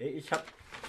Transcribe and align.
Ey, 0.00 0.08
ich 0.16 0.32
hab. 0.32 0.44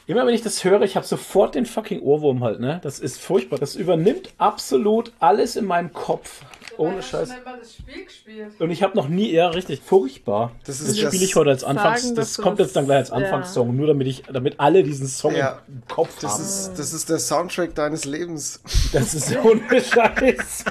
Immer 0.07 0.25
wenn 0.25 0.33
ich 0.33 0.41
das 0.41 0.63
höre, 0.63 0.81
ich 0.83 0.95
habe 0.95 1.05
sofort 1.05 1.53
den 1.55 1.65
fucking 1.65 2.01
Ohrwurm 2.01 2.43
halt, 2.43 2.59
ne? 2.61 2.79
Das 2.81 2.97
ist 2.97 3.19
furchtbar. 3.21 3.59
Das 3.59 3.75
übernimmt 3.75 4.33
absolut 4.37 5.11
alles 5.19 5.55
in 5.57 5.65
meinem 5.65 5.91
Kopf. 5.93 6.41
Ohne 6.77 7.03
Scheiß. 7.03 7.29
das 7.29 7.73
Spiel 7.75 8.05
gespielt. 8.05 8.53
Und 8.59 8.71
ich 8.71 8.81
habe 8.83 8.95
noch 8.95 9.09
nie, 9.09 9.31
ja, 9.31 9.49
richtig, 9.49 9.81
furchtbar. 9.81 10.53
Das 10.65 10.79
Das 10.79 10.87
ist 10.87 10.95
spiele 10.97 11.11
das, 11.11 11.21
ich 11.21 11.35
heute 11.35 11.49
als 11.51 11.61
sagen, 11.61 11.77
Anfangs. 11.77 12.13
dass 12.13 12.33
Das 12.35 12.37
kommt 12.43 12.59
jetzt 12.59 12.75
dann 12.75 12.85
gleich 12.85 12.97
als 12.99 13.09
ja. 13.09 13.15
Anfangssong, 13.17 13.75
nur 13.75 13.87
damit 13.87 14.07
ich, 14.07 14.23
damit 14.31 14.59
alle 14.59 14.81
diesen 14.81 15.07
Song 15.07 15.35
Ja. 15.35 15.61
im 15.67 15.83
Kopf 15.87 16.17
das 16.19 16.33
haben. 16.33 16.41
ist, 16.43 16.73
das 16.77 16.93
ist 16.93 17.09
der 17.09 17.19
Soundtrack 17.19 17.75
deines 17.75 18.05
Lebens. 18.05 18.61
Das 18.93 19.13
ist 19.13 19.35
ohne 19.43 19.61
Scheiß. 19.81 20.63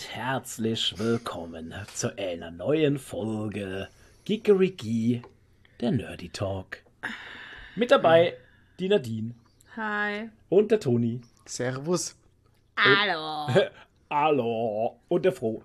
Und 0.00 0.16
herzlich 0.16 0.98
willkommen 0.98 1.74
zu 1.92 2.16
einer 2.16 2.50
neuen 2.50 2.98
Folge 2.98 3.88
Gigerigi, 4.24 5.20
der 5.78 5.90
Nerdy 5.90 6.30
Talk. 6.30 6.78
Mit 7.76 7.90
dabei 7.90 8.34
die 8.78 8.88
Nadine 8.88 9.34
Hi. 9.76 10.30
und 10.48 10.70
der 10.70 10.80
Toni. 10.80 11.20
Servus. 11.44 12.16
Hallo. 12.78 13.52
Hallo. 14.10 14.98
Und 15.08 15.24
der 15.26 15.32
Froh. 15.32 15.62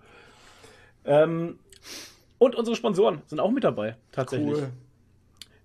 Ähm, 1.06 1.58
und 2.38 2.56
unsere 2.56 2.76
Sponsoren 2.76 3.22
sind 3.28 3.40
auch 3.40 3.52
mit 3.52 3.64
dabei, 3.64 3.96
tatsächlich. 4.12 4.50
Cool. 4.54 4.70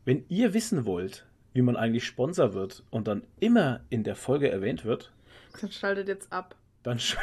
Wenn 0.05 0.25
ihr 0.29 0.55
wissen 0.55 0.85
wollt, 0.85 1.27
wie 1.55 1.63
man 1.63 1.75
eigentlich 1.77 2.05
Sponsor 2.07 2.55
wird 2.55 2.85
und 2.91 3.09
dann 3.09 3.25
immer 3.41 3.81
in 3.91 4.05
der 4.05 4.15
Folge 4.15 4.49
erwähnt 4.49 4.85
wird, 4.85 5.11
Dann 5.61 5.73
schaltet 5.73 6.07
jetzt 6.07 6.33
ab. 6.33 6.55
dann, 6.85 6.99
sch 7.01 7.17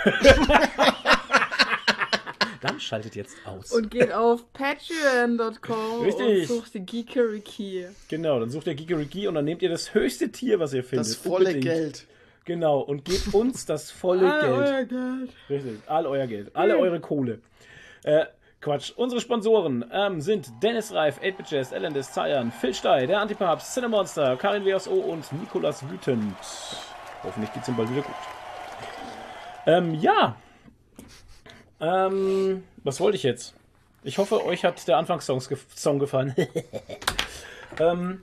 dann 2.67 2.79
schaltet 2.79 3.15
jetzt 3.15 3.35
aus. 3.45 3.71
Und 3.71 3.89
geht 3.91 4.11
auf 4.13 4.43
patreon.com 4.53 6.01
Richtig. 6.03 6.49
und 6.49 6.57
sucht 6.57 6.73
die 6.73 6.85
Geekeriki. 6.85 7.85
genau, 8.09 8.39
dann 8.39 8.49
sucht 8.49 8.67
ihr 8.67 8.75
Gigerigi 8.75 9.27
und 9.27 9.35
dann 9.35 9.45
nehmt 9.45 9.61
ihr 9.61 9.69
das 9.69 9.93
höchste 9.93 10.31
Tier, 10.31 10.59
was 10.59 10.73
ihr 10.73 10.83
findet. 10.83 11.07
Das 11.07 11.15
volle 11.15 11.37
Unbedingt. 11.49 11.63
Geld. 11.63 12.05
Genau, 12.45 12.79
und 12.79 13.03
gebt 13.03 13.33
uns 13.33 13.65
das 13.65 13.91
volle 13.91 14.31
Ah, 14.31 14.39
Geld. 14.39 14.53
euer 14.53 14.83
Geld. 14.85 15.29
Richtig, 15.49 15.79
all 15.87 16.05
euer 16.05 16.27
Geld, 16.27 16.55
alle 16.55 16.77
eure 16.77 16.99
Kohle. 17.01 17.39
Äh, 18.03 18.25
Quatsch. 18.61 18.91
Unsere 18.95 19.21
Sponsoren 19.21 19.85
ähm, 19.91 20.19
sind 20.21 20.47
Dennis 20.63 20.91
Reif, 20.93 21.19
8 21.23 21.52
Jazz, 21.52 21.71
Elendis, 21.71 22.11
Zayan, 22.11 22.52
Phil 22.52 22.73
Stey, 22.73 23.05
der 23.05 23.19
Antipapst, 23.21 23.71
Cinemonster, 23.73 24.35
Karin 24.37 24.65
WSO 24.65 24.93
und 24.93 25.31
Nikolas 25.33 25.87
Wütend. 25.89 26.33
Hoffentlich 27.23 27.53
geht's 27.53 27.67
ihm 27.67 27.75
bald 27.77 27.91
wieder 27.91 28.02
gut. 28.02 28.15
Ähm, 29.67 29.93
ja. 29.95 30.35
Ähm, 31.80 32.64
was 32.83 33.00
wollte 33.00 33.17
ich 33.17 33.23
jetzt? 33.23 33.53
Ich 34.03 34.17
hoffe, 34.17 34.44
euch 34.45 34.64
hat 34.64 34.88
der 34.88 34.97
Anfangssong 34.97 35.39
ge 35.47 35.58
Song 35.75 36.00
gefallen. 36.00 36.33
ähm, 37.80 38.22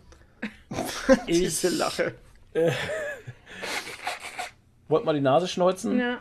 ich 1.27 1.39
Diese 1.39 1.69
Lache. 1.71 2.15
wollte 4.89 5.07
mal 5.07 5.15
die 5.15 5.21
Nase 5.21 5.49
schneuzen. 5.49 5.99
Ja. 5.99 6.19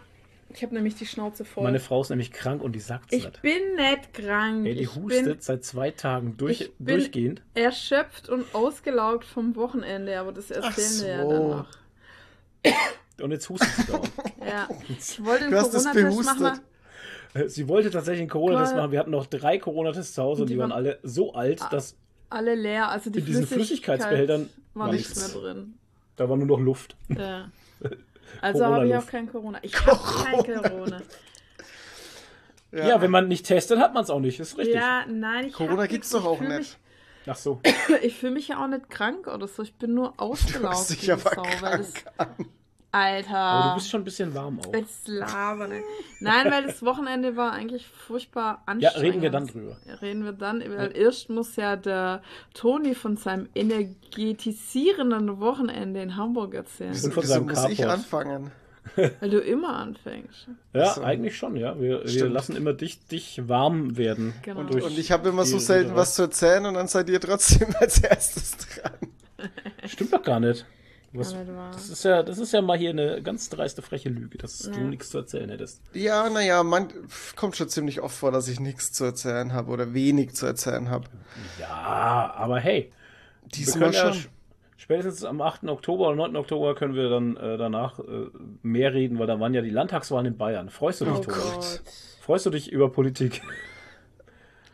Ich 0.56 0.62
habe 0.62 0.76
nämlich 0.76 0.94
die 0.96 1.08
Schnauze 1.08 1.46
voll. 1.46 1.64
Meine 1.64 1.80
Frau 1.80 2.02
ist 2.02 2.10
nämlich 2.12 2.32
krank 2.32 2.62
und 2.62 2.74
die 2.74 2.80
sagt 2.80 3.12
es 3.12 3.18
ich 3.20 3.26
nicht. 3.26 3.42
bin 3.42 3.76
nicht 3.76 4.14
krank. 4.14 4.68
Ey, 4.68 4.76
die 4.76 4.82
ich 4.82 4.96
hustet 4.96 5.26
bin 5.26 5.38
seit 5.40 5.64
zwei 5.64 5.90
Tagen 5.90 6.38
durch, 6.38 6.62
ich 6.62 6.72
bin- 6.78 6.98
durchgehend. 6.98 7.42
erschöpft 7.56 8.30
und 8.30 8.54
ausgelaugt 8.54 9.26
vom 9.26 9.56
Wochenende, 9.56 10.20
aber 10.20 10.32
das 10.32 10.52
erzählen 10.52 11.02
wir 11.02 11.08
ja 11.08 11.24
so. 11.24 11.30
dann 11.30 11.50
noch. 11.50 11.68
Und 13.22 13.32
jetzt 13.32 13.50
hustet 13.50 13.70
sie 13.78 13.86
da. 13.92 14.02
Ja. 14.46 14.68
Ich 14.90 15.24
wollte 15.26 15.46
einen 15.46 15.54
Du 15.54 15.60
hast 15.60 15.74
es 15.74 15.86
Corona-Test 15.86 16.40
machen. 16.40 16.60
Sie 17.48 17.68
wollte 17.68 17.90
tatsächlich 17.90 18.22
einen 18.22 18.30
Corona-Test 18.30 18.74
Cool. 18.74 18.78
machen. 18.80 18.92
Wir 18.92 19.00
hatten 19.00 19.12
noch 19.12 19.26
drei 19.26 19.58
Corona-Tests 19.58 20.14
zu 20.14 20.22
Hause 20.22 20.42
und 20.44 20.50
die, 20.50 20.54
Die 20.54 20.60
waren 20.60 20.72
alle 20.72 21.00
so 21.04 21.34
alt, 21.34 21.62
dass 21.72 21.96
Alle 22.30 22.56
leer, 22.56 22.90
also 22.90 23.10
die 23.10 23.20
In 23.20 23.26
diesen 23.26 23.48
Flüssigkeit 23.48 24.02
Flüssigkeitsbehältern 24.02 24.50
war 24.76 24.92
nichts 24.92 25.34
mehr 25.34 25.42
drin. 25.42 25.74
da 26.16 26.30
war 26.30 26.38
nur 26.38 26.48
noch 26.48 26.60
Luft. 26.60 26.96
Ja. 27.10 27.50
Also 28.42 28.66
habe 28.66 28.88
ich 28.88 28.96
auch 28.96 29.06
kein 29.06 29.30
Corona. 29.32 29.60
Ich 29.62 29.76
habe 29.86 30.44
kein 30.44 30.62
Corona. 30.64 31.02
Ja, 32.72 33.00
wenn 33.00 33.12
man 33.12 33.28
nicht 33.28 33.46
testet, 33.46 33.78
hat 33.78 33.94
man 33.94 34.04
es 34.04 34.10
auch 34.10 34.20
nicht. 34.20 34.40
Ist 34.40 34.58
richtig. 34.58 34.76
Ja, 34.76 35.06
nein, 35.08 35.46
ich 35.48 35.54
Corona 35.54 35.86
gibt's 35.86 36.10
doch 36.10 36.26
auch 36.26 36.42
nicht. 36.42 36.80
Ach 37.28 37.36
so. 37.36 37.60
Mich, 37.64 37.76
ich 38.04 38.18
fühle 38.18 38.34
mich 38.34 38.48
ja 38.48 38.64
auch 38.64 38.68
nicht 38.68 38.90
krank 38.90 39.28
oder 39.28 39.48
so. 39.48 39.62
Ich 39.62 39.76
bin 39.76 39.94
nur 39.94 40.14
ausgelaugt. 40.18 40.76
hörst 40.76 40.90
dich 40.90 41.08
wie 41.08 41.12
aber 41.12 41.30
Sau, 41.36 41.44
weil 41.62 41.78
das, 41.78 41.94
krank 41.94 42.12
an. 42.40 42.46
Alter. 42.94 43.36
Aber 43.36 43.70
du 43.70 43.76
bist 43.76 43.90
schon 43.90 44.02
ein 44.02 44.04
bisschen 44.04 44.36
warm 44.36 44.60
auch. 44.60 44.72
Jetzt 44.74 45.08
labern. 45.08 45.72
ey. 45.72 45.82
Nein, 46.20 46.52
weil 46.52 46.68
das 46.68 46.84
Wochenende 46.84 47.36
war 47.36 47.52
eigentlich 47.52 47.88
furchtbar 47.88 48.62
Ja, 48.68 48.90
anstrengend. 48.90 49.02
reden 49.02 49.22
wir 49.24 49.30
dann 49.32 49.48
drüber. 49.48 49.78
Reden 50.02 50.24
wir 50.24 50.32
dann. 50.34 50.60
Weil 50.62 50.96
erst 50.96 51.30
muss 51.32 51.56
ja 51.56 51.76
der 51.76 52.22
Toni 52.54 52.94
von 52.94 53.18
seinem 53.18 53.50
energetisierenden 53.56 55.40
Wochenende 55.40 56.04
in 56.04 56.16
Hamburg 56.18 56.54
erzählen. 56.54 56.92
Und 56.92 56.96
Wieso, 56.98 57.10
von 57.12 57.24
wieso 57.24 57.34
seinem 57.34 57.48
muss 57.48 57.70
ich 57.70 57.86
anfangen? 57.88 58.52
Weil 58.96 59.30
du 59.30 59.40
immer 59.40 59.76
anfängst. 59.78 60.50
Ja, 60.74 60.94
so. 60.94 61.02
eigentlich 61.02 61.36
schon, 61.36 61.56
ja. 61.56 61.80
Wir, 61.80 62.04
wir 62.06 62.30
lassen 62.30 62.56
immer 62.56 62.74
dich, 62.74 63.08
dich 63.08 63.48
warm 63.48 63.98
werden. 63.98 64.34
Genau. 64.44 64.60
Und, 64.60 64.72
Und 64.72 65.00
ich 65.00 65.12
habe 65.12 65.30
immer 65.30 65.46
so 65.46 65.58
selten 65.58 65.96
was 65.96 66.14
zu 66.16 66.24
erzählen 66.24 66.66
und 66.68 66.76
dann 66.76 66.88
seid 66.88 67.10
ihr 67.10 67.20
trotzdem 67.20 67.74
als 67.80 68.00
erstes 68.04 68.58
dran. 68.58 68.92
Stimmt 69.88 70.14
doch 70.14 70.22
gar 70.22 70.40
nicht. 70.40 70.66
Was, 71.16 71.36
das, 71.74 71.90
ist 71.90 72.06
ja, 72.06 72.24
das 72.24 72.40
ist 72.40 72.54
ja 72.54 72.62
mal 72.64 72.76
hier 72.78 72.90
eine 72.90 73.22
ganz 73.22 73.48
dreiste, 73.50 73.84
freche 73.84 74.10
Lüge, 74.10 74.38
dass 74.40 74.58
du 74.60 74.72
Ja. 74.72 74.78
nichts 74.80 75.10
zu 75.12 75.20
erzählen 75.20 75.48
hättest. 75.50 75.82
Ja, 75.94 76.28
naja, 76.30 76.64
man 76.64 76.88
kommt 77.36 77.56
schon 77.56 77.70
ziemlich 77.70 78.02
oft 78.02 78.16
vor, 78.18 78.32
dass 78.32 78.48
ich 78.48 78.60
nichts 78.60 78.92
zu 78.92 79.04
erzählen 79.04 79.54
habe 79.54 79.70
oder 79.72 79.94
wenig 79.94 80.34
zu 80.34 80.48
erzählen 80.48 80.90
habe. 80.90 81.06
Ja, 81.60 82.34
aber 82.36 82.60
hey. 82.60 82.92
Diesmal 83.54 83.92
können 83.92 83.94
ja 83.94 84.14
schon. 84.14 84.24
sch- 84.24 84.28
spätestens 84.78 85.24
am 85.26 85.40
8. 85.40 85.66
Oktober 85.66 86.08
oder 86.08 86.16
9. 86.16 86.36
Oktober 86.36 86.74
können 86.74 86.96
wir 86.96 87.10
dann 87.10 87.38
äh, 87.38 87.58
danach 87.58 88.00
äh, 88.00 88.04
mehr 88.64 88.94
reden, 88.94 89.20
weil 89.20 89.28
da 89.28 89.40
waren 89.40 89.54
ja 89.54 89.62
die 89.62 89.70
Landtagswahlen 89.70 90.26
in 90.26 90.38
Bayern. 90.38 90.70
Freust 90.70 91.02
du 91.02 91.06
dich, 91.06 91.14
Oh? 91.14 91.22
Gott. 91.28 91.82
Freust 92.22 92.46
du 92.48 92.50
dich 92.50 92.72
über 92.72 92.90
Politik? 92.92 93.42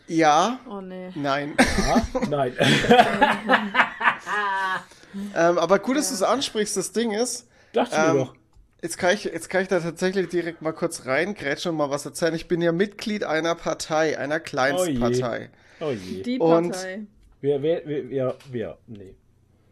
Ja, 0.07 0.59
Oh 0.69 0.79
nee. 0.81 1.09
nein. 1.15 1.53
Ja? 1.85 2.01
Nein. 2.29 2.53
ähm, 5.35 5.57
aber 5.57 5.79
gut, 5.79 5.97
dass 5.97 6.09
du 6.09 6.15
es 6.15 6.23
ansprichst. 6.23 6.75
Das 6.77 6.91
Ding 6.91 7.11
ist, 7.11 7.47
Dachte 7.73 7.95
ich 7.95 8.01
Ähm, 8.09 8.13
mir 8.17 8.23
doch. 8.25 8.35
Jetzt 8.81 8.97
kann, 8.97 9.13
ich, 9.13 9.25
jetzt 9.25 9.49
kann 9.49 9.61
ich 9.61 9.67
da 9.67 9.79
tatsächlich 9.81 10.29
direkt 10.29 10.61
mal 10.61 10.71
kurz 10.71 11.05
reingrätschen 11.05 11.71
und 11.71 11.77
mal 11.77 11.89
was 11.89 12.05
erzählen. 12.05 12.33
Ich 12.33 12.47
bin 12.47 12.61
ja 12.61 12.71
Mitglied 12.71 13.25
einer 13.25 13.53
Partei, 13.55 14.17
einer 14.17 14.39
Kleinstpartei. 14.39 15.49
Oh 15.81 15.91
je. 15.91 16.23
Die 16.23 16.39
Und- 16.39 16.71
Partei. 16.71 17.01
Wer, 17.41 17.61
wer, 17.61 17.81
wer, 17.85 18.09
wer, 18.09 18.35
wer, 18.51 18.77
nee. 18.87 19.15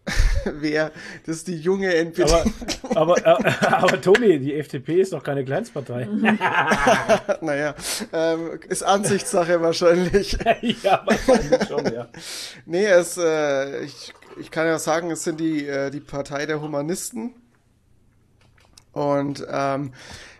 Wer? 0.45 0.91
Das 1.25 1.35
ist 1.37 1.47
die 1.49 1.57
junge 1.57 1.93
NPD. 1.93 2.31
Aber, 2.95 3.17
aber, 3.25 3.45
äh, 3.45 3.51
aber 3.65 3.99
Toni, 4.01 4.39
die 4.39 4.55
FDP 4.55 5.01
ist 5.01 5.11
doch 5.11 5.21
keine 5.21 5.43
Kleinstpartei. 5.43 6.05
naja, 7.41 7.75
ähm, 8.13 8.59
ist 8.69 8.83
Ansichtssache 8.83 9.61
wahrscheinlich. 9.61 10.37
ja, 10.83 11.03
wahrscheinlich 11.05 11.67
schon, 11.67 11.93
ja. 11.93 12.07
Nee, 12.65 12.85
es, 12.85 13.17
äh, 13.17 13.83
ich, 13.83 14.13
ich 14.39 14.51
kann 14.51 14.67
ja 14.67 14.79
sagen, 14.79 15.11
es 15.11 15.23
sind 15.23 15.39
die, 15.39 15.65
äh, 15.67 15.89
die 15.91 15.99
Partei 15.99 16.45
der 16.45 16.61
Humanisten. 16.61 17.33
Und 18.91 19.45
ähm, 19.49 19.93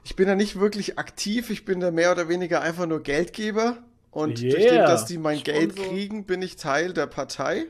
ich 0.03 0.16
bin 0.16 0.28
da 0.28 0.35
nicht 0.35 0.59
wirklich 0.59 0.97
aktiv, 0.97 1.50
ich 1.50 1.66
bin 1.66 1.80
da 1.80 1.91
mehr 1.91 2.12
oder 2.12 2.28
weniger 2.30 2.62
einfach 2.62 2.86
nur 2.88 3.02
Geldgeber. 3.03 3.78
Und 4.12 4.41
durch 4.41 4.56
Yeah. 4.56 4.72
dem, 4.74 4.86
dass 4.86 5.06
die 5.06 5.18
mein 5.19 5.44
Geld 5.44 5.74
Sponsor. 5.74 5.94
kriegen, 5.94 6.25
bin 6.25 6.41
ich 6.41 6.56
Teil 6.56 6.94
der 6.94 7.06
Partei. 7.07 7.66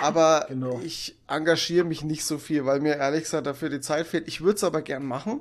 Aber 0.00 0.46
Genau. 0.48 0.80
ich 0.82 1.16
engagiere 1.28 1.84
mich 1.84 2.02
nicht 2.04 2.24
so 2.24 2.38
viel, 2.38 2.64
weil 2.64 2.80
mir 2.80 2.96
ehrlich 2.96 3.24
gesagt 3.24 3.46
dafür 3.46 3.68
die 3.68 3.80
Zeit 3.80 4.06
fehlt. 4.06 4.26
Ich 4.28 4.40
würde 4.40 4.54
es 4.56 4.64
aber 4.64 4.80
gern 4.80 5.04
machen, 5.04 5.40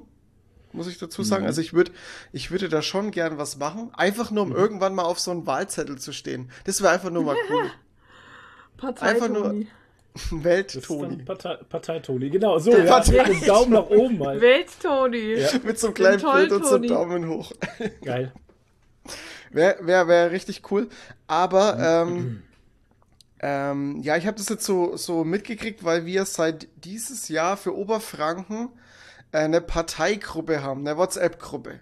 muss 0.74 0.88
ich 0.88 0.98
dazu 0.98 1.24
sagen. 1.24 1.44
Mhm. 1.44 1.48
Also 1.48 1.62
ich 1.62 1.72
würde, 1.74 1.92
ich 2.34 2.52
würde 2.52 2.68
da 2.68 2.82
schon 2.82 3.12
gern 3.12 3.38
was 3.38 3.58
machen. 3.58 3.92
Einfach 3.96 4.32
nur, 4.32 4.44
um 4.44 4.50
Mhm. 4.50 4.56
irgendwann 4.56 4.96
mal 4.96 5.04
auf 5.04 5.20
so 5.20 5.32
einen 5.32 5.46
Wahlzettel 5.46 5.98
zu 5.98 6.12
stehen. 6.12 6.50
Das 6.66 6.82
wäre 6.82 6.92
einfach 6.92 7.12
nur 7.12 7.24
mal 7.24 7.38
cool. 7.50 7.72
Partei 8.78 9.06
Einfach 9.06 9.30
nur- 9.30 9.64
Welt-Toni. 10.32 11.24
Partei, 11.24 11.56
Partei 11.70 12.00
Toni. 12.00 12.30
Genau, 12.30 12.60
so, 12.60 12.72
ja. 12.72 12.84
Partei- 12.86 13.28
Mit 13.28 13.42
dem 13.42 13.46
Daumen 13.48 13.72
nach 13.74 13.90
oben 13.90 14.26
halt. 14.26 14.42
Welt-Toni. 14.42 15.34
Ja. 15.40 15.50
Mit 15.64 15.80
so 15.80 15.88
einem 15.88 15.94
kleinen 15.96 16.20
toll, 16.20 16.40
Bild 16.48 16.52
und 16.52 16.66
so 16.66 16.76
einem. 16.76 16.88
Daumen 16.88 17.28
hoch. 17.30 17.52
Geil. 18.04 18.32
Wäre 19.52 19.78
wär, 19.86 20.08
wär 20.08 20.32
richtig 20.32 20.72
cool. 20.72 20.90
Aber 21.28 21.78
ähm, 21.80 22.44
ähm, 23.40 24.02
ja, 24.02 24.16
ich 24.18 24.26
habe 24.26 24.38
das 24.38 24.50
jetzt 24.50 24.66
so, 24.66 24.96
so 24.98 25.24
mitgekriegt, 25.24 25.84
weil 25.84 26.06
wir 26.06 26.26
seit 26.26 26.68
dieses 26.84 27.28
Jahr 27.30 27.58
für 27.58 27.76
Oberfranken 27.76 28.70
äh, 29.32 29.40
eine 29.40 29.62
Parteigruppe 29.62 30.64
haben, 30.64 30.82
eine 30.88 30.98
WhatsApp-Gruppe. 30.98 31.80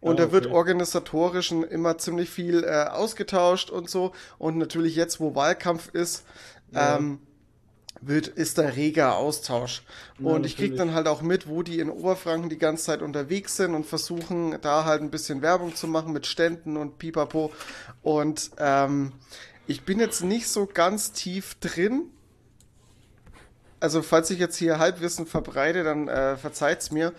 Und 0.00 0.18
Ah, 0.20 0.24
da 0.24 0.32
wird 0.32 0.46
okay. 0.46 0.54
organisatorisch 0.54 1.52
immer 1.52 1.96
ziemlich 1.98 2.28
viel 2.30 2.64
äh, 2.64 2.86
ausgetauscht 2.90 3.70
und 3.70 3.88
so. 3.88 4.12
Und 4.38 4.56
natürlich 4.58 4.96
jetzt, 4.96 5.20
wo 5.20 5.34
Wahlkampf 5.36 5.90
ist, 5.92 6.24
Ja. 6.72 6.96
ähm, 6.96 7.20
wird, 8.02 8.28
ist 8.28 8.58
da 8.58 8.62
reger 8.68 9.16
Austausch. 9.16 9.82
Ja, 10.18 10.30
und 10.30 10.44
ich 10.44 10.56
krieg 10.56 10.76
dann 10.76 10.92
halt 10.92 11.06
auch 11.06 11.22
mit, 11.22 11.48
wo 11.48 11.62
die 11.62 11.78
in 11.78 11.88
Oberfranken 11.88 12.50
die 12.50 12.58
ganze 12.58 12.84
Zeit 12.84 13.02
unterwegs 13.02 13.56
sind 13.56 13.74
und 13.74 13.86
versuchen 13.86 14.58
da 14.60 14.84
halt 14.84 15.02
ein 15.02 15.10
bisschen 15.10 15.40
Werbung 15.40 15.74
zu 15.74 15.86
machen 15.86 16.12
mit 16.12 16.26
Ständen 16.26 16.76
und 16.76 16.98
pipapo. 16.98 17.52
Und 18.02 18.50
ähm, 18.58 19.12
ich 19.66 19.82
bin 19.82 20.00
jetzt 20.00 20.22
nicht 20.22 20.48
so 20.48 20.66
ganz 20.66 21.12
tief 21.12 21.54
drin. 21.60 22.10
Also 23.80 24.02
falls 24.02 24.30
ich 24.30 24.38
jetzt 24.38 24.56
hier 24.56 24.78
Halbwissen 24.78 25.26
verbreite, 25.26 25.84
dann 25.84 26.08
äh, 26.08 26.36
verzeiht's 26.36 26.90
mir. 26.90 27.12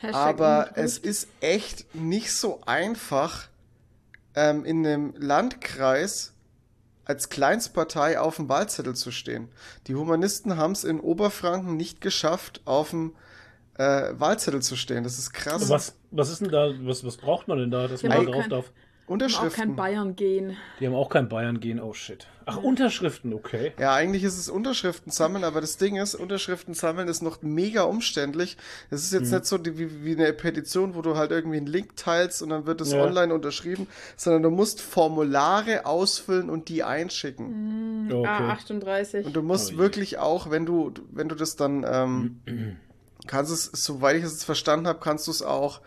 Hashtag 0.00 0.14
Aber 0.14 0.70
es 0.74 0.98
ist 0.98 1.28
echt 1.40 1.94
nicht 1.94 2.32
so 2.32 2.60
einfach, 2.66 3.48
ähm, 4.34 4.64
in 4.64 4.86
einem 4.86 5.14
Landkreis 5.16 6.32
als 7.04 7.28
Kleinstpartei 7.28 8.18
auf 8.18 8.36
dem 8.36 8.48
Wahlzettel 8.48 8.94
zu 8.94 9.10
stehen. 9.10 9.48
Die 9.86 9.94
Humanisten 9.94 10.56
haben 10.56 10.72
es 10.72 10.84
in 10.84 11.00
Oberfranken 11.00 11.76
nicht 11.76 12.00
geschafft, 12.00 12.60
auf 12.64 12.90
dem 12.90 13.14
äh, 13.76 14.12
Wahlzettel 14.12 14.62
zu 14.62 14.76
stehen. 14.76 15.04
Das 15.04 15.18
ist 15.18 15.32
krass. 15.32 15.68
Was, 15.68 15.96
was 16.10 16.30
ist 16.30 16.40
denn 16.40 16.50
da, 16.50 16.72
was, 16.80 17.04
was 17.04 17.16
braucht 17.16 17.48
man 17.48 17.58
denn 17.58 17.70
da, 17.70 17.88
dass 17.88 18.02
man 18.02 18.12
Ja, 18.12 18.18
da 18.24 18.48
drauf 18.48 18.72
kein- 19.18 19.28
darf? 19.28 19.30
Und 19.40 19.48
auch 19.48 19.54
kein 19.56 19.68
Unterschriften. 19.70 19.76
Bayern 19.76 20.16
gehen. 20.16 20.56
Die 20.80 20.86
haben 20.86 20.94
auch 20.94 21.08
kein 21.08 21.28
Bayern 21.28 21.60
gehen, 21.60 21.80
oh 21.80 21.92
shit. 21.92 22.26
Ach, 22.44 22.56
Unterschriften, 22.56 23.32
okay. 23.34 23.72
Ja, 23.78 23.94
eigentlich 23.94 24.24
ist 24.24 24.36
es 24.36 24.48
Unterschriften 24.48 25.12
sammeln, 25.12 25.44
aber 25.44 25.60
das 25.60 25.76
Ding 25.76 25.94
ist, 25.96 26.16
Unterschriften 26.16 26.74
sammeln 26.74 27.06
ist 27.06 27.22
noch 27.22 27.40
mega 27.42 27.82
umständlich. 27.82 28.56
Es 28.90 29.02
ist 29.04 29.12
jetzt 29.12 29.28
Mhm. 29.30 29.34
nicht 29.36 29.46
so 29.46 29.58
die, 29.58 29.78
wie, 29.78 30.04
wie 30.04 30.12
eine 30.20 30.32
Petition, 30.32 30.96
wo 30.96 31.02
du 31.02 31.16
halt 31.16 31.30
irgendwie 31.30 31.58
einen 31.58 31.68
Link 31.68 31.94
teilst 31.96 32.42
und 32.42 32.48
dann 32.50 32.66
wird 32.66 32.80
es 32.80 32.92
Ja. 32.92 33.04
online 33.04 33.32
unterschrieben, 33.32 33.86
sondern 34.16 34.42
du 34.42 34.50
musst 34.50 34.80
Formulare 34.80 35.86
ausfüllen 35.86 36.50
und 36.50 36.68
die 36.68 36.82
einschicken. 36.82 38.08
okay. 38.12 38.26
A38. 38.26 39.24
Und 39.26 39.36
du 39.36 39.42
musst 39.42 39.74
Oh 39.74 39.78
wirklich 39.78 40.18
auch, 40.18 40.50
wenn 40.50 40.66
du, 40.66 40.92
wenn 41.12 41.28
du 41.28 41.36
das 41.36 41.54
dann, 41.54 41.86
ähm, 41.88 42.40
kannst 43.26 43.52
es, 43.52 43.64
soweit 43.72 44.16
ich 44.16 44.24
es 44.24 44.32
jetzt 44.32 44.44
verstanden 44.44 44.86
habe, 44.86 44.98
kannst 45.00 45.26
du 45.26 45.30
es 45.30 45.42
auch, 45.42 45.80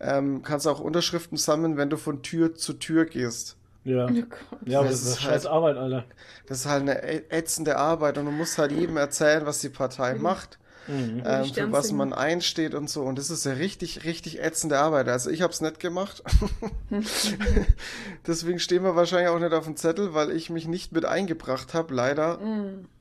ähm, 0.00 0.42
kannst 0.42 0.66
auch 0.66 0.80
Unterschriften 0.80 1.36
sammeln, 1.38 1.76
wenn 1.76 1.90
du 1.90 1.96
von 1.96 2.22
Tür 2.22 2.54
zu 2.54 2.74
Tür 2.74 3.04
gehst. 3.06 3.56
Ja. 3.84 4.06
Oh. 4.06 4.56
Ja, 4.64 4.78
aber 4.80 4.88
Das 4.88 5.00
das 5.00 5.08
ist 5.08 5.14
ist 5.16 5.22
scheiß 5.22 5.30
halt- 5.44 5.46
Arbeit, 5.46 5.76
Alter. 5.76 6.04
Das 6.46 6.58
ist 6.60 6.66
halt 6.66 6.82
eine 6.82 7.02
ätzende 7.32 7.76
Arbeit 7.78 8.16
und 8.18 8.26
du 8.26 8.30
musst 8.30 8.58
halt 8.58 8.70
jedem 8.72 8.96
erzählen, 8.96 9.44
was 9.46 9.58
die 9.60 9.70
Partei 9.70 10.14
macht, 10.14 10.58
Mhm. 10.88 11.22
ähm, 11.24 11.44
für 11.52 11.70
was 11.72 11.90
man 11.92 12.12
einsteht 12.12 12.74
und 12.74 12.90
so. 12.90 13.02
Und 13.02 13.16
das 13.18 13.30
ist 13.30 13.44
ja 13.46 13.52
richtig, 13.52 14.04
richtig 14.04 14.40
ätzende 14.42 14.78
Arbeit. 14.78 15.08
Also 15.08 15.30
ich 15.30 15.42
habe 15.42 15.52
es 15.52 15.60
nicht 15.60 15.80
gemacht. 15.80 16.22
Deswegen 18.26 18.58
stehen 18.58 18.82
wir 18.84 18.96
wahrscheinlich 18.96 19.28
auch 19.28 19.38
nicht 19.38 19.52
auf 19.52 19.64
dem 19.64 19.76
Zettel, 19.76 20.14
weil 20.14 20.30
ich 20.30 20.50
mich 20.50 20.66
nicht 20.66 20.92
mit 20.92 21.04
eingebracht 21.04 21.74
habe, 21.74 21.94
leider. 21.94 22.38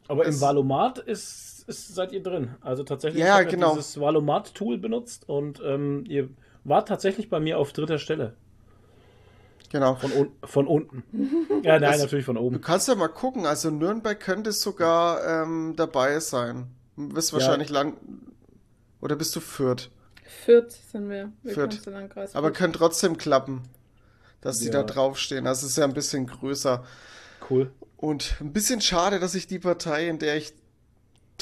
Aber 0.07 0.25
Es- 0.25 0.35
im 0.35 0.41
Valomat 0.41 0.99
ist, 0.99 1.50
ist, 1.63 1.93
seid 1.95 2.11
ihr 2.11 2.21
drin. 2.23 2.55
Also 2.61 2.83
tatsächlich, 2.83 3.23
Ja, 3.23 3.41
ich 3.41 3.47
genau. 3.49 3.75
dieses 3.75 3.99
Valomat-Tool 3.99 4.77
benutzt 4.77 5.27
und 5.29 5.61
ähm, 5.63 6.03
ihr 6.07 6.29
wart 6.63 6.87
tatsächlich 6.87 7.29
bei 7.29 7.39
mir 7.39 7.57
auf 7.59 7.73
dritter 7.73 7.97
Stelle. 7.99 8.35
Genau. 9.69 9.95
Von, 9.95 10.11
un 10.11 10.31
von 10.43 10.67
unten. 10.67 11.03
Ja, 11.63 11.79
nein, 11.79 11.91
Das- 11.93 12.01
natürlich 12.01 12.25
von 12.25 12.35
Du 12.35 12.41
oben. 12.41 12.61
kannst 12.61 12.87
ja 12.87 12.95
mal 12.95 13.07
gucken, 13.07 13.45
also 13.45 13.69
Nürnberg 13.69 14.19
könnte 14.19 14.51
sogar 14.51 15.43
ähm, 15.43 15.73
dabei 15.77 16.19
sein. 16.19 16.67
Du 16.97 17.15
wirst 17.15 17.31
Ja. 17.31 17.37
wahrscheinlich 17.39 17.69
lang. 17.69 17.93
Oder 18.99 19.15
bist 19.15 19.35
du 19.35 19.39
Fürth? 19.39 19.89
Fürth 20.45 20.71
sind 20.91 21.09
wir. 21.09 21.31
Fürth. 21.43 21.55
Willkommenslandkreis 21.57 22.35
Aber 22.35 22.47
Fürth. 22.47 22.57
könnte 22.57 22.79
trotzdem 22.79 23.17
klappen, 23.17 23.63
dass 24.41 24.59
die 24.59 24.65
Ja. 24.67 24.71
da 24.71 24.83
draufstehen. 24.83 25.47
Also 25.47 25.65
es 25.65 25.71
ist 25.73 25.77
ja 25.77 25.85
ein 25.85 25.93
bisschen 25.93 26.27
größer. 26.27 26.83
Cool. 27.49 27.71
Und 27.97 28.35
ein 28.41 28.51
bisschen 28.53 28.81
schade, 28.81 29.19
dass 29.19 29.35
ich 29.35 29.47
die 29.47 29.59
Partei, 29.59 30.07
in 30.09 30.19
der 30.19 30.35
ich 30.35 30.53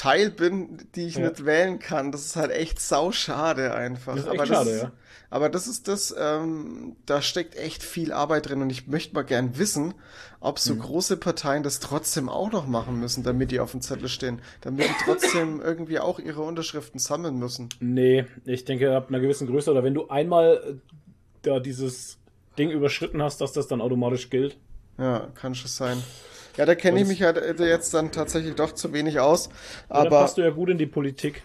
Teil 0.00 0.30
bin, 0.30 0.78
die 0.94 1.06
ich 1.08 1.16
Ja. 1.16 1.28
nicht 1.28 1.44
wählen 1.44 1.78
kann. 1.78 2.10
Das 2.10 2.24
ist 2.24 2.36
halt 2.36 2.50
echt 2.52 2.80
sauschade 2.80 3.74
einfach. 3.74 4.16
Das 4.16 4.26
aber, 4.26 4.46
schade, 4.46 4.70
das, 4.70 4.82
ja. 4.82 4.92
aber 5.28 5.50
das 5.50 5.66
ist 5.66 5.88
das, 5.88 6.14
ähm, 6.18 6.96
da 7.04 7.20
steckt 7.20 7.54
echt 7.54 7.82
viel 7.82 8.10
Arbeit 8.10 8.48
drin 8.48 8.62
und 8.62 8.70
ich 8.70 8.86
möchte 8.86 9.14
mal 9.14 9.22
gern 9.24 9.58
wissen, 9.58 9.92
ob 10.40 10.58
so 10.58 10.74
Mhm. 10.74 10.78
große 10.78 11.16
Parteien 11.18 11.62
das 11.62 11.80
trotzdem 11.80 12.30
auch 12.30 12.50
noch 12.50 12.66
machen 12.66 12.98
müssen, 12.98 13.24
damit 13.24 13.50
die 13.50 13.60
auf 13.60 13.72
dem 13.72 13.82
Zettel 13.82 14.08
stehen. 14.08 14.40
Damit 14.62 14.86
die 14.88 15.04
trotzdem 15.04 15.60
irgendwie 15.64 15.98
auch 15.98 16.18
ihre 16.18 16.40
Unterschriften 16.40 16.98
sammeln 16.98 17.38
müssen. 17.38 17.68
Nee, 17.80 18.24
ich 18.46 18.64
denke, 18.64 18.96
ab 18.96 19.08
einer 19.10 19.20
gewissen 19.20 19.46
Größe 19.48 19.70
oder 19.70 19.84
wenn 19.84 19.92
du 19.92 20.08
einmal 20.08 20.62
äh, 20.66 20.94
da 21.42 21.60
dieses 21.60 22.16
Ding 22.56 22.70
überschritten 22.70 23.22
hast, 23.22 23.42
dass 23.42 23.52
das 23.52 23.68
dann 23.68 23.82
automatisch 23.82 24.30
gilt. 24.30 24.56
Ja, 24.96 25.28
kann 25.34 25.54
schon 25.54 25.68
sein. 25.68 26.02
Ja, 26.60 26.66
da 26.66 26.74
kenne 26.74 27.00
ich 27.00 27.08
mich 27.08 27.22
halt 27.22 27.38
äh, 27.38 27.66
jetzt 27.66 27.94
dann 27.94 28.12
tatsächlich 28.12 28.54
doch 28.54 28.72
zu 28.72 28.92
wenig 28.92 29.18
aus. 29.18 29.48
Aber 29.88 30.10
da 30.10 30.10
Aber 30.10 30.20
passt 30.20 30.36
du 30.36 30.42
ja 30.42 30.50
gut 30.50 30.68
in 30.68 30.76
die 30.76 30.84
Politik. 30.84 31.42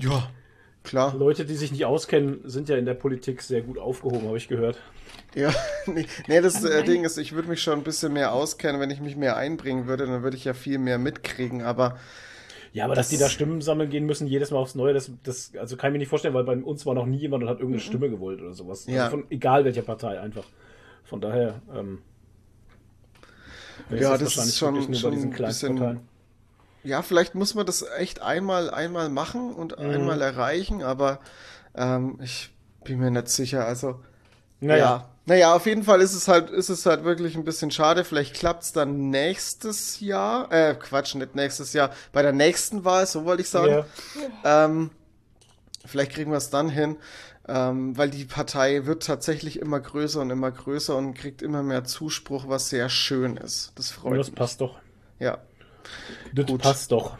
ja, 0.00 0.28
klar. 0.82 1.14
Leute, 1.14 1.44
die 1.44 1.54
sich 1.54 1.70
nicht 1.70 1.84
auskennen, 1.84 2.40
sind 2.42 2.68
ja 2.68 2.76
in 2.76 2.86
der 2.86 2.94
Politik 2.94 3.40
sehr 3.40 3.62
gut 3.62 3.78
aufgehoben, 3.78 4.26
habe 4.26 4.36
ich 4.36 4.48
gehört. 4.48 4.78
Ja, 5.36 5.54
nee, 5.86 6.06
nee 6.26 6.40
das 6.40 6.64
äh. 6.64 6.82
Ding 6.82 7.04
ist, 7.04 7.18
ich 7.18 7.34
würde 7.34 7.48
mich 7.48 7.62
schon 7.62 7.78
ein 7.78 7.84
bisschen 7.84 8.12
mehr 8.14 8.32
auskennen, 8.32 8.80
wenn 8.80 8.90
ich 8.90 9.00
mich 9.00 9.14
mehr 9.14 9.36
einbringen 9.36 9.86
würde, 9.86 10.06
dann 10.06 10.24
würde 10.24 10.36
ich 10.36 10.44
ja 10.44 10.54
viel 10.54 10.78
mehr 10.78 10.98
mitkriegen, 10.98 11.62
aber 11.62 11.96
Ja, 12.72 12.84
aber 12.86 12.96
dass 12.96 13.06
Das- 13.06 13.10
die 13.10 13.18
da 13.18 13.28
Stimmen 13.28 13.60
sammeln 13.60 13.90
gehen 13.90 14.06
müssen, 14.06 14.26
jedes 14.26 14.50
Mal 14.50 14.58
aufs 14.58 14.74
Neue, 14.74 14.92
das, 14.92 15.12
das 15.22 15.52
also 15.56 15.76
kann 15.76 15.90
ich 15.90 15.92
mir 15.92 15.98
nicht 15.98 16.08
vorstellen, 16.08 16.34
weil 16.34 16.42
bei 16.44 16.56
uns 16.56 16.84
war 16.84 16.94
noch 16.94 17.06
nie 17.06 17.18
jemand 17.18 17.44
und 17.44 17.48
hat 17.48 17.58
irgendeine 17.60 17.80
Stimme 17.80 18.10
gewollt 18.10 18.40
oder 18.42 18.54
sowas. 18.54 18.86
Ja. 18.86 19.04
Also 19.04 19.18
von 19.18 19.26
egal 19.30 19.64
welcher 19.64 19.82
Partei 19.82 20.18
einfach. 20.20 20.46
Von 21.04 21.20
daher, 21.20 21.62
ähm, 21.72 22.02
Ja, 23.90 24.14
es 24.14 24.20
das 24.20 24.36
ist 24.46 24.56
schon- 24.58 24.94
schon 24.94 25.14
ein 25.14 25.30
bisschen- 25.30 25.76
Parteien. 25.76 26.00
ja, 26.84 27.02
vielleicht 27.02 27.34
muss 27.34 27.54
man 27.54 27.66
das 27.66 27.84
echt 27.98 28.22
einmal, 28.22 28.70
einmal 28.70 29.08
machen 29.08 29.52
und 29.54 29.78
Mhm. 29.78 29.90
einmal 29.90 30.22
erreichen, 30.22 30.82
aber 30.82 31.20
ähm, 31.74 32.18
ich 32.22 32.50
bin 32.84 32.98
mir 32.98 33.10
nicht 33.10 33.28
sicher, 33.28 33.64
also 33.66 34.00
Naja, 34.60 34.78
ja. 34.84 35.08
Naja, 35.28 35.54
auf 35.56 35.66
jeden 35.66 35.82
Fall 35.82 36.00
ist 36.00 36.14
es 36.14 36.28
halt, 36.28 36.50
ist 36.50 36.68
es 36.68 36.86
halt 36.86 37.02
wirklich 37.02 37.34
ein 37.36 37.44
bisschen 37.44 37.72
schade. 37.72 38.04
Vielleicht 38.04 38.34
klappt's 38.34 38.72
dann 38.72 39.10
nächstes 39.10 39.98
Jahr, 39.98 40.50
äh, 40.52 40.74
Quatsch, 40.76 41.16
nicht 41.16 41.34
nächstes 41.34 41.72
Jahr, 41.72 41.90
bei 42.12 42.22
der 42.22 42.32
nächsten 42.32 42.84
Wahl, 42.84 43.06
so 43.08 43.24
wollte 43.24 43.42
ich 43.42 43.48
sagen. 43.50 43.84
ja. 44.44 44.64
Ähm, 44.64 44.90
vielleicht 45.84 46.12
kriegen 46.12 46.30
wir 46.30 46.38
es 46.38 46.48
dann 46.50 46.68
hin, 46.68 46.96
ähm, 47.48 47.96
weil 47.96 48.10
die 48.10 48.24
Partei 48.24 48.86
wird 48.86 49.06
tatsächlich 49.06 49.60
immer 49.60 49.80
größer 49.80 50.20
und 50.20 50.30
immer 50.30 50.50
größer 50.50 50.96
und 50.96 51.14
kriegt 51.14 51.42
immer 51.42 51.62
mehr 51.62 51.84
Zuspruch, 51.84 52.48
was 52.48 52.68
sehr 52.68 52.88
schön 52.88 53.36
ist. 53.36 53.72
Das 53.76 53.90
freut 53.90 54.18
das 54.18 54.28
mich. 54.28 54.36
passt 54.36 54.60
doch. 54.60 54.78
Ja, 55.18 55.38
Das 56.34 56.46
Gut. 56.46 56.62
passt 56.62 56.92
doch. 56.92 57.16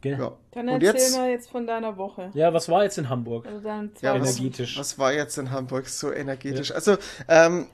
Gell? 0.00 0.18
ja. 0.18 0.32
Dann 0.52 0.68
erzähl 0.68 0.86
jetzt, 0.86 1.16
mal 1.16 1.30
jetzt 1.30 1.50
von 1.50 1.66
deiner 1.66 1.96
Woche. 1.96 2.30
Ja, 2.34 2.52
was 2.52 2.68
war 2.68 2.82
jetzt 2.82 2.98
in 2.98 3.08
Hamburg? 3.08 3.46
Also 3.46 3.66
ja, 3.66 4.20
was, 4.20 4.38
Energetisch. 4.38 4.78
was 4.78 4.98
war 4.98 5.12
jetzt 5.12 5.38
in 5.38 5.50
Hamburg 5.50 5.88
so 5.88 6.12
energetisch? 6.12 6.72
Also, 6.72 6.96
ähm, 7.28 7.68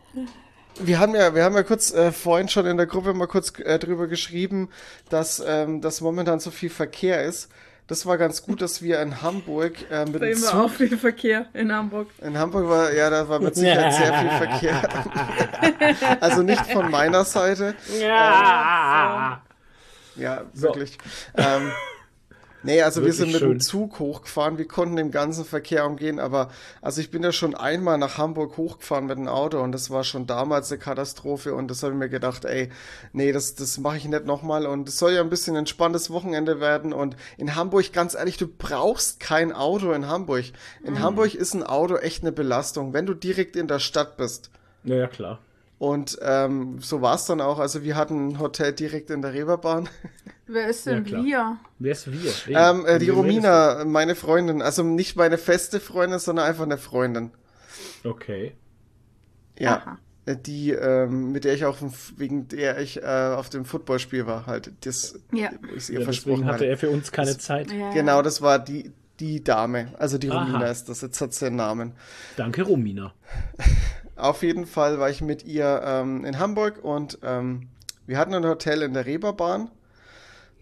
wir 0.81 0.99
haben 0.99 1.15
ja, 1.15 1.35
wir 1.35 1.45
haben 1.45 1.55
ja 1.55 1.63
kurz 1.63 1.93
äh, 1.93 2.13
vorhin 2.13 2.49
schon 2.49 2.67
in 2.67 2.77
der 2.77 2.87
Gruppe 2.87 3.13
mal 3.13 3.27
kurz 3.27 3.53
äh, 3.59 3.79
drüber 3.79 4.07
geschrieben, 4.07 4.71
dass, 5.11 5.43
ähm, 5.47 5.81
dass 5.81 6.01
momentan 6.01 6.41
so 6.41 6.51
viel 6.51 6.71
Verkehr 6.71 7.23
ist. 7.25 7.51
Das 7.93 8.07
war 8.07 8.17
ganz 8.17 8.43
gut, 8.43 8.63
dass 8.63 8.81
wir 8.81 9.03
in 9.03 9.21
Hamburg 9.21 9.75
äh, 9.91 10.07
mit 10.07 10.15
Da 10.15 10.21
dem 10.21 10.39
immer 10.39 10.55
auch 10.55 10.69
Zug 10.69 10.77
viel 10.79 10.97
Verkehr 10.97 11.45
in 11.53 11.71
Hamburg. 11.71 12.09
In 12.23 12.39
Hamburg 12.39 12.67
war, 12.67 12.91
ja, 12.91 13.11
da 13.11 13.29
war 13.29 13.39
mit 13.39 13.55
Sicherheit 13.55 13.93
sehr 13.93 14.15
viel 14.15 14.31
Verkehr. 14.39 16.19
also 16.19 16.43
nicht 16.43 16.65
von 16.73 16.91
meiner 16.91 17.23
Seite. 17.27 17.75
Ja. 18.01 19.43
Ja, 20.17 20.41
So. 20.55 20.63
wirklich. 20.69 20.97
Ähm, 21.37 21.71
nee, 22.63 22.83
also 22.83 23.05
wir 23.05 23.13
sind 23.13 23.33
mit 23.33 23.41
schön. 23.41 23.51
dem 23.51 23.61
Zug 23.61 23.99
hochgefahren. 23.99 24.59
Wir 24.59 24.69
konnten 24.69 24.97
den 24.97 25.11
ganzen 25.11 25.45
Verkehr 25.45 25.87
umgehen, 25.87 26.19
aber 26.19 26.51
also 26.81 27.01
ich 27.01 27.11
bin 27.11 27.23
ja 27.23 27.33
schon 27.33 27.55
einmal 27.55 27.99
nach 27.99 28.19
Hamburg 28.19 28.57
hochgefahren 28.57 29.07
mit 29.07 29.19
dem 29.19 29.29
Auto 29.29 29.61
und 29.61 29.73
das 29.73 29.91
war 29.91 30.05
schon 30.05 30.27
damals 30.27 30.71
eine 30.71 30.79
Katastrophe 30.79 31.55
und 31.55 31.71
das 31.71 31.83
habe 31.83 31.93
ich 31.93 31.99
mir 31.99 32.09
gedacht, 32.09 32.45
ey, 32.45 32.71
nee, 33.13 33.33
das, 33.33 33.55
das 33.55 33.79
mache 33.79 33.97
ich 33.97 34.05
nicht 34.07 34.27
nochmal 34.27 34.67
und 34.67 34.89
es 34.89 34.99
soll 34.99 35.13
ja 35.13 35.21
ein 35.21 35.31
bisschen 35.31 35.55
ein 35.55 35.61
entspanntes 35.61 36.11
Wochenende 36.11 36.61
werden 36.61 36.93
und 36.93 37.17
in 37.39 37.55
Hamburg, 37.55 37.93
ganz 37.93 38.15
ehrlich, 38.15 38.37
du 38.37 38.47
brauchst 38.47 39.21
kein 39.21 39.53
Auto 39.53 39.93
in 39.93 40.09
Hamburg. 40.09 40.45
In 40.85 41.01
Hamburg 41.01 41.35
ist 41.35 41.55
ein 41.55 41.63
Auto 41.63 41.97
echt 41.97 42.23
eine 42.23 42.33
Belastung, 42.33 42.93
wenn 42.93 43.07
du 43.07 43.15
direkt 43.15 43.57
in 43.57 43.69
der 43.69 43.79
Stadt 43.79 44.17
bist. 44.17 44.51
Ja, 44.85 44.97
ja, 44.97 45.07
klar. 45.07 45.39
Und 45.79 46.17
ähm, 46.23 46.79
so 46.81 47.03
war 47.03 47.17
es 47.17 47.25
dann 47.25 47.41
auch. 47.41 47.59
Also 47.59 47.83
wir 47.83 47.97
hatten 47.97 48.29
ein 48.29 48.39
Hotel 48.39 48.73
direkt 48.73 49.11
in 49.11 49.21
der 49.21 49.33
Reeperbahn. 49.33 49.89
Wer 50.53 50.69
ist 50.69 50.87
denn 50.87 51.05
Ja, 51.07 51.25
wir? 51.25 51.57
Wer 51.79 51.93
ist 51.93 52.11
wir? 52.13 52.33
Ähm, 52.57 52.85
äh, 52.87 52.99
die 52.99 53.09
Romina, 53.11 53.85
meine 53.85 54.15
Freundin. 54.15 54.63
Also 54.63 54.83
nicht 54.83 55.17
meine 55.17 55.39
feste 55.39 55.81
Freundin, 55.81 56.19
sondern 56.19 56.47
einfach 56.47 56.65
eine 56.65 56.79
Freundin. 56.79 57.31
Okay. 58.05 58.55
Ja. 59.59 59.77
Aha. 59.79 59.99
Äh, 60.27 60.37
Die, 60.37 60.71
ähm, 60.71 61.33
mit 61.33 61.45
der 61.45 61.55
ich 61.55 61.65
auch, 61.65 61.77
wegen 62.17 62.49
der 62.49 62.79
ich 62.79 63.03
äh, 63.03 63.07
auf 63.37 63.49
dem 63.49 63.65
Footballspiel 63.65 64.27
war, 64.27 64.47
halt. 64.47 64.71
Das, 64.85 65.19
Ja. 65.33 65.51
wo 65.63 65.69
ich 65.71 65.77
es 65.79 65.91
ihr 65.91 65.99
Ja, 66.01 66.05
versprochen 66.05 66.33
deswegen 66.43 66.47
hatte 66.47 66.55
hatte. 66.65 66.67
er 66.67 66.77
für 66.79 66.91
uns 66.91 67.11
keine 67.13 67.37
Zeit. 67.39 67.73
Ja, 67.73 67.91
Genau, 67.93 68.23
das 68.23 68.41
war 68.43 68.59
die, 68.59 68.93
die 69.21 69.43
Dame. 69.43 69.93
Also 69.99 70.19
die 70.19 70.31
Aha. 70.31 70.45
Romina 70.45 70.67
ist 70.67 70.89
das, 70.89 71.01
jetzt 71.01 71.21
hat 71.21 71.33
sie 71.33 71.47
einen 71.47 71.57
Namen. 71.57 71.93
Danke, 72.37 72.63
Romina. 72.63 73.15
Auf 74.17 74.43
jeden 74.43 74.67
Fall 74.67 74.99
war 74.99 75.11
ich 75.11 75.23
mit 75.23 75.45
ihr 75.45 75.81
ähm, 75.85 76.25
in 76.25 76.39
Hamburg 76.39 76.85
und 76.85 77.19
ähm, 77.23 77.69
wir 78.07 78.19
hatten 78.19 78.35
ein 78.35 78.45
Hotel 78.45 78.83
in 78.83 78.95
der 78.95 79.07
Reeperbahn. 79.07 79.71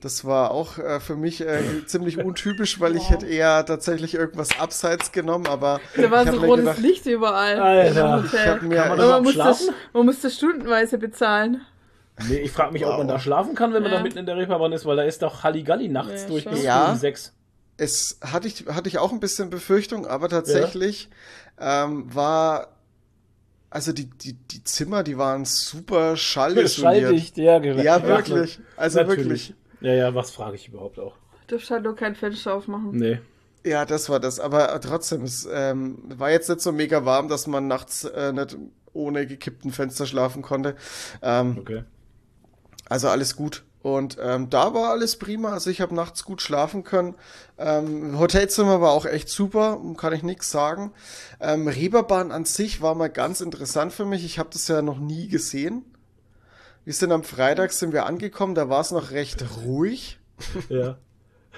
Das 0.00 0.24
war 0.24 0.50
auch 0.50 0.78
äh, 0.78 0.98
für 1.00 1.14
mich 1.16 1.42
äh, 1.42 1.60
ziemlich 1.86 2.18
untypisch, 2.18 2.80
weil 2.80 2.96
ich 2.96 3.10
hätte 3.10 3.26
eher 3.26 3.64
tatsächlich 3.66 4.14
irgendwas 4.14 4.58
abseits 4.58 5.12
genommen, 5.12 5.46
aber 5.46 5.80
Da 5.96 6.10
war 6.10 6.24
so 6.26 6.38
rotes 6.40 6.64
gedacht, 6.64 6.78
Licht 6.78 7.06
überall. 7.06 7.60
Alter. 7.60 8.24
ich 8.24 8.46
hab 8.46 8.62
mir, 8.62 8.76
Kann 8.76 8.96
man 8.96 9.22
musste, 9.22 9.34
schlafen? 9.34 9.68
man 9.92 10.06
musste 10.06 10.30
stundenweise 10.30 10.96
bezahlen. 10.96 11.60
Nee, 12.28 12.36
ich 12.38 12.50
frage 12.52 12.72
mich, 12.72 12.84
ob 12.84 12.92
man 12.98 13.06
Wow. 13.08 13.14
da 13.14 13.18
schlafen 13.20 13.54
kann, 13.54 13.72
wenn 13.74 13.82
man 13.82 13.92
Ja. 13.92 13.98
da 13.98 14.02
mitten 14.02 14.18
in 14.18 14.26
der 14.26 14.36
Reeperbahn 14.36 14.72
ist, 14.72 14.84
weil 14.86 14.96
da 14.96 15.02
ist 15.04 15.22
doch 15.22 15.42
Halligalli 15.42 15.88
nachts 15.88 16.22
Ja, 16.22 16.28
durch 16.28 16.44
bis 16.46 16.62
Ja. 16.62 16.92
um 16.92 16.96
sechs. 16.98 17.32
es 17.76 18.18
hatte 18.22 18.46
ich, 18.48 18.66
hatte 18.68 18.88
ich 18.88 18.98
auch 18.98 19.12
ein 19.12 19.20
bisschen 19.20 19.48
Befürchtung, 19.50 20.06
aber 20.06 20.28
tatsächlich 20.30 21.08
ähm, 21.58 22.14
war, 22.14 22.68
also 23.70 23.92
die, 23.92 24.06
die, 24.10 24.32
die 24.34 24.64
Zimmer, 24.64 25.02
die 25.02 25.16
waren 25.18 25.44
super 25.44 26.16
schallisoliert. 26.16 26.70
Schalldicht, 27.02 27.36
ja, 27.38 27.58
genau. 27.58 27.82
Ja, 27.82 28.02
wirklich. 28.02 28.58
Also 28.76 28.98
Natürlich. 29.00 29.18
wirklich. 29.50 29.54
Ja, 29.80 29.92
ja, 29.94 30.14
was 30.14 30.30
frage 30.30 30.56
ich 30.56 30.68
überhaupt 30.68 30.98
auch? 30.98 31.14
Dürfte 31.50 31.74
halt 31.74 31.84
nur 31.84 31.96
kein 31.96 32.14
Fenster 32.14 32.54
aufmachen. 32.54 32.90
Nee. 32.92 33.20
Ja, 33.64 33.84
das 33.84 34.08
war 34.08 34.20
das. 34.20 34.40
Aber 34.40 34.80
trotzdem, 34.80 35.22
es 35.24 35.48
ähm, 35.52 35.98
war 36.06 36.30
jetzt 36.30 36.48
nicht 36.48 36.60
so 36.60 36.72
mega 36.72 37.04
warm, 37.04 37.28
dass 37.28 37.46
man 37.46 37.66
nachts 37.68 38.04
äh, 38.04 38.32
nicht 38.32 38.56
ohne 38.92 39.26
gekippten 39.26 39.72
Fenster 39.72 40.06
schlafen 40.06 40.42
konnte. 40.42 40.76
Ähm, 41.22 41.58
Okay. 41.58 41.84
Also 42.88 43.08
alles 43.08 43.36
gut. 43.36 43.62
Und 43.82 44.18
ähm, 44.20 44.50
da 44.50 44.74
war 44.74 44.90
alles 44.90 45.16
prima. 45.16 45.52
Also 45.52 45.70
ich 45.70 45.80
habe 45.80 45.94
nachts 45.94 46.24
gut 46.24 46.42
schlafen 46.42 46.84
können. 46.84 47.14
Ähm, 47.56 48.18
Hotelzimmer 48.18 48.80
war 48.80 48.90
auch 48.90 49.06
echt 49.06 49.28
super, 49.30 49.80
kann 49.96 50.12
ich 50.12 50.22
nichts 50.22 50.50
sagen. 50.50 50.92
Ähm, 51.40 51.66
Reeperbahn 51.66 52.30
an 52.32 52.44
sich 52.44 52.82
war 52.82 52.94
mal 52.94 53.08
ganz 53.08 53.40
interessant 53.40 53.92
für 53.92 54.04
mich. 54.04 54.24
Ich 54.24 54.38
habe 54.38 54.50
das 54.52 54.68
ja 54.68 54.82
noch 54.82 54.98
nie 54.98 55.28
gesehen. 55.28 55.84
Wir 56.84 56.92
sind 56.94 57.12
am 57.12 57.22
Freitag 57.22 57.72
sind 57.72 57.92
wir 57.92 58.06
angekommen, 58.06 58.54
da 58.54 58.68
war 58.68 58.80
es 58.80 58.90
noch 58.90 59.10
recht 59.10 59.44
ruhig. 59.64 60.18
Ja. 60.68 60.98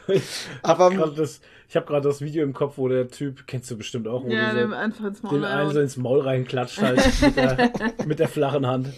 Aber 0.62 0.90
Gerade 0.90 1.14
das, 1.14 1.40
ich 1.68 1.76
habe 1.76 1.86
gerade 1.86 2.08
das 2.08 2.20
Video 2.20 2.42
im 2.42 2.52
Kopf, 2.52 2.76
wo 2.76 2.88
der 2.88 3.08
Typ, 3.08 3.46
kennst 3.46 3.70
du 3.70 3.76
bestimmt 3.76 4.08
auch, 4.08 4.24
wo 4.24 4.28
Ja, 4.28 4.50
diese, 4.50 4.62
dem 4.62 4.72
einfach 4.72 5.04
ins 5.04 5.22
Maul 5.22 5.34
den 5.34 5.44
einen 5.44 5.70
so 5.70 5.80
ins 5.80 5.96
Maul 5.96 6.20
reinklatscht 6.20 6.82
halt 6.82 7.22
mit 7.22 7.36
der, 7.36 7.72
mit 8.06 8.18
der 8.18 8.28
flachen 8.28 8.66
Hand. 8.66 8.88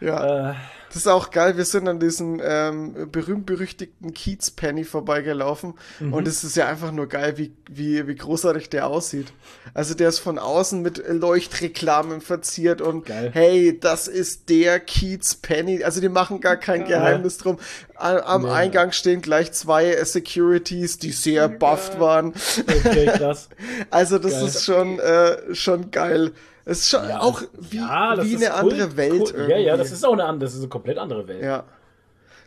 Ja, 0.00 0.50
Äh, 0.50 0.54
das 0.88 0.96
ist 0.96 1.06
auch 1.06 1.30
geil. 1.30 1.58
Wir 1.58 1.66
sind 1.66 1.86
an 1.86 2.00
diesem 2.00 2.40
ähm, 2.42 3.10
berühmt-berüchtigten 3.12 4.14
Kiez 4.14 4.50
Penny 4.52 4.84
vorbeigelaufen. 4.84 5.74
Und 6.00 6.26
es 6.26 6.44
ist 6.44 6.56
ja 6.56 6.66
einfach 6.66 6.92
nur 6.92 7.08
geil, 7.08 7.34
wie, 7.36 7.52
wie, 7.70 8.06
wie 8.06 8.14
großartig 8.14 8.70
der 8.70 8.86
aussieht. 8.86 9.26
Also 9.74 9.92
der 9.92 10.08
ist 10.08 10.18
von 10.18 10.38
außen 10.38 10.80
mit 10.80 11.02
Leuchtreklamen 11.06 12.22
verziert 12.22 12.80
und 12.80 13.04
Geil. 13.04 13.30
hey, 13.34 13.78
das 13.78 14.08
ist 14.08 14.48
der 14.48 14.80
Kiez 14.80 15.34
Penny. 15.34 15.84
Also 15.84 16.00
die 16.00 16.08
machen 16.08 16.40
gar 16.40 16.56
kein 16.56 16.86
Geheimnis 16.86 17.36
drum. 17.36 17.58
Am 17.94 18.42
Nee. 18.44 18.48
Eingang 18.48 18.92
stehen 18.92 19.20
gleich 19.20 19.52
zwei 19.52 20.02
Securities, 20.04 20.98
die 20.98 21.12
sehr 21.12 21.50
bufft 21.50 22.00
waren. 22.00 22.32
okay, 22.66 23.06
krass. 23.14 23.50
Also 23.90 24.18
das 24.18 24.32
Geil. 24.32 24.46
ist 24.46 24.64
schon, 24.64 24.98
äh, 25.00 25.54
schon 25.54 25.90
geil. 25.90 26.32
Es 26.70 26.80
ist 26.80 26.90
schon 26.90 27.08
Ja, 27.08 27.20
auch 27.20 27.42
wie, 27.58 27.78
ja, 27.78 28.14
wie 28.22 28.36
eine 28.36 28.52
andere 28.52 28.88
cool, 28.88 28.96
Welt 28.98 29.12
cool. 29.20 29.30
irgendwie. 29.34 29.52
Ja, 29.52 29.58
ja, 29.58 29.76
das 29.78 29.90
ist 29.90 30.04
auch 30.04 30.12
eine 30.12 30.24
andere, 30.24 30.44
das 30.46 30.52
ist 30.54 30.60
eine 30.60 30.68
komplett 30.68 30.98
andere 30.98 31.26
Welt. 31.26 31.42
Ja. 31.42 31.64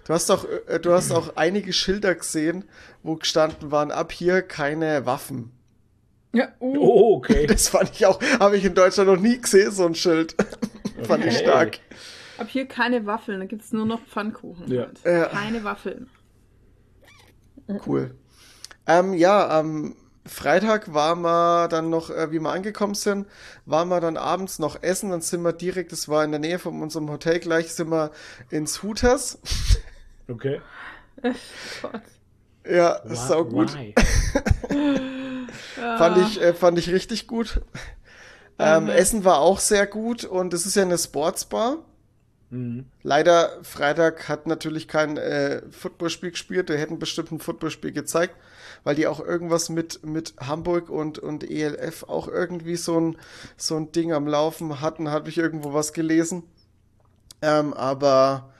Du 0.05 0.13
hast 0.13 0.29
auch, 0.29 0.45
äh, 0.67 0.79
du 0.79 0.93
hast 0.93 1.11
auch 1.11 1.35
einige 1.37 1.73
Schilder 1.73 2.13
gesehen, 2.13 2.65
wo 3.01 3.15
gestanden 3.15 3.71
waren, 3.71 3.91
ab 3.91 4.11
hier 4.11 4.43
keine 4.43 5.05
Waffen. 5.07 5.51
Ja, 6.33 6.49
uh, 6.59 6.77
Oh, 6.79 7.15
okay. 7.17 7.47
Das 7.47 7.67
fand 7.69 7.91
ich 7.93 8.05
auch, 8.05 8.19
habe 8.39 8.57
ich 8.57 8.63
in 8.65 8.75
Deutschland 8.75 9.09
noch 9.09 9.19
nie 9.19 9.39
gesehen, 9.41 9.71
so 9.71 9.85
ein 9.85 9.95
Schild. 9.95 10.35
fand 11.03 11.25
ich 11.25 11.33
Okay. 11.35 11.43
stark. 11.43 11.79
ab 12.37 12.47
hier 12.47 12.67
keine 12.67 13.05
Waffeln, 13.07 13.39
da 13.39 13.45
gibt 13.47 13.63
es 13.63 13.71
nur 13.73 13.85
noch 13.87 14.01
Pfannkuchen. 14.05 14.71
Ja. 14.71 14.83
Halt. 14.83 14.99
Ja. 15.03 15.25
Keine 15.29 15.63
Waffeln. 15.63 16.09
Cool. 17.87 18.13
Ähm, 18.85 19.13
ja, 19.13 19.47
am 19.49 19.95
Freitag 20.25 20.93
waren 20.93 21.21
wir 21.21 21.67
dann 21.67 21.89
noch, 21.89 22.09
äh, 22.09 22.31
wie 22.31 22.39
wir 22.39 22.51
angekommen 22.51 22.93
sind, 22.93 23.27
waren 23.65 23.89
wir 23.89 23.99
dann 23.99 24.17
abends 24.17 24.59
noch 24.59 24.81
essen, 24.83 25.09
dann 25.09 25.21
sind 25.21 25.41
wir 25.41 25.53
direkt, 25.53 25.91
das 25.91 26.07
war 26.09 26.23
in 26.23 26.31
der 26.31 26.39
Nähe 26.39 26.59
von 26.59 26.81
unserem 26.81 27.09
Hotel 27.09 27.39
gleich, 27.39 27.73
sind 27.73 27.89
wir 27.89 28.11
ins 28.49 28.83
Hooters. 28.83 29.39
Okay. 30.27 30.61
Ja, 32.63 32.91
ist 32.97 33.27
sau 33.27 33.43
gut. 33.43 33.71
Fand 35.75 36.17
ich, 36.17 36.39
äh, 36.41 36.53
fand 36.53 36.77
ich 36.77 36.91
richtig 36.91 37.25
gut. 37.27 37.61
Ähm, 38.59 38.87
Essen 38.87 39.25
war 39.25 39.39
auch 39.39 39.59
sehr 39.59 39.87
gut 39.87 40.23
und 40.23 40.53
es 40.53 40.67
ist 40.67 40.75
ja 40.75 40.83
eine 40.83 40.97
Sportsbar. 40.97 41.79
Mhm. 42.51 42.85
Leider, 43.01 43.57
Freitag 43.63 44.29
hat 44.29 44.45
natürlich 44.45 44.87
kein 44.87 45.17
äh, 45.17 45.63
Footballspiel 45.71 46.31
gespielt. 46.31 46.69
Wir 46.69 46.77
hätten 46.77 46.99
bestimmt 46.99 47.31
ein 47.31 47.39
Footballspiel 47.39 47.91
gezeigt, 47.91 48.35
weil 48.83 48.95
die 48.95 49.07
auch 49.07 49.19
irgendwas 49.19 49.69
mit, 49.69 50.05
mit 50.05 50.33
Hamburg 50.39 50.89
und, 50.89 51.19
und 51.19 51.49
ELF 51.49 52.03
auch 52.03 52.27
irgendwie 52.27 52.75
so 52.75 52.99
ein, 52.99 53.17
so 53.57 53.75
ein 53.75 53.91
Ding 53.91 54.13
am 54.13 54.27
Laufen 54.27 54.81
hatten. 54.81 55.09
Habe 55.09 55.29
ich 55.29 55.37
irgendwo 55.37 55.73
was 55.73 55.93
gelesen. 55.93 56.43
Ähm, 57.41 57.73
aber 57.73 58.51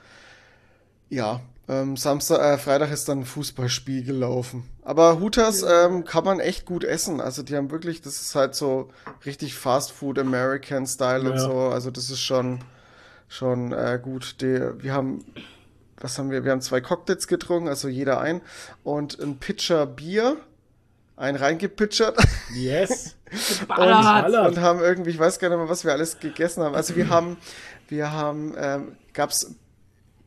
ja, 1.08 1.40
ähm, 1.68 1.96
Samstag, 1.96 2.40
äh, 2.40 2.58
Freitag 2.58 2.90
ist 2.90 3.08
dann 3.08 3.20
ein 3.20 3.24
Fußballspiel 3.24 4.04
gelaufen. 4.04 4.64
Aber 4.82 5.20
Hooters 5.20 5.62
ähm, 5.62 6.04
kann 6.04 6.24
man 6.24 6.40
echt 6.40 6.66
gut 6.66 6.82
essen. 6.84 7.20
Also 7.20 7.42
die 7.42 7.56
haben 7.56 7.70
wirklich, 7.70 8.02
das 8.02 8.20
ist 8.20 8.34
halt 8.34 8.54
so 8.54 8.88
richtig 9.24 9.54
Fast 9.54 9.92
Food 9.92 10.18
American 10.18 10.86
Style 10.86 11.20
und 11.30 11.36
Ja. 11.36 11.38
so. 11.38 11.52
Also 11.52 11.90
das 11.90 12.10
ist 12.10 12.20
schon 12.20 12.60
schon 13.28 13.72
äh, 13.72 13.98
gut. 14.02 14.36
Die, 14.42 14.60
wir 14.82 14.92
haben, 14.92 15.24
was 16.02 16.18
haben 16.18 16.30
wir? 16.30 16.44
Wir 16.44 16.52
haben 16.52 16.60
zwei 16.60 16.80
Cocktails 16.80 17.26
getrunken, 17.28 17.68
also 17.68 17.88
jeder 17.88 18.20
ein 18.20 18.40
und 18.84 19.18
ein 19.20 19.38
Pitcher 19.38 19.86
Bier, 19.86 20.36
ein 21.16 21.36
reingepitchert 21.36 22.18
Yes. 22.54 23.16
Ballert. 23.68 24.48
und 24.48 24.58
haben 24.60 24.80
irgendwie, 24.80 25.10
ich 25.10 25.18
weiß 25.18 25.38
gar 25.38 25.48
nicht 25.48 25.56
mehr, 25.58 25.68
was 25.68 25.84
wir 25.84 25.92
alles 25.92 26.18
gegessen 26.18 26.62
haben. 26.62 26.74
Also 26.74 26.96
wir 26.96 27.08
haben, 27.08 27.38
wir 27.88 28.12
haben, 28.12 28.54
ähm, 28.58 28.96
gab's 29.14 29.54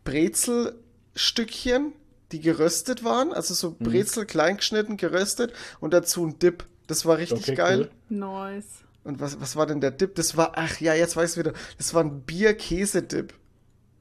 Brezelstückchen, 0.03 1.93
die 2.31 2.39
geröstet 2.39 3.03
waren, 3.03 3.33
also 3.33 3.53
so 3.53 3.75
Brezel 3.79 4.25
klein 4.25 4.57
geschnitten, 4.57 4.97
geröstet 4.97 5.53
und 5.79 5.93
dazu 5.93 6.25
ein 6.25 6.39
Dip. 6.39 6.65
Das 6.87 7.05
war 7.05 7.17
richtig 7.17 7.43
Okay, 7.43 7.55
geil. 7.55 7.79
cool. 8.09 8.17
Nice. 8.17 8.65
Und 9.03 9.19
was, 9.19 9.39
was 9.39 9.55
war 9.55 9.67
denn 9.67 9.81
der 9.81 9.91
Dip? 9.91 10.15
Das 10.15 10.35
war, 10.35 10.53
ach 10.55 10.79
ja, 10.79 10.93
jetzt 10.95 11.15
weiß 11.15 11.33
ich 11.33 11.37
wieder. 11.39 11.53
Das 11.77 11.93
war 11.93 12.03
ein 12.03 12.21
Bier-Käse-Dip. 12.21 13.33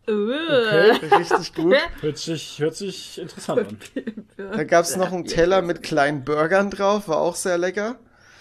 Okay. 0.06 0.90
Richtig 1.16 1.54
gut. 1.54 1.75
Hört 2.00 2.18
sich, 2.18 2.58
hört 2.58 2.76
sich 2.76 3.18
interessant 3.18 3.61
an. 3.68 3.78
Da 4.37 4.64
gab's 4.64 4.96
noch 4.96 5.12
einen 5.12 5.25
Teller 5.25 5.62
mit 5.62 5.82
kleinen 5.82 6.25
Burgern 6.25 6.70
drauf, 6.70 7.08
war 7.08 7.18
auch 7.18 7.34
sehr 7.37 7.56
lecker. 7.58 7.96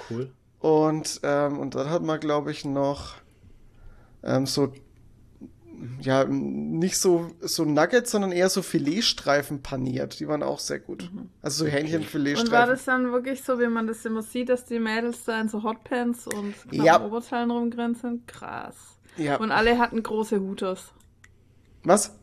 Cool. 0.10 0.30
Und, 0.60 1.20
ähm, 1.24 1.60
und 1.60 1.76
dann 1.76 1.90
hat 1.90 2.04
man, 2.04 2.20
glaube 2.20 2.52
ich, 2.52 2.66
noch 2.66 3.16
ähm, 4.24 4.46
so, 4.46 4.74
ja, 6.00 6.24
nicht 6.26 6.98
so, 6.98 7.32
so 7.42 7.66
Nuggets, 7.66 8.12
sondern 8.12 8.32
eher 8.32 8.50
so 8.50 8.62
Filetstreifen 8.62 9.62
paniert. 9.62 10.20
Die 10.20 10.28
waren 10.28 10.44
auch 10.44 10.60
sehr 10.60 10.80
gut. 10.80 11.10
Also 11.42 11.60
so 11.60 11.66
Und 11.66 11.72
war 11.74 11.80
Hähnchenfiletstreifen. 11.80 12.70
das 12.70 12.86
dann 12.86 13.12
wirklich 13.12 13.44
so, 13.44 13.60
wie 13.60 13.68
man 13.68 13.88
das 13.88 14.06
immer 14.06 14.22
sieht, 14.22 14.50
dass 14.50 14.66
die 14.66 14.80
Mädels 14.80 15.26
da 15.26 15.40
in 15.42 15.50
so 15.50 15.64
Hotpants 15.64 16.28
und 16.28 16.54
Ja. 16.72 17.02
Oberteilen 17.04 17.52
rumgrenzen? 17.52 18.26
Krass. 18.26 18.76
Ja. 19.18 19.38
Und 19.38 19.52
alle 19.52 19.78
hatten 19.78 20.02
große 20.02 20.40
Hooters. 20.40 20.94
Was? 21.84 22.16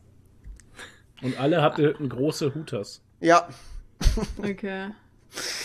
Und 1.21 1.39
alle 1.39 1.61
hatten 1.61 2.09
große 2.09 2.55
Hooters. 2.55 3.01
Ja. 3.19 3.47
Okay. 4.37 4.89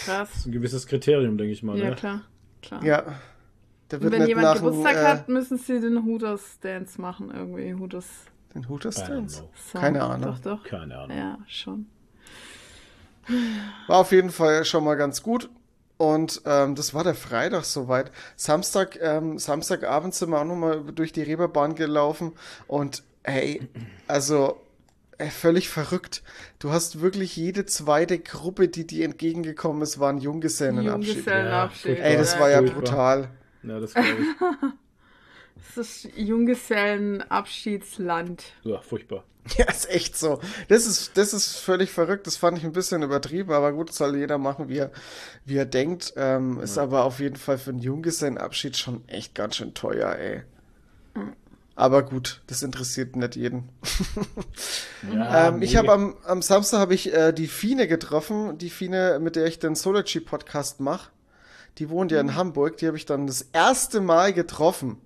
Krass. 0.04 0.28
Das 0.30 0.36
ist 0.36 0.46
ein 0.46 0.52
gewisses 0.52 0.86
Kriterium, 0.86 1.38
denke 1.38 1.52
ich 1.52 1.62
mal. 1.62 1.78
Ja, 1.78 1.90
ne? 1.90 1.96
klar. 1.96 2.22
klar. 2.62 2.84
Ja. 2.84 3.02
Da 3.88 3.98
Und 3.98 4.10
wenn 4.10 4.26
jemand 4.26 4.56
Geburtstag 4.56 4.96
äh, 4.96 5.04
hat, 5.04 5.28
müssen 5.28 5.58
sie 5.58 5.80
den 5.80 6.04
Hooters-Dance 6.04 7.00
machen 7.00 7.32
irgendwie. 7.34 7.74
Hooters. 7.74 8.06
den 8.54 8.68
Hooters 8.68 8.98
I 8.98 9.00
don't 9.00 9.08
Dance. 9.08 9.38
know. 9.40 9.50
Song. 9.54 9.80
Keine 9.80 10.02
Ahnung. 10.02 10.22
Doch, 10.22 10.38
doch. 10.38 10.64
Keine 10.64 10.98
Ahnung. 10.98 11.16
Ja, 11.16 11.38
schon. 11.46 11.86
War 13.86 13.98
auf 13.98 14.12
jeden 14.12 14.30
Fall 14.30 14.64
schon 14.64 14.84
mal 14.84 14.96
ganz 14.96 15.22
gut. 15.22 15.48
Und 15.98 16.42
ähm, 16.44 16.74
das 16.74 16.92
war 16.94 17.04
der 17.04 17.14
Freitag 17.14 17.64
soweit. 17.64 18.12
Samstag, 18.36 18.98
ähm, 19.00 19.38
Samstagabend 19.38 20.14
sind 20.14 20.30
wir 20.30 20.40
auch 20.40 20.44
nochmal 20.44 20.82
durch 20.94 21.12
die 21.12 21.22
Reeperbahn 21.22 21.74
gelaufen. 21.74 22.32
Und 22.66 23.02
hey, 23.26 23.68
also 24.06 24.60
völlig 25.30 25.68
verrückt. 25.68 26.22
Du 26.58 26.70
hast 26.70 27.00
wirklich 27.00 27.36
jede 27.36 27.66
zweite 27.66 28.18
Gruppe, 28.18 28.68
die 28.68 28.86
dir 28.86 29.04
entgegengekommen 29.04 29.82
ist, 29.82 29.98
war 29.98 30.10
ein 30.10 30.18
Junggesellenabschied. 30.18 31.16
Junggesellenabschied. 31.16 31.98
Ja, 31.98 32.04
Ey, 32.04 32.16
das 32.16 32.38
war 32.38 32.50
ja 32.50 32.60
brutal. 32.60 33.30
Ja, 33.62 33.80
das 33.80 33.94
glaube 33.94 34.08
ich. 34.08 34.26
Das 35.74 36.04
ist 36.04 36.16
Junggesellenabschiedsland. 36.16 38.44
Ja, 38.62 38.80
furchtbar. 38.82 39.24
Ja, 39.56 39.70
ist 39.70 39.88
echt 39.90 40.18
so. 40.18 40.40
Das 40.68 40.86
ist, 40.86 41.16
das 41.16 41.32
ist 41.32 41.56
völlig 41.56 41.90
verrückt. 41.90 42.26
Das 42.26 42.36
fand 42.36 42.58
ich 42.58 42.64
ein 42.64 42.72
bisschen 42.72 43.02
übertrieben, 43.02 43.52
aber 43.52 43.72
gut, 43.72 43.92
soll 43.92 44.16
jeder 44.16 44.38
machen, 44.38 44.68
wie 44.68 44.78
er, 44.78 44.90
wie 45.44 45.56
er 45.56 45.64
denkt. 45.64 46.12
Ähm, 46.16 46.60
ist 46.60 46.78
aber 46.78 47.04
auf 47.04 47.20
jeden 47.20 47.36
Fall 47.36 47.56
für 47.56 47.70
einen 47.70 47.78
Junggesellenabschied 47.78 48.76
schon 48.76 49.08
echt 49.08 49.34
ganz 49.34 49.56
schön 49.56 49.72
teuer, 49.72 50.14
ey. 50.16 50.42
Aber 51.78 52.02
gut, 52.02 52.40
das 52.46 52.62
interessiert 52.62 53.14
nicht 53.16 53.36
jeden. 53.36 53.68
Ja, 55.12 55.48
ähm, 55.48 55.62
ich 55.62 55.76
habe 55.76 55.92
am, 55.92 56.16
am 56.24 56.42
Samstag 56.42 56.78
habe 56.78 56.94
ich 56.94 57.12
äh, 57.12 57.30
die 57.30 57.46
Fine 57.46 57.86
getroffen, 57.86 58.56
die 58.58 58.70
Fine, 58.70 59.20
mit 59.20 59.36
der 59.36 59.46
ich 59.46 59.58
den 59.58 59.74
Sology 59.74 60.20
Podcast 60.20 60.80
mache. 60.80 61.10
Die 61.78 61.90
wohnt 61.90 62.10
ja 62.10 62.18
in 62.18 62.34
Hamburg. 62.34 62.78
Die 62.78 62.86
habe 62.86 62.96
ich 62.96 63.04
dann 63.04 63.26
das 63.26 63.42
erste 63.52 64.00
Mal 64.00 64.32
getroffen. 64.32 64.96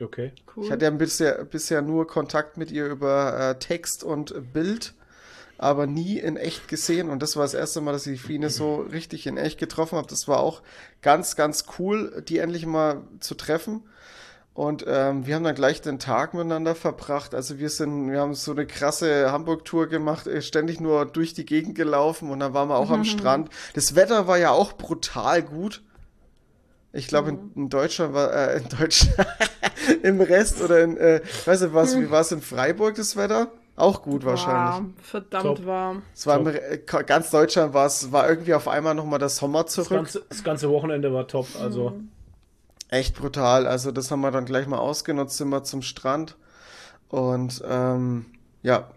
Okay. 0.00 0.32
Cool. 0.56 0.64
Ich 0.64 0.70
hatte 0.72 0.86
ja 0.86 0.90
bisher, 0.90 1.44
bisher 1.44 1.82
nur 1.82 2.06
Kontakt 2.06 2.56
mit 2.56 2.70
ihr 2.70 2.86
über 2.86 3.38
äh, 3.38 3.58
Text 3.58 4.02
und 4.02 4.52
Bild, 4.52 4.94
aber 5.58 5.86
nie 5.86 6.18
in 6.18 6.36
echt 6.36 6.66
gesehen. 6.66 7.10
Und 7.10 7.22
das 7.22 7.36
war 7.36 7.44
das 7.44 7.54
erste 7.54 7.82
Mal, 7.82 7.92
dass 7.92 8.06
ich 8.06 8.20
die 8.20 8.26
Fine 8.26 8.48
so 8.48 8.76
richtig 8.76 9.26
in 9.26 9.36
echt 9.36 9.58
getroffen 9.58 9.98
habe. 9.98 10.08
Das 10.08 10.26
war 10.26 10.40
auch 10.40 10.62
ganz, 11.02 11.36
ganz 11.36 11.66
cool, 11.78 12.24
die 12.26 12.38
endlich 12.38 12.64
mal 12.64 13.02
zu 13.20 13.34
treffen. 13.34 13.82
Und 14.58 14.84
ähm, 14.88 15.24
wir 15.24 15.36
haben 15.36 15.44
dann 15.44 15.54
gleich 15.54 15.82
den 15.82 16.00
Tag 16.00 16.34
miteinander 16.34 16.74
verbracht. 16.74 17.32
Also 17.32 17.60
wir 17.60 17.70
sind, 17.70 18.10
wir 18.10 18.18
haben 18.18 18.34
so 18.34 18.50
eine 18.50 18.66
krasse 18.66 19.30
Hamburg-Tour 19.30 19.86
gemacht, 19.86 20.26
äh, 20.26 20.42
ständig 20.42 20.80
nur 20.80 21.06
durch 21.06 21.32
die 21.32 21.46
Gegend 21.46 21.76
gelaufen 21.76 22.28
und 22.28 22.40
dann 22.40 22.54
waren 22.54 22.68
wir 22.68 22.74
auch 22.76 22.90
am 22.90 23.04
Strand. 23.04 23.50
Das 23.74 23.94
Wetter 23.94 24.26
war 24.26 24.36
ja 24.36 24.50
auch 24.50 24.72
brutal 24.72 25.44
gut. 25.44 25.84
Ich 26.92 27.06
glaube, 27.06 27.28
in, 27.28 27.52
in 27.54 27.68
Deutschland 27.68 28.14
war, 28.14 28.32
äh, 28.32 28.56
in 28.58 28.68
Deutschland, 28.68 29.28
im 30.02 30.20
Rest 30.20 30.60
oder 30.60 30.82
in, 30.82 30.96
äh, 30.96 31.22
ich 31.22 31.46
weiß 31.46 31.60
nicht, 31.60 31.74
was, 31.74 31.96
wie 31.96 32.10
war 32.10 32.22
es 32.22 32.32
in 32.32 32.42
Freiburg 32.42 32.96
das 32.96 33.14
Wetter? 33.14 33.52
Auch 33.76 34.02
gut 34.02 34.24
wahrscheinlich. 34.24 34.72
Warm, 34.74 34.94
verdammt 35.00 35.44
Top. 35.44 35.66
warm. 35.66 36.02
Es 36.12 36.26
war 36.26 36.40
im, 36.40 36.52
ganz 37.06 37.30
Deutschland 37.30 37.74
war 37.74 37.86
es, 37.86 38.10
war 38.10 38.28
irgendwie 38.28 38.54
auf 38.54 38.66
einmal 38.66 38.96
nochmal 38.96 39.20
der 39.20 39.28
Sommer 39.28 39.62
Das 39.62 39.74
zurück. 39.74 39.90
ganze, 39.90 40.24
das 40.28 40.42
ganze 40.42 40.68
Wochenende 40.68 41.14
war 41.14 41.28
top. 41.28 41.46
Also, 41.60 41.92
Echt 42.88 43.16
brutal. 43.16 43.66
Also 43.66 43.90
das 43.92 44.10
haben 44.10 44.20
wir 44.20 44.30
dann 44.30 44.44
gleich 44.46 44.66
mal 44.66 44.78
ausgenutzt, 44.78 45.36
sind 45.36 45.48
wir 45.50 45.62
zum 45.64 45.82
Strand. 45.82 46.36
Und 47.08 47.62
ähm, 47.66 48.26
ja. 48.62 48.90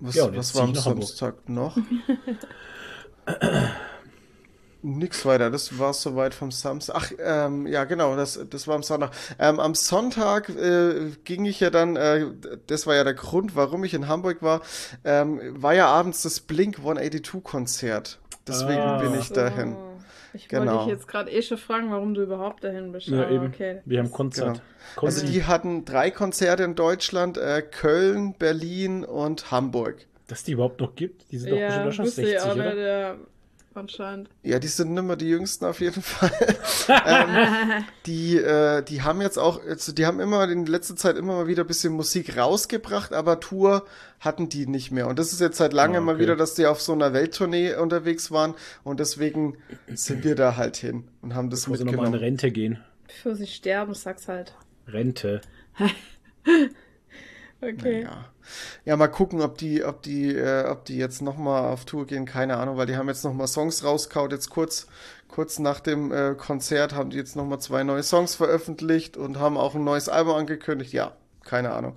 Was, 0.00 0.14
Ja, 0.14 0.34
was 0.36 0.54
war 0.54 0.62
am 0.64 0.68
Hamburg. 0.74 0.82
Samstag 1.04 1.48
noch? 1.48 1.76
Nix 4.82 5.24
weiter, 5.26 5.50
das 5.50 5.78
war 5.80 5.92
soweit 5.94 6.32
vom 6.32 6.52
Samstag. 6.52 6.94
Ach, 6.96 7.10
ähm, 7.18 7.66
ja, 7.66 7.84
genau, 7.84 8.14
das, 8.14 8.38
das 8.50 8.68
war 8.68 8.76
am 8.76 8.84
Sonntag. 8.84 9.10
Ähm, 9.38 9.58
am 9.58 9.74
Sonntag 9.74 10.48
äh, 10.50 11.10
ging 11.24 11.44
ich 11.44 11.58
ja 11.58 11.70
dann, 11.70 11.96
äh, 11.96 12.26
das 12.68 12.86
war 12.86 12.94
ja 12.94 13.02
der 13.02 13.14
Grund, 13.14 13.56
warum 13.56 13.82
ich 13.82 13.94
in 13.94 14.06
Hamburg 14.06 14.42
war, 14.42 14.60
ähm, 15.02 15.40
war 15.60 15.74
ja 15.74 15.88
abends 15.88 16.22
das 16.22 16.38
Blink 16.40 16.78
182 16.78 17.42
Konzert. 17.42 18.20
Deswegen 18.46 18.80
Ah. 18.80 18.98
bin 18.98 19.18
ich 19.18 19.32
dahin. 19.32 19.72
So. 19.72 19.95
Ich 20.36 20.48
Genau. 20.48 20.72
wollte 20.72 20.84
dich 20.84 20.92
jetzt 20.94 21.08
gerade 21.08 21.30
eh 21.30 21.42
schon 21.42 21.58
fragen, 21.58 21.90
warum 21.90 22.14
du 22.14 22.22
überhaupt 22.22 22.62
dahin 22.64 22.92
bist. 22.92 23.08
ja, 23.08 23.22
aber 23.22 23.30
eben. 23.30 23.46
okay. 23.46 23.80
Wir 23.84 23.98
haben 23.98 24.10
Konzert. 24.10 24.46
Genau. 24.56 24.60
Konzert. 24.96 25.22
Also 25.24 25.32
die 25.32 25.44
hatten 25.44 25.84
drei 25.84 26.10
Konzerte 26.10 26.62
in 26.62 26.74
Deutschland, 26.74 27.38
äh, 27.38 27.62
Köln, 27.62 28.34
Berlin 28.38 29.04
und 29.04 29.50
Hamburg. 29.50 30.06
Dass 30.28 30.42
die 30.44 30.52
überhaupt 30.52 30.80
noch 30.80 30.94
gibt? 30.94 31.30
Die 31.30 31.38
sind 31.38 31.50
doch 31.52 31.58
ja, 31.58 31.68
bestimmt 31.68 31.94
schon 31.94 32.04
wusste 32.06 32.22
ich 32.22 32.28
60, 32.28 32.50
auch 32.50 32.54
oder? 32.56 32.74
ja, 32.76 33.16
anscheinend. 33.76 34.28
Ja, 34.42 34.58
die 34.58 34.68
sind 34.68 34.92
nimmer 34.92 35.16
die 35.16 35.28
jüngsten 35.28 35.64
auf 35.64 35.80
jeden 35.80 36.02
Fall. 36.02 36.32
ähm, 37.06 37.84
die, 38.06 38.36
äh, 38.36 38.82
die 38.82 39.02
haben 39.02 39.20
jetzt 39.20 39.38
auch, 39.38 39.60
also 39.64 39.92
die 39.92 40.06
haben 40.06 40.20
immer 40.20 40.48
in 40.48 40.66
letzter 40.66 40.96
Zeit 40.96 41.16
immer 41.16 41.34
mal 41.34 41.46
wieder 41.46 41.64
ein 41.64 41.66
bisschen 41.66 41.92
Musik 41.92 42.36
rausgebracht, 42.36 43.12
aber 43.12 43.40
Tour 43.40 43.86
hatten 44.20 44.48
die 44.48 44.66
nicht 44.66 44.90
mehr. 44.90 45.06
Und 45.06 45.18
das 45.18 45.32
ist 45.32 45.40
jetzt 45.40 45.58
seit 45.58 45.72
langem 45.72 46.04
mal 46.04 46.14
okay. 46.14 46.22
wieder, 46.22 46.36
dass 46.36 46.54
die 46.54 46.66
auf 46.66 46.80
so 46.80 46.92
einer 46.92 47.12
Welttournee 47.12 47.74
unterwegs 47.74 48.30
waren 48.30 48.54
und 48.84 49.00
deswegen 49.00 49.58
sind 49.94 50.24
wir 50.24 50.34
da 50.34 50.56
halt 50.56 50.76
hin 50.76 51.04
und 51.22 51.34
haben 51.34 51.50
das 51.50 51.62
Bevor 51.62 51.76
sie 51.76 51.84
nochmal 51.84 52.06
in 52.06 52.12
mitgenommen. 52.12 52.32
Rente 52.32 52.50
gehen. 52.50 52.78
Bevor 53.06 53.34
sie 53.34 53.46
sterben, 53.46 53.94
sag's 53.94 54.28
halt. 54.28 54.54
Rente. 54.88 55.40
Okay. 57.60 58.02
Ja. 58.02 58.24
ja, 58.84 58.96
mal 58.96 59.08
gucken, 59.08 59.40
ob 59.40 59.56
die, 59.58 59.82
ob 59.82 60.02
die, 60.02 60.34
äh, 60.34 60.66
ob 60.68 60.84
die 60.84 60.96
jetzt 60.96 61.22
nochmal 61.22 61.72
auf 61.72 61.84
Tour 61.86 62.06
gehen, 62.06 62.26
keine 62.26 62.58
Ahnung, 62.58 62.76
weil 62.76 62.86
die 62.86 62.96
haben 62.96 63.08
jetzt 63.08 63.24
nochmal 63.24 63.48
Songs 63.48 63.82
rausgehauen, 63.82 64.30
jetzt 64.30 64.50
kurz, 64.50 64.86
kurz 65.28 65.58
nach 65.58 65.80
dem 65.80 66.12
äh, 66.12 66.34
Konzert 66.36 66.94
haben 66.94 67.10
die 67.10 67.16
jetzt 67.16 67.34
nochmal 67.34 67.58
zwei 67.58 67.82
neue 67.82 68.02
Songs 68.02 68.34
veröffentlicht 68.34 69.16
und 69.16 69.38
haben 69.38 69.56
auch 69.56 69.74
ein 69.74 69.84
neues 69.84 70.08
Album 70.08 70.34
angekündigt. 70.34 70.92
Ja, 70.92 71.12
keine 71.44 71.72
Ahnung. 71.72 71.96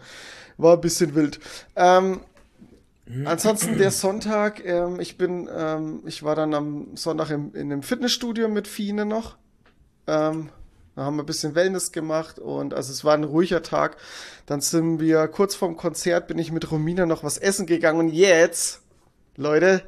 War 0.58 0.76
ein 0.76 0.82
bisschen 0.82 1.14
wild. 1.14 1.40
Ähm, 1.76 2.22
ansonsten 3.26 3.78
der 3.78 3.92
Sonntag, 3.92 4.64
ähm, 4.66 5.00
ich 5.00 5.18
bin, 5.18 5.50
ähm, 5.54 6.02
ich 6.06 6.24
war 6.24 6.36
dann 6.36 6.54
am 6.54 6.96
Sonntag 6.96 7.32
im, 7.32 7.54
in 7.54 7.72
einem 7.72 7.84
Fitnessstudio 7.84 8.48
mit 8.48 8.68
Fine 8.68 9.06
noch. 9.06 9.38
Ähm, 10.08 10.50
da 11.00 11.06
haben 11.06 11.16
wir 11.16 11.24
ein 11.24 11.28
bisschen 11.28 11.56
Wellness 11.56 11.94
gemacht 11.94 12.40
und 12.40 12.74
also 12.74 12.92
es 12.92 13.06
war 13.06 13.14
ein 13.14 13.24
ruhiger 13.24 13.64
Tag. 13.64 13.96
Dann 14.46 14.60
sind 14.60 15.00
wir 15.00 15.30
kurz 15.30 15.56
vorm 15.56 15.78
Konzert, 15.78 16.28
bin 16.28 16.38
ich 16.38 16.52
mit 16.52 16.70
Romina 16.72 17.06
noch 17.06 17.24
was 17.24 17.38
essen 17.38 17.66
gegangen 17.66 18.00
und 18.00 18.10
jetzt, 18.10 18.82
Leute, 19.38 19.82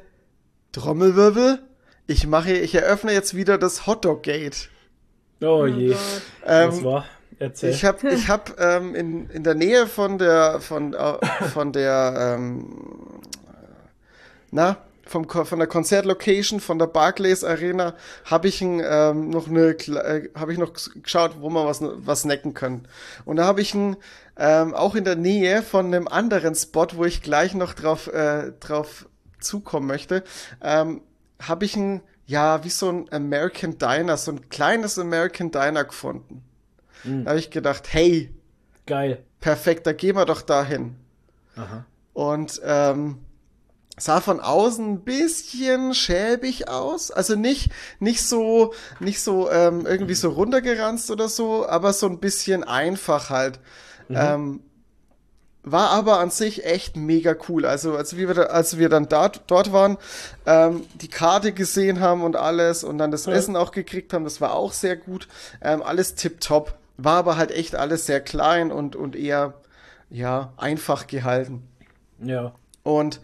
Trommelwirbel, 0.72 1.58
ich 2.06 2.26
mache, 2.26 2.52
ich 2.52 2.74
eröffne 2.74 3.12
jetzt 3.12 3.36
wieder 3.36 3.58
das 3.58 3.86
Hotdog 3.86 4.22
Gate. 4.22 4.70
Oh 5.42 5.66
je. 5.66 5.88
Gott. 5.88 5.98
Was 6.46 6.78
Ähm, 6.78 6.84
war? 6.84 7.04
Erzähl. 7.38 7.68
ich 7.68 7.84
habe 7.84 8.08
ich 8.08 8.30
hab, 8.30 8.58
ähm, 8.58 8.94
in, 8.94 9.28
in 9.28 9.44
der 9.44 9.54
Nähe 9.54 9.86
von 9.88 10.16
der 10.16 10.62
von, 10.62 10.94
äh, 10.94 11.26
von 11.52 11.72
der 11.74 12.36
ähm, 12.38 13.20
na 14.50 14.78
vom, 15.12 15.28
von 15.28 15.58
der 15.58 15.68
Konzertlocation 15.68 16.58
von 16.58 16.78
der 16.78 16.86
Barclays 16.86 17.44
Arena 17.44 17.94
habe 18.24 18.48
ich 18.48 18.62
ein, 18.62 18.82
ähm, 18.84 19.28
noch 19.30 19.46
eine 19.46 19.70
äh, 19.70 20.30
habe 20.34 20.52
ich 20.52 20.58
noch 20.58 20.72
geschaut, 20.72 21.36
wo 21.40 21.50
man 21.50 21.66
was 21.66 21.80
was 21.82 22.22
snacken 22.22 22.54
können. 22.54 22.88
Und 23.24 23.36
da 23.36 23.44
habe 23.44 23.60
ich 23.60 23.74
ein 23.74 23.96
ähm, 24.38 24.74
auch 24.74 24.94
in 24.94 25.04
der 25.04 25.16
Nähe 25.16 25.62
von 25.62 25.86
einem 25.86 26.08
anderen 26.08 26.54
Spot, 26.54 26.86
wo 26.94 27.04
ich 27.04 27.22
gleich 27.22 27.54
noch 27.54 27.74
drauf 27.74 28.06
äh, 28.08 28.52
drauf 28.58 29.06
zukommen 29.38 29.86
möchte, 29.86 30.24
ähm, 30.62 31.02
habe 31.40 31.66
ich 31.66 31.76
ein 31.76 32.00
ja 32.26 32.64
wie 32.64 32.70
so 32.70 32.88
ein 32.88 33.12
American 33.12 33.76
Diner, 33.78 34.16
so 34.16 34.32
ein 34.32 34.48
kleines 34.48 34.98
American 34.98 35.50
Diner 35.50 35.84
gefunden. 35.84 36.42
Da 37.04 37.30
habe 37.30 37.38
ich 37.40 37.50
gedacht, 37.50 37.92
hey, 37.92 38.32
Geil. 38.86 39.24
perfekt, 39.40 39.88
da 39.88 39.92
gehen 39.92 40.14
wir 40.14 40.24
doch 40.24 40.40
dahin. 40.40 40.94
Aha. 41.56 41.84
Und 42.12 42.60
ähm, 42.64 43.18
sah 44.04 44.20
von 44.20 44.40
außen 44.40 44.84
ein 44.94 45.00
bisschen 45.00 45.94
schäbig 45.94 46.68
aus. 46.68 47.10
Also 47.10 47.36
nicht, 47.36 47.70
nicht 48.00 48.22
so, 48.22 48.72
nicht 49.00 49.20
so 49.22 49.50
ähm, 49.50 49.86
irgendwie 49.86 50.14
so 50.14 50.30
runtergeranzt 50.30 51.10
oder 51.10 51.28
so, 51.28 51.66
aber 51.68 51.92
so 51.92 52.06
ein 52.06 52.18
bisschen 52.18 52.64
einfach 52.64 53.30
halt. 53.30 53.60
Ähm, 54.10 54.60
war 55.64 55.90
aber 55.90 56.18
an 56.18 56.30
sich 56.30 56.64
echt 56.66 56.96
mega 56.96 57.36
cool. 57.48 57.64
Also 57.64 57.96
als 57.96 58.16
wir, 58.16 58.34
da- 58.34 58.42
als 58.46 58.78
wir 58.78 58.88
dann 58.88 59.08
dort, 59.08 59.42
dort 59.46 59.72
waren, 59.72 59.96
ähm, 60.44 60.84
die 61.00 61.08
Karte 61.08 61.52
gesehen 61.52 62.00
haben 62.00 62.24
und 62.24 62.34
alles 62.34 62.82
und 62.82 62.98
dann 62.98 63.12
das 63.12 63.26
Ja. 63.26 63.32
Essen 63.32 63.54
auch 63.56 63.70
gekriegt 63.70 64.12
haben, 64.12 64.24
das 64.24 64.40
war 64.40 64.54
auch 64.54 64.72
sehr 64.72 64.96
gut. 64.96 65.28
Ähm, 65.62 65.82
alles 65.82 66.16
tipptopp. 66.16 66.74
War 66.96 67.16
aber 67.18 67.36
halt 67.36 67.52
echt 67.52 67.74
alles 67.76 68.06
sehr 68.06 68.20
klein 68.20 68.70
und, 68.72 68.96
und 68.96 69.14
eher, 69.16 69.54
ja, 70.10 70.52
einfach 70.56 71.06
gehalten. 71.06 71.62
Ja. 72.22 72.52
Und 72.82 73.20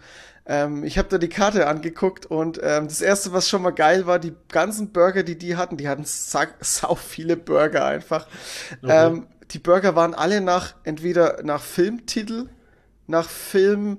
ähm, 0.49 0.83
ich 0.83 0.97
habe 0.97 1.09
da 1.09 1.19
die 1.19 1.29
Karte 1.29 1.67
angeguckt 1.67 2.25
und 2.27 2.59
ähm, 2.63 2.89
das 2.89 3.03
erste, 3.03 3.33
was 3.35 3.49
schon 3.49 3.61
mal 3.63 3.71
geil 3.71 4.07
war, 4.07 4.19
die 4.19 4.33
ganzen 4.49 4.93
Burger, 4.93 5.23
die 5.23 5.37
die 5.37 5.57
hatten, 5.57 5.77
die 5.77 5.89
hatten 5.89 6.05
sa 6.05 6.47
sau 6.61 6.95
viele 6.95 7.37
Burger 7.37 7.85
einfach. 7.85 8.27
Ähm, 8.83 9.27
die 9.51 9.59
Burger 9.59 9.95
waren 9.95 10.15
alle 10.15 10.41
nach 10.41 10.75
entweder 10.85 11.43
nach 11.43 11.63
Filmtitel, 11.63 12.49
nach 13.07 13.29
Filmhelden 13.29 13.99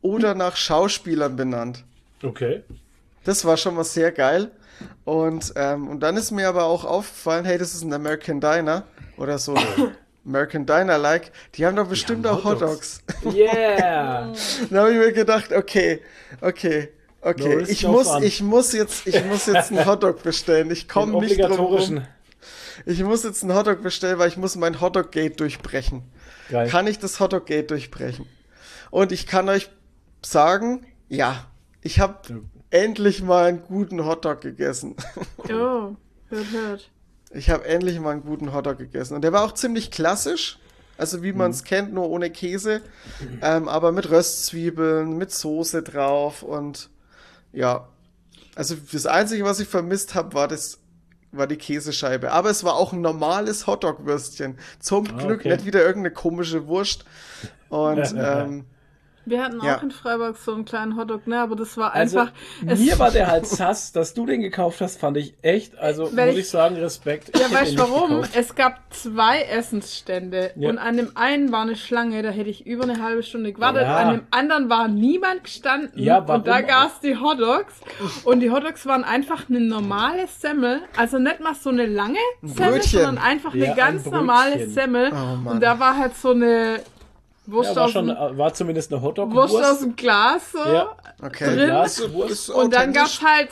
oder 0.00 0.34
nach 0.34 0.54
Schauspielern 0.56 1.34
benannt. 1.34 1.84
Okay. 2.22 2.62
Das 3.24 3.44
war 3.44 3.56
schon 3.56 3.74
mal 3.74 3.84
sehr 3.84 4.12
geil. 4.12 4.52
Und, 5.04 5.52
ähm, 5.56 5.88
und 5.88 6.00
dann 6.00 6.16
ist 6.16 6.30
mir 6.30 6.48
aber 6.48 6.64
auch 6.64 6.84
aufgefallen, 6.84 7.44
hey, 7.44 7.58
das 7.58 7.74
ist 7.74 7.82
ein 7.82 7.92
American 7.92 8.40
Diner 8.40 8.84
oder 9.16 9.38
so 9.38 9.56
American 10.24 10.66
Diner-like. 10.66 11.32
Die 11.54 11.66
haben 11.66 11.76
doch 11.76 11.88
bestimmt 11.88 12.26
haben 12.26 12.38
auch 12.38 12.44
Hotdogs. 12.44 13.02
Hotdogs. 13.24 13.36
Yeah. 13.36 14.32
Dann 14.70 14.78
habe 14.78 14.92
ich 14.92 14.98
mir 14.98 15.12
gedacht, 15.12 15.52
okay, 15.52 16.00
okay, 16.40 16.88
okay, 17.20 17.56
No 17.56 17.62
ich 17.62 17.86
muss, 17.86 18.08
fun. 18.08 18.22
ich 18.22 18.42
muss 18.42 18.72
jetzt, 18.72 19.06
ich 19.06 19.24
muss 19.24 19.46
jetzt 19.46 19.70
einen 19.70 19.86
Hotdog 19.86 20.22
bestellen. 20.22 20.70
Ich 20.70 20.88
komme 20.88 21.20
nicht 21.20 21.40
drum 21.40 21.58
rum. 21.58 22.02
Ich 22.86 23.02
muss 23.02 23.22
jetzt 23.22 23.42
einen 23.42 23.54
Hotdog 23.54 23.82
bestellen, 23.82 24.18
weil 24.18 24.28
ich 24.28 24.36
muss 24.36 24.56
mein 24.56 24.80
Hotdog-Gate 24.80 25.38
durchbrechen. 25.38 26.02
Geil. 26.48 26.68
Kann 26.68 26.86
ich 26.86 26.98
das 26.98 27.20
Hotdog-Gate 27.20 27.70
durchbrechen? 27.70 28.26
Und 28.90 29.12
ich 29.12 29.26
kann 29.26 29.48
euch 29.48 29.70
sagen, 30.22 30.86
ja, 31.08 31.46
ich 31.80 32.00
habe 32.00 32.42
endlich 32.70 33.22
mal 33.22 33.46
einen 33.46 33.62
guten 33.62 34.04
Hotdog 34.04 34.40
gegessen. 34.40 34.96
Oh, 35.44 35.96
hört, 36.28 36.50
hört. 36.52 36.90
Ich 37.34 37.50
habe 37.50 37.64
endlich 37.64 37.98
mal 38.00 38.10
einen 38.10 38.22
guten 38.22 38.52
Hotdog 38.52 38.78
gegessen. 38.78 39.14
Und 39.14 39.22
der 39.22 39.32
war 39.32 39.44
auch 39.44 39.52
ziemlich 39.52 39.90
klassisch. 39.90 40.58
Also 40.98 41.22
wie 41.22 41.32
man 41.32 41.50
es 41.50 41.64
kennt, 41.64 41.92
nur 41.92 42.08
ohne 42.10 42.30
Käse. 42.30 42.82
Ähm, 43.40 43.68
aber 43.68 43.92
mit 43.92 44.10
Röstzwiebeln, 44.10 45.16
mit 45.16 45.32
Soße 45.32 45.82
drauf 45.82 46.42
und 46.42 46.90
ja. 47.52 47.88
Also 48.54 48.76
das 48.92 49.06
Einzige, 49.06 49.44
was 49.44 49.58
ich 49.58 49.68
vermisst 49.68 50.14
habe, 50.14 50.34
war 50.34 50.48
das 50.48 50.78
war 51.32 51.46
die 51.46 51.56
Käsescheibe. 51.56 52.30
Aber 52.30 52.50
es 52.50 52.62
war 52.62 52.74
auch 52.74 52.92
ein 52.92 53.00
normales 53.00 53.66
Hotdog-Würstchen. 53.66 54.58
Zum 54.78 55.06
Ah, 55.06 55.22
Glück 55.22 55.40
okay. 55.40 55.48
nicht 55.54 55.64
wieder 55.64 55.80
irgendeine 55.80 56.12
komische 56.14 56.66
Wurst. 56.66 57.06
Und 57.70 58.14
ähm, 58.18 58.66
Wir 59.24 59.42
hatten 59.44 59.60
auch 59.60 59.64
Ja. 59.64 59.74
in 59.76 59.90
Freiburg 59.90 60.36
so 60.36 60.52
einen 60.54 60.64
kleinen 60.64 60.96
Hotdog, 60.96 61.26
ne? 61.26 61.40
Aber 61.40 61.54
das 61.56 61.76
war 61.76 61.94
Also, 61.94 62.20
einfach. 62.20 62.32
es- 62.66 62.80
mir 62.80 62.98
war 62.98 63.10
der 63.10 63.28
halt 63.28 63.46
sass, 63.46 63.92
dass 63.92 64.14
du 64.14 64.26
den 64.26 64.40
gekauft 64.40 64.80
hast, 64.80 64.98
fand 64.98 65.16
ich 65.16 65.34
echt, 65.42 65.78
also 65.78 66.10
Wenn 66.12 66.26
muss 66.26 66.34
ich- 66.36 66.40
ich 66.42 66.50
sagen, 66.50 66.76
Respekt. 66.76 67.30
Ich 67.34 67.40
Ja, 67.40 67.50
weißt 67.52 67.74
du 67.74 67.78
warum? 67.78 68.10
gekauft. 68.10 68.30
Es 68.34 68.54
gab 68.54 68.80
zwei 68.90 69.42
Essensstände 69.42 70.52
Ja. 70.56 70.68
und 70.68 70.78
an 70.78 70.96
dem 70.96 71.16
einen 71.16 71.52
war 71.52 71.62
eine 71.62 71.76
Schlange, 71.76 72.22
da 72.22 72.30
hätte 72.30 72.50
ich 72.50 72.66
über 72.66 72.84
eine 72.84 73.02
halbe 73.02 73.22
Stunde 73.22 73.52
gewartet. 73.52 73.82
Ja. 73.82 73.96
An 73.96 74.10
dem 74.16 74.26
anderen 74.30 74.68
war 74.70 74.88
niemand 74.88 75.44
gestanden 75.44 75.90
Ja, 75.94 76.26
warum 76.26 76.40
und 76.42 76.46
da 76.46 76.56
auch? 76.58 76.66
gab 76.66 76.88
es 76.88 77.00
die 77.00 77.16
Hotdogs 77.16 77.74
und 78.24 78.40
die 78.40 78.50
Hotdogs 78.50 78.86
waren 78.86 79.04
einfach 79.04 79.48
eine 79.48 79.60
normale 79.60 80.26
Semmel, 80.26 80.80
also 80.96 81.18
nicht 81.18 81.40
mal 81.40 81.54
so 81.54 81.70
eine 81.70 81.86
lange 81.86 82.18
Semmel, 82.42 82.72
Brötchen. 82.72 83.02
sondern 83.02 83.18
einfach 83.24 83.54
Ja, 83.54 83.64
eine 83.64 83.72
ein 83.72 83.76
ganz 83.76 84.02
Brötchen. 84.02 84.18
normale 84.18 84.68
Semmel 84.68 85.10
Oh, 85.12 85.50
und 85.50 85.62
da 85.62 85.78
war 85.78 85.96
halt 85.96 86.16
so 86.16 86.30
eine 86.30 86.80
Wurst, 87.46 87.70
Ja, 87.70 87.76
war, 87.76 87.84
aus, 87.86 87.90
schon, 87.92 88.06
dem, 88.08 88.38
war 88.38 88.54
zumindest 88.54 88.92
eine 88.92 89.02
Wurst 89.02 89.18
aus 89.18 89.26
Hotdog-Wurst. 89.28 89.82
dem 89.82 89.96
Glas 89.96 90.52
so. 90.52 90.58
Ja, 90.58 90.96
okay. 91.22 91.56
Drin. 91.56 91.66
Glaswurst. 91.66 92.50
Und 92.50 92.72
dann 92.72 92.92
gab 92.92 93.06
es 93.06 93.20
halt 93.22 93.48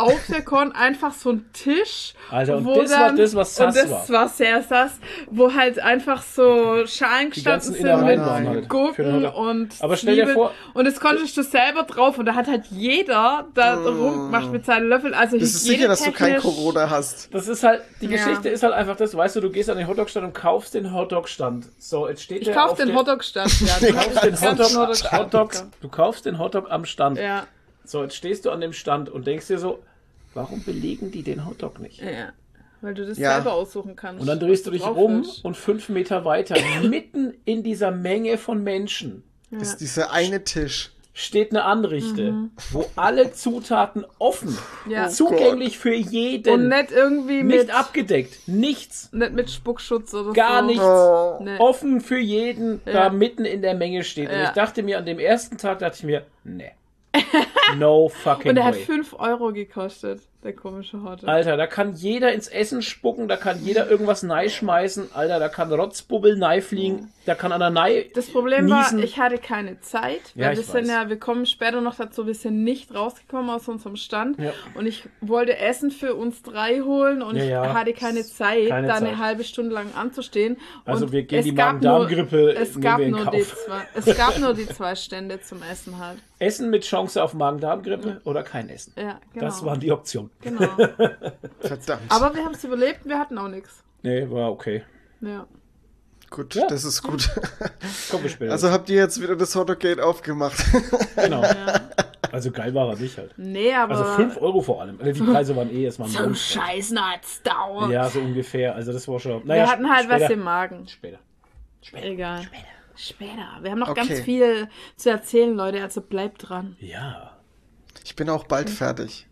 auf 0.00 0.20
der 0.28 0.42
Korn 0.42 0.72
einfach 0.72 1.12
so 1.12 1.30
einen 1.30 1.50
Tisch. 1.52 2.14
Alter, 2.30 2.56
und 2.58 2.64
wo 2.64 2.80
das 2.80 2.90
war 2.92 3.12
das, 3.12 3.34
was 3.34 3.56
sass 3.56 3.76
Und 3.76 3.84
das 3.84 3.90
war. 3.90 4.08
war 4.20 4.28
sehr 4.28 4.62
sass, 4.62 4.92
wo 5.30 5.52
halt 5.54 5.78
einfach 5.80 6.22
so 6.22 6.86
Schalen 6.86 7.30
gestanden 7.30 7.72
sind 7.74 7.82
mit 8.04 8.18
halt 8.20 8.68
Gurken 8.68 9.26
und 9.26 9.68
Aber 9.80 9.96
stell 9.96 10.16
dir 10.16 10.28
vor- 10.28 10.52
Und 10.74 10.84
das 10.86 11.00
konntest 11.00 11.36
du 11.36 11.42
selber 11.42 11.82
drauf 11.84 12.18
und 12.18 12.26
da 12.26 12.34
hat 12.34 12.46
halt 12.48 12.66
jeder 12.70 13.46
da 13.54 13.74
rumgemacht 13.74 14.50
mit 14.52 14.64
seinen 14.64 14.88
Löffeln. 14.88 15.14
Also 15.14 15.38
Bist 15.38 15.54
du 15.66 15.68
sicher, 15.72 15.88
dass 15.88 16.02
du 16.02 16.12
kein 16.12 16.38
Corona 16.40 16.88
hast? 16.90 17.32
Das 17.34 17.48
ist 17.48 17.62
halt, 17.62 17.82
die 18.00 18.06
Ja. 18.06 18.12
Geschichte 18.12 18.48
ist 18.48 18.62
halt 18.62 18.72
einfach 18.74 18.96
das, 18.96 19.16
weißt 19.16 19.36
du, 19.36 19.40
du 19.40 19.50
gehst 19.50 19.70
an 19.70 19.76
den 19.78 19.86
Hotdog-Stand 19.86 20.26
und 20.26 20.32
kaufst 20.34 20.74
den 20.74 20.92
Hotdog-Stand. 20.94 21.66
So, 21.78 22.08
jetzt 22.08 22.22
steht 22.22 22.42
Ich 22.42 22.52
kauf 22.52 22.72
auf 22.72 22.78
den 22.78 22.94
Hotdog-Stand. 22.94 23.60
Ja, 23.60 23.74
Du 23.80 23.92
kaufst 23.94 24.24
den 24.24 24.40
Hotdog, 24.40 25.12
Hotdog, 25.12 25.50
du 25.80 25.88
kaufst 25.88 26.26
den 26.26 26.38
Hotdog 26.38 26.70
am 26.70 26.84
Stand. 26.84 27.18
Ja, 27.18 27.46
So, 27.84 28.02
jetzt 28.02 28.14
stehst 28.16 28.44
du 28.44 28.50
an 28.50 28.60
dem 28.60 28.72
Stand 28.72 29.08
und 29.08 29.26
denkst 29.26 29.48
dir 29.48 29.58
so, 29.58 29.82
warum 30.34 30.62
belegen 30.62 31.10
die 31.10 31.22
den 31.22 31.46
Hotdog 31.46 31.78
nicht? 31.80 32.00
ja. 32.00 32.32
Weil 32.82 32.94
du 32.94 33.04
das 33.06 33.18
Ja. 33.18 33.34
selber 33.34 33.52
aussuchen 33.52 33.94
kannst. 33.94 34.22
Und 34.22 34.26
dann 34.26 34.40
drehst 34.40 34.66
du 34.66 34.70
dich 34.70 34.82
um 34.82 35.20
ist. 35.20 35.44
und 35.44 35.54
fünf 35.54 35.90
Meter 35.90 36.24
weiter, 36.24 36.56
mitten 36.82 37.34
in 37.44 37.62
dieser 37.62 37.90
Menge 37.90 38.38
von 38.38 38.64
Menschen, 38.64 39.22
Ist 39.50 39.82
dieser 39.82 40.12
eine 40.12 40.44
Tisch. 40.44 40.90
steht 41.12 41.50
eine 41.50 41.64
Anrichte, 41.64 42.48
wo 42.70 42.86
alle 42.96 43.32
Zutaten 43.34 44.06
offen, 44.18 44.56
Mhm. 44.86 44.90
Ja. 44.92 45.08
zugänglich 45.10 45.76
für 45.76 45.92
jeden, 45.94 46.50
Und 46.54 46.68
nicht 46.68 46.90
irgendwie 46.90 47.42
nicht 47.42 47.66
mit, 47.66 47.74
abgedeckt, 47.74 48.38
nichts, 48.48 49.12
nicht 49.12 49.32
mit 49.34 49.50
Spuckschutz 49.50 50.14
oder 50.14 50.32
gar 50.32 50.60
so. 50.62 50.66
nichts. 50.66 50.82
Oh. 50.82 51.38
Nee. 51.42 51.58
offen 51.58 52.00
für 52.00 52.18
jeden, 52.18 52.80
da 52.86 52.92
Ja. 52.92 53.10
mitten 53.10 53.44
in 53.44 53.60
der 53.60 53.74
Menge 53.74 54.04
steht. 54.04 54.30
Und 54.30 54.36
Ja. 54.36 54.44
ich 54.44 54.50
dachte 54.50 54.82
mir, 54.82 54.96
an 54.96 55.04
dem 55.04 55.18
ersten 55.18 55.58
Tag 55.58 55.80
dachte 55.80 55.98
ich 55.98 56.04
mir, 56.04 56.24
nee. 56.44 56.70
No 57.76 58.08
fucking 58.08 58.50
Und 58.50 58.54
der 58.56 58.64
hat 58.64 58.74
way. 58.74 58.84
5 58.84 59.14
Euro 59.18 59.52
gekostet, 59.52 60.22
der 60.42 60.54
komische 60.54 61.02
Hotdog. 61.02 61.28
Alter, 61.28 61.56
da 61.56 61.66
kann 61.66 61.94
jeder 61.94 62.32
ins 62.32 62.48
Essen 62.48 62.80
spucken, 62.82 63.28
da 63.28 63.36
kann 63.36 63.62
jeder 63.62 63.90
irgendwas 63.90 64.22
schmeißen, 64.48 65.10
Alter, 65.12 65.38
da 65.38 65.48
kann 65.48 65.70
Rotzbubbel 65.72 66.36
fliegen, 66.62 67.12
da 67.26 67.34
kann 67.34 67.52
einer 67.52 67.68
Nei 67.70 68.10
Das 68.14 68.30
Problem 68.30 68.64
niesen. 68.64 68.98
war, 68.98 69.04
ich 69.04 69.18
hatte 69.18 69.36
keine 69.38 69.80
Zeit, 69.80 70.32
weil 70.34 70.44
Ja, 70.44 70.50
wir 70.52 70.60
ich 70.60 70.66
sind 70.66 70.86
ja, 70.88 71.08
wir 71.10 71.18
kommen 71.18 71.44
später 71.44 71.80
noch 71.82 71.94
dazu, 71.96 72.26
wir 72.26 72.34
sind 72.34 72.64
nicht 72.64 72.94
rausgekommen 72.94 73.50
aus 73.50 73.68
unserem 73.68 73.96
Stand 73.96 74.38
Ja. 74.40 74.52
und 74.74 74.86
ich 74.86 75.04
wollte 75.20 75.58
Essen 75.58 75.90
für 75.90 76.14
uns 76.14 76.42
drei 76.42 76.80
holen 76.80 77.20
und 77.22 77.36
Ja, 77.36 77.42
ich 77.44 77.50
ja. 77.50 77.74
hatte 77.74 77.92
keine 77.92 78.22
Zeit, 78.24 78.68
Keine 78.68 78.86
da 78.88 78.94
Zeit. 78.94 79.08
eine 79.08 79.18
halbe 79.18 79.44
Stunde 79.44 79.74
lang 79.74 79.94
anzustehen. 79.94 80.56
Also 80.86 81.04
und 81.06 81.12
wir 81.12 81.22
gehen 81.24 81.40
es 81.40 81.44
die 81.44 81.52
Magen-Darm-Grippe, 81.52 82.54
Es 82.56 82.80
gab 82.80 82.98
wir 82.98 83.06
in 83.06 83.10
nur 83.12 83.30
die 83.30 83.38
Kauf. 83.42 83.56
zwei, 83.66 83.80
es 83.94 84.16
gab 84.16 84.38
nur 84.38 84.54
die 84.54 84.66
zwei 84.66 84.94
Stände 84.94 85.40
zum 85.42 85.58
Essen 85.70 85.98
halt. 85.98 86.18
Essen 86.38 86.70
mit 86.70 86.84
Chance 86.84 87.22
auf 87.22 87.34
Magen-Darm-Grippe 87.34 88.22
oder 88.24 88.42
kein 88.42 88.70
Essen. 88.70 88.94
Ja, 88.96 89.20
genau. 89.34 89.44
Das 89.44 89.62
waren 89.64 89.78
die 89.78 89.92
Optionen. 89.92 90.29
Genau. 90.42 90.68
Verdammt. 91.60 92.02
Aber 92.08 92.34
wir 92.34 92.44
haben 92.44 92.54
es 92.54 92.64
überlebt, 92.64 93.00
wir 93.04 93.18
hatten 93.18 93.36
auch 93.38 93.48
nichts. 93.48 93.82
Nee, 94.02 94.28
war 94.30 94.50
okay. 94.50 94.82
Ja. 95.20 95.46
gut, 96.30 96.54
Ja. 96.54 96.66
das 96.68 96.84
ist 96.84 97.02
gut. 97.02 97.28
Kommen 98.10 98.22
wir 98.22 98.30
später. 98.30 98.52
Also 98.52 98.70
habt 98.70 98.88
ihr 98.88 98.96
jetzt 98.96 99.20
wieder 99.20 99.36
das 99.36 99.54
Hotdog-Gate 99.54 100.00
aufgemacht. 100.00 100.56
genau. 101.16 101.42
ja. 101.42 101.80
Also 102.32 102.50
geil 102.52 102.72
war 102.74 102.88
er 102.90 102.96
nicht 102.96 103.18
halt. 103.18 103.34
Nee, 103.36 103.74
aber 103.74 103.96
Also 103.96 104.04
5 104.14 104.36
Euro 104.40 104.60
vor 104.62 104.80
allem. 104.80 104.98
Also 105.00 105.24
die 105.24 105.30
Preise 105.30 105.56
waren 105.56 105.68
eh 105.70 105.82
erstmal 105.84 106.08
so 106.08 106.22
ein. 106.22 106.34
Scheiß 106.34 106.94
hat's 106.96 107.42
dauert. 107.42 107.90
Ja, 107.90 108.08
so 108.08 108.20
ungefähr. 108.20 108.74
Also 108.76 108.92
das 108.92 109.06
war 109.08 109.18
schon. 109.18 109.42
wir 109.42 109.46
Naja, 109.46 109.68
hatten 109.68 109.90
halt 109.90 110.04
später. 110.04 110.24
was 110.24 110.30
im 110.30 110.40
Magen. 110.40 110.86
Später. 110.88 111.18
Egal. 111.94 112.42
Später. 112.44 112.64
Später. 112.94 113.48
Wir 113.62 113.70
haben 113.72 113.78
noch 113.80 113.88
Okay. 113.88 114.06
ganz 114.06 114.20
viel 114.20 114.68
zu 114.96 115.10
erzählen, 115.10 115.54
Leute, 115.54 115.82
also 115.82 116.00
bleibt 116.02 116.48
dran. 116.48 116.76
Ja. 116.78 117.36
Ich 118.04 118.14
bin 118.14 118.28
auch 118.30 118.44
bald 118.44 118.70
fertig. 118.70 119.26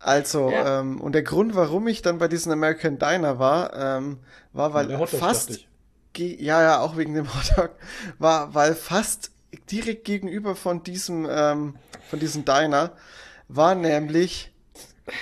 Also, 0.00 0.50
Ja. 0.50 0.80
ähm, 0.80 1.00
und 1.00 1.12
der 1.12 1.22
Grund, 1.22 1.54
warum 1.54 1.88
ich 1.88 2.02
dann 2.02 2.18
bei 2.18 2.28
diesem 2.28 2.52
American 2.52 2.98
Diner 2.98 3.38
war, 3.38 3.74
ähm, 3.76 4.18
war, 4.52 4.72
weil 4.74 4.96
Hotdog, 4.98 5.20
fast, 5.20 5.66
ja, 6.16 6.62
ja, 6.62 6.80
auch 6.80 6.96
wegen 6.96 7.14
dem 7.14 7.26
Hotdog, 7.34 7.70
war, 8.18 8.54
weil 8.54 8.74
fast 8.74 9.32
direkt 9.70 10.04
gegenüber 10.04 10.54
von 10.54 10.82
diesem, 10.82 11.26
ähm, 11.30 11.74
von 12.10 12.18
diesem 12.20 12.44
Diner 12.44 12.92
war 13.48 13.74
nämlich 13.74 14.52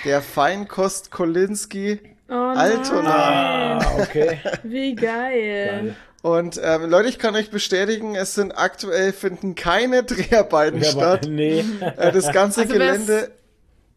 der 0.05 0.21
Feinkost 0.21 1.11
Kolinski 1.11 1.99
Oh 2.29 2.33
Altona. 2.33 3.79
Ah, 3.79 3.95
okay. 4.01 4.39
Wie 4.63 4.95
geil. 4.95 5.65
Geil. 5.83 5.95
Und 6.23 6.59
ähm, 6.61 6.89
Leute, 6.89 7.07
ich 7.07 7.19
kann 7.19 7.35
euch 7.35 7.51
bestätigen, 7.51 8.15
es 8.15 8.35
sind 8.35 8.51
aktuell 8.51 9.13
finden 9.13 9.55
keine 9.55 10.03
Dreharbeiten 10.03 10.79
aber, 10.79 10.89
statt. 10.89 11.25
nee. 11.29 11.63
Äh, 11.95 12.11
das 12.11 12.33
ganze 12.33 12.61
Also 12.61 12.73
Gelände, 12.73 13.31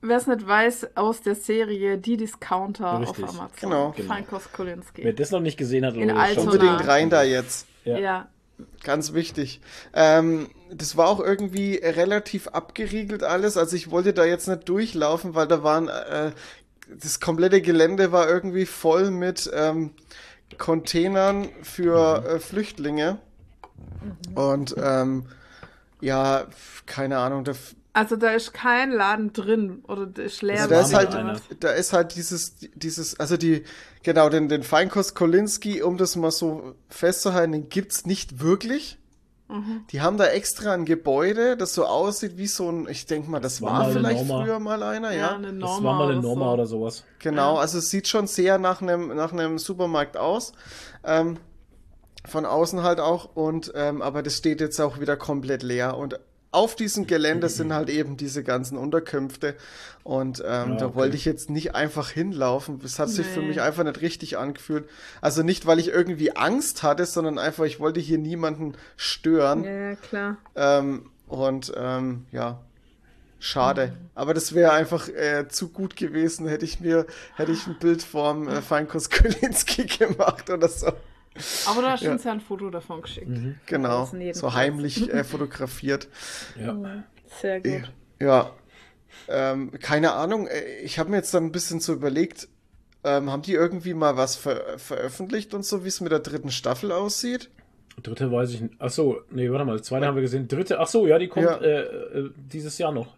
Wer 0.02 0.16
es 0.16 0.26
nicht 0.26 0.46
weiß, 0.46 0.96
aus 0.96 1.20
der 1.20 1.34
Serie 1.34 1.98
Die 1.98 2.16
Discounter 2.16 3.00
Richtig. 3.00 3.24
auf 3.24 3.30
Amazon. 3.30 3.50
Genau. 3.60 3.92
Genau. 3.94 4.08
Feinkost 4.08 4.52
Kolinski. 4.52 5.04
Wer 5.04 5.12
das 5.12 5.30
noch 5.30 5.40
nicht 5.40 5.58
gesehen 5.58 5.84
hat, 5.84 5.94
In 5.94 6.10
oder 6.10 6.20
Altona. 6.20 6.34
schon 6.34 6.52
unbedingt 6.60 6.86
rein 6.88 7.10
da 7.10 7.22
jetzt. 7.22 7.66
Ja. 7.84 7.98
ja. 7.98 8.28
Ganz 8.82 9.12
wichtig. 9.14 9.60
Ähm, 9.94 10.48
das 10.70 10.96
war 10.96 11.08
auch 11.08 11.20
irgendwie 11.20 11.76
relativ 11.76 12.48
abgeriegelt 12.48 13.22
alles. 13.22 13.56
Also 13.56 13.76
ich 13.76 13.90
wollte 13.90 14.12
da 14.12 14.24
jetzt 14.24 14.48
nicht 14.48 14.68
durchlaufen, 14.68 15.34
weil 15.34 15.46
da 15.46 15.62
waren 15.62 15.88
äh, 15.88 16.32
das 16.88 17.20
komplette 17.20 17.62
Gelände 17.62 18.12
war 18.12 18.28
irgendwie 18.28 18.66
voll 18.66 19.10
mit 19.10 19.50
ähm, 19.54 19.92
Containern 20.58 21.48
für 21.62 22.24
äh, 22.24 22.38
Flüchtlinge. 22.38 23.18
Und 24.34 24.74
ähm, 24.82 25.26
ja, 26.00 26.46
keine 26.86 27.18
Ahnung, 27.18 27.44
da, 27.44 27.52
Also 27.92 28.16
da 28.16 28.31
ist 28.31 28.53
kein 28.53 28.92
Laden 28.92 29.33
drin 29.33 29.83
oder 29.88 30.07
da 30.07 30.22
ist 30.22 30.42
leer. 30.42 30.62
also 30.62 30.70
da 30.70 30.81
ist 30.81 30.94
halt, 30.94 31.42
da 31.61 31.70
ist 31.70 31.92
halt 31.92 32.14
dieses, 32.14 32.57
dieses, 32.74 33.18
also 33.18 33.37
die, 33.37 33.64
genau, 34.05 34.29
den, 34.29 34.48
den 34.48 34.62
Feinkost 34.62 35.16
Kolinski, 35.16 35.83
um 35.83 35.96
das 35.96 36.14
mal 36.14 36.31
so 36.31 36.74
festzuhalten, 36.88 37.53
den 37.53 37.68
gibt's 37.68 38.07
nicht 38.07 38.40
wirklich. 38.40 38.98
Mhm. 39.48 39.85
Die 39.90 40.00
haben 40.00 40.16
da 40.16 40.26
extra 40.26 40.72
ein 40.72 40.85
Gebäude, 40.85 41.57
das 41.57 41.74
so 41.74 41.85
aussieht 41.85 42.37
wie 42.37 42.46
so 42.46 42.70
ein, 42.70 42.87
ich 42.88 43.07
denke 43.07 43.29
mal, 43.29 43.40
das 43.40 43.61
war 43.61 43.72
war, 43.72 43.79
mal 43.81 43.92
vielleicht 43.92 44.26
Norma. 44.26 44.44
früher 44.44 44.59
mal 44.61 44.83
einer, 44.85 45.11
ja, 45.11 45.18
ja. 45.18 45.35
eine 45.35 45.48
Das 45.48 45.55
Norma 45.55 45.88
war 45.88 45.98
mal 45.98 46.05
eine 46.11 46.18
oder 46.20 46.29
Norma 46.29 46.44
so. 46.44 46.53
oder 46.53 46.66
sowas. 46.66 47.05
Genau, 47.18 47.57
also 47.57 47.79
es 47.79 47.90
sieht 47.90 48.07
schon 48.07 48.29
sehr 48.29 48.59
nach 48.59 48.81
einem 48.81 49.09
nach 49.16 49.33
einem 49.33 49.59
Supermarkt 49.59 50.16
aus. 50.16 50.53
Ähm, 51.03 51.38
von 52.26 52.44
außen 52.44 52.83
halt 52.83 53.00
auch 53.00 53.35
und 53.35 53.72
ähm, 53.74 54.03
aber 54.03 54.22
das 54.22 54.37
steht 54.37 54.61
jetzt 54.61 54.79
auch 54.79 55.00
wieder 55.00 55.16
komplett 55.16 55.62
leer 55.62 55.96
und 55.96 56.20
auf 56.52 56.74
diesem 56.74 57.06
Gelände 57.06 57.48
sind 57.48 57.72
halt 57.72 57.88
eben 57.90 58.16
diese 58.16 58.42
ganzen 58.42 58.76
Unterkünfte 58.76 59.54
und 60.02 60.40
ähm, 60.44 60.72
Ja, 60.72 60.76
da 60.76 60.86
okay. 60.86 60.94
wollte 60.96 61.16
ich 61.16 61.24
jetzt 61.24 61.48
nicht 61.50 61.74
einfach 61.74 62.10
hinlaufen. 62.10 62.80
Das 62.82 62.98
hat 62.98 63.08
sich 63.08 63.26
für 63.26 63.40
Nee. 63.40 63.48
mich 63.48 63.60
einfach 63.60 63.84
nicht 63.84 64.00
richtig 64.00 64.36
angefühlt. 64.38 64.88
Also 65.20 65.42
nicht, 65.44 65.66
weil 65.66 65.78
ich 65.78 65.88
irgendwie 65.88 66.34
Angst 66.36 66.82
hatte, 66.82 67.06
sondern 67.06 67.38
einfach, 67.38 67.64
ich 67.64 67.78
wollte 67.78 68.00
hier 68.00 68.18
niemanden 68.18 68.74
stören. 68.96 69.62
Ja, 69.64 69.94
klar. 69.94 70.36
Ähm, 70.56 71.10
und 71.28 71.72
ähm, 71.76 72.26
ja, 72.32 72.60
schade. 73.38 73.92
Aber 74.16 74.34
das 74.34 74.52
wäre 74.54 74.72
einfach 74.72 75.08
äh, 75.08 75.46
zu 75.48 75.68
gut 75.68 75.94
gewesen, 75.94 76.48
hätte 76.48 76.64
ich 76.64 76.80
mir, 76.80 77.06
hätte 77.36 77.52
ich 77.52 77.66
ein 77.68 77.78
Bild 77.78 78.02
vom 78.02 78.48
äh, 78.48 78.60
Feinkos 78.60 79.08
Kulinski 79.10 79.86
gemacht 79.98 80.50
oder 80.50 80.68
so. 80.68 80.92
Aber 81.66 81.83
du 81.83 81.88
hast 81.90 82.03
Ja. 82.03 82.12
uns 82.12 82.24
ja 82.24 82.33
ein 82.33 82.40
Foto 82.40 82.70
davon 82.70 83.03
geschickt. 83.03 83.31
Genau, 83.66 84.09
in 84.12 84.20
jedem 84.20 84.35
so 84.35 84.53
heimlich 84.55 85.12
äh, 85.12 85.24
fotografiert. 85.24 86.09
Ja. 86.59 87.05
Sehr 87.40 87.61
gut. 87.61 87.90
Ja, 88.20 88.50
ähm, 89.29 89.72
keine 89.81 90.12
Ahnung. 90.12 90.46
äh, 90.46 90.81
Ich 90.83 90.98
habe 90.98 91.11
mir 91.11 91.16
jetzt 91.16 91.33
dann 91.35 91.44
ein 91.46 91.53
bisschen 91.53 91.81
so 91.81 91.92
überlegt, 91.92 92.48
ähm, 93.05 93.31
haben 93.31 93.42
die 93.42 93.55
irgendwie 93.55 93.94
mal 93.94 94.16
was 94.16 94.37
ver 94.37 94.79
veröffentlicht 94.79 95.55
und 95.55 95.64
so, 95.64 95.85
wie 95.85 95.88
es 95.88 96.00
mit 96.00 96.12
der 96.12 96.18
dritten 96.20 96.50
Staffel 96.50 96.92
aussieht? 96.92 97.50
Dritte 98.03 98.31
weiß 98.33 98.50
ich 98.53 98.61
nicht. 98.62 98.74
Ach 98.79 98.90
so, 98.90 99.20
nee, 99.31 99.50
warte 99.50 99.64
mal. 99.64 99.83
Zweite 99.83 100.07
haben 100.07 100.14
wir 100.14 100.22
gesehen. 100.22 100.48
Dritte, 100.48 100.81
ach 100.81 100.87
so, 100.88 101.07
ja, 101.07 101.18
die 101.18 101.29
kommt 101.29 101.46
Ja. 101.46 101.57
Äh, 101.59 101.81
äh, 101.81 102.31
dieses 102.37 102.79
Jahr 102.79 102.92
noch. 102.92 103.14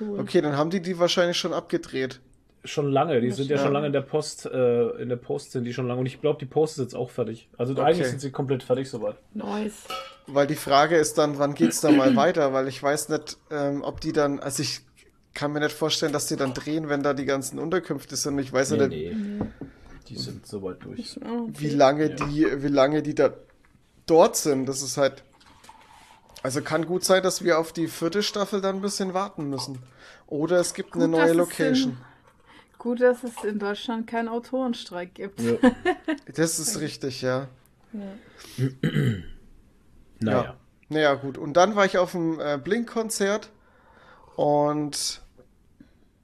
Cool. 0.00 0.20
Okay, 0.20 0.40
dann 0.40 0.56
haben 0.56 0.70
die 0.70 0.80
die 0.80 0.98
wahrscheinlich 0.98 1.36
schon 1.36 1.52
abgedreht. 1.52 2.20
Schon 2.66 2.90
lange. 2.90 3.20
Die 3.20 3.30
sind 3.30 3.48
ja 3.50 3.56
Ja. 3.56 3.62
schon 3.62 3.72
lange 3.72 3.88
in 3.88 3.92
der 3.92 4.00
Post. 4.00 4.46
Äh, 4.46 4.88
in 5.02 5.08
der 5.10 5.16
Post 5.16 5.52
sind 5.52 5.64
die 5.64 5.74
schon 5.74 5.86
lange. 5.86 6.00
Und 6.00 6.06
ich 6.06 6.20
glaube, 6.20 6.38
die 6.38 6.46
Post 6.46 6.78
ist 6.78 6.84
jetzt 6.84 6.94
auch 6.96 7.10
fertig. 7.10 7.48
Also 7.58 7.72
Okay. 7.74 7.82
eigentlich 7.82 8.08
sind 8.08 8.20
sie 8.20 8.30
komplett 8.30 8.62
fertig 8.62 8.88
soweit. 8.88 9.16
Nice. 9.34 9.84
Weil 10.26 10.46
die 10.46 10.54
Frage 10.54 10.96
ist 10.96 11.18
dann, 11.18 11.38
wann 11.38 11.54
geht's 11.54 11.80
da 11.82 11.90
mal 11.90 12.16
weiter? 12.16 12.52
Weil 12.54 12.66
ich 12.68 12.82
weiß 12.82 13.10
nicht, 13.10 13.36
ähm, 13.50 13.82
ob 13.82 14.00
die 14.00 14.12
dann, 14.12 14.40
also 14.40 14.62
ich 14.62 14.80
kann 15.34 15.52
mir 15.52 15.60
nicht 15.60 15.72
vorstellen, 15.76 16.12
dass 16.12 16.26
die 16.26 16.36
dann 16.36 16.54
drehen, 16.54 16.88
wenn 16.88 17.02
da 17.02 17.12
die 17.12 17.26
ganzen 17.26 17.58
Unterkünfte 17.58 18.16
sind. 18.16 18.38
Ich 18.38 18.52
weiß 18.52 18.70
ja 18.70 18.86
nicht, 18.86 19.14
Die 20.08 20.16
sind 20.16 20.46
soweit 20.46 20.82
durch. 20.84 21.18
Wie 21.48 21.68
lange 21.70 22.10
Ja. 22.10 22.14
die, 22.26 22.62
wie 22.62 22.68
lange 22.68 23.02
die 23.02 23.14
da 23.14 23.30
dort 24.06 24.36
sind. 24.36 24.66
Das 24.66 24.80
ist 24.82 24.96
halt. 24.96 25.22
Also 26.42 26.60
kann 26.60 26.86
gut 26.86 27.04
sein, 27.04 27.22
dass 27.22 27.42
wir 27.42 27.58
auf 27.58 27.72
die 27.72 27.88
vierte 27.88 28.22
Staffel 28.22 28.60
dann 28.60 28.76
ein 28.76 28.82
bisschen 28.82 29.14
warten 29.14 29.48
müssen. 29.48 29.78
Oder 30.26 30.58
es 30.60 30.74
gibt 30.74 30.94
eine 30.94 31.04
Gut, 31.04 31.12
neue 31.12 31.20
dass 31.22 31.30
es 31.30 31.36
Location. 31.36 31.90
in- 31.92 31.96
Gut, 32.84 33.00
dass 33.00 33.24
es 33.24 33.42
in 33.44 33.58
Deutschland 33.58 34.06
keinen 34.06 34.28
Autorenstreik 34.28 35.14
gibt. 35.14 35.40
Ja. 35.40 35.54
Das 36.36 36.58
ist 36.58 36.80
richtig, 36.80 37.22
ja. 37.22 37.48
Ja. 37.94 38.68
Naja. 40.20 40.56
Naja, 40.90 41.14
gut. 41.14 41.38
Und 41.38 41.54
dann 41.54 41.76
war 41.76 41.86
ich 41.86 41.96
auf 41.96 42.12
dem 42.12 42.38
äh, 42.40 42.58
Blink-Konzert 42.62 43.50
und 44.36 45.22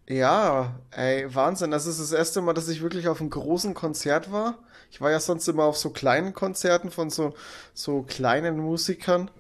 ja, 0.07 0.79
ey, 0.90 1.35
Wahnsinn. 1.35 1.70
Das 1.70 1.87
ist 1.87 1.99
das 1.99 2.12
erste 2.12 2.42
Mal, 2.42 2.53
dass 2.53 2.68
ich 2.68 2.83
wirklich 2.83 3.09
auf 3.09 3.20
einem 3.20 3.31
großen 3.31 3.73
Konzert 3.73 4.31
war. 4.31 4.59
Ich 4.90 5.01
war 5.01 5.11
ja 5.11 5.18
sonst 5.18 5.49
immer 5.49 5.64
auf 5.64 5.79
so 5.79 5.90
kleinen 5.90 6.35
Konzerten 6.35 6.90
von 6.90 7.09
so, 7.09 7.35
so 7.73 8.03
kleinen 8.03 8.59
Musikern. 8.59 9.31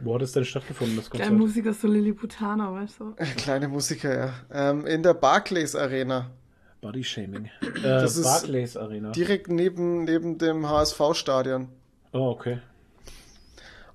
Wo 0.00 0.14
hat 0.14 0.22
es 0.22 0.32
denn 0.32 0.44
stattgefunden, 0.44 0.96
das 0.96 1.08
Der 1.08 1.20
Konzert? 1.20 1.38
Musiker 1.38 1.72
so 1.72 1.88
Lilliputaner, 1.88 2.74
weißt 2.74 3.00
du? 3.00 3.14
Äh, 3.16 3.24
kleine 3.36 3.68
Musiker, 3.68 4.16
ja. 4.16 4.34
Ähm, 4.52 4.86
in 4.86 5.02
der 5.02 5.14
Barclays 5.14 5.74
Arena. 5.74 6.30
Body 6.82 7.02
Shaming. 7.04 7.48
Äh, 7.62 7.80
Das 7.82 8.16
ist 8.16 8.24
Barclays 8.24 8.76
Arena. 8.76 9.12
Direkt 9.12 9.48
neben, 9.48 10.04
neben 10.04 10.36
dem 10.36 10.68
HSV-Stadion. 10.68 11.68
Oh, 12.12 12.28
okay. 12.28 12.58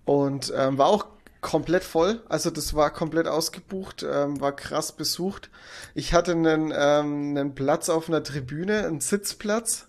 Und 0.06 0.52
ähm, 0.56 0.78
war 0.80 0.88
auch 0.88 1.06
komplett 1.42 1.84
voll. 1.84 2.22
Also 2.30 2.50
das 2.50 2.74
war 2.74 2.92
komplett 2.92 3.28
ausgebucht, 3.28 4.04
ähm, 4.10 4.42
war 4.42 4.56
krass 4.56 4.94
besucht. 4.94 5.50
Ich 5.94 6.14
hatte 6.14 6.32
einen, 6.32 6.72
ähm, 6.76 7.36
einen 7.38 7.56
Platz 7.56 7.90
auf 7.90 8.10
einer 8.10 8.24
Tribüne, 8.24 8.86
einen 8.86 9.02
Sitzplatz. 9.02 9.88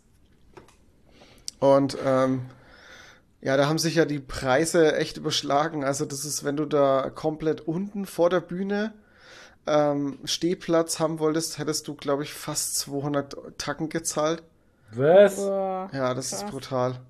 Und 1.61 1.97
ähm, 2.05 2.43
ja, 3.41 3.57
da 3.57 3.69
haben 3.69 3.79
sich 3.79 3.95
ja 3.95 4.05
die 4.05 4.19
Preise 4.21 4.97
echt 4.97 5.17
überschlagen. 5.17 5.85
Also 5.85 6.05
das 6.05 6.25
ist, 6.25 6.45
wenn 6.45 6.57
du 6.57 6.67
da 6.67 7.11
komplett 7.11 7.61
unten 7.63 8.07
vor 8.07 8.29
der 8.31 8.41
Bühne 8.41 8.93
ähm, 9.69 10.19
Stehplatz 10.25 10.99
haben 10.99 11.19
wolltest, 11.19 11.59
hättest 11.59 11.89
du, 11.89 11.95
glaube 11.95 12.23
ich, 12.23 12.33
fast 12.33 12.79
200 12.79 13.37
Tacken 13.59 13.89
gezahlt. 13.89 14.43
Was? 14.93 15.39
Ja, 15.39 16.15
das 16.15 16.33
ist 16.33 16.43
Krass. 16.43 16.51
brutal. 16.51 17.01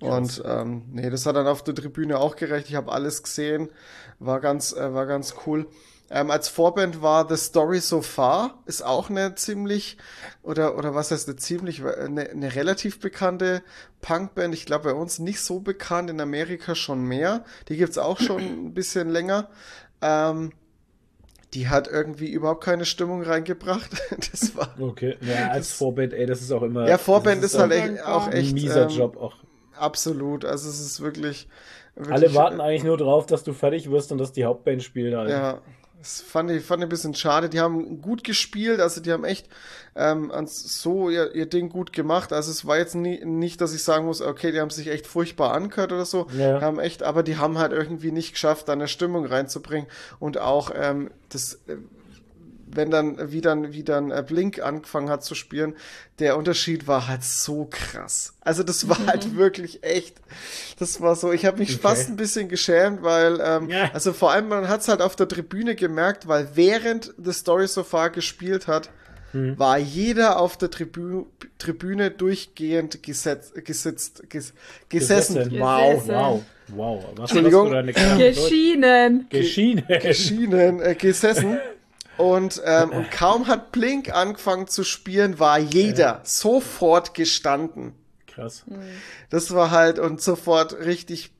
Und 0.00 0.42
ähm, 0.44 0.82
nee, 0.92 1.08
das 1.08 1.24
hat 1.24 1.36
dann 1.36 1.46
auf 1.46 1.64
der 1.64 1.74
Tribüne 1.74 2.18
auch 2.18 2.36
gerecht. 2.36 2.68
Ich 2.68 2.74
habe 2.74 2.92
alles 2.92 3.22
gesehen. 3.22 3.70
War 4.18 4.40
ganz, 4.40 4.72
äh, 4.74 4.92
war 4.92 5.06
ganz 5.06 5.34
cool. 5.46 5.66
Ähm, 6.10 6.30
als 6.30 6.48
Vorband 6.48 7.00
war 7.00 7.26
The 7.28 7.36
Story 7.36 7.80
So 7.80 8.02
Far, 8.02 8.62
ist 8.66 8.84
auch 8.84 9.08
eine 9.08 9.34
ziemlich, 9.36 9.96
oder, 10.42 10.76
oder 10.76 10.94
was 10.94 11.10
heißt 11.10 11.28
eine 11.28 11.36
ziemlich, 11.36 11.82
eine, 11.82 12.28
eine 12.28 12.54
relativ 12.54 13.00
bekannte 13.00 13.62
Punkband. 14.02 14.52
Ich 14.52 14.66
glaube, 14.66 14.92
bei 14.92 14.94
uns 14.94 15.18
nicht 15.18 15.40
so 15.40 15.60
bekannt, 15.60 16.10
in 16.10 16.20
Amerika 16.20 16.74
schon 16.74 17.04
mehr. 17.04 17.44
Die 17.68 17.78
gibt's 17.78 17.96
auch 17.96 18.20
schon 18.20 18.42
ein 18.42 18.74
bisschen 18.74 19.08
länger. 19.08 19.48
Ähm, 20.02 20.52
die 21.54 21.68
hat 21.68 21.86
irgendwie 21.88 22.30
überhaupt 22.30 22.64
keine 22.64 22.84
Stimmung 22.84 23.22
reingebracht. 23.22 23.90
Das 24.32 24.56
war, 24.56 24.74
Okay. 24.78 25.16
Ja, 25.20 25.48
als 25.48 25.68
Das- 25.68 25.78
Vorband, 25.78 26.12
ey, 26.12 26.26
das 26.26 26.40
ist 26.42 26.50
auch 26.52 26.62
immer. 26.62 26.88
ja, 26.88 26.98
Vorband 26.98 27.42
das 27.42 27.54
ist 27.54 27.58
halt 27.60 27.72
auch 27.72 27.76
echt, 27.76 28.04
auch 28.04 28.26
ein 28.26 28.32
echt, 28.32 28.50
ein 28.50 28.54
mieser 28.54 28.82
ähm, 28.84 28.88
Job 28.96 29.16
auch. 29.16 29.36
Absolut, 29.76 30.44
also 30.44 30.68
es 30.68 30.80
ist 30.80 31.00
wirklich. 31.00 31.48
wirklich 31.96 32.12
Alle 32.14 32.34
warten 32.34 32.60
eigentlich 32.60 32.84
nur 32.84 32.96
drauf, 32.96 33.26
dass 33.26 33.42
du 33.44 33.52
fertig 33.52 33.90
wirst 33.90 34.12
und 34.12 34.18
dass 34.18 34.32
die 34.32 34.44
Hauptband 34.44 34.82
spielt 34.82 35.14
halt. 35.16 35.30
Ja, 35.30 35.60
das 36.04 36.20
fand 36.20 36.50
ich, 36.50 36.62
fand 36.62 36.82
ich 36.82 36.86
ein 36.86 36.90
bisschen 36.90 37.14
schade. 37.14 37.48
Die 37.48 37.60
haben 37.60 38.02
gut 38.02 38.24
gespielt, 38.24 38.78
also 38.78 39.00
die 39.00 39.10
haben 39.10 39.24
echt 39.24 39.48
ähm, 39.96 40.30
so 40.44 41.08
ihr, 41.08 41.34
ihr 41.34 41.46
Ding 41.46 41.70
gut 41.70 41.94
gemacht. 41.94 42.30
Also 42.30 42.50
es 42.50 42.66
war 42.66 42.76
jetzt 42.76 42.94
nie, 42.94 43.24
nicht, 43.24 43.62
dass 43.62 43.72
ich 43.74 43.82
sagen 43.82 44.04
muss, 44.04 44.20
okay, 44.20 44.52
die 44.52 44.60
haben 44.60 44.68
sich 44.68 44.88
echt 44.88 45.06
furchtbar 45.06 45.54
angehört 45.54 45.92
oder 45.92 46.04
so. 46.04 46.26
Ja. 46.36 46.60
Haben 46.60 46.78
echt, 46.78 47.02
aber 47.02 47.22
die 47.22 47.38
haben 47.38 47.56
halt 47.56 47.72
irgendwie 47.72 48.12
nicht 48.12 48.32
geschafft, 48.32 48.68
da 48.68 48.74
eine 48.74 48.86
Stimmung 48.86 49.24
reinzubringen. 49.24 49.88
Und 50.18 50.36
auch 50.36 50.70
ähm, 50.74 51.10
das. 51.30 51.58
Wenn 52.74 52.90
dann, 52.90 53.30
wie 53.32 53.40
dann, 53.40 53.72
wie 53.72 53.82
dann 53.84 54.10
äh, 54.10 54.22
Blink 54.26 54.60
angefangen 54.62 55.08
hat 55.10 55.24
zu 55.24 55.34
spielen, 55.34 55.74
der 56.18 56.36
Unterschied 56.36 56.86
war 56.86 57.08
halt 57.08 57.22
so 57.24 57.68
krass. 57.70 58.34
Also 58.40 58.62
das 58.62 58.88
war 58.88 58.98
halt 59.06 59.36
wirklich 59.36 59.82
echt, 59.84 60.16
das 60.78 61.00
war 61.00 61.16
so, 61.16 61.32
ich 61.32 61.44
habe 61.46 61.58
mich 61.58 61.70
Okay. 61.72 61.78
fast 61.82 62.08
ein 62.08 62.16
bisschen 62.16 62.48
geschämt, 62.48 63.02
weil, 63.02 63.40
ähm, 63.44 63.68
Ja. 63.70 63.90
also 63.92 64.12
vor 64.12 64.32
allem, 64.32 64.48
man 64.48 64.68
hat 64.68 64.80
es 64.82 64.88
halt 64.88 65.00
auf 65.02 65.16
der 65.16 65.28
Tribüne 65.28 65.74
gemerkt, 65.74 66.28
weil 66.28 66.48
während 66.54 67.14
The 67.22 67.32
Story 67.32 67.66
So 67.66 67.82
Far 67.84 68.10
gespielt 68.10 68.66
hat, 68.66 68.90
Hm. 69.32 69.58
war 69.58 69.78
jeder 69.78 70.38
auf 70.38 70.56
der 70.56 70.70
Tribü 70.70 71.24
Tribüne 71.58 72.12
durchgehend 72.12 73.02
gesetz, 73.02 73.52
gesitzt, 73.64 74.22
ges 74.30 74.52
gesessen. 74.88 75.34
Gesessen. 75.50 75.58
Wow. 75.60 75.92
Gesessen. 75.94 76.14
Wow. 76.14 76.42
Wow. 76.68 77.04
Was 77.16 77.30
Entschuldigung. 77.32 77.70
Was 77.72 77.96
eine. 77.96 78.32
Geschienen. 78.32 79.26
Geschienen. 79.30 79.84
Schienen 80.14 80.80
äh, 80.80 80.94
gesessen. 80.94 81.58
Und, 82.16 82.62
ähm, 82.64 82.90
und 82.90 83.10
kaum 83.10 83.46
hat 83.48 83.72
Blink 83.72 84.14
angefangen 84.14 84.66
zu 84.68 84.84
spielen, 84.84 85.38
war 85.38 85.58
jeder 85.58 86.20
sofort 86.22 87.14
gestanden. 87.14 87.94
Krass. 88.26 88.64
Das 89.30 89.54
war 89.54 89.70
halt 89.70 89.98
und 89.98 90.20
sofort 90.20 90.78
richtig 90.80 91.32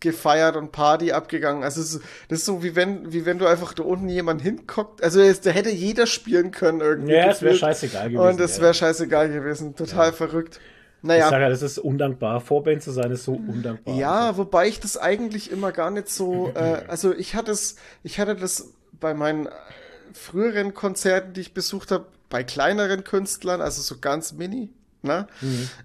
gefeiert 0.00 0.56
und 0.56 0.72
Party 0.72 1.12
abgegangen. 1.12 1.62
Also 1.62 1.80
es 1.82 1.94
ist, 1.94 2.02
das 2.28 2.40
ist 2.40 2.46
so 2.46 2.62
wie 2.62 2.74
wenn, 2.74 3.12
wie 3.12 3.26
wenn 3.26 3.38
du 3.38 3.46
einfach 3.46 3.74
da 3.74 3.82
unten 3.82 4.08
jemand 4.08 4.40
hinguckt. 4.40 5.02
Also 5.02 5.20
es, 5.20 5.42
da 5.42 5.50
hätte 5.50 5.70
jeder 5.70 6.06
spielen 6.06 6.50
können 6.50 6.80
irgendwie. 6.80 7.12
Ja, 7.12 7.30
es 7.30 7.42
wäre 7.42 7.54
scheißegal 7.54 8.10
gewesen. 8.10 8.26
Und 8.26 8.40
es 8.40 8.56
ja. 8.56 8.62
wäre 8.62 8.74
scheißegal 8.74 9.28
gewesen. 9.30 9.76
Total 9.76 10.12
verrückt. 10.12 10.58
Ich 11.02 11.06
Naja. 11.06 11.28
sage 11.28 11.42
ja, 11.42 11.48
das 11.50 11.62
ist 11.62 11.78
undankbar. 11.78 12.40
Vorband 12.40 12.82
zu 12.82 12.90
sein 12.90 13.10
ist 13.10 13.24
so 13.24 13.32
undankbar. 13.32 13.94
Ja, 13.94 14.36
wobei 14.36 14.68
ich 14.68 14.80
das 14.80 14.96
eigentlich 14.96 15.50
immer 15.50 15.72
gar 15.72 15.90
nicht 15.90 16.08
so, 16.08 16.52
äh, 16.54 16.82
also 16.88 17.14
ich 17.14 17.34
hatte 17.34 17.52
es, 17.52 17.76
ich 18.02 18.18
hatte 18.18 18.36
das 18.36 18.72
bei 18.92 19.14
meinen 19.14 19.46
äh, 19.46 19.50
früheren 20.14 20.74
Konzerten, 20.74 21.32
die 21.32 21.40
ich 21.42 21.54
besucht 21.54 21.90
habe, 21.90 22.06
bei 22.28 22.44
kleineren 22.44 23.02
Künstlern, 23.04 23.60
also 23.60 23.82
so 23.82 23.98
ganz 23.98 24.32
mini, 24.32 24.70
ne? 25.02 25.26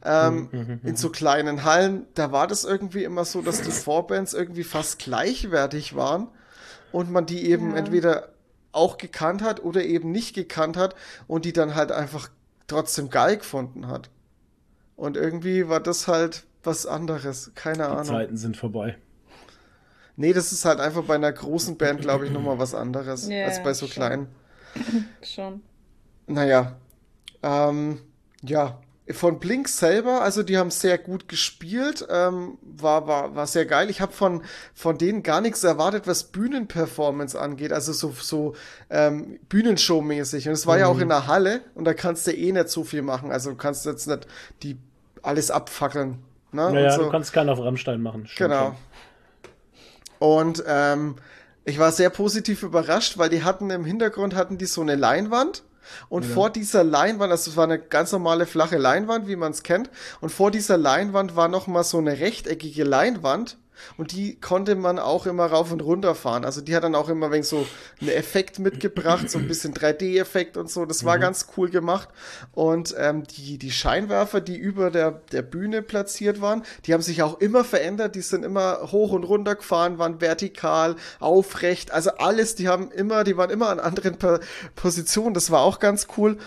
Ähm, 0.03 0.79
in 0.83 0.95
so 0.95 1.09
kleinen 1.09 1.63
Hallen, 1.63 2.05
da 2.13 2.31
war 2.31 2.45
das 2.47 2.63
irgendwie 2.65 3.03
immer 3.03 3.25
so, 3.25 3.41
dass 3.41 3.61
die 3.61 3.71
Vorbands 3.71 4.33
irgendwie 4.33 4.63
fast 4.63 4.99
gleichwertig 4.99 5.95
waren 5.95 6.27
und 6.91 7.11
man 7.11 7.25
die 7.25 7.49
eben 7.49 7.71
Ja. 7.71 7.77
entweder 7.77 8.29
auch 8.71 8.97
gekannt 8.97 9.41
hat 9.41 9.63
oder 9.63 9.83
eben 9.83 10.11
nicht 10.11 10.35
gekannt 10.35 10.77
hat 10.77 10.95
und 11.27 11.45
die 11.45 11.53
dann 11.53 11.75
halt 11.75 11.91
einfach 11.91 12.29
trotzdem 12.67 13.09
geil 13.09 13.37
gefunden 13.37 13.87
hat. 13.87 14.09
Und 14.95 15.17
irgendwie 15.17 15.67
war 15.69 15.79
das 15.79 16.07
halt 16.07 16.45
was 16.63 16.85
anderes, 16.85 17.51
keine 17.55 17.77
Die 17.77 17.89
Ahnung. 17.89 18.05
Zeiten 18.05 18.37
sind 18.37 18.57
vorbei. 18.57 18.97
Nee, 20.17 20.33
das 20.33 20.51
ist 20.51 20.65
halt 20.65 20.79
einfach 20.79 21.03
bei 21.03 21.15
einer 21.15 21.31
großen 21.31 21.77
Band, 21.77 22.01
glaube 22.01 22.25
ich, 22.25 22.31
nochmal 22.31 22.57
was 22.59 22.73
anderes 22.73 23.27
Ja, 23.27 23.45
als 23.45 23.61
bei 23.63 23.73
so 23.73 23.85
schon. 23.87 23.93
kleinen. 23.95 24.27
Schon. 25.23 25.61
Naja, 26.27 26.75
ähm, 27.43 27.99
ja, 28.41 28.79
von 29.11 29.39
Blink 29.39 29.67
selber, 29.69 30.21
also 30.21 30.41
die 30.41 30.57
haben 30.57 30.71
sehr 30.71 30.97
gut 30.97 31.27
gespielt, 31.27 32.05
ähm, 32.09 32.57
war, 32.61 33.07
war, 33.07 33.35
war 33.35 33.45
sehr 33.45 33.65
geil. 33.65 33.89
Ich 33.91 34.01
habe 34.01 34.11
von, 34.11 34.41
von 34.73 34.97
denen 34.97 35.21
gar 35.21 35.41
nichts 35.41 35.63
erwartet, 35.63 36.07
was 36.07 36.23
Bühnenperformance 36.25 37.39
angeht, 37.39 37.71
also 37.71 37.93
so, 37.93 38.13
so 38.19 38.55
ähm, 38.89 39.39
Bühnenshow-mäßig. 39.47 40.47
Und 40.47 40.53
es 40.53 40.65
war 40.65 40.79
ja 40.79 40.87
auch 40.87 40.99
in 40.99 41.09
der 41.09 41.27
Halle 41.27 41.61
und 41.75 41.85
da 41.85 41.93
kannst 41.93 42.25
du 42.27 42.31
eh 42.31 42.51
nicht 42.51 42.69
so 42.69 42.83
viel 42.83 43.03
machen. 43.03 43.31
Also 43.31 43.51
du 43.51 43.57
kannst 43.57 43.85
jetzt 43.85 44.07
nicht 44.07 44.25
die 44.63 44.77
alles 45.21 45.51
abfackeln. 45.51 46.23
Ne? 46.51 46.71
Naja, 46.71 46.85
und 46.91 46.95
so. 46.97 47.03
du 47.03 47.11
kannst 47.11 47.31
keinen 47.31 47.49
auf 47.49 47.59
Rammstein 47.59 48.01
machen. 48.01 48.25
Stimmt 48.27 48.49
Genau. 48.51 48.65
schon. 48.65 48.75
Und 50.19 50.63
ähm, 50.67 51.15
ich 51.63 51.79
war 51.79 51.91
sehr 51.91 52.09
positiv 52.09 52.63
überrascht, 52.63 53.17
weil 53.17 53.29
die 53.29 53.43
hatten 53.43 53.69
im 53.69 53.85
Hintergrund 53.85 54.35
hatten 54.35 54.57
die 54.57 54.65
so 54.65 54.81
eine 54.81 54.95
Leinwand. 54.95 55.63
Und 56.09 56.25
vor 56.25 56.49
dieser 56.49 56.83
Leinwand, 56.83 57.31
also 57.31 57.51
es 57.51 57.57
war 57.57 57.65
eine 57.65 57.77
ganz 57.79 58.11
normale 58.11 58.47
flache 58.47 58.77
Leinwand, 58.77 59.27
wie 59.27 59.35
man 59.35 59.51
es 59.51 59.61
kennt, 59.61 59.91
und 60.19 60.29
vor 60.29 60.49
dieser 60.49 60.77
Leinwand 60.77 61.35
war 61.35 61.47
noch 61.47 61.67
mal 61.67 61.83
so 61.83 61.99
eine 61.99 62.19
rechteckige 62.19 62.83
Leinwand 62.83 63.57
und 63.97 64.11
die 64.11 64.39
konnte 64.39 64.75
man 64.75 64.99
auch 64.99 65.25
immer 65.25 65.45
rauf 65.45 65.71
und 65.71 65.81
runter 65.81 66.15
fahren. 66.15 66.45
Also 66.45 66.61
die 66.61 66.75
hat 66.75 66.83
dann 66.83 66.95
auch 66.95 67.09
immer 67.09 67.31
wenn 67.31 67.43
so 67.43 67.67
einen 68.01 68.09
Effekt 68.09 68.59
mitgebracht, 68.59 69.29
so 69.29 69.39
ein 69.39 69.47
bisschen 69.47 69.73
3D-Effekt 69.73 70.57
und 70.57 70.69
so. 70.69 70.85
Das 70.85 71.05
war 71.05 71.17
mhm. 71.17 71.21
ganz 71.21 71.47
cool 71.57 71.69
gemacht. 71.69 72.09
Und 72.53 72.95
ähm, 72.97 73.23
die, 73.23 73.57
die 73.57 73.71
Scheinwerfer, 73.71 74.41
die 74.41 74.57
über 74.57 74.91
der, 74.91 75.11
der 75.31 75.41
Bühne 75.41 75.81
platziert 75.81 76.41
waren, 76.41 76.63
die 76.85 76.93
haben 76.93 77.01
sich 77.01 77.23
auch 77.23 77.39
immer 77.39 77.63
verändert. 77.63 78.15
Die 78.15 78.21
sind 78.21 78.43
immer 78.43 78.91
hoch 78.91 79.11
und 79.11 79.23
runter 79.23 79.55
gefahren, 79.55 79.97
waren 79.97 80.21
vertikal, 80.21 80.95
aufrecht. 81.19 81.91
Also 81.91 82.11
alles, 82.11 82.55
die 82.55 82.67
haben 82.67 82.91
immer, 82.91 83.23
die 83.23 83.37
waren 83.37 83.49
immer 83.49 83.69
an 83.69 83.79
anderen 83.79 84.17
pa 84.17 84.39
Positionen. 84.75 85.33
Das 85.33 85.51
war 85.51 85.61
auch 85.61 85.79
ganz 85.79 86.07
cool. 86.17 86.37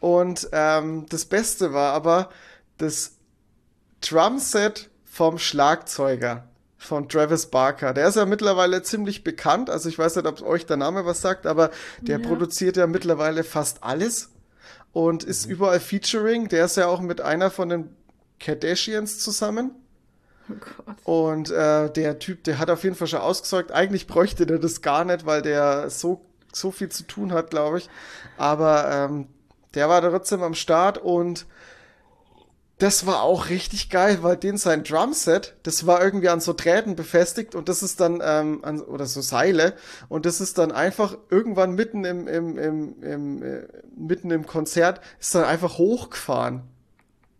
Und 0.00 0.48
ähm, 0.52 1.06
das 1.08 1.24
Beste 1.24 1.72
war 1.72 1.92
aber 1.92 2.30
das 2.78 3.12
Drumset 4.00 4.90
vom 5.04 5.38
Schlagzeuger 5.38 6.47
von 6.78 7.08
Travis 7.08 7.46
Barker. 7.46 7.92
Der 7.92 8.08
ist 8.08 8.16
ja 8.16 8.24
mittlerweile 8.24 8.82
ziemlich 8.82 9.24
bekannt. 9.24 9.68
Also 9.68 9.88
ich 9.88 9.98
weiß 9.98 10.16
nicht, 10.16 10.26
ob 10.26 10.40
euch 10.42 10.64
der 10.64 10.76
Name 10.76 11.04
was 11.04 11.20
sagt, 11.20 11.46
aber 11.46 11.70
der 12.00 12.20
ja. 12.20 12.26
produziert 12.26 12.76
ja 12.76 12.86
mittlerweile 12.86 13.44
fast 13.44 13.82
alles 13.82 14.30
und 14.92 15.24
ist 15.24 15.46
mhm. 15.46 15.52
überall 15.52 15.80
featuring. 15.80 16.48
Der 16.48 16.64
ist 16.64 16.76
ja 16.76 16.86
auch 16.86 17.00
mit 17.00 17.20
einer 17.20 17.50
von 17.50 17.68
den 17.68 17.96
Kardashians 18.38 19.18
zusammen. 19.18 19.72
Oh 20.48 20.54
Gott. 20.54 20.96
Und 21.04 21.50
äh, 21.50 21.90
der 21.90 22.20
Typ, 22.20 22.44
der 22.44 22.58
hat 22.58 22.70
auf 22.70 22.84
jeden 22.84 22.94
Fall 22.94 23.08
schon 23.08 23.20
ausgesorgt. 23.20 23.72
Eigentlich 23.72 24.06
bräuchte 24.06 24.46
der 24.46 24.58
das 24.58 24.80
gar 24.80 25.04
nicht, 25.04 25.26
weil 25.26 25.42
der 25.42 25.90
so, 25.90 26.24
so 26.52 26.70
viel 26.70 26.88
zu 26.88 27.02
tun 27.02 27.32
hat, 27.32 27.50
glaube 27.50 27.78
ich. 27.78 27.90
Aber 28.38 28.90
ähm, 28.90 29.26
der 29.74 29.88
war 29.88 30.00
trotzdem 30.00 30.42
am 30.42 30.54
Start 30.54 30.96
und 30.96 31.44
das 32.78 33.06
war 33.06 33.22
auch 33.22 33.48
richtig 33.48 33.90
geil, 33.90 34.18
weil 34.22 34.36
den 34.36 34.56
sein 34.56 34.84
Drumset, 34.84 35.54
das 35.64 35.86
war 35.86 36.02
irgendwie 36.02 36.28
an 36.28 36.40
so 36.40 36.52
Drähten 36.52 36.94
befestigt 36.94 37.56
und 37.56 37.68
das 37.68 37.82
ist 37.82 37.98
dann, 37.98 38.20
ähm, 38.24 38.64
an, 38.64 38.80
oder 38.80 39.06
so 39.06 39.20
Seile, 39.20 39.74
und 40.08 40.26
das 40.26 40.40
ist 40.40 40.58
dann 40.58 40.70
einfach 40.70 41.18
irgendwann 41.28 41.74
mitten 41.74 42.04
im, 42.04 42.28
im, 42.28 42.56
im, 42.56 43.02
im 43.02 43.42
äh, 43.42 43.66
mitten 43.96 44.30
im 44.30 44.46
Konzert, 44.46 45.00
ist 45.18 45.34
dann 45.34 45.44
einfach 45.44 45.78
hochgefahren. 45.78 46.62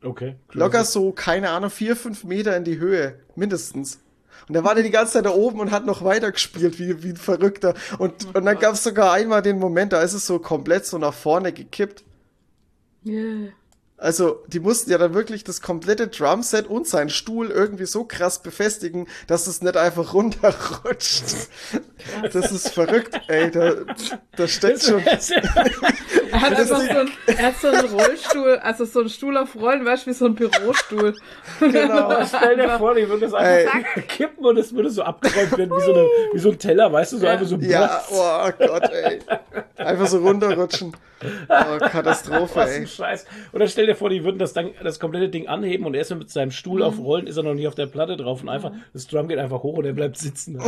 Okay. 0.03 0.37
Crazy. 0.49 0.59
Locker 0.59 0.85
so, 0.85 1.13
keine 1.13 1.51
Ahnung, 1.51 1.71
vier, 1.71 1.95
fünf 1.95 2.25
Meter 2.25 2.57
in 2.57 2.65
die 2.65 2.79
Höhe, 2.79 3.21
mindestens. 3.37 4.01
Und 4.49 4.55
da 4.55 4.65
war 4.65 4.75
der 4.75 4.85
die 4.85 4.91
ganze 4.91 5.15
Zeit 5.15 5.27
da 5.27 5.31
oben 5.31 5.61
und 5.61 5.71
hat 5.71 5.87
noch 5.87 6.03
weiter 6.03 6.33
gespielt, 6.33 6.79
wie, 6.81 7.03
wie 7.03 7.11
ein 7.11 7.17
Verrückter. 7.17 7.75
Und, 7.99 8.35
und 8.35 8.45
dann 8.45 8.59
gab 8.59 8.75
es 8.75 8.83
sogar 8.83 9.13
einmal 9.13 9.43
den 9.43 9.59
Moment, 9.59 9.93
da 9.93 10.03
ist 10.03 10.15
es 10.15 10.27
so 10.27 10.39
komplett 10.39 10.87
so 10.87 10.99
nach 10.99 11.15
vorne 11.15 11.53
gekippt. 11.53 12.03
Yeah. 13.05 13.53
Also, 14.01 14.45
die 14.47 14.61
mussten 14.61 14.93
ja 14.93 14.99
dann 14.99 15.13
wirklich 15.13 15.43
das 15.43 15.61
komplette 15.61 16.07
Drumset 16.07 16.69
und 16.69 16.87
seinen 16.87 17.11
Stuhl 17.11 17.51
irgendwie 17.51 17.85
so 17.85 18.05
krass 18.05 18.41
befestigen, 18.41 19.09
dass 19.27 19.49
es 19.49 19.61
nicht 19.61 19.77
einfach 19.77 20.15
runterrutscht. 20.15 21.25
Das 22.33 22.53
ist 22.53 22.71
verrückt, 22.71 23.21
ey. 23.27 23.51
Da, 23.51 23.75
da 24.37 24.47
steckt 24.47 24.85
schon. 24.85 25.01
er 25.01 26.41
hat 26.41 26.57
einfach 26.57 26.81
so, 26.81 26.99
ein, 26.99 27.11
er 27.27 27.43
hat 27.43 27.55
so 27.61 27.69
einen 27.69 27.89
Rollstuhl, 27.89 28.59
also 28.63 28.85
so 28.85 29.01
einen 29.01 29.09
Stuhl 29.09 29.37
auf 29.37 29.57
Rollen, 29.57 29.85
weißt 29.85 30.07
du, 30.07 30.11
wie 30.11 30.15
so 30.15 30.27
ein 30.27 30.37
Bürostuhl. 30.37 31.17
Genau. 31.59 32.25
Stell 32.29 32.57
dir 32.57 32.79
vor, 32.79 32.95
die 32.95 33.09
würde 33.09 33.23
das 33.23 33.35
einfach 33.35 33.75
ey. 33.97 34.03
kippen 34.03 34.45
und 34.45 34.59
es 34.59 34.73
würde 34.73 34.91
so 34.91 35.03
abgeräumt 35.03 35.59
werden, 35.59 35.77
wie 35.77 35.85
so, 35.85 35.93
eine, 35.93 36.07
wie 36.35 36.39
so 36.39 36.51
ein 36.51 36.59
Teller, 36.61 36.93
weißt 36.93 37.15
du, 37.15 37.19
so 37.19 37.27
ja. 37.27 37.33
einfach 37.33 37.47
so. 37.47 37.57
Ja, 37.57 38.05
oh 38.13 38.51
Gott, 38.65 38.91
ey. 38.93 39.19
Einfach 39.77 40.07
so 40.07 40.19
runterrutschen. 40.19 40.93
Oh, 41.49 41.79
Katastrophe, 41.79 42.55
Was 42.55 42.71
ey. 42.71 42.81
Ein 42.83 42.87
Scheiß. 42.87 43.27
Oder 43.53 43.67
stell 43.69 43.87
dir 43.87 43.97
vor, 43.97 44.11
die 44.11 44.25
würden 44.25 44.39
das, 44.39 44.53
dann, 44.53 44.71
das 44.83 45.01
komplette 45.01 45.29
Ding 45.29 45.49
anheben 45.49 45.87
und 45.87 45.95
erstmal 45.95 46.21
mit 46.21 46.31
seinem 46.31 46.51
Stuhl 46.51 46.81
mhm. 46.81 46.87
auf 46.87 46.99
Rollen 46.99 47.27
ist 47.27 47.37
er 47.37 47.43
noch 47.43 47.55
nicht 47.55 47.67
auf 47.67 47.75
der 47.75 47.87
Platte 47.87 48.17
drauf 48.17 48.43
und 48.43 48.49
einfach, 48.49 48.73
das 48.93 49.07
Drum 49.07 49.29
geht 49.29 49.39
einfach 49.39 49.63
hoch 49.63 49.79
und 49.79 49.85
er 49.85 49.93
bleibt 49.93 50.17
sitzen. 50.17 50.61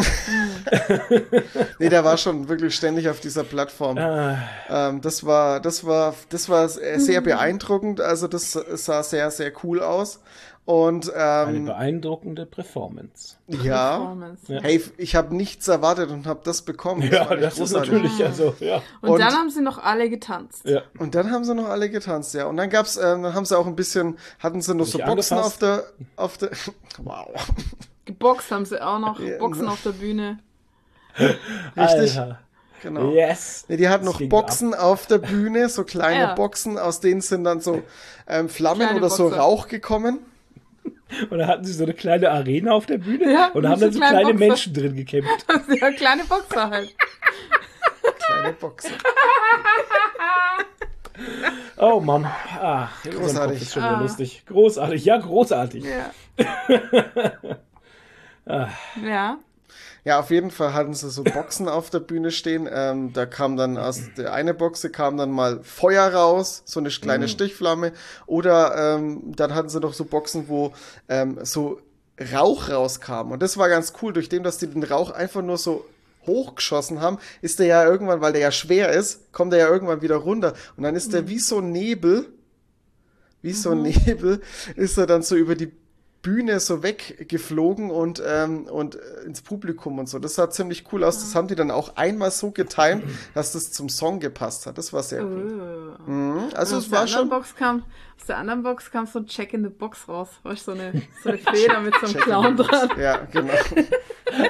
nee, 1.78 1.88
der 1.88 2.04
war 2.04 2.16
schon 2.16 2.48
wirklich 2.48 2.74
ständig 2.74 3.08
auf 3.08 3.20
dieser 3.20 3.44
Plattform. 3.44 3.98
Ah. 3.98 4.38
Ähm, 4.68 5.00
das 5.00 5.24
war, 5.24 5.60
das 5.60 5.84
war, 5.84 6.14
das 6.28 6.48
war 6.48 6.68
sehr 6.68 7.20
mhm. 7.20 7.24
beeindruckend. 7.24 8.00
Also 8.00 8.26
das 8.26 8.52
sah 8.52 9.02
sehr, 9.02 9.30
sehr 9.30 9.52
cool 9.62 9.80
aus. 9.80 10.20
Und, 10.66 11.08
ähm, 11.08 11.48
Eine 11.48 11.60
beeindruckende 11.60 12.46
Performance. 12.46 13.36
Ja. 13.48 13.96
Performance. 13.96 14.60
Hey, 14.60 14.82
ich 14.98 15.16
habe 15.16 15.34
nichts 15.34 15.66
erwartet 15.66 16.10
und 16.10 16.26
habe 16.26 16.40
das 16.44 16.62
bekommen. 16.62 17.00
Das 17.02 17.10
ja, 17.10 17.34
das 17.34 17.56
großartig. 17.56 17.62
ist 17.62 17.72
natürlich 17.72 18.24
also, 18.24 18.54
ja. 18.60 18.82
Und, 19.00 19.10
und, 19.10 19.20
dann 19.20 19.32
haben 19.32 19.50
sie 19.50 19.62
noch 19.62 19.78
alle 19.78 20.08
getanzt. 20.08 20.64
Ja. 20.66 20.82
Und 20.98 21.14
dann 21.14 21.32
haben 21.32 21.44
sie 21.44 21.54
noch 21.54 21.66
alle 21.66 21.90
getanzt, 21.90 22.34
ja. 22.34 22.46
Und 22.46 22.56
dann 22.56 22.70
gab's, 22.70 22.96
äh, 22.96 23.02
dann 23.02 23.34
haben 23.34 23.44
sie 23.44 23.58
auch 23.58 23.66
ein 23.66 23.74
bisschen, 23.74 24.18
hatten 24.38 24.60
sie 24.60 24.74
noch 24.74 24.86
so 24.86 24.98
Boxen 24.98 25.38
auf 25.38 25.58
der, 25.58 25.84
auf 26.16 26.38
der, 26.38 26.50
wow. 26.98 27.26
Geboxt 28.04 28.50
haben 28.52 28.64
sie 28.64 28.80
auch 28.80 28.98
noch, 28.98 29.20
Boxen 29.38 29.66
auf 29.66 29.82
der 29.82 29.92
Bühne. 29.92 30.38
Richtig. 31.18 32.16
Alter. 32.16 32.38
Genau. 32.82 33.12
Yes. 33.12 33.64
Nee, 33.68 33.76
die 33.76 33.88
hatten 33.88 34.04
noch 34.04 34.20
Boxen 34.28 34.72
ab. 34.72 34.82
auf 34.82 35.06
der 35.06 35.18
Bühne, 35.18 35.68
so 35.68 35.84
kleine 35.84 36.20
ja. 36.20 36.34
Boxen, 36.34 36.78
aus 36.78 37.00
denen 37.00 37.20
sind 37.20 37.44
dann 37.44 37.60
so 37.60 37.82
ähm, 38.26 38.48
Flammen 38.48 38.80
kleine 38.80 38.98
oder 38.98 39.08
Boxer. 39.08 39.28
so 39.28 39.28
Rauch 39.28 39.68
gekommen. 39.68 40.20
Und 41.30 41.38
da 41.38 41.46
hatten 41.46 41.64
sie 41.64 41.72
so 41.72 41.84
eine 41.84 41.94
kleine 41.94 42.30
Arena 42.30 42.72
auf 42.72 42.86
der 42.86 42.98
Bühne 42.98 43.32
ja, 43.32 43.48
und 43.48 43.62
da 43.62 43.70
haben 43.70 43.80
dann 43.80 43.92
so 43.92 43.98
kleine 43.98 44.32
Boxer. 44.32 44.38
Menschen 44.38 44.74
drin 44.74 44.96
gekämpft. 44.96 45.46
Ja, 45.80 45.90
kleine 45.92 46.24
Boxer 46.24 46.70
halt. 46.70 46.94
kleine 48.18 48.52
Boxer. 48.54 48.90
Oh 51.76 52.00
Mann. 52.00 52.26
Ach, 52.26 52.90
großartig. 53.04 53.62
Ist 53.62 53.72
schon 53.72 53.82
ah. 53.82 54.00
lustig. 54.00 54.42
Großartig, 54.46 55.04
ja, 55.04 55.16
großartig. 55.16 55.84
Ja. 55.84 56.10
ah. 58.46 58.68
ja. 59.02 59.38
Ja, 60.04 60.18
auf 60.18 60.30
jeden 60.30 60.50
Fall 60.50 60.72
hatten 60.72 60.94
sie 60.94 61.10
so 61.10 61.22
Boxen 61.22 61.68
auf 61.68 61.90
der 61.90 62.00
Bühne 62.00 62.30
stehen. 62.30 62.68
Ähm, 62.70 63.12
da 63.12 63.26
kam 63.26 63.56
dann 63.56 63.76
aus 63.76 64.00
der 64.16 64.32
eine 64.32 64.54
Boxe 64.54 64.90
kam 64.90 65.16
dann 65.16 65.30
mal 65.30 65.60
Feuer 65.62 66.12
raus, 66.12 66.62
so 66.64 66.80
eine 66.80 66.88
kleine 66.88 67.26
mhm. 67.26 67.30
Stichflamme. 67.30 67.92
Oder 68.26 68.96
ähm, 68.96 69.34
dann 69.36 69.54
hatten 69.54 69.68
sie 69.68 69.80
noch 69.80 69.92
so 69.92 70.04
Boxen, 70.04 70.48
wo 70.48 70.72
ähm, 71.08 71.38
so 71.42 71.80
Rauch 72.32 72.68
rauskam. 72.68 73.30
Und 73.30 73.42
das 73.42 73.56
war 73.56 73.68
ganz 73.68 73.92
cool, 74.02 74.12
durch 74.12 74.28
dem, 74.28 74.42
dass 74.42 74.58
die 74.58 74.66
den 74.66 74.84
Rauch 74.84 75.10
einfach 75.10 75.42
nur 75.42 75.58
so 75.58 75.84
hochgeschossen 76.26 77.00
haben, 77.00 77.18
ist 77.40 77.58
der 77.58 77.66
ja 77.66 77.84
irgendwann, 77.84 78.20
weil 78.20 78.32
der 78.32 78.42
ja 78.42 78.52
schwer 78.52 78.90
ist, 78.90 79.32
kommt 79.32 79.52
der 79.52 79.60
ja 79.60 79.68
irgendwann 79.68 80.02
wieder 80.02 80.16
runter. 80.16 80.54
Und 80.76 80.82
dann 80.82 80.94
ist 80.94 81.08
mhm. 81.08 81.12
der 81.12 81.28
wie 81.28 81.38
so 81.38 81.58
ein 81.58 81.72
Nebel, 81.72 82.26
wie 83.42 83.52
so 83.52 83.70
ein 83.70 83.78
mhm. 83.78 83.94
Nebel, 84.06 84.42
ist 84.76 84.98
er 84.98 85.06
dann 85.06 85.22
so 85.22 85.34
über 85.34 85.54
die 85.54 85.72
Bühne 86.22 86.60
so 86.60 86.82
weggeflogen 86.82 87.90
und, 87.90 88.22
ähm, 88.24 88.66
und 88.66 88.96
äh, 88.96 89.22
ins 89.24 89.40
Publikum 89.40 89.98
und 89.98 90.08
so. 90.08 90.18
Das 90.18 90.34
sah 90.34 90.50
ziemlich 90.50 90.84
cool 90.92 91.02
aus. 91.02 91.18
Das 91.18 91.34
haben 91.34 91.48
die 91.48 91.54
dann 91.54 91.70
auch 91.70 91.96
einmal 91.96 92.30
so 92.30 92.50
getimt, 92.50 93.04
dass 93.34 93.52
das 93.52 93.72
zum 93.72 93.88
Song 93.88 94.20
gepasst 94.20 94.66
hat. 94.66 94.76
Das 94.76 94.92
war 94.92 95.02
sehr 95.02 95.24
cool. 95.24 95.96
Uh. 96.06 96.10
Mhm. 96.10 96.48
Also 96.54 96.76
es 96.76 96.90
war 96.90 97.06
schon. 97.06 97.30
Box 97.30 97.54
kam, 97.56 97.84
aus 98.18 98.26
der 98.26 98.36
anderen 98.36 98.62
Box 98.62 98.90
kam 98.90 99.06
so 99.06 99.20
ein 99.20 99.26
Check 99.26 99.54
in 99.54 99.62
the 99.62 99.70
Box 99.70 100.08
raus. 100.08 100.28
War 100.42 100.56
so 100.56 100.72
eine, 100.72 101.02
so 101.22 101.30
eine 101.30 101.38
Feder 101.54 101.80
mit 101.80 101.94
so 102.00 102.06
einem 102.06 102.16
Clown 102.16 102.56
dran. 102.56 102.90
Ja, 103.00 103.26
genau. 103.32 103.54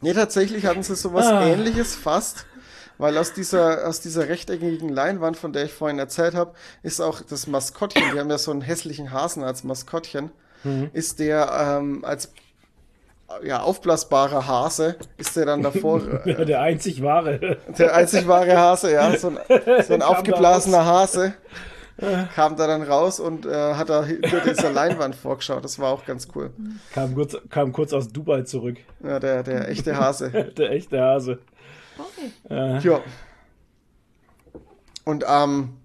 nee, 0.00 0.12
tatsächlich 0.14 0.66
hatten 0.66 0.82
sie 0.82 0.96
sowas 0.96 1.26
ah. 1.26 1.46
ähnliches 1.46 1.94
fast 1.94 2.44
weil 2.98 3.16
aus 3.18 3.32
dieser, 3.32 3.86
aus 3.86 4.00
dieser 4.00 4.28
rechteckigen 4.28 4.88
Leinwand, 4.88 5.36
von 5.36 5.52
der 5.52 5.64
ich 5.64 5.72
vorhin 5.72 5.98
erzählt 5.98 6.34
habe, 6.34 6.52
ist 6.82 7.00
auch 7.00 7.20
das 7.20 7.46
Maskottchen, 7.46 8.02
die 8.12 8.18
haben 8.18 8.30
ja 8.30 8.38
so 8.38 8.50
einen 8.50 8.62
hässlichen 8.62 9.12
Hasen 9.12 9.42
als 9.42 9.64
Maskottchen, 9.64 10.30
mhm. 10.64 10.90
ist 10.92 11.18
der 11.18 11.78
ähm, 11.78 12.04
als 12.04 12.32
ja, 13.42 13.62
aufblasbarer 13.62 14.46
Hase 14.46 14.96
ist 15.16 15.36
der 15.36 15.46
dann 15.46 15.62
davor. 15.62 16.00
ja, 16.24 16.44
der 16.44 16.60
einzig 16.60 17.02
wahre. 17.02 17.58
Der 17.78 17.94
einzig 17.94 18.28
wahre 18.28 18.56
Hase, 18.56 18.92
ja. 18.92 19.16
So 19.16 19.28
ein, 19.28 19.38
so 19.82 19.94
ein 19.94 20.02
aufgeblasener 20.02 20.84
Hase 20.84 21.34
kam 22.34 22.56
da 22.56 22.66
dann 22.66 22.82
raus 22.82 23.20
und 23.20 23.46
äh, 23.46 23.74
hat 23.74 23.88
da 23.88 24.04
hinter 24.04 24.40
dieser 24.40 24.70
Leinwand 24.70 25.14
vorgeschaut. 25.14 25.64
Das 25.64 25.78
war 25.78 25.90
auch 25.90 26.04
ganz 26.04 26.28
cool. 26.34 26.50
Kam 26.92 27.14
kurz, 27.14 27.36
kam 27.50 27.72
kurz 27.72 27.92
aus 27.92 28.08
Dubai 28.08 28.42
zurück. 28.42 28.76
Ja, 29.02 29.18
der, 29.18 29.42
der 29.42 29.68
echte 29.68 29.96
Hase. 29.96 30.30
der 30.30 30.70
echte 30.70 31.00
Hase. 31.00 31.38
Äh. 32.50 32.78
Ja. 32.80 33.00
Und 35.04 35.24
am 35.24 35.76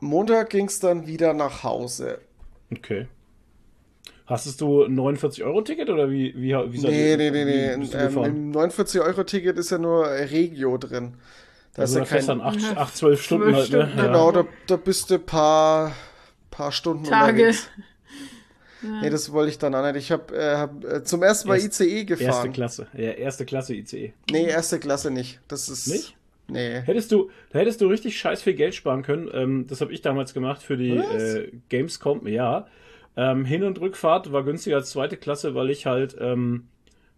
Montag 0.00 0.50
ging 0.50 0.66
es 0.66 0.80
dann 0.80 1.06
wieder 1.06 1.32
nach 1.32 1.64
Hause. 1.64 2.20
Okay. 2.70 3.08
Hast 4.26 4.60
du 4.60 4.84
ein 4.84 4.94
49-Euro-Ticket 4.94 5.88
oder 5.88 6.10
wie, 6.10 6.34
wie, 6.36 6.52
wie 6.52 6.80
Nee, 6.80 7.16
nee, 7.16 7.30
nee, 7.30 7.44
nee. 7.44 7.86
Ähm, 7.94 8.24
Im 8.24 8.52
49-Euro-Ticket 8.52 9.56
ist 9.56 9.70
ja 9.70 9.78
nur 9.78 10.06
Regio 10.06 10.76
drin. 10.76 11.14
Da 11.74 11.82
also 11.82 12.02
ist 12.02 12.10
ja 12.10 12.18
kein... 12.18 12.40
8, 12.42 12.76
8, 12.76 12.96
12 12.96 13.22
Stunden 13.22 13.54
halt, 13.54 13.70
ne? 13.70 13.90
Genau, 13.96 14.26
ja. 14.26 14.42
da, 14.42 14.48
da 14.66 14.76
bist 14.76 15.08
du 15.08 15.14
ein 15.14 15.24
paar, 15.24 15.92
paar 16.50 16.72
Stunden 16.72 17.04
Tage. 17.04 17.38
unterwegs. 17.38 17.70
Ja. 18.82 19.00
Nee, 19.00 19.10
das 19.10 19.32
wollte 19.32 19.50
ich 19.50 19.58
dann 19.58 19.74
auch 19.74 19.82
nicht. 19.92 19.96
Ich 19.96 20.12
habe 20.12 20.36
äh, 20.36 20.56
hab, 20.56 20.84
äh, 20.84 21.02
zum 21.02 21.22
ersten 21.22 21.48
Mal 21.48 21.60
Erst, 21.60 21.80
ICE 21.80 22.04
gefahren. 22.04 22.26
Erste 22.28 22.50
Klasse. 22.50 22.86
Ja, 22.94 23.10
erste 23.10 23.44
Klasse 23.44 23.74
ICE. 23.74 24.12
Nee, 24.30 24.46
erste 24.46 24.78
Klasse 24.78 25.10
nicht. 25.10 25.40
Das 25.48 25.68
ist. 25.68 25.88
Nicht? 25.88 26.16
Nee. 26.48 26.80
Hättest 26.80 27.12
du, 27.12 27.30
da 27.50 27.58
hättest 27.58 27.80
du 27.80 27.88
richtig 27.88 28.18
scheiß 28.18 28.42
viel 28.42 28.54
Geld 28.54 28.74
sparen 28.74 29.02
können. 29.02 29.28
Ähm, 29.32 29.66
das 29.68 29.80
habe 29.80 29.92
ich 29.92 30.00
damals 30.00 30.32
gemacht 30.32 30.62
für 30.62 30.76
die 30.76 30.96
äh, 30.96 31.52
Gamescom. 31.68 32.26
Ja. 32.26 32.66
Ähm, 33.16 33.44
Hin- 33.44 33.64
und 33.64 33.80
Rückfahrt 33.80 34.32
war 34.32 34.44
günstiger 34.44 34.76
als 34.76 34.90
zweite 34.90 35.16
Klasse, 35.16 35.54
weil 35.54 35.70
ich 35.70 35.86
halt 35.86 36.16
ähm, 36.20 36.68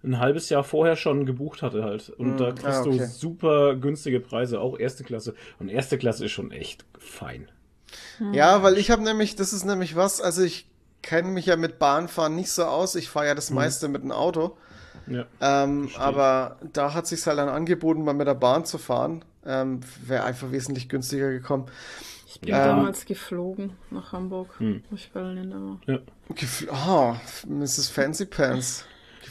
ein 0.02 0.18
halbes 0.18 0.48
Jahr 0.48 0.64
vorher 0.64 0.96
schon 0.96 1.26
gebucht 1.26 1.62
hatte 1.62 1.84
halt. 1.84 2.10
Und 2.10 2.38
da 2.38 2.52
kriegst 2.52 2.66
ah, 2.66 2.82
okay. 2.82 2.98
du 2.98 3.06
super 3.06 3.76
günstige 3.76 4.18
Preise, 4.18 4.60
auch 4.60 4.78
erste 4.78 5.04
Klasse. 5.04 5.34
Und 5.58 5.68
erste 5.68 5.98
Klasse 5.98 6.24
ist 6.24 6.32
schon 6.32 6.50
echt 6.50 6.84
fein. 6.98 7.48
Ja, 8.32 8.62
weil 8.62 8.78
ich 8.78 8.90
habe 8.90 9.02
nämlich, 9.02 9.36
das 9.36 9.52
ist 9.52 9.64
nämlich 9.64 9.96
was, 9.96 10.20
also 10.20 10.42
ich 10.42 10.69
kenne 11.02 11.28
mich 11.28 11.46
ja 11.46 11.56
mit 11.56 11.78
Bahnfahren 11.78 12.34
nicht 12.36 12.50
so 12.50 12.64
aus. 12.64 12.94
Ich 12.94 13.08
fahre 13.08 13.26
ja 13.28 13.34
das 13.34 13.50
meiste 13.50 13.88
mit 13.88 14.02
dem 14.02 14.12
Auto. 14.12 14.56
Ja. 15.06 15.24
Ähm, 15.40 15.90
aber 15.98 16.56
da 16.72 16.94
hat 16.94 17.06
sich 17.06 17.26
halt 17.26 17.38
dann 17.38 17.48
angeboten, 17.48 18.04
mal 18.04 18.14
mit 18.14 18.26
der 18.26 18.34
Bahn 18.34 18.64
zu 18.64 18.78
fahren. 18.78 19.24
Ähm, 19.44 19.80
Wäre 20.06 20.24
einfach 20.24 20.52
wesentlich 20.52 20.88
günstiger 20.88 21.30
gekommen. 21.30 21.66
Ich 22.26 22.40
bin 22.40 22.50
Ja. 22.50 22.66
damals 22.66 23.06
geflogen 23.06 23.72
nach 23.90 24.12
Hamburg. 24.12 24.48
Hm. 24.58 24.84
Ich 24.94 25.12
will 25.14 25.34
nicht 25.34 25.48
mehr. 25.48 25.78
Ja. 25.86 25.98
Gefl 26.34 26.68
oh, 26.70 27.14
Mrs. 27.48 27.88
Fancy 27.88 28.26
Pants. 28.26 28.84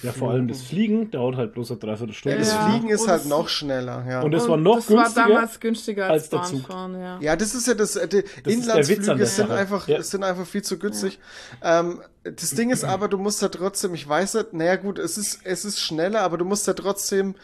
Ja, 0.04 0.12
vor 0.12 0.32
allem 0.32 0.48
das 0.48 0.62
Fliegen 0.62 1.12
dauert 1.12 1.36
halt 1.36 1.54
bloß 1.54 1.72
eine 1.72 1.80
Dreiviertelstunde. 1.80 2.38
Das 2.38 2.52
Ja, 2.54 2.70
Fliegen 2.70 2.90
ist 2.90 3.02
und 3.02 3.08
halt 3.10 3.26
noch 3.26 3.50
schneller, 3.50 4.06
ja. 4.10 4.22
Und 4.22 4.34
es 4.34 4.48
war 4.48 4.58
noch 4.58 4.78
das 4.78 4.88
günstiger. 4.88 5.22
war 5.22 5.28
damals 5.30 5.60
günstiger 5.60 6.06
als, 6.10 6.24
als 6.24 6.30
der 6.30 6.44
Zug. 6.44 6.68
Bahnfahren, 6.68 7.02
ja. 7.02 7.18
Ja, 7.22 7.36
das 7.36 7.56
ist 7.56 7.68
ja 7.68 7.74
das, 7.74 7.96
äh, 7.96 8.08
die 8.08 8.18
an 8.20 8.24
Inlandsflüge 8.52 9.16
der 9.16 9.26
sind 9.26 9.52
einfach, 9.52 9.88
Ja. 9.88 10.02
sind 10.04 10.24
einfach 10.24 10.46
viel 10.46 10.62
zu 10.62 10.78
günstig. 10.80 11.20
Ähm, 11.64 12.02
das 12.24 12.52
Ding 12.52 12.70
ist 12.70 12.84
aber, 12.84 13.08
du 13.08 13.18
musst 13.18 13.42
ja 13.42 13.48
trotzdem, 13.50 13.94
ich 13.94 14.08
weiß 14.08 14.34
nicht, 14.36 14.54
naja 14.54 14.76
gut, 14.76 15.00
es 15.00 15.18
ist, 15.18 15.40
es 15.46 15.66
ist 15.66 15.80
schneller, 15.80 16.22
aber 16.22 16.38
du 16.38 16.46
musst 16.46 16.68
ja 16.68 16.74
trotzdem, 16.74 17.36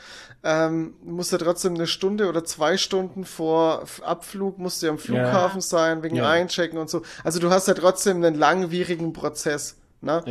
ähm, 0.43 0.93
musst 1.03 1.31
ja 1.31 1.37
trotzdem 1.37 1.73
eine 1.73 1.87
Stunde 1.87 2.27
oder 2.29 2.43
zwei 2.43 2.77
Stunden 2.77 3.25
vor 3.25 3.85
Abflug 4.03 4.59
musst 4.59 4.81
du 4.81 4.87
ja 4.87 4.91
am 4.91 4.99
Flughafen 4.99 5.61
sein, 5.61 6.03
wegen 6.03 6.17
Ja. 6.17 6.29
Einchecken 6.29 6.77
und 6.77 6.89
so. 6.89 7.01
Also 7.23 7.39
du 7.39 7.49
hast 7.49 7.67
ja 7.67 7.73
trotzdem 7.73 8.17
einen 8.17 8.35
langwierigen 8.35 9.11
Prozess. 9.13 9.77
Ne? 10.05 10.23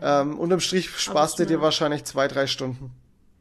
Ja. 0.00 0.20
Ähm, 0.20 0.38
unterm 0.38 0.60
Strich 0.60 0.90
sparst 0.90 1.38
du 1.38 1.46
dir 1.46 1.60
wahrscheinlich 1.62 2.04
zwei, 2.04 2.28
drei 2.28 2.46
Stunden. 2.46 2.90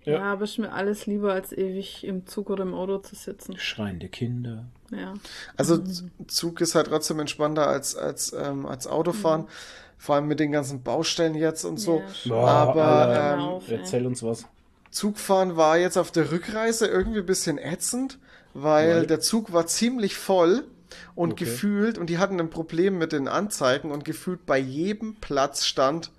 Ja. 0.03 0.13
Ja. 0.13 0.33
aber 0.33 0.45
ist 0.45 0.57
mir 0.57 0.71
alles 0.73 1.05
lieber, 1.05 1.33
als 1.33 1.51
ewig 1.51 2.03
im 2.03 2.25
Zug 2.25 2.49
oder 2.49 2.63
im 2.63 2.73
Auto 2.73 2.97
zu 2.99 3.15
sitzen. 3.15 3.55
Schreiende 3.59 4.07
Kinder. 4.09 4.65
Ja. 4.89 5.13
Also 5.57 5.77
Mhm. 5.77 6.11
Zug 6.27 6.59
ist 6.61 6.73
halt 6.73 6.87
trotzdem 6.87 7.19
entspannter 7.19 7.67
als, 7.67 7.95
als, 7.95 8.33
ähm, 8.33 8.65
als 8.65 8.87
Autofahren. 8.87 9.45
Vor 9.99 10.15
allem 10.15 10.25
mit 10.27 10.39
den 10.39 10.51
ganzen 10.51 10.81
Baustellen 10.81 11.35
jetzt 11.35 11.65
und 11.65 11.77
so. 11.77 11.99
Mhm. 11.99 12.05
Ja. 12.23 12.33
Boah, 12.35 12.47
Aber, 12.49 12.83
Alter, 12.85 13.33
ähm, 13.33 13.39
auf, 13.41 13.69
erzähl 13.71 14.07
uns 14.07 14.23
was. 14.23 14.45
Zugfahren 14.89 15.55
war 15.55 15.77
jetzt 15.77 15.97
auf 15.97 16.11
der 16.11 16.31
Rückreise 16.31 16.87
irgendwie 16.87 17.19
ein 17.19 17.25
bisschen 17.27 17.59
ätzend, 17.59 18.17
weil 18.55 18.95
Weil? 18.95 19.05
der 19.07 19.19
Zug 19.19 19.53
war 19.53 19.67
ziemlich 19.67 20.15
voll 20.15 20.63
und 21.15 21.33
Okay. 21.33 21.45
gefühlt, 21.45 21.97
und 21.97 22.07
die 22.09 22.17
hatten 22.17 22.39
ein 22.39 22.49
Problem 22.49 22.97
mit 22.97 23.11
den 23.11 23.27
Anzeigen 23.27 23.91
und 23.91 24.05
gefühlt 24.05 24.45
bei 24.45 24.57
jedem 24.57 25.15
Platz 25.15 25.65
stand 25.65 26.11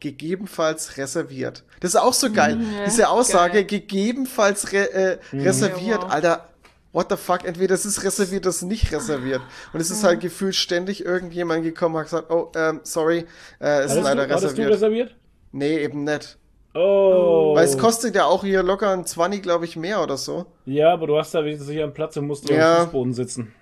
gegebenenfalls 0.00 0.96
reserviert. 0.96 1.62
Das 1.80 1.90
ist 1.94 2.00
auch 2.00 2.14
so 2.14 2.30
geil. 2.32 2.58
ja, 2.78 2.84
Diese 2.86 3.08
Aussage, 3.08 3.54
geil. 3.54 3.64
gegebenenfalls 3.64 4.72
re 4.72 4.92
äh, 4.92 5.18
reserviert, 5.32 5.98
Ja, 6.00 6.02
wow. 6.04 6.12
Alter. 6.12 6.46
What 6.92 7.06
the 7.08 7.16
fuck? 7.16 7.44
Entweder 7.44 7.74
es 7.76 7.84
ist 7.86 8.02
reserviert, 8.02 8.42
oder 8.42 8.50
es 8.50 8.56
ist 8.56 8.62
nicht 8.62 8.90
reserviert. 8.92 9.40
Und 9.72 9.78
es 9.80 9.92
ist 9.92 10.02
halt 10.02 10.18
gefühlt 10.18 10.56
ständig 10.56 11.04
irgendjemand 11.04 11.62
gekommen 11.62 11.94
und 11.94 12.00
hat 12.00 12.06
gesagt, 12.08 12.30
oh, 12.32 12.50
ähm, 12.56 12.80
sorry, 12.82 13.26
äh, 13.60 13.82
es 13.82 13.94
ist 13.94 14.02
leider 14.02 14.26
du, 14.26 14.34
hattest 14.34 14.58
du 14.58 14.62
reserviert. 14.62 14.72
reserviert? 14.72 15.16
Nee, 15.52 15.78
eben 15.84 16.02
nicht. 16.02 16.36
Oh. 16.74 17.52
Weil 17.54 17.64
es 17.64 17.78
kostet 17.78 18.16
ja 18.16 18.24
auch 18.24 18.42
hier 18.42 18.64
locker 18.64 18.90
ein 18.92 19.06
20, 19.06 19.40
glaube 19.40 19.66
ich, 19.66 19.76
mehr 19.76 20.02
oder 20.02 20.16
so. 20.16 20.46
Ja, 20.66 20.92
aber 20.92 21.06
du 21.06 21.16
hast 21.16 21.32
da 21.32 21.44
wenigstens 21.44 21.68
sicher 21.68 21.84
einen 21.84 21.94
Platz 21.94 22.16
und 22.16 22.26
musst 22.26 22.48
Ja. 22.50 22.72
auf 22.72 22.78
dem 22.78 22.84
Fußboden 22.86 23.14
sitzen. 23.14 23.52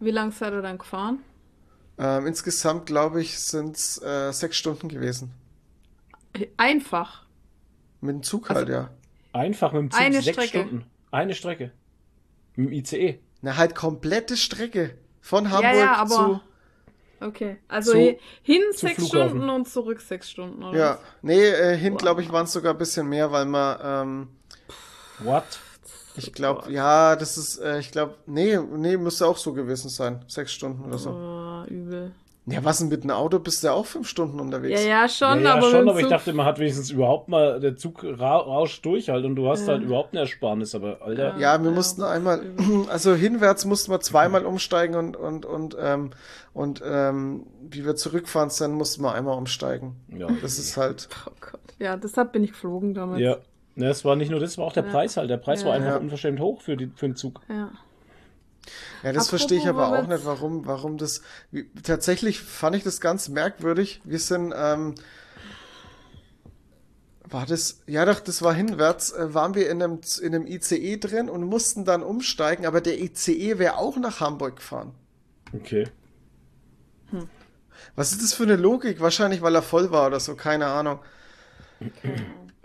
Wie 0.00 0.10
lange 0.10 0.32
seid 0.32 0.52
ihr 0.52 0.62
dann 0.62 0.78
gefahren? 0.78 1.18
Ähm, 1.98 2.26
insgesamt, 2.26 2.86
glaube 2.86 3.20
ich, 3.20 3.38
sind 3.38 3.76
es 3.76 4.00
äh, 4.02 4.32
sechs 4.32 4.56
Stunden 4.56 4.88
gewesen. 4.88 5.32
Einfach. 6.56 7.24
Mit 8.00 8.10
dem 8.14 8.22
Zug 8.22 8.50
halt, 8.50 8.68
ja. 8.68 8.90
Einfach 9.32 9.72
mit 9.72 9.82
dem 9.82 9.90
Zug 9.90 10.00
Eine 10.00 10.22
sechs 10.22 10.36
Strecke. 10.44 10.58
Stunden. 10.68 10.86
Eine 11.10 11.34
Strecke. 11.34 11.72
Mit 12.54 12.68
dem 12.70 12.72
ICE. 12.72 13.18
Na, 13.42 13.56
halt 13.56 13.74
komplette 13.74 14.36
Strecke. 14.36 14.96
Von 15.20 15.44
Ja, 15.44 15.50
Hamburg 15.50 15.74
ja, 15.76 15.94
aber- 15.96 16.08
zu. 16.08 16.40
Okay. 17.20 17.56
Also 17.66 17.92
Zu- 17.92 17.98
hi- 17.98 18.18
hin 18.42 18.62
zu 18.72 18.78
sechs 18.86 18.94
Flughafen. 19.08 19.28
Stunden 19.30 19.50
und 19.50 19.68
zurück 19.68 20.00
sechs 20.00 20.30
Stunden, 20.30 20.62
oder? 20.62 20.78
Ja. 20.78 20.98
Nee, 21.22 21.42
äh, 21.48 21.76
hin, 21.76 21.94
Wow. 21.94 21.98
glaube 22.00 22.22
ich, 22.22 22.30
waren 22.30 22.44
es 22.44 22.52
sogar 22.52 22.74
ein 22.74 22.78
bisschen 22.78 23.08
mehr, 23.08 23.32
weil 23.32 23.44
man, 23.44 23.78
ähm, 23.82 24.28
What? 25.20 25.58
Ich 26.18 26.32
glaube, 26.32 26.70
ja, 26.72 27.16
das 27.16 27.38
ist, 27.38 27.58
äh, 27.58 27.78
ich 27.78 27.90
glaube, 27.90 28.14
nee, 28.26 28.58
nee, 28.58 28.96
müsste 28.96 29.26
auch 29.26 29.36
so 29.36 29.52
gewesen 29.52 29.88
sein. 29.88 30.24
Sechs 30.28 30.52
Stunden 30.52 30.84
oder 30.84 30.98
so. 30.98 31.10
Oh, 31.10 31.64
übel. 31.70 32.12
Ja, 32.50 32.64
was 32.64 32.78
denn 32.78 32.88
mit 32.88 33.02
einem 33.02 33.10
Auto? 33.10 33.38
Bist 33.40 33.62
du 33.62 33.66
ja 33.66 33.74
auch 33.74 33.84
fünf 33.84 34.08
Stunden 34.08 34.40
unterwegs? 34.40 34.82
Ja, 34.82 34.88
ja, 35.02 35.08
schon, 35.10 35.40
ja, 35.40 35.44
ja, 35.44 35.52
aber 35.56 35.70
schon, 35.70 35.86
aber 35.86 36.00
ich 36.00 36.06
dachte, 36.06 36.32
man 36.32 36.46
hat 36.46 36.58
wenigstens 36.58 36.90
überhaupt 36.90 37.28
mal, 37.28 37.60
der 37.60 37.76
Zug 37.76 38.02
ra 38.02 38.38
rauscht 38.38 38.82
durch 38.86 39.10
halt 39.10 39.26
und 39.26 39.36
du 39.36 39.50
hast 39.50 39.66
Ja. 39.66 39.74
halt 39.74 39.82
überhaupt 39.82 40.14
eine 40.14 40.20
Ersparnis, 40.20 40.74
aber 40.74 41.02
Alter. 41.02 41.36
Ja, 41.36 41.62
wir 41.62 41.68
Ja, 41.68 41.74
mussten 41.74 42.02
einmal, 42.02 42.40
also 42.88 43.14
hinwärts 43.14 43.66
mussten 43.66 43.90
wir 43.92 44.00
zweimal 44.00 44.46
umsteigen 44.46 44.94
und, 44.96 45.14
und, 45.14 45.44
und, 45.44 45.76
ähm, 45.78 46.10
und 46.54 46.80
ähm, 46.82 47.44
wie 47.68 47.84
wir 47.84 47.96
zurückfahren 47.96 48.48
sind, 48.48 48.72
mussten 48.72 49.02
wir 49.02 49.12
einmal 49.12 49.36
umsteigen. 49.36 49.96
Ja, 50.16 50.28
Das 50.40 50.58
ist 50.58 50.78
halt, 50.78 51.06
Oh 51.26 51.32
Gott. 51.42 51.60
Ja, 51.78 51.98
deshalb 51.98 52.32
bin 52.32 52.44
ich 52.44 52.52
geflogen 52.52 52.94
damals. 52.94 53.20
ja. 53.20 53.36
Ne, 53.78 53.88
es 53.90 54.04
war 54.04 54.16
nicht 54.16 54.30
nur 54.30 54.40
das, 54.40 54.50
es 54.50 54.58
war 54.58 54.64
auch 54.66 54.72
der 54.72 54.84
Ja. 54.84 54.90
Preis 54.90 55.16
halt. 55.16 55.30
Der 55.30 55.36
Preis 55.36 55.64
war 55.64 55.70
Ja. 55.70 55.76
einfach 55.76 55.90
Ja. 55.92 55.96
unverschämt 55.98 56.40
hoch 56.40 56.62
für, 56.62 56.76
die, 56.76 56.90
für 56.96 57.06
den 57.06 57.14
Zug. 57.14 57.40
Ja. 57.48 57.54
ja, 57.54 57.68
das 59.02 59.04
Apropos 59.04 59.28
verstehe 59.28 59.58
ich 59.58 59.68
aber 59.68 59.96
auch 59.96 60.06
nicht, 60.08 60.24
warum, 60.24 60.66
warum 60.66 60.98
das, 60.98 61.22
wie, 61.52 61.70
tatsächlich 61.84 62.40
fand 62.40 62.74
ich 62.74 62.82
das 62.82 63.00
ganz 63.00 63.28
merkwürdig. 63.28 64.00
Wir 64.04 64.18
sind, 64.18 64.52
ähm, 64.56 64.96
war 67.22 67.46
das, 67.46 67.82
ja 67.86 68.04
doch, 68.04 68.18
das 68.18 68.42
war 68.42 68.52
hinwärts, 68.52 69.12
äh, 69.12 69.32
waren 69.32 69.54
wir 69.54 69.70
in 69.70 69.80
einem, 69.80 70.00
in 70.22 70.34
einem 70.34 70.46
ICE 70.48 70.96
drin 70.96 71.30
und 71.30 71.44
mussten 71.44 71.84
dann 71.84 72.02
umsteigen, 72.02 72.66
aber 72.66 72.80
der 72.80 72.98
ICE 73.00 73.58
wäre 73.60 73.76
auch 73.76 73.96
nach 73.96 74.18
Hamburg 74.18 74.56
gefahren. 74.56 74.92
Okay. 75.54 75.86
Was 77.94 78.10
ist 78.10 78.22
das 78.22 78.34
für 78.34 78.42
eine 78.42 78.56
Logik? 78.56 79.00
Wahrscheinlich, 79.00 79.40
weil 79.40 79.54
er 79.54 79.62
voll 79.62 79.92
war 79.92 80.08
oder 80.08 80.18
so, 80.18 80.34
keine 80.34 80.66
Ahnung. 80.66 80.98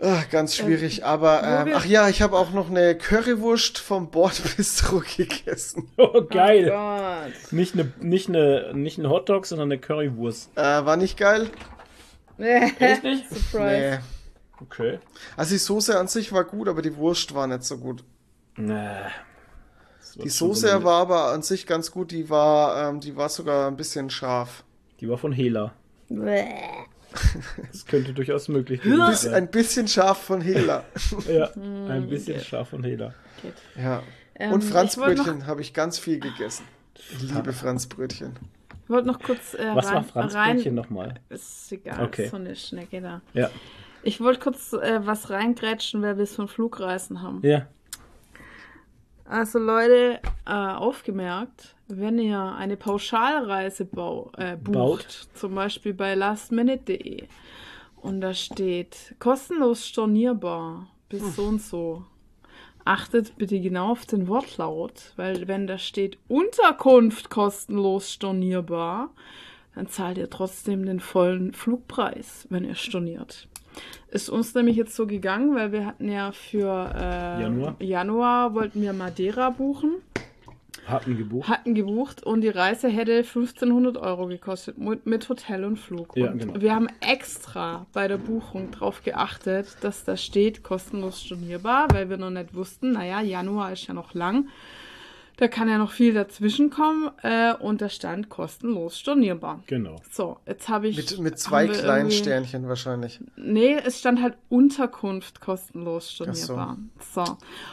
Ach, 0.06 0.28
ganz 0.28 0.54
schwierig, 0.54 1.04
aber 1.04 1.40
wo 1.42 1.68
ähm, 1.70 1.74
ach 1.76 1.86
ja, 1.86 2.08
ich 2.08 2.20
habe 2.20 2.36
auch 2.36 2.50
noch 2.50 2.68
eine 2.68 2.94
Currywurst 2.96 3.78
vom 3.78 4.10
Bordbistro 4.10 5.02
gegessen. 5.16 5.88
Oh, 5.96 6.22
geil. 6.22 6.68
Gott. 6.68 7.52
nicht, 7.52 7.74
eine, 7.74 7.92
nicht, 8.00 8.28
eine, 8.28 8.72
nicht 8.74 8.98
ein 8.98 9.08
Hotdog, 9.08 9.46
sondern 9.46 9.68
eine 9.72 9.80
Currywurst. 9.80 10.50
Äh, 10.56 10.62
war 10.62 10.96
nicht 10.96 11.16
geil? 11.16 11.48
Echt 12.38 13.02
nicht? 13.04 13.28
Surprise. 13.30 14.00
Nee. 14.00 14.60
Okay. 14.60 14.98
Also 15.36 15.54
die 15.54 15.58
Soße 15.58 15.98
an 15.98 16.08
sich 16.08 16.32
war 16.32 16.44
gut, 16.44 16.68
aber 16.68 16.82
die 16.82 16.96
Wurst 16.96 17.34
war 17.34 17.46
nicht 17.46 17.64
so 17.64 17.78
gut. 17.78 18.04
Nee. 18.56 18.90
Die 20.22 20.28
Soße 20.28 20.84
war 20.84 21.00
aber 21.00 21.32
an 21.32 21.42
sich 21.42 21.66
ganz 21.66 21.90
gut, 21.90 22.10
die 22.10 22.28
war, 22.30 22.88
ähm, 22.90 23.00
die 23.00 23.16
war 23.16 23.28
sogar 23.28 23.68
ein 23.68 23.76
bisschen 23.76 24.10
scharf. 24.10 24.64
Die 25.00 25.08
war 25.08 25.18
von 25.18 25.32
Hela. 25.32 25.72
Bäh. 26.08 26.44
Das 27.72 27.86
könnte 27.86 28.12
durchaus 28.12 28.48
möglich 28.48 28.80
sein. 28.82 29.34
ein 29.34 29.48
bisschen 29.50 29.88
scharf 29.88 30.18
von 30.22 30.40
Hela. 30.40 30.84
Ja, 31.28 31.50
ein 31.56 32.08
bisschen 32.08 32.40
scharf 32.40 32.68
von 32.70 32.82
Hela. 32.84 33.14
Geht. 33.42 33.54
ja. 33.76 34.02
Ähm, 34.36 34.52
Und 34.52 34.64
Franzbrötchen 34.64 35.46
habe 35.46 35.60
ich 35.60 35.72
ganz 35.74 35.98
viel 35.98 36.18
gegessen. 36.18 36.64
Ich 36.96 37.22
liebe 37.32 37.52
Franzbrötchen. 37.52 38.32
ich 38.84 38.90
wollte 38.90 39.06
noch 39.06 39.20
kurz 39.20 39.54
äh, 39.54 39.70
Was 39.74 39.86
rein, 39.86 39.94
war 39.94 40.04
Franzbrötchen 40.04 40.74
nochmal? 40.74 41.14
Ist 41.28 41.70
egal, 41.72 42.04
Okay. 42.04 42.28
so 42.28 42.36
eine 42.36 42.56
Schnecke 42.56 43.00
da. 43.00 43.20
Ja. 43.32 43.50
Ich 44.02 44.20
wollte 44.20 44.40
kurz 44.40 44.72
äh, 44.72 45.00
was 45.06 45.30
reingrätschen, 45.30 46.02
weil 46.02 46.16
wir 46.16 46.24
es 46.24 46.34
von 46.34 46.48
Flugreisen 46.48 47.22
haben. 47.22 47.40
Ja. 47.42 47.66
Also 49.24 49.58
Leute, 49.58 50.20
äh, 50.46 50.50
aufgemerkt, 50.52 51.73
wenn 51.88 52.18
ihr 52.18 52.40
eine 52.40 52.76
Pauschalreise 52.76 53.84
bau, 53.84 54.30
äh, 54.36 54.56
bucht, 54.56 54.74
Baut. 54.74 55.28
zum 55.34 55.54
Beispiel 55.54 55.94
bei 55.94 56.14
lastminute.de 56.14 57.24
und 57.96 58.20
da 58.20 58.34
steht 58.34 59.14
kostenlos 59.18 59.86
stornierbar 59.86 60.88
bis 61.08 61.36
so 61.36 61.44
und 61.44 61.62
so, 61.62 62.04
achtet 62.84 63.36
bitte 63.36 63.60
genau 63.60 63.92
auf 63.92 64.06
den 64.06 64.28
Wortlaut, 64.28 65.12
weil 65.16 65.48
wenn 65.48 65.66
da 65.66 65.78
steht 65.78 66.18
Unterkunft 66.28 67.30
kostenlos 67.30 68.12
stornierbar, 68.12 69.10
dann 69.74 69.88
zahlt 69.88 70.18
ihr 70.18 70.30
trotzdem 70.30 70.86
den 70.86 71.00
vollen 71.00 71.52
Flugpreis, 71.52 72.46
wenn 72.50 72.64
ihr 72.64 72.74
storniert. 72.74 73.48
Ist 74.10 74.28
uns 74.28 74.54
nämlich 74.54 74.76
jetzt 74.76 74.94
so 74.94 75.06
gegangen, 75.06 75.54
weil 75.56 75.72
wir 75.72 75.84
hatten 75.84 76.08
ja 76.08 76.30
für 76.30 76.92
äh, 76.94 77.42
Januar? 77.42 77.76
Januar 77.80 78.54
wollten 78.54 78.80
wir 78.82 78.92
Madeira 78.92 79.50
buchen, 79.50 79.94
Hatten 80.86 81.16
gebucht. 81.16 81.48
hatten 81.48 81.74
gebucht 81.74 82.22
und 82.22 82.42
die 82.42 82.48
Reise 82.48 82.88
hätte 82.88 83.16
1500 83.18 83.96
Euro 83.96 84.26
gekostet 84.26 84.76
mit, 84.78 85.28
Hotel 85.28 85.64
und 85.64 85.78
Flug. 85.78 86.16
Ja, 86.16 86.30
und 86.30 86.38
genau. 86.38 86.60
Wir 86.60 86.74
haben 86.74 86.88
extra 87.00 87.86
bei 87.92 88.06
der 88.06 88.18
Buchung 88.18 88.70
darauf 88.70 89.02
geachtet, 89.02 89.76
dass 89.80 90.04
da 90.04 90.16
steht 90.16 90.62
kostenlos 90.62 91.22
stornierbar, 91.22 91.88
weil 91.92 92.10
wir 92.10 92.18
noch 92.18 92.30
nicht 92.30 92.54
wussten, 92.54 92.92
naja, 92.92 93.22
Januar 93.22 93.72
ist 93.72 93.86
ja 93.86 93.94
noch 93.94 94.12
lang. 94.14 94.48
Da 95.36 95.48
kann 95.48 95.68
ja 95.68 95.78
noch 95.78 95.90
viel 95.90 96.14
dazwischen 96.14 96.70
kommen 96.70 97.10
äh, 97.22 97.54
und 97.54 97.80
da 97.80 97.88
stand 97.88 98.28
kostenlos 98.28 99.00
stornierbar. 99.00 99.64
Genau. 99.66 99.96
So, 100.10 100.38
jetzt 100.46 100.68
habe 100.68 100.86
ich. 100.86 100.96
Mit, 100.96 101.18
mit 101.18 101.38
zwei 101.40 101.66
kleinen 101.66 102.12
Sternchen 102.12 102.68
wahrscheinlich. 102.68 103.18
Nee, 103.36 103.76
es 103.84 103.98
stand 103.98 104.22
halt 104.22 104.34
Unterkunft 104.48 105.40
kostenlos 105.40 106.12
stornierbar. 106.12 106.78
So. 107.12 107.24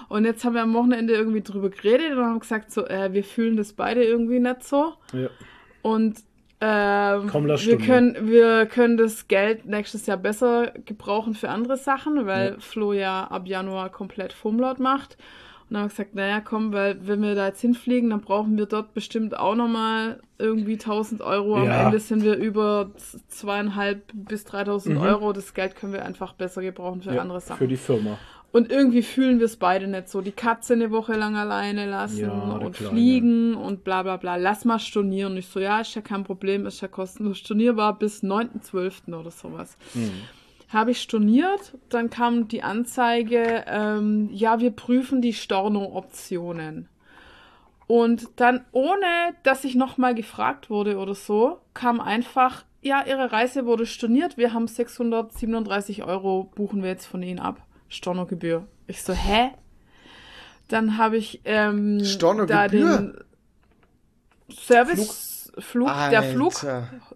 Und 0.10 0.26
jetzt 0.26 0.44
haben 0.44 0.56
wir 0.56 0.64
am 0.64 0.74
Wochenende 0.74 1.14
irgendwie 1.14 1.42
drüber 1.42 1.70
geredet 1.70 2.18
und 2.18 2.26
haben 2.26 2.40
gesagt, 2.40 2.72
so, 2.72 2.86
äh, 2.88 3.14
wir 3.14 3.24
fühlen 3.24 3.58
das 3.58 3.74
beide 3.74 4.04
irgendwie 4.04 4.40
nicht 4.40 4.64
so. 4.64 4.94
Ja. 5.14 5.30
Und 5.84 6.18
ähm, 6.64 7.28
Komm, 7.32 7.48
lass 7.48 7.66
wir, 7.66 7.80
können, 7.80 8.28
wir 8.28 8.68
können 8.68 8.96
das 8.96 9.28
Geld 9.28 9.66
nächstes 9.66 10.06
Jahr 10.06 10.18
besser 10.18 10.74
gebrauchen 10.86 11.34
für 11.34 11.50
andere 11.50 11.76
Sachen, 11.76 12.28
weil 12.28 12.52
Ja. 12.52 12.60
Flo 12.60 12.94
ja 12.94 13.24
ab 13.26 13.48
Januar 13.48 13.90
komplett 13.90 14.32
Fumlaut 14.32 14.80
macht. 14.80 15.18
Und 15.72 15.76
dann 15.76 15.84
haben 15.84 15.90
wir 15.90 15.96
gesagt, 15.96 16.16
naja, 16.16 16.42
komm, 16.42 16.74
weil 16.74 16.98
wenn 17.08 17.22
wir 17.22 17.34
da 17.34 17.48
jetzt 17.48 17.62
hinfliegen, 17.62 18.10
dann 18.10 18.20
brauchen 18.20 18.58
wir 18.58 18.66
dort 18.66 18.94
bestimmt 18.94 19.40
auch 19.40 19.56
nochmal 19.56 20.20
irgendwie 20.38 20.74
1000 20.74 21.22
Euro. 21.22 21.56
Am 21.56 21.64
Ja. 21.66 21.86
Ende 21.86 21.98
sind 22.00 22.24
wir 22.26 22.36
über 22.36 22.92
zweieinhalb 23.30 24.04
bis 24.14 24.44
3000 24.44 24.96
Mhm. 24.98 25.02
Euro. 25.02 25.32
Das 25.32 25.54
Geld 25.54 25.78
können 25.78 25.94
wir 25.94 26.04
einfach 26.04 26.34
besser 26.34 26.62
gebrauchen 26.62 27.02
für 27.02 27.14
ja, 27.14 27.22
andere 27.22 27.40
Sachen. 27.40 27.58
Für 27.58 27.68
die 27.70 27.78
Firma. 27.78 28.18
Und 28.52 28.70
irgendwie 28.70 29.02
fühlen 29.02 29.40
wir 29.40 29.46
es 29.46 29.56
beide 29.56 29.88
nicht 29.88 30.10
so. 30.10 30.20
Die 30.20 30.34
Katze 30.34 30.74
eine 30.74 30.92
Woche 30.92 31.14
lang 31.16 31.38
alleine 31.38 31.90
lassen 31.90 32.20
Ja, 32.20 32.32
und 32.32 32.74
Kleine. 32.76 32.92
fliegen 32.92 33.56
und 33.56 33.86
bla 33.86 34.04
bla 34.04 34.18
bla. 34.18 34.36
Lass 34.36 34.66
mal 34.66 34.78
stornieren. 34.78 35.32
Und 35.32 35.38
ich 35.38 35.48
so, 35.48 35.62
ja, 35.62 35.80
ist 35.80 35.96
ja 35.96 36.02
kein 36.02 36.26
Problem, 36.26 36.66
ist 36.66 36.82
ja 36.82 36.90
kostenlos 36.90 37.38
stornierbar 37.38 37.98
bis 37.98 38.24
9.12. 38.24 39.14
oder 39.18 39.32
sowas. 39.32 39.78
Mhm. 39.94 40.12
Habe 40.72 40.92
ich 40.92 41.02
storniert, 41.02 41.78
dann 41.90 42.10
kam 42.10 42.48
die 42.48 42.64
Anzeige, 42.64 43.66
ähm, 43.68 44.30
ja, 44.32 44.60
wir 44.60 44.72
prüfen 44.72 45.22
die 45.22 45.34
Storno-Optionen. 45.34 46.88
Und 47.88 48.30
dann, 48.38 48.64
ohne 48.72 49.36
dass 49.44 49.66
ich 49.66 49.76
nochmal 49.76 50.16
gefragt 50.16 50.70
wurde 50.70 50.98
oder 50.98 51.14
so, 51.14 51.60
kam 51.74 52.00
einfach, 52.00 52.64
ja, 52.82 53.04
Ihre 53.06 53.34
Reise 53.34 53.66
wurde 53.66 53.86
storniert, 53.86 54.38
wir 54.38 54.54
haben 54.54 54.68
637 54.68 56.04
Euro, 56.04 56.46
buchen 56.56 56.84
wir 56.84 56.90
jetzt 56.90 57.06
von 57.06 57.22
Ihnen 57.22 57.40
ab. 57.40 57.62
Stornogebühr. 57.90 58.66
Ich 58.88 59.04
so, 59.04 59.12
hä? 59.12 59.50
Dann 60.70 60.98
habe 60.98 61.18
ich 61.18 61.42
ähm, 61.44 62.00
da 62.00 62.06
Stornogebühr? 62.06 62.98
den 62.98 63.18
Service, 64.50 65.52
Flug, 65.60 65.90
der 66.12 66.24
Flug. 66.24 66.54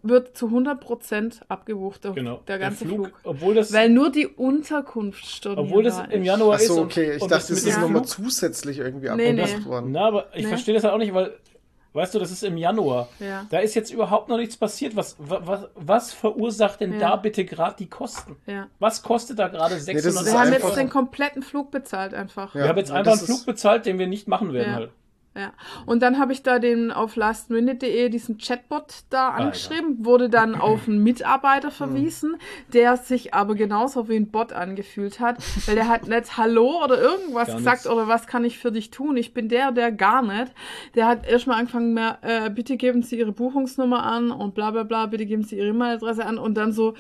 Wird 0.08 0.38
zu 0.38 0.48
100% 0.50 1.42
abgebucht, 1.48 2.04
der, 2.04 2.12
Genau. 2.12 2.42
der 2.48 2.60
ganze 2.60 2.86
Flug. 2.86 3.12
Obwohl 3.24 3.56
das, 3.56 3.74
Weil 3.74 3.90
nur 3.90 4.12
die 4.12 4.28
Unterkunft 4.28 5.26
stornierbar 5.26 5.66
obwohl 5.66 5.84
das 5.84 6.00
im 6.12 6.22
ist. 6.22 6.28
Januar 6.28 6.56
Ach 6.56 6.60
so, 6.60 6.74
ist. 6.74 6.80
und- 6.80 6.86
okay. 6.86 7.16
Ich 7.16 7.22
und 7.22 7.32
dachte, 7.32 7.42
das 7.42 7.50
mit 7.50 7.58
ist 7.70 7.76
dem 7.76 7.82
nochmal 7.82 8.04
Flug- 8.04 8.08
zusätzlich 8.08 8.80
irgendwie 8.80 9.10
Nee, 9.16 9.30
abgebucht 9.42 9.60
nee. 9.60 9.66
worden. 9.66 9.92
Na, 9.92 10.08
aber 10.08 10.28
ich 10.34 10.44
Nee. 10.44 10.50
verstehe 10.50 10.74
das 10.76 10.84
halt 10.84 10.94
auch 10.94 10.98
nicht, 11.00 11.14
weil, 11.14 11.34
weißt 11.94 12.14
du, 12.14 12.20
das 12.20 12.32
ist 12.32 12.44
im 12.44 12.58
Januar. 12.58 13.08
Ja. 13.20 13.46
Da 13.50 13.60
ist 13.60 13.74
jetzt 13.74 13.92
überhaupt 13.92 14.28
noch 14.30 14.38
nichts 14.38 14.58
passiert. 14.58 14.96
Was, 14.96 15.16
wa- 15.18 15.42
was, 15.46 15.68
was 15.76 16.14
verursacht 16.14 16.82
denn 16.82 16.94
Ja. 16.94 17.00
da 17.00 17.16
bitte 17.16 17.46
gerade 17.46 17.76
die 17.80 17.88
Kosten? 17.90 18.36
Ja. 18.46 18.68
Was 18.80 19.02
kostet 19.02 19.40
da 19.40 19.48
gerade 19.48 19.76
600 19.80 20.06
das 20.06 20.22
ist 20.28 20.34
Wir 20.34 20.40
haben 20.40 20.52
jetzt 20.54 20.76
den 20.78 20.90
kompletten 20.90 21.42
Flug 21.42 21.72
bezahlt 21.72 22.14
einfach. 22.14 22.54
Ja. 22.54 22.62
Wir 22.64 22.70
haben 22.70 22.78
jetzt 22.78 22.90
Ja, 22.90 22.96
einfach 22.96 23.14
einen 23.14 23.22
Flug 23.22 23.46
bezahlt, 23.46 23.86
den 23.86 23.98
wir 24.00 24.08
nicht 24.08 24.28
machen 24.28 24.54
werden 24.54 24.70
Ja. 24.70 24.76
halt. 24.76 24.90
Ja. 25.38 25.52
Und 25.86 26.02
dann 26.02 26.18
habe 26.18 26.32
ich 26.32 26.44
da 26.44 26.60
den 26.60 26.92
auf 26.92 27.18
lastminute.de 27.18 28.08
diesen 28.08 28.38
Chatbot 28.38 29.04
da 29.10 29.30
angeschrieben, 29.32 30.06
wurde 30.06 30.30
dann 30.30 30.56
auf 30.62 30.88
einen 30.88 31.04
Mitarbeiter 31.04 31.68
Hm. 31.68 31.74
verwiesen, 31.76 32.38
der 32.72 32.96
sich 32.96 33.34
aber 33.34 33.56
genauso 33.56 34.08
wie 34.08 34.16
ein 34.16 34.32
Bot 34.32 34.54
angefühlt 34.54 35.20
hat, 35.20 35.38
weil 35.68 35.76
der 35.76 35.90
hat 35.90 36.08
nicht 36.08 36.38
Hallo 36.38 36.82
oder 36.84 37.02
irgendwas 37.02 37.48
Gar 37.48 37.58
gesagt 37.58 37.76
nichts. 37.80 37.90
oder 37.90 38.08
was 38.08 38.28
kann 38.28 38.46
ich 38.46 38.58
für 38.60 38.72
dich 38.72 38.92
tun? 38.92 39.18
Ich 39.18 39.34
bin 39.34 39.50
der, 39.50 39.72
der 39.74 39.92
gar 39.92 40.22
nicht. 40.22 40.54
Der 40.96 41.06
hat 41.08 41.28
erstmal 41.28 41.60
angefangen, 41.60 41.94
mehr, 41.94 42.18
äh, 42.22 42.50
bitte 42.50 42.78
geben 42.78 43.02
Sie 43.04 43.20
Ihre 43.20 43.34
Buchungsnummer 43.34 44.04
an 44.04 44.32
und 44.32 44.56
bla 44.56 44.72
bla 44.72 44.84
bla, 44.84 45.06
bitte 45.08 45.26
geben 45.26 45.44
Sie 45.44 45.58
Ihre 45.58 45.68
E-Mail-Adresse 45.68 46.26
an 46.26 46.38
und 46.38 46.56
dann 46.56 46.72
so, 46.72 46.94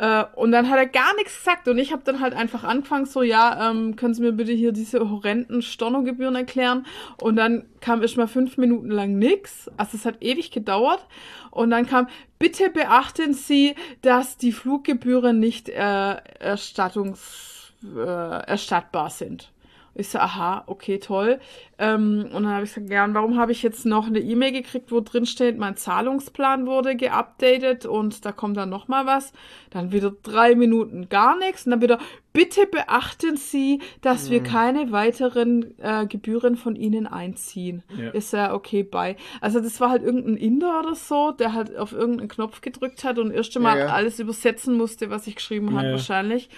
äh, 0.00 0.24
und 0.34 0.50
dann 0.50 0.70
hat 0.70 0.78
er 0.78 0.86
gar 0.86 1.14
nichts 1.16 1.36
gesagt 1.36 1.68
und 1.68 1.76
ich 1.76 1.92
habe 1.92 2.02
dann 2.02 2.20
halt 2.20 2.32
einfach 2.32 2.64
angefangen 2.64 3.04
so, 3.04 3.20
ja, 3.20 3.70
ähm, 3.70 3.96
können 3.96 4.14
Sie 4.14 4.22
mir 4.22 4.32
bitte 4.32 4.52
hier 4.52 4.72
diese 4.72 5.10
horrenden 5.10 5.60
Stornogebühren 5.60 6.36
erklären? 6.36 6.86
Und 7.20 7.36
dann 7.36 7.66
kam 7.82 8.00
erst 8.00 8.16
mal 8.16 8.26
fünf 8.26 8.56
Minuten 8.56 8.90
lang 8.90 9.18
nix, 9.18 9.70
also 9.76 9.98
es 9.98 10.06
hat 10.06 10.22
ewig 10.22 10.52
gedauert 10.52 11.06
und 11.50 11.68
dann 11.68 11.86
kam, 11.86 12.08
bitte 12.38 12.70
beachten 12.70 13.34
Sie, 13.34 13.74
dass 14.00 14.38
die 14.38 14.52
Fluggebühren 14.52 15.38
nicht 15.38 15.68
äh, 15.68 16.16
erstattungs, 16.38 17.74
äh, 17.84 18.46
erstattbar 18.46 19.10
sind. 19.10 19.50
Ich 19.94 20.08
so, 20.08 20.18
aha, 20.18 20.64
okay, 20.66 20.98
toll. 20.98 21.40
Ähm, 21.78 22.26
und 22.32 22.44
dann 22.44 22.48
habe 22.52 22.64
ich 22.64 22.74
gesagt, 22.74 22.90
ja, 22.90 23.04
und 23.04 23.14
warum 23.14 23.38
habe 23.38 23.52
ich 23.52 23.62
jetzt 23.62 23.84
noch 23.86 24.06
eine 24.06 24.20
E-Mail 24.20 24.52
gekriegt, 24.52 24.92
wo 24.92 25.00
drin 25.00 25.26
steht, 25.26 25.58
mein 25.58 25.76
Zahlungsplan 25.76 26.66
wurde 26.66 26.94
geupdatet 26.96 27.86
und 27.86 28.24
da 28.24 28.32
kommt 28.32 28.56
dann 28.56 28.70
noch 28.70 28.86
mal 28.88 29.06
was. 29.06 29.32
Dann 29.70 29.92
wieder 29.92 30.12
drei 30.22 30.54
Minuten 30.54 31.08
gar 31.08 31.36
nichts 31.38 31.64
und 31.66 31.72
dann 31.72 31.82
wieder, 31.82 31.98
bitte 32.32 32.66
beachten 32.66 33.36
Sie, 33.36 33.80
dass 34.00 34.30
wir 34.30 34.42
keine 34.42 34.92
weiteren 34.92 35.74
äh, 35.78 36.06
Gebühren 36.06 36.56
von 36.56 36.76
Ihnen 36.76 37.06
einziehen. 37.06 37.82
Ja. 37.96 38.10
Ist 38.10 38.32
ja 38.32 38.54
okay, 38.54 38.82
bye. 38.82 39.16
Also 39.40 39.60
das 39.60 39.80
war 39.80 39.90
halt 39.90 40.02
irgendein 40.02 40.36
Inder 40.36 40.80
oder 40.80 40.94
so, 40.94 41.32
der 41.32 41.52
halt 41.54 41.76
auf 41.76 41.92
irgendeinen 41.92 42.28
Knopf 42.28 42.60
gedrückt 42.60 43.04
hat 43.04 43.18
und 43.18 43.32
erst 43.32 43.56
einmal 43.56 43.78
Ja, 43.78 43.86
ja. 43.86 43.92
alles 43.92 44.18
übersetzen 44.20 44.76
musste, 44.76 45.10
was 45.10 45.26
ich 45.26 45.34
geschrieben 45.36 45.74
habe 45.76 45.86
Ja. 45.86 45.92
wahrscheinlich. 45.92 46.48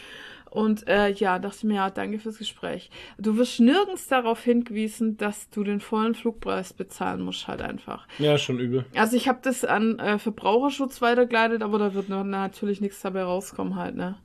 Und 0.53 0.87
äh, 0.87 1.09
ja, 1.09 1.39
dachte 1.39 1.57
ich 1.57 1.65
mir, 1.65 1.77
ja, 1.77 1.89
danke 1.89 2.19
fürs 2.19 2.37
Gespräch. 2.37 2.91
Du 3.17 3.39
wirst 3.39 3.59
nirgends 3.59 4.07
darauf 4.09 4.45
hingewiesen, 4.45 5.17
dass 5.17 5.49
du 5.49 5.65
den 5.65 5.81
vollen 5.81 6.15
Flugpreis 6.15 6.75
bezahlen 6.75 7.23
musst, 7.23 7.49
halt 7.49 7.63
einfach. 7.63 8.07
Ja, 8.19 8.37
schon 8.37 8.59
übel. 8.59 8.85
Also 8.95 9.17
ich 9.17 9.29
habe 9.29 9.39
das 9.41 9.65
an 9.65 9.99
äh, 9.99 10.19
Verbraucherschutz 10.19 11.01
weitergeleitet, 11.01 11.63
aber 11.63 11.79
da 11.79 11.95
wird 11.95 12.11
noch 12.11 12.23
natürlich 12.23 12.83
nichts 12.83 13.01
dabei 13.01 13.23
rauskommen 13.23 13.77
halt, 13.77 13.97
ne? 13.97 14.17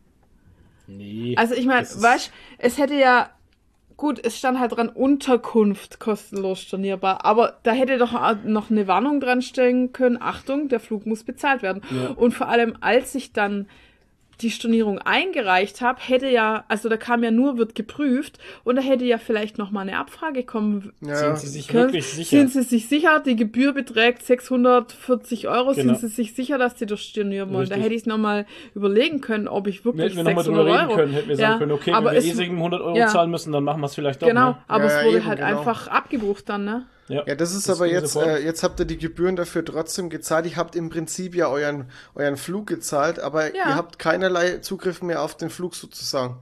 Nee. 0.87 1.33
Also 1.37 1.53
ich 1.53 1.65
meine, 1.65 1.87
weißt, 1.87 2.33
es 2.57 2.77
hätte 2.77 2.95
ja 2.95 3.29
gut, 3.95 4.19
es 4.21 4.37
stand 4.37 4.59
halt 4.59 4.75
dran 4.75 4.89
Unterkunft 4.89 6.01
kostenlos 6.01 6.59
stornierbar, 6.59 7.23
aber 7.23 7.57
da 7.63 7.71
hätte 7.71 7.97
doch 7.97 8.13
auch 8.13 8.35
noch 8.43 8.69
eine 8.69 8.85
Warnung 8.87 9.21
dran 9.21 9.41
stellen 9.41 9.93
können, 9.93 10.21
Achtung, 10.21 10.67
der 10.67 10.81
Flug 10.81 11.05
muss 11.05 11.23
bezahlt 11.23 11.61
werden. 11.61 11.81
Ja. 11.89 12.09
Und 12.09 12.33
vor 12.33 12.49
allem, 12.49 12.75
als 12.81 13.15
ich 13.15 13.31
dann 13.31 13.67
die 14.41 14.51
Stornierung 14.51 14.99
eingereicht 14.99 15.81
habe, 15.81 15.99
hätte 16.01 16.29
ja, 16.29 16.63
also 16.67 16.89
da 16.89 16.97
kam 16.97 17.23
ja 17.23 17.31
nur, 17.31 17.57
wird 17.57 17.73
geprüft 17.75 18.37
und 18.63 18.75
da 18.75 18.81
hätte 18.81 19.03
ja 19.05 19.17
vielleicht 19.17 19.57
noch 19.57 19.71
mal 19.71 19.81
eine 19.81 19.97
Abfrage 19.97 20.43
kommen. 20.43 20.93
Ja. 21.01 21.15
Sind 21.15 21.39
Sie 21.39 21.47
sich 21.47 21.67
können. 21.69 21.85
wirklich 21.85 22.05
sicher? 22.05 22.37
Sind 22.37 22.51
Sie 22.51 22.61
sich 22.63 22.87
sicher, 22.87 23.19
die 23.19 23.35
Gebühr 23.35 23.73
beträgt 23.73 24.21
640 24.23 25.47
Euro, 25.47 25.73
Genau. 25.73 25.93
sind 25.95 25.99
Sie 25.99 26.07
sich 26.07 26.33
sicher, 26.35 26.57
dass 26.57 26.77
Sie 26.77 26.85
das 26.85 27.01
stornieren 27.01 27.49
wollen? 27.51 27.67
Da 27.67 27.75
Richtig. 27.75 27.83
hätte 27.85 27.95
ich 27.95 28.05
noch 28.05 28.17
mal 28.17 28.45
überlegen 28.75 29.21
können, 29.21 29.47
ob 29.47 29.67
ich 29.67 29.83
wirklich 29.85 30.05
Hätten 30.05 30.17
wir 30.17 30.23
nochmal 30.23 30.43
600 30.43 30.65
drüber 30.67 30.77
reden 30.79 30.87
Euro... 30.89 30.95
können, 30.99 31.13
hätten 31.13 31.29
wir 31.29 31.35
sagen 31.35 31.51
Ja, 31.53 31.57
können, 31.57 31.71
okay, 31.71 31.91
aber 31.93 32.05
wenn 32.07 32.13
wir 32.13 32.19
es- 32.19 32.25
eh 32.25 32.43
700 32.43 32.81
Euro 32.81 32.97
ja. 32.97 33.07
zahlen 33.07 33.31
müssen, 33.31 33.51
dann 33.51 33.63
machen 33.63 33.81
wir 33.81 33.85
es 33.87 33.95
vielleicht 33.95 34.21
doch. 34.21 34.27
Genau, 34.27 34.49
Ne? 34.51 34.57
aber 34.67 34.85
Ja, 34.85 34.99
es 34.99 35.05
wurde 35.05 35.17
eben, 35.17 35.25
halt 35.25 35.39
genau. 35.39 35.57
einfach 35.59 35.87
abgebucht 35.87 36.47
dann, 36.49 36.65
ne? 36.65 36.85
Ja, 37.09 37.23
das 37.35 37.55
ist 37.55 37.69
Das 37.69 37.77
aber 37.77 37.87
jetzt, 37.89 38.15
äh, 38.17 38.39
jetzt 38.39 38.63
habt 38.63 38.79
ihr 38.81 38.85
die 38.85 38.97
Gebühren 38.97 39.35
dafür 39.37 39.63
trotzdem 39.63 40.09
gezahlt. 40.09 40.45
Ihr 40.45 40.57
habt 40.57 40.75
im 40.75 40.89
Prinzip 40.89 41.35
ja 41.35 41.47
euren, 41.47 41.85
euren 42.15 42.35
Flug 42.37 42.67
gezahlt, 42.67 43.19
aber 43.19 43.55
Ja. 43.55 43.69
ihr 43.69 43.75
habt 43.75 43.97
keinerlei 43.97 44.57
Zugriff 44.57 45.01
mehr 45.01 45.21
auf 45.21 45.35
den 45.37 45.49
Flug 45.49 45.75
sozusagen. 45.75 46.37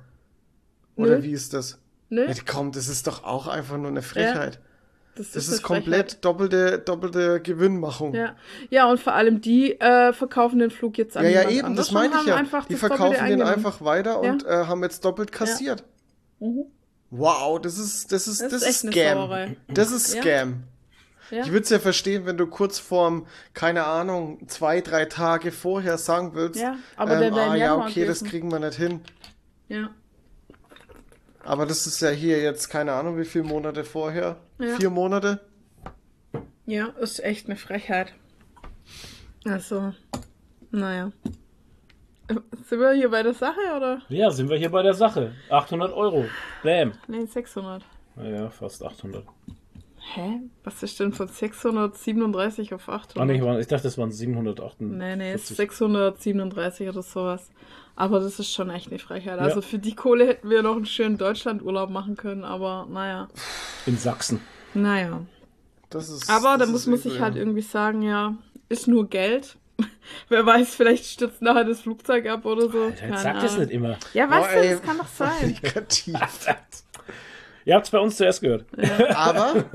Oder 0.95 1.18
Nö. 1.18 1.24
wie 1.24 1.32
ist 1.34 1.53
das? 1.53 1.78
Ne? 2.09 2.26
Ja, 2.28 2.34
komm, 2.45 2.72
das 2.72 2.88
ist 2.88 3.05
doch 3.07 3.24
auch 3.24 3.47
einfach 3.47 3.78
nur 3.78 3.89
eine 3.89 4.01
Frechheit. 4.01 4.59
Das 5.16 5.34
ist, 5.36 5.49
eine 5.49 5.61
komplett 5.61 6.11
Frechheit. 6.11 6.26
doppelte, 6.26 6.80
doppelte 6.80 7.39
Gewinnmachung. 7.41 8.13
Ja. 8.13 8.36
ja, 8.70 8.89
und 8.89 8.99
vor 8.99 9.13
allem 9.13 9.39
die 9.39 9.80
äh, 9.80 10.11
verkaufen 10.13 10.59
den 10.59 10.72
Flug 10.72 10.97
jetzt 10.97 11.16
an 11.16 11.24
ja, 11.24 11.30
ja, 11.43 11.49
eben, 11.49 11.68
anders 11.68 11.88
das 11.88 11.93
meine 11.93 12.16
ich 12.22 12.28
ja. 12.28 12.36
einfach 12.36 12.66
Die 12.66 12.74
das 12.74 12.80
verkaufen 12.82 13.13
den 13.13 13.22
eingenommen. 13.24 13.53
einfach 13.53 13.82
weiter 13.82 14.22
Ja. 14.24 14.30
und 14.32 14.45
äh, 14.45 14.66
haben 14.66 14.84
jetzt 14.84 15.05
doppelt 15.05 15.32
kassiert. 15.32 15.84
Mhm. 16.41 16.66
Wow, 17.18 17.59
das 17.61 17.78
ist, 17.78 18.11
das 18.11 18.28
ist, 18.28 18.41
Das 18.41 18.51
das, 18.51 18.63
ist 18.63 18.80
Scam. 18.80 19.18
Sauerei. 19.18 19.57
Das 19.68 19.91
ist. 19.91 20.11
Scam. 20.11 20.63
Ja. 21.32 21.41
Ich 21.41 21.47
würde 21.51 21.63
es 21.63 21.70
ja 21.70 21.80
verstehen, 21.80 22.26
wenn 22.28 22.38
du 22.38 22.45
kurz 22.45 22.78
vorm, 22.78 23.26
keine 23.53 23.86
Ahnung, 23.86 24.47
zwei, 24.47 24.82
drei 24.82 25.05
Tage 25.05 25.51
vorher 25.51 25.97
sagen 25.97 26.36
willst, 26.36 26.59
Ja, 26.61 26.78
aber 26.97 27.20
ähm, 27.20 27.34
ah 27.34 27.55
ja, 27.55 27.76
okay, 27.76 28.05
das 28.05 28.24
kriegen 28.24 28.51
wir 28.51 28.59
nicht 28.59 28.76
hin. 28.78 29.01
ja. 29.70 29.89
Aber 31.43 31.68
das 31.68 31.86
ist 31.86 32.01
ja 32.01 32.09
hier 32.09 32.41
jetzt, 32.41 32.70
keine 32.70 32.93
Ahnung, 32.93 33.20
wie 33.20 33.26
viele 33.26 33.43
Monate 33.43 33.84
vorher. 33.84 34.38
Ja. 34.59 34.78
Vier 34.78 34.89
Monate. 34.89 35.41
ja, 36.66 36.88
ist 36.99 37.24
echt 37.24 37.45
eine 37.45 37.55
Frechheit. 37.55 38.13
Also, 39.45 39.93
naja. 40.72 41.11
Äh, 42.28 42.36
Sind 42.63 42.80
wir 42.80 42.93
hier 42.93 43.09
bei 43.09 43.23
der 43.23 43.34
Sache 43.34 43.59
oder? 43.76 44.01
Ja, 44.09 44.32
sind 44.32 44.49
wir 44.49 44.57
hier 44.57 44.71
bei 44.71 44.82
der 44.82 44.93
Sache. 44.93 45.34
800 45.49 45.93
Euro. 45.93 46.26
Bam. 46.63 46.93
Nee, 47.07 47.26
600. 47.26 47.84
Naja, 48.15 48.49
fast 48.49 48.84
800. 48.84 49.23
Hä? 50.13 50.39
Was 50.63 50.84
ist 50.84 50.99
denn 50.99 51.13
von 51.13 51.28
637 51.28 52.73
auf 52.73 52.88
800? 52.89 53.17
Ah, 53.17 53.26
nee, 53.26 53.36
ich 53.38 53.41
war- 53.43 53.59
ich 53.59 53.67
dachte, 53.67 53.84
das 53.84 53.97
waren 53.97 54.11
748. 54.11 54.97
Nee, 54.97 55.15
nee, 55.15 55.34
ist 55.34 55.47
637 55.47 56.88
oder 56.89 57.01
sowas. 57.01 57.49
Aber 57.95 58.19
das 58.19 58.39
ist 58.39 58.51
schon 58.53 58.69
echt 58.69 58.89
eine 58.89 58.99
Frechheit. 58.99 59.39
Also 59.39 59.57
Ja. 59.57 59.61
für 59.61 59.80
die 59.80 59.95
Kohle 59.95 60.28
hätten 60.28 60.49
wir 60.49 60.61
noch 60.61 60.76
einen 60.76 60.86
schönen 60.86 61.17
Deutschlandurlaub 61.17 61.89
machen 61.89 62.15
können, 62.17 62.43
aber 62.43 62.88
naja. 62.91 63.30
In 63.86 63.97
Sachsen. 63.97 64.41
Naja. 64.73 65.21
Das 65.89 66.09
ist, 66.09 66.30
Aber 66.30 66.57
das 66.57 66.67
da 66.67 66.71
muss 66.71 66.88
man 66.88 66.97
sich 66.99 67.19
halt 67.21 67.36
irgendwie 67.36 67.61
sagen, 67.61 68.01
ja, 68.01 68.36
ist 68.69 68.88
nur 68.88 69.07
Geld. 69.09 69.55
Wer 70.30 70.45
weiß, 70.45 70.76
vielleicht 70.76 71.05
stürzt 71.05 71.41
nachher 71.41 71.65
das 71.65 71.82
Flugzeug 71.82 72.28
ab 72.28 72.45
oder 72.45 72.69
so. 72.69 72.84
Alter, 72.84 73.17
sag 73.17 73.41
das 73.41 73.57
nicht 73.57 73.71
immer. 73.71 73.97
Ja, 74.13 74.28
Boah, 74.28 74.41
was 74.41 74.49
denn? 74.49 74.63
ey. 74.63 74.69
Das 74.71 74.82
kann 74.82 74.97
doch 74.97 75.07
sein. 75.07 75.59
Ihr 77.65 77.73
habt 77.76 77.86
es 77.86 77.91
bei 77.91 77.99
uns 77.99 78.17
zuerst 78.17 78.41
gehört. 78.41 78.65
Aber 79.15 79.65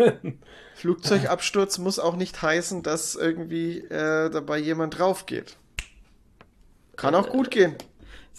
Flugzeugabsturz 0.74 1.78
muss 1.78 1.98
auch 1.98 2.16
nicht 2.16 2.40
heißen, 2.40 2.82
dass 2.82 3.16
irgendwie 3.16 3.78
äh, 3.78 4.30
dabei 4.30 4.58
jemand 4.58 4.98
drauf 4.98 5.26
geht. 5.26 5.56
Kann 6.96 7.14
auch 7.14 7.28
gut 7.30 7.50
gehen. 7.50 7.76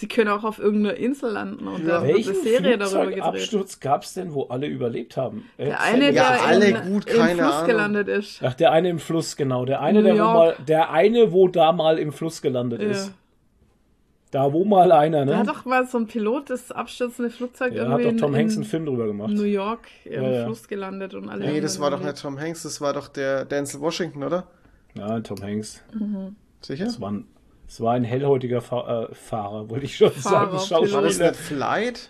Sie 0.02 0.08
können 0.08 0.30
auch 0.30 0.43
auf 0.43 0.58
irgendeiner 0.58 0.97
Insel 0.97 1.32
landen 1.34 1.68
und 1.68 1.86
Ja. 1.86 1.99
da 2.02 2.08
wird 2.08 2.26
eine 2.28 2.36
Serie 2.36 2.76
darüber 2.80 3.06
gedreht. 3.06 3.22
Flugzeugabsturz 3.22 3.80
gab 3.80 4.02
es 4.02 4.16
denn, 4.16 4.34
wo 4.34 4.45
alle 4.45 4.66
überlebt 4.66 5.16
haben? 5.16 5.45
Der 5.60 5.74
Erzähl 5.78 5.93
eine. 5.93 6.06
Ja, 6.06 6.12
der 6.32 6.43
alle 6.43 6.66
in, 6.70 6.76
gut, 6.93 7.06
im 7.06 7.14
Fluss 7.38 7.39
Ahnung. 7.39 7.68
gelandet 7.68 8.08
ist. 8.08 8.41
Ach, 8.43 8.56
der 8.56 8.72
eine 8.72 8.89
im 8.89 8.97
Fluss, 8.97 9.36
genau. 9.36 9.64
Der 9.64 9.80
eine, 9.82 10.02
der, 10.02 10.16
wo 10.16 10.18
mal, 10.24 10.56
der 10.68 10.89
eine, 10.91 11.32
wo 11.32 11.47
da 11.47 11.72
mal 11.72 11.99
im 11.99 12.12
Fluss 12.12 12.41
gelandet 12.41 12.82
Ja. 12.82 12.89
ist. 12.89 13.14
Da, 14.32 14.52
wo 14.52 14.66
mal 14.66 14.91
einer, 14.91 15.20
Da 15.20 15.34
ne? 15.34 15.38
hat 15.38 15.47
doch 15.49 15.66
mal 15.66 15.86
so 15.86 15.99
ein 15.99 16.08
Pilot 16.08 16.49
das 16.49 16.72
abstürzende 16.72 17.30
Flugzeug 17.30 17.74
Ja, 17.76 17.84
hat 17.89 17.99
irgendwie 17.99 18.18
doch 18.18 18.26
Tom 18.28 18.34
in, 18.34 18.39
Hanks 18.39 18.54
in 18.56 18.62
einen 18.62 18.70
Film 18.70 18.86
drüber 18.88 19.06
gemacht. 19.06 19.34
New 19.34 19.43
York 19.43 19.88
im 20.06 20.24
Ja, 20.24 20.30
ja. 20.32 20.45
Fluss 20.45 20.68
gelandet 20.68 21.14
und 21.14 21.30
alle. 21.30 21.45
Nee, 21.45 21.62
das 21.62 21.80
war 21.80 21.91
doch 21.91 22.02
nicht 22.02 22.20
Tom 22.20 22.39
Hanks, 22.39 22.64
das 22.64 22.82
war 22.82 22.93
doch 22.93 23.08
der 23.08 23.45
Denzel 23.45 23.82
Washington, 23.82 24.24
oder? 24.24 24.47
Ja, 24.95 25.20
Tom 25.20 25.43
Hanks. 25.43 25.84
Sicher? 26.62 26.86
Das 26.86 26.99
war 26.99 27.12
ein, 27.12 27.26
das 27.72 27.80
war 27.80 27.94
ein 27.94 28.04
hellhäutiger 28.04 28.60
Fa 28.60 29.06
äh, 29.10 29.16
Fahrer, 29.16 29.70
wollte 29.70 29.86
ich 29.86 29.96
schon 29.96 30.12
Fahrer, 30.12 30.60
sagen. 30.60 30.92
War 30.94 31.02
das 31.02 31.08
Schauspieler. 31.08 31.30
nicht 31.32 31.40
Flight? 31.40 32.10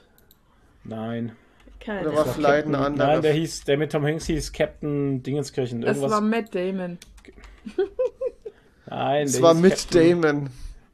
Nein. 0.83 1.25
Oder 1.27 1.77
Keine 1.79 2.05
war 2.05 2.11
Ahnung. 2.13 2.25
Das 2.25 2.35
Flight 2.35 2.65
ein 2.65 2.75
anderer? 2.75 3.07
Nein, 3.07 3.21
der 3.21 3.33
hieß, 3.33 3.63
der 3.65 3.77
mit 3.77 3.91
Tom 3.91 4.03
Hanks 4.05 4.25
hieß 4.25 4.53
Captain 4.53 5.21
Dingenskirchen. 5.21 5.83
Es 5.83 5.89
Irgendwas. 5.97 6.11
war 6.11 6.21
Matt 6.21 6.55
Damon. 6.55 6.97
Nein, 8.87 9.23
Es 9.25 9.33
der 9.33 9.41
war 9.41 9.53
mit 9.53 9.71
Captain- 9.77 10.21
Damon. 10.21 10.49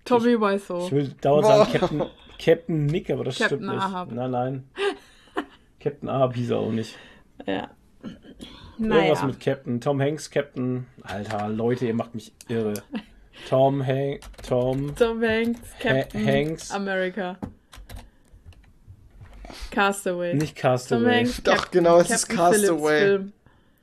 Tommy 0.06 0.34
Ich 0.34 0.40
Wiseau. 0.42 0.92
will 0.92 1.14
dauernd 1.22 1.48
Boah. 1.48 1.66
sagen 1.66 1.72
Captain, 1.80 2.04
Captain 2.40 2.86
Nick, 2.86 3.10
aber 3.10 3.24
das 3.26 3.38
Captain 3.40 3.60
stimmt 3.60 3.74
nicht. 3.74 3.84
Ahab. 3.84 4.12
Nein, 4.12 4.32
nein. 4.32 4.64
Captain 5.80 6.10
Ahab 6.10 6.36
hieß 6.36 6.52
er 6.52 6.58
auch 6.60 6.72
nicht. 6.72 6.96
Ja. 7.46 7.70
Irgendwas 8.80 9.20
Naja. 9.22 9.26
mit 9.26 9.40
Captain. 9.40 9.82
Tom 9.82 10.02
Hanks, 10.02 10.30
Captain. 10.30 10.86
Alter, 11.04 11.50
Leute, 11.50 11.86
ihr 11.88 11.94
macht 11.94 12.16
mich 12.16 12.32
irre. 12.48 12.74
Tom 13.50 13.86
Hanks, 13.86 14.28
Tom. 14.48 14.96
Tom 14.96 15.22
Hanks, 15.24 15.60
Captain 15.80 16.26
Hanks. 16.26 16.72
America. 16.72 17.38
Castaway. 19.72 20.34
Nicht 20.34 20.56
Tom 20.58 20.62
Castaway. 20.62 21.16
Hanks, 21.18 21.42
Doch, 21.44 21.56
Captain- 21.56 21.84
genau, 21.84 22.00
es 22.00 22.10
ist 22.10 22.28
Captain 22.28 22.54
Phillips 22.54 22.68
Castaway. 22.70 23.00
Film. 23.00 23.34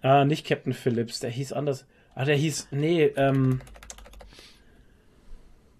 Ah, 0.02 0.24
nicht 0.24 0.46
Captain 0.46 0.72
Phillips, 0.74 1.20
der 1.20 1.30
hieß 1.30 1.52
anders. 1.54 1.86
Ah, 2.14 2.24
der 2.24 2.36
hieß. 2.36 2.68
Nee, 2.72 3.04
ähm. 3.16 3.60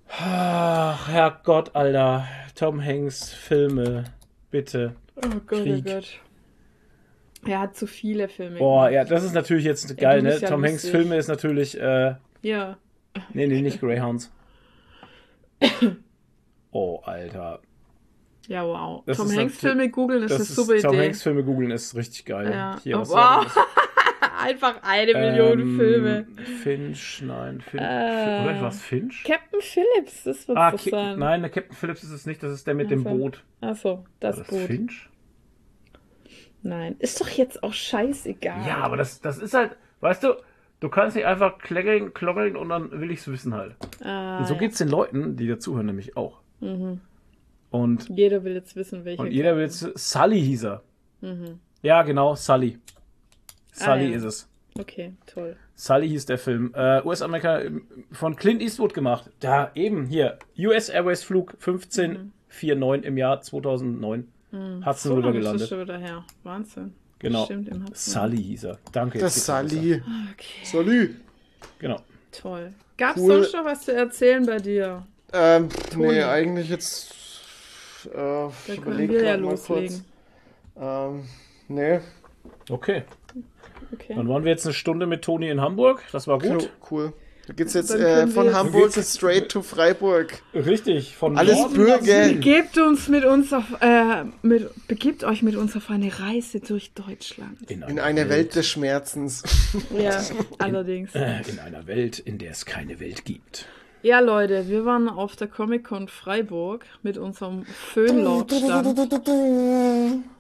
Ach, 0.09 1.09
Herrgott, 1.09 1.75
Alter. 1.75 2.27
Tom 2.55 2.83
Hanks, 2.83 3.33
Filme. 3.33 4.05
Bitte. 4.51 4.95
Oh 5.17 5.29
Gott, 5.47 5.63
Krieg. 5.63 5.85
oh 5.87 5.91
Gott. 5.95 6.21
Er 7.47 7.61
hat 7.61 7.77
zu 7.77 7.87
viele 7.87 8.29
Filme 8.29 8.59
Boah, 8.59 8.89
gemacht. 8.89 8.93
ja, 8.95 9.05
das 9.05 9.25
ist 9.25 9.35
natürlich 9.35 9.65
jetzt 9.65 9.95
geil, 9.99 10.23
ne? 10.23 10.31
bist 10.31 10.43
ja 10.43 10.49
Tom 10.49 10.65
Hanks. 10.65 10.89
Filme 10.89 11.17
ist 11.17 11.29
natürlich. 11.29 11.79
Äh, 11.79 12.15
Ja. 12.43 12.79
Nee, 13.33 13.47
nee, 13.47 13.61
nicht 13.63 13.81
Greyhounds. 13.81 14.33
Oh, 16.77 17.01
Alter. 17.05 17.61
Ja, 18.49 18.65
wow. 18.67 19.05
Das 19.07 19.17
Tom 19.17 19.31
Hanks 19.31 19.59
Filme 19.59 19.89
googeln 19.91 20.25
ist 20.25 20.31
Das 20.33 20.41
eine 20.41 20.43
ist, 20.49 20.57
super 20.57 20.77
Tom 20.81 20.95
Idee. 20.95 21.05
Hanks 21.05 21.23
Filme 21.23 21.45
googeln 21.45 21.71
ist 21.71 21.95
richtig 21.95 22.25
geil. 22.25 22.51
Ja. 22.51 22.79
Hier, 22.83 22.99
Oh, 22.99 23.05
wow. 23.09 23.45
das? 23.45 23.57
Einfach 24.43 24.83
eine 24.83 25.13
Million 25.15 25.61
Ähm, 25.61 25.77
Filme. 25.79 26.27
Finch, 26.63 27.23
nein, 27.23 27.61
Finch. 27.61 27.81
Äh, 27.83 27.87
Oder 27.87 28.59
was, 28.63 28.83
Finch? 28.83 29.23
Captain 29.23 29.61
Phillips, 29.61 30.25
das 30.25 30.49
wird 30.49 30.59
Ah, 30.59 30.73
so 30.73 30.77
Ki 30.79 30.91
sein. 30.91 31.19
nein, 31.21 31.43
der 31.43 31.51
Captain 31.51 31.77
Phillips 31.77 32.03
ist 32.03 32.11
es 32.11 32.27
nicht, 32.27 32.43
das 32.43 32.53
ist 32.53 32.67
der 32.67 32.75
mit 32.75 32.91
dem. 32.91 33.05
Boot. 33.05 33.45
Achso, 33.61 34.05
das 34.19 34.39
das 34.39 34.49
Boot. 34.49 34.63
Finch? 34.67 35.09
Nein, 36.63 36.97
ist 36.99 37.21
doch 37.21 37.29
jetzt 37.29 37.63
auch 37.63 37.73
scheißegal. 37.73 38.67
Ja, 38.67 38.79
aber 38.79 38.97
das, 38.97 39.21
das 39.21 39.39
ist 39.39 39.55
halt, 39.55 39.77
weißt 40.01 40.25
du, 40.25 40.35
du 40.85 40.91
kannst 40.91 41.17
nicht 41.17 41.27
einfach 41.27 41.59
kleckeln, 41.59 42.13
klockeln 42.15 42.57
und 42.57 42.69
dann 42.69 42.91
will 43.01 43.11
ich's 43.11 43.27
wissen 43.27 43.55
halt. 43.55 43.75
Ah, 44.05 44.39
und 44.39 44.47
so 44.47 44.55
ja. 44.55 44.61
geht's 44.61 44.79
den 44.79 44.89
Leuten, 44.89 45.37
die 45.37 45.49
dazuhören, 45.49 45.87
nämlich 45.87 46.17
auch. 46.17 46.41
Mhm. 46.61 47.01
Und, 47.71 48.09
Jeder 48.09 48.45
will 48.45 48.53
jetzt 48.55 48.77
wissen, 48.77 49.05
welcher. 49.05 49.23
und 49.23 49.33
jeder 49.33 49.57
will 49.57 49.65
jetzt, 49.65 49.81
Sully 49.99 50.41
hieß 50.41 50.65
er. 50.65 50.83
Ja, 51.83 52.03
genau, 52.03 52.35
Sully. 52.37 52.79
Sully 53.73 53.97
Mhm. 53.97 54.03
Ah, 54.07 54.11
ja. 54.11 54.17
ist 54.17 54.25
es. 54.25 54.51
Okay, 54.79 55.13
toll. 55.27 55.57
Sully 55.75 56.09
hieß 56.09 56.27
der 56.27 56.39
Film. 56.39 56.73
Äh, 56.75 57.03
US-Amerika 57.05 57.61
ähm, 57.61 57.87
von 58.13 58.37
Clint 58.37 58.61
Eastwood 58.63 58.93
gemacht. 58.95 59.31
Da 59.41 59.71
eben 59.75 60.05
hier. 60.07 60.39
US 60.59 60.89
Airways 60.89 61.25
Flug 61.25 61.55
1549 61.55 63.05
im 63.07 63.17
Jahr 63.19 63.41
2009. 63.41 64.29
Hudson 64.53 64.95
So 64.95 65.15
River 65.15 65.27
lange 65.33 65.39
ist 65.39 65.45
das 65.45 65.53
gelandet. 65.53 65.69
schon 65.69 65.81
wieder 65.81 65.99
her. 65.99 66.25
Wahnsinn. 66.45 66.93
Genau. 67.25 67.45
Stimmt, 67.47 67.69
im. 67.69 67.85
Sully 67.93 68.43
hieß 68.43 68.65
er. 68.65 68.79
Danke. 68.93 69.19
Das. 69.19 69.45
Sally. 69.47 69.95
Okay, 70.33 70.65
Sally. 70.65 71.17
Genau. 71.79 72.01
toll. 72.33 72.73
Gab's 72.97 73.19
Cool. 73.19 73.43
sonst 73.43 73.55
noch 73.55 73.65
was 73.65 73.83
zu 73.83 73.93
erzählen 73.95 74.47
bei 74.47 74.59
dir? 74.59 75.05
Ähm, 75.33 75.69
Toni. 75.93 76.07
nee, 76.13 76.23
eigentlich 76.23 76.69
jetzt. 76.69 77.13
Äh, 78.07 78.11
Da 78.13 78.51
ich 78.69 78.81
können 78.81 79.09
wir 79.09 79.25
ja 79.25 79.35
loslegen. 79.35 80.05
Ähm, 80.81 81.25
nee, 81.69 82.01
Okay. 82.71 83.03
Okay. 83.93 84.15
Dann 84.15 84.29
waren 84.29 84.45
wir 84.45 84.51
jetzt 84.51 84.65
eine 84.67 84.75
Stunde 84.75 85.07
mit 85.07 85.23
Toni 85.23 85.49
in 85.49 85.61
Hamburg. 85.61 86.03
Das 86.13 86.27
war 86.27 86.39
gut. 86.39 86.71
cool. 86.91 87.13
Da 87.47 87.53
geht's 87.53 87.75
jetzt 87.75 87.95
äh, 87.95 88.27
von 88.27 88.47
jetzt- 88.47 88.55
Hamburg 88.55 88.93
straight 88.95 89.51
to 89.51 89.63
Freiburg. 89.63 90.43
Richtig. 90.55 91.15
Von 91.17 91.37
Alles 91.37 91.59
Norden 91.59 91.75
Bürger. 91.75 92.29
Begebt 92.29 92.79
uns 92.79 93.09
mit 93.09 93.25
uns 93.25 93.53
auf, 93.53 93.65
äh, 93.81 94.25
mit, 94.43 94.71
begebt 94.89 95.25
euch 95.25 95.43
mit 95.43 95.55
uns 95.57 95.77
auf 95.77 95.91
eine 95.91 96.11
Reise 96.19 96.61
durch 96.61 96.93
Deutschland. 96.95 97.71
In 97.71 98.01
eine 98.01 98.29
Welt 98.29 98.55
des 98.55 98.67
Schmerzens. 98.67 99.43
Ja, 99.99 100.23
allerdings. 100.59 101.15
Äh, 101.15 101.43
in 101.49 101.59
einer 101.59 101.87
Welt, 101.87 102.19
in 102.19 102.39
der 102.39 102.53
es 102.53 102.65
keine 102.65 103.01
Welt 103.01 103.25
gibt. 103.25 103.67
Ja, 104.03 104.21
Leute, 104.21 104.69
wir 104.69 104.85
waren 104.85 105.09
auf 105.09 105.35
der 105.37 105.49
Comic-Con 105.49 106.09
Freiburg 106.09 106.85
mit 107.03 107.17
unserem 107.19 107.65
Föhnlautstand. 107.65 108.99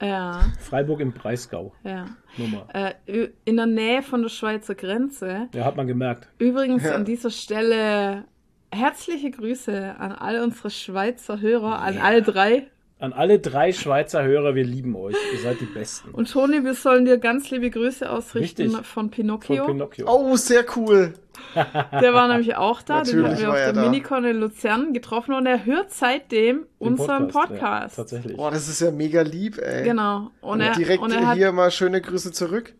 Ja, 0.00 0.44
Freiburg 0.60 1.00
im 1.00 1.12
Breisgau. 1.12 1.72
ja. 1.84 2.06
Nummer. 2.36 2.66
Äh, 2.72 3.28
in 3.44 3.56
der 3.56 3.66
Nähe 3.66 4.02
von 4.02 4.22
der 4.22 4.28
Schweizer 4.28 4.74
Grenze. 4.76 5.48
Ja, 5.52 5.64
hat 5.64 5.76
man 5.76 5.86
gemerkt. 5.88 6.28
Übrigens 6.38 6.84
Ja. 6.84 6.94
an 6.94 7.04
dieser 7.04 7.30
Stelle 7.30 8.24
herzliche 8.70 9.30
Grüße 9.30 9.96
an 9.98 10.12
all 10.12 10.40
unsere 10.40 10.70
Schweizer 10.70 11.40
Hörer, 11.40 11.80
an 11.80 11.98
alle 11.98 12.22
drei. 12.22 12.68
An 13.00 13.12
alle 13.12 13.38
drei 13.38 13.72
Schweizer 13.72 14.24
Hörer, 14.24 14.56
wir 14.56 14.64
lieben 14.64 14.96
euch. 14.96 15.14
Ihr 15.32 15.38
seid 15.38 15.60
die 15.60 15.66
Besten. 15.66 16.10
Und 16.10 16.32
Toni, 16.32 16.64
wir 16.64 16.74
sollen 16.74 17.04
dir 17.04 17.18
ganz 17.18 17.48
liebe 17.50 17.70
Grüße 17.70 18.10
ausrichten 18.10 18.62
Richtig. 18.62 18.76
von 18.78 18.84
Von 19.04 19.10
Pinocchio. 19.10 19.66
Pinocchio. 19.66 20.06
Oh, 20.08 20.34
sehr 20.34 20.64
cool. 20.76 21.14
Der 21.54 22.12
war 22.12 22.26
nämlich 22.26 22.56
auch 22.56 22.82
da, 22.82 23.02
den 23.04 23.22
Natürlich 23.22 23.36
haben 23.36 23.40
wir 23.42 23.50
auf 23.50 23.56
er 23.56 23.72
der 23.72 23.82
da. 23.84 23.88
Minicon 23.88 24.24
in 24.24 24.40
Luzern 24.40 24.92
getroffen 24.92 25.34
und 25.34 25.46
er 25.46 25.64
hört 25.64 25.92
seitdem 25.92 26.56
Den 26.80 26.88
unseren 26.88 27.28
Ja, 27.28 27.32
Podcast. 27.40 27.94
tatsächlich. 27.96 28.36
Boah, 28.36 28.50
das 28.50 28.68
ist 28.68 28.80
ja 28.80 28.90
mega 28.90 29.22
lieb, 29.22 29.58
ey. 29.58 29.84
Genau. 29.84 30.32
Und 30.40 30.54
Und 30.54 30.60
er, 30.62 30.74
direkt 30.74 31.00
und 31.00 31.12
er 31.12 31.28
hat, 31.28 31.36
hier 31.36 31.52
mal 31.52 31.70
schöne 31.70 32.00
Grüße 32.00 32.32
zurück. 32.32 32.74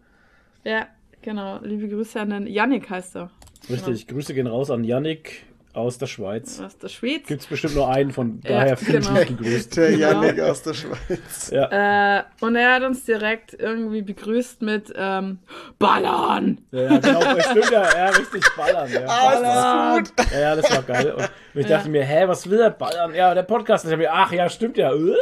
ja, 0.65 0.89
genau. 1.23 1.61
Liebe 1.63 1.89
Grüße 1.89 2.21
an 2.21 2.31
den 2.31 2.47
Yannick 2.49 2.91
heißt 2.91 3.15
er. 3.17 3.31
Richtig. 3.71 4.09
Grüße 4.09 4.35
gehen 4.35 4.49
raus 4.49 4.71
an 4.73 4.83
Yannick 4.83 5.45
aus 5.79 5.99
der 5.99 6.07
Schweiz. 6.07 6.61
Aus 6.61 6.77
der 6.79 6.89
Schweiz. 6.89 7.27
Gibt 7.27 7.41
es 7.43 7.47
bestimmt 7.47 7.75
nur 7.75 7.89
einen, 7.89 8.11
von 8.13 8.41
Ja, 8.45 8.51
daher 8.61 8.77
fühle 8.77 8.99
ich 8.99 9.07
genau. 9.09 9.21
gegrüßt. 9.25 9.77
Der 9.77 9.91
Genau. 9.91 10.23
Yannick 10.23 10.41
aus 10.41 10.63
der 10.63 10.75
Schweiz. 10.75 11.51
Ja. 11.53 12.19
Äh, 12.19 12.23
und 12.41 12.57
er 12.57 12.75
hat 12.75 12.83
uns 12.83 13.05
direkt 13.05 13.55
irgendwie 13.59 14.03
begrüßt 14.03 14.63
mit 14.63 14.93
ähm, 14.97 15.39
Ballern. 15.79 16.61
Ja, 16.73 16.83
ja, 16.83 16.99
genau, 16.99 17.21
das 17.21 17.51
stimmt 17.51 17.71
ja, 17.71 17.83
ja, 17.97 18.09
richtig 18.11 18.43
ballern. 18.57 18.91
Ja, 18.93 19.01
Ah, 19.07 19.33
ist 19.35 19.43
Ballern. 19.43 20.05
das 20.17 20.27
gut. 20.27 20.33
ja, 20.35 20.41
ja 20.41 20.57
das 20.57 20.71
war 20.71 20.83
geil. 20.83 21.13
Und 21.13 21.29
ich 21.55 21.69
Ja. 21.69 21.77
dachte 21.79 21.91
mir, 21.91 22.05
hä, 22.05 22.25
was 22.27 22.49
will 22.51 22.61
er 22.61 22.71
ballern? 22.71 23.15
Ja, 23.15 23.35
der 23.35 23.43
Podcast. 23.43 23.85
Ich 23.85 23.91
hab 23.93 23.99
mir, 23.99 24.13
ach 24.13 24.33
ja, 24.33 24.49
stimmt 24.49 24.77
ja. 24.77 24.93
Äh, 24.93 25.15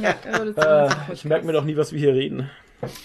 Ja, 0.00 0.14
jetzt 0.44 0.58
äh, 0.58 1.12
ich 1.12 1.24
merke 1.24 1.46
mir 1.46 1.52
doch 1.52 1.64
nie, 1.64 1.76
was 1.76 1.92
wir 1.92 1.98
hier 1.98 2.14
reden. 2.14 2.50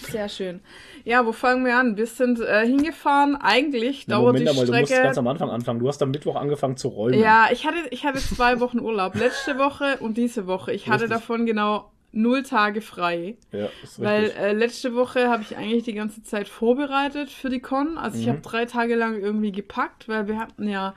Sehr 0.09 0.29
schön. 0.29 0.61
Ja, 1.05 1.25
wo 1.25 1.31
fangen 1.31 1.63
wir 1.65 1.77
an? 1.77 1.95
Wir 1.97 2.07
sind 2.07 2.39
äh, 2.39 2.65
hingefahren. 2.65 3.35
Eigentlich 3.35 4.07
Na, 4.07 4.15
dauert 4.15 4.33
Moment 4.33 4.49
die 4.49 4.55
mal, 4.57 4.65
du 4.65 4.71
musst 4.73 4.85
Strecke. 4.87 5.03
ganz 5.03 5.17
am 5.17 5.27
Anfang 5.27 5.49
anfangen. 5.51 5.79
Du 5.79 5.87
hast 5.87 6.01
am 6.01 6.09
Mittwoch 6.11 6.35
angefangen 6.35 6.77
zu 6.77 6.87
räumen. 6.89 7.19
Ja, 7.19 7.47
ich 7.51 7.65
hatte, 7.65 7.77
ich 7.91 8.05
hatte 8.05 8.17
zwei 8.19 8.59
Wochen 8.59 8.79
Urlaub. 8.79 9.15
Letzte 9.15 9.57
Woche 9.59 9.97
und 9.99 10.17
diese 10.17 10.47
Woche. 10.47 10.73
Ich 10.73 10.87
hatte 10.89 11.03
Richtig. 11.03 11.17
davon 11.19 11.45
genau 11.45 11.91
null 12.11 12.43
Tage 12.43 12.81
frei. 12.81 13.35
ja 13.51 13.67
ist 13.83 14.01
Weil 14.01 14.23
richtig. 14.23 14.41
äh, 14.41 14.51
letzte 14.53 14.95
Woche 14.95 15.29
habe 15.29 15.43
ich 15.43 15.55
eigentlich 15.57 15.83
die 15.83 15.93
ganze 15.93 16.23
Zeit 16.23 16.47
vorbereitet 16.47 17.29
für 17.29 17.49
die 17.49 17.59
Con. 17.59 17.97
Also 17.97 18.17
ich 18.17 18.25
Mhm. 18.25 18.29
habe 18.31 18.41
drei 18.41 18.65
Tage 18.65 18.95
lang 18.95 19.19
irgendwie 19.19 19.51
gepackt, 19.51 20.07
weil 20.09 20.27
wir 20.27 20.39
hatten 20.39 20.67
ja 20.67 20.95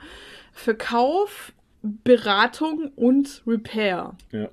Verkauf, 0.53 1.51
Beratung 1.81 2.91
und 2.95 3.43
Repair. 3.47 4.13
ja. 4.31 4.49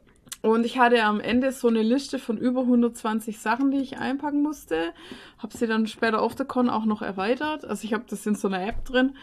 Und 0.47 0.65
ich 0.65 0.79
hatte 0.79 1.03
am 1.03 1.19
Ende 1.19 1.51
so 1.51 1.67
eine 1.67 1.83
Liste 1.83 2.21
von 2.21 2.39
über 2.39 2.61
120 2.61 3.41
Sachen, 3.41 3.73
die 3.73 3.79
ich 3.79 3.99
einpacken 3.99 4.43
musste. 4.43 4.93
Habe 5.39 5.57
sie 5.57 5.67
dann 5.67 5.89
später 5.89 6.23
auf 6.23 6.37
der 6.37 6.47
Con 6.47 6.71
auch 6.71 6.85
noch 6.85 7.03
erweitert. 7.03 7.65
Also 7.65 7.83
ich 7.83 7.93
habe 7.93 8.05
das 8.09 8.25
in 8.27 8.37
so 8.37 8.47
einer 8.47 8.65
App 8.65 8.85
drin, 8.85 9.17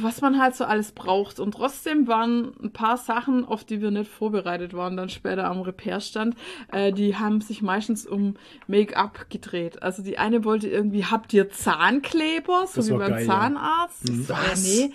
was 0.00 0.22
man 0.22 0.40
halt 0.40 0.54
so 0.54 0.64
alles 0.64 0.92
braucht. 0.92 1.38
Und 1.38 1.52
trotzdem 1.52 2.08
waren 2.08 2.54
ein 2.62 2.72
paar 2.72 2.96
Sachen, 2.96 3.44
auf 3.44 3.64
die 3.64 3.82
wir 3.82 3.90
nicht 3.90 4.10
vorbereitet 4.10 4.72
waren, 4.72 4.96
dann 4.96 5.10
später 5.10 5.44
am 5.44 5.60
Repairstand. 5.60 6.34
Äh, 6.72 6.94
die 6.94 7.16
haben 7.16 7.42
sich 7.42 7.60
meistens 7.60 8.06
um 8.06 8.36
Make-up 8.66 9.28
gedreht. 9.28 9.82
Also 9.82 10.02
die 10.02 10.16
eine 10.16 10.46
wollte 10.46 10.66
irgendwie, 10.66 11.04
habt 11.04 11.34
ihr 11.34 11.50
Zahnkleber, 11.50 12.66
so 12.68 12.86
wie 12.86 12.92
beim 12.92 13.10
geil, 13.10 13.26
ja. 13.26 13.26
Zahnarzt? 13.26 14.08
Mhm. 14.08 14.20
Ich 14.20 14.26
so, 14.28 14.32
Was? 14.32 14.64
Äh, 14.64 14.86
nee. 14.86 14.94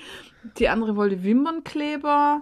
Die 0.57 0.67
andere 0.67 0.95
wollte 0.95 1.23
Wimpernkleber. 1.23 2.41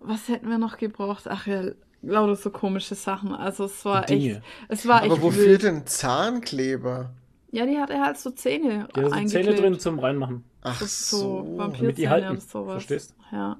Was 0.00 0.28
hätten 0.28 0.50
wir 0.50 0.58
noch 0.58 0.76
gebraucht? 0.76 1.26
Ach 1.26 1.46
ja, 1.46 1.70
lauter 2.02 2.36
so 2.36 2.50
komische 2.50 2.94
Sachen. 2.94 3.32
Also 3.34 3.64
es 3.64 3.84
war 3.84 4.04
Dinge. 4.04 4.36
echt, 4.36 4.42
es 4.68 4.86
war 4.86 5.02
Aber 5.02 5.14
echt 5.14 5.22
wofür 5.22 5.46
wild. 5.46 5.62
denn 5.62 5.86
Zahnkleber? 5.86 7.10
Ja, 7.52 7.64
die 7.66 7.78
hatte 7.78 8.00
halt 8.00 8.18
so 8.18 8.30
Zähne 8.30 8.88
Ja, 8.94 9.02
da 9.02 9.10
sind 9.10 9.28
Zähne 9.28 9.54
drin 9.54 9.78
zum 9.78 9.98
Reinmachen. 9.98 10.44
Ach 10.62 10.78
so, 10.80 10.86
so. 10.86 11.18
so 11.18 11.58
Damit 11.58 11.76
die 11.98 12.08
Vampirzähne 12.08 12.10
halten. 12.10 12.28
oder 12.32 12.40
sowas. 12.40 12.72
Verstehst? 12.72 13.14
Ja, 13.32 13.56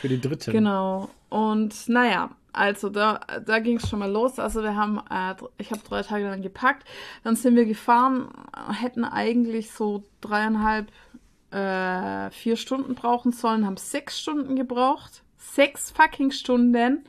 Für 0.00 0.08
die 0.08 0.20
Dritten. 0.20 0.52
genau. 0.52 1.08
Und 1.28 1.88
naja, 1.88 2.30
also 2.52 2.88
da, 2.88 3.20
da 3.46 3.58
ging 3.60 3.76
es 3.76 3.88
schon 3.88 4.00
mal 4.00 4.10
los. 4.10 4.38
Also 4.38 4.62
wir 4.62 4.74
haben, 4.74 4.98
äh, 5.10 5.34
ich 5.58 5.70
habe 5.70 5.80
drei 5.88 6.02
Tage 6.02 6.24
lang 6.24 6.42
gepackt. 6.42 6.84
Dann 7.24 7.36
sind 7.36 7.54
wir 7.56 7.64
gefahren, 7.64 8.28
hätten 8.80 9.04
eigentlich 9.04 9.70
so 9.70 10.02
dreieinhalb, 10.20 10.88
äh, 11.50 12.30
vier 12.30 12.56
Stunden 12.56 12.94
brauchen 12.94 13.32
sollen, 13.32 13.64
haben 13.64 13.76
sechs 13.78 14.18
Stunden 14.20 14.56
gebraucht. 14.56 15.22
Sechs 15.58 15.90
fucking 15.90 16.30
Stunden, 16.30 17.04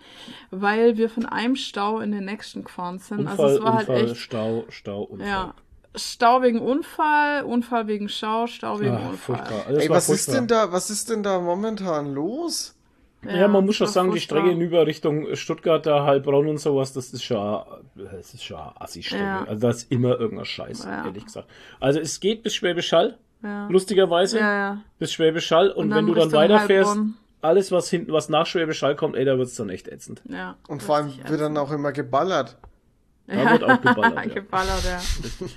weil 0.50 0.98
wir 0.98 1.08
von 1.10 1.26
einem 1.28 1.56
Stau 1.56 2.00
in 2.00 2.12
den 2.12 2.26
nächsten 2.26 2.64
gefahren 2.64 2.98
sind. 2.98 3.20
Unfall, 3.20 3.40
also 3.46 3.58
es 3.60 3.64
war 3.64 3.80
Unfall, 3.80 3.96
halt 3.96 4.12
echt 4.12 4.18
Stau, 4.18 4.66
Stau, 4.70 5.04
Unfall. 5.04 5.28
Ja. 5.28 5.54
Stau 5.96 6.42
wegen 6.42 6.60
Unfall, 6.60 7.44
Unfall 7.44 7.88
wegen 7.88 8.10
Stau, 8.10 8.48
Stau 8.48 8.80
wegen 8.80 8.96
Ah, 8.96 9.10
Unfall. 9.10 9.38
furchtbar. 9.38 9.66
Also, 9.68 9.82
Ey, 9.82 9.90
was 9.90 10.10
ist 10.10 10.26
furchtbar. 10.26 10.36
denn 10.36 10.48
da, 10.48 10.72
was 10.72 10.90
ist 10.90 11.10
denn 11.10 11.22
da 11.24 11.40
momentan 11.40 12.14
los? 12.14 12.76
Ja, 13.24 13.48
man 13.50 13.66
muss 13.66 13.76
schon 13.76 13.88
sagen, 13.88 14.08
war 14.08 14.16
die 14.16 14.22
Strecke 14.22 14.44
furchtbar. 14.46 14.58
hinüber 14.60 14.88
Richtung 14.88 15.36
Stuttgart, 15.36 15.86
da 15.86 16.06
Heilbronn 16.06 16.48
und 16.48 16.58
sowas, 16.58 16.94
das 16.94 17.12
ist 17.12 17.24
schon, 17.24 17.62
das 17.96 18.34
ist 18.34 18.44
schon 18.44 18.58
Assi-Strecke. 18.80 19.24
Ja. 19.24 19.44
Also 19.44 19.62
da 19.62 19.70
ist 19.72 19.92
immer 19.92 20.18
irgendein 20.20 20.46
Scheiß, 20.46 20.86
Ja. 20.86 21.06
ehrlich 21.06 21.26
gesagt. 21.26 21.48
Also 21.80 22.00
es 22.00 22.20
geht 22.20 22.44
bis 22.44 22.56
Schwäbisch 22.56 22.94
Hall, 22.94 23.18
Ja. 23.44 23.68
lustigerweise, 23.68 24.40
Ja, 24.40 24.54
ja. 24.56 24.82
bis 25.00 25.12
Schwäbisch 25.14 25.52
Hall. 25.52 25.70
Und, 25.70 25.90
Und 25.90 25.96
wenn 25.96 26.06
du 26.08 26.14
dann 26.14 26.24
Richtung 26.24 26.40
weiterfährst, 26.40 26.90
Heilbronn. 26.92 27.16
Alles 27.42 27.72
was 27.72 27.90
hinten, 27.90 28.12
was 28.12 28.30
nach 28.30 28.46
Schwäbisch 28.46 28.82
Hall 28.82 28.96
kommt, 28.96 29.16
ey, 29.16 29.26
da 29.26 29.38
wird's 29.38 29.56
dann 29.56 29.70
echt 29.70 29.88
ätzend. 29.88 30.22
Ja. 30.26 30.56
Und 30.68 30.84
vor 30.84 30.98
allem 30.98 31.14
wird 31.28 31.42
dann 31.42 31.58
auch 31.58 31.72
immer 31.72 31.92
geballert. 31.92 32.58
Da 33.28 33.52
wird 33.52 33.64
auch 33.64 33.82
geballert, 33.82 34.26
ja. 34.26 34.34
geballert, 34.34 34.84
ja. 34.84 35.00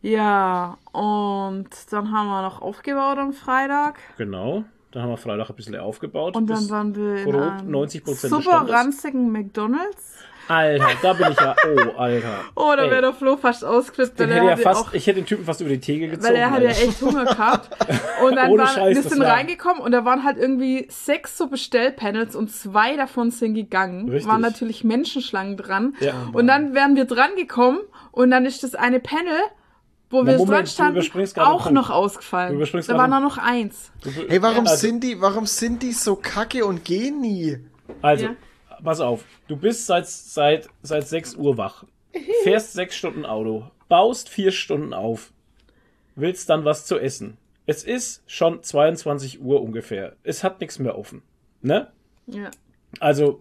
Ja, 0.00 0.78
und 0.92 1.68
dann 1.90 2.12
haben 2.12 2.28
wir 2.28 2.42
noch 2.42 2.62
aufgebaut 2.62 3.18
am 3.18 3.32
Freitag. 3.32 3.98
Genau. 4.16 4.64
Da 4.92 5.02
haben 5.02 5.10
wir 5.10 5.16
Freitag 5.16 5.50
ein 5.50 5.56
bisschen 5.56 5.76
aufgebaut. 5.76 6.36
Und 6.36 6.46
dann 6.48 6.70
waren 6.70 6.94
wir 6.94 7.16
in 7.16 7.30
grob 7.30 7.42
einem 7.42 7.74
90% 7.74 8.04
des 8.04 8.20
super 8.22 8.68
ranzigen 8.68 9.32
McDonalds. 9.32 10.14
Alter, 10.48 10.88
da 11.02 11.12
bin 11.12 11.32
ich 11.32 11.40
ja. 11.40 11.54
Oh, 11.66 11.98
Alter. 11.98 12.40
Oh, 12.54 12.72
da 12.76 12.90
wäre 12.90 13.02
der 13.02 13.12
Flo 13.12 13.36
fast 13.36 13.64
ausgeflippt, 13.64 14.18
hätte 14.18 14.32
er 14.32 14.44
ja 14.44 14.56
fast, 14.56 14.80
auch 14.88 14.92
ich 14.94 15.06
hätte 15.06 15.20
den 15.20 15.26
Typen 15.26 15.44
fast 15.44 15.60
über 15.60 15.70
die 15.70 15.80
Theke 15.80 16.08
gezogen. 16.08 16.28
Weil 16.34 16.36
er 16.36 16.50
hat 16.50 16.62
ja 16.62 16.70
echt 16.70 17.00
Hunger 17.02 17.24
gehabt. 17.26 17.70
Und 18.24 18.34
dann 18.36 18.50
Ohne 18.50 18.62
waren, 18.64 18.74
Scheiß, 18.74 18.96
wir 18.96 19.02
sind 19.02 19.20
war- 19.20 19.28
reingekommen 19.32 19.80
und 19.80 19.92
da 19.92 20.04
waren 20.04 20.24
halt 20.24 20.38
irgendwie 20.38 20.86
sechs 20.90 21.38
so 21.38 21.46
Bestellpanels 21.48 22.34
und 22.34 22.50
zwei 22.50 22.96
davon 22.96 23.30
sind 23.30 23.54
gegangen. 23.54 24.08
Richtig. 24.08 24.28
Waren 24.28 24.40
natürlich 24.40 24.82
Menschenschlangen 24.84 25.56
dran. 25.56 25.94
Ja. 26.00 26.14
Und 26.32 26.46
dann 26.48 26.74
wären 26.74 26.96
wir 26.96 27.04
dran 27.04 27.30
gekommen 27.36 27.78
und 28.10 28.30
dann 28.30 28.44
ist 28.44 28.64
das 28.64 28.74
eine 28.74 28.98
Panel, 28.98 29.38
wo 30.10 30.22
Na, 30.22 30.32
wir 30.32 30.38
Moment, 30.38 30.78
dran 30.80 30.94
standen, 30.96 31.40
auch 31.40 31.70
noch 31.70 31.90
ausgefallen. 31.90 32.58
Da 32.58 32.96
war 32.98 33.20
noch 33.20 33.38
eins. 33.38 33.92
Hey, 34.28 34.42
warum 34.42 34.66
Also- 34.66 34.76
sind 34.76 35.04
die, 35.04 35.20
warum 35.20 35.46
sind 35.46 35.82
die 35.82 35.92
so 35.92 36.16
kacke 36.16 36.64
und 36.64 36.84
gehen 36.84 37.20
nie? 37.20 37.58
Also, 38.02 38.24
Ja. 38.26 38.30
Pass 38.82 39.00
auf. 39.00 39.24
Du 39.46 39.56
bist 39.56 39.86
seit, 39.86 40.06
seit, 40.06 40.68
seit 40.82 41.06
6 41.06 41.36
Uhr 41.36 41.56
wach. 41.56 41.84
Fährst 42.42 42.72
6 42.72 42.96
Stunden 42.96 43.26
Auto. 43.26 43.70
Baust 43.88 44.28
4 44.28 44.52
Stunden 44.52 44.92
auf. 44.92 45.32
Willst 46.14 46.50
dann 46.50 46.64
was 46.64 46.86
zu 46.86 46.98
essen. 46.98 47.36
Es 47.66 47.84
ist 47.84 48.22
schon 48.26 48.62
22 48.62 49.40
Uhr 49.40 49.62
ungefähr. 49.62 50.16
Es 50.22 50.42
hat 50.42 50.60
nichts 50.60 50.78
mehr 50.78 50.98
offen. 50.98 51.22
Ne? 51.60 51.88
Ja. 52.26 52.50
Also, 53.00 53.40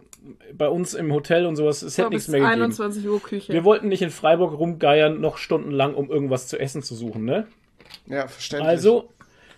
bei 0.53 0.67
uns 0.67 0.93
im 0.93 1.13
Hotel 1.13 1.45
und 1.45 1.55
sowas, 1.55 1.81
es 1.81 1.97
hätte 1.97 2.09
nichts 2.09 2.27
mehr 2.27 2.41
gegeben. 2.41 2.61
21 2.61 3.07
Uhr 3.07 3.21
Küche. 3.21 3.53
Wir 3.53 3.63
wollten 3.63 3.87
nicht 3.87 4.01
in 4.01 4.09
Freiburg 4.09 4.57
rumgeiern, 4.57 5.21
noch 5.21 5.37
stundenlang, 5.37 5.93
um 5.93 6.09
irgendwas 6.09 6.47
zu 6.47 6.59
essen 6.59 6.83
zu 6.83 6.95
suchen, 6.95 7.23
ne? 7.23 7.47
Ja, 8.05 8.27
verständlich. 8.27 8.67
Also, 8.67 9.09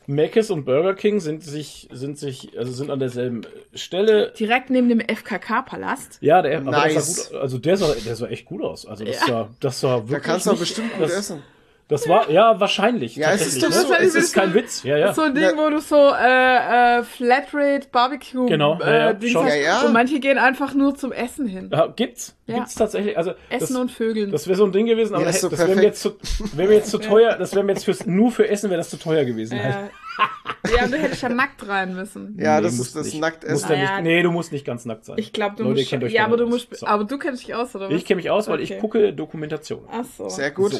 Mc's 0.09 0.49
und 0.49 0.65
Burger 0.65 0.95
King 0.95 1.19
sind 1.19 1.43
sich, 1.43 1.87
sind 1.91 2.17
sich, 2.17 2.57
also 2.57 2.71
sind 2.71 2.89
an 2.89 2.99
derselben 2.99 3.41
Stelle. 3.75 4.33
Direkt 4.37 4.71
neben 4.71 4.89
dem 4.89 4.99
FKK-Palast. 5.01 6.17
Ja, 6.21 6.41
der, 6.41 6.57
aber 6.57 6.71
Nice. 6.71 6.93
der 6.93 7.01
sah 7.01 7.29
gut, 7.29 7.41
also 7.41 7.57
der 7.59 7.77
sah, 7.77 7.93
der 7.93 8.15
sah 8.15 8.27
echt 8.27 8.45
gut 8.45 8.63
aus. 8.63 8.87
Also 8.87 9.05
das 9.05 9.19
sah, 9.19 9.49
das 9.59 9.79
sah 9.79 9.97
wirklich. 9.97 10.11
da 10.13 10.19
kannst 10.19 10.47
du 10.47 10.51
auch 10.51 10.57
bestimmt 10.57 10.97
gut 10.97 11.09
essen. 11.09 11.43
Das 11.89 12.07
war, 12.07 12.29
ja, 12.29 12.59
wahrscheinlich. 12.59 13.15
Ja, 13.15 13.31
es 13.31 13.47
ist 13.47 13.61
ne? 13.63 13.71
so, 13.71 13.91
Es 13.93 14.13
ist 14.13 14.31
kein 14.33 14.53
Witz. 14.53 14.83
Ja, 14.83 14.95
ja. 14.95 15.11
So 15.11 15.23
ein 15.23 15.33
Ding, 15.33 15.43
Ja. 15.43 15.57
wo 15.57 15.69
du 15.71 15.79
so 15.81 15.95
äh, 15.95 16.99
äh, 16.99 17.03
Flatrate 17.03 17.87
Barbecue 17.91 18.45
Genau, 18.45 18.77
ja, 18.79 18.93
ja, 18.93 19.09
äh, 19.09 19.15
Dings 19.17 19.31
schon. 19.33 19.45
hast. 19.45 19.55
Ja, 19.55 19.61
ja. 19.61 19.81
Und 19.81 19.93
manche 19.93 20.19
gehen 20.19 20.37
einfach 20.37 20.75
nur 20.75 20.93
zum 20.95 21.11
Essen 21.11 21.47
hin. 21.47 21.71
Ja, 21.73 21.87
gibt's. 21.87 22.35
Ja. 22.45 22.57
Gibt's 22.57 22.75
tatsächlich. 22.75 23.17
Also, 23.17 23.31
Essen 23.49 23.73
das, 23.73 23.81
und 23.81 23.91
Vögeln. 23.91 24.31
das 24.31 24.47
wäre 24.47 24.55
so 24.57 24.65
ein 24.65 24.71
Ding 24.71 24.85
gewesen, 24.85 25.15
aber 25.15 25.25
Ja, 25.25 25.33
so 25.33 25.49
das 25.49 25.59
wäre 25.59 25.75
mir 25.75 25.81
jetzt 25.83 26.01
zu, 26.01 26.15
wäre 26.53 26.69
mir 26.69 26.75
jetzt 26.75 26.91
zu 26.91 26.97
teuer, 26.99 27.35
das 27.37 27.53
wäre 27.55 27.63
mir 27.65 27.73
jetzt 27.73 27.85
fürs, 27.85 28.05
nur 28.05 28.31
für 28.31 28.47
Essen 28.47 28.69
wäre 28.69 28.77
das 28.77 28.91
zu 28.91 28.97
teuer 28.97 29.25
gewesen. 29.25 29.61
halt. 29.61 29.75
ja. 29.75 30.75
ja, 30.77 30.83
und 30.85 30.91
du 30.93 30.97
hättest 30.97 31.21
ja 31.23 31.29
nackt 31.29 31.67
rein 31.67 31.95
müssen. 31.95 32.37
Ja, 32.39 32.57
Nee, 32.57 32.63
das 32.67 32.73
musst 32.77 32.95
ist 32.97 33.13
das 33.19 33.67
ja 33.67 33.67
Ah, 33.69 33.73
ja. 33.75 34.01
nee, 34.01 34.21
du 34.21 34.31
musst 34.31 34.51
nicht 34.51 34.65
ganz 34.65 34.85
nackt 34.85 35.05
sein. 35.05 35.15
Ich 35.17 35.33
glaube, 35.33 35.55
du 35.55 35.63
Leute, 35.63 35.73
musst. 35.75 35.85
ihr 35.85 35.89
kennt 35.89 36.03
euch 36.03 36.13
ja, 36.13 36.25
aber 36.25 36.37
du 36.37 36.45
musst. 36.45 36.75
So. 36.75 36.85
Aber 36.85 37.03
du 37.05 37.17
kennst 37.17 37.41
dich 37.47 37.55
aus, 37.55 37.73
oder 37.75 37.87
was? 37.89 37.95
Ich 37.95 38.05
kenne 38.05 38.17
mich 38.17 38.29
aus, 38.29 38.47
weil 38.47 38.59
ich 38.61 38.71
Okay. 38.71 38.79
gucke 38.81 39.13
Dokumentation. 39.13 39.87
Ach 39.91 40.03
so. 40.17 40.27
Sehr 40.29 40.51
gut. 40.51 40.73
So. 40.73 40.79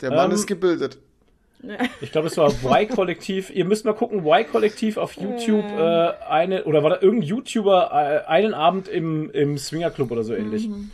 Der 0.00 0.10
Mann 0.10 0.30
Ähm, 0.30 0.34
ist 0.34 0.46
gebildet. 0.46 0.98
Ich 2.00 2.12
glaube, 2.12 2.28
es 2.28 2.36
war 2.36 2.50
Y-Kollektiv. 2.50 3.50
Ihr 3.50 3.64
müsst 3.64 3.84
mal 3.86 3.94
gucken, 3.94 4.24
Y-Kollektiv 4.24 4.98
auf 4.98 5.14
YouTube 5.14 5.64
äh, 5.64 6.12
eine, 6.28 6.64
oder 6.64 6.82
war 6.82 6.90
da 6.90 7.00
irgendein 7.00 7.28
YouTuber 7.28 7.90
äh, 7.92 8.28
einen 8.28 8.54
Abend 8.54 8.86
im, 8.88 9.30
im 9.30 9.58
Swingerclub 9.58 10.10
oder 10.12 10.22
so 10.22 10.34
ähnlich. 10.34 10.68
Mhm. 10.68 10.90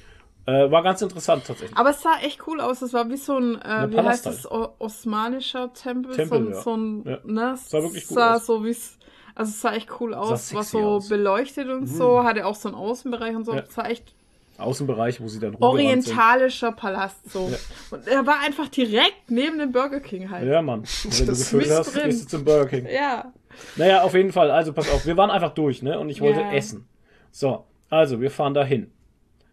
Äh, 0.46 0.70
war 0.70 0.82
ganz 0.82 1.02
interessant 1.02 1.44
tatsächlich. 1.46 1.76
Aber 1.76 1.90
es 1.90 2.00
sah 2.00 2.16
echt 2.22 2.46
cool 2.46 2.60
aus. 2.60 2.80
Es 2.80 2.92
war 2.94 3.10
wie 3.10 3.16
so 3.16 3.36
ein, 3.38 3.60
äh, 3.60 3.90
wie 3.90 3.98
heißt 4.00 4.24
das, 4.24 4.50
o 4.50 4.68
osmanischer 4.78 5.72
Tempel? 5.74 6.14
Tempel, 6.16 6.28
so, 6.28 6.36
ein- 6.44 6.52
ja. 6.54 6.60
so 6.62 6.76
ein, 6.76 7.04
Ja. 7.04 7.18
ne? 7.50 7.54
Sah 7.56 7.82
wirklich 7.82 8.06
gut 8.06 8.16
sah 8.16 8.36
aus. 8.36 8.46
so 8.46 8.64
wie's, 8.64 8.98
also 9.34 9.50
es 9.50 9.60
sah 9.60 9.72
echt 9.74 9.88
cool 10.00 10.14
aus. 10.14 10.54
War 10.54 10.62
so 10.62 10.78
aus. 10.80 11.04
Mhm. 11.06 11.08
beleuchtet 11.10 11.68
und 11.68 11.86
so. 11.86 12.24
Hatte 12.24 12.46
auch 12.46 12.54
so 12.54 12.68
einen 12.68 12.76
Außenbereich 12.76 13.36
und 13.36 13.44
so. 13.44 13.52
Ja. 13.52 13.60
Es 13.68 13.74
sah 13.74 13.84
echt 13.86 14.14
Außenbereich, 14.62 15.20
wo 15.20 15.28
sie 15.28 15.38
dann 15.40 15.56
orientalischer 15.56 16.72
Palast 16.72 17.30
so. 17.30 17.48
Ja. 17.50 17.56
Und 17.96 18.06
er 18.08 18.26
war 18.26 18.40
einfach 18.40 18.68
direkt 18.68 19.30
neben 19.30 19.58
dem 19.58 19.72
Burger 19.72 20.00
King 20.00 20.30
halt. 20.30 20.42
sind. 20.42 20.52
Ja, 20.52 20.62
Mann. 20.62 20.80
Und 20.80 21.04
wenn 21.04 21.26
du 21.26 21.32
Das 21.32 21.38
gefüllt 21.40 21.66
ist 21.66 21.78
hast, 21.78 21.94
drin. 21.94 22.04
gehst 22.06 22.24
du 22.24 22.28
zum 22.36 22.44
Burger 22.44 22.66
King. 22.66 22.86
Ja. 22.86 23.32
Naja, 23.76 24.02
auf 24.02 24.14
jeden 24.14 24.32
Fall. 24.32 24.50
Also 24.50 24.72
pass 24.72 24.90
auf, 24.90 25.04
wir 25.06 25.16
waren 25.16 25.30
einfach 25.30 25.52
durch, 25.54 25.82
ne? 25.82 25.98
Und 25.98 26.08
ich 26.08 26.20
wollte 26.20 26.40
Ja. 26.40 26.52
essen. 26.52 26.86
So, 27.30 27.64
also 27.90 28.20
wir 28.20 28.30
fahren 28.30 28.54
dahin. 28.54 28.90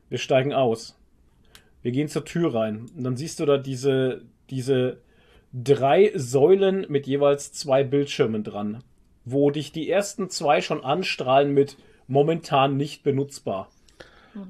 Wir 0.10 0.18
steigen 0.18 0.53
aus. 0.53 0.97
Wir 1.82 1.91
gehen 1.91 2.07
zur 2.07 2.26
Tür 2.26 2.53
rein. 2.53 2.86
Und 2.95 3.03
dann 3.03 3.16
siehst 3.18 3.39
du 3.39 3.45
da 3.45 3.57
diese, 3.57 4.24
diese 4.49 5.01
drei 5.53 6.12
Säulen 6.16 6.86
mit 6.89 7.07
jeweils 7.07 7.51
zwei 7.53 7.84
Bildschirmen 7.84 8.43
dran, 8.43 8.84
wo 9.26 9.49
dich 9.51 9.72
die 9.72 9.89
ersten 9.89 10.30
zwei 10.30 10.62
schon 10.62 10.84
anstrahlen 10.84 11.53
mit 11.53 11.78
momentan 12.07 12.76
nicht 12.78 13.03
benutzbar. 13.03 13.70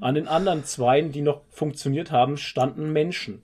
An 0.00 0.14
den 0.14 0.28
anderen 0.28 0.64
zweien, 0.64 1.10
die 1.12 1.22
noch 1.22 1.40
funktioniert 1.50 2.10
haben, 2.12 2.36
standen 2.36 2.92
Menschen. 2.92 3.42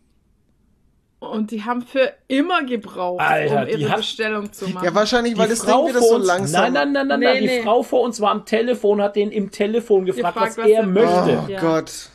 Und 1.19 1.51
die 1.51 1.65
haben 1.65 1.81
für 1.83 2.13
immer 2.29 2.63
gebraucht, 2.65 3.21
Alter, 3.23 3.63
um 3.63 3.67
die 3.67 3.73
ihre 3.83 3.91
hat- 3.91 3.97
Bestellung 3.99 4.53
zu 4.53 4.69
machen. 4.69 4.85
Ja, 4.85 4.95
wahrscheinlich, 4.95 5.37
weil 5.39 5.47
Die 5.47 5.55
das 5.55 5.65
Frau 5.65 5.87
Ding 5.87 5.95
wieder 5.97 6.01
so 6.07 6.15
uns, 6.17 6.27
langsam. 6.27 6.63
Nein, 6.65 6.73
nein, 6.75 6.93
nein, 6.93 7.09
nein, 7.09 7.21
Nee, 7.21 7.27
nein. 7.27 7.43
Die 7.43 7.47
nee. 7.49 7.63
Frau 7.63 7.83
vor 7.83 8.03
uns 8.03 8.21
war 8.21 8.31
am 8.31 8.45
Telefon, 8.45 9.01
hat 9.01 9.17
den 9.17 9.31
im 9.33 9.51
Telefon 9.51 10.05
gefragt, 10.05 10.35
Gefragt, 10.35 10.59
was, 10.59 10.65
was 10.65 10.71
er 10.71 10.81
er 10.81 10.87
möchte. 10.87 11.43
Oh 11.47 11.51
Ja. 11.51 11.61
Gott. 11.61 12.11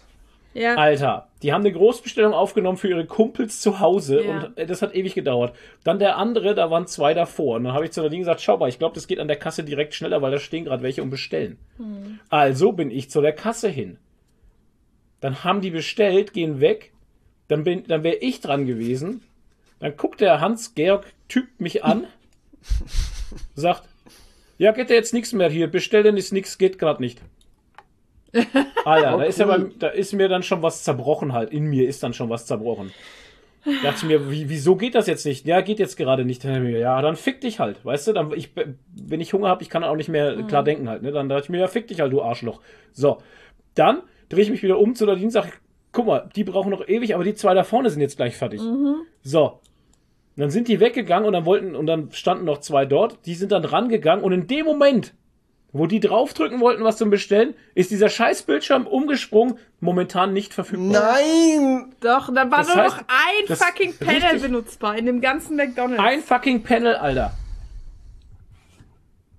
ja. 0.54 0.76
Alter, 0.76 1.28
die 1.42 1.52
haben 1.52 1.62
eine 1.62 1.72
Großbestellung 1.74 2.34
aufgenommen 2.34 2.78
für 2.78 2.90
ihre 2.90 3.06
Kumpels 3.08 3.60
zu 3.60 3.80
Hause 3.80 4.24
Ja. 4.24 4.32
und 4.32 4.58
äh, 4.58 4.68
das 4.68 4.84
hat 4.84 4.94
ewig 4.94 5.16
gedauert. 5.16 5.56
Dann 5.84 5.98
der 5.98 6.18
andere, 6.18 6.54
da 6.54 6.70
waren 6.70 6.86
zwei 6.86 7.16
davor. 7.16 7.56
Und 7.56 7.64
dann 7.64 7.74
habe 7.74 7.86
ich 7.86 7.92
zu 7.92 8.02
Nadine 8.04 8.20
gesagt, 8.22 8.42
schau 8.42 8.58
mal, 8.58 8.70
ich 8.70 8.78
glaube, 8.78 8.94
das 8.94 9.08
geht 9.08 9.20
an 9.20 9.28
der 9.28 9.38
Kasse 9.38 9.64
direkt 9.64 9.96
schneller, 9.96 10.22
weil 10.22 10.32
da 10.32 10.38
stehen 10.40 10.64
gerade 10.64 10.84
welche 10.84 11.02
und 11.02 11.10
bestellen. 11.10 11.58
Hm. 11.78 12.20
Also 12.30 12.72
bin 12.72 12.92
ich 12.92 13.10
zu 13.10 13.20
der 13.22 13.34
Kasse 13.34 13.68
hin. 13.68 13.98
Dann 15.22 15.44
haben 15.44 15.62
die 15.62 15.72
bestellt, 15.72 16.34
gehen 16.34 16.60
weg. 16.60 16.92
Dann, 17.48 17.64
bin, 17.64 17.86
dann 17.88 18.04
wäre 18.04 18.18
ich 18.18 18.42
dran 18.42 18.66
gewesen. 18.66 19.24
Dann 19.80 19.96
guckt 19.98 20.22
der 20.22 20.42
Hans-Georg, 20.42 21.06
typt 21.28 21.60
mich 21.60 21.84
an, 21.84 22.06
sagt, 23.56 23.84
ja, 24.58 24.72
geht 24.72 24.90
ja 24.90 24.96
jetzt 24.96 25.14
nichts 25.14 25.34
mehr 25.34 25.50
hier, 25.50 25.68
bestellen 25.68 26.18
ist 26.18 26.32
nichts, 26.32 26.58
geht 26.58 26.78
gerade 26.78 27.02
nicht. 27.02 27.22
Alter, 28.86 29.16
Oh, 29.16 29.20
da, 29.20 29.24
ist 29.24 29.40
ja 29.40 29.46
cool. 29.46 29.52
beim, 29.52 29.80
da 29.80 29.88
ist 29.88 30.14
mir 30.14 30.30
dann 30.30 30.44
schon 30.44 30.62
was 30.62 30.84
zerbrochen 30.84 31.34
halt. 31.34 31.52
In 31.52 31.66
mir 31.66 31.88
ist 31.88 32.04
dann 32.04 32.14
schon 32.14 32.30
was 32.30 32.46
zerbrochen. 32.46 32.92
Da 33.66 33.72
dachte 33.84 33.98
ich 33.98 34.04
mir, 34.04 34.32
wie, 34.32 34.50
wieso 34.50 34.76
geht 34.76 34.96
das 34.96 35.08
jetzt 35.08 35.26
nicht? 35.26 35.46
Ja, 35.46 35.62
geht 35.62 35.80
jetzt 35.80 35.98
gerade 35.98 36.26
nicht. 36.26 36.44
Ja, 36.44 37.02
dann 37.02 37.16
fick 37.16 37.42
dich 37.42 37.60
halt. 37.60 37.84
Weißt 37.84 38.08
du, 38.08 38.14
dann, 38.14 38.32
ich, 38.34 38.52
wenn 38.96 39.22
ich 39.22 39.34
Hunger 39.34 39.50
habe, 39.50 39.62
ich 39.62 39.70
kann 39.70 39.84
auch 39.84 39.96
nicht 39.96 40.10
mehr 40.10 40.44
klar 40.44 40.64
denken 40.64 40.90
halt. 40.90 41.04
Ne? 41.04 41.12
Dann 41.12 41.30
dachte 41.30 41.44
ich 41.44 41.50
mir, 41.50 41.60
ja, 41.60 41.68
fick 41.68 41.88
dich 41.88 42.00
halt, 42.00 42.14
du 42.14 42.22
Arschloch. 42.22 42.62
So, 42.94 43.18
dann 43.76 44.02
drehe 44.32 44.44
ich 44.44 44.50
mich 44.50 44.64
wieder 44.64 44.80
um 44.80 44.96
zu 44.96 45.06
der 45.06 45.16
Dienst, 45.16 45.34
sag, 45.34 45.60
guck 45.92 46.06
mal, 46.08 46.30
die 46.36 46.44
brauchen 46.44 46.70
noch 46.72 46.88
ewig, 46.88 47.16
aber 47.16 47.24
die 47.24 47.36
zwei 47.36 47.54
da 47.54 47.64
vorne 47.64 47.90
sind 47.90 48.02
jetzt 48.02 48.18
gleich 48.18 48.38
fertig. 48.38 48.62
So. 49.24 49.60
Dann 50.38 50.50
sind 50.50 50.68
die 50.70 50.80
weggegangen 50.80 51.28
und 51.28 51.34
dann 51.34 51.46
wollten, 51.46 51.76
und 51.76 51.86
dann 51.88 52.12
standen 52.14 52.46
noch 52.46 52.60
zwei 52.60 52.86
dort, 52.86 53.26
die 53.26 53.36
sind 53.36 53.52
dann 53.52 53.66
rangegangen 53.66 54.24
und 54.24 54.32
in 54.32 54.48
dem 54.48 54.66
Moment, 54.66 55.14
wo 55.74 55.88
die 55.88 56.00
draufdrücken 56.00 56.60
wollten, 56.62 56.84
was 56.84 56.98
zum 56.98 57.10
Bestellen, 57.10 57.54
ist 57.76 57.92
dieser 57.92 58.10
scheiß 58.10 58.44
Bildschirm 58.44 58.88
umgesprungen, 58.88 59.58
momentan 59.82 60.34
nicht 60.34 60.54
verfügbar. 60.54 61.14
Nein! 61.14 61.94
Doch, 62.00 62.34
da 62.34 62.50
war 62.50 62.60
Das 62.60 62.68
nur 62.68 62.78
heißt, 62.78 62.98
noch 62.98 63.04
ein 63.08 63.56
fucking 63.56 63.94
Panel 63.98 64.22
richtig. 64.22 64.42
benutzbar 64.44 64.98
in 64.98 65.06
dem 65.06 65.22
ganzen 65.22 65.58
McDonalds. 65.58 66.02
Ein 66.02 66.22
fucking 66.22 66.64
Panel, 66.64 66.96
Alter. 66.96 67.34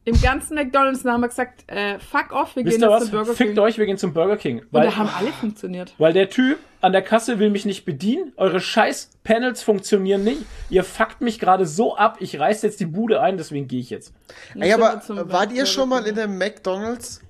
Im 0.05 0.21
ganzen 0.21 0.55
McDonalds. 0.57 1.03
Da 1.05 1.13
haben 1.13 1.21
wir 1.21 1.29
gesagt, 1.29 1.63
äh, 1.69 1.99
fuck 2.01 2.33
off, 2.33 2.57
wir 2.57 2.65
Wisst 2.65 2.79
gehen 2.79 2.83
jetzt 2.83 2.91
was? 2.91 3.03
zum 3.05 3.11
Burger 3.13 3.35
Fickt 3.35 3.51
King. 3.55 3.59
euch, 3.61 3.79
wir 3.79 3.87
gehen 3.87 3.99
zum 3.99 4.13
Burger 4.13 4.37
King. 4.37 4.59
Und 4.61 4.67
Weil, 4.73 4.87
da 4.89 4.97
haben 4.97 5.09
alle 5.17 5.29
funktioniert. 5.33 5.95
weil 5.99 6.13
der 6.13 6.29
Typ 6.29 6.59
an 6.81 6.91
der 6.93 7.03
Kasse 7.03 7.39
will 7.39 7.51
mich 7.51 7.65
nicht 7.65 7.85
bedienen, 7.85 8.33
eure 8.37 8.59
scheiß 8.61 9.11
Panels 9.23 9.63
funktionionieren 9.63 10.25
nicht, 10.25 10.43
ihr 10.71 10.83
fuckt 10.83 11.21
mich 11.21 11.39
gerade 11.39 11.67
so 11.67 11.97
ab, 11.97 12.17
ich 12.19 12.41
reiß 12.41 12.63
jetzt 12.63 12.81
die 12.81 12.87
Bude 12.87 13.21
ein, 13.21 13.37
deswegen 13.37 13.69
gehe 13.69 13.79
ich 13.79 13.91
jetzt. 13.91 14.13
Ey, 14.59 14.73
aber 14.73 15.01
wart 15.31 15.53
ihr 15.53 15.67
schon 15.67 15.89
mal 15.89 16.05
in 16.07 16.19
einem 16.19 16.37
McDonalds? 16.37 17.21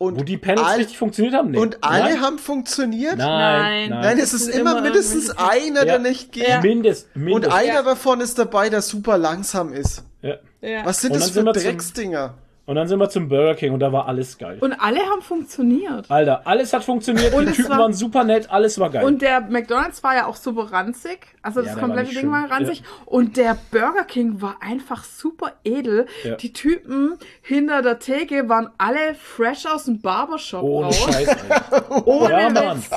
Und 0.00 0.20
Wo 0.20 0.22
die 0.22 0.36
Panels 0.36 0.64
all- 0.64 0.76
richtig 0.76 0.96
funktioniert 0.96 1.34
haben? 1.34 1.50
Nee. 1.50 1.58
Und 1.58 1.82
alle 1.82 2.14
Nein. 2.14 2.20
haben 2.20 2.38
funktioniert? 2.38 3.16
Nein, 3.18 3.90
Nein. 3.90 4.00
nein. 4.00 4.18
Es 4.20 4.32
ist 4.32 4.46
immer 4.46 4.70
immer 4.74 4.82
mindestens 4.82 5.30
irgendwelche- 5.30 5.50
einer, 5.66 5.84
der 5.84 5.94
Ja. 5.94 5.98
nicht 5.98 6.30
geht. 6.30 6.46
Ja. 6.46 6.60
Mindest, 6.60 7.08
Und 7.16 7.24
mindest. 7.24 7.52
einer 7.52 7.66
Ja. 7.74 7.82
davon 7.82 8.20
ist 8.20 8.38
dabei, 8.38 8.68
der 8.70 8.80
super 8.82 9.18
langsam 9.18 9.72
ist. 9.72 10.04
Ja. 10.22 10.34
Ja. 10.60 10.84
Was 10.84 11.00
sind 11.00 11.14
das 11.14 11.32
sind 11.32 11.46
für 11.46 11.52
Drecksdinger? 11.52 12.34
Und 12.66 12.74
dann 12.74 12.86
sind 12.86 12.98
wir 12.98 13.08
zum 13.08 13.30
Burger 13.30 13.54
King 13.54 13.72
und 13.72 13.80
da 13.80 13.90
war 13.94 14.06
alles 14.06 14.36
geil. 14.36 14.58
Und 14.60 14.74
alle 14.74 14.98
haben 15.00 15.22
funktioniert. 15.22 16.10
Alter, 16.10 16.46
alles 16.46 16.70
hat 16.74 16.84
funktioniert, 16.84 17.32
Und 17.32 17.46
die 17.48 17.52
Typen 17.52 17.70
war- 17.70 17.78
waren 17.78 17.94
super 17.94 18.24
nett, 18.24 18.50
alles 18.50 18.78
war 18.78 18.90
geil. 18.90 19.06
Und 19.06 19.22
der 19.22 19.40
McDonalds 19.40 20.02
war 20.02 20.14
ja 20.14 20.26
auch 20.26 20.36
super 20.36 20.70
ranzig. 20.70 21.20
Also 21.40 21.60
Ja, 21.62 21.66
das 21.72 21.78
komplette 21.78 22.10
Ding 22.10 22.20
schön. 22.24 22.30
war 22.30 22.50
ranzig. 22.50 22.82
Und 23.06 23.38
der 23.38 23.56
Burger 23.70 24.04
King 24.04 24.42
war 24.42 24.56
einfach 24.60 25.04
super 25.04 25.52
edel. 25.64 26.04
Ja. 26.24 26.34
Die 26.34 26.52
Typen 26.52 27.14
hinter 27.40 27.80
der 27.80 28.00
Theke 28.00 28.50
waren 28.50 28.68
alle 28.76 29.14
fresh 29.14 29.64
aus 29.64 29.84
dem 29.86 30.02
Barbershop 30.02 30.62
Ohne 30.62 30.86
raus. 30.88 30.96
Scheiß, 31.10 31.28
Alter. 31.48 32.06
Ohne 32.06 32.30
Ja, 32.30 32.50
Mann. 32.50 32.78
Witz. 32.82 32.90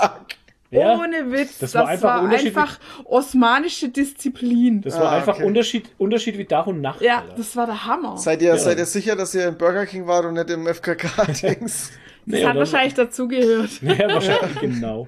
Ja, 0.71 0.97
Ohne 0.97 1.31
Witz. 1.31 1.59
Das 1.59 1.71
Das, 1.71 1.75
war 1.75 1.83
war 1.83 1.89
einfach 1.91 2.09
einfach, 2.21 2.23
unterschiedlich. 2.23 3.05
osmanische 3.05 3.89
Disziplin. 3.89 4.81
das 4.81 4.95
war 4.97 5.11
Ah, 5.11 5.17
einfach 5.17 5.35
okay. 5.35 5.43
Unterschied, 5.45 5.89
Unterschied 5.97 6.37
wie 6.37 6.45
Tag 6.45 6.67
und 6.67 6.79
Nacht. 6.81 7.01
ja, 7.01 7.19
Alter. 7.19 7.33
das 7.35 7.55
war 7.57 7.65
der 7.65 7.85
Hammer. 7.85 8.17
Seid 8.17 8.41
ihr, 8.41 8.49
Ja. 8.49 8.57
seid 8.57 8.77
ihr 8.77 8.85
sicher, 8.85 9.15
dass 9.17 9.35
ihr 9.35 9.47
im 9.49 9.57
Burger 9.57 9.85
King 9.85 10.07
wart 10.07 10.25
und 10.25 10.33
nicht 10.35 10.49
im 10.49 10.65
FKK-Dings? 10.67 11.91
Nee, 12.23 12.33
das 12.33 12.41
hat 12.43 12.49
und 12.49 12.53
dann- 12.53 12.57
wahrscheinlich 12.59 12.93
dazugehört. 12.93 13.69
Ja, 13.81 14.07
wahrscheinlich, 14.13 14.59
genau. 14.59 15.07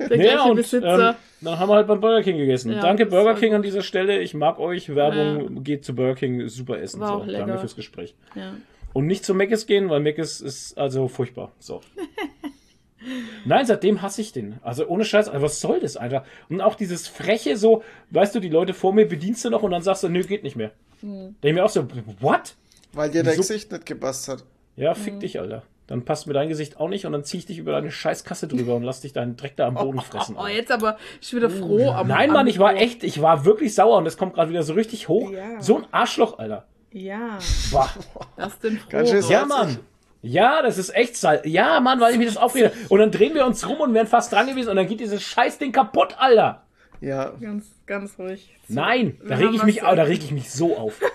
Der 0.00 0.08
Naja, 0.08 0.32
gleiche 0.34 0.50
und 0.50 0.56
Besitzer. 0.56 1.08
ähm, 1.10 1.14
dann 1.40 1.58
haben 1.60 1.68
wir 1.70 1.74
halt 1.76 1.86
beim 1.86 2.00
Burger 2.00 2.20
King 2.24 2.36
gegessen. 2.36 2.72
Ja, 2.72 2.80
Danke 2.80 3.04
das 3.04 3.10
Burger 3.12 3.30
war 3.30 3.36
King 3.36 3.54
an 3.54 3.62
dieser 3.62 3.82
Stelle. 3.82 4.18
Ich 4.20 4.34
mag 4.34 4.58
euch. 4.58 4.92
Werbung 4.92 5.62
geht 5.62 5.84
zu 5.84 5.94
Burger 5.94 6.16
King. 6.16 6.48
Super 6.48 6.80
Essen. 6.80 7.00
War 7.00 7.08
So, 7.10 7.14
auch 7.14 7.26
lecker. 7.26 7.46
danke 7.46 7.58
fürs 7.60 7.76
Gespräch. 7.76 8.16
ja. 8.34 8.54
Und 8.92 9.06
nicht 9.06 9.24
zu 9.24 9.34
Mc's 9.34 9.66
gehen, 9.66 9.88
weil 9.88 10.00
Mc's 10.00 10.40
ist 10.40 10.76
also 10.76 11.06
furchtbar. 11.06 11.52
So. 11.60 11.80
Nein, 13.44 13.64
seitdem 13.66 14.02
hasse 14.02 14.20
ich 14.20 14.32
den. 14.32 14.56
Also 14.62 14.86
ohne 14.86 15.04
Scheiß, 15.04 15.28
also 15.28 15.42
was 15.44 15.60
soll 15.60 15.80
das 15.80 15.96
einfach? 15.96 16.24
Und 16.48 16.60
auch 16.60 16.74
dieses 16.74 17.06
freche 17.08 17.56
so, 17.56 17.82
weißt 18.10 18.34
du, 18.34 18.40
die 18.40 18.48
Leute 18.48 18.74
vor 18.74 18.92
mir 18.92 19.06
bedienst 19.06 19.44
du 19.44 19.50
noch 19.50 19.62
und 19.62 19.70
dann 19.70 19.82
sagst 19.82 20.02
du, 20.02 20.08
nö, 20.08 20.22
geht 20.22 20.42
nicht 20.42 20.56
mehr. 20.56 20.72
Hm. 21.00 21.36
Da 21.40 21.48
ich 21.48 21.54
mir 21.54 21.64
auch 21.64 21.68
so, 21.70 21.86
what? 22.20 22.54
Weil 22.92 23.10
dir 23.10 23.22
dein 23.22 23.32
Wieso? 23.34 23.42
Gesicht 23.42 23.70
nicht 23.70 23.86
gepasst 23.86 24.28
hat. 24.28 24.44
Ja, 24.76 24.94
fick 24.94 25.20
dich, 25.20 25.38
Alter. 25.38 25.62
Dann 25.86 26.04
passt 26.04 26.26
mir 26.26 26.34
dein 26.34 26.48
Gesicht 26.50 26.78
auch 26.78 26.88
nicht 26.88 27.06
und 27.06 27.12
dann 27.12 27.24
zieh 27.24 27.38
ich 27.38 27.46
dich 27.46 27.58
über 27.58 27.72
deine 27.72 27.90
scheiß 27.90 28.24
Kasse 28.24 28.46
drüber 28.46 28.74
und 28.74 28.82
lass 28.82 29.00
dich 29.00 29.12
deinen 29.14 29.36
Dreck 29.36 29.56
da 29.56 29.66
am 29.68 29.74
Boden 29.76 30.00
fressen. 30.00 30.36
Oh, 30.36 30.40
Alter. 30.40 30.56
jetzt 30.56 30.70
aber 30.70 30.98
ich 31.20 31.30
bin 31.30 31.38
wieder 31.40 31.50
froh. 31.50 31.90
am- 31.92 32.08
Nein, 32.08 32.28
am 32.30 32.34
Mann, 32.34 32.46
ich 32.46 32.58
war 32.58 32.74
echt, 32.76 33.04
ich 33.04 33.22
war 33.22 33.44
wirklich 33.46 33.74
sauer 33.74 33.96
und 33.98 34.06
es 34.06 34.16
kommt 34.18 34.34
gerade 34.34 34.50
wieder 34.50 34.62
so 34.62 34.74
richtig 34.74 35.08
hoch. 35.08 35.30
Ja. 35.30 35.60
So 35.62 35.78
ein 35.78 35.86
Arschloch, 35.90 36.38
Alter. 36.38 36.66
Ja, 36.92 37.38
Boah. 37.70 37.88
das 38.36 38.58
denn 38.58 38.78
froh. 38.78 38.88
Ganz 38.90 39.10
schön 39.10 39.22
war. 39.24 39.30
Ja. 39.30 39.46
Mann. 39.46 39.78
Ja, 40.22 40.62
das 40.62 40.78
ist 40.78 40.94
echt 40.94 41.16
Salz. 41.16 41.42
Ja, 41.44 41.78
Mann, 41.80 42.00
weil 42.00 42.12
ich 42.12 42.18
mich 42.18 42.26
das 42.26 42.36
aufrede. 42.36 42.72
Und 42.88 42.98
dann 42.98 43.10
drehen 43.12 43.34
wir 43.34 43.46
uns 43.46 43.68
rum 43.68 43.80
und 43.80 43.94
wären 43.94 44.06
fast 44.06 44.32
dran 44.32 44.46
gewesen 44.48 44.68
und 44.70 44.76
dann 44.76 44.86
geht 44.88 45.00
dieses 45.00 45.22
Scheißding 45.22 45.70
kaputt, 45.72 46.16
Alter. 46.18 46.64
Ja. 47.00 47.32
Ganz, 47.40 47.66
ganz 47.86 48.18
ruhig. 48.18 48.52
Nein, 48.66 49.20
da 49.26 49.36
reg 49.36 49.50
ich 49.52 49.62
mich, 49.62 49.76
da 49.80 49.90
reg 49.90 50.22
ich 50.22 50.32
mich 50.32 50.50
so 50.50 50.76
auf. 50.76 51.00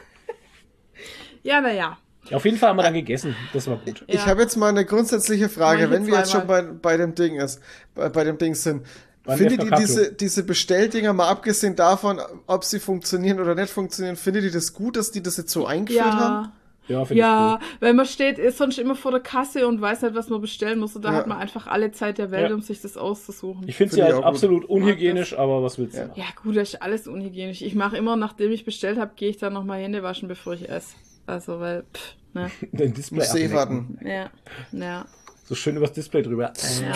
Ja, 1.44 1.60
naja. 1.60 1.98
Auf 2.32 2.46
jeden 2.46 2.58
Fall 2.58 2.70
haben 2.70 2.78
wir 2.78 2.84
dann 2.84 2.94
gegessen. 2.94 3.36
Das 3.52 3.68
war 3.68 3.76
gut. 3.76 4.04
Ich 4.08 4.16
Ja. 4.16 4.28
habe 4.28 4.42
jetzt 4.42 4.56
mal 4.56 4.70
eine 4.70 4.86
grundsätzliche 4.86 5.50
Frage, 5.50 5.92
wenn 5.92 6.08
wir 6.08 6.18
jetzt 6.18 6.32
schon 6.32 6.48
bei, 6.48 6.62
bei 6.62 6.96
dem 6.96 7.16
Ding 7.16 7.36
ist, 7.36 7.60
bei, 7.94 8.08
bei 8.08 8.24
dem 8.24 8.38
Ding 8.38 8.56
sind. 8.56 8.86
Beim 9.26 9.38
Findet 9.38 9.64
ihr 9.64 9.72
diese, 9.72 10.14
diese 10.14 10.44
Bestelldinger, 10.44 11.12
mal 11.14 11.28
abgesehen 11.30 11.76
davon, 11.76 12.22
ob 12.48 12.64
sie 12.64 12.80
funktionieren 12.80 13.40
oder 13.42 13.56
nicht 13.56 13.72
funktionieren, 13.72 14.16
findet 14.16 14.44
ihr 14.46 14.52
das 14.52 14.74
gut, 14.74 14.96
dass 14.96 15.12
die 15.12 15.22
das 15.22 15.36
jetzt 15.38 15.52
so 15.52 15.66
eingeführt 15.66 16.04
haben? 16.06 16.52
Ja, 16.88 17.04
Ja, 17.04 17.14
ja, 17.14 17.60
wenn 17.80 17.96
man 17.96 18.06
steht, 18.06 18.38
ist 18.40 18.58
sonst 18.58 18.78
immer 18.78 18.96
vor 18.96 19.12
der 19.12 19.22
Kasse 19.22 19.68
und 19.68 19.80
weiß 19.80 20.02
nicht, 20.02 20.16
was 20.16 20.30
man 20.30 20.42
bestellen 20.42 20.80
muss. 20.80 20.96
Und 20.96 21.04
da 21.06 21.12
Ja. 21.12 21.16
hat 21.20 21.28
man 21.28 21.38
einfach 21.38 21.68
alle 21.68 21.92
Zeit 21.92 22.18
der 22.18 22.30
Welt, 22.32 22.50
Ja. 22.50 22.56
um 22.56 22.62
sich 22.62 22.82
das 22.82 22.98
auszusuchen. 22.98 23.68
ich. 23.68 23.76
Finde 23.78 23.94
sie 23.94 24.02
Finde 24.02 24.10
ich 24.12 24.16
halt 24.18 24.26
absolut 24.26 24.66
unhygienisch, 24.66 25.38
aber 25.38 25.64
was 25.64 25.78
willst 25.80 25.96
du 25.96 26.00
Ja. 26.02 26.08
machen? 26.08 26.20
ja, 26.20 26.26
gut, 26.44 26.58
das 26.58 26.74
ist 26.74 26.82
alles 26.82 27.08
unhygienisch. 27.08 27.62
Ich 27.62 27.74
mache 27.76 27.96
immer, 27.98 28.16
nachdem 28.18 28.52
ich 28.52 28.66
bestellt 28.66 28.98
habe, 29.00 29.12
gehe 29.16 29.30
ich 29.30 29.38
dann 29.38 29.54
nochmal 29.54 29.80
Hände 29.82 30.04
waschen, 30.04 30.28
bevor 30.28 30.54
ich 30.54 30.68
esse. 30.70 30.96
Also, 31.26 31.60
weil, 31.62 31.84
pff, 31.94 32.16
ne? 32.34 32.52
Den 32.74 32.94
Display 32.94 33.26
eh 33.46 33.54
warten. 33.54 33.98
Ja, 34.04 34.30
ja. 34.74 35.06
So 35.46 35.56
schön 35.56 35.78
übers 35.78 35.94
Display 35.94 36.22
drüber. 36.22 36.52
ja. 36.82 36.94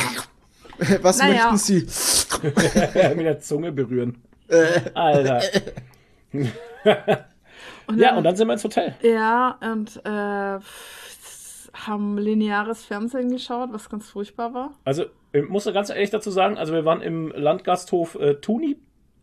Was 1.02 1.18
Naja. 1.20 1.52
möchten 1.52 1.58
Sie? 1.58 1.88
Mit 3.16 3.26
der 3.26 3.40
Zunge 3.40 3.72
berühren. 3.72 4.18
Äh, 4.50 4.82
Alter. 4.94 5.42
Und 7.88 8.00
Ja, 8.00 8.10
dann- 8.10 8.18
und 8.20 8.24
dann 8.26 8.36
sind 8.36 8.48
wir 8.48 8.54
ins 8.54 8.64
Hotel. 8.64 8.96
Ja, 9.02 9.58
und 9.62 10.02
äh, 10.06 10.60
haben 11.86 12.18
lineares 12.18 12.86
Fernsehen 12.86 13.30
geschaut, 13.32 13.70
was 13.72 13.90
ganz 13.90 14.10
furchtbar 14.10 14.54
war. 14.54 14.72
Also, 14.84 15.06
ich 15.32 15.48
muss 15.48 15.66
ganz 15.72 15.90
ehrlich 15.90 16.10
dazu 16.10 16.32
sagen, 16.32 16.58
also 16.58 16.74
wir 16.74 16.86
waren 16.86 17.02
im 17.02 17.30
Landgasthof 17.36 18.16
äh, 18.16 18.36
Tuni. 18.36 18.78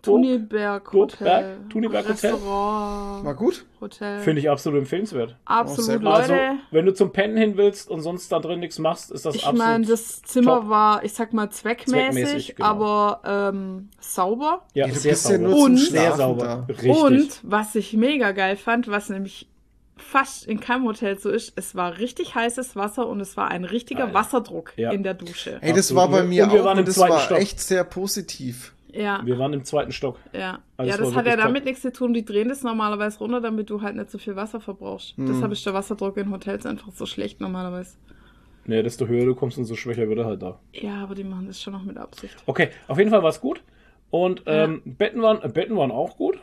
Tuniberg? 0.04 0.92
Hotel. 0.92 1.56
Tuniberg 1.70 2.08
Hotel? 2.08 2.32
Restaurant. 2.32 3.24
war 3.24 3.34
gut? 3.34 3.64
Hotel. 3.80 4.20
Finde 4.20 4.40
ich 4.40 4.50
absolut 4.50 4.80
empfehlenswert. 4.80 5.36
Absolut, 5.44 6.00
gut. 6.00 6.06
Also, 6.08 6.32
Leute. 6.32 6.56
wenn 6.70 6.86
du 6.86 6.94
zum 6.94 7.12
Pennen 7.12 7.36
hin 7.36 7.56
willst 7.56 7.90
und 7.90 8.00
sonst 8.00 8.30
da 8.32 8.38
drin 8.38 8.60
nichts 8.60 8.78
machst, 8.78 9.10
ist 9.10 9.26
das 9.26 9.34
ich 9.34 9.42
absolut. 9.44 9.58
meine, 9.66 9.86
das 9.86 10.22
Zimmer 10.22 10.60
top. 10.60 10.68
war, 10.68 11.04
ich 11.04 11.12
sag 11.12 11.32
mal, 11.32 11.50
zweckmäßig, 11.50 12.12
Zweckmäßig, 12.24 12.56
genau. 12.56 12.68
aber 12.68 13.20
ähm, 13.52 13.88
sauber. 14.00 14.62
ja, 14.74 14.86
du 14.86 14.94
sehr 14.94 15.12
ja 15.12 15.16
sauber. 15.16 15.38
nur 15.38 15.52
zum 15.56 15.64
Und- 15.64 15.76
sehr 15.78 16.12
sauber. 16.16 16.66
Und 16.86 17.40
was 17.42 17.74
ich 17.74 17.92
mega 17.94 18.32
geil 18.32 18.56
fand, 18.56 18.88
was 18.88 19.08
nämlich 19.08 19.48
fast 19.96 20.44
in 20.46 20.58
keinem 20.58 20.84
Hotel 20.86 21.18
so 21.20 21.30
ist, 21.30 21.52
es 21.54 21.76
war 21.76 21.98
richtig 21.98 22.34
heißes 22.34 22.74
Wasser 22.74 23.06
und 23.06 23.20
es 23.20 23.36
war 23.36 23.48
ein 23.52 23.64
richtiger 23.64 24.04
Alter. 24.06 24.14
Wasserdruck 24.14 24.72
Ja. 24.76 24.90
in 24.90 25.04
der 25.04 25.14
Dusche. 25.14 25.58
Ey, 25.60 25.70
das 25.72 25.90
Absolut. 25.92 26.02
war 26.02 26.08
bei 26.10 26.20
Und 26.22 26.28
mir 26.30 26.50
wir 26.52 26.66
auch 26.66 26.76
und 26.76 26.88
das 26.88 26.98
war 26.98 27.20
Stock. 27.20 27.38
echt 27.38 27.60
sehr 27.60 27.84
positiv. 27.84 28.74
Ja, 28.96 29.20
Wir 29.24 29.38
waren 29.38 29.52
im 29.52 29.64
zweiten 29.64 29.92
Stock. 29.92 30.18
ja. 30.32 30.60
Also 30.76 30.90
ja, 30.90 30.96
das 30.98 31.14
hat 31.14 31.26
ja 31.26 31.36
damit 31.36 31.64
nichts 31.64 31.82
zu 31.82 31.92
tun. 31.92 32.14
Die 32.14 32.24
drehen 32.24 32.48
das 32.48 32.62
normalerweise 32.62 33.18
runter, 33.18 33.40
damit 33.40 33.70
du 33.70 33.80
halt 33.82 33.96
nicht 33.96 34.10
so 34.10 34.18
viel 34.18 34.36
Wasser 34.36 34.60
verbrauchst. 34.60 35.16
Hm. 35.16 35.26
Deshalb 35.26 35.52
ist 35.52 35.64
der 35.66 35.74
Wasserdruck 35.74 36.16
in 36.16 36.30
Hotels 36.30 36.66
einfach 36.66 36.90
so 36.92 37.06
schlecht 37.06 37.40
normalerweise. 37.40 37.96
Nee, 38.66 38.82
desto 38.82 39.06
höher 39.06 39.24
du 39.26 39.34
kommst, 39.34 39.58
umso 39.58 39.74
schwächer 39.74 40.08
wird 40.08 40.18
er 40.20 40.24
halt 40.24 40.42
da. 40.42 40.58
Ja, 40.72 41.02
aber 41.02 41.14
die 41.14 41.24
machen 41.24 41.46
das 41.46 41.60
schon 41.60 41.74
noch 41.74 41.82
mit 41.84 41.96
Absicht. 41.98 42.36
Okay, 42.46 42.70
auf 42.88 42.98
jeden 42.98 43.10
Fall 43.10 43.22
war 43.22 43.30
es 43.30 43.40
gut. 43.40 43.62
Und 44.10 44.42
ähm, 44.46 44.80
Betten, 44.84 45.20
waren, 45.22 45.42
äh, 45.42 45.48
Betten 45.48 45.76
waren 45.76 45.90
auch 45.90 46.16
gut. 46.16 46.38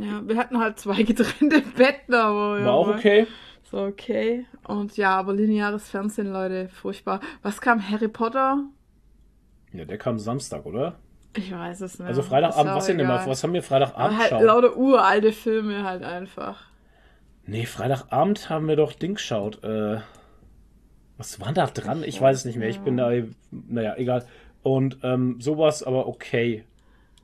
Ja, 0.00 0.26
wir 0.26 0.36
hatten 0.36 0.58
halt 0.58 0.78
zwei 0.78 1.02
getrennte 1.04 1.60
Betten, 1.76 2.14
aber 2.14 2.58
ja. 2.58 2.66
War 2.66 2.72
auch 2.72 2.88
okay. 2.88 3.26
So, 3.70 3.78
okay. 3.84 4.46
Und 4.66 4.96
ja, 4.96 5.16
aber 5.16 5.32
lineares 5.34 5.88
Fernsehen, 5.88 6.32
Leute, 6.32 6.68
furchtbar. 6.70 7.20
Was 7.42 7.60
kam? 7.60 7.88
Harry 7.88 8.08
Potter? 8.08 8.64
Ja, 9.72 9.84
der 9.84 9.98
kam 9.98 10.18
Samstag, 10.18 10.66
oder? 10.66 10.96
Ich 11.36 11.52
weiß 11.52 11.80
es 11.82 11.98
nicht. 11.98 12.08
Also 12.08 12.22
Freitagabend, 12.22 12.74
was 12.74 12.86
denn 12.86 12.98
immer? 12.98 13.24
Was 13.26 13.42
haben 13.44 13.52
wir 13.52 13.62
Freitagabend 13.62 14.18
halt 14.18 14.30
geschaut? 14.30 14.42
lauter 14.44 14.76
uralte 14.76 15.32
Filme 15.32 15.84
halt 15.84 16.02
einfach. 16.02 16.62
Nee, 17.46 17.66
Freitagabend 17.66 18.50
haben 18.50 18.66
wir 18.68 18.76
doch 18.76 18.92
Ding 18.92 19.14
geschaut. 19.14 19.62
Äh, 19.62 19.98
was 21.16 21.40
war 21.40 21.52
da 21.52 21.66
dran? 21.66 22.02
Ich 22.02 22.20
weiß 22.20 22.38
es 22.38 22.44
nicht 22.44 22.56
mehr. 22.56 22.68
Ich 22.68 22.80
bin 22.80 22.96
da, 22.96 23.10
naja, 23.50 23.94
egal. 23.96 24.24
Und 24.62 24.98
ähm, 25.02 25.40
sowas, 25.40 25.82
aber 25.82 26.06
okay. 26.08 26.64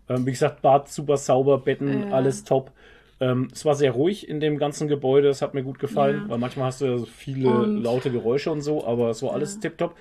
Ähm, 0.08 0.24
wie 0.26 0.30
gesagt, 0.30 0.62
Bad 0.62 0.88
super 0.88 1.16
sauber, 1.16 1.58
Betten, 1.58 2.08
Ja. 2.10 2.14
alles 2.14 2.44
top. 2.44 2.70
Ähm, 3.18 3.48
es 3.52 3.64
war 3.64 3.74
sehr 3.74 3.92
ruhig 3.92 4.28
in 4.28 4.40
dem 4.40 4.58
ganzen 4.58 4.88
Gebäude, 4.88 5.28
das 5.28 5.40
hat 5.42 5.54
mir 5.54 5.62
gut 5.62 5.78
gefallen, 5.78 6.22
Ja. 6.24 6.28
weil 6.30 6.38
manchmal 6.38 6.66
hast 6.66 6.80
du 6.82 6.84
ja 6.86 6.98
so 6.98 7.06
viele 7.06 7.48
Und- 7.50 7.82
laute 7.82 8.10
Geräusche 8.10 8.50
und 8.52 8.60
so, 8.60 8.86
aber 8.86 9.10
es 9.10 9.22
war 9.22 9.32
alles 9.32 9.54
Ja. 9.54 9.62
tipptopp. 9.62 9.96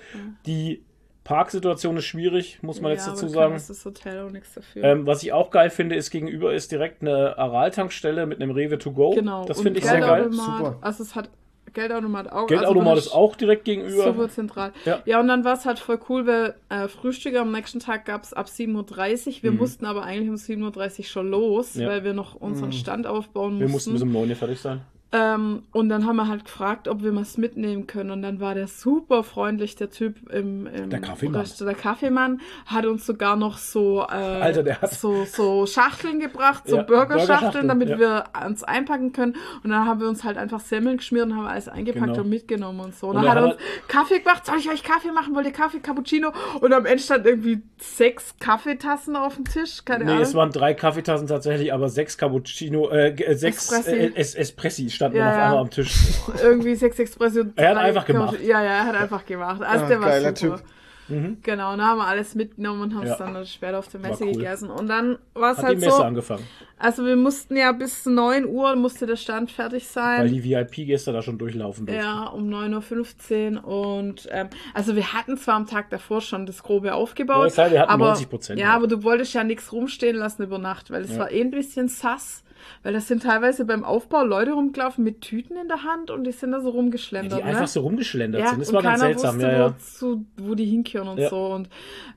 Die 0.46 0.82
Parksituation 1.26 1.96
ist 1.96 2.04
schwierig, 2.04 2.62
muss 2.62 2.80
man 2.80 2.92
jetzt 2.92 3.04
ja, 3.06 3.12
dazu 3.12 3.26
aber 3.26 3.34
sagen. 3.34 3.54
Das 3.68 3.84
Hotel 3.84 4.24
auch 4.24 4.30
nichts 4.30 4.54
dafür. 4.54 4.84
Ähm, 4.84 5.06
was 5.06 5.22
ich 5.24 5.32
auch 5.32 5.50
geil 5.50 5.70
finde, 5.70 5.96
ist 5.96 6.10
gegenüber 6.10 6.54
ist 6.54 6.70
direkt 6.70 7.02
eine 7.02 7.36
Aral-Tankstelle 7.36 8.26
mit 8.26 8.40
einem 8.40 8.52
Rewe 8.52 8.78
to 8.78 8.92
go. 8.92 9.10
genau. 9.10 9.44
Das 9.44 9.60
finde 9.60 9.80
ich 9.80 9.84
sehr 9.84 9.98
geil. 10.00 10.22
Geldautomat, 10.28 10.56
Super. 10.58 10.78
Also 10.82 11.02
es 11.02 11.14
hat 11.16 11.28
Geldautomat 11.74 12.30
auch. 12.32 12.46
Geldautomat 12.46 12.94
also 12.94 13.08
ist 13.08 13.12
auch 13.12 13.34
direkt 13.36 13.64
gegenüber. 13.64 14.04
Super 14.04 14.28
zentral. 14.30 14.72
Ja. 14.84 15.02
Ja. 15.04 15.20
und 15.20 15.26
dann 15.28 15.44
war 15.44 15.54
es 15.54 15.66
halt 15.66 15.78
voll 15.80 15.98
cool, 16.08 16.26
weil 16.26 16.54
äh, 16.68 16.86
Frühstück 16.88 17.34
am 17.36 17.50
nächsten 17.50 17.80
Tag 17.80 18.04
gab 18.06 18.22
es 18.22 18.32
ab 18.32 18.46
7.30 18.46 19.26
Uhr. 19.38 19.42
Wir 19.42 19.52
mussten 19.52 19.84
aber 19.84 20.04
eigentlich 20.04 20.28
um 20.30 20.36
7.30 20.36 20.98
Uhr 21.00 21.04
schon 21.04 21.28
los, 21.30 21.74
Mhm. 21.74 21.80
Ja. 21.82 21.88
weil 21.88 22.04
wir 22.04 22.14
noch 22.14 22.36
unseren 22.36 22.72
Stand 22.72 23.06
aufbauen 23.06 23.58
Wir 23.58 23.68
mussten. 23.68 23.90
mussten 23.90 23.92
bis 23.94 24.02
um 24.02 24.12
9 24.12 24.30
Uhr 24.30 24.36
fertig 24.36 24.60
sein. 24.60 24.80
Ähm, 25.12 25.62
und 25.72 25.88
dann 25.88 26.04
haben 26.04 26.16
wir 26.16 26.26
halt 26.26 26.44
gefragt, 26.44 26.88
ob 26.88 27.02
wir 27.02 27.14
was 27.14 27.38
mitnehmen 27.38 27.86
können. 27.86 28.10
Und 28.10 28.22
dann 28.22 28.40
war 28.40 28.54
der 28.56 28.66
super 28.66 29.22
freundlich, 29.22 29.76
der 29.76 29.88
Typ 29.90 30.30
im, 30.32 30.66
im 30.66 30.90
Der 30.90 31.00
Kaffeemann. 31.00 31.46
Der 31.60 31.74
Kaffeemann 31.74 32.40
hat 32.66 32.86
uns 32.86 33.06
sogar 33.06 33.36
noch 33.36 33.56
so, 33.56 34.00
äh, 34.02 34.12
Alter, 34.14 34.64
der 34.64 34.80
hat- 34.82 34.92
so, 34.92 35.24
so 35.24 35.64
Schachteln 35.64 36.18
gebracht, 36.18 36.64
so 36.66 36.76
Ja, 36.76 36.82
Burgerschachteln, 36.82 37.26
Burgerschachteln, 37.28 37.68
damit 37.68 37.88
ja. 37.90 37.98
wir 38.00 38.24
uns 38.46 38.64
einpacken 38.64 39.12
können. 39.12 39.36
Und 39.62 39.70
dann 39.70 39.86
haben 39.86 40.00
wir 40.00 40.08
uns 40.08 40.24
halt 40.24 40.36
einfach 40.38 40.58
Semmeln 40.60 40.96
geschmiert 40.96 41.26
und 41.26 41.36
haben 41.36 41.46
alles 41.46 41.68
eingepackt 41.68 42.06
Genau. 42.06 42.20
und 42.22 42.28
mitgenommen 42.28 42.80
und 42.80 42.96
so. 42.96 43.06
Und, 43.06 43.16
Und 43.16 43.22
dann 43.24 43.36
er 43.36 43.42
hat 43.42 43.50
er 43.50 43.54
uns 43.54 43.62
Kaffee 43.86 44.18
gemacht. 44.18 44.44
Soll 44.44 44.58
ich 44.58 44.68
euch 44.68 44.82
Kaffee 44.82 45.12
machen? 45.12 45.34
Wollt 45.36 45.46
ihr 45.46 45.52
Kaffee, 45.52 45.78
Cappuccino? 45.78 46.32
Und 46.60 46.72
am 46.72 46.84
Ende 46.84 47.00
stand 47.02 47.24
irgendwie 47.26 47.62
sechs 47.78 48.34
Kaffeetassen 48.40 49.14
auf 49.14 49.36
dem 49.36 49.44
Tisch. 49.44 49.84
Keine 49.84 50.04
Nee, 50.04 50.10
Ahnung. 50.10 50.22
es 50.24 50.34
waren 50.34 50.50
drei 50.50 50.74
Kaffeetassen 50.74 51.28
tatsächlich, 51.28 51.72
aber 51.72 51.88
sechs 51.88 52.18
Cappuccino, 52.18 52.88
äh, 52.90 53.10
äh, 53.10 53.34
sechs 53.36 53.70
Espressi. 53.70 53.90
äh, 53.96 54.12
es 54.16 54.34
Espressi 54.34 54.90
standen 54.96 55.18
Ja, 55.18 55.28
auf 55.30 55.36
ja. 55.36 55.44
einmal 55.44 55.58
am 55.60 55.70
Tisch. 55.70 55.94
irgendwie 56.42 56.74
sechs 56.74 56.98
Espresso. 56.98 57.44
Er 57.54 57.70
hat 57.70 57.76
einfach 57.76 58.04
gemacht. 58.04 58.38
Ja, 58.42 58.62
ja, 58.62 58.70
er 58.78 58.84
hat 58.86 58.96
einfach 58.96 59.24
gemacht. 59.24 59.62
Also 59.62 59.84
Ah, 59.84 59.88
der 59.88 60.00
war 60.00 60.08
geiler 60.08 60.34
super. 60.34 60.56
Typ. 60.56 60.64
Genau, 61.08 61.70
und 61.72 61.78
dann 61.78 61.86
haben 61.86 61.98
wir 61.98 62.06
alles 62.08 62.34
mitgenommen 62.34 62.82
und 62.82 62.94
haben 62.96 63.04
es 63.06 63.16
Ja. 63.16 63.30
dann 63.30 63.46
später 63.46 63.78
auf 63.78 63.86
der 63.86 64.00
Messe 64.00 64.24
cool. 64.24 64.32
gegessen. 64.32 64.70
Und 64.70 64.88
dann 64.88 65.18
war 65.34 65.52
es 65.52 65.58
Hat 65.58 65.62
die 65.62 65.66
halt 65.68 65.78
Messe 65.78 65.96
so, 65.98 66.02
angefangen, 66.02 66.42
also 66.78 67.06
wir 67.06 67.14
mussten 67.14 67.56
ja 67.56 67.70
bis 67.70 68.06
9 68.06 68.44
Uhr 68.44 68.74
musste 68.74 69.06
der 69.06 69.14
Stand 69.14 69.52
fertig 69.52 69.86
sein. 69.86 70.22
weil 70.22 70.30
die 70.30 70.42
VIP-Gäste 70.42 71.12
da 71.12 71.22
schon 71.22 71.38
durchlaufen 71.38 71.86
durften. 71.86 72.02
Ja, 72.04 72.24
um 72.30 72.48
9.15 72.52 73.62
Uhr. 73.62 73.64
Und 73.98 74.28
ähm, 74.32 74.48
also 74.74 74.96
wir 74.96 75.12
hatten 75.12 75.36
zwar 75.36 75.54
am 75.54 75.66
Tag 75.68 75.90
davor 75.90 76.20
schon 76.22 76.44
das 76.44 76.64
Grobe 76.64 76.92
aufgebaut. 76.92 77.50
Ja, 77.50 77.54
klar, 77.54 77.70
wir 77.70 77.80
hatten 77.82 77.90
aber, 77.92 78.12
90%, 78.14 78.54
Ja, 78.54 78.66
ja. 78.66 78.74
aber 78.74 78.88
du 78.88 79.04
wolltest 79.04 79.32
ja 79.32 79.44
nichts 79.44 79.72
rumstehen 79.72 80.16
lassen 80.16 80.42
über 80.42 80.58
Nacht, 80.58 80.90
weil 80.90 81.02
es 81.02 81.12
Ja. 81.12 81.20
war 81.20 81.30
eh 81.30 81.40
ein 81.40 81.52
bisschen 81.52 81.86
sass. 81.86 82.42
Weil 82.82 82.92
das 82.92 83.08
sind 83.08 83.22
teilweise 83.22 83.64
beim 83.64 83.84
Aufbau 83.84 84.24
Leute 84.24 84.52
rumgelaufen 84.52 85.04
mit 85.04 85.20
Tüten 85.20 85.56
in 85.56 85.68
der 85.68 85.82
Hand 85.84 86.10
und 86.10 86.24
die 86.24 86.32
sind 86.32 86.52
da 86.52 86.60
so 86.60 86.70
Die 86.70 86.76
rumgeschlendert. 86.76 87.42
einfach 87.42 87.60
ne? 87.62 87.66
so 87.66 87.80
rumgeschlendert 87.80 88.40
Ja, 88.42 88.48
sind. 88.50 88.60
Das 88.60 88.72
war 88.72 88.82
ganz 88.82 89.00
seltsam, 89.00 89.36
wusste, 89.36 89.46
ja, 89.50 89.58
ja. 89.58 89.74
Wozu, 89.74 90.24
wo 90.36 90.54
die 90.54 90.64
hinkehren 90.66 91.08
und 91.08 91.18
Ja. 91.18 91.28
so. 91.30 91.46
Und 91.46 91.68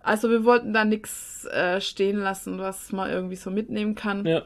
also 0.01 0.29
wir 0.29 0.43
wollten 0.45 0.73
da 0.73 0.85
nichts 0.85 1.45
äh, 1.45 1.79
stehen 1.81 2.17
lassen, 2.19 2.59
was 2.59 2.91
man 2.91 3.09
irgendwie 3.09 3.35
so 3.35 3.51
mitnehmen 3.51 3.95
kann. 3.95 4.25
ja. 4.25 4.43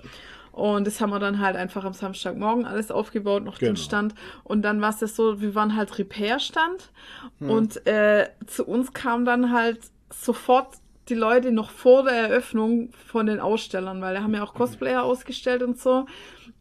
Und 0.51 0.85
das 0.85 1.01
haben 1.01 1.09
wir 1.09 1.17
dann 1.17 1.39
halt 1.39 1.55
einfach 1.55 1.83
am 1.83 1.93
Samstagmorgen 1.93 2.65
alles 2.65 2.91
aufgebaut, 2.91 3.43
noch 3.43 3.57
den 3.57 3.69
Genau. 3.69 3.79
Stand. 3.79 4.13
Und 4.43 4.61
dann 4.61 4.81
war 4.81 4.91
es 4.91 4.97
das 4.99 5.15
so, 5.15 5.41
wir 5.41 5.55
waren 5.55 5.75
halt 5.75 5.97
Repair-Stand. 5.97 6.91
Hm. 7.39 7.49
Und 7.49 7.87
äh, 7.87 8.27
zu 8.45 8.63
uns 8.65 8.93
kamen 8.93 9.25
dann 9.25 9.51
halt 9.51 9.79
sofort 10.11 10.67
die 11.10 11.16
Leute 11.16 11.51
noch 11.51 11.70
vor 11.70 12.04
der 12.04 12.14
Eröffnung 12.14 12.91
von 13.06 13.26
den 13.26 13.39
Ausstellern, 13.39 14.01
weil 14.01 14.16
da 14.16 14.24
haben 14.24 14.34
ja 14.34 14.43
auch 14.43 14.54
Cosplayer 14.54 15.04
ausgestellt 15.04 15.62
und 15.64 15.80
so. 15.80 16.06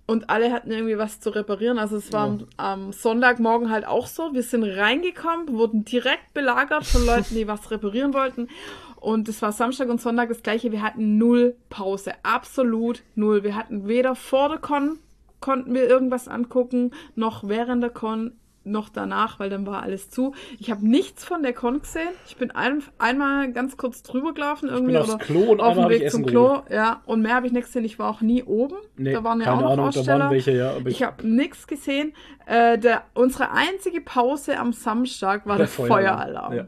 Und 0.06 0.30
alle 0.30 0.52
hatten 0.52 0.70
irgendwie 0.70 0.98
was 0.98 1.20
zu 1.20 1.30
reparieren. 1.30 1.78
Also 1.78 1.96
es 1.96 2.12
war 2.12 2.24
am, 2.24 2.46
am 2.56 2.92
Sonntagmorgen 2.92 3.70
halt 3.70 3.86
auch 3.86 4.06
so. 4.06 4.34
Wir 4.34 4.42
sind 4.42 4.64
reingekommen, 4.64 5.56
wurden 5.56 5.84
direkt 5.84 6.34
belagert 6.34 6.84
von 6.84 7.06
Leuten, 7.06 7.34
die 7.34 7.46
was 7.48 7.70
reparieren 7.70 8.12
wollten. 8.12 8.48
Und 8.96 9.28
es 9.28 9.40
war 9.42 9.52
Samstag 9.52 9.88
und 9.88 10.00
Sonntag 10.00 10.28
das 10.28 10.42
gleiche. 10.42 10.72
Wir 10.72 10.82
hatten 10.82 11.18
null 11.18 11.56
Pause. 11.70 12.12
Absolut 12.24 13.02
null. 13.14 13.42
Wir 13.44 13.56
hatten 13.56 13.86
weder 13.88 14.14
vor 14.14 14.48
der 14.48 14.58
Con 14.58 14.98
konnten 15.42 15.74
wir 15.74 15.86
irgendwas 15.86 16.28
angucken, 16.28 16.92
noch 17.14 17.46
während 17.46 17.82
der 17.82 17.90
Con, 17.90 18.32
noch 18.64 18.88
danach, 18.88 19.38
weil 19.38 19.50
dann 19.50 19.66
war 19.66 19.82
alles 19.82 20.10
zu. 20.10 20.34
Ich 20.58 20.70
habe 20.70 20.86
nichts 20.88 21.24
von 21.24 21.42
der 21.42 21.52
Con 21.52 21.80
gesehen. 21.80 22.08
Ich 22.26 22.36
bin 22.36 22.50
ein, 22.52 22.82
einmal 22.98 23.52
ganz 23.52 23.76
kurz 23.76 24.02
drüber 24.02 24.32
gelaufen 24.34 24.68
irgendwie 24.68 24.96
oder 24.96 25.18
Klo 25.18 25.56
auf 25.56 25.74
dem 25.76 25.88
Weg 25.88 26.10
zum 26.10 26.24
Klo. 26.26 26.44
geholt. 26.48 26.70
Ja, 26.70 27.02
und 27.06 27.22
mehr 27.22 27.34
habe 27.34 27.46
ich 27.46 27.52
nichts 27.52 27.68
gesehen. 27.70 27.84
Ich 27.84 27.98
war 27.98 28.08
auch 28.10 28.20
nie 28.20 28.42
oben. 28.42 28.76
Nee, 28.96 29.12
da 29.12 29.24
waren 29.24 29.40
ja 29.40 29.52
auch 29.52 29.60
noch 29.60 29.70
Ahnung, 29.72 29.76
da 29.76 29.98
Aussteller. 30.00 30.18
waren 30.24 30.30
welche, 30.30 30.52
ja. 30.52 30.76
Ich, 30.78 30.86
Ich 30.86 31.02
habe 31.02 31.26
nichts 31.26 31.66
gesehen. 31.66 32.12
Äh, 32.46 32.78
der, 32.78 33.02
unsere 33.14 33.50
einzige 33.52 34.00
Pause 34.00 34.58
am 34.58 34.72
Samstag 34.72 35.46
war 35.46 35.56
Der 35.56 35.66
der, 35.66 35.68
Feueralarm. 35.68 35.92
Feueralarm. 36.52 36.52
Ja. 36.54 36.64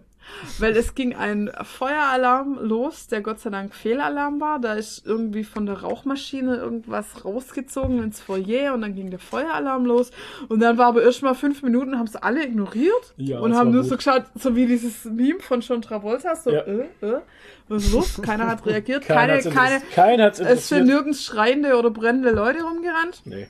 Weil 0.59 0.77
es 0.77 0.95
ging 0.95 1.15
ein 1.15 1.51
Feueralarm 1.63 2.59
los, 2.61 3.07
der 3.09 3.21
Gott 3.21 3.41
sei 3.41 3.51
Dank 3.51 3.75
Fehlalarm 3.75 4.41
war. 4.41 4.59
Da 4.59 4.75
ist 4.75 5.07
irgendwie 5.07 5.45
von 5.45 5.67
der 5.67 5.83
Rauchmaschine 5.83 6.57
irgendwas 6.57 7.25
rausgezogen 7.25 8.03
ins 8.03 8.21
Foyer 8.21 8.75
und 8.75 8.81
dann 8.83 8.95
ging 8.95 9.11
der 9.11 9.19
Feueralarm 9.19 9.87
los. 9.87 10.11
Und 10.49 10.61
dann 10.61 10.79
war 10.79 10.87
aber 10.87 11.03
erst 11.03 11.23
mal 11.23 11.35
fünf 11.35 11.63
Minuten, 11.63 11.99
haben 11.99 12.07
es 12.07 12.17
alle 12.17 12.45
ignoriert 12.45 13.15
Ja, 13.17 13.41
und 13.41 13.55
haben 13.55 13.71
nur 13.71 13.83
gut. 13.83 13.91
so 13.91 13.97
geschaut, 13.97 14.25
so 14.39 14.57
wie 14.57 14.67
dieses 14.67 15.05
Meme 15.05 15.41
von 15.41 15.61
John 15.61 15.83
Travolta, 15.83 16.35
so, 16.37 16.51
Ja. 16.51 16.61
äh, 16.63 16.87
äh, 17.03 17.21
was 17.69 17.85
ist 17.85 17.93
los? 17.93 18.21
Keiner 18.23 18.47
hat 18.47 18.65
reagiert, 18.67 19.05
keiner 19.07 19.39
keine, 19.41 19.81
keine, 19.95 20.25
hat's 20.25 20.41
es 20.41 20.69
sind 20.69 20.87
nirgends 20.87 21.25
schreiende 21.25 21.77
oder 21.77 21.91
brennende 21.91 22.31
Leute 22.31 22.63
rumgerannt. 22.63 23.23
Nee. 23.25 23.47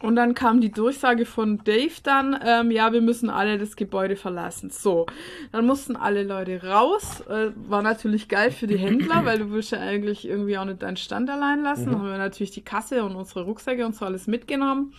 Und 0.00 0.16
dann 0.16 0.34
kam 0.34 0.60
die 0.60 0.70
Durchsage 0.70 1.26
von 1.26 1.58
Dave 1.64 1.94
dann, 2.02 2.38
ähm, 2.44 2.70
ja, 2.70 2.92
wir 2.92 3.00
müssen 3.00 3.30
alle 3.30 3.58
das 3.58 3.74
Gebäude 3.74 4.14
verlassen. 4.14 4.70
So, 4.70 5.06
dann 5.50 5.66
mussten 5.66 5.96
alle 5.96 6.22
Leute 6.22 6.62
raus. 6.62 7.22
Äh, 7.28 7.50
war 7.68 7.82
natürlich 7.82 8.28
geil 8.28 8.52
für 8.52 8.68
die 8.68 8.78
Händler, 8.78 9.24
weil 9.24 9.38
du 9.38 9.50
willst 9.50 9.72
ja 9.72 9.80
eigentlich 9.80 10.28
irgendwie 10.28 10.56
auch 10.56 10.64
nicht 10.64 10.82
deinen 10.82 10.96
Stand 10.96 11.30
allein 11.30 11.62
lassen. 11.62 11.86
Mhm. 11.86 11.90
Dann 11.90 11.98
haben 12.00 12.10
wir 12.10 12.18
natürlich 12.18 12.52
die 12.52 12.62
Kasse 12.62 13.02
und 13.04 13.16
unsere 13.16 13.42
Rucksäcke 13.42 13.84
und 13.84 13.96
so 13.96 14.04
alles 14.04 14.26
mitgenommen. 14.28 14.92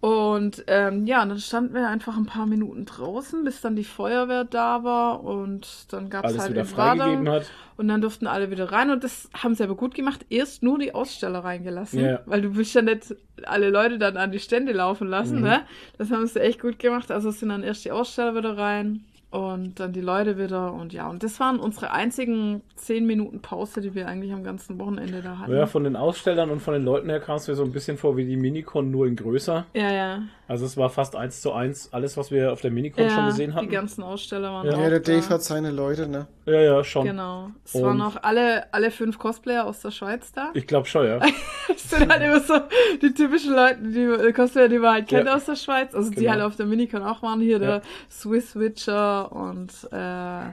Und 0.00 0.62
ähm, 0.66 1.06
ja, 1.06 1.22
und 1.22 1.30
dann 1.30 1.38
standen 1.38 1.74
wir 1.74 1.88
einfach 1.88 2.16
ein 2.16 2.26
paar 2.26 2.46
Minuten 2.46 2.84
draußen, 2.84 3.42
bis 3.44 3.60
dann 3.62 3.76
die 3.76 3.82
Feuerwehr 3.84 4.44
da 4.44 4.84
war 4.84 5.24
und 5.24 5.86
dann 5.90 6.10
gab 6.10 6.26
es 6.26 6.38
halt 6.38 6.52
wieder 6.52 6.64
freigegeben 6.66 7.28
hat. 7.28 7.50
Und 7.78 7.88
dann 7.88 8.00
durften 8.02 8.26
alle 8.26 8.50
wieder 8.50 8.70
rein 8.70 8.90
und 8.90 9.02
das 9.04 9.28
haben 9.34 9.54
sie 9.54 9.64
aber 9.64 9.74
gut 9.74 9.94
gemacht. 9.94 10.24
Erst 10.28 10.62
nur 10.62 10.78
die 10.78 10.94
Aussteller 10.94 11.40
reingelassen, 11.44 12.04
Ja. 12.04 12.20
weil 12.26 12.42
du 12.42 12.54
willst 12.56 12.74
ja 12.74 12.82
nicht 12.82 13.16
alle 13.44 13.70
Leute 13.70 13.98
dann 13.98 14.16
an 14.16 14.32
die 14.32 14.38
Stände 14.38 14.72
laufen 14.72 15.08
lassen, 15.08 15.38
Mhm. 15.38 15.44
ne? 15.44 15.60
Das 15.98 16.10
haben 16.10 16.26
sie 16.26 16.40
echt 16.40 16.60
gut 16.60 16.78
gemacht. 16.78 17.10
Also 17.10 17.30
es 17.30 17.40
sind 17.40 17.48
dann 17.48 17.62
erst 17.62 17.84
die 17.84 17.90
Aussteller 17.90 18.34
wieder 18.34 18.56
rein 18.56 19.04
und 19.36 19.78
dann 19.80 19.92
die 19.92 20.00
Leute 20.00 20.38
wieder 20.38 20.72
und 20.72 20.94
ja, 20.94 21.08
und 21.08 21.22
das 21.22 21.38
waren 21.40 21.60
unsere 21.60 21.90
einzigen 21.90 22.62
zehn 22.74 23.06
Minuten 23.06 23.42
Pause, 23.42 23.82
die 23.82 23.94
wir 23.94 24.08
eigentlich 24.08 24.32
am 24.32 24.42
ganzen 24.42 24.78
Wochenende 24.78 25.20
da 25.20 25.38
hatten. 25.38 25.52
Ja, 25.52 25.66
von 25.66 25.84
den 25.84 25.94
Ausstellern 25.94 26.50
und 26.50 26.60
von 26.60 26.72
den 26.72 26.84
Leuten 26.84 27.10
her 27.10 27.20
kam 27.20 27.36
es 27.36 27.46
mir 27.46 27.54
so 27.54 27.62
ein 27.62 27.70
bisschen 27.70 27.98
vor 27.98 28.16
wie 28.16 28.24
die 28.24 28.36
Minicon, 28.36 28.90
nur 28.90 29.06
in 29.06 29.14
größer. 29.14 29.66
ja, 29.74 29.92
ja. 29.92 30.22
Also 30.48 30.64
es 30.64 30.76
war 30.76 30.90
fast 30.90 31.16
eins 31.16 31.40
zu 31.40 31.52
eins 31.52 31.92
alles, 31.92 32.16
was 32.16 32.30
wir 32.30 32.52
auf 32.52 32.60
der 32.60 32.70
Minicon 32.70 33.02
ja 33.02 33.10
schon 33.10 33.26
gesehen 33.26 33.50
die 33.50 33.56
hatten. 33.56 33.68
ganzen 33.68 34.04
Aussteller 34.04 34.52
waren 34.52 34.66
Ja. 34.66 34.74
auch 34.74 34.78
Ja, 34.80 34.90
der 34.90 35.00
da. 35.00 35.12
Dave 35.12 35.28
hat 35.30 35.42
seine 35.42 35.72
Leute, 35.72 36.06
ne? 36.06 36.28
Ja, 36.44 36.60
ja, 36.60 36.84
schon. 36.84 37.04
Genau. 37.04 37.50
Es 37.64 37.74
Und- 37.74 37.82
waren 37.82 38.00
auch 38.00 38.16
alle, 38.22 38.72
alle 38.72 38.92
fünf 38.92 39.18
Cosplayer 39.18 39.66
aus 39.66 39.80
der 39.80 39.90
Schweiz 39.90 40.30
da. 40.32 40.50
Ich 40.54 40.66
glaube 40.68 40.86
schon, 40.86 41.04
ja. 41.06 41.18
Das 41.68 41.90
sind 41.90 42.12
halt 42.12 42.22
immer 42.22 42.38
so 42.40 42.54
die 43.02 43.12
typischen 43.12 43.54
Leute, 43.54 43.78
die 43.82 44.02
äh, 44.02 44.32
Cosplayer, 44.32 44.68
die 44.68 44.78
man 44.78 44.94
halt 44.94 45.08
kennt 45.08 45.26
Ja. 45.26 45.34
aus 45.34 45.46
der 45.46 45.56
Schweiz. 45.56 45.94
Also 45.94 46.10
die 46.10 46.16
Genau. 46.16 46.30
halt 46.30 46.42
auf 46.42 46.54
der 46.54 46.66
Minicon 46.66 47.02
auch 47.02 47.22
waren. 47.22 47.40
Hier 47.40 47.58
Ja. 47.58 47.58
der 47.58 47.82
Swiss 48.08 48.54
Witcher 48.54 49.32
und 49.32 49.72
äh, 49.90 50.52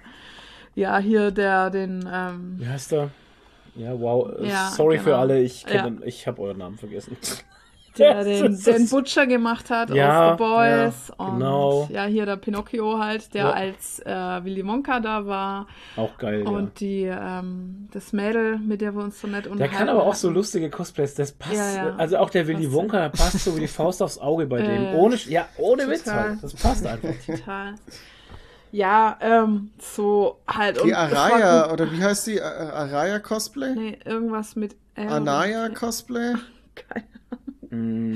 ja, 0.76 0.98
hier 0.98 1.30
der 1.30 1.70
den 1.70 2.10
ähm, 2.12 2.56
Wie 2.58 2.68
heißt 2.68 2.94
der? 2.94 3.10
Ja, 3.76 3.92
wow. 4.00 4.28
Ja, 4.42 4.70
Sorry 4.70 4.98
für 4.98 5.06
genau. 5.06 5.18
alle, 5.20 5.42
ich, 5.42 5.66
kenn 5.68 6.02
ich 6.06 6.26
habe 6.28 6.42
euren 6.42 6.58
Namen 6.58 6.78
vergessen. 6.80 7.16
Der 7.98 8.24
den, 8.26 8.60
den 8.64 8.90
Butcher 8.90 9.28
gemacht 9.28 9.70
hat 9.70 9.90
Ja, 9.92 10.32
aus 10.34 10.38
The 10.38 10.44
Boys. 10.44 11.08
ja, 11.10 11.26
und 11.26 11.40
genau. 11.40 11.88
ja, 11.92 12.06
hier 12.06 12.26
der 12.26 12.38
Pinocchio 12.38 12.98
halt, 13.00 13.34
der 13.34 13.44
Ja. 13.46 13.52
als 13.52 14.00
äh, 14.00 14.44
Willy 14.44 14.66
Wonka 14.66 15.00
da 15.00 15.26
war. 15.26 15.68
Auch 15.96 16.18
geil, 16.18 16.44
Und 16.44 16.80
die 16.80 17.04
ähm, 17.04 17.88
das 17.92 18.14
Mädel, 18.14 18.58
mit 18.58 18.82
der 18.82 18.96
wir 18.96 19.04
uns 19.04 19.22
so 19.22 19.28
nett 19.28 19.36
ja. 19.36 19.42
Der 19.44 19.52
unterhalten 19.52 19.78
kann 19.78 19.90
aber 19.90 20.04
auch 20.04 20.16
so 20.16 20.30
lustige 20.30 20.70
Cosplays, 20.70 21.16
das 21.16 21.32
passt. 21.32 21.54
Ja, 21.56 21.76
ja. 21.90 21.96
Also 21.98 22.18
auch 22.18 22.30
der 22.30 22.48
Willy. 22.48 22.72
Wonka, 22.72 23.00
der 23.00 23.10
passt 23.10 23.40
so 23.40 23.56
wie 23.56 23.62
die 23.62 23.68
Faust 23.68 24.02
aufs 24.02 24.18
Auge 24.18 24.46
bei 24.48 24.62
dem. 24.62 24.84
ja. 24.86 24.94
Ohne, 24.94 25.16
ja, 25.28 25.46
ohne 25.58 25.88
Witz 25.90 26.12
halt. 26.12 26.44
Das 26.44 26.54
passt 26.54 26.86
einfach. 26.88 27.10
Total. 27.26 27.76
Ja, 28.72 29.18
ähm, 29.22 29.70
so 29.80 30.40
halt. 30.48 30.80
und 30.80 30.88
Die 30.88 30.96
Araya, 30.96 31.72
oder 31.72 31.92
wie 31.92 32.02
heißt 32.04 32.26
die? 32.26 32.38
Äh, 32.38 32.42
Araya 32.42 33.20
Cosplay? 33.20 33.76
Nee, 33.76 34.00
irgendwas 34.04 34.56
mit 34.56 34.76
R. 34.96 35.12
Anaya 35.12 35.70
Cosplay? 35.70 36.34
Keine 36.76 37.06
Mm, 37.06 37.13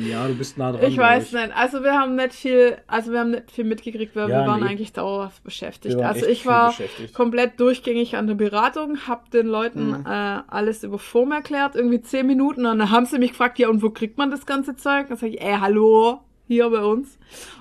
Ja, 0.10 0.28
du 0.28 0.36
bist 0.36 0.58
nah 0.58 0.72
dran. 0.72 0.84
Ich 0.84 0.98
weiß 0.98 1.32
nicht. 1.34 1.52
Also 1.56 1.84
wir 1.84 1.94
haben 1.94 2.16
nicht 2.16 2.34
viel, 2.34 2.78
also 2.88 3.12
wir 3.12 3.20
haben 3.22 3.32
nicht 3.32 3.52
viel 3.52 3.64
mitgekriegt, 3.66 4.16
weil 4.16 4.30
Ja, 4.30 4.42
wir 4.42 4.48
waren 4.48 4.62
nee. 4.62 4.68
eigentlich 4.68 4.94
dauerhaft 4.94 5.44
beschäftigt. 5.44 6.00
Also 6.02 6.26
ich 6.28 6.46
war 6.46 6.74
komplett 7.14 7.60
durchgängig 7.60 8.16
an 8.16 8.28
der 8.28 8.36
Beratung, 8.36 9.08
habe 9.08 9.30
den 9.32 9.48
Leuten 9.48 9.90
Mhm. 9.90 10.06
äh, 10.06 10.40
alles 10.48 10.84
über 10.84 11.00
Form 11.00 11.32
erklärt, 11.32 11.76
irgendwie 11.76 12.02
zehn 12.02 12.28
Minuten, 12.28 12.66
und 12.66 12.78
dann 12.80 12.92
haben 12.92 13.06
sie 13.06 13.18
mich 13.18 13.32
gefragt, 13.32 13.58
ja 13.60 13.70
und 13.70 13.82
wo 13.82 13.90
kriegt 13.90 14.18
man 14.18 14.30
das 14.32 14.46
ganze 14.46 14.76
Zeug? 14.76 15.08
Dann 15.10 15.18
sage 15.18 15.34
ich, 15.34 15.42
ey, 15.42 15.58
hallo, 15.60 16.20
hier 16.48 16.70
bei 16.70 16.84
uns 16.84 17.18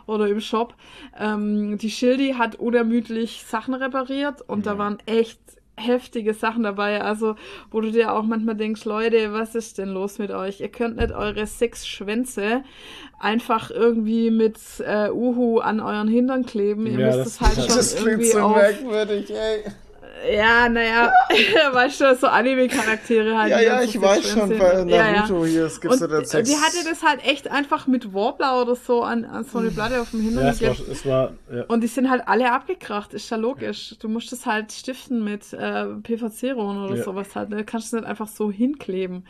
oder 0.06 0.28
im 0.28 0.40
Shop. 0.40 0.74
Ähm, 1.18 1.78
die 1.78 1.90
Schildi 1.90 2.34
hat 2.38 2.56
unermüdlich 2.56 3.42
Sachen 3.46 3.74
repariert 3.74 4.42
und 4.46 4.66
da 4.66 4.74
Mhm. 4.74 4.78
waren 4.78 4.98
echt 5.06 5.40
heftige 5.76 6.32
Sachen 6.34 6.62
dabei, 6.62 7.02
also 7.02 7.36
wo 7.70 7.80
du 7.80 7.90
dir 7.90 8.12
auch 8.12 8.22
manchmal 8.22 8.54
denkst, 8.56 8.84
Leute, 8.84 9.32
was 9.32 9.54
ist 9.54 9.78
denn 9.78 9.90
los 9.90 10.18
mit 10.18 10.30
euch? 10.30 10.60
Ihr 10.60 10.68
könnt 10.68 10.96
nicht 10.96 11.12
eure 11.12 11.46
sechs 11.46 11.86
Schwänze 11.86 12.62
einfach 13.18 13.70
irgendwie 13.70 14.30
mit 14.30 14.58
äh, 14.86 15.10
Uhu 15.10 15.58
an 15.58 15.80
euren 15.80 16.08
Hintern 16.08 16.46
kleben. 16.46 16.86
Ihr 16.86 16.98
Ja, 16.98 17.06
müsst 17.06 17.18
das 17.20 17.26
es 17.26 17.40
halt 17.40 17.54
schon 17.66 17.76
Das 17.76 17.94
klingt 17.96 18.08
irgendwie 18.08 18.30
so 18.30 18.40
auf. 18.40 18.56
merkwürdig, 18.56 19.30
ey. 19.30 19.64
Ja, 20.32 20.68
naja, 20.68 21.12
weißt 21.72 22.00
du, 22.00 22.16
so 22.16 22.26
Anime-Charaktere 22.26 23.36
halt. 23.38 23.50
Ja, 23.50 23.60
ja, 23.60 23.74
dann 23.76 23.84
ich 23.84 24.00
weiß 24.00 24.30
schon, 24.30 24.48
bei 24.58 24.72
Ja, 24.84 24.84
ja. 24.84 25.12
Naruto 25.12 25.44
hier, 25.44 25.66
es 25.66 25.80
gibt 25.80 25.92
Und 25.92 25.98
so 26.00 26.06
den 26.06 26.24
Sex. 26.24 26.48
die 26.48 26.56
hatte 26.56 26.88
das 26.88 27.02
halt 27.02 27.24
echt 27.24 27.50
einfach 27.50 27.86
mit 27.86 28.12
Warbler 28.14 28.60
oder 28.62 28.74
so 28.76 29.02
an, 29.02 29.24
an 29.24 29.44
so 29.44 29.58
eine 29.58 29.70
Platte 29.70 30.00
auf 30.00 30.10
dem 30.10 30.22
Hintern 30.22 30.44
Ja, 30.46 30.50
es 30.50 30.62
war, 30.62 30.88
es 30.90 31.06
war 31.06 31.32
ja. 31.54 31.62
Und 31.68 31.82
die 31.82 31.86
sind 31.86 32.08
halt 32.10 32.26
alle 32.26 32.50
abgekracht, 32.50 33.14
ist 33.14 33.30
ja 33.30 33.36
logisch. 33.36 33.94
Du 34.00 34.08
musst 34.08 34.32
das 34.32 34.46
halt 34.46 34.72
stiften 34.72 35.22
mit 35.22 35.52
äh, 35.52 35.84
PVC-Rohren 36.02 36.84
oder 36.84 36.96
Ja. 36.96 37.02
sowas 37.04 37.34
halt. 37.36 37.50
Ne? 37.50 37.56
Du 37.58 37.64
kannst 37.64 37.88
es 37.88 37.92
nicht 37.92 38.04
einfach 38.06 38.28
so 38.28 38.50
hinkleben. 38.50 39.26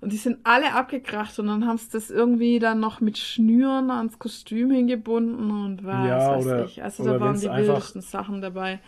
Und 0.00 0.12
die 0.12 0.16
sind 0.16 0.38
alle 0.44 0.74
abgekracht 0.74 1.36
und 1.40 1.48
dann 1.48 1.66
haben 1.66 1.78
sie 1.78 1.88
das 1.90 2.08
irgendwie 2.10 2.60
dann 2.60 2.78
noch 2.78 3.00
mit 3.00 3.18
Schnüren 3.18 3.90
ans 3.90 4.20
Kostüm 4.20 4.70
hingebunden 4.70 5.50
und 5.50 5.84
was 5.84 6.06
Ja, 6.06 6.36
weiß 6.36 6.46
oder- 6.46 6.64
ich. 6.66 6.82
Also 6.84 7.02
oder 7.02 7.14
da 7.14 7.20
waren 7.20 7.28
wenn's 7.30 7.40
die 7.40 7.48
einfach- 7.48 7.74
wildesten 7.74 8.02
Sachen 8.02 8.40
dabei. 8.40 8.78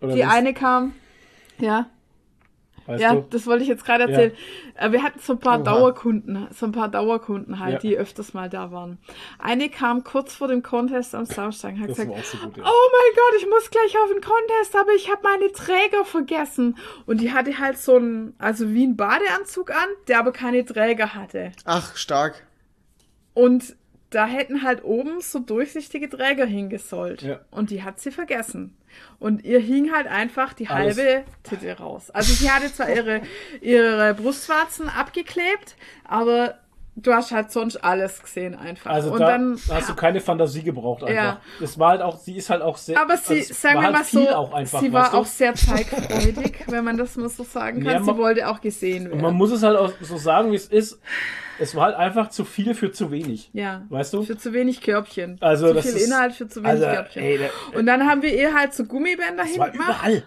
Oder 0.00 0.14
die 0.14 0.20
wenn's- 0.20 0.32
eine 0.34 0.54
kam, 0.54 0.94
ja, 1.58 1.86
weißt 2.86 3.02
ja, 3.02 3.14
du? 3.16 3.26
das 3.30 3.46
wollte 3.46 3.62
ich 3.64 3.68
jetzt 3.68 3.84
gerade 3.84 4.04
erzählen. 4.04 4.32
Äh, 4.76 4.92
Wir 4.92 5.02
hatten 5.02 5.18
so 5.18 5.34
ein 5.34 5.40
paar 5.40 5.56
Oha. 5.60 5.64
Dauerkunden, 5.64 6.46
so 6.54 6.66
ein 6.66 6.72
paar 6.72 6.88
Dauerkunden 6.88 7.58
halt, 7.58 7.74
Ja. 7.74 7.78
die 7.80 7.96
öfters 7.96 8.32
mal 8.32 8.48
da 8.48 8.70
waren. 8.70 8.98
Eine 9.38 9.68
kam 9.68 10.04
kurz 10.04 10.34
vor 10.36 10.48
dem 10.48 10.62
Contest 10.62 11.14
am 11.14 11.26
Samstag 11.26 11.74
und 11.74 11.80
hat 11.80 11.90
Das 11.90 11.96
gesagt, 11.98 12.24
so 12.26 12.38
gut, 12.38 12.56
ja. 12.56 12.62
Oh 12.64 12.90
mein 12.92 13.14
Gott, 13.16 13.40
ich 13.42 13.46
muss 13.48 13.70
gleich 13.70 13.96
auf 14.02 14.08
den 14.10 14.22
Contest, 14.22 14.76
aber 14.76 14.92
ich 14.94 15.10
habe 15.10 15.20
meine 15.24 15.50
Träger 15.52 16.04
vergessen. 16.04 16.78
Und 17.06 17.20
die 17.20 17.32
hatte 17.32 17.58
halt 17.58 17.76
so 17.78 17.96
einen, 17.96 18.34
also 18.38 18.70
wie 18.72 18.84
einen 18.84 18.96
Badeanzug 18.96 19.70
an, 19.70 19.88
der 20.06 20.20
aber 20.20 20.32
keine 20.32 20.64
Träger 20.64 21.14
hatte. 21.14 21.52
Ach, 21.64 21.96
stark. 21.96 22.46
Und 23.34 23.76
da 24.10 24.26
hätten 24.26 24.62
halt 24.62 24.84
oben 24.84 25.20
so 25.20 25.38
durchsichtige 25.38 26.08
Träger 26.08 26.46
hingesollt. 26.46 27.22
Ja. 27.22 27.40
Und 27.50 27.70
die 27.70 27.82
hat 27.82 28.00
sie 28.00 28.10
vergessen. 28.10 28.76
Und 29.18 29.44
ihr 29.44 29.60
hing 29.60 29.92
halt 29.92 30.06
einfach 30.06 30.54
die 30.54 30.68
Alles. 30.68 30.96
halbe 30.96 31.24
Titte 31.42 31.76
raus. 31.78 32.10
Also 32.10 32.32
sie 32.32 32.50
hatte 32.50 32.72
zwar 32.72 32.88
ihre, 32.88 33.20
ihre 33.60 34.14
Brustwarzen 34.14 34.88
abgeklebt, 34.88 35.76
aber 36.04 36.58
du 37.02 37.12
hast 37.12 37.30
halt 37.32 37.50
sonst 37.50 37.76
alles 37.84 38.22
gesehen 38.22 38.54
einfach. 38.54 38.90
Also 38.90 39.12
und 39.12 39.20
da 39.20 39.28
dann 39.28 39.58
hast 39.70 39.88
du 39.88 39.94
keine 39.94 40.20
Fantasie 40.20 40.62
gebraucht 40.62 41.02
einfach. 41.04 41.14
Ja. 41.14 41.40
Das 41.60 41.78
war 41.78 41.90
halt 41.90 42.02
auch, 42.02 42.18
sie 42.18 42.36
ist 42.36 42.50
halt 42.50 42.62
auch 42.62 42.76
sehr. 42.76 43.00
Aber 43.00 43.16
sie, 43.16 43.38
also 43.38 43.50
es 43.52 43.60
sagen 43.62 43.76
wir 43.76 43.82
halt 43.84 43.92
mal 43.94 44.04
viel 44.04 44.24
so, 44.28 44.34
auch 44.34 44.52
einfach, 44.52 44.80
sie 44.80 44.92
war 44.92 45.10
du? 45.10 45.16
auch 45.18 45.26
sehr 45.26 45.54
zeigfreudig, 45.54 46.64
wenn 46.68 46.84
man 46.84 46.96
das 46.96 47.16
mal 47.16 47.28
so 47.28 47.44
sagen 47.44 47.82
kann. 47.82 47.92
Ja, 47.92 48.00
sie 48.00 48.06
man- 48.06 48.18
wollte 48.18 48.48
auch 48.48 48.60
gesehen 48.60 49.04
Und 49.06 49.12
man 49.16 49.22
werden. 49.22 49.36
muss 49.36 49.50
es 49.52 49.62
halt 49.62 49.76
auch 49.76 49.92
so 50.00 50.16
sagen, 50.16 50.52
wie 50.52 50.56
es 50.56 50.66
ist. 50.66 51.00
Es 51.60 51.74
war 51.74 51.86
halt 51.86 51.96
einfach 51.96 52.28
zu 52.30 52.44
viel 52.44 52.72
für 52.74 52.92
zu 52.92 53.10
wenig. 53.10 53.50
Ja. 53.52 53.82
Weißt 53.88 54.12
du? 54.14 54.22
Für 54.22 54.36
zu 54.38 54.52
wenig 54.52 54.80
Körbchen. 54.80 55.38
Also 55.40 55.68
zu 55.68 55.74
das 55.74 55.86
viel 55.86 55.96
ist- 55.96 56.06
Inhalt 56.06 56.32
für 56.34 56.46
zu 56.48 56.60
wenig 56.62 56.70
Also, 56.70 56.84
Körbchen. 56.86 57.22
ey, 57.22 57.38
der- 57.38 57.50
Und 57.76 57.86
dann 57.86 58.06
haben 58.08 58.22
wir 58.22 58.32
ihr 58.32 58.54
halt 58.54 58.74
so 58.74 58.84
Gummibänder 58.84 59.42
Es 59.44 59.58
war 59.58 59.66
hingemacht. 59.70 60.06
überall. 60.06 60.22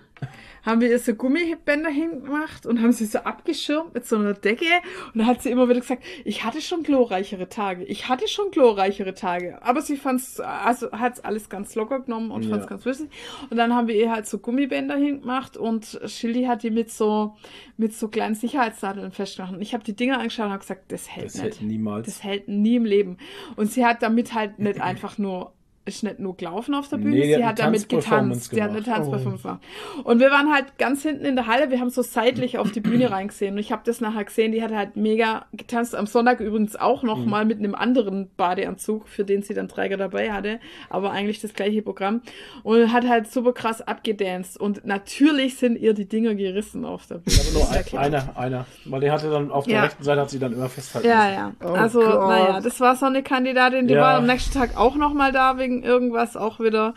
Haben 0.65 0.81
wir 0.81 0.89
ihr 0.89 0.99
so 0.99 1.13
Gummibänder 1.15 1.89
hingemacht 1.89 2.65
und 2.65 2.81
haben 2.81 2.91
sie 2.91 3.05
so 3.05 3.19
abgeschirmt 3.19 3.93
mit 3.93 4.05
so 4.05 4.15
einer 4.17 4.33
Decke. 4.33 4.65
Und 5.13 5.19
dann 5.19 5.27
hat 5.27 5.41
sie 5.41 5.49
immer 5.49 5.67
wieder 5.69 5.79
gesagt, 5.79 6.03
ich 6.25 6.43
hatte 6.43 6.61
schon 6.61 6.83
glorreichere 6.83 7.49
Tage. 7.49 7.83
Ich 7.85 8.09
hatte 8.09 8.27
schon 8.27 8.51
glorreichere 8.51 9.13
Tage. 9.13 9.61
Aber 9.63 9.81
sie 9.81 9.97
fand's, 9.97 10.39
also 10.39 10.91
hat's 10.91 11.19
alles 11.21 11.49
ganz 11.49 11.73
locker 11.75 11.99
genommen 12.01 12.31
und 12.31 12.43
Ja. 12.43 12.49
fand's 12.51 12.67
ganz 12.67 12.85
witzig. 12.85 13.09
Und 13.49 13.57
dann 13.57 13.73
haben 13.73 13.87
wir 13.87 13.95
ihr 13.95 14.11
halt 14.11 14.27
so 14.27 14.37
Gummibänder 14.37 14.95
hingemacht 14.95 15.57
und 15.57 15.99
Schildi 16.05 16.43
hat 16.43 16.63
die 16.63 16.71
mit 16.71 16.91
so, 16.91 17.35
mit 17.77 17.93
so 17.93 18.07
kleinen 18.07 18.35
Sicherheitsnadeln 18.35 19.11
festgemacht. 19.11 19.53
Und 19.53 19.61
ich 19.61 19.73
habe 19.73 19.83
die 19.83 19.95
Dinger 19.95 20.19
angeschaut 20.19 20.45
und 20.45 20.51
habe 20.51 20.61
gesagt, 20.61 20.91
das 20.91 21.09
hält 21.09 21.25
Das 21.27 21.33
nicht. 21.35 21.43
hält 21.43 21.61
niemals. 21.63 22.05
Das 22.05 22.23
hält 22.23 22.47
nie 22.47 22.75
im 22.75 22.85
Leben. 22.85 23.17
Und 23.55 23.71
sie 23.71 23.85
hat 23.85 24.03
damit 24.03 24.33
halt 24.33 24.59
nicht 24.59 24.79
einfach 24.81 25.17
nur, 25.17 25.53
ist 25.83 26.03
nicht 26.03 26.19
nur 26.19 26.37
gelaufen 26.37 26.75
auf 26.75 26.87
der 26.89 26.97
Bühne, 26.97 27.09
Nee, 27.15 27.21
die 27.27 27.33
sie 27.35 27.45
hat 27.45 27.57
damit 27.59 27.89
Tanzperformance 27.89 28.49
getanzt. 28.49 28.55
Die 28.55 28.61
hat 28.61 28.69
eine 28.69 28.81
gemacht. 28.81 28.99
Oh. 28.99 29.11
Tanzperformance 29.11 29.41
gemacht. 29.43 29.61
Und 30.03 30.19
wir 30.19 30.29
waren 30.31 30.53
halt 30.53 30.77
ganz 30.77 31.01
hinten 31.01 31.25
in 31.25 31.35
der 31.35 31.47
Halle, 31.47 31.71
wir 31.71 31.79
haben 31.79 31.89
so 31.89 32.01
seitlich 32.03 32.57
auf 32.59 32.71
die 32.71 32.81
Bühne 32.81 33.09
reingesehen. 33.11 33.53
Und 33.55 33.59
ich 33.59 33.71
habe 33.71 33.81
das 33.83 33.99
nachher 33.99 34.23
gesehen, 34.23 34.51
die 34.51 34.61
hat 34.63 34.71
halt 34.73 34.95
mega 34.95 35.45
getanzt. 35.53 35.95
Am 35.95 36.05
Sonntag 36.05 36.39
übrigens 36.39 36.75
auch 36.75 37.01
noch 37.03 37.17
Mhm. 37.17 37.29
mal 37.29 37.45
mit 37.45 37.57
einem 37.59 37.73
anderen 37.75 38.29
Badeanzug, 38.37 39.07
für 39.07 39.23
den 39.25 39.41
sie 39.41 39.53
dann 39.55 39.67
Träger 39.67 39.97
dabei 39.97 40.31
hatte. 40.31 40.59
Aber 40.89 41.11
eigentlich 41.11 41.41
das 41.41 41.53
gleiche 41.53 41.81
Programm. 41.81 42.21
Und 42.63 42.93
hat 42.93 43.07
halt 43.07 43.31
super 43.31 43.51
krass 43.53 43.81
abgedanced. 43.81 44.59
Und 44.61 44.85
natürlich 44.85 45.57
sind 45.57 45.77
ihr 45.77 45.93
die 45.93 46.07
Dinger 46.07 46.35
gerissen 46.35 46.85
auf 46.85 47.07
der 47.07 47.15
Bühne. 47.15 47.37
Aber 47.41 47.59
nur 47.59 47.71
ein, 47.71 48.13
einer, 48.13 48.37
einer. 48.37 48.65
Weil 48.85 48.99
der 49.01 49.11
hatte 49.13 49.29
dann 49.31 49.51
auf 49.51 49.65
der 49.65 49.73
Ja. 49.75 49.83
rechten 49.83 50.03
Seite 50.03 50.21
hat 50.21 50.29
sie 50.29 50.39
dann 50.39 50.53
immer 50.53 50.69
festhalten 50.69 51.07
Ja, 51.07 51.23
müssen. 51.25 51.35
ja. 51.35 51.67
Oh 51.69 51.73
also, 51.73 51.99
Gott. 52.01 52.29
naja, 52.29 52.59
das 52.61 52.79
war 52.79 52.95
so 52.95 53.07
eine 53.07 53.23
Kandidatin, 53.23 53.87
die 53.87 53.95
Ja. 53.95 54.01
war 54.01 54.13
am 54.15 54.27
nächsten 54.27 54.53
Tag 54.57 54.77
auch 54.77 54.95
nochmal 54.95 55.31
da, 55.31 55.57
wegen 55.57 55.70
irgendwas 55.83 56.35
auch 56.37 56.59
wieder. 56.59 56.93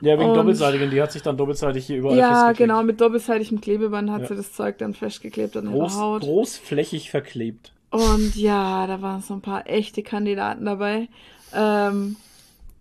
Ja, 0.00 0.18
wegen 0.18 0.30
Und- 0.30 0.36
doppelseitigen, 0.36 0.90
die 0.90 1.00
hat 1.00 1.12
sich 1.12 1.22
dann 1.22 1.36
doppelseitig 1.36 1.86
hier 1.86 1.96
überall 1.98 2.16
ja, 2.18 2.28
festgeklebt. 2.28 2.58
genau, 2.58 2.82
mit 2.82 3.00
doppelseitigem 3.00 3.60
Klebeband 3.60 4.10
hat 4.10 4.22
Ja. 4.22 4.26
sie 4.28 4.36
das 4.36 4.52
Zeug 4.52 4.76
dann 4.78 4.92
festgeklebt 4.92 5.56
an 5.56 5.64
ihrer 5.66 5.72
Groß, 5.78 5.96
Haut. 5.98 6.22
großflächig 6.22 7.10
verklebt. 7.10 7.72
Und 7.90 8.34
ja, 8.36 8.86
da 8.86 9.00
waren 9.02 9.22
so 9.22 9.34
ein 9.34 9.40
paar 9.40 9.66
echte 9.68 10.02
Kandidaten 10.02 10.64
dabei. 10.66 11.08
Ähm, 11.54 12.16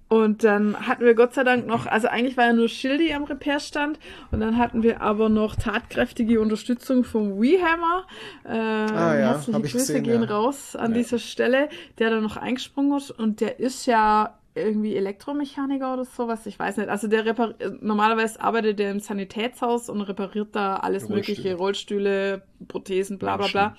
und 0.09 0.43
dann 0.43 0.87
hatten 0.87 1.05
wir 1.05 1.15
Gott 1.15 1.33
sei 1.33 1.43
Dank 1.43 1.65
noch, 1.65 1.85
also 1.87 2.07
eigentlich 2.07 2.35
war 2.37 2.45
ja 2.47 2.53
nur 2.53 2.67
Schildi 2.67 3.13
am 3.13 3.23
Repairstand 3.23 3.97
und 4.31 4.41
dann 4.41 4.57
hatten 4.57 4.83
wir 4.83 5.01
aber 5.01 5.29
noch 5.29 5.55
tatkräftige 5.55 6.39
Unterstützung 6.41 7.03
vom 7.03 7.39
WeHammer. 7.41 8.05
Äh, 8.43 8.49
Ah 8.49 9.15
ja, 9.17 9.27
herzliche 9.29 9.59
Grüße 9.61 9.77
gesehen, 9.77 10.03
gehen 10.03 10.23
ja. 10.23 10.29
raus 10.29 10.75
an 10.75 10.91
Ja. 10.91 10.97
dieser 10.97 11.19
Stelle, 11.19 11.69
der 11.99 12.09
da 12.09 12.19
noch 12.21 12.37
eingesprungen 12.37 12.97
ist 12.97 13.11
und 13.11 13.39
der 13.39 13.59
ist 13.59 13.85
ja 13.85 14.37
irgendwie 14.55 14.95
Elektromechaniker 14.95 15.93
oder 15.93 16.05
sowas, 16.05 16.45
ich 16.45 16.59
weiß 16.59 16.77
nicht. 16.77 16.89
Also 16.89 17.07
der 17.07 17.25
repar 17.25 17.53
normalerweise 17.81 18.39
arbeitet 18.41 18.79
er 18.79 18.91
im 18.91 18.99
Sanitätshaus 18.99 19.89
und 19.89 20.01
repariert 20.01 20.49
da 20.55 20.75
alles 20.77 21.09
Rollstühle. 21.09 21.15
mögliche, 21.17 21.55
Rollstühle, 21.55 22.41
Prothesen, 22.67 23.17
bla 23.17 23.37
bla 23.37 23.47
bla. 23.47 23.75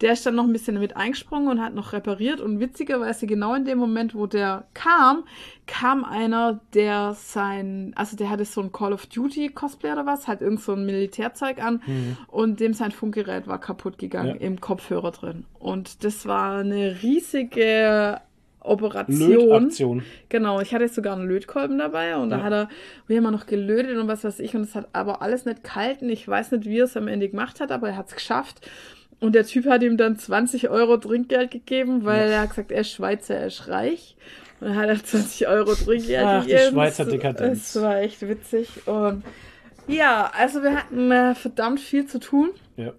Der 0.00 0.12
ist 0.14 0.24
dann 0.24 0.34
noch 0.34 0.44
ein 0.44 0.52
bisschen 0.52 0.78
mit 0.78 0.96
eingesprungen 0.96 1.48
und 1.48 1.60
hat 1.60 1.74
noch 1.74 1.92
repariert. 1.92 2.40
Und 2.40 2.60
witzigerweise, 2.60 3.26
genau 3.26 3.54
in 3.54 3.64
dem 3.64 3.78
Moment, 3.78 4.14
wo 4.14 4.26
der 4.26 4.64
kam, 4.74 5.24
kam 5.66 6.04
einer, 6.04 6.60
der 6.74 7.14
sein, 7.14 7.92
also 7.94 8.16
der 8.16 8.30
hatte 8.30 8.44
so 8.44 8.60
ein 8.62 8.72
Call 8.72 8.92
of 8.92 9.06
Duty 9.06 9.50
Cosplay 9.50 9.92
oder 9.92 10.06
was, 10.06 10.28
hat 10.28 10.40
irgend 10.40 10.60
so 10.60 10.72
ein 10.72 10.86
Militärzeug 10.86 11.62
an 11.62 11.82
und 12.28 12.60
dem 12.60 12.72
sein 12.74 12.90
Funkgerät 12.90 13.46
war 13.46 13.60
kaputt 13.60 13.98
gegangen 13.98 14.36
Ja. 14.40 14.46
im 14.46 14.60
Kopfhörer 14.60 15.10
drin. 15.10 15.44
Und 15.58 16.04
das 16.04 16.26
war 16.26 16.58
eine 16.58 17.02
riesige 17.02 18.20
Operation. 18.64 19.30
Lötaktion. 19.30 20.02
Genau, 20.28 20.60
ich 20.60 20.74
hatte 20.74 20.88
sogar 20.88 21.16
einen 21.16 21.28
Lötkolben 21.28 21.78
dabei 21.78 22.16
und 22.16 22.30
da 22.30 22.38
Ja. 22.38 22.42
hat 22.44 22.52
er, 22.52 22.68
wir 23.06 23.16
haben 23.22 23.32
noch 23.32 23.46
gelötet 23.46 23.96
und 23.98 24.08
was 24.08 24.24
weiß 24.24 24.38
ich 24.40 24.54
und 24.54 24.62
es 24.62 24.74
hat 24.74 24.88
aber 24.92 25.22
alles 25.22 25.44
nicht 25.44 25.64
kalten. 25.64 26.08
Ich 26.08 26.26
weiß 26.26 26.52
nicht, 26.52 26.64
wie 26.66 26.78
er 26.78 26.84
es 26.84 26.96
am 26.96 27.08
Ende 27.08 27.28
gemacht 27.28 27.60
hat, 27.60 27.70
aber 27.72 27.88
er 27.88 27.96
hat 27.96 28.08
es 28.08 28.14
geschafft. 28.14 28.68
Und 29.20 29.34
der 29.34 29.46
Typ 29.46 29.66
hat 29.66 29.82
ihm 29.84 29.96
dann 29.96 30.16
20 30.18 30.68
Euro 30.68 30.96
Trinkgeld 30.96 31.50
gegeben, 31.52 32.04
weil 32.04 32.30
er 32.30 32.40
hat 32.40 32.50
gesagt, 32.50 32.72
er 32.72 32.80
ist 32.80 32.90
Schweizer, 32.90 33.36
er 33.36 33.46
ist 33.46 33.68
reich. 33.68 34.16
Und 34.60 34.68
dann 34.68 34.76
hat 34.76 34.88
er 34.88 35.04
20 35.04 35.46
Euro 35.48 35.74
Trinkgeld 35.74 36.24
Ach, 36.26 36.44
die 36.44 36.50
gegeben. 36.50 36.72
Schweizer 36.72 37.04
Es- 37.04 37.08
Dekadenz. 37.10 37.74
Es 37.76 37.82
war 37.82 37.98
echt 38.00 38.28
witzig. 38.28 38.68
Und 38.86 39.22
ja, 39.88 40.30
also 40.36 40.62
wir 40.62 40.76
hatten 40.76 41.10
äh, 41.10 41.34
verdammt 41.34 41.80
viel 41.80 42.06
zu 42.06 42.18
tun. 42.20 42.50
Ja, 42.76 42.92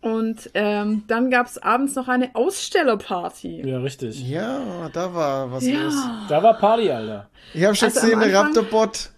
Und 0.00 0.50
ähm, 0.54 1.02
dann 1.08 1.28
gab 1.30 1.46
es 1.46 1.58
abends 1.60 1.96
noch 1.96 2.06
eine 2.06 2.30
Ausstellerparty. 2.34 3.66
ja, 3.68 3.78
richtig. 3.78 4.28
Ja, 4.28 4.88
da 4.92 5.12
war 5.12 5.50
was 5.50 5.64
los. 5.64 5.94
Ja. 5.94 6.26
Da 6.28 6.42
war 6.42 6.54
Party, 6.54 6.90
Alter. 6.90 7.28
Ich 7.52 7.64
habe 7.64 7.74
schon 7.74 7.88
Also 7.88 8.00
gesehen, 8.00 8.20
der 8.20 8.32
Raptorbot. 8.32 9.10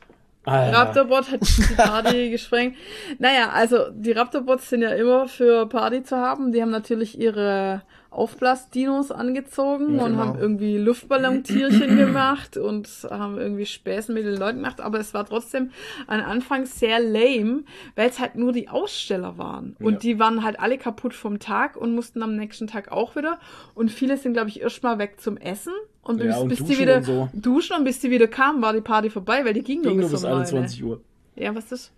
Alter. 0.44 0.78
Raptorbot 0.78 1.30
hat 1.30 1.40
die 1.42 1.74
Party 1.76 2.30
gesprengt. 2.30 2.76
Naja, 3.18 3.50
also 3.50 3.90
die 3.92 4.12
Raptorbots 4.12 4.70
sind 4.70 4.80
ja 4.80 4.90
immer 4.90 5.28
für 5.28 5.66
Party 5.68 6.02
zu 6.02 6.16
haben. 6.16 6.50
Die 6.52 6.62
haben 6.62 6.70
natürlich 6.70 7.18
ihre 7.20 7.82
Aufblasdinos 8.10 9.10
angezogen 9.10 9.96
Ja, 9.96 10.04
und 10.04 10.10
genau. 10.12 10.22
haben 10.24 10.38
irgendwie 10.38 10.76
Luftballontierchen 10.78 11.96
gemacht 11.96 12.56
und 12.56 12.88
haben 13.08 13.38
irgendwie 13.38 13.66
Späße 13.66 14.12
mit 14.12 14.24
den 14.24 14.36
Leuten 14.36 14.58
gemacht. 14.58 14.80
Aber 14.80 14.98
es 14.98 15.14
war 15.14 15.24
trotzdem 15.26 15.70
am 16.06 16.20
Anfang 16.20 16.66
sehr 16.66 16.98
lame, 17.00 17.62
weil 17.96 18.08
es 18.10 18.18
halt 18.18 18.34
nur 18.36 18.52
die 18.52 18.68
Aussteller 18.68 19.38
waren. 19.38 19.76
Und 19.80 19.94
Ja. 19.94 19.98
die 20.00 20.18
waren 20.18 20.42
halt 20.44 20.58
alle 20.60 20.76
kaputt 20.78 21.14
vom 21.14 21.38
Tag 21.38 21.76
und 21.76 21.94
mussten 21.94 22.22
am 22.22 22.36
nächsten 22.36 22.66
Tag 22.66 22.90
auch 22.92 23.16
wieder. 23.16 23.38
Und 23.74 23.90
viele 23.90 24.16
sind, 24.16 24.32
glaube 24.34 24.48
ich, 24.48 24.60
erstmal 24.60 24.98
weg 24.98 25.20
zum 25.20 25.36
Essen. 25.36 25.72
Und 26.02 26.18
Ja, 26.20 26.26
bis, 26.26 26.36
und 26.38 26.48
bis 26.48 26.58
die 26.58 26.64
duschen 26.64 26.78
wieder 26.80 26.96
und 26.96 27.04
so. 27.04 27.28
duschen 27.32 27.76
und 27.76 27.84
bis 27.84 28.00
die 28.00 28.10
wieder 28.10 28.26
kamen, 28.26 28.60
war 28.62 28.72
die 28.72 28.80
Party 28.80 29.10
vorbei, 29.10 29.44
weil 29.44 29.54
die 29.54 29.62
ging, 29.62 29.82
Ging 29.82 29.92
nur 29.96 30.02
bis 30.02 30.10
bis 30.12 30.22
neun. 30.22 30.32
21 30.38 30.82
Uhr. 30.84 31.00
Ja, 31.36 31.54
was 31.54 31.70
ist? 31.72 31.92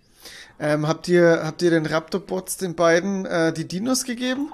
Ähm, 0.60 0.86
habt 0.86 1.08
ihr, 1.08 1.40
habt 1.42 1.62
ihr 1.62 1.70
den 1.70 1.86
Raptor-Bots 1.86 2.56
den 2.58 2.74
beiden 2.76 3.24
äh, 3.26 3.52
die 3.52 3.66
Dinos 3.66 4.04
gegeben? 4.04 4.52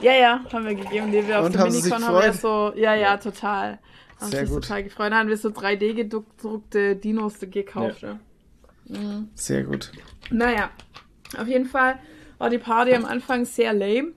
Ja, 0.00 0.12
ja, 0.12 0.44
haben 0.52 0.64
wir 0.64 0.74
gegeben. 0.74 1.10
Die 1.12 1.26
wir 1.26 1.40
auf 1.40 1.46
Und 1.46 1.52
sich 1.52 1.82
Minicon 1.82 2.04
haben 2.04 2.22
wir 2.22 2.32
so, 2.32 2.72
ja, 2.76 2.94
ja, 2.94 3.16
total. 3.16 3.78
Haben 4.20 4.30
Sehr 4.30 4.40
sich 4.40 4.50
gut. 4.50 4.62
total 4.62 4.84
gefreut. 4.84 5.12
Dann 5.12 5.18
haben 5.18 5.28
wir 5.28 5.36
so 5.36 5.48
3D-gedruckte 5.48 6.96
Dinos 6.96 7.38
gekauft. 7.40 8.02
Ja. 8.02 8.18
Ja. 8.86 9.24
Sehr 9.34 9.64
gut. 9.64 9.92
Naja, 10.30 10.70
auf 11.38 11.48
jeden 11.48 11.66
Fall 11.66 11.98
war 12.38 12.50
die 12.50 12.58
Party 12.58 12.94
am 12.94 13.04
Anfang 13.04 13.44
sehr 13.44 13.72
lame, 13.72 14.12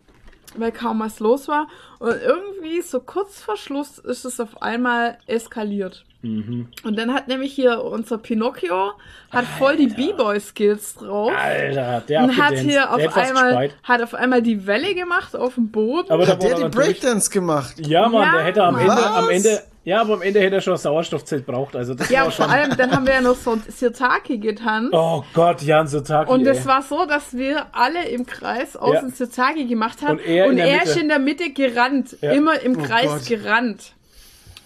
weil 0.55 0.71
kaum 0.71 0.99
was 0.99 1.19
los 1.19 1.47
war. 1.47 1.67
Und 1.99 2.15
irgendwie 2.21 2.81
so 2.81 2.99
kurz 2.99 3.41
vor 3.41 3.57
Schluss 3.57 3.97
ist 3.97 4.25
es 4.25 4.39
auf 4.39 4.61
einmal 4.61 5.17
eskaliert. 5.25 6.05
Mhm. 6.27 6.67
Und 6.83 6.97
dann 6.97 7.13
hat 7.13 7.27
nämlich 7.27 7.53
hier 7.53 7.83
unser 7.83 8.17
Pinocchio 8.17 8.91
hat 9.31 9.45
voll 9.57 9.75
die 9.77 9.87
B-Boy-Skills 9.87 10.95
drauf. 10.95 11.31
Alter, 11.35 12.01
der 12.07 12.23
Und 12.23 12.37
hat 12.37 12.53
hier 12.55 12.71
der 12.73 12.93
auf 12.93 13.15
hat 13.15 13.17
einmal, 13.27 13.47
gespeit. 13.49 13.75
hat 13.83 14.01
auf 14.01 14.13
einmal 14.13 14.41
die 14.41 14.65
Welle 14.67 14.93
gemacht 14.95 15.35
auf 15.35 15.55
dem 15.55 15.69
Boden. 15.71 16.11
Aber 16.11 16.27
Hat 16.27 16.41
der 16.43 16.55
die 16.55 16.61
er 16.63 16.69
Breakdance 16.69 17.29
gemacht? 17.29 17.75
Ja, 17.79 18.07
Mann, 18.09 18.23
Ja, 18.23 18.31
der 18.33 18.43
hätte 18.43 18.63
am 18.63 18.73
Mann. 18.75 18.81
Ende, 18.89 19.05
am 19.05 19.25
Was? 19.25 19.31
Ende, 19.31 19.61
ja, 19.83 20.01
aber 20.01 20.13
am 20.15 20.21
Ende 20.21 20.39
hätte 20.41 20.55
er 20.55 20.61
schon 20.61 20.73
ein 20.73 20.79
Sauerstoffzelt 20.79 21.45
braucht. 21.45 21.75
Also 21.75 21.93
das 21.93 22.09
Ja, 22.09 22.25
war 22.25 22.31
vor 22.31 22.45
schon. 22.45 22.53
allem, 22.53 22.75
dann 22.77 22.91
haben 22.91 23.05
wir 23.07 23.13
ja 23.13 23.21
noch 23.21 23.35
so 23.35 23.51
ein 23.51 23.63
Sirtaki 23.67 24.37
getanzt. 24.37 24.93
Oh 24.93 25.23
Gott, 25.33 25.61
Jan 25.61 25.87
Sotaki. 25.87 26.29
Und 26.31 26.45
es 26.45 26.65
war 26.65 26.81
so, 26.81 27.05
dass 27.05 27.35
wir 27.37 27.67
alle 27.73 28.07
im 28.09 28.25
Kreis 28.25 28.75
außen 28.75 29.09
Ja. 29.09 29.15
Sirtaki 29.15 29.65
gemacht 29.65 30.01
haben. 30.01 30.17
Und 30.19 30.25
er 30.25 30.45
in 30.47 30.57
der 30.57 30.83
ist 30.83 30.97
in 30.97 31.07
der 31.07 31.19
Mitte 31.19 31.51
gerannt. 31.51 32.17
Ja. 32.21 32.31
Immer 32.33 32.59
im 32.61 32.77
Oh 32.77 32.81
Kreis 32.83 33.07
Gott. 33.07 33.25
gerannt. 33.27 33.93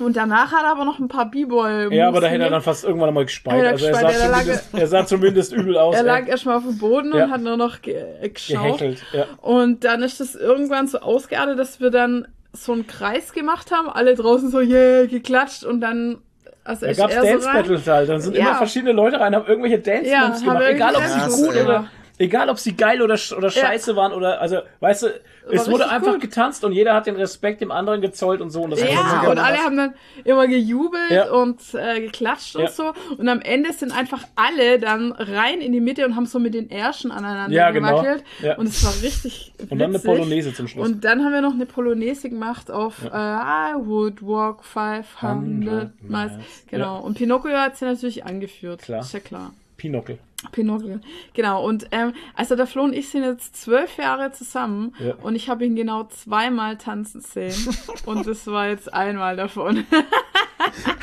Und 0.02 0.18
danach 0.18 0.52
hat 0.52 0.64
er 0.64 0.72
aber 0.72 0.86
noch 0.86 1.00
ein 1.00 1.08
paar 1.08 1.30
B-Boy. 1.30 1.94
Ja, 1.96 2.08
aber 2.08 2.22
da 2.22 2.28
hätte 2.28 2.44
er 2.44 2.50
dann 2.50 2.62
fast 2.62 2.84
irgendwann 2.84 3.14
mal 3.14 3.26
gespeit. 3.26 3.62
Er 3.64 3.70
Also 3.72 3.86
er 3.88 3.94
sah, 3.96 4.10
ja, 4.12 4.18
zumindest, 4.20 4.74
er 4.74 4.88
sah 4.88 5.06
zumindest 5.06 5.54
übel 5.54 5.78
aus. 5.78 5.96
Er 5.96 6.04
lag 6.04 6.28
erstmal 6.28 6.58
auf 6.58 6.64
dem 6.64 6.78
Boden 6.78 7.12
Ja. 7.16 7.26
und 7.26 7.32
hat 7.32 7.42
nur 7.42 7.58
noch 7.58 7.82
ge 7.82 7.96
äh, 8.22 8.30
geschaut. 8.30 8.82
Ja. 9.14 9.26
Und 9.42 9.84
dann 9.84 10.02
ist 10.04 10.20
das 10.20 10.36
irgendwann 10.36 10.88
so 10.88 11.00
ausgeartet, 11.00 11.58
dass 11.60 11.80
wir 11.80 11.90
dann 11.92 12.28
so 12.54 12.74
einen 12.74 12.88
Kreis 12.88 13.32
gemacht 13.34 13.72
haben, 13.72 13.90
alle 13.90 14.16
draußen 14.16 14.50
so, 14.52 14.60
yeah, 14.60 15.06
geklatscht 15.06 15.64
und 15.64 15.80
dann, 15.82 16.18
also 16.64 16.82
Da 16.86 16.88
er 16.88 16.96
so 16.96 17.08
Dance 17.08 17.48
rein. 17.48 17.56
Battles 17.56 17.88
halt. 17.88 18.10
Dann 18.10 18.20
sind 18.22 18.36
Ja. 18.36 18.42
immer 18.50 18.56
verschiedene 18.56 18.92
Leute 18.92 19.20
rein, 19.20 19.34
haben 19.36 19.48
irgendwelche 19.48 19.80
Dance 19.80 20.10
Ja, 20.10 20.28
Moves 20.28 20.46
haben 20.46 20.60
gemacht. 20.60 20.64
Egal 20.74 20.96
ob 20.96 21.04
sie 21.04 21.44
gut 21.44 21.56
oder. 21.64 21.86
Egal 22.18 22.50
ob 22.50 22.60
sie 22.60 22.76
geil 22.76 23.02
oder, 23.02 23.18
oder 23.38 23.50
scheiße 23.50 23.96
waren 23.96 24.14
oder 24.14 24.42
also, 24.42 24.58
weißt 24.80 25.04
du, 25.04 25.08
es 25.52 25.70
wurde 25.70 25.90
einfach 25.90 26.14
gut. 26.14 26.22
getanzt 26.22 26.64
und 26.64 26.72
jeder 26.72 26.94
hat 26.94 27.08
den 27.08 27.16
Respekt 27.16 27.62
dem 27.62 27.72
anderen 27.72 28.00
gezollt 28.02 28.42
und 28.42 28.52
so. 28.52 28.62
Und 28.62 28.72
das 28.72 28.82
Ja, 28.84 29.22
und 29.30 29.40
alle 29.40 29.58
haben 29.58 29.76
dann 29.76 29.94
immer 30.24 30.48
gejubelt 30.48 31.10
Ja. 31.10 31.32
und 31.32 31.60
äh, 31.74 32.00
geklatscht 32.02 32.56
Ja. 32.56 32.62
und 32.62 32.70
so. 32.72 32.94
Und 33.18 33.28
am 33.28 33.42
Ende 33.42 33.74
sind 33.74 33.92
einfach 33.92 34.24
alle 34.36 34.78
dann 34.80 35.12
rein 35.14 35.60
in 35.62 35.72
die 35.74 35.82
Mitte 35.82 36.06
und 36.06 36.16
haben 36.16 36.28
so 36.28 36.38
mit 36.40 36.54
den 36.54 36.70
Ärschen 36.70 37.12
aneinander 37.12 37.56
Ja, 37.56 37.72
genau. 37.72 38.02
gewackelt. 38.02 38.24
Ja. 38.42 38.56
Und 38.58 38.68
es 38.68 38.84
war 38.86 38.94
richtig 39.04 39.52
Und 39.70 39.80
dann 39.80 39.90
eine 39.90 39.94
witzig. 39.96 40.06
Polonaise 40.06 40.54
zum 40.54 40.68
Schluss. 40.68 40.88
Und 40.88 41.04
dann 41.04 41.24
haben 41.26 41.34
wir 41.34 41.42
noch 41.42 41.54
eine 41.54 41.66
Polonaise 41.66 42.30
gemacht 42.30 42.70
auf 42.70 43.04
äh, 43.04 43.08
I 43.08 43.74
would 43.78 44.22
walk 44.22 44.64
500 44.64 45.92
miles. 46.04 46.32
miles. 46.32 46.32
Genau. 46.70 46.96
Ja. 46.96 47.00
Und 47.02 47.18
Pinocchio 47.18 47.52
hat 47.58 47.78
sie 47.78 47.86
natürlich 47.86 48.26
angeführt. 48.26 48.82
Klar. 48.84 49.02
Ist 49.02 49.14
ja 49.14 49.20
klar. 49.20 49.54
Pinocchio. 49.82 50.18
Pinocchio. 50.52 51.00
Genau. 51.34 51.66
Und 51.66 51.88
ähm, 51.92 52.14
also 52.36 52.56
der 52.56 52.68
Flo 52.68 52.84
und 52.84 52.94
ich 52.94 53.10
sind 53.10 53.24
jetzt 53.24 53.56
zwölf 53.60 53.98
Jahre 53.98 54.32
zusammen 54.32 54.94
Ja. 55.00 55.16
und 55.24 55.36
ich 55.36 55.50
habe 55.50 55.66
ihn 55.66 55.76
genau 55.76 56.04
zweimal 56.04 56.78
tanzen 56.78 57.22
sehen. 57.22 57.56
und 58.06 58.28
das 58.28 58.46
war 58.46 58.68
jetzt 58.70 58.94
einmal 58.94 59.36
davon. 59.36 59.86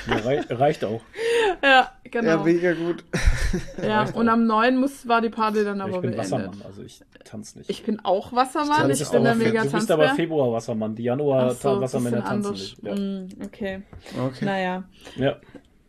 Ja, 0.07 0.17
rei 0.19 0.41
reicht 0.49 0.85
auch. 0.85 1.01
ja, 1.61 1.69
Ja, 1.71 1.93
genau. 2.05 2.45
mega 2.45 2.73
gut. 2.73 3.05
Ja, 3.83 4.03
reicht 4.03 4.15
und 4.15 4.29
auch. 4.29 4.33
am 4.35 4.47
9. 4.47 4.77
muss, 4.77 5.09
war 5.09 5.21
die 5.21 5.29
Party 5.29 5.65
dann 5.65 5.81
aber 5.81 5.97
ich 5.97 6.01
bin 6.03 6.11
beendet. 6.13 6.19
Wassermann, 6.33 6.63
also 6.65 6.83
ich 6.83 7.01
tanze 7.25 7.59
nicht. 7.59 7.69
Ich 7.71 7.83
bin 7.83 7.99
auch 8.05 8.33
Wassermann, 8.33 8.89
ich 8.91 9.05
auch 9.05 9.11
bin 9.11 9.25
der 9.25 9.35
mega 9.35 9.65
du 9.65 9.71
bist 9.73 9.91
aber 9.91 10.05
Tanzbär. 10.05 10.15
Februar 10.27 10.53
Wassermann. 10.53 10.95
Die 10.95 11.03
Januar 11.03 11.49
Ach 11.51 11.57
so, 11.57 11.81
tanzen 11.81 12.15
anders. 12.23 12.53
nicht. 12.53 12.83
Ja. 12.83 12.95
Mm, 12.95 13.29
okay. 13.45 13.83
Okay. 14.17 14.45
Naja. 14.45 14.85
ja. 15.17 15.37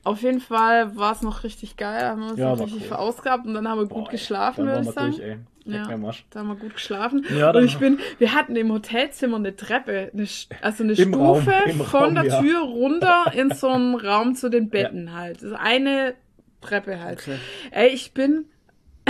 Auf 0.03 0.21
jeden 0.21 0.39
Fall 0.39 0.95
war 0.95 1.11
es 1.11 1.21
noch 1.21 1.43
richtig 1.43 1.75
geil, 1.77 2.03
haben 2.03 2.21
wir 2.21 2.29
uns 2.31 2.39
Ja, 2.39 2.55
noch 2.55 2.59
richtig 2.61 2.81
cool. 2.83 2.87
verausgabt 2.87 3.45
und 3.45 3.53
dann 3.53 3.67
haben 3.67 3.79
wir 3.79 3.87
gut 3.87 4.05
Boah, 4.05 4.11
geschlafen, 4.11 4.65
würde 4.65 4.81
ich 4.81 4.91
sagen. 4.91 5.11
durch, 5.11 5.37
Ja. 5.65 5.87
Da 6.31 6.39
haben 6.39 6.47
wir 6.47 6.55
gut 6.55 6.73
geschlafen. 6.75 7.25
Ja, 7.37 7.51
und 7.51 7.63
ich 7.65 7.77
bin, 7.77 7.99
wir 8.17 8.33
hatten 8.33 8.55
im 8.55 8.71
Hotelzimmer 8.71 9.35
eine 9.37 9.55
Treppe, 9.55 10.09
eine, 10.13 10.27
also 10.61 10.83
eine 10.83 10.95
Stufe 10.95 11.17
Raum, 11.17 11.43
von 11.83 12.01
Raum, 12.01 12.15
der 12.15 12.25
ja. 12.25 12.41
Tür 12.41 12.59
runter 12.61 13.25
in 13.35 13.51
so 13.53 13.67
einen 13.69 13.95
Raum 13.95 14.35
zu 14.35 14.49
den 14.49 14.69
Betten 14.69 15.13
halt. 15.13 15.43
Also 15.43 15.55
eine 15.55 16.15
Treppe 16.61 16.99
halt. 17.01 17.19
Okay. 17.19 17.37
Ey, 17.71 17.89
ich 17.89 18.13
bin, 18.13 18.45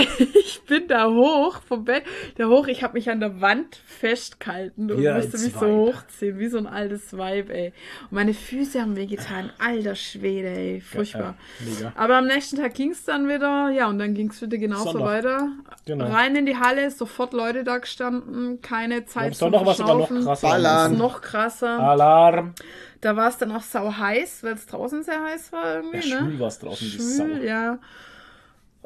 ich 0.34 0.62
bin 0.66 0.86
da 0.88 1.06
hoch 1.08 1.60
vom 1.66 1.84
Bett, 1.84 2.04
da 2.36 2.46
hoch, 2.46 2.66
ich 2.68 2.82
habe 2.82 2.94
mich 2.94 3.10
an 3.10 3.20
der 3.20 3.40
Wand 3.40 3.76
festgehalten 3.86 4.90
und 4.90 5.00
Ja, 5.02 5.14
musste 5.16 5.38
mich 5.38 5.52
so 5.52 5.66
hochziehen, 5.66 6.38
wie 6.38 6.48
so 6.48 6.58
ein 6.58 6.66
altes 6.66 7.16
Weib, 7.16 7.50
ey. 7.50 7.72
Und 8.04 8.12
meine 8.12 8.34
Füße 8.34 8.80
haben 8.80 8.96
wehgetan, 8.96 9.50
alter 9.58 9.94
Schwede, 9.94 10.48
ey, 10.48 10.80
furchtbar. 10.80 11.36
Ja, 11.60 11.66
mega. 11.66 11.92
Aber 11.96 12.16
am 12.18 12.26
nächsten 12.26 12.56
Tag 12.56 12.74
ging 12.74 12.90
es 12.90 13.04
dann 13.04 13.28
wieder, 13.28 13.70
ja, 13.70 13.88
und 13.88 13.98
dann 13.98 14.14
ging 14.14 14.30
es 14.30 14.40
wieder 14.42 14.58
genauso 14.58 14.92
Sonntag. 14.92 15.08
weiter. 15.08 15.48
Genau. 15.86 16.06
Rein 16.06 16.36
in 16.36 16.46
die 16.46 16.56
Halle, 16.56 16.90
sofort 16.90 17.32
Leute 17.32 17.64
da 17.64 17.78
gestanden, 17.78 18.60
keine 18.60 19.04
Zeit 19.04 19.34
zum 19.34 19.52
Sonntag 19.52 19.66
war 19.66 19.72
es 19.72 19.78
noch 19.80 20.08
krasser. 20.24 20.48
Ballern. 20.48 20.96
Noch 20.96 21.20
krasser. 21.20 21.78
Alarm. 21.80 22.54
Da 23.00 23.16
war 23.16 23.28
es 23.28 23.38
dann 23.38 23.50
auch 23.52 23.62
sau 23.62 23.90
heiß, 23.96 24.42
weil 24.44 24.52
es 24.54 24.66
draußen 24.66 25.02
sehr 25.02 25.22
heiß 25.22 25.52
war 25.52 25.76
irgendwie, 25.76 26.06
Ja, 26.06 26.20
ne? 26.20 26.26
schwül 26.28 26.40
war 26.40 26.48
es 26.48 26.58
draußen, 26.58 26.86
die 26.90 26.98
Sau. 27.00 27.24
Schwül, 27.24 27.44
ja. 27.44 27.78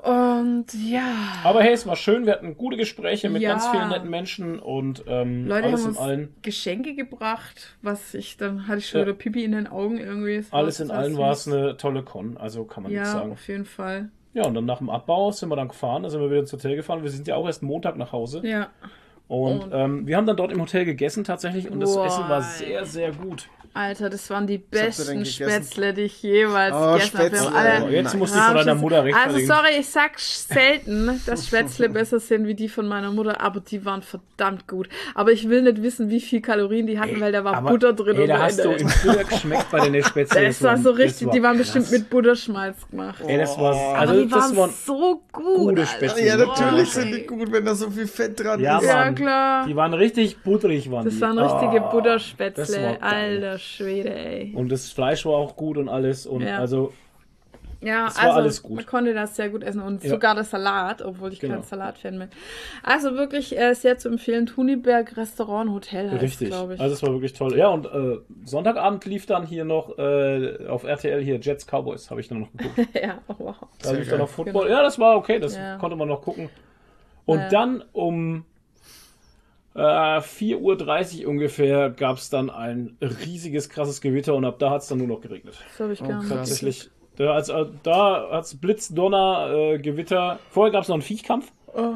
Und 0.05 0.67
ja. 0.75 1.03
Aber 1.45 1.63
hey, 1.63 1.73
es 1.73 1.87
war 1.87 1.97
schön. 1.97 2.27
Wir 2.27 2.35
hatten 2.35 2.57
gute 2.59 2.77
Gespräche 2.77 3.31
mit 3.31 3.41
Ja. 3.41 3.51
ganz 3.53 3.67
vielen 3.69 3.89
netten 3.89 4.11
Menschen 4.11 4.59
und 4.59 5.03
ähm, 5.07 5.47
Leute 5.47 5.65
alles 5.69 5.81
haben 5.81 5.85
in 5.85 5.89
uns 5.89 5.99
allen. 5.99 6.35
Geschenke 6.43 6.95
gebracht, 6.95 7.77
was 7.81 8.13
ich, 8.13 8.37
dann 8.37 8.69
hatte 8.69 8.79
ich 8.79 8.89
schon 8.89 9.01
Ja. 9.01 9.07
wieder 9.07 9.17
Pipi 9.17 9.45
in 9.45 9.53
den 9.53 9.67
Augen 9.67 9.97
irgendwie. 9.99 10.45
Alles 10.51 10.81
in 10.81 10.91
allen 10.91 11.17
war 11.17 11.33
es 11.33 11.49
eine 11.49 11.77
tolle 11.79 12.03
Con, 12.03 12.37
also 12.37 12.65
kann 12.65 12.83
man 12.83 12.93
nichts 12.93 13.09
Ja, 13.09 13.15
sagen. 13.21 13.33
auf 13.33 13.49
jeden 13.49 13.65
Fall. 13.65 14.11
Ja, 14.35 14.45
und 14.47 14.55
dann 14.55 14.67
nach 14.67 14.79
dem 14.79 14.91
Abbau 14.91 15.31
sind 15.31 15.49
wir 15.49 15.57
dann 15.57 15.69
gefahren, 15.69 16.03
da 16.03 16.11
sind 16.11 16.21
wir 16.21 16.29
wieder 16.29 16.41
ins 16.41 16.53
Hotel 16.53 16.77
gefahren. 16.77 17.03
Wir 17.03 17.11
sind 17.11 17.27
ja 17.27 17.37
auch 17.37 17.47
erst 17.47 17.63
Montag 17.63 17.97
nach 17.97 18.13
Hause. 18.13 18.43
Ja. 18.45 18.69
Und 19.29 19.65
Und- 19.65 19.73
ähm, 19.73 20.07
wir 20.07 20.17
haben 20.17 20.27
dann 20.27 20.37
dort 20.37 20.53
im 20.53 20.61
Hotel 20.61 20.85
gegessen 20.85 21.25
tatsächlich 21.25 21.71
und 21.71 21.81
das 21.81 21.91
Essen 21.97 22.29
war 22.29 22.39
ey. 22.39 22.45
sehr, 22.67 22.85
sehr 22.87 23.13
gut. 23.13 23.49
Alter, 23.77 24.09
das 24.09 24.31
waren 24.31 24.47
die 24.47 24.59
besten? 24.59 25.25
Spätzle, 25.27 25.93
die 25.95 26.03
ich 26.03 26.23
jeweils 26.23 26.73
Oh, 26.73 26.93
gegessen 26.93 27.19
habe. 27.19 27.27
Spätzle. 27.37 27.85
Oh, 27.85 27.89
jetzt 27.91 28.15
musst 28.17 28.37
du 28.37 28.39
von 28.39 28.55
deiner 28.55 28.77
Mutter 28.77 28.99
Also 29.03 29.07
rechtfertigen. 29.09 29.47
sorry, 29.49 29.69
ich 29.81 29.89
sag 29.89 30.21
selten, 30.21 31.21
dass 31.27 31.47
Spätzle 31.49 31.89
besser 31.89 32.21
sind 32.21 32.47
wie 32.47 32.55
die 32.55 32.69
von 32.69 32.87
meiner 32.87 33.11
Mutter, 33.11 33.41
aber 33.41 33.59
die 33.59 33.85
waren 33.85 34.03
verdammt 34.03 34.69
gut. 34.69 34.89
Aber 35.17 35.33
ich 35.33 35.49
will 35.49 35.63
nicht 35.63 35.83
wissen, 35.83 36.09
wie 36.09 36.21
viel 36.21 36.41
Kalorien 36.41 36.87
die 36.87 37.01
hatten, 37.01 37.21
weil 37.21 37.33
da 37.33 37.43
war 37.43 37.57
Aber, 37.57 37.71
Butter 37.71 37.93
drin. 37.95 38.17
Ey, 38.17 38.27
da 38.29 38.43
hast 38.43 38.65
du 38.65 38.71
im 38.71 38.89
Frühjahr 38.89 39.25
geschmeckt 39.25 39.69
bei 39.73 39.89
den 39.89 40.05
Spätzle. 40.05 40.47
Das 40.47 40.63
war 40.63 40.77
so 40.77 40.91
richtig, 40.91 41.31
die 41.33 41.43
waren 41.43 41.59
bestimmt 41.59 41.87
krass. 41.87 41.99
mit 41.99 42.11
Butterschmalz 42.11 42.77
gemacht. 42.89 43.25
Ey, 43.27 43.39
das 43.39 43.59
war, 43.59 43.75
Oh. 43.75 43.95
also 43.95 44.13
aber 44.13 44.23
die 44.23 44.29
das 44.29 44.57
waren 44.57 44.71
so 44.71 45.21
gut. 45.33 45.45
gute. 45.57 45.85
Spätzle. 45.87 46.25
Ja, 46.27 46.37
natürlich 46.37 46.91
Oh, 46.91 47.01
sind 47.01 47.09
die 47.11 47.23
ey. 47.23 47.27
gut, 47.27 47.51
wenn 47.51 47.65
da 47.65 47.75
so 47.75 47.91
viel 47.91 48.07
Fett 48.07 48.39
dran 48.39 48.61
Ja, 48.61 48.79
ist. 48.79 48.85
Ja, 48.87 49.05
Mann. 49.05 49.14
Klar. 49.15 49.67
Die 49.67 49.77
waren 49.77 49.95
richtig 49.95 50.43
butterig, 50.43 50.91
waren 50.91 51.05
Das 51.05 51.15
die. 51.15 51.21
waren 51.21 51.39
richtige 51.39 51.83
Ah, 51.85 51.91
Butterspätzle. 51.91 53.03
Alter 53.03 53.59
Schwede, 53.59 54.15
ey. 54.15 54.53
Und 54.55 54.71
das 54.71 54.91
Fleisch 54.93 55.25
war 55.27 55.35
auch 55.35 55.57
gut 55.57 55.77
und 55.79 55.89
alles. 55.89 56.27
Und 56.27 56.43
Ja. 56.43 56.59
also, 56.59 56.93
Ja, 57.81 58.07
Es 58.07 58.17
war 58.17 58.25
also 58.29 58.37
alles 58.41 58.63
gut. 58.63 58.77
man 58.77 58.87
konnte 58.87 59.13
das 59.13 59.37
sehr 59.37 59.51
gut 59.51 59.63
essen 59.63 59.83
und 59.83 60.03
Ja. 60.03 60.09
sogar 60.09 60.35
der 60.35 60.45
Salat, 60.45 61.03
obwohl 61.03 61.35
ich 61.35 61.41
Genau. 61.41 61.57
kein 61.57 61.63
Salatfan 61.65 62.19
bin. 62.19 62.29
Also 62.83 63.15
wirklich 63.15 63.59
äh, 63.59 63.75
sehr 63.75 63.99
zu 63.99 64.09
empfehlen. 64.09 64.47
Thuniberg 64.47 65.15
Restaurant 65.19 65.71
Hotel 65.71 66.11
heißt, 66.11 66.23
richtig. 66.23 66.49
glaube 66.49 66.75
ich. 66.77 66.81
Also, 66.81 66.95
es 66.95 67.03
war 67.03 67.13
wirklich 67.13 67.35
toll. 67.35 67.59
Ja, 67.59 67.69
und 67.69 67.85
äh, 67.85 68.21
Sonntagabend 68.47 69.05
lief 69.05 69.27
dann 69.27 69.45
hier 69.45 69.67
noch 69.67 69.99
äh, 69.99 70.67
auf 70.67 70.85
RTL 70.85 71.23
hier 71.23 71.39
Jets 71.41 71.67
Cowboys, 71.67 72.11
habe 72.11 72.23
ich 72.23 72.29
dann 72.29 72.41
noch 72.41 72.53
geguckt. 72.53 72.79
ja, 72.95 73.19
oh, 73.29 73.35
wow. 73.37 73.57
Da 73.83 73.89
Sehr 73.91 73.99
lief 73.99 74.07
geil. 74.07 74.11
dann 74.13 74.19
noch 74.21 74.29
Football. 74.31 74.63
Genau. 74.65 74.77
Ja, 74.77 74.83
das 74.83 74.99
war 74.99 75.17
okay, 75.19 75.39
das 75.39 75.55
Ja. 75.55 75.77
konnte 75.77 75.97
man 75.97 76.09
noch 76.09 76.23
gucken. 76.23 76.49
Und 77.27 77.43
dann 77.51 77.85
um 77.93 78.47
äh, 79.75 79.81
4.30 79.81 81.23
Uhr 81.25 81.29
ungefähr 81.31 81.91
gab 81.91 82.17
es 82.19 82.31
dann 82.31 82.51
ein 82.51 82.97
riesiges, 83.01 83.69
krasses 83.69 84.01
Gewitter 84.01 84.35
und 84.35 84.45
ab 84.45 84.59
da 84.59 84.71
hat 84.71 84.83
es 84.83 84.89
dann 84.89 84.99
nur 84.99 85.09
noch 85.09 85.21
geregnet. 85.21 85.55
Das 85.71 85.81
habe 85.81 85.93
ich 85.93 86.03
Oh, 86.03 86.07
gar 86.09 86.19
nicht. 86.21 86.29
Tatsächlich. 86.31 86.91
Da, 87.17 87.33
als, 87.35 87.49
äh, 87.49 87.65
da 87.83 88.29
hat 88.33 88.45
es 88.45 88.61
Blitz, 88.61 88.89
Donner, 88.93 89.51
äh, 89.55 89.79
Gewitter. 89.79 90.39
Vorher 90.51 90.73
gab 90.73 90.83
es 90.83 90.89
noch 90.89 90.95
einen 90.97 91.03
Viechkampf. 91.03 91.51
Oh. 91.77 91.95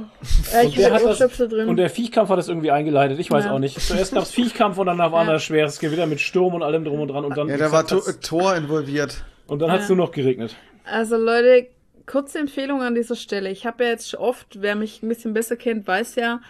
Ja, 0.52 0.62
ich 0.62 0.66
Und 0.70 0.76
der, 0.78 0.92
habe 0.92 1.08
hat 1.08 1.20
das, 1.20 1.40
und 1.40 1.76
der 1.76 1.88
Viechkampf 1.90 2.28
hat 2.30 2.38
das 2.38 2.48
irgendwie 2.48 2.70
eingeleitet. 2.72 3.18
Ich 3.20 3.30
weiß 3.30 3.44
Ja. 3.44 3.52
auch 3.52 3.58
nicht. 3.60 3.80
Zuerst 3.80 4.12
gab 4.12 4.24
es 4.24 4.32
Viechkampf 4.32 4.76
und 4.78 4.86
danach 4.86 5.12
war 5.12 5.24
Ja. 5.24 5.32
ein 5.34 5.40
schweres 5.40 5.78
Gewitter 5.78 6.06
mit 6.06 6.20
Sturm 6.20 6.54
und 6.54 6.62
allem 6.64 6.84
drum 6.84 7.00
und 7.00 7.08
dran. 7.08 7.24
Und 7.24 7.36
dann, 7.36 7.48
Ja, 7.48 7.56
da 7.56 7.70
war 7.70 7.86
Tor 7.86 8.56
involviert. 8.56 9.24
und 9.46 9.60
dann 9.62 9.70
hat 9.70 9.82
es 9.82 9.88
Ja. 9.88 9.94
nur 9.94 10.06
noch 10.06 10.12
geregnet. 10.12 10.56
Also 10.84 11.16
Leute, 11.16 11.68
kurze 12.06 12.38
Empfehlung 12.40 12.82
an 12.82 12.94
dieser 12.96 13.14
Stelle. 13.14 13.50
Ich 13.50 13.66
habe 13.66 13.84
ja 13.84 13.90
jetzt 13.90 14.10
schon 14.10 14.20
oft, 14.20 14.62
wer 14.62 14.74
mich 14.74 15.02
ein 15.02 15.08
bisschen 15.08 15.32
besser 15.32 15.54
kennt, 15.56 15.86
weiß 15.86 16.16
ja, 16.16 16.40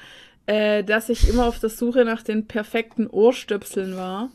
äh, 0.49 0.83
dass 0.83 1.11
ich 1.11 1.29
immer 1.29 1.45
auf 1.47 1.59
der 1.61 1.69
Suche 1.69 2.05
nach 2.07 2.23
den 2.23 2.47
perfekten 2.47 3.07
Ohrstöpseln 3.07 3.97
war. 3.97 4.31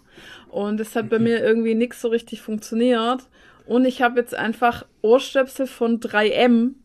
Und 0.49 0.79
es 0.79 0.95
hat 0.95 1.09
bei 1.09 1.17
Mhm. 1.17 1.23
mir 1.23 1.43
irgendwie 1.43 1.73
nichts 1.73 1.99
so 2.01 2.07
richtig 2.09 2.41
funktioniert. 2.41 3.21
Und 3.65 3.85
ich 3.85 4.01
habe 4.03 4.19
jetzt 4.19 4.35
einfach 4.35 4.85
Ohrstöpsel 5.01 5.65
von 5.65 5.99
3M. 5.99 6.75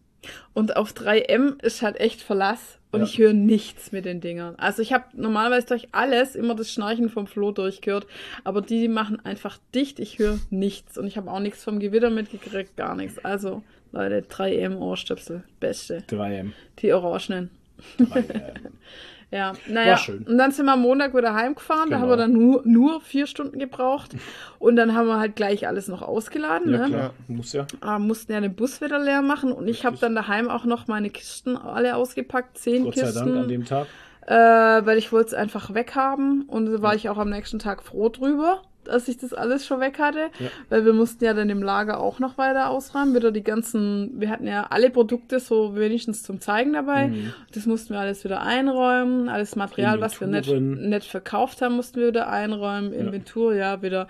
Und 0.55 0.77
auf 0.77 0.93
3M 0.95 1.59
ist 1.63 1.83
halt 1.83 2.01
echt 2.01 2.23
Verlass. 2.23 2.79
Und 2.91 3.01
Ja. 3.01 3.07
ich 3.07 3.19
höre 3.19 3.35
nichts 3.35 3.93
mit 3.93 4.07
den 4.07 4.23
Dingern. 4.23 4.55
Also 4.57 4.81
ich 4.81 4.95
habe 4.95 5.05
normalerweise 5.13 5.67
durch 5.67 5.89
alles 5.93 6.35
immer 6.35 6.55
das 6.55 6.73
Schnarchen 6.73 7.11
vom 7.11 7.27
Flo 7.27 7.53
durchgehört. 7.53 8.07
Aber 8.45 8.63
die 8.63 8.89
machen 8.89 9.23
einfach 9.27 9.59
dicht. 9.75 9.99
Ich 10.01 10.19
höre 10.19 10.39
nichts. 10.49 10.97
Und 10.97 11.07
ich 11.07 11.19
habe 11.19 11.31
auch 11.31 11.41
nichts 11.41 11.63
vom 11.65 11.81
Gewitter 11.81 12.09
mitgekriegt. 12.09 12.77
Gar 12.79 12.97
nichts. 12.97 13.23
Also, 13.23 13.63
Leute, 13.93 14.23
3M 14.27 14.79
Ohrstöpsel. 14.79 15.43
Beste. 15.61 16.03
3M. 16.09 16.53
Die 16.79 16.95
Orangenen. 16.95 17.51
3M. 17.99 18.55
Ja, 19.31 19.53
naja. 19.67 19.91
War 19.91 19.97
schön. 19.99 20.23
Und 20.23 20.39
dann 20.39 20.53
sind 20.53 20.65
wir 20.67 20.73
am 20.73 20.81
Montag 20.81 21.15
wieder 21.15 21.35
heimgefahren. 21.35 21.91
Da 21.91 21.97
Genau. 21.97 22.01
haben 22.01 22.09
wir 22.11 22.17
dann 22.17 22.33
nur, 22.33 22.63
nur 22.65 23.01
vier 23.03 23.27
Stunden 23.27 23.59
gebraucht. 23.59 24.17
Und 24.59 24.77
dann 24.77 24.95
haben 24.95 25.07
wir 25.07 25.19
halt 25.19 25.37
gleich 25.37 25.67
alles 25.69 25.87
noch 25.89 26.01
ausgeladen. 26.01 26.73
ja, 26.73 26.79
ne? 26.79 26.89
klar. 26.89 27.11
Muss 27.29 27.53
ja. 27.53 27.67
Ah, 27.81 27.99
mussten 27.99 28.33
ja 28.33 28.41
den 28.41 28.55
Bus 28.55 28.81
wieder 28.81 28.99
leer 28.99 29.21
machen. 29.21 29.53
Und 29.53 29.69
ich 29.69 29.85
habe 29.85 29.95
Richtig. 29.95 30.01
dann 30.01 30.15
daheim 30.15 30.49
auch 30.49 30.65
noch 30.65 30.87
meine 30.87 31.11
Kisten 31.11 31.57
alle 31.59 31.97
ausgepackt. 31.97 32.57
Zehn 32.57 32.85
Gott 32.85 32.95
sei 32.97 33.03
Kisten. 33.03 33.27
Dank 33.27 33.37
an 33.45 33.49
dem 33.49 33.65
Tag. 33.67 33.87
äh, 34.27 34.35
weil 34.35 34.97
ich 34.99 35.13
wollte 35.13 35.29
es 35.29 35.35
einfach 35.35 35.75
weghaben. 35.75 36.45
Und 36.49 36.67
da 36.73 36.81
war 36.83 36.95
ich 36.95 37.09
auch 37.11 37.19
am 37.19 37.29
nächsten 37.31 37.59
Tag 37.59 37.83
froh 37.83 38.09
drüber, 38.09 38.63
dass 38.89 39.09
ich 39.09 39.19
das 39.19 39.33
alles 39.33 39.67
schon 39.67 39.81
weg 39.81 39.99
hatte. 39.99 40.31
Ja. 40.39 40.49
Weil 40.69 40.85
wir 40.85 40.93
mussten 40.93 41.25
ja 41.25 41.35
dann 41.35 41.51
im 41.51 41.63
Lager 41.63 42.01
auch 42.01 42.19
noch 42.19 42.39
weiter 42.39 42.71
ausräumen. 42.71 43.15
Wieder 43.15 43.31
die 43.31 43.43
ganzen, 43.43 44.21
wir 44.21 44.31
hatten 44.31 44.47
ja 44.47 44.67
alle 44.71 44.91
Produkte 44.91 45.41
so 45.41 45.77
wenigstens 45.77 46.23
zum 46.23 46.41
Zeigen 46.41 46.73
dabei. 46.73 47.09
Mhm. 47.09 47.33
Das 47.53 47.67
mussten 47.67 47.95
wir 47.95 48.01
alles 48.01 48.25
wieder 48.25 48.43
einräumen. 48.43 49.29
Alles 49.29 49.57
Material, 49.57 50.01
was 50.01 50.21
wir 50.21 50.27
nicht, 50.27 50.49
Inventuren. 50.49 50.89
nicht 50.89 51.09
verkauft 51.09 51.63
haben, 51.63 51.77
mussten 51.77 52.01
wir 52.01 52.09
wieder 52.09 52.29
einräumen. 52.29 52.93
Inventur, 52.93 53.55
ja, 53.55 53.83
wieder 53.83 54.09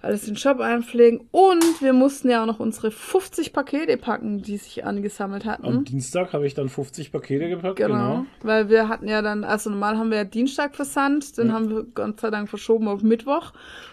alles 0.00 0.22
in 0.28 0.34
den 0.34 0.36
Shop 0.36 0.60
einpflegen. 0.60 1.20
Und 1.32 1.82
wir 1.82 1.92
mussten 1.92 2.30
ja 2.30 2.42
auch 2.42 2.46
noch 2.46 2.60
unsere 2.60 2.90
50 2.90 3.52
Pakete 3.52 3.96
packen, 3.96 4.42
die 4.42 4.56
sich 4.56 4.84
angesammelt 4.84 5.44
hatten. 5.44 5.66
Am 5.66 5.84
Dienstag 5.84 6.32
habe 6.32 6.46
ich 6.46 6.54
dann 6.54 6.68
50 6.68 7.10
Pakete 7.10 7.48
gepackt. 7.48 7.76
Genau. 7.76 7.94
Genau. 7.94 8.26
Weil 8.42 8.68
wir 8.68 8.88
hatten 8.88 9.08
ja 9.08 9.22
dann, 9.22 9.42
also 9.42 9.70
normal 9.70 9.98
haben 9.98 10.10
wir 10.10 10.18
ja 10.18 10.24
Dienstag 10.24 10.76
versandt, 10.76 11.36
dann 11.36 11.48
Ja. 11.48 11.52
haben 11.54 11.70
wir 11.70 11.82
Gott 11.94 12.20
sei 12.20 12.30
Dank 12.30 12.48
verschoben 12.48 12.86
auf 12.86 13.02
Mittwoch 13.02 13.52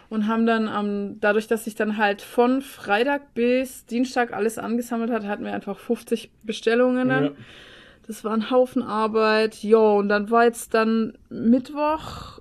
und 0.09 0.27
haben 0.27 0.45
dann 0.45 0.67
am, 0.67 1.19
dadurch, 1.19 1.47
dass 1.47 1.63
sich 1.63 1.73
dann 1.73 1.97
halt 1.97 2.21
von 2.21 2.61
Freitag 2.61 3.33
bis 3.33 3.85
Dienstag 3.87 4.31
alles 4.31 4.59
angesammelt 4.59 5.09
hat, 5.11 5.25
hatten 5.25 5.43
wir 5.43 5.53
einfach 5.53 5.79
50 5.79 6.29
Bestellungen 6.43 7.09
dann. 7.09 7.23
Ja. 7.25 7.31
Das 8.05 8.23
war 8.23 8.33
ein 8.33 8.51
Haufen 8.51 8.83
Arbeit. 8.83 9.63
Jo, 9.63 9.97
und 9.97 10.09
dann 10.09 10.29
war 10.29 10.43
jetzt 10.43 10.75
dann 10.75 11.17
Mittwoch, 11.29 12.39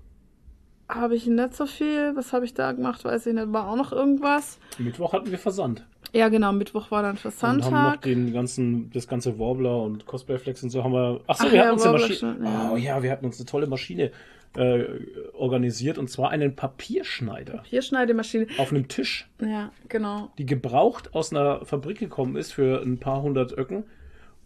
habe 0.88 1.14
ich 1.16 1.26
nicht 1.26 1.54
so 1.54 1.66
viel. 1.66 2.12
Was 2.16 2.32
habe 2.32 2.44
ich 2.44 2.54
da 2.54 2.72
gemacht? 2.72 3.04
Weiß 3.04 3.26
ich 3.26 3.34
nicht. 3.34 3.52
War 3.52 3.68
auch 3.68 3.76
noch 3.76 3.92
irgendwas. 3.92 4.58
Mittwoch 4.78 5.12
hatten 5.12 5.30
wir 5.30 5.38
Versand. 5.38 5.84
Ja, 6.12 6.28
genau, 6.28 6.52
Mittwoch 6.52 6.90
war 6.90 7.02
dann 7.02 7.16
Und 7.16 7.24
haben 7.24 7.56
noch 7.58 7.68
Versandtag. 7.68 8.02
den 8.02 8.32
ganzen, 8.32 8.90
das 8.92 9.08
ganze 9.08 9.38
Warbler 9.38 9.82
und 9.82 10.06
Cosplayflex 10.06 10.62
und 10.62 10.70
so 10.70 10.84
haben 10.84 10.92
wir. 10.92 11.20
Achso, 11.26 11.44
Ach 11.46 11.50
wir 11.52 11.58
ja, 11.58 11.62
hatten 11.64 11.72
uns 11.74 11.86
eine 11.86 11.98
Maschine. 11.98 12.36
ja. 12.44 12.70
Oh 12.72 12.76
ja, 12.76 13.02
wir 13.02 13.10
hatten 13.10 13.24
uns 13.24 13.38
eine 13.38 13.46
tolle 13.46 13.66
Maschine 13.66 14.12
äh, 14.56 14.84
organisiert 15.32 15.98
und 15.98 16.08
zwar 16.08 16.30
einen 16.30 16.54
Papierschneider 16.54 17.62
Hier 17.66 17.82
Schneidemaschine. 17.82 18.46
auf 18.58 18.70
einem 18.70 18.86
Tisch, 18.86 19.28
Ja, 19.40 19.72
genau. 19.88 20.30
die 20.38 20.46
gebraucht 20.46 21.12
aus 21.14 21.32
einer 21.32 21.64
Fabrik 21.64 21.98
gekommen 21.98 22.36
ist 22.36 22.52
für 22.52 22.80
ein 22.82 22.98
paar 22.98 23.22
hundert 23.22 23.56
Öcken. 23.58 23.82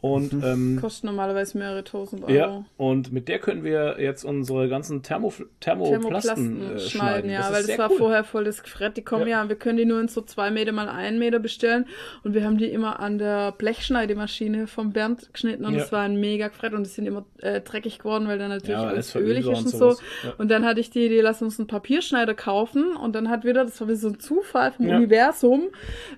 Und 0.00 0.32
ähm, 0.44 0.78
Kostet 0.80 1.04
normalerweise 1.04 1.58
mehrere 1.58 1.82
tausend 1.82 2.22
Euro. 2.22 2.32
ja, 2.32 2.64
und 2.76 3.12
mit 3.12 3.26
der 3.26 3.40
können 3.40 3.64
wir 3.64 3.96
jetzt 4.00 4.22
unsere 4.24 4.68
ganzen 4.68 5.02
Thermo, 5.02 5.32
Thermoplasten 5.58 5.90
Thermoplasten 6.00 6.56
äh, 6.62 6.78
schneiden, 6.78 6.80
schneiden. 6.80 7.30
ja, 7.30 7.40
ist 7.40 7.52
weil 7.52 7.66
das 7.66 7.78
war 7.78 7.90
cool. 7.90 7.96
vorher 7.98 8.22
voll 8.24 8.44
das 8.44 8.62
Gefrett. 8.62 8.96
Die 8.96 9.02
kommen 9.02 9.26
ja. 9.26 9.42
Ja. 9.42 9.48
wir 9.48 9.56
können 9.56 9.76
die 9.76 9.84
nur 9.84 10.00
in 10.00 10.06
so 10.06 10.20
zwei 10.20 10.52
Meter 10.52 10.70
mal 10.70 10.88
einen 10.88 11.18
Meter 11.18 11.40
bestellen 11.40 11.86
und 12.22 12.34
wir 12.34 12.44
haben 12.44 12.58
die 12.58 12.66
immer 12.66 13.00
an 13.00 13.18
der 13.18 13.50
Blechschneidemaschine 13.52 14.66
vom 14.68 14.92
Bernd 14.92 15.32
geschnitten 15.32 15.64
und 15.64 15.74
Ja. 15.74 15.82
es 15.82 15.90
war 15.92 16.02
ein 16.02 16.20
mega 16.20 16.46
Gefrett 16.48 16.74
und 16.74 16.84
die 16.84 16.90
sind 16.90 17.06
immer 17.06 17.24
äh, 17.40 17.60
dreckig 17.60 17.98
geworden, 17.98 18.28
weil 18.28 18.38
dann 18.38 18.50
natürlich 18.50 18.70
Ja, 18.80 18.84
alles 18.84 19.16
alles 19.16 19.28
ölig 19.28 19.46
ist 19.48 19.58
und 19.64 19.68
so. 19.68 19.88
Ja. 20.22 20.34
Und 20.38 20.48
dann 20.50 20.64
hatte 20.64 20.78
ich 20.80 20.90
die 20.90 21.06
Idee, 21.06 21.20
lass 21.22 21.42
uns 21.42 21.58
einen 21.58 21.66
Papierschneider 21.66 22.34
kaufen 22.34 22.94
und 22.96 23.14
dann 23.14 23.28
hat 23.28 23.44
wieder, 23.44 23.64
das 23.64 23.80
war 23.80 23.88
wie 23.88 23.96
so 23.96 24.08
ein 24.08 24.20
Zufall 24.20 24.70
vom 24.72 24.86
Ja. 24.86 24.96
Universum, 24.96 25.68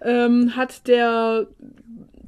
ähm, 0.02 0.54
hat 0.56 0.86
der 0.86 1.46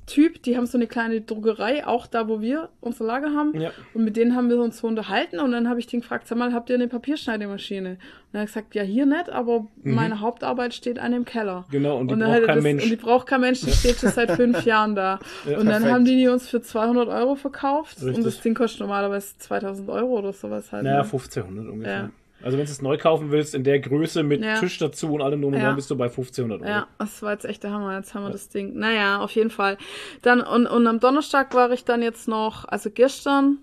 Typ, 0.06 0.42
die 0.42 0.56
haben 0.56 0.66
so 0.66 0.76
eine 0.76 0.88
kleine 0.88 1.20
Druckerei, 1.20 1.86
auch 1.86 2.08
da, 2.08 2.28
wo 2.28 2.40
wir 2.40 2.70
unser 2.80 3.04
Lager 3.04 3.32
haben. 3.34 3.58
Ja. 3.58 3.70
Und 3.94 4.02
mit 4.02 4.16
denen 4.16 4.34
haben 4.34 4.48
wir 4.48 4.60
uns 4.60 4.78
so 4.78 4.88
unterhalten 4.88 5.38
und 5.38 5.52
dann 5.52 5.68
habe 5.68 5.78
ich 5.78 5.86
den 5.86 6.00
gefragt, 6.00 6.26
sag 6.26 6.38
mal, 6.38 6.52
habt 6.52 6.70
ihr 6.70 6.74
eine 6.74 6.88
Papierschneidemaschine? 6.88 7.90
Und 7.90 7.98
er 8.32 8.40
hat 8.40 8.48
gesagt, 8.48 8.74
ja, 8.74 8.82
hier 8.82 9.06
nicht, 9.06 9.30
aber 9.30 9.66
meine 9.84 10.20
Hauptarbeit 10.20 10.74
steht 10.74 10.98
an 10.98 11.12
dem 11.12 11.24
Keller. 11.24 11.66
Mhm. 11.68 11.72
Genau, 11.72 11.98
und 11.98 12.10
die 12.10 12.18
dann 12.18 12.30
braucht 12.30 12.46
kein 12.46 12.56
das, 12.56 12.62
Mensch. 12.64 12.82
Und 12.82 12.90
die 12.90 12.96
braucht 12.96 13.26
kein 13.28 13.40
Mensch, 13.42 13.60
die 13.60 13.70
steht 13.70 14.00
schon 14.00 14.10
seit 14.10 14.32
fünf 14.32 14.62
Jahren 14.64 14.96
da. 14.96 15.20
Ja, 15.44 15.58
und 15.58 15.66
dann 15.66 15.82
perfekt. 15.82 15.92
haben 15.92 16.04
die 16.04 16.16
die 16.16 16.28
uns 16.28 16.48
für 16.48 16.60
200 16.60 17.08
Euro 17.08 17.36
verkauft 17.36 18.02
und 18.02 18.08
Richtig. 18.08 18.24
das 18.24 18.40
Ding 18.40 18.54
kostet 18.54 18.80
normalerweise 18.80 19.38
2000 19.38 19.88
Euro 19.88 20.18
oder 20.18 20.32
sowas 20.32 20.72
halt. 20.72 20.82
Naja, 20.82 20.96
ne? 20.96 21.04
1500 21.04 21.68
ungefähr. 21.68 22.10
Ja. 22.42 22.46
Also 22.46 22.58
wenn 22.58 22.66
du 22.66 22.70
es 22.70 22.82
neu 22.82 22.98
kaufen 22.98 23.30
willst, 23.30 23.54
in 23.54 23.64
der 23.64 23.80
Größe 23.80 24.22
mit 24.22 24.44
Ja. 24.44 24.58
Tisch 24.58 24.78
dazu 24.78 25.12
und 25.14 25.22
allem 25.22 25.40
drum 25.42 25.52
und 25.54 25.58
Ja. 25.60 25.66
dran, 25.66 25.76
bist 25.76 25.90
du 25.90 25.96
bei 25.96 26.08
1500 26.08 26.60
Euro. 26.60 26.70
Ja, 26.70 26.86
das 26.98 27.22
war 27.22 27.32
jetzt 27.32 27.44
echt 27.44 27.62
der 27.62 27.70
Hammer. 27.72 27.96
Jetzt 27.96 28.14
haben 28.14 28.24
wir 28.24 28.30
das 28.30 28.48
Ding. 28.48 28.76
Naja, 28.78 29.20
auf 29.20 29.30
jeden 29.32 29.50
Fall. 29.50 29.78
Dann, 30.22 30.40
und, 30.40 30.66
und 30.66 30.86
am 30.86 31.00
Donnerstag 31.00 31.54
war 31.54 31.70
ich 31.70 31.84
dann 31.84 32.02
jetzt 32.02 32.28
noch, 32.28 32.64
also 32.66 32.90
gestern, 32.90 33.58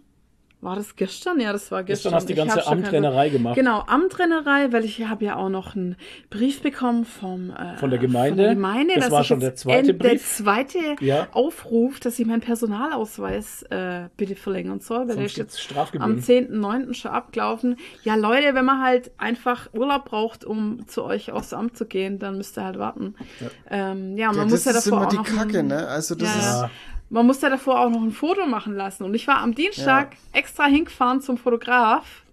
war 0.61 0.76
das 0.76 0.95
gestern? 0.98 1.40
Ja, 1.40 1.53
das 1.53 1.72
war 1.72 1.84
gestern. 1.84 2.11
Gestern 2.11 2.14
hast 2.15 2.23
du 2.30 2.34
die 2.34 2.38
ganze 2.38 2.68
Amtrennerei 2.68 3.30
gemacht. 3.30 3.56
Genau, 3.56 3.81
Amtrennerei, 3.88 4.72
weil 4.72 4.84
ich 4.84 5.06
habe 5.07 5.23
ja 5.23 5.38
auch 5.38 5.48
noch 5.49 5.76
einen 5.76 5.95
Brief 6.30 6.61
bekommen 6.61 7.06
vom, 7.06 7.52
äh, 7.52 7.77
Von 7.77 7.90
der 7.90 7.99
Gemeinde. 7.99 8.30
Von 8.30 8.38
der 8.45 8.56
Gemeinde 8.56 8.94
Das 8.95 9.06
dass 9.06 9.11
war 9.14 9.22
ich 9.22 9.27
schon 9.27 9.40
der 9.40 9.56
zweite 9.56 9.91
end- 9.91 10.03
Der 10.03 10.10
Brief. 10.10 10.26
zweite 10.26 10.80
Ja. 10.99 11.27
Aufruf, 11.31 11.99
dass 12.02 12.19
ich 12.19 12.26
meinen 12.26 12.41
Personalausweis 12.41 13.64
äh, 13.69 14.10
bitte 14.18 14.36
verlängern 14.36 14.80
soll, 14.81 14.99
weil 15.02 15.06
der 15.07 15.15
Sonst 15.15 15.26
ist 15.31 15.36
gibt's 15.36 15.53
jetzt 15.56 15.64
Strafgebühren. 15.64 16.14
am 16.14 16.19
10.9. 16.19 16.94
schon 16.94 17.11
abgelaufen. 17.11 17.77
Ja, 18.03 18.15
Leute, 18.15 18.53
wenn 18.56 18.65
man 18.65 18.81
halt 18.84 19.11
einfach 19.18 19.69
Urlaub 19.73 20.06
braucht, 20.06 20.44
um 20.45 20.88
zu 20.88 21.03
euch 21.03 21.31
aufs 21.31 21.53
Amt 21.53 21.77
zu 21.77 21.86
gehen, 21.86 22.19
dann 22.19 22.38
müsst 22.38 22.57
ihr 22.57 22.64
halt 22.65 22.80
warten. 22.80 23.15
Ja, 23.40 23.48
ähm, 23.91 24.18
ja, 24.18 24.27
man 24.27 24.36
Ja, 24.38 24.44
muss 24.44 24.64
das 24.64 24.65
ja 24.65 24.72
ist 24.80 24.88
davor 24.88 24.98
immer 24.99 25.07
auch 25.07 25.11
die 25.11 25.18
noch 25.18 25.26
Kacke, 25.26 25.64
ne? 25.64 25.88
Also 25.88 26.15
das 26.15 26.27
Ja, 26.27 26.40
ist. 26.40 26.61
Ja. 26.64 26.69
Man 27.10 27.26
muss 27.26 27.41
ja 27.41 27.49
davor 27.49 27.80
auch 27.80 27.90
noch 27.90 28.02
ein 28.02 28.11
Foto 28.11 28.45
machen 28.45 28.76
lassen. 28.76 29.03
Und 29.03 29.14
ich 29.14 29.27
war 29.27 29.40
am 29.40 29.56
Dienstag 29.56 30.15
extra 30.31 30.65
hingefahren 30.65 31.22
zum 31.22 31.38
Fotograf 31.38 32.23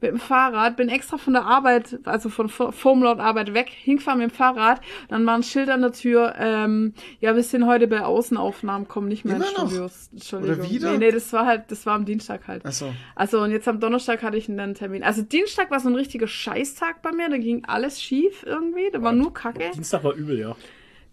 mit 0.00 0.10
dem 0.10 0.18
Fahrrad, 0.18 0.76
bin 0.76 0.88
extra 0.88 1.16
von 1.16 1.32
der 1.32 1.44
Arbeit, 1.44 2.00
also 2.04 2.28
von 2.28 2.48
Formlaut 2.48 3.18
Arbeit 3.18 3.54
weg, 3.54 3.70
hingefahren 3.70 4.20
mit 4.20 4.30
dem 4.30 4.34
Fahrrad. 4.34 4.80
Dann 5.08 5.24
war 5.24 5.34
ein 5.34 5.42
Schild 5.42 5.70
an 5.70 5.80
der 5.80 5.92
Tür, 5.92 6.34
ähm, 6.38 6.92
ja, 7.20 7.34
wir 7.34 7.42
sind 7.42 7.66
heute 7.66 7.86
bei 7.86 8.02
Außenaufnahmen, 8.02 8.88
kommen 8.88 9.08
nicht 9.08 9.24
mehr 9.24 9.36
Immer 9.36 9.46
in? 9.46 9.54
Studios. 9.54 10.10
Entschuldigung. 10.12 10.58
Oder 10.58 10.70
wieder? 10.70 10.92
Nee, 10.92 10.98
nee, 10.98 11.10
das 11.12 11.32
war 11.32 11.46
halt, 11.46 11.70
das 11.70 11.86
war 11.86 11.94
am 11.94 12.04
Dienstag 12.04 12.46
halt. 12.46 12.66
Achso. 12.66 12.92
Also 13.14 13.40
und 13.40 13.50
jetzt 13.50 13.68
am 13.68 13.80
Donnerstag 13.80 14.22
hatte 14.22 14.36
ich 14.36 14.48
einen 14.48 14.74
Termin. 14.74 15.02
Also 15.02 15.22
Dienstag 15.22 15.70
war 15.70 15.80
so 15.80 15.88
ein 15.88 15.94
richtiger 15.94 16.28
Scheißtag 16.28 17.00
bei 17.00 17.12
mir, 17.12 17.30
da 17.30 17.38
ging 17.38 17.64
alles 17.64 18.02
schief 18.02 18.44
irgendwie, 18.46 18.90
da 18.92 19.02
war 19.02 19.12
nur 19.12 19.32
Kacke. 19.32 19.70
Dienstag 19.74 20.04
war 20.04 20.12
übel, 20.12 20.38
ja. 20.38 20.56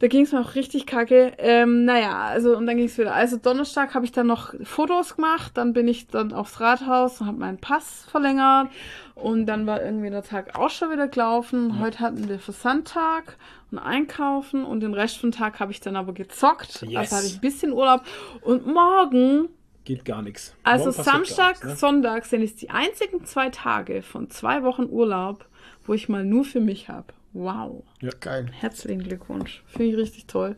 Da 0.03 0.09
ging 0.09 0.25
es 0.25 0.33
mir 0.33 0.41
auch 0.41 0.55
richtig 0.55 0.85
kacke. 0.85 1.31
Ähm, 1.37 1.85
naja, 1.85 2.25
also 2.25 2.57
und 2.57 2.67
dann 2.67 2.75
ging 2.75 2.87
es 2.87 2.97
wieder. 2.97 3.13
Also 3.13 3.37
Donnerstag 3.37 3.95
habe 3.95 4.03
ich 4.03 4.11
dann 4.11 4.27
noch 4.27 4.53
Fotos 4.65 5.15
gemacht, 5.15 5.53
dann 5.55 5.71
bin 5.71 5.87
ich 5.87 6.07
dann 6.07 6.33
aufs 6.33 6.59
Rathaus 6.59 7.21
und 7.21 7.27
habe 7.27 7.37
meinen 7.37 7.57
Pass 7.57 8.05
verlängert 8.11 8.67
und 9.15 9.45
dann 9.45 9.65
war 9.65 9.81
irgendwie 9.81 10.09
der 10.09 10.21
Tag 10.21 10.59
auch 10.59 10.69
schon 10.69 10.91
wieder 10.91 11.07
gelaufen. 11.07 11.79
Heute 11.79 12.01
hatten 12.01 12.27
wir 12.27 12.37
Versandtag 12.39 13.37
und 13.71 13.79
Einkaufen 13.79 14.65
und 14.65 14.81
den 14.81 14.93
Rest 14.93 15.19
vom 15.19 15.31
Tag 15.31 15.61
habe 15.61 15.71
ich 15.71 15.79
dann 15.79 15.95
aber 15.95 16.11
gezockt. 16.11 16.81
Yes. 16.81 16.97
Also 16.97 17.15
hatte 17.15 17.27
ich 17.27 17.35
ein 17.35 17.39
bisschen 17.39 17.71
Urlaub 17.71 18.01
und 18.41 18.67
morgen 18.67 19.47
Geht 19.85 20.03
gar 20.03 20.21
nichts. 20.21 20.53
also 20.63 20.91
Samstag, 20.91 21.51
nichts, 21.51 21.63
ne? 21.63 21.75
Sonntag 21.77 22.25
sind 22.25 22.41
es 22.41 22.57
die 22.57 22.69
einzigen 22.69 23.23
zwei 23.23 23.51
Tage 23.51 24.01
von 24.01 24.29
zwei 24.29 24.63
Wochen 24.63 24.83
Urlaub, 24.83 25.45
wo 25.85 25.93
ich 25.93 26.09
mal 26.09 26.25
nur 26.25 26.43
für 26.43 26.59
mich 26.59 26.89
habe. 26.89 27.13
Wow. 27.33 27.83
Geil. 28.19 28.47
Herzlichen 28.51 29.03
Glückwunsch. 29.03 29.63
Finde 29.65 29.91
ich 29.91 29.97
richtig 29.97 30.27
toll. 30.27 30.55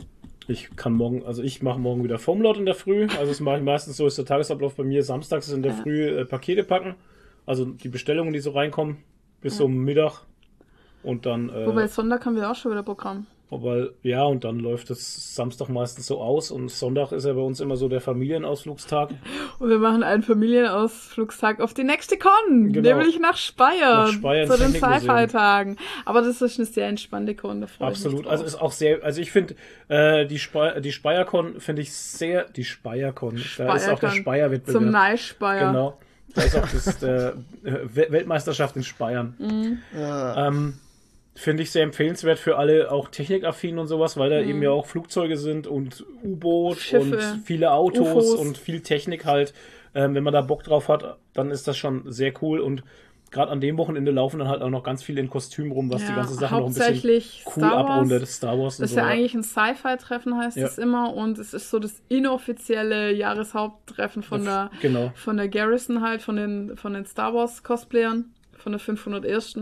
Ich 0.48 0.76
kann 0.76 0.94
morgen, 0.94 1.26
also 1.26 1.42
ich 1.42 1.64
mache 1.64 1.80
morgen 1.80 2.04
wieder 2.04 2.20
Formlaut 2.20 2.58
in 2.58 2.66
der 2.66 2.76
Früh. 2.76 3.08
Also 3.18 3.28
das 3.28 3.40
mache 3.40 3.58
ich 3.58 3.64
meistens 3.64 3.98
so, 3.98 4.06
ist 4.06 4.18
der 4.18 4.26
Tagesablauf 4.26 4.76
bei 4.76 4.84
mir. 4.84 5.02
Samstags 5.02 5.48
ist 5.48 5.54
in 5.54 5.64
der 5.64 5.72
Ja. 5.72 5.82
Früh 5.82 6.08
äh, 6.20 6.26
Pakete 6.26 6.64
packen. 6.64 6.96
Also 7.46 7.66
die 7.66 7.90
Bestellungen, 7.90 8.34
die 8.34 8.40
so 8.40 8.52
reinkommen, 8.52 8.98
bis 9.42 9.60
um 9.60 9.76
Mittag. 9.78 10.22
Und 11.04 11.26
dann, 11.26 11.50
äh, 11.50 11.68
Wobei 11.68 11.88
Sonntag 11.88 12.26
haben 12.26 12.36
wir 12.36 12.50
auch 12.50 12.56
schon 12.56 12.72
wieder 12.72 12.84
Programm. 12.84 13.28
Weil, 13.52 13.92
ja, 14.02 14.24
und 14.24 14.44
dann 14.44 14.60
läuft 14.60 14.90
es 14.90 15.36
Samstag 15.36 15.70
meistens 15.70 16.08
so 16.08 16.20
aus 16.20 16.50
und 16.52 16.70
Sonntag 16.72 17.12
ist 17.12 17.26
ja 17.26 17.34
bei 17.34 17.42
uns 17.42 17.60
immer 17.60 17.78
so 17.78 17.88
der 17.88 18.02
Familienausflugstag. 18.02 19.12
Und 19.60 19.70
wir 19.70 19.78
machen 19.78 20.04
einen 20.04 20.24
Familienausflugstag 20.24 21.62
auf 21.62 21.74
die 21.74 21.84
nächste 21.84 22.18
Con, 22.18 22.74
Genau. 22.74 22.90
nämlich 22.98 23.20
nach 23.20 23.38
Speyer, 23.38 24.06
Nach 24.06 24.12
Speyer 24.12 24.48
zu 24.48 24.58
den. 24.58 24.72
Sci-Fi-Tagen. 24.72 25.78
Aber 26.06 26.22
das 26.22 26.42
ist 26.42 26.58
eine 26.58 26.66
sehr 26.66 26.88
entspannte 26.88 27.36
Con, 27.36 27.62
da 27.62 27.68
freue 27.68 27.92
ich 27.92 27.98
mich 28.00 28.06
Absolut. 28.06 28.28
Also 28.28 28.44
ist 28.44 28.56
auch 28.62 28.72
sehr, 28.72 29.04
also 29.04 29.22
ich 29.22 29.32
finde, 29.32 29.56
äh, 29.88 30.26
die, 30.26 30.40
Spe 30.40 30.82
die 30.82 30.92
Speiercon 30.92 31.60
finde 31.60 31.82
ich 31.84 31.94
sehr, 31.94 32.46
die 32.50 32.64
Speiercon, 32.64 33.42
da 33.58 33.76
ist 33.76 33.90
auch 33.90 34.00
der. 34.00 34.10
Speyer-Wettbewerb. 34.10 34.82
Zum 34.84 34.92
Neischbeier. 34.92 35.68
Genau. 35.68 35.98
Da 36.34 36.42
ist 36.42 36.56
auch 36.58 36.68
das, 36.68 37.02
äh, 37.04 37.32
We- 37.64 38.08
Weltmeisterschaft 38.10 38.76
in 38.76 38.84
Speyern. 38.84 39.36
Mhm. 39.38 39.78
Ja. 39.98 40.48
Ähm, 40.48 40.74
Finde 41.38 41.64
ich 41.64 41.72
sehr 41.72 41.84
empfehlenswert 41.84 42.40
für 42.40 42.58
alle, 42.58 42.92
auch 42.92 43.10
technikaffin 43.10 43.78
und 43.78 43.88
sowas, 43.88 44.16
weil 44.18 44.30
da 44.30 44.42
Mhm. 44.42 44.50
eben 44.50 44.64
ja 44.64 44.72
auch 44.72 44.86
Flugzeuge 44.86 45.36
sind 45.38 45.68
und 45.68 46.06
U-Boot 46.24 46.94
und 46.94 47.18
viele 47.44 47.72
Autos 47.74 48.08
UFOs. 48.08 48.34
und 48.36 48.58
viel 48.58 48.80
Technik 48.82 49.26
halt. 49.26 49.54
Ähm, 49.94 50.16
wenn 50.16 50.24
man 50.24 50.34
da 50.34 50.42
Bock 50.42 50.64
drauf 50.64 50.88
hat, 50.90 51.18
dann 51.34 51.52
ist 51.52 51.68
das 51.68 51.78
schon 51.78 52.10
sehr 52.12 52.34
cool 52.42 52.60
und 52.60 52.84
gerade 53.32 53.52
an 53.52 53.60
dem 53.60 53.78
Wochenende 53.78 54.12
laufen 54.12 54.40
dann 54.40 54.48
halt 54.48 54.62
auch 54.62 54.70
noch 54.70 54.84
ganz 54.84 55.04
viele 55.04 55.20
in 55.20 55.30
Kostüm 55.30 55.72
rum, 55.74 55.90
was 55.92 56.04
die 56.06 56.10
Ja, 56.12 56.16
ganze 56.16 56.36
Sache 56.36 56.54
noch 56.56 56.62
ein 56.68 56.74
bisschen 56.74 56.84
hauptsächlich 56.86 57.44
cool 57.48 57.52
Star 57.64 57.72
Wars. 57.72 57.90
abrundet. 57.90 58.28
Star 58.28 58.58
Wars 58.60 58.78
Das 58.78 58.90
ist 58.90 58.94
so. 58.96 59.00
ja 59.02 59.06
eigentlich 59.08 59.34
ein 59.34 59.44
Sci-Fi-Treffen, 59.44 60.38
heißt 60.38 60.56
Ja. 60.58 60.68
es 60.68 60.78
immer. 60.78 61.14
Und 61.14 61.38
es 61.38 61.54
ist 61.54 61.70
so 61.70 61.80
das 61.80 62.02
inoffizielle 62.08 63.12
Jahreshaupttreffen 63.14 64.24
von 64.24 64.46
der, 64.46 64.70
Genau. 64.82 65.12
von 65.16 65.36
der 65.38 65.50
Garrison 65.50 66.02
halt, 66.02 66.22
von 66.22 66.36
den, 66.38 66.78
von 66.78 66.94
den 66.94 67.06
Star 67.06 67.34
Wars-Cosplayern, 67.34 68.26
von 68.66 68.72
der 68.72 68.80
501. 68.80 69.58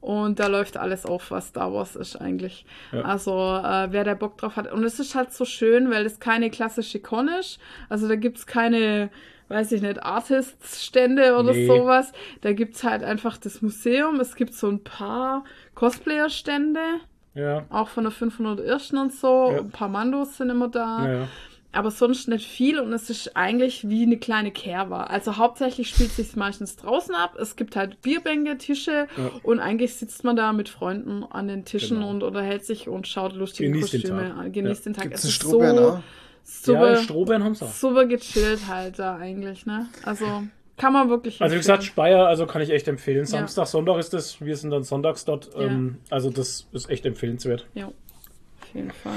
Und 0.00 0.38
da 0.38 0.46
läuft 0.46 0.76
alles 0.76 1.04
auf, 1.06 1.32
was 1.32 1.48
Star 1.48 1.72
Wars 1.74 1.96
ist 1.96 2.14
eigentlich. 2.14 2.64
Ja. 2.92 3.02
Also, 3.02 3.32
äh, 3.32 3.88
wer 3.90 4.04
da 4.04 4.14
Bock 4.14 4.38
drauf 4.38 4.54
hat. 4.54 4.70
Und 4.72 4.84
es 4.84 5.00
ist 5.00 5.16
halt 5.16 5.32
so 5.32 5.44
schön, 5.44 5.90
weil 5.90 6.06
es 6.06 6.20
keine 6.20 6.50
klassische 6.50 7.00
Con 7.00 7.26
ist. 7.26 7.58
Also, 7.88 8.06
da 8.06 8.14
gibt's 8.14 8.46
keine, 8.46 9.10
weiß 9.48 9.72
ich 9.72 9.82
nicht, 9.82 10.00
Artists-Stände 10.04 11.36
oder 11.36 11.52
Nee. 11.52 11.66
sowas. 11.66 12.12
Da 12.42 12.52
gibt's 12.52 12.84
halt 12.84 13.02
einfach 13.02 13.38
das 13.38 13.60
Museum. 13.60 14.20
Es 14.20 14.36
gibt 14.36 14.54
so 14.54 14.68
ein 14.68 14.84
paar 14.84 15.42
Cosplayer-Stände. 15.74 16.80
Ja. 17.34 17.64
Auch 17.70 17.88
von 17.88 18.04
der 18.04 18.12
501. 18.12 18.92
und 18.92 19.12
so. 19.12 19.50
Ja. 19.50 19.58
Ein 19.58 19.70
paar 19.70 19.88
Mandos 19.88 20.36
sind 20.36 20.50
immer 20.50 20.68
da. 20.68 21.04
Ja, 21.04 21.12
ja. 21.22 21.28
Aber 21.74 21.90
sonst 21.90 22.28
nicht 22.28 22.46
viel 22.48 22.78
und 22.78 22.92
es 22.92 23.10
ist 23.10 23.36
eigentlich 23.36 23.88
wie 23.88 24.02
eine 24.04 24.16
kleine 24.16 24.50
Kerwa. 24.52 25.04
Also 25.04 25.36
hauptsächlich 25.36 25.88
spielt 25.90 26.12
sich 26.12 26.36
meistens 26.36 26.76
draußen 26.76 27.14
ab. 27.14 27.36
Es 27.38 27.56
gibt 27.56 27.74
halt 27.76 28.00
Bierbänke, 28.00 28.56
Tische 28.58 29.08
Ja. 29.16 29.30
und 29.42 29.58
eigentlich 29.60 29.94
sitzt 29.96 30.22
man 30.24 30.36
da 30.36 30.52
mit 30.52 30.68
Freunden 30.68 31.24
an 31.24 31.48
den 31.48 31.64
Tischen 31.64 31.96
Genau. 31.98 32.10
und 32.10 32.22
unterhält 32.22 32.64
sich 32.64 32.88
und 32.88 33.08
schaut 33.08 33.34
lustige 33.34 33.70
Genießt 33.70 33.92
den 33.92 34.00
Kostüme 34.02 34.28
Tag. 34.28 34.36
an. 34.38 34.52
Genießt 34.52 34.86
Ja. 34.86 34.90
den 34.92 34.94
Tag. 34.94 35.02
Gibt's 35.04 35.24
Es 35.24 35.42
einen 35.42 35.64
ist 35.64 35.76
so 35.76 35.88
auch? 35.88 35.94
ja, 35.98 36.02
super, 36.44 36.96
Strohbeeren 37.02 37.42
haben 37.44 37.54
sie 37.54 37.64
auch. 37.64 37.72
super 37.72 38.06
gechillt 38.06 38.68
halt 38.68 38.98
da 38.98 39.16
eigentlich, 39.16 39.66
ne? 39.66 39.88
Also 40.04 40.24
kann 40.76 40.92
man 40.92 41.08
wirklich 41.08 41.40
Also 41.42 41.54
wie 41.54 41.58
gesagt. 41.58 41.82
Speyer, 41.84 42.26
also 42.26 42.46
kann 42.46 42.62
ich 42.62 42.70
echt 42.70 42.86
empfehlen. 42.88 43.18
Ja. 43.20 43.24
Samstag, 43.26 43.66
Sonntag 43.66 43.98
ist 43.98 44.12
das, 44.12 44.40
wir 44.40 44.56
sind 44.56 44.70
dann 44.70 44.82
sonntags 44.84 45.24
dort. 45.24 45.50
Ja. 45.54 45.62
Ähm, 45.62 45.98
also 46.10 46.30
das 46.30 46.68
ist 46.72 46.88
echt 46.90 47.04
empfehlenswert. 47.06 47.66
Ja, 47.74 47.86
auf 47.86 47.94
jeden 48.74 48.90
Fall. 48.92 49.12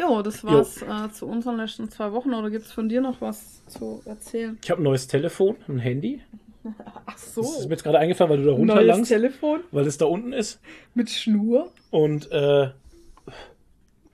Jo, 0.00 0.22
das 0.22 0.42
war's 0.44 0.80
äh, 0.82 1.10
zu 1.12 1.26
unseren 1.26 1.56
letzten 1.58 1.90
zwei 1.90 2.12
Wochen. 2.12 2.32
Oder 2.32 2.48
gibt's 2.50 2.72
von 2.72 2.88
dir 2.88 3.00
noch 3.00 3.20
was 3.20 3.64
zu 3.66 4.00
erzählen? 4.06 4.58
Ich 4.62 4.70
habe 4.70 4.80
ein 4.80 4.84
neues 4.84 5.06
Telefon, 5.06 5.56
ein 5.68 5.78
Handy. 5.78 6.22
Ach 7.06 7.18
so. 7.18 7.42
Das 7.42 7.58
ist 7.58 7.64
mir 7.66 7.70
jetzt 7.72 7.82
gerade 7.84 7.98
eingefallen, 7.98 8.30
weil 8.30 8.38
du 8.38 8.44
da 8.44 8.50
Neues 8.52 8.60
runterlangst, 8.60 9.10
Telefon 9.10 9.60
weil 9.72 9.86
es 9.86 9.98
da 9.98 10.06
unten 10.06 10.32
ist. 10.32 10.60
mit 10.94 11.10
Schnur. 11.10 11.70
Und 11.90 12.30
äh, 12.32 12.70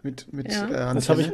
Mit, 0.03 0.33
mit 0.33 0.53
Ja. 0.53 0.91
äh, 0.91 0.95
Das 0.95 1.09
hab 1.09 1.19
ich- 1.19 1.33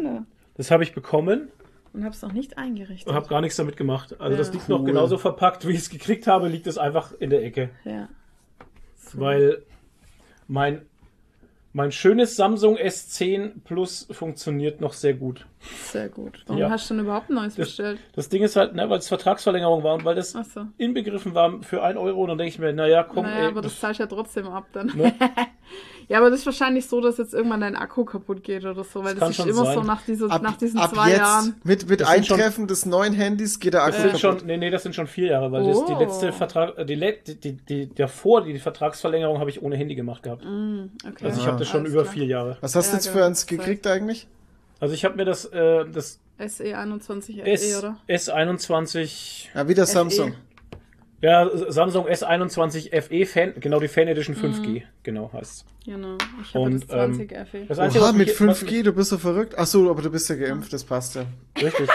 das 0.57 0.70
habe 0.70 0.83
ich 0.83 0.95
bekommen 0.95 1.49
Und 1.93 2.05
hab's 2.05 2.23
noch 2.23 2.33
nicht 2.33 2.57
eingerichtet. 2.59 3.09
und 3.09 3.15
habe 3.15 3.29
gar 3.29 3.41
nichts 3.41 3.57
damit 3.57 3.77
gemacht. 3.77 4.19
Also 4.20 4.37
das 4.37 4.49
Ja. 4.49 4.55
liegt 4.55 4.69
noch 4.69 4.81
Cool. 4.81 4.87
genauso 4.87 5.19
verpackt, 5.19 5.66
wie 5.66 5.73
ich 5.73 5.79
es 5.79 5.91
gekriegt 5.91 6.27
habe, 6.27 6.49
liegt 6.49 6.66
es 6.66 6.79
einfach 6.79 7.12
in 7.20 7.31
der 7.31 7.43
Ecke. 7.45 7.70
Ja. 7.85 8.09
Weil 9.15 9.62
mein, 10.49 10.83
mein 11.74 11.90
schönes 11.93 12.36
Samsung 12.36 12.77
S10 12.77 13.62
Plus 13.65 14.07
funktioniert 14.11 14.81
noch 14.81 14.93
sehr 14.93 15.15
gut. 15.15 15.47
Sehr 15.85 16.09
gut. 16.09 16.43
Warum 16.47 16.61
Ja. 16.61 16.70
hast 16.70 16.90
du 16.90 16.94
denn 16.94 17.05
überhaupt 17.05 17.31
ein 17.31 17.35
neues 17.35 17.55
Das- 17.55 17.69
bestellt? 17.69 17.99
Das 18.15 18.28
Ding 18.28 18.43
ist 18.43 18.57
halt, 18.57 18.74
ne, 18.74 18.90
weil 18.90 18.99
es 18.99 19.09
Vertragsverlängerung 19.09 19.82
war 19.82 19.94
und 19.94 20.05
weil 20.05 20.15
das 20.15 20.35
Achso. 20.36 20.66
inbegriffen 20.77 21.35
war 21.35 21.62
für 21.62 21.82
1 21.82 21.97
Euro, 21.99 22.27
dann 22.27 22.36
denke 22.39 22.49
ich 22.51 22.59
mir, 22.59 22.73
naja, 22.73 23.05
komm, 23.05 23.24
Naja, 23.24 23.40
ey, 23.44 23.47
aber 23.49 23.62
das 23.62 23.78
zahlst 23.81 24.01
du 24.01 24.05
ja 24.05 24.09
trotzdem 24.09 24.49
ab 24.49 24.66
dann. 24.73 24.89
Ne? 24.94 25.15
ja, 26.09 26.19
aber 26.19 26.31
das 26.31 26.41
ist 26.41 26.47
wahrscheinlich 26.47 26.87
so, 26.87 27.01
dass 27.01 27.19
jetzt 27.19 27.35
irgendwann 27.35 27.61
dein 27.61 27.77
Akku 27.77 28.05
kaputt 28.05 28.43
geht 28.45 28.65
oder 28.65 28.85
so, 28.85 29.03
weil 29.05 29.15
Das 29.15 29.20
das, 29.20 29.31
ist 29.31 29.37
schon 29.37 29.49
immer 29.49 29.65
sein. 29.65 29.74
so 29.74 29.83
nach, 29.83 30.03
diese, 30.07 30.31
Ab, 30.31 30.43
nach 30.43 30.57
diesen 30.57 30.79
ab 30.81 30.95
zwei 30.95 31.09
jetzt, 31.11 31.19
Jahren. 31.19 31.55
mit, 31.65 31.89
mit 31.89 32.01
schon- 32.01 32.09
Eintreffen 32.09 32.66
des 32.66 32.87
neuen 32.87 33.12
Handys 33.12 33.59
geht 33.61 33.74
der 33.74 33.85
Akku 33.85 34.03
kaputt. 34.03 34.20
schon, 34.20 34.37
nee, 34.47 34.57
nee, 34.57 34.70
das 34.70 34.83
sind 34.83 34.95
schon 34.95 35.07
vier 35.07 35.29
Jahre, 35.33 35.51
weil 35.53 35.65
das 35.65 35.85
die 35.87 35.93
Oh. 35.93 35.99
letzte 35.99 36.33
Vertrag, 36.33 36.77
äh, 36.79 36.85
die, 36.85 36.97
die, 36.99 37.35
die, 37.35 37.53
die 37.57 37.95
davor, 37.95 38.43
die 38.43 38.59
Vertragsverlängerung 38.59 39.39
habe 39.39 39.51
ich 39.51 39.62
ohne 39.62 39.77
Handy 39.77 39.95
gemacht 39.95 40.23
gehabt. 40.23 40.45
Mm, 40.45 40.85
okay. 41.09 41.24
Also 41.27 41.41
ich 41.41 41.47
Ah. 41.47 41.49
habe 41.49 41.59
das 41.59 41.69
schon 41.69 41.81
Alles 41.81 41.93
über 41.93 42.03
klar. 42.03 42.12
vier 42.15 42.24
Jahre. 42.27 42.57
Was 42.61 42.74
hast 42.77 42.89
du 42.89 42.91
Ja, 42.93 42.97
jetzt 42.99 43.09
für 43.09 43.24
eins 43.24 43.47
gekriegt 43.47 43.87
eigentlich? 43.87 44.27
Also 44.81 44.95
ich 44.95 45.05
habe 45.05 45.16
mir 45.16 45.24
das, 45.24 45.45
äh, 45.47 45.85
das 45.93 46.19
SE21 46.39 47.41
FE, 47.43 47.47
S, 47.47 47.62
E, 47.73 47.77
oder? 47.77 47.97
S21, 48.09 49.49
Ja, 49.55 49.69
wieder 49.69 49.87
FE. 49.87 49.93
Samsung. 49.93 50.35
Ja, 51.23 51.49
Samsung 51.69 52.07
S21 52.09 53.01
FE 53.01 53.24
Fan, 53.27 53.55
genau 53.59 53.81
die 53.81 53.89
Fan 53.89 54.09
Edition 54.09 54.36
5G, 54.36 54.82
genau 55.03 55.31
heißt 55.32 55.65
Genau. 55.86 56.16
Ich 56.43 56.55
habe 56.55 56.65
Und, 56.66 56.74
das 56.74 56.86
20 56.89 57.32
FE. 57.51 57.65
Das 57.66 57.78
Einzige, 57.81 58.03
Oha, 58.05 58.11
was 58.11 58.16
mit 58.16 58.28
mich- 58.28 58.40
was 58.49 58.62
5G, 58.62 58.82
du 58.85 58.93
bist 58.93 59.11
so 59.11 59.19
verrückt. 59.19 59.55
Ach 59.57 59.66
so, 59.66 59.90
aber 59.90 60.01
du 60.03 60.11
bist 60.11 60.28
ja 60.28 60.36
geimpft, 60.36 60.73
das 60.73 60.85
passt 60.85 61.15
ja. 61.16 61.24
Richtig, 61.61 61.89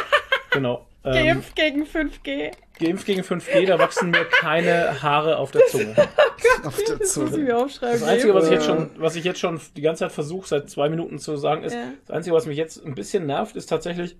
genau. 0.52 0.86
Ähm, 1.06 1.14
Geimpft 1.14 1.56
gegen 1.56 1.84
5G. 1.86 2.52
geimpft 2.78 3.06
gegen 3.06 3.22
5G, 3.22 3.66
da 3.66 3.80
wachsen 3.80 4.10
mir 4.10 4.26
keine 4.26 5.02
Haare 5.02 5.38
auf 5.38 5.52
der 5.52 5.66
Zunge. 5.68 5.96
Auf 6.66 6.76
der 6.84 6.98
Das 6.98 7.16
muss 7.16 7.28
ich 7.28 7.32
Zunge. 7.36 7.44
mir 7.46 7.58
aufschreiben. 7.58 8.00
Das 8.02 8.10
Einzige, 8.10 8.34
was 8.34 8.46
ich 8.48 8.52
jetzt 8.52 8.66
schon, 8.66 8.90
was 8.98 9.16
ich 9.16 9.24
jetzt 9.24 9.40
schon 9.40 9.62
die 9.78 9.82
ganze 9.82 10.00
Zeit 10.02 10.12
versuche, 10.12 10.46
seit 10.50 10.70
zwei 10.70 10.90
Minuten 10.90 11.18
zu 11.18 11.38
sagen, 11.38 11.64
ist, 11.64 11.76
Ja. 11.76 11.94
das 12.06 12.14
Einzige, 12.18 12.36
was 12.36 12.46
mich 12.46 12.58
jetzt 12.58 12.84
ein 12.86 12.94
bisschen 12.94 13.26
nervt, 13.26 13.56
ist 13.56 13.68
tatsächlich 13.68 14.18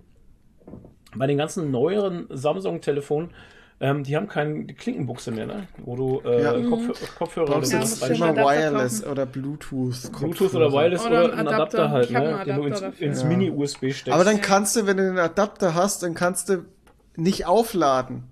bei 1.14 1.28
den 1.28 1.38
ganzen 1.38 1.72
neueren 1.72 2.28
Samsung-Telefonen, 2.30 3.32
ähm, 3.80 4.04
die 4.04 4.16
haben 4.16 4.28
keine 4.28 4.66
Klinkenbuchse 4.66 5.32
mehr, 5.32 5.46
ne? 5.46 5.68
Wo 5.78 5.96
du 5.96 6.22
äh, 6.28 6.42
Ja. 6.44 6.70
Kopf, 6.70 7.16
Kopfhörer 7.18 7.46
Brauchst 7.46 7.72
Ja, 7.72 7.78
oder 7.80 7.86
du 7.86 7.92
sowas 7.92 8.08
schon 8.08 8.16
immer 8.18 8.26
Adapter 8.28 8.50
Wireless 8.52 9.00
kaufen. 9.02 9.12
oder 9.12 9.26
Bluetooth. 9.28 10.12
Bluetooth 10.20 10.56
oder 10.56 10.72
Wireless 10.72 11.06
Oder 11.06 11.26
oder, 11.26 11.34
ein 11.34 11.40
ein 11.40 11.48
Adapter. 11.48 11.80
Adapter 11.86 11.90
halt, 11.92 12.12
ne? 12.12 12.20
einen 12.38 12.46
den 12.46 12.56
du 12.56 12.64
ins, 12.68 12.82
Adapter 12.82 13.02
ins 13.06 13.22
Ja. 13.22 13.28
Mini-USB 13.28 13.92
steckst. 13.94 14.10
Aber 14.10 14.24
dann 14.24 14.42
kannst 14.42 14.76
du, 14.76 14.88
wenn 14.88 14.98
du 14.98 15.04
den 15.04 15.20
Adapter 15.20 15.76
hast, 15.76 16.02
dann 16.04 16.14
kannst 16.16 16.50
du 16.50 16.66
nicht 17.16 17.46
aufladen. 17.46 18.24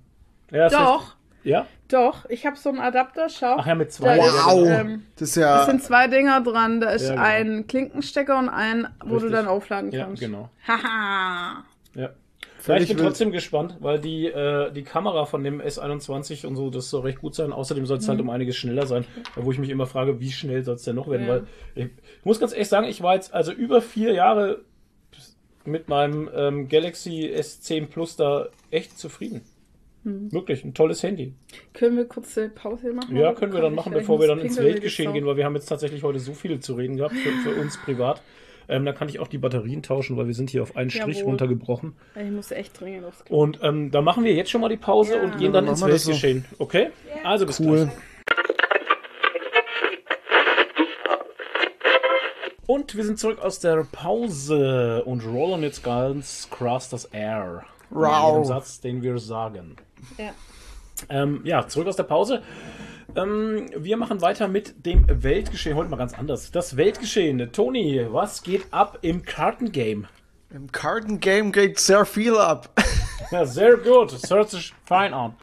ja, 0.51 0.63
das 0.69 0.73
Doch, 0.73 1.01
Heißt, 1.03 1.15
ja? 1.43 1.65
doch. 1.89 2.25
Ich 2.29 2.45
habe 2.47 2.55
so 2.57 2.69
einen 2.69 2.79
Adapter, 2.79 3.29
schau. 3.29 3.57
Ach 3.59 3.65
ja, 3.67 3.75
mit 3.75 3.91
zwei. 3.91 4.15
Da 4.17 4.23
ja, 4.23 4.25
ist, 4.27 4.45
Wow. 4.47 4.63
genau. 4.63 4.65
ähm, 4.79 5.03
Das 5.15 5.29
ist 5.29 5.37
Es 5.37 5.41
ja. 5.43 5.65
sind 5.65 5.83
zwei 5.83 6.07
Dinger 6.07 6.41
dran. 6.41 6.81
Da 6.81 6.89
ist 6.89 7.03
Ja, 7.03 7.09
genau. 7.11 7.21
ein 7.23 7.67
Klinkenstecker 7.67 8.37
und 8.39 8.49
ein, 8.49 8.87
wo 9.03 9.09
du 9.09 9.13
Richtig. 9.25 9.31
dann 9.33 9.47
aufladen 9.47 9.91
ja, 9.91 10.05
kannst. 10.05 10.21
genau. 10.21 10.49
Haha. 10.67 11.63
Ja. 12.67 12.77
Ich 12.77 12.87
bin 12.87 12.97
wild. 12.97 13.07
trotzdem 13.07 13.31
gespannt, 13.31 13.77
weil 13.79 13.99
die, 13.99 14.27
äh, 14.27 14.71
die 14.71 14.83
Kamera 14.83 15.25
von 15.25 15.43
dem 15.43 15.61
S21 15.61 16.45
und 16.45 16.55
so, 16.55 16.69
das 16.69 16.89
soll 16.89 17.01
recht 17.01 17.19
gut 17.19 17.35
sein. 17.35 17.51
Außerdem 17.51 17.85
soll 17.85 17.97
es 17.97 18.07
halt 18.07 18.19
um 18.19 18.29
einiges 18.29 18.55
schneller 18.55 18.85
sein, 18.87 19.05
wo 19.35 19.51
ich 19.51 19.59
mich 19.59 19.69
immer 19.69 19.85
frage, 19.85 20.19
wie 20.19 20.31
schnell 20.31 20.63
soll 20.63 20.75
es 20.75 20.83
denn 20.83 20.95
noch 20.95 21.09
werden? 21.09 21.27
Ja. 21.27 21.33
Weil 21.33 21.43
ich, 21.75 21.85
ich 21.85 22.25
muss 22.25 22.39
ganz 22.39 22.53
ehrlich 22.53 22.69
sagen, 22.69 22.87
ich 22.87 23.01
war 23.01 23.15
jetzt 23.15 23.33
also 23.33 23.51
über 23.51 23.81
vier 23.81 24.13
Jahre 24.13 24.61
mit 25.65 25.89
meinem 25.89 26.29
ähm, 26.35 26.69
Galaxy 26.69 27.31
S10 27.35 27.87
Plus 27.87 28.15
da 28.15 28.49
echt 28.71 28.97
zufrieden. 28.97 29.41
Wirklich, 30.05 30.63
ein 30.63 30.75
tolles 30.75 31.01
Handy. 31.01 31.33
Können 31.73 31.97
wir 31.97 32.05
kurze 32.05 32.49
Pause 32.49 32.93
machen? 32.93 33.17
Ja, 33.17 33.33
können 33.33 33.53
wir 33.53 33.61
dann 33.61 33.73
machen, 33.73 33.91
bevor 33.91 34.19
wir 34.19 34.27
dann 34.27 34.37
ins 34.37 34.57
Weltgeschehen 34.57 35.13
gehen, 35.13 35.25
weil 35.25 35.35
wir 35.35 35.45
haben 35.45 35.55
jetzt 35.55 35.65
tatsächlich 35.65 36.03
heute 36.03 36.19
so 36.19 36.33
viel 36.33 36.59
zu 36.59 36.75
reden 36.75 36.97
gehabt 36.97 37.15
für, 37.15 37.31
für 37.49 37.59
uns 37.59 37.77
privat. 37.77 38.21
Ähm, 38.67 38.85
da 38.85 38.93
kann 38.93 39.09
ich 39.09 39.19
auch 39.19 39.27
die 39.27 39.37
Batterien 39.37 39.83
tauschen, 39.83 40.17
weil 40.17 40.27
wir 40.27 40.33
sind 40.33 40.49
hier 40.49 40.61
auf 40.63 40.75
einen 40.75 40.89
Strich 40.89 41.17
Jawohl. 41.17 41.31
runtergebrochen. 41.31 41.95
Ich 42.15 42.31
muss 42.31 42.51
echt 42.51 42.79
dringend 42.79 43.05
aufs 43.05 43.23
Klo. 43.25 43.37
Und 43.39 43.59
ähm, 43.61 43.91
da 43.91 44.01
machen 44.01 44.23
wir 44.23 44.33
jetzt 44.33 44.49
schon 44.49 44.61
mal 44.61 44.69
die 44.69 44.77
Pause 44.77 45.15
Ja. 45.15 45.21
und 45.23 45.31
gehen 45.37 45.47
Ja, 45.47 45.61
dann 45.61 45.65
dann 45.65 45.73
ins 45.73 45.81
das 45.81 46.03
so. 46.03 46.11
Weltgeschehen. 46.11 46.45
Okay? 46.59 46.89
Also 47.23 47.45
bis 47.45 47.59
Cool. 47.59 47.85
gleich. 47.85 47.89
Und 52.67 52.95
wir 52.95 53.03
sind 53.03 53.19
zurück 53.19 53.39
aus 53.43 53.59
der 53.59 53.83
Pause 53.91 55.03
und 55.05 55.23
rollen 55.25 55.61
jetzt 55.61 55.83
ganz 55.83 56.49
krass 56.49 56.89
das 56.89 57.05
Air. 57.05 57.63
Wow. 57.91 58.37
Mit 58.37 58.45
dem 58.45 58.47
Satz, 58.47 58.81
den 58.81 59.03
wir 59.03 59.19
sagen. 59.19 59.75
Ja. 60.17 60.31
Ähm, 61.09 61.41
ja, 61.43 61.67
zurück 61.67 61.87
aus 61.87 61.95
der 61.95 62.03
Pause. 62.03 62.41
Ähm, 63.15 63.69
wir 63.77 63.95
machen 63.95 64.21
weiter 64.21 64.49
mit 64.49 64.85
dem 64.85 65.05
Weltgeschehen. 65.07 65.77
Heute 65.77 65.89
mal 65.89 65.95
ganz 65.95 66.13
anders. 66.13 66.51
Das 66.51 66.75
Weltgeschehen. 66.75 67.51
Toni, 67.53 68.05
was 68.09 68.43
geht 68.43 68.65
ab 68.73 68.99
im 69.01 69.23
Kartengame? 69.23 70.09
Im 70.49 70.69
Kartengame 70.71 71.51
geht 71.51 71.79
sehr 71.79 72.05
viel 72.05 72.37
ab. 72.37 72.69
Ja, 73.31 73.43
sehr 73.43 73.77
gut. 73.77 74.13
Das 74.13 74.29
hört 74.29 74.51
sich 74.51 74.71
fein 74.85 75.11
an. 75.11 75.33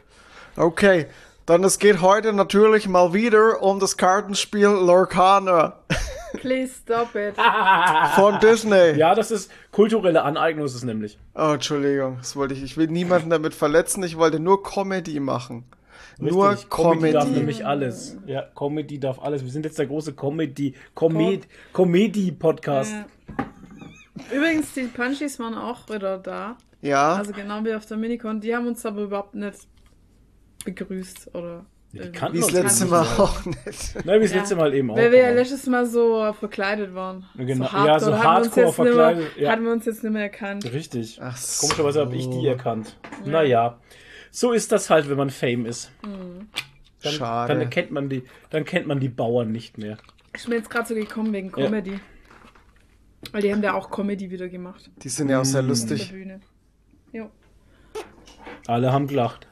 Okay, 0.55 1.07
dann 1.45 1.65
es 1.65 1.77
geht 1.79 1.99
heute 1.99 2.31
natürlich 2.31 2.87
mal 2.87 3.13
wieder 3.13 3.61
um 3.61 3.79
das 3.81 3.97
Kartenspiel 3.97 4.67
Lorcana. 4.67 5.79
Please 6.33 6.71
stop 6.81 7.13
it. 7.15 7.35
Von 8.15 8.39
Disney. 8.39 8.97
Ja, 8.97 9.15
das 9.15 9.31
ist 9.31 9.51
kulturelle 9.71 10.23
Aneignung, 10.23 10.65
ist 10.65 10.75
es 10.75 10.83
nämlich. 10.83 11.17
Oh, 11.35 11.51
Entschuldigung, 11.55 12.19
das 12.19 12.37
wollte 12.37 12.53
ich. 12.53 12.63
Ich 12.63 12.77
will 12.77 12.87
niemanden 12.87 13.29
damit 13.29 13.53
verletzen. 13.53 14.01
Ich 14.03 14.17
wollte 14.17 14.39
nur 14.39 14.63
Comedy 14.63 15.19
machen. 15.19 15.65
Nur 16.19 16.51
Richtig, 16.51 16.69
Comedy 16.69 17.11
darf 17.13 17.23
Comedy. 17.23 17.39
nämlich 17.39 17.65
alles. 17.65 18.17
Ja, 18.27 18.43
Comedy 18.55 18.99
darf 18.99 19.19
alles. 19.21 19.43
Wir 19.43 19.51
sind 19.51 19.65
jetzt 19.65 19.79
der 19.79 19.87
große 19.87 20.13
Comedy, 20.13 20.75
Comed, 20.93 21.47
Comedy-Podcast. 21.73 22.93
Ja. 22.93 23.05
Übrigens, 24.35 24.73
die 24.73 24.83
Punchies 24.83 25.39
waren 25.39 25.55
auch 25.55 25.89
wieder 25.89 26.17
da. 26.19 26.57
Ja, 26.81 27.15
Also 27.15 27.31
genau 27.31 27.63
wie 27.63 27.73
auf 27.73 27.85
der 27.85 27.97
Minicon. 27.97 28.41
Die 28.41 28.55
haben 28.55 28.67
uns 28.67 28.85
aber 28.85 29.01
überhaupt 29.03 29.35
nicht 29.35 29.57
begrüßt 30.65 31.33
oder. 31.33 31.65
Ja, 31.93 32.33
wie 32.33 32.39
das 32.39 32.51
letzte 32.51 32.83
nicht. 32.85 32.91
Mal 32.91 33.05
auch 33.19 33.45
nicht. 33.45 34.05
Nein, 34.05 34.19
wie 34.19 34.23
das 34.23 34.31
Ja. 34.33 34.39
letzte 34.39 34.55
Mal 34.55 34.73
eben 34.73 34.89
auch. 34.89 34.95
Weil 34.97 35.11
wir 35.11 35.19
ja 35.19 35.29
letztes 35.29 35.67
Mal 35.67 35.85
so 35.85 36.33
verkleidet 36.33 36.95
waren. 36.95 37.23
Genau. 37.37 37.67
So 37.67 37.77
Ja, 37.85 37.99
so 37.99 38.11
Hardcore. 38.17 38.17
Hatten 38.17 38.17
wir 38.17 38.17
uns 38.17 38.23
Hardcore 38.25 38.45
jetzt 38.45 38.55
nicht 38.55 38.77
mehr- 38.77 38.93
verkleidet, 38.93 39.37
ja. 39.37 39.51
Hatten 39.51 39.63
wir 39.65 39.71
uns 39.73 39.85
jetzt 39.85 40.03
nicht 40.03 40.13
mehr 40.13 40.21
erkannt. 40.23 40.73
Richtig. 40.73 41.19
Ach 41.21 41.37
so. 41.37 41.67
Komischerweise 41.67 41.99
habe 42.01 42.15
ich 42.15 42.27
die 42.31 42.47
erkannt. 42.47 42.97
Naja, 43.25 43.77
so 44.35 44.51
ist 44.51 44.71
das 44.71 44.89
halt, 44.89 45.09
wenn 45.09 45.17
man 45.17 45.29
Fame 45.29 45.67
ist. 45.67 45.91
Dann, 46.01 47.13
Schade. 47.13 47.53
Dann 47.53 47.69
kennt 47.69 47.91
man 47.91 48.09
die, 48.09 48.23
dann 48.49 48.65
kennt 48.65 48.87
man 48.87 48.99
die 48.99 49.09
Bauern 49.09 49.51
nicht 49.51 49.77
mehr. 49.77 49.97
Ich 50.35 50.43
bin 50.45 50.53
jetzt 50.53 50.71
gerade 50.71 50.87
so 50.87 50.95
gekommen 50.95 51.31
wegen 51.33 51.51
Comedy. 51.51 51.99
Weil 53.31 53.41
die 53.43 53.53
haben 53.53 53.61
da 53.61 53.73
auch 53.73 53.91
Comedy 53.91 54.31
wieder 54.31 54.49
gemacht. 54.49 54.89
Die 54.97 55.09
sind 55.09 55.29
ja 55.29 55.39
auch 55.39 55.45
sehr 55.45 55.61
Auf 55.61 55.67
lustig. 55.67 56.07
der 56.09 56.15
Bühne. 56.15 56.41
Jo. 57.11 57.29
Alle 58.65 58.91
haben 58.91 59.05
gelacht. 59.07 59.47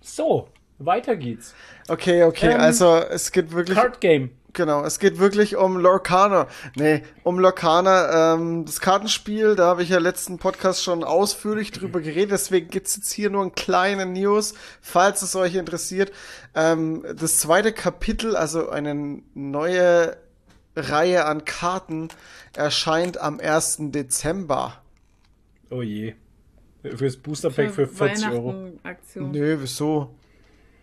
So, 0.00 0.48
weiter 0.78 1.16
geht's. 1.16 1.54
Okay, 1.88 2.22
okay, 2.22 2.52
Ähm, 2.52 2.60
also 2.60 2.96
es 2.96 3.32
geht 3.32 3.50
wirklich. 3.50 3.76
Card 3.76 4.00
Game. 4.00 4.30
Genau, 4.52 4.84
es 4.84 4.98
geht 4.98 5.18
wirklich 5.18 5.56
um 5.56 5.76
Lorcana. 5.76 6.48
Nee, 6.74 7.02
um 7.22 7.38
Lorcana, 7.38 8.34
ähm, 8.34 8.64
das 8.64 8.80
Kartenspiel, 8.80 9.54
da 9.54 9.66
habe 9.66 9.82
ich 9.82 9.90
ja 9.90 9.98
letzten 9.98 10.38
Podcast 10.38 10.82
schon 10.82 11.04
ausführlich 11.04 11.70
drüber 11.70 12.00
geredet, 12.00 12.32
deswegen 12.32 12.68
gibt's 12.68 12.96
jetzt 12.96 13.12
hier 13.12 13.30
nur 13.30 13.42
einen 13.42 13.52
kleinen 13.52 14.12
News, 14.12 14.54
falls 14.80 15.22
es 15.22 15.36
euch 15.36 15.54
interessiert. 15.54 16.12
Ähm, 16.54 17.04
das 17.16 17.38
zweite 17.38 17.72
Kapitel, 17.72 18.34
also 18.34 18.70
eine 18.70 19.22
neue 19.34 20.16
Reihe 20.74 21.26
an 21.26 21.44
Karten, 21.44 22.08
erscheint 22.54 23.18
am 23.18 23.40
1. 23.40 23.90
Dezember. 23.90 24.82
Oh 25.70 25.82
je. 25.82 26.14
Fürs 26.82 27.16
Booster 27.16 27.50
Pack 27.50 27.72
für 27.72 27.86
40 27.86 28.30
Euro. 28.30 28.54
Weihnachten-Aktion. 28.54 29.30
Nö, 29.30 29.58
wieso? 29.60 30.14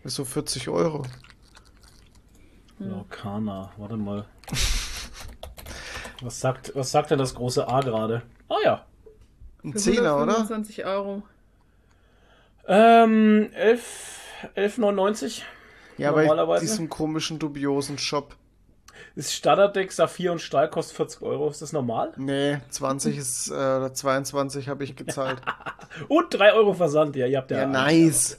Wieso 0.04 0.24
40 0.24 0.68
Euro? 0.68 1.04
Lorcana, 2.78 3.72
warte 3.76 3.96
mal. 3.96 4.24
Was 6.22 6.40
sagt, 6.40 6.72
was 6.74 6.90
sagt 6.90 7.10
denn 7.10 7.18
das 7.18 7.34
große 7.34 7.66
A 7.68 7.80
gerade? 7.80 8.22
Ah 8.48 8.56
ja. 8.64 8.84
Ein 9.64 9.76
Zehner, 9.76 10.16
oder? 10.16 10.34
125 10.36 10.84
Euro. 10.84 11.22
Ähm, 12.66 13.50
11, 13.54 14.20
11,99. 14.56 15.42
Ja, 15.96 16.12
bei 16.12 16.22
Normalerweise. 16.26 16.60
diesem 16.60 16.88
komischen, 16.88 17.38
dubiosen 17.38 17.98
Shop. 17.98 18.36
Das 19.16 19.32
Standarddeck 19.32 19.90
Saphir 19.90 20.30
und 20.32 20.40
Stahl 20.40 20.70
kostet 20.70 20.96
40 20.96 21.22
Euro. 21.22 21.48
Ist 21.50 21.62
das 21.62 21.72
normal? 21.72 22.12
Nee, 22.16 22.58
20 22.68 23.16
ist, 23.16 23.48
äh, 23.50 23.54
oder 23.54 23.92
22 23.92 24.68
habe 24.68 24.84
ich 24.84 24.94
gezahlt. 24.94 25.40
Und 26.08 26.32
3 26.32 26.52
Euro 26.52 26.74
Versand. 26.74 27.16
Ja, 27.16 27.26
ihr 27.26 27.38
habt 27.38 27.50
ja. 27.50 27.58
Ja, 27.60 27.66
nice. 27.66 28.38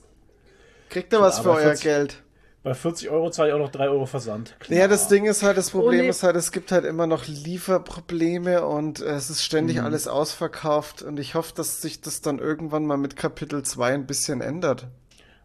Kriegt 0.89 1.11
ihr 1.11 1.19
was 1.19 1.39
für 1.39 1.51
euer 1.51 1.61
40 1.63 1.83
Geld? 1.83 2.23
Bei 2.61 2.73
40 2.73 3.09
Euro 3.09 3.29
zahle 3.31 3.49
ich 3.49 3.55
auch 3.55 3.59
noch 3.59 3.71
3 3.71 3.87
Euro 3.89 4.05
Versand. 4.05 4.55
Ja, 4.67 4.87
das 4.89 5.07
Ding 5.07 5.25
ist 5.25 5.43
halt, 5.43 5.57
das 5.57 5.71
Problem 5.71 6.01
Ohne- 6.01 6.09
ist 6.09 6.23
halt, 6.23 6.35
es 6.35 6.51
gibt 6.51 6.71
halt 6.73 6.83
immer 6.83 7.07
noch 7.07 7.25
Lieferprobleme 7.27 8.65
und 8.65 8.99
äh, 9.01 9.05
es 9.11 9.29
ist 9.29 9.43
ständig 9.43 9.77
Mhm. 9.77 9.85
alles 9.85 10.07
ausverkauft 10.07 11.01
und 11.01 11.19
ich 11.19 11.35
hoffe, 11.35 11.53
dass 11.55 11.81
sich 11.81 12.01
das 12.01 12.21
dann 12.21 12.39
irgendwann 12.39 12.85
mal 12.85 12.97
mit 12.97 13.15
Kapitel 13.15 13.63
2 13.63 13.93
ein 13.93 14.07
bisschen 14.07 14.41
ändert. 14.41 14.87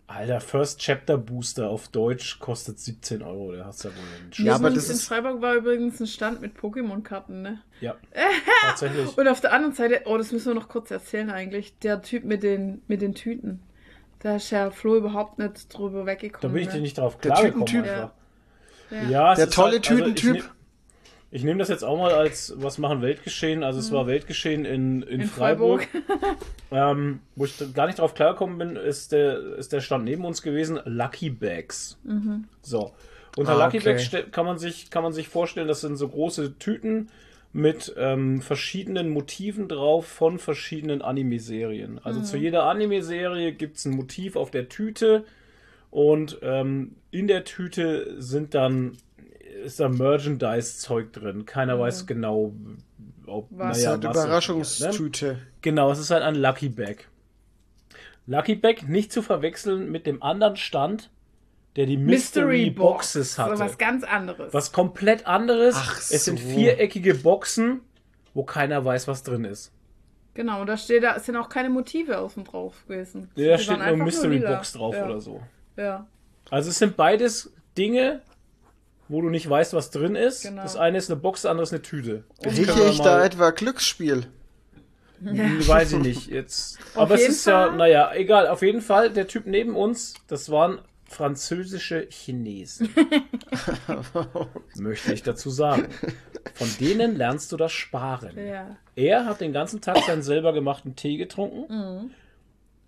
Alter, 0.07 0.41
First 0.41 0.81
Chapter 0.81 1.17
Booster 1.17 1.71
auf 1.71 1.89
Deutsch 1.89 2.39
kostet 2.39 2.79
17 2.79 3.23
Euro. 3.23 3.53
Der 3.53 3.65
hast 3.65 3.85
ja 3.85 3.91
wohl 3.91 3.97
einen 4.21 4.47
Ja, 4.47 4.55
aber 4.57 4.69
das 4.71 4.91
in 4.91 4.97
Freiburg 4.97 5.41
war 5.41 5.55
übrigens 5.55 5.99
ein 6.01 6.07
Stand 6.07 6.43
mit 6.43 6.57
Pokémon-Karten, 6.59 7.41
ne? 7.43 7.61
Ja, 7.81 7.95
tatsächlich. 8.67 9.17
Und 9.17 9.29
auf 9.29 9.41
der 9.41 9.53
anderen 9.55 9.75
Seite, 9.75 10.03
oh, 10.05 10.19
das 10.19 10.31
müssen 10.31 10.49
wir 10.49 10.55
noch 10.55 10.69
kurz 10.69 10.91
erzählen 10.91 11.31
eigentlich, 11.31 11.79
der 11.79 12.03
Typ 12.03 12.25
mit 12.25 12.43
den, 12.43 12.83
mit 12.87 13.01
den 13.01 13.15
Tüten. 13.15 13.61
Da 14.25 14.37
ist 14.37 14.51
ja 14.51 14.71
Flo 14.71 14.97
überhaupt 14.97 15.39
nicht 15.39 15.77
drüber 15.77 16.01
Da 16.01 16.07
weggekommen. 16.07 16.55
bin 16.55 16.63
ich 16.63 16.69
dir 16.69 16.77
ne? 16.77 16.81
nicht 16.81 16.97
drauf 16.97 17.19
Der 17.19 17.33
klargekommen. 17.33 17.67
Tütentyp? 17.67 18.11
Ja. 18.91 19.03
Ja, 19.11 19.35
Der 19.35 19.51
tolle 19.51 19.73
halt- 19.73 19.91
also 19.91 20.03
Tütentyp. 20.03 20.37
Ich, 20.37 20.43
nehm- 20.43 20.51
ich 21.31 21.45
nehme 21.45 21.59
das 21.59 21.69
jetzt 21.69 21.85
auch 21.85 21.99
mal 21.99 22.13
als 22.15 22.55
was 22.57 22.79
machen 22.79 23.03
Weltgeschehen. 23.03 23.63
Also 23.63 23.81
es 23.81 23.93
war 23.93 24.07
Weltgeschehen 24.07 24.65
in, 24.65 25.03
in, 25.03 25.17
Mhm. 25.17 25.21
In 25.23 25.29
Freiburg. 25.29 25.89
Freiburg. 25.91 26.37
Ähm, 26.73 27.21
wo 27.37 27.45
ich 27.45 27.55
gar 27.75 27.87
nicht 27.87 28.01
drauf 28.01 28.15
klargekommen 28.15 28.59
bin, 28.59 28.75
ist 28.75 29.13
der, 29.13 29.39
ist 29.59 29.73
der 29.73 29.81
Stand 29.81 30.05
neben 30.05 30.25
uns 30.25 30.43
gewesen, 30.43 30.81
Lucky 30.87 31.31
Bags. 31.31 31.99
Mhm. 32.03 32.49
So. 32.63 32.93
Unter 33.37 33.53
Ah, 33.53 33.67
Lucky 33.67 33.79
okay. 33.79 33.93
Bags 33.93 34.33
kann 34.33 34.45
man, 34.47 34.59
sich, 34.59 34.91
kann 34.91 35.03
man 35.05 35.13
sich 35.13 35.29
vorstellen, 35.29 35.69
das 35.69 35.83
sind 35.83 35.97
so 35.97 36.09
große 36.09 36.59
Tüten 36.59 37.11
mit 37.55 37.95
ähm, 37.97 38.43
verschiedenen 38.43 39.11
Motiven 39.11 39.69
drauf 39.69 40.07
von 40.07 40.39
verschiedenen 40.41 41.01
Anime-Serien. 41.03 42.01
Also 42.03 42.19
Mhm. 42.21 42.25
zu 42.25 42.37
jeder 42.37 42.65
Anime-Serie 42.65 43.53
gibt 43.53 43.77
es 43.77 43.85
ein 43.85 43.95
Motiv 43.95 44.35
auf 44.35 44.51
der 44.51 44.69
Tüte 44.69 45.25
und 45.91 46.41
ähm, 46.43 46.97
in 47.13 47.29
der 47.29 47.45
Tüte 47.45 48.21
sind 48.21 48.55
dann 48.55 48.99
ist 49.65 49.79
da 49.79 49.89
Merchandise-Zeug 49.89 51.13
drin. 51.13 51.47
Keiner 51.47 51.79
weiß 51.79 52.07
genau, 52.07 52.53
ob 53.27 53.51
Mhm. 53.53 53.59
Was? 53.59 53.69
Das 53.69 53.79
ist 53.79 53.87
halt 53.87 54.05
was 54.05 54.17
wie, 54.17 54.19
ne? 54.19 54.25
Überraschungstüte. 54.27 55.39
Genau, 55.63 55.93
es 55.93 56.01
ist 56.01 56.11
halt 56.11 56.25
ein 56.25 56.35
Lucky 56.35 56.69
Bag. 56.69 57.09
Lucky 58.27 58.57
Bag 58.57 58.89
nicht 58.89 59.13
zu 59.13 59.23
verwechseln 59.23 59.93
mit 59.93 60.07
dem 60.07 60.23
anderen 60.25 60.57
Stand, 60.57 61.11
der 61.77 61.87
die 61.87 61.97
Mystery, 61.97 62.71
Boxes 62.71 63.39
hatte. 63.39 63.57
So 63.57 63.65
was 63.65 63.79
ganz 63.79 64.05
anderes. 64.05 64.55
was 64.55 64.73
komplett 64.73 65.27
anderes. 65.27 65.75
Ach 65.77 65.99
es 65.99 66.25
sind 66.25 66.39
so. 66.39 66.49
viereckige 66.49 67.15
Boxen, 67.15 67.81
wo 68.33 68.45
keiner 68.45 68.85
weiß, 68.85 69.09
was 69.09 69.23
drin 69.23 69.45
ist. 69.45 69.73
Genau, 70.35 70.61
und 70.61 70.67
da 70.67 70.77
steht, 70.77 71.03
da 71.05 71.19
sind 71.21 71.37
auch 71.37 71.49
keine 71.49 71.71
Motive 71.71 72.19
außen 72.19 72.45
drauf 72.45 72.85
gewesen. 72.87 73.31
Da 73.35 73.43
Die 73.43 73.49
waren 73.49 73.59
steht 73.59 73.79
nur 73.79 73.97
Mystery 73.97 74.39
lila. 74.39 74.55
Box 74.55 74.73
drauf 74.73 74.95
ja. 74.95 75.05
oder 75.05 75.21
so. 75.21 75.41
Ja. 75.77 76.07
Also 76.51 76.71
es 76.71 76.79
sind 76.79 76.97
beides 76.97 77.53
Dinge, 77.79 78.21
wo 79.09 79.21
du 79.23 79.31
nicht 79.31 79.49
weißt, 79.49 79.75
was 79.75 79.91
drin 79.91 80.17
ist. 80.17 80.43
Genau. 80.43 80.63
Das 80.63 80.77
eine 80.77 80.99
ist 80.99 81.11
eine 81.11 81.21
Box, 81.21 81.43
das 81.43 81.51
andere 81.51 81.65
ist 81.65 81.73
eine 81.73 81.83
Tüte. 81.83 82.25
Rieche 82.45 82.89
ich 82.91 83.01
da 83.01 83.25
etwa 83.25 83.51
Glücksspiel? 83.51 84.27
Hm, 85.23 85.67
Weiß 85.67 85.93
ich 85.93 86.01
nicht 86.01 86.27
jetzt. 86.29 86.79
Aber 86.95 87.15
es 87.15 87.29
ist 87.29 87.47
ja, 87.47 87.69
Fall. 87.69 87.77
naja, 87.77 88.13
egal. 88.15 88.49
Auf 88.49 88.63
jeden 88.63 88.81
Fall, 88.81 89.11
der 89.11 89.29
Typ 89.29 89.47
neben 89.47 89.77
uns, 89.77 90.15
das 90.27 90.51
waren 90.51 90.81
französische 91.07 92.07
Chinesen. 92.11 92.89
Möchte 94.77 95.13
ich 95.13 95.23
dazu 95.23 95.51
sagen. 95.51 95.89
Von 96.55 96.69
denen 96.81 97.17
lernst 97.17 97.53
du 97.53 97.57
das 97.57 97.73
Sparen. 97.73 98.39
Ja. 98.39 98.77
Er 98.97 99.27
hat 99.27 99.41
den 99.41 99.53
ganzen 99.53 99.81
Tag 99.81 99.99
seinen 99.99 100.23
selber 100.23 100.53
gemachten 100.53 100.97
Tee 100.97 101.17
getrunken. 101.17 101.73
Mhm. 101.73 102.11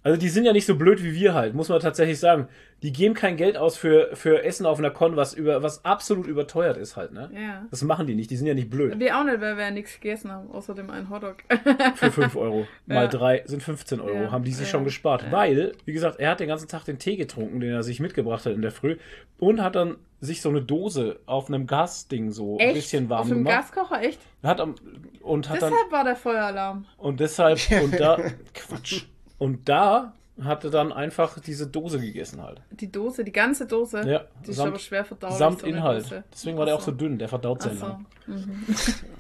Also 0.07 0.21
die 0.21 0.29
sind 0.29 0.45
ja 0.45 0.53
nicht 0.53 0.67
so 0.67 0.77
blöd 0.77 1.03
wie 1.03 1.15
wir 1.15 1.35
halt, 1.35 1.53
muss 1.55 1.69
man 1.69 1.81
tatsächlich 1.81 2.21
sagen. 2.21 2.47
Die 2.85 2.93
geben 2.93 3.15
kein 3.15 3.37
Geld 3.37 3.57
aus 3.57 3.77
für, 3.77 4.11
für 4.15 4.45
Essen 4.45 4.65
auf 4.67 4.79
einer 4.79 4.91
Con, 4.93 5.17
was, 5.17 5.35
über, 5.35 5.65
was 5.65 5.85
absolut 5.85 6.29
überteuert 6.29 6.77
ist 6.77 6.95
halt, 6.95 7.13
ne? 7.13 7.29
Ja. 7.35 7.67
Das 7.73 7.83
machen 7.83 8.07
die 8.07 8.15
nicht, 8.15 8.31
die 8.31 8.37
sind 8.37 8.47
ja 8.47 8.55
nicht 8.55 8.71
blöd. 8.71 9.01
Wir 9.01 9.19
auch 9.19 9.25
nicht, 9.25 9.41
weil 9.41 9.57
wir 9.57 9.65
ja 9.65 9.71
nichts 9.73 9.95
gegessen 9.99 10.31
haben, 10.31 10.49
außer 10.53 10.75
dem 10.77 10.91
einen 10.91 11.11
Hotdog. 11.11 11.39
Für 11.97 12.13
5 12.13 12.37
Euro. 12.37 12.69
Mal 12.87 12.95
Ja. 12.95 13.07
3 13.09 13.43
sind 13.47 13.65
15 13.65 14.01
Euro. 14.01 14.15
Ja, 14.25 14.31
Haben 14.31 14.45
die 14.45 14.53
sich 14.53 14.69
ja, 14.69 14.71
schon 14.71 14.85
gespart. 14.85 15.25
ja. 15.25 15.33
Weil, 15.33 15.73
wie 15.87 15.93
gesagt, 15.93 16.21
er 16.21 16.31
hat 16.31 16.39
den 16.39 16.47
ganzen 16.47 16.69
Tag 16.69 16.85
den 16.85 17.01
Tee 17.01 17.17
getrunken, 17.17 17.59
den 17.59 17.73
er 17.73 17.83
sich 17.83 17.99
mitgebracht 17.99 18.47
hat 18.47 18.53
in 18.53 18.63
der 18.63 18.71
Früh. 18.71 18.99
Und 19.41 19.61
hat 19.61 19.75
dann 19.75 19.97
sich 20.21 20.41
so 20.41 20.51
eine 20.51 20.63
Dose 20.63 21.19
auf 21.27 21.49
einem 21.49 21.67
Gasding 21.67 22.31
so 22.31 22.59
ein 22.59 22.61
Echt? 22.61 22.75
bisschen 22.75 23.09
warm 23.09 23.23
Auf 23.23 23.29
dem 23.29 23.39
gemacht. 23.39 23.75
Gaskocher, 23.75 24.03
echt? 24.05 24.21
Hat 24.45 24.61
und 24.61 25.49
hat 25.51 25.63
dann. 25.63 25.73
Deshalb 25.73 25.91
war 25.91 26.05
der 26.05 26.15
Feueralarm. 26.17 26.85
Und 26.97 27.19
deshalb. 27.19 27.59
Und 27.83 27.99
da. 27.99 28.19
Quatsch. 28.55 29.07
Und 29.39 29.69
da 29.69 30.15
hat 30.43 30.65
er 30.65 30.71
dann 30.71 30.93
einfach 30.93 31.39
diese 31.41 31.67
Dose 31.67 31.99
gegessen 31.99 32.43
halt. 32.43 32.61
Die 32.71 32.91
Dose, 32.93 33.25
die 33.25 33.33
ganze 33.33 33.67
Dose. 33.67 34.03
Ja, 34.09 34.25
Die 34.45 34.51
ist 34.51 34.57
samt- 34.57 34.69
aber 34.69 34.79
schwer 34.79 35.05
verdaulich. 35.05 35.39
Samt 35.39 35.61
so 35.61 35.67
Inhalt. 35.67 36.05
Dose. 36.05 36.25
Deswegen 36.33 36.59
war 36.59 36.67
der 36.67 36.75
auch 36.75 36.81
so 36.83 36.93
dünn, 36.93 37.19
der 37.19 37.29
verdaut 37.29 37.63
sehr 37.63 37.73
Ach 37.73 37.79
so. 37.79 37.87
lang. 37.87 38.07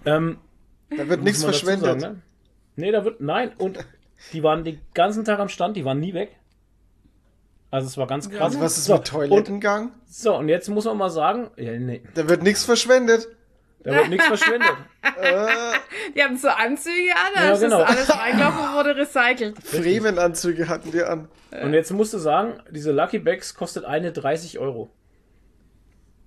Ähm, 0.04 0.38
Da 0.96 1.08
wird 1.08 1.22
nichts 1.22 1.42
verschwendet. 1.42 2.00
Sagen, 2.00 2.14
ne? 2.16 2.22
Nee, 2.76 2.92
da 2.92 3.04
wird. 3.04 3.20
Nein, 3.20 3.52
und 3.58 3.78
die 4.32 4.42
waren 4.42 4.62
den 4.64 4.78
ganzen 4.94 5.24
Tag 5.24 5.38
am 5.38 5.48
Stand, 5.48 5.76
die 5.76 5.84
waren 5.84 6.00
nie 6.00 6.12
weg. 6.14 6.36
Also 7.70 7.88
es 7.88 7.96
war 7.98 8.06
ganz 8.06 8.30
krass. 8.30 8.40
Also 8.42 8.60
was 8.60 8.78
ist 8.78 8.84
so, 8.84 8.94
mit 8.94 9.06
Toilettengang? 9.06 9.86
Und, 9.86 9.92
so, 10.08 10.36
und 10.36 10.48
jetzt 10.48 10.68
muss 10.68 10.84
man 10.84 10.96
mal 10.96 11.10
sagen, 11.10 11.50
ja, 11.56 11.72
nee, 11.78 12.02
Da 12.14 12.28
wird 12.28 12.42
nichts 12.42 12.64
verschwendet. 12.64 13.26
Da 13.86 13.92
wird 13.98 14.08
nichts 14.10 14.26
verschwendet. 14.26 14.72
Die 16.14 16.22
haben 16.22 16.36
so 16.36 16.48
Anzüge 16.48 17.12
an, 17.14 17.32
da 17.34 17.44
Ja, 17.44 17.52
ist 17.52 17.60
genau. 17.60 17.78
das 17.80 17.88
alles 17.90 18.18
reingelaufen 18.18 18.58
und 18.60 18.74
wurde 18.74 18.96
recycelt. 18.96 19.56
Fremenanzüge 19.64 20.68
hatten 20.68 20.90
die 20.92 21.02
an. 21.02 21.28
Und 21.62 21.72
jetzt 21.74 21.90
musst 21.92 22.12
du 22.12 22.18
sagen, 22.18 22.60
diese 22.70 22.92
Lucky 22.92 23.18
Bags 23.18 23.54
kostet 23.54 23.84
eine 23.84 24.12
30 24.12 24.58
Euro. 24.58 24.90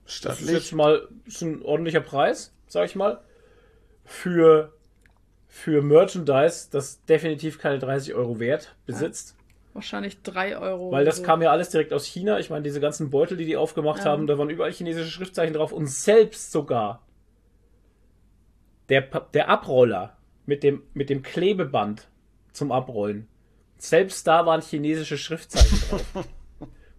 Das 0.06 0.15
ist 0.15 0.23
jetzt 0.26 0.68
Stattlich. 0.68 0.72
mal 0.73 1.07
ist 1.26 1.41
ein 1.41 1.61
ordentlicher 1.61 2.02
Preis, 2.02 2.52
sag 2.68 2.86
ich 2.86 2.95
mal. 2.95 3.19
für, 4.06 4.73
für 5.48 5.81
Merchandise, 5.84 6.69
das 6.72 7.03
definitiv 7.06 7.60
keine 7.60 7.77
30 7.80 8.15
Euro 8.15 8.40
wert 8.40 8.76
besitzt. 8.88 9.36
Wahrscheinlich 9.73 10.23
3 10.23 10.57
Euro. 10.57 10.91
Weil 10.91 11.06
das 11.06 11.18
so. 11.18 11.23
kam 11.23 11.44
ja 11.44 11.52
alles 11.52 11.69
direkt 11.69 11.94
aus 11.94 12.06
China. 12.06 12.40
Ich 12.40 12.49
meine, 12.49 12.64
diese 12.64 12.80
ganzen 12.80 13.11
Beutel, 13.11 13.38
die 13.38 13.45
die 13.45 13.56
aufgemacht 13.56 13.99
Ja. 13.99 14.06
haben, 14.06 14.26
da 14.26 14.38
waren 14.40 14.49
überall 14.49 14.72
chinesische 14.72 15.11
Schriftzeichen 15.11 15.53
drauf 15.53 15.72
und 15.72 15.86
selbst 15.88 16.52
sogar 16.52 17.03
der, 18.90 19.02
der 19.02 19.49
Abroller 19.49 20.18
mit 20.45 20.64
dem, 20.64 20.84
mit 20.94 21.10
dem 21.10 21.22
Klebeband 21.22 22.07
zum 22.52 22.72
Abrollen, 22.72 23.28
selbst 23.78 24.28
da 24.28 24.45
waren 24.45 24.61
chinesische 24.61 25.18
Schriftzeichen 25.18 25.80
drauf. 25.90 26.03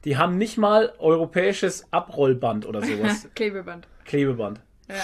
Die 0.05 0.17
haben 0.17 0.39
nicht 0.39 0.57
mal 0.57 0.95
europäisches 0.99 1.85
Abrollband 1.93 2.65
oder 2.65 2.81
sowas. 2.81 3.29
Klebeband. 3.35 3.87
Klebeband. 4.07 4.61
Ja. 4.89 4.95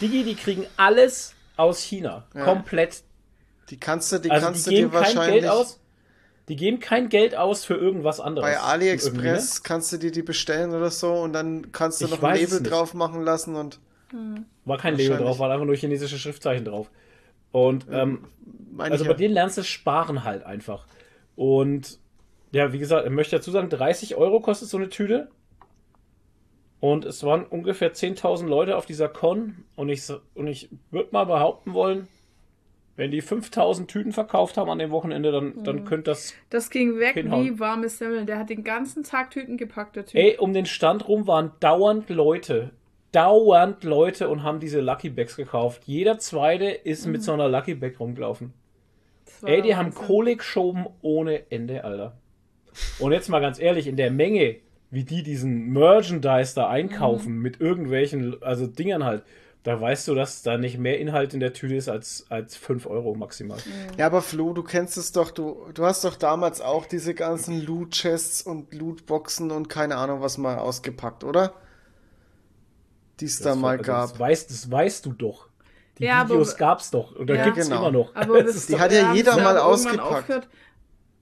Digi, 0.00 0.24
die 0.24 0.34
kriegen 0.34 0.66
alles 0.76 1.34
aus 1.56 1.80
China. 1.80 2.26
Ja. 2.34 2.44
Komplett. 2.44 3.02
Die 3.70 3.80
kannst 3.80 4.12
du, 4.12 4.18
die 4.18 4.30
Also 4.30 4.46
kannst 4.46 4.66
die 4.66 4.70
du 4.70 4.70
dir 4.70 4.82
geben 4.82 4.90
kein 4.92 5.00
wahrscheinlich 5.00 5.40
Geld 5.40 5.50
aus. 5.50 5.80
Die 6.48 6.56
geben 6.56 6.80
kein 6.80 7.08
Geld 7.08 7.34
aus 7.34 7.64
für 7.64 7.74
irgendwas 7.74 8.20
anderes. 8.20 8.44
bei 8.44 8.52
Irgendwie, 8.52 8.66
ne? 8.66 8.72
AliExpress 8.72 9.62
kannst 9.62 9.92
du 9.92 9.96
dir 9.96 10.10
die 10.12 10.22
bestellen 10.22 10.74
oder 10.74 10.90
so 10.90 11.14
und 11.14 11.32
dann 11.32 11.72
kannst 11.72 12.02
du 12.02 12.04
Ich 12.04 12.10
noch 12.10 12.22
ein 12.22 12.36
Label 12.36 12.62
drauf 12.62 12.92
machen 12.92 13.22
lassen 13.22 13.54
und 13.56 13.80
War 14.64 14.78
kein 14.78 14.94
Label 14.94 15.10
Wahrscheinlich. 15.10 15.18
drauf, 15.28 15.38
waren 15.38 15.50
einfach 15.52 15.66
nur 15.66 15.76
chinesische 15.76 16.18
Schriftzeichen 16.18 16.64
drauf. 16.64 16.90
Und 17.50 17.86
ähm, 17.90 18.24
also 18.78 19.04
bei 19.04 19.14
denen 19.14 19.34
lernst 19.34 19.58
du 19.58 19.62
sparen 19.64 20.24
halt 20.24 20.44
einfach. 20.44 20.86
Und 21.36 21.98
ja, 22.52 22.72
wie 22.72 22.78
gesagt, 22.78 23.06
ich 23.06 23.12
möchte 23.12 23.36
dazu 23.36 23.50
sagen, 23.50 23.68
30 23.68 24.16
Euro 24.16 24.40
kostet 24.40 24.68
so 24.68 24.76
eine 24.76 24.88
Tüte. 24.88 25.28
Und 26.80 27.04
es 27.04 27.22
waren 27.22 27.44
ungefähr 27.44 27.92
10.000 27.94 28.46
Leute 28.46 28.76
auf 28.76 28.86
dieser 28.86 29.08
Con. 29.08 29.64
Und 29.76 29.88
ich, 29.88 30.02
und 30.34 30.46
ich 30.48 30.68
würde 30.90 31.10
mal 31.12 31.24
behaupten 31.24 31.74
wollen, 31.74 32.08
wenn 32.96 33.10
die 33.10 33.22
5.000 33.22 33.86
Tüten 33.86 34.12
verkauft 34.12 34.56
haben 34.56 34.68
an 34.68 34.78
dem 34.78 34.90
Wochenende, 34.90 35.30
dann, 35.32 35.54
Mhm. 35.56 35.64
dann 35.64 35.84
könnte 35.84 36.10
das. 36.10 36.34
Das 36.50 36.70
ging 36.70 36.98
weg 36.98 37.14
Hinhauen. 37.14 37.44
wie 37.44 37.58
warme 37.60 37.88
Semmeln. 37.88 38.26
Der 38.26 38.38
hat 38.38 38.50
den 38.50 38.64
ganzen 38.64 39.02
Tag 39.04 39.30
Tüten 39.30 39.56
gepackt, 39.56 39.96
der 39.96 40.06
Typ. 40.06 40.20
Ey, 40.20 40.36
um 40.38 40.52
den 40.52 40.66
Stand 40.66 41.06
rum 41.08 41.26
waren 41.26 41.52
dauernd 41.60 42.10
Leute. 42.10 42.70
Dauernd 43.12 43.84
Leute 43.84 44.28
und 44.28 44.42
haben 44.42 44.58
diese 44.60 44.80
Lucky 44.80 45.10
Bags 45.10 45.36
gekauft. 45.36 45.82
Jeder 45.86 46.18
zweite 46.18 46.66
ist 46.66 47.06
Mhm. 47.06 47.12
mit 47.12 47.22
so 47.22 47.32
einer 47.32 47.48
Lucky 47.48 47.74
Bag 47.74 48.00
rumgelaufen. 48.00 48.52
Ey, 49.44 49.60
die 49.62 49.76
haben. 49.76 49.92
Kohle 49.92 50.36
geschoben 50.36 50.86
ohne 51.02 51.50
Ende, 51.50 51.84
Alter. 51.84 52.16
Und 52.98 53.12
jetzt 53.12 53.28
mal 53.28 53.40
ganz 53.40 53.58
ehrlich, 53.58 53.86
in 53.86 53.96
der 53.96 54.10
Menge, 54.10 54.56
wie 54.90 55.04
die 55.04 55.22
diesen 55.22 55.72
Merchandise 55.72 56.54
da 56.54 56.68
einkaufen 56.68 57.38
mit 57.40 57.60
irgendwelchen, 57.60 58.42
also 58.42 58.66
Dingern 58.66 59.04
halt, 59.04 59.24
da 59.64 59.80
weißt 59.80 60.08
du, 60.08 60.14
dass 60.14 60.42
da 60.42 60.58
nicht 60.58 60.78
mehr 60.78 60.98
Inhalt 60.98 61.34
in 61.34 61.40
der 61.40 61.52
Tüte 61.52 61.74
ist 61.76 61.88
als, 61.88 62.26
als 62.30 62.56
5 62.56 62.86
Euro 62.86 63.14
maximal. 63.14 63.58
Ja, 63.98 64.06
aber 64.06 64.22
Flo, 64.22 64.52
du 64.52 64.62
kennst 64.62 64.96
es 64.96 65.12
doch, 65.12 65.30
du, 65.30 65.66
du 65.74 65.84
hast 65.84 66.04
doch 66.04 66.16
damals 66.16 66.60
auch 66.60 66.86
diese 66.86 67.14
ganzen 67.14 67.64
Loot-Chests 67.64 68.42
und 68.42 68.72
Loot-Boxen 68.74 69.50
und 69.50 69.68
keine 69.68 69.96
Ahnung 69.96 70.20
was 70.20 70.38
mal 70.38 70.58
ausgepackt, 70.58 71.24
oder? 71.24 71.52
Die 73.22 73.26
es 73.26 73.40
da 73.40 73.54
mal 73.54 73.78
also, 73.78 73.84
gab. 73.90 74.10
Das 74.10 74.18
weißt, 74.20 74.50
das 74.50 74.70
weißt 74.70 75.06
du 75.06 75.12
doch. 75.12 75.48
Die 75.98 76.04
Ja, 76.04 76.20
aber- 76.20 76.30
Videos 76.30 76.56
gab's 76.56 76.90
doch. 76.90 77.14
Und 77.16 77.28
da 77.28 77.34
Ja. 77.34 77.44
gibt's 77.44 77.66
Genau. 77.68 77.80
immer 77.88 77.90
noch. 77.92 78.14
Aber 78.14 78.42
Das 78.42 78.66
Die 78.66 78.78
hat 78.78 78.92
ja 78.92 79.12
jeder 79.14 79.36
mal 79.36 79.56
ausgepackt. 79.58 80.48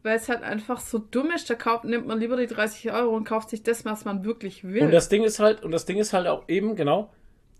weil 0.02 0.16
es 0.16 0.28
halt 0.28 0.42
einfach 0.42 0.80
so 0.80 0.98
dumm 0.98 1.30
ist. 1.30 1.50
Da 1.50 1.54
kauft, 1.54 1.84
nimmt 1.84 2.06
man 2.06 2.18
lieber 2.18 2.36
die 2.36 2.46
30 2.46 2.90
Euro 2.92 3.14
und 3.14 3.24
kauft 3.24 3.50
sich 3.50 3.62
das, 3.62 3.84
was 3.84 4.04
man 4.04 4.24
wirklich 4.24 4.64
will. 4.64 4.82
Und 4.84 4.92
das 4.92 5.08
Ding 5.10 5.22
ist 5.24 5.38
halt, 5.40 5.62
und 5.62 5.72
das 5.72 5.84
Ding 5.84 5.98
ist 5.98 6.12
halt 6.14 6.26
auch 6.26 6.44
eben, 6.48 6.74
genau, 6.76 7.12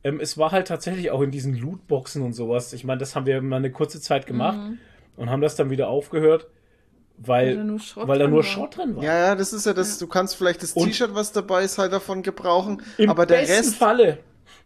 ähm, 0.05 0.19
es 0.21 0.39
war 0.39 0.51
halt 0.51 0.67
tatsächlich 0.69 1.11
auch 1.11 1.21
in 1.21 1.31
diesen 1.31 1.55
Lootboxen 1.55 2.23
und 2.23 2.33
sowas. 2.33 2.73
Ich 2.73 2.85
meine, 2.85 2.99
das 2.99 3.15
haben 3.15 3.27
wir 3.27 3.43
mal 3.43 3.57
eine 3.57 3.71
kurze 3.71 4.01
Zeit 4.01 4.27
gemacht 4.27 4.59
und 5.17 5.29
haben 5.31 5.43
das 5.43 5.55
dann 5.57 5.69
wieder 5.69 5.89
aufgehört, 5.89 6.47
weil, 7.19 7.49
Weil 7.49 7.57
da 7.59 7.65
nur 7.65 7.79
Schrott 7.81 8.09
weil 8.09 8.19
da 8.19 8.25
drin 8.25 8.31
nur 8.31 8.39
war. 8.43 8.45
Schrott 8.51 8.77
drin 8.79 8.97
war. 8.97 9.03
Ja, 9.05 9.19
ja, 9.19 9.35
das 9.35 9.53
ist 9.53 9.67
ja 9.67 9.75
das, 9.75 9.99
du 9.99 10.07
kannst 10.07 10.37
vielleicht 10.37 10.63
das 10.63 10.73
T-Shirt, 10.73 11.15
was 11.15 11.33
dabei 11.33 11.65
ist, 11.65 11.77
halt 11.77 11.93
davon 11.93 12.23
gebrauchen, 12.23 12.81
Im 12.97 13.11
aber 13.11 13.27
der 13.27 13.41
besten 13.41 13.53
Rest, 13.57 13.77
Falle, 13.77 14.19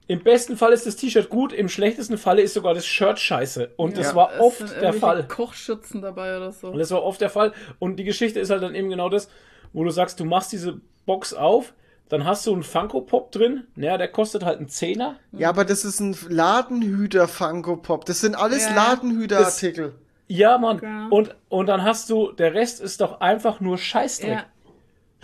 im 0.06 0.22
besten 0.22 0.56
Fall 0.56 0.72
ist 0.72 0.86
das 0.86 0.97
T-Shirt 0.97 1.28
gut, 1.31 1.52
im 1.52 1.68
schlechtesten 1.68 2.18
Falle 2.18 2.43
ist 2.43 2.55
sogar 2.55 2.74
das 2.74 2.85
Shirt 2.86 3.18
scheiße. 3.18 3.72
Und 3.76 3.97
das 3.97 4.09
Ja. 4.09 4.14
war 4.14 4.32
Es 4.35 4.40
oft 4.40 4.81
der 4.81 4.93
Fall. 4.93 5.26
Kochschürzen 5.26 6.02
dabei 6.02 6.36
oder 6.36 6.52
so. 6.52 6.68
Und 6.68 6.78
das 6.78 6.90
war 6.90 7.02
oft 7.02 7.20
der 7.20 7.31
Fall. 7.31 7.52
Und 7.78 7.97
die 7.97 8.05
Geschichte 8.05 8.39
ist 8.40 8.51
halt 8.51 8.62
dann 8.62 8.74
eben 8.74 8.90
genau 8.90 9.09
das, 9.09 9.28
wo 9.72 9.82
du 9.85 9.90
sagst, 9.90 10.20
du 10.20 10.24
machst 10.24 10.52
diese 10.52 10.81
Box 11.06 11.32
auf, 11.35 11.72
dann 12.10 12.26
hast 12.26 12.47
du 12.47 12.52
einen 12.52 12.62
Funko 12.62 13.01
Pop 13.01 13.32
drin, 13.32 13.64
naja, 13.76 13.97
der 13.97 14.09
kostet 14.09 14.44
halt 14.44 14.59
einen 14.59 14.68
Zehner. 14.68 15.16
ja, 15.32 15.48
aber 15.48 15.64
das 15.64 15.85
ist 15.86 16.01
ein 16.01 16.14
Ladenhüter 16.28 17.26
Funko 17.28 17.76
Pop. 17.76 18.05
Das 18.05 18.20
sind 18.20 18.35
alles 18.35 18.66
Ja. 18.66 18.74
Ladenhüterartikel. 18.74 19.94
Ja, 20.28 20.56
Mann. 20.59 20.81
Ja. 20.82 21.06
Und, 21.10 21.35
und 21.48 21.66
dann 21.66 21.82
hast 21.82 22.09
du, 22.10 22.32
der 22.32 22.55
Rest 22.55 22.81
ist 22.81 23.01
doch 23.01 23.20
einfach 23.20 23.60
nur 23.60 23.78
Scheißdreck. 23.78 24.31
Ja. 24.31 24.44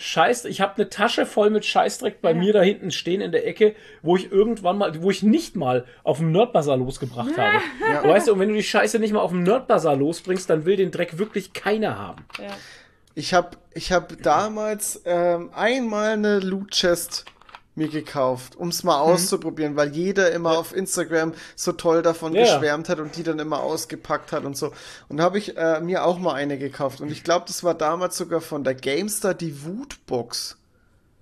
Scheiß, 0.01 0.47
ich 0.47 0.61
habe 0.61 0.77
eine 0.77 0.89
Tasche 0.89 1.27
voll 1.27 1.51
mit 1.51 1.65
Scheißdreck 1.65 2.21
bei 2.23 2.31
Ja. 2.31 2.37
mir 2.37 2.53
da 2.53 2.63
hinten 2.63 2.91
stehen 2.91 3.21
in 3.21 3.33
der 3.33 3.47
Ecke, 3.47 3.75
wo 4.03 4.17
ich 4.17 4.33
irgendwann 4.33 4.79
mal, 4.79 5.03
wo 5.03 5.11
ich 5.11 5.23
nicht 5.23 5.57
mal 5.57 5.85
auf 6.05 6.19
dem 6.19 6.33
Nerdbazar 6.33 6.77
losgebracht 6.77 7.37
habe. 7.37 7.59
Ja. 7.93 8.03
Weißt 8.05 8.29
du, 8.29 8.33
und 8.33 8.39
wenn 8.41 8.49
du 8.49 8.55
die 8.55 8.63
Scheiße 8.63 8.99
nicht 8.99 9.13
mal 9.13 9.21
auf 9.21 9.31
dem 9.31 9.43
Nerdbazar 9.43 9.97
losbringst, 9.97 10.49
dann 10.49 10.65
will 10.65 10.77
den 10.77 10.91
Dreck 10.91 11.19
wirklich 11.19 11.53
keiner 11.53 11.99
haben. 11.99 12.25
Ja. 12.39 12.47
Ich 13.15 13.35
habe 13.35 13.51
ich 13.75 13.93
hab 13.93 14.23
damals 14.23 15.03
ähm, 15.05 15.51
einmal 15.55 16.13
eine 16.13 16.39
Loot 16.39 16.71
Chest 16.71 17.25
mir 17.77 17.89
gekauft, 17.89 18.57
um 18.57 18.69
es 18.69 18.83
mal 18.83 18.97
Mhm. 19.05 19.13
auszuprobieren, 19.13 19.77
weil 19.77 19.91
jeder 19.95 20.33
immer 20.33 20.59
auf 20.59 20.75
Instagram 20.75 21.33
so 21.55 21.73
toll 21.73 22.03
davon 22.03 22.35
Ja, 22.35 22.43
ja. 22.43 22.55
geschwärmt 22.55 22.89
hat 22.89 22.99
und 23.01 23.17
die 23.17 23.23
dann 23.23 23.39
immer 23.39 23.61
ausgepackt 23.61 24.33
hat 24.33 24.45
und 24.45 24.57
so. 24.57 24.73
Und 25.09 25.19
da 25.19 25.23
habe 25.25 25.39
ich 25.39 25.57
äh, 25.57 25.81
mir 25.81 26.05
auch 26.05 26.19
mal 26.19 26.35
eine 26.35 26.59
gekauft. 26.59 27.01
Und 27.01 27.11
ich 27.13 27.23
glaube, 27.25 27.45
das 27.47 27.63
war 27.65 27.75
damals 27.75 28.17
sogar 28.17 28.41
von 28.41 28.65
der 28.65 28.75
GameStar 28.75 29.35
die 29.35 29.65
Wutbox. 29.65 30.59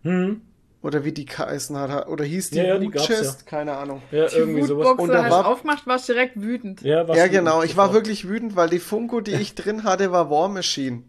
Hm. 0.02 0.40
Oder 0.80 1.04
wie 1.04 1.10
die 1.12 1.26
geheißen 1.26 1.76
hat. 1.76 2.06
Oder 2.08 2.24
hieß 2.24 2.50
die 2.50 2.58
Ja, 2.58 2.64
ja, 2.64 2.78
die 2.78 2.90
Chest? 2.92 3.46
Keine 3.46 3.76
Ahnung. 3.76 4.00
Ja, 4.12 4.26
Die 4.28 4.36
irgendwie 4.36 4.62
sowas. 4.62 4.86
Foodbox, 4.86 5.08
Und 5.08 5.14
da 5.14 5.28
war- 5.30 5.42
du 5.42 5.48
aufgemacht, 5.50 5.86
warst 5.88 6.08
direkt 6.08 6.40
wütend. 6.40 6.82
Ja, 6.82 7.02
Ja, 7.14 7.26
genau. 7.26 7.62
Ich 7.64 7.76
war 7.76 7.86
das 7.88 7.94
wirklich 7.94 8.28
wütend, 8.28 8.54
weil 8.54 8.70
die 8.70 8.78
Funko, 8.78 9.20
die 9.20 9.34
ich 9.34 9.54
drin 9.56 9.82
hatte, 9.82 10.12
war 10.12 10.30
War 10.30 10.48
Machine. 10.48 11.02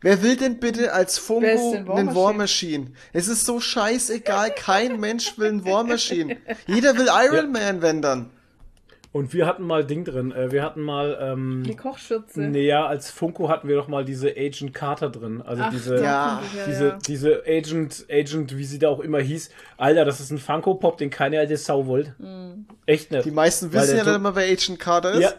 Wer 0.00 0.22
will 0.22 0.36
denn 0.36 0.58
bitte 0.58 0.92
als 0.92 1.18
Funko 1.18 1.72
denn 1.72 1.86
War 1.86 1.96
einen? 1.98 2.14
War 2.14 2.32
Machine? 2.32 2.88
Es 3.12 3.28
ist 3.28 3.44
so 3.46 3.60
scheißegal, 3.60 4.50
kein 4.56 4.98
Mensch 5.00 5.38
will 5.38 5.48
einen 5.48 5.64
War 5.64 5.84
Machine. 5.84 6.36
Jeder 6.66 6.96
will 6.96 7.08
Iron 7.26 7.52
Man, 7.52 7.82
wenn 7.82 8.02
dann. 8.02 8.30
Und 9.12 9.34
wir 9.34 9.46
hatten 9.46 9.64
mal 9.64 9.84
Ding 9.84 10.06
drin. 10.06 10.32
äh, 10.32 10.50
Wir 10.52 10.62
hatten 10.62 10.80
mal, 10.80 11.18
ähm, 11.20 11.64
Die 11.66 11.76
Kochschürze. 11.76 12.40
nee, 12.40 12.66
ja, 12.66 12.86
als 12.86 13.10
Funko 13.10 13.50
hatten 13.50 13.68
wir 13.68 13.76
doch 13.76 13.86
mal 13.86 14.06
diese 14.06 14.30
Agent 14.30 14.72
Carter 14.72 15.10
drin. 15.10 15.42
Also 15.42 15.62
Ach, 15.66 15.70
diese, 15.70 15.96
Ja, 15.96 16.42
ja, 16.56 16.64
diese, 16.66 16.86
ja. 16.86 16.98
diese 17.06 17.42
Agent, 17.46 18.06
Agent, 18.10 18.56
wie 18.56 18.64
sie 18.64 18.78
da 18.78 18.88
auch 18.88 19.00
immer 19.00 19.18
hieß. 19.20 19.50
Alter, 19.76 20.06
das 20.06 20.18
ist 20.20 20.30
ein 20.30 20.38
Funko 20.38 20.76
Pop, 20.76 20.96
den 20.96 21.10
keine 21.10 21.38
alte 21.40 21.58
Sau 21.58 21.86
wollt. 21.86 22.14
Mhm. 22.18 22.64
Echt 22.86 23.10
nicht. 23.10 23.26
Die 23.26 23.30
meisten 23.30 23.70
wissen 23.74 23.98
ja 23.98 24.04
nicht 24.04 24.14
immer, 24.14 24.34
wer 24.34 24.44
Agent 24.50 24.80
Carter 24.80 25.10
ist. 25.12 25.20
Ja. 25.20 25.32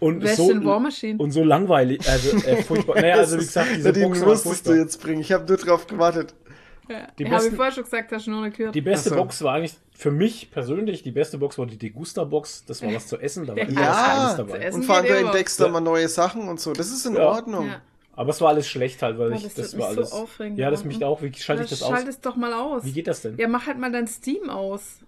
Und 0.00 0.26
so, 0.28 0.64
War 0.64 0.80
Machine? 0.80 1.18
und 1.18 1.30
so 1.30 1.42
langweilig. 1.44 2.06
Also, 2.08 2.36
äh, 2.36 2.62
furchtbar. 2.62 2.96
Naja, 3.00 3.16
also 3.16 3.36
wie 3.36 3.40
gesagt, 3.40 3.68
diese 3.76 3.92
Den 3.92 4.08
Box 4.10 4.20
musstest 4.24 4.66
du 4.66 4.72
jetzt 4.74 5.00
bringen. 5.02 5.20
Ich 5.20 5.32
habe 5.32 5.46
nur 5.46 5.56
drauf 5.56 5.86
gewartet. 5.86 6.34
Ja. 6.88 7.06
Die 7.18 7.22
Ich 7.22 7.28
habe 7.30 7.36
besten- 7.42 7.56
vorher 7.56 7.72
schon 7.72 7.84
gesagt, 7.84 8.12
hast 8.12 8.26
du 8.26 8.30
noch 8.32 8.42
nicht 8.42 8.58
gehört. 8.58 8.74
Die 8.74 8.80
beste 8.82 9.08
so. 9.10 9.16
Box 9.16 9.42
war 9.42 9.54
eigentlich 9.54 9.74
für 9.96 10.10
mich 10.10 10.50
persönlich, 10.50 11.02
die 11.02 11.12
beste 11.12 11.38
Box 11.38 11.56
war 11.56 11.64
die 11.64 11.78
Degusta-Box. 11.78 12.64
Das 12.66 12.82
war 12.82 12.92
was 12.92 13.06
zu 13.06 13.18
essen, 13.18 13.46
da 13.46 13.56
war 13.56 13.62
immer 13.66 13.80
Ja, 13.80 14.24
was 14.28 14.36
dabei. 14.36 14.58
essen. 14.58 14.80
Und 14.80 14.84
vor 14.84 14.96
allem, 14.96 15.06
du 15.06 15.14
immer. 15.16 15.28
entdeckst 15.30 15.58
da 15.60 15.64
Ja. 15.66 15.70
mal 15.70 15.80
neue 15.80 16.08
Sachen 16.08 16.46
und 16.48 16.60
so. 16.60 16.72
Das 16.74 16.88
ist 16.90 17.06
in 17.06 17.14
Ja. 17.14 17.26
Ordnung. 17.28 17.68
Ja. 17.68 17.80
Aber 18.16 18.30
es 18.30 18.40
war 18.42 18.50
alles 18.50 18.68
schlecht 18.68 19.00
halt, 19.02 19.18
weil 19.18 19.30
Boah, 19.30 19.36
ich, 19.36 19.44
das 19.44 19.54
das, 19.54 19.78
war 19.78 19.92
so 19.92 19.96
alles. 20.00 20.12
aufregen, 20.12 20.56
ja, 20.58 20.70
das 20.70 20.84
mich 20.84 20.98
da 20.98 21.06
auch. 21.06 21.22
Wie 21.22 21.32
schalte 21.32 21.64
ich 21.64 21.70
das 21.70 21.82
aus? 21.82 21.88
Schalt 21.90 22.06
es 22.06 22.20
doch 22.20 22.36
mal 22.36 22.52
aus. 22.52 22.84
Wie 22.84 22.92
geht 22.92 23.06
das 23.08 23.22
denn? 23.22 23.36
Ja, 23.38 23.48
mach 23.48 23.66
halt 23.66 23.78
mal 23.78 23.90
dein 23.90 24.06
Steam 24.06 24.50
aus. 24.50 24.98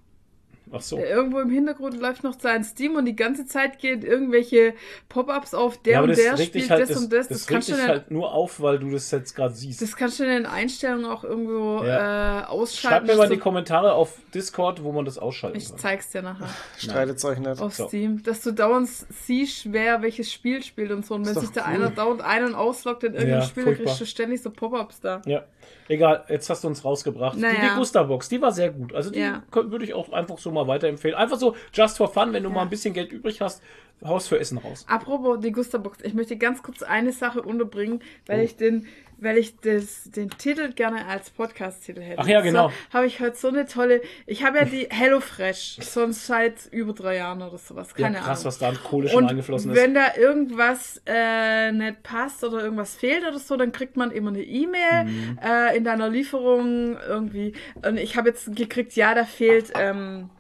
Ach 0.73 0.81
so. 0.81 0.99
Irgendwo 0.99 1.39
im 1.39 1.51
Hintergrund 1.51 1.99
läuft 2.01 2.25
noch 2.25 2.39
sein 2.41 2.65
Steam 2.65 2.97
und 2.97 3.05
die 3.05 3.15
ganze 3.15 3.47
Zeit 3.47 3.79
geht 3.79 4.03
irgendwelche 4.03 4.75
Pop-ups 5.09 5.55
auf, 5.55 5.79
der 5.83 5.93
ja, 5.95 6.01
und 6.03 6.09
der 6.17 6.37
spielt 6.37 6.69
halt, 6.71 6.83
das, 6.83 6.89
das, 6.89 6.99
und 7.03 7.13
das. 7.13 7.29
das, 7.29 7.39
Das, 7.39 7.47
kannst 7.47 7.69
du 7.71 7.75
halt 7.77 8.11
nur 8.11 8.33
auf, 8.33 8.61
weil 8.61 8.79
du 8.81 8.91
das 8.91 9.11
jetzt 9.13 9.35
gerade 9.37 9.55
siehst. 9.55 9.81
das 9.81 9.95
kannst 9.97 10.19
du 10.19 10.25
in 10.25 10.31
den 10.31 10.47
Einstellungen 10.47 11.07
auch 11.07 11.23
irgendwo 11.23 11.85
Ja. 11.85 12.41
äh, 12.41 12.45
ausschalten. 12.47 12.95
Schreibt 12.97 13.07
mir 13.07 13.17
mal 13.17 13.25
in 13.25 13.31
die 13.31 13.37
So- 13.37 13.43
Kommentare 13.43 13.93
auf 13.93 14.19
Discord, 14.35 14.83
wo 14.83 14.91
man 14.93 15.05
das 15.05 15.19
ausschalten 15.19 15.57
ich 15.57 15.69
kann. 15.69 15.79
zeig's 15.79 16.11
dir 16.11 16.23
nachher 16.23 16.49
Streitet 16.79 17.25
euch 17.25 17.39
nicht. 17.39 17.61
auf 17.61 17.75
So. 17.75 17.87
Steam, 17.87 18.23
dass 18.25 18.41
du 18.43 18.51
dauernd 18.53 18.89
siehst, 18.89 19.73
wer 19.73 20.03
welches 20.03 20.33
Spiel 20.33 20.63
spielt 20.65 20.91
und 20.91 21.07
so. 21.07 21.15
Und 21.15 21.27
wenn 21.27 21.35
sich 21.35 21.51
da 21.51 21.63
cool. 21.67 21.75
einer 21.75 21.91
dauernd 21.91 22.23
ein- 22.23 22.45
und 22.45 22.55
ausloggt 22.55 23.05
in 23.05 23.13
irgendeinem 23.15 23.41
Ja, 23.41 23.47
Spiel, 23.47 23.65
dann 23.65 23.75
furchtbar. 23.75 23.87
kriegst 23.87 24.01
du 24.01 24.07
ständig 24.07 24.43
so 24.43 24.51
Pop-ups 24.51 25.01
da. 25.01 25.23
Ja, 25.27 25.45
egal, 25.89 26.25
jetzt 26.29 26.49
hast 26.51 26.65
du 26.65 26.69
uns 26.69 26.85
rausgebracht. 26.85 27.37
Die 27.37 27.41
Naja. 27.41 27.71
Degusta-Box, 27.75 28.29
die 28.29 28.41
war 28.41 28.53
sehr 28.53 28.71
gut. 28.71 28.95
Also 28.95 29.11
die 29.11 29.21
Ja. 29.21 29.43
würde 29.53 29.85
ich 29.85 29.95
auch 29.95 30.13
einfach 30.13 30.39
so 30.39 30.51
mal 30.51 30.67
weiterempfehlen. 30.67 31.17
Einfach 31.17 31.39
so, 31.39 31.55
just 31.73 31.97
for 31.97 32.09
fun, 32.09 32.33
wenn 32.33 32.43
du 32.43 32.51
mal 32.51 32.63
ein 32.63 32.71
bisschen 32.71 32.95
Geld 32.95 33.13
übrig 33.13 33.41
hast, 33.41 33.63
haust 34.05 34.29
für 34.29 34.39
Essen 34.39 34.59
raus. 34.59 34.85
Apropos 34.89 35.41
die 35.41 35.53
Gusterbox, 35.53 35.99
ich 36.03 36.15
möchte 36.15 36.37
ganz 36.37 36.63
kurz 36.63 36.83
eine 36.83 37.13
Sache 37.13 37.43
unterbringen, 37.43 38.01
weil 38.27 38.41
ich 38.41 38.57
den, 38.57 38.87
weil 39.19 39.39
ich 39.39 39.57
das, 39.61 40.05
den 40.05 40.31
Titel 40.31 40.73
gerne 40.73 41.07
als 41.07 41.31
Podcast-Titel 41.31 42.01
hätte. 42.03 42.19
Ach 42.21 42.27
ja, 42.27 42.41
genau. 42.43 42.69
So, 42.69 42.75
habe 42.99 43.07
ich 43.07 43.21
heute 43.21 43.37
so 43.37 43.49
eine 43.49 43.67
tolle. 43.67 44.03
Ich 44.27 44.45
habe 44.45 44.59
ja 44.59 44.65
die 44.65 44.87
HelloFresh 44.91 45.79
schon 45.91 46.13
seit 46.13 46.67
über 46.71 46.93
drei 46.93 47.17
Jahren 47.17 47.41
oder 47.43 47.59
sowas. 47.59 47.89
Ja, 47.97 48.05
Keine 48.07 48.19
krass, 48.19 48.41
Ahnung. 48.41 48.45
was 48.45 48.59
da 48.59 48.69
an 48.69 48.79
Kohle 48.83 49.09
schon 49.09 49.25
Und 49.25 49.31
eingeflossen 49.31 49.71
ist. 49.73 49.77
wenn 49.81 49.95
da 49.95 50.17
irgendwas 50.17 51.01
äh, 51.07 51.73
nicht 51.73 52.03
passt 52.03 52.45
oder 52.45 52.63
irgendwas 52.63 52.95
fehlt 52.95 53.25
oder 53.27 53.39
so, 53.39 53.57
dann 53.57 53.73
kriegt 53.73 53.97
man 53.97 54.11
immer 54.11 54.31
eine 54.31 54.43
E-Mail 54.43 55.05
Mhm. 55.05 55.39
äh, 55.43 55.77
in 55.77 55.85
deiner 55.85 56.09
Lieferung 56.09 56.97
irgendwie. 57.09 57.53
Und 57.87 57.97
ich 57.97 58.17
habe 58.17 58.29
jetzt 58.29 58.55
gekriegt, 58.55 58.95
ja, 58.97 59.15
da 59.15 59.25
fehlt, 59.25 59.73
ähm, 59.75 60.31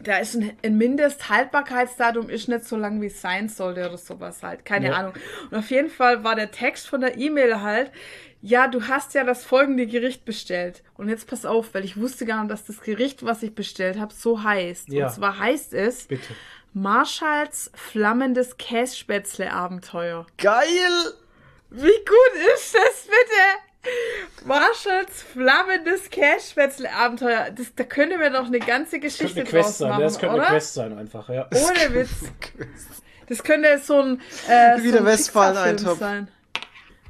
da 0.00 0.18
ist 0.18 0.34
ein, 0.34 0.52
ein 0.62 0.76
Mindesthaltbarkeitsdatum, 0.76 2.28
ist 2.28 2.48
nicht 2.48 2.64
so 2.64 2.76
lang, 2.76 3.00
wie 3.00 3.06
es 3.06 3.20
sein 3.20 3.48
sollte 3.48 3.80
oder 3.88 3.98
sowas 3.98 4.42
halt. 4.42 4.64
Keine 4.64 4.88
Ja. 4.88 4.92
Ahnung. 4.94 5.14
Und 5.50 5.56
auf 5.58 5.70
jeden 5.70 5.90
Fall 5.90 6.22
war 6.24 6.34
der 6.34 6.50
Text 6.50 6.86
von 6.88 7.00
der 7.00 7.16
E-Mail 7.18 7.60
halt, 7.62 7.90
ja, 8.42 8.68
du 8.68 8.86
hast 8.86 9.14
ja 9.14 9.24
das 9.24 9.44
folgende 9.44 9.86
Gericht 9.86 10.24
bestellt. 10.24 10.82
Und 10.94 11.08
jetzt 11.08 11.26
pass 11.26 11.44
auf, 11.44 11.74
weil 11.74 11.84
ich 11.84 11.96
wusste 11.98 12.26
gar 12.26 12.42
nicht, 12.42 12.50
dass 12.52 12.64
das 12.64 12.80
Gericht, 12.82 13.24
was 13.24 13.42
ich 13.42 13.54
bestellt 13.54 13.98
habe, 13.98 14.12
so 14.14 14.42
heißt. 14.42 14.88
Ja. 14.90 15.06
Und 15.06 15.12
zwar 15.14 15.38
heißt 15.38 15.72
es 15.74 16.06
Bitte. 16.06 16.34
Marshalls 16.72 17.70
flammendes 17.74 18.58
Kässpätzle-Abenteuer. 18.58 20.26
Geil! 20.38 20.66
Wie 21.70 21.80
gut 21.80 22.54
ist 22.54 22.74
das 22.74 23.06
bitte? 23.06 23.65
Marshalls 24.44 25.22
flammendes 25.22 26.10
Kässpätzle-Abenteuer. 26.10 27.50
Das, 27.50 27.74
da 27.74 27.84
könnte 27.84 28.18
mir 28.18 28.30
doch 28.30 28.46
eine 28.46 28.58
ganze 28.58 29.00
Das 29.00 29.18
Geschichte 29.18 29.42
könnte 29.42 29.50
eine 29.56 29.62
Quest 29.64 29.78
sein. 29.78 29.88
machen, 29.90 30.00
das 30.02 30.18
könnte 30.18 30.34
oder? 30.36 30.46
eine 30.46 30.56
Quest 30.56 30.74
sein, 30.74 30.98
einfach, 30.98 31.28
ja. 31.28 31.48
Ohne 31.52 31.94
Witz. 31.94 32.10
Das 33.28 33.42
könnte 33.42 33.78
so 33.78 34.00
ein, 34.00 34.20
äh, 34.48 34.76
Wie 34.80 34.86
so 34.86 34.92
der 34.92 35.00
ein 35.00 35.06
Westfalen-Eintopf. 35.06 35.98
Sein. 35.98 36.28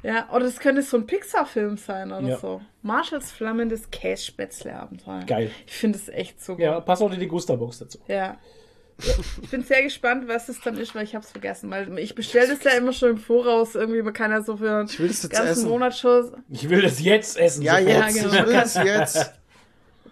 Ja, 0.02 0.28
oder 0.32 0.46
es 0.46 0.58
könnte 0.60 0.82
so 0.82 0.96
ein 0.96 1.06
Pixar-Film 1.06 1.76
sein 1.76 2.12
oder 2.12 2.26
Ja. 2.28 2.36
so. 2.38 2.62
Marshalls 2.82 3.32
flammendes 3.32 3.90
Kässpätzle-Abenteuer. 3.90 5.24
Geil. 5.26 5.50
Ich 5.66 5.74
finde 5.74 5.98
es 5.98 6.08
echt 6.08 6.42
so 6.42 6.52
gut. 6.54 6.62
Ja, 6.62 6.80
pass 6.80 7.02
auch 7.02 7.12
in 7.12 7.20
die 7.20 7.26
Gusterbox 7.28 7.80
dazu. 7.80 7.98
Ja. 8.06 8.38
Ich 9.42 9.50
bin 9.50 9.62
sehr 9.62 9.82
gespannt, 9.82 10.26
was 10.26 10.48
es 10.48 10.60
dann 10.62 10.78
ist, 10.78 10.94
weil 10.94 11.04
ich 11.04 11.14
habe 11.14 11.24
es 11.24 11.30
vergessen. 11.30 11.70
Weil 11.70 11.98
ich 11.98 12.14
bestelle 12.14 12.48
das 12.48 12.64
ja 12.64 12.78
immer 12.78 12.92
schon 12.94 13.10
im 13.10 13.18
Voraus. 13.18 13.74
Irgendwie, 13.74 14.00
man 14.00 14.14
kann 14.14 14.30
ja 14.30 14.40
so 14.42 14.56
für 14.56 14.70
einen 14.70 14.88
Ich 14.88 14.98
will 14.98 15.08
das 15.08 15.22
jetzt 15.22 15.32
ganzen 15.32 15.48
essen. 15.52 15.68
Monat 15.68 15.96
schon. 15.96 16.32
Ich 16.48 16.68
will 16.70 16.80
das 16.80 17.00
jetzt 17.00 17.36
essen. 17.38 17.62
Ja, 17.62 17.78
sofort. 17.78 17.88
jetzt. 17.88 18.14
genau. 18.22 18.34
Ich 18.34 18.46
will 18.46 18.54
es 18.56 18.74
jetzt. 18.74 19.32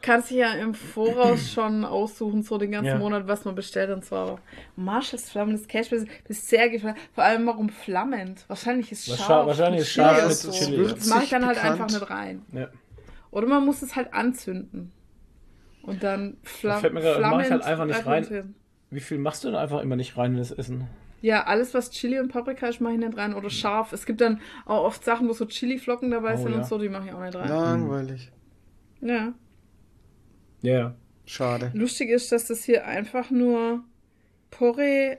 Kannst 0.03 0.31
du 0.31 0.35
ja 0.35 0.53
im 0.53 0.75
Voraus 0.75 1.51
schon 1.55 1.83
aussuchen, 1.87 2.43
so 2.43 2.59
den 2.59 2.73
ganzen 2.73 2.89
Ja. 2.89 2.99
Monat, 2.99 3.27
was 3.27 3.47
man 3.47 3.55
bestellt. 3.55 3.89
Und 3.89 4.05
zwar 4.05 4.39
Marshalls 4.77 5.31
flammendes 5.31 5.67
Cash. 5.67 5.89
Bist 5.89 6.49
sehr 6.51 6.69
gefallen. 6.69 6.97
Vor 7.15 7.25
allem 7.25 7.47
warum 7.47 7.71
flammend? 7.71 8.45
Wahrscheinlich 8.49 8.93
ist 8.93 9.09
Was 9.11 9.17
scharf. 9.19 9.45
scha- 9.45 9.47
wahrscheinlich 9.47 9.81
ist 9.81 9.93
scharf 9.93 10.29
mit 10.29 10.37
so. 10.37 10.51
Chili, 10.51 10.83
ja. 10.89 10.93
Das 10.93 11.07
mache 11.07 11.25
ich 11.25 11.31
dann 11.31 11.47
halt 11.47 11.57
Bekannt. 11.57 11.81
einfach 11.81 11.99
nicht 11.99 12.11
rein. 12.11 12.43
Ja. 12.53 12.69
Oder 13.31 13.47
man 13.47 13.65
muss 13.65 13.81
es 13.81 13.97
halt 13.97 14.13
anzünden. 14.13 14.93
Und 15.83 16.03
dann 16.03 16.37
flam 16.43 16.81
fällt 16.83 16.93
mir 16.93 17.01
gerade- 17.01 17.21
mach 17.23 17.41
ich 17.41 17.47
flammend 17.47 17.51
halt 17.51 17.63
einfach 17.65 17.85
nicht 17.87 18.07
rein. 18.07 18.55
Wie 18.95 19.01
viel 19.01 19.19
machst 19.19 19.45
du 19.45 19.49
denn 19.49 19.57
einfach 19.57 19.81
immer 19.83 19.97
nicht 19.97 20.17
rein 20.17 20.33
in 20.33 20.39
das 20.39 20.51
Essen? 20.53 20.87
Ja, 21.21 21.45
alles, 21.45 21.73
was 21.75 21.91
Chili 21.91 22.19
und 22.21 22.29
Paprika 22.29 22.67
ist, 22.69 22.81
mache 22.81 22.95
ich 22.95 22.99
nicht 22.99 23.17
rein. 23.17 23.35
Oder 23.35 23.49
scharf. 23.51 23.93
Es 23.93 24.05
gibt 24.07 24.21
dann 24.21 24.41
auch 24.67 24.85
oft 24.85 25.05
Sachen, 25.05 25.29
wo 25.29 25.33
so 25.33 25.47
Chili-Flocken 25.47 26.11
dabei 26.11 26.35
Oh, 26.35 26.43
sind 26.43 26.53
ja. 26.53 26.59
und 26.59 26.67
so, 26.67 26.79
die 26.79 26.89
mache 26.91 27.07
ich 27.09 27.13
auch 27.15 27.21
nicht 27.23 27.35
rein. 27.35 27.49
Langweilig. 27.49 28.31
Ja. 29.01 29.33
Ja, 30.63 30.73
ja. 30.79 30.95
Schade. 31.27 31.71
Lustig 31.75 32.11
ist, 32.11 32.31
dass 32.33 32.47
das 32.49 32.65
hier 32.65 32.87
einfach 32.87 33.31
nur 33.31 33.83
Porree. 34.51 35.17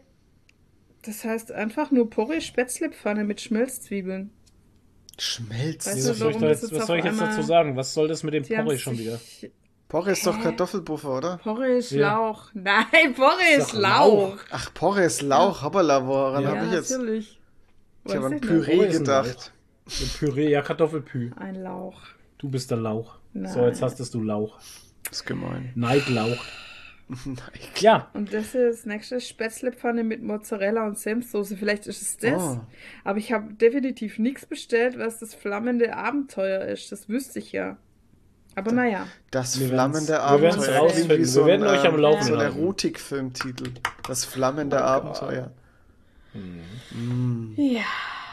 Das 1.02 1.23
heißt 1.26 1.52
einfach 1.52 1.89
nur 1.91 2.10
Porree-Spätzlepfanne 2.10 3.23
mit 3.23 3.41
Schmelzzwiebeln. 3.41 4.30
Schmelzt. 5.19 5.88
Weißt 5.88 6.06
du, 6.06 6.10
was 6.11 6.18
soll 6.19 6.31
ich, 6.31 6.38
da 6.38 6.47
jetzt, 6.49 6.72
was 6.76 6.88
soll 6.88 6.99
ich 6.99 7.06
jetzt 7.06 7.22
dazu 7.22 7.41
sagen? 7.41 7.76
Was 7.76 7.93
soll 7.93 8.07
das 8.07 8.22
mit 8.23 8.34
dem 8.35 8.43
Porree 8.43 8.77
schon 8.77 8.95
sich- 8.95 9.06
wieder? 9.07 9.19
Porre 9.87 10.11
ist 10.11 10.25
doch 10.25 10.37
Hä? 10.37 10.41
Kartoffelpuffer, 10.43 11.17
oder? 11.17 11.37
Porree 11.37 11.77
ist 11.77 11.91
Ja. 11.91 12.13
Lauch. 12.17 12.49
Nein, 12.53 13.13
Porree 13.15 13.55
ist 13.57 13.73
doch 13.73 13.79
Lauch. 13.79 14.29
Lauch. 14.31 14.37
Ach, 14.51 14.73
Porre 14.73 15.03
ist 15.03 15.21
Lauch, 15.21 15.61
hoppala, 15.63 16.05
woran 16.07 16.43
Ja, 16.43 16.49
habe 16.55 16.65
ich 16.67 16.71
jetzt? 16.73 16.91
natürlich. 16.91 17.39
Ich 18.05 18.15
habe 18.15 18.25
an. 18.27 18.41
Püree 18.41 18.75
Porre 18.77 18.89
gedacht. 18.89 19.51
Ein 19.87 20.09
Püree, 20.17 20.49
ja, 20.49 20.61
Kartoffelpü. 20.61 21.31
Ein 21.37 21.55
Lauch. 21.61 22.01
Du 22.39 22.49
bist 22.49 22.71
der 22.71 22.77
Lauch. 22.77 23.15
So, 23.33 23.39
Nein. 23.39 23.67
jetzt 23.67 23.81
hast 23.81 24.13
du 24.13 24.21
Lauch. 24.23 24.57
Das 25.03 25.19
ist 25.19 25.25
gemein. 25.25 25.71
Neidlauch. 25.75 26.43
Nein. 27.07 27.37
Ja, 27.79 28.09
Und 28.13 28.33
das 28.33 28.55
ist 28.55 28.79
das 28.79 28.85
nächste 28.87 29.21
Spätzlepfanne 29.21 30.03
mit 30.03 30.23
Mozzarella 30.23 30.87
und 30.87 30.97
Senfsoße. 30.97 31.55
Vielleicht 31.57 31.85
ist 31.85 32.01
es 32.01 32.17
das. 32.17 32.41
Oh. 32.41 32.59
Aber 33.03 33.19
ich 33.19 33.31
habe 33.31 33.53
definitiv 33.53 34.17
nichts 34.17 34.47
bestellt, 34.47 34.97
was 34.97 35.19
das 35.19 35.35
flammende 35.35 35.95
Abenteuer 35.95 36.61
ist. 36.65 36.91
Das 36.91 37.07
wüsste 37.07 37.37
ich 37.37 37.51
ja. 37.51 37.77
Aber 38.56 38.72
naja. 38.72 39.07
Das 39.32 39.60
Wir 39.60 39.68
flammende 39.69 40.14
wir 40.14 40.22
Abenteuer. 40.23 40.77
rausfinden. 40.80 41.07
Klingt 41.07 41.22
wie 41.22 41.26
so 41.26 41.41
Wir 41.41 41.48
werden 41.48 41.64
ein, 41.68 41.77
euch 41.77 41.86
am 41.86 41.95
ähm, 41.95 41.99
Laufenden 41.99 42.27
So 42.27 42.36
ein. 42.36 42.45
Erotikfilmtitel. 42.45 43.72
Das 44.07 44.26
flammende 44.26 44.77
Oh 44.77 44.82
Abenteuer. 44.82 45.52
Ja. 47.56 47.82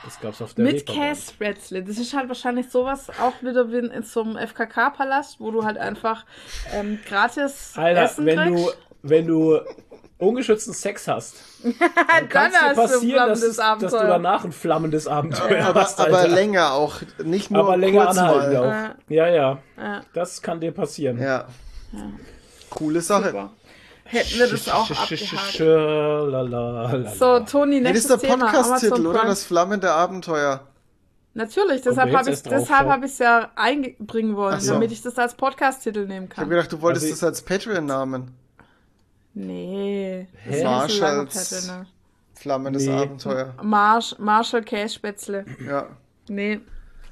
das 0.05 0.21
gab's 0.21 0.43
auf 0.43 0.55
der 0.55 0.65
Mit 0.65 0.75
Reeperbahn. 0.89 1.09
Kässpätzle. 1.09 1.83
Das 1.85 1.99
ist 1.99 2.15
halt 2.15 2.29
wahrscheinlich 2.29 2.69
sowas 2.71 3.11
auch 3.21 3.43
wieder 3.43 3.71
wie 3.73 3.79
in 3.79 4.03
so 4.03 4.23
einem 4.23 4.37
FKK-Palast, 4.37 5.41
wo 5.41 5.51
du 5.51 5.65
halt 5.65 5.79
einfach 5.79 6.25
ähm, 6.73 6.99
gratis 7.07 7.73
Alter, 7.77 8.03
Essen 8.03 8.27
wenn 8.27 8.55
du, 8.55 8.65
kriegst. 8.67 8.79
wenn 9.03 9.27
du 9.27 9.61
ungeschützten 10.23 10.73
Sex 10.75 11.09
hast, 11.09 11.35
dann 11.63 12.29
kann 12.29 12.51
es 12.53 12.59
dir 12.59 12.61
hast 12.61 12.77
du 12.77 12.83
ein 12.83 12.89
passieren, 12.89 13.29
dass, 13.29 13.41
flammendes 13.41 13.57
dass 13.57 13.57
du 13.57 13.63
Abenteuer. 13.63 14.07
danach 14.07 14.45
ein 14.45 14.53
flammendes 14.53 15.07
Abenteuer 15.09 15.65
Aber, 15.67 15.81
hast, 15.83 16.01
aber 16.01 16.19
Alter. 16.19 16.29
länger 16.35 16.73
auch. 16.73 16.95
Nicht 17.23 17.51
nur 17.51 17.61
aber 17.61 17.77
länger 17.77 18.07
kurz 18.07 18.19
anhalten 18.19 18.53
mal. 18.55 18.95
auch. 18.97 19.11
Ja, 19.11 19.29
ja. 19.29 19.59
Ja. 19.77 20.01
Das 20.15 20.41
kann 20.43 20.61
dir 20.61 20.73
passieren. 20.73 21.19
Ja. 21.21 21.47
Coole 22.71 23.01
Sache. 23.01 23.31
Super. 23.31 23.51
Hätten 24.05 24.39
wir 24.39 24.47
das 24.49 24.69
auch 24.69 24.91
abgehakt. 24.91 25.57
So, 27.19 27.41
Toni, 27.41 27.81
Nee, 27.81 27.93
das 27.93 28.05
ist 28.05 28.11
nächstes 28.11 28.21
der 28.21 28.31
Thema. 28.31 28.47
Podcast-Titel, 28.53 29.07
oder? 29.07 29.25
Das 29.25 29.45
flammende 29.45 29.91
Abenteuer. 29.91 30.61
Natürlich, 31.35 31.81
deshalb 31.81 32.15
habe 32.15 32.31
ich 32.31 32.43
deshalb 32.43 32.67
schau. 32.69 32.75
hab 32.91 32.99
ich 33.05 33.13
es 33.13 33.19
ja 33.19 33.51
einbringen 33.57 34.37
wollen, 34.37 34.61
so. 34.61 34.75
damit 34.75 34.93
ich 34.93 35.01
das 35.01 35.19
als 35.19 35.35
Podcast-Titel 35.35 36.07
nehmen 36.07 36.27
Ich 36.31 36.37
habe 36.37 36.43
kann. 36.43 36.51
gedacht, 36.51 36.71
du 36.73 36.83
wolltest 36.83 37.07
Also 37.07 37.15
das 37.17 37.25
als 37.25 37.43
Patreon-Namen. 37.43 38.37
Nee. 39.35 40.27
Das 40.49 40.63
Marshalls. 40.63 41.51
Pattern, 41.51 41.81
ne? 41.81 41.87
Flammendes 42.35 42.87
Nee. 42.87 42.93
Abenteuer. 42.93 43.55
Marsh, 43.63 44.17
Marshall 44.19 44.63
Kässpätzle. 44.63 45.45
Ja. 45.67 45.87
Nee, 46.29 46.61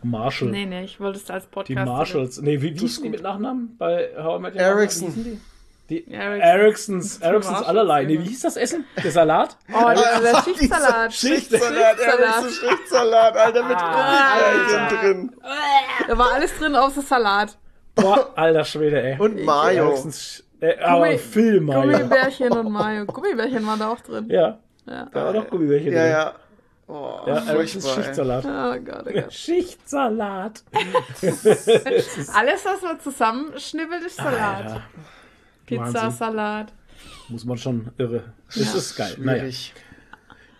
Marshall. 0.02 0.48
nee, 0.50 0.66
nee, 0.66 0.84
ich 0.84 0.98
wollte 1.00 1.18
es 1.18 1.30
als 1.30 1.44
Die 1.44 1.50
Podcast. 1.50 1.86
Marshalls. 1.86 2.40
Nee, 2.40 2.60
wie, 2.60 2.74
wie 2.74 2.78
hießen 2.78 3.02
die 3.04 3.10
mit 3.10 3.22
Nachnamen? 3.22 3.76
Bei 3.78 4.10
How 4.16 4.38
I 4.38 4.42
Met 4.42 4.54
Your 4.54 4.60
Mother? 4.60 4.76
Ericsson. 4.78 5.14
Die? 5.14 5.40
Die 5.88 6.10
Ericsson. 6.12 6.40
Ericsons, 6.40 7.18
Ericsons 7.18 7.44
Marshalls, 7.46 7.68
allerlei. 7.68 8.04
Nee, 8.04 8.12
genau. 8.14 8.24
wie 8.24 8.28
hieß 8.30 8.40
das 8.42 8.56
Essen? 8.56 8.84
Der 9.02 9.10
Salat? 9.10 9.56
Oh, 9.72 9.88
der, 9.88 10.20
der 10.20 10.42
Schichtsalat. 10.42 11.12
Schichtsalat, 11.12 11.98
Ericsson 11.98 12.50
Schichtsalat, 12.50 13.36
Alter, 13.36 13.64
mit 13.64 13.76
Ah. 13.76 14.36
Gummibärchen 14.38 14.98
drin. 15.00 15.36
Da 16.08 16.18
war 16.18 16.32
alles 16.32 16.56
drin 16.58 16.76
außer 16.76 17.02
Salat. 17.02 17.58
Boah, 17.96 18.30
alter 18.36 18.64
Schwede, 18.64 19.02
ey. 19.02 19.18
Und 19.18 19.44
Mayo. 19.44 19.88
Ericsons, 19.90 20.44
äh, 20.60 20.78
aber 20.80 21.06
Gummi- 21.06 21.18
viel 21.18 21.60
Mayo. 21.60 21.80
Gummibärchen 21.98 22.52
und 22.52 22.70
Mayo. 22.70 23.04
Gummibärchen 23.06 23.66
waren 23.66 23.78
da 23.78 23.88
auch 23.92 24.00
drin. 24.00 24.26
Ja, 24.28 24.58
Ja. 24.86 25.08
da 25.12 25.24
war 25.26 25.32
doch 25.32 25.48
Gummibärchen 25.48 25.92
Ja, 25.92 26.02
drin. 26.02 26.10
ja. 26.12 26.34
Oh, 26.88 27.20
Ja, 27.26 27.34
Ericsons 27.46 27.84
furchtbar, 27.86 27.98
ey. 27.98 28.04
Schichtsalat. 28.04 28.44
Oh 28.44 28.80
Gott, 28.84 29.04
oh 29.08 29.12
Gott. 29.12 29.32
Schichtsalat. 29.32 30.62
Alles, 32.34 32.64
was 32.64 32.82
man 32.82 33.00
zusammenschnibbelt, 33.00 34.02
ist 34.04 34.16
Salat. 34.16 34.64
Alter, 34.64 34.82
Pizza, 35.66 35.84
Wahnsinn. 35.94 36.10
Salat. 36.10 36.72
muss 37.28 37.44
man 37.44 37.56
schon 37.58 37.90
irre. 37.98 38.24
Das 38.48 38.56
Ja. 38.72 38.78
ist 38.78 38.96
geil. 38.96 39.14
Naja. 39.18 39.44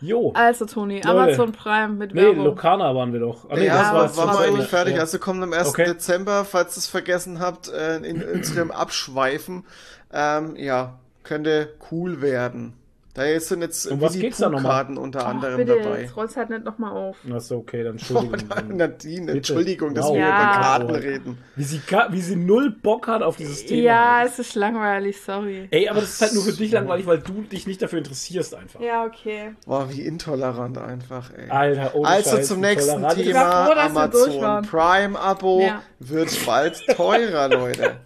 Jo. 0.01 0.33
Also, 0.35 0.65
Toni, 0.67 1.03
Amazon 1.05 1.53
Prime 1.53 1.89
mit 1.91 2.15
Nee, 2.15 2.23
Werbung. 2.23 2.45
Lokana 2.45 2.95
waren 2.95 3.13
wir 3.13 3.21
doch. 3.21 3.49
Ah, 3.51 3.57
nee, 3.57 3.67
ja, 3.67 3.93
das 3.93 4.17
jetzt 4.17 4.17
waren 4.17 4.39
wir 4.39 4.41
eigentlich 4.47 4.69
fertig. 4.69 4.93
Ende. 4.93 5.03
Also 5.03 5.19
kommt 5.19 5.43
am 5.43 5.53
1. 5.53 5.69
Okay. 5.69 5.85
Dezember, 5.85 6.45
falls 6.45 6.77
ihr 6.77 6.81
es 6.81 6.87
vergessen 6.87 7.41
habt, 7.41 7.69
äh, 7.69 7.97
in 7.99 8.23
unserem 8.23 8.71
Abschweifen. 8.71 9.65
Ähm, 10.13 10.57
ja, 10.57 10.99
könnte 11.23 11.75
cool 11.91 12.23
werden. 12.23 12.75
Da 13.13 13.25
jetzt 13.25 13.49
sind 13.49 13.61
jetzt 13.63 13.87
Um 13.91 14.01
was 14.01 14.17
geht's 14.17 14.39
da? 14.39 14.49
Karten 14.51 14.97
unter 14.97 15.25
Ach, 15.27 15.31
anderem 15.31 15.57
bitte, 15.57 15.81
dabei. 15.83 16.03
jetzt 16.03 16.17
roll's 16.17 16.37
halt 16.37 16.49
nicht 16.51 16.65
nochmal 16.65 16.93
auf. 16.93 17.17
Ja. 17.25 17.35
Achso, 17.37 17.57
okay, 17.57 17.83
dann 17.83 17.97
Oh, 18.15 18.19
Entschuldigung. 18.33 18.77
Nadine, 18.77 19.33
Entschuldigung, 19.33 19.95
dass 19.95 20.07
Wow. 20.07 20.15
wir 20.15 20.21
Ja. 20.21 20.29
über 20.29 20.63
Karten 20.63 20.91
reden. 20.95 21.39
Wie 21.57 21.65
sie, 21.65 21.81
wie 22.11 22.21
sie 22.21 22.37
null 22.37 22.71
Bock 22.71 23.09
hat 23.09 23.23
auf 23.23 23.37
dieses 23.37 23.67
Thema. 23.67 23.83
Ja, 23.83 24.23
es 24.25 24.39
ist 24.39 24.55
langweilig, 24.55 25.21
sorry. 25.21 25.67
Ey, 25.73 25.89
aber 25.89 26.01
das 26.03 26.11
ist 26.11 26.23
halt 26.23 26.35
nur 26.35 26.45
für 26.45 26.53
dich 26.53 26.71
langweilig, 26.71 27.05
weil 27.07 27.19
du 27.19 27.43
dich 27.43 27.67
nicht 27.67 27.83
dafür 27.83 27.99
interessierst 27.99 28.55
einfach. 28.55 28.81
Ja, 28.81 29.05
okay. 29.05 29.55
Boah, 29.67 29.91
wie 29.93 30.03
intolerant 30.03 30.79
einfach, 30.79 31.33
ey. 31.37 31.51
Alter, 31.51 31.97
ohne 31.97 32.09
Also 32.09 32.37
Scheiß, 32.37 32.47
zum 32.47 32.61
nächsten 32.61 32.93
tolerant. 32.93 33.19
Ich 33.19 33.27
Thema. 33.27 33.41
war 33.41 33.67
froh, 33.67 33.81
Amazon 33.81 34.41
waren. 34.41 34.65
Prime 34.67 35.19
Abo 35.19 35.61
Ja. 35.63 35.83
wird 35.99 36.47
bald 36.47 36.81
teurer, 36.97 37.49
Leute. 37.57 37.97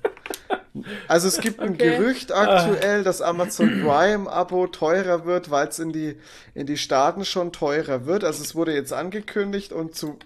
Also 1.06 1.28
es 1.28 1.38
gibt 1.38 1.60
ein 1.60 1.74
Okay. 1.74 1.96
Gerücht 1.96 2.32
aktuell, 2.32 3.04
dass 3.04 3.22
Amazon 3.22 3.82
Prime-Abo 3.82 4.66
teurer 4.68 5.24
wird, 5.24 5.50
weil 5.50 5.68
es 5.68 5.78
in 5.78 5.92
die, 5.92 6.16
in 6.54 6.66
die 6.66 6.76
Staaten 6.76 7.24
schon 7.24 7.52
teurer 7.52 8.06
wird. 8.06 8.24
Also 8.24 8.42
es 8.42 8.54
wurde 8.54 8.74
jetzt 8.74 8.92
angekündigt 8.92 9.72
und 9.72 9.94
zu 9.94 10.18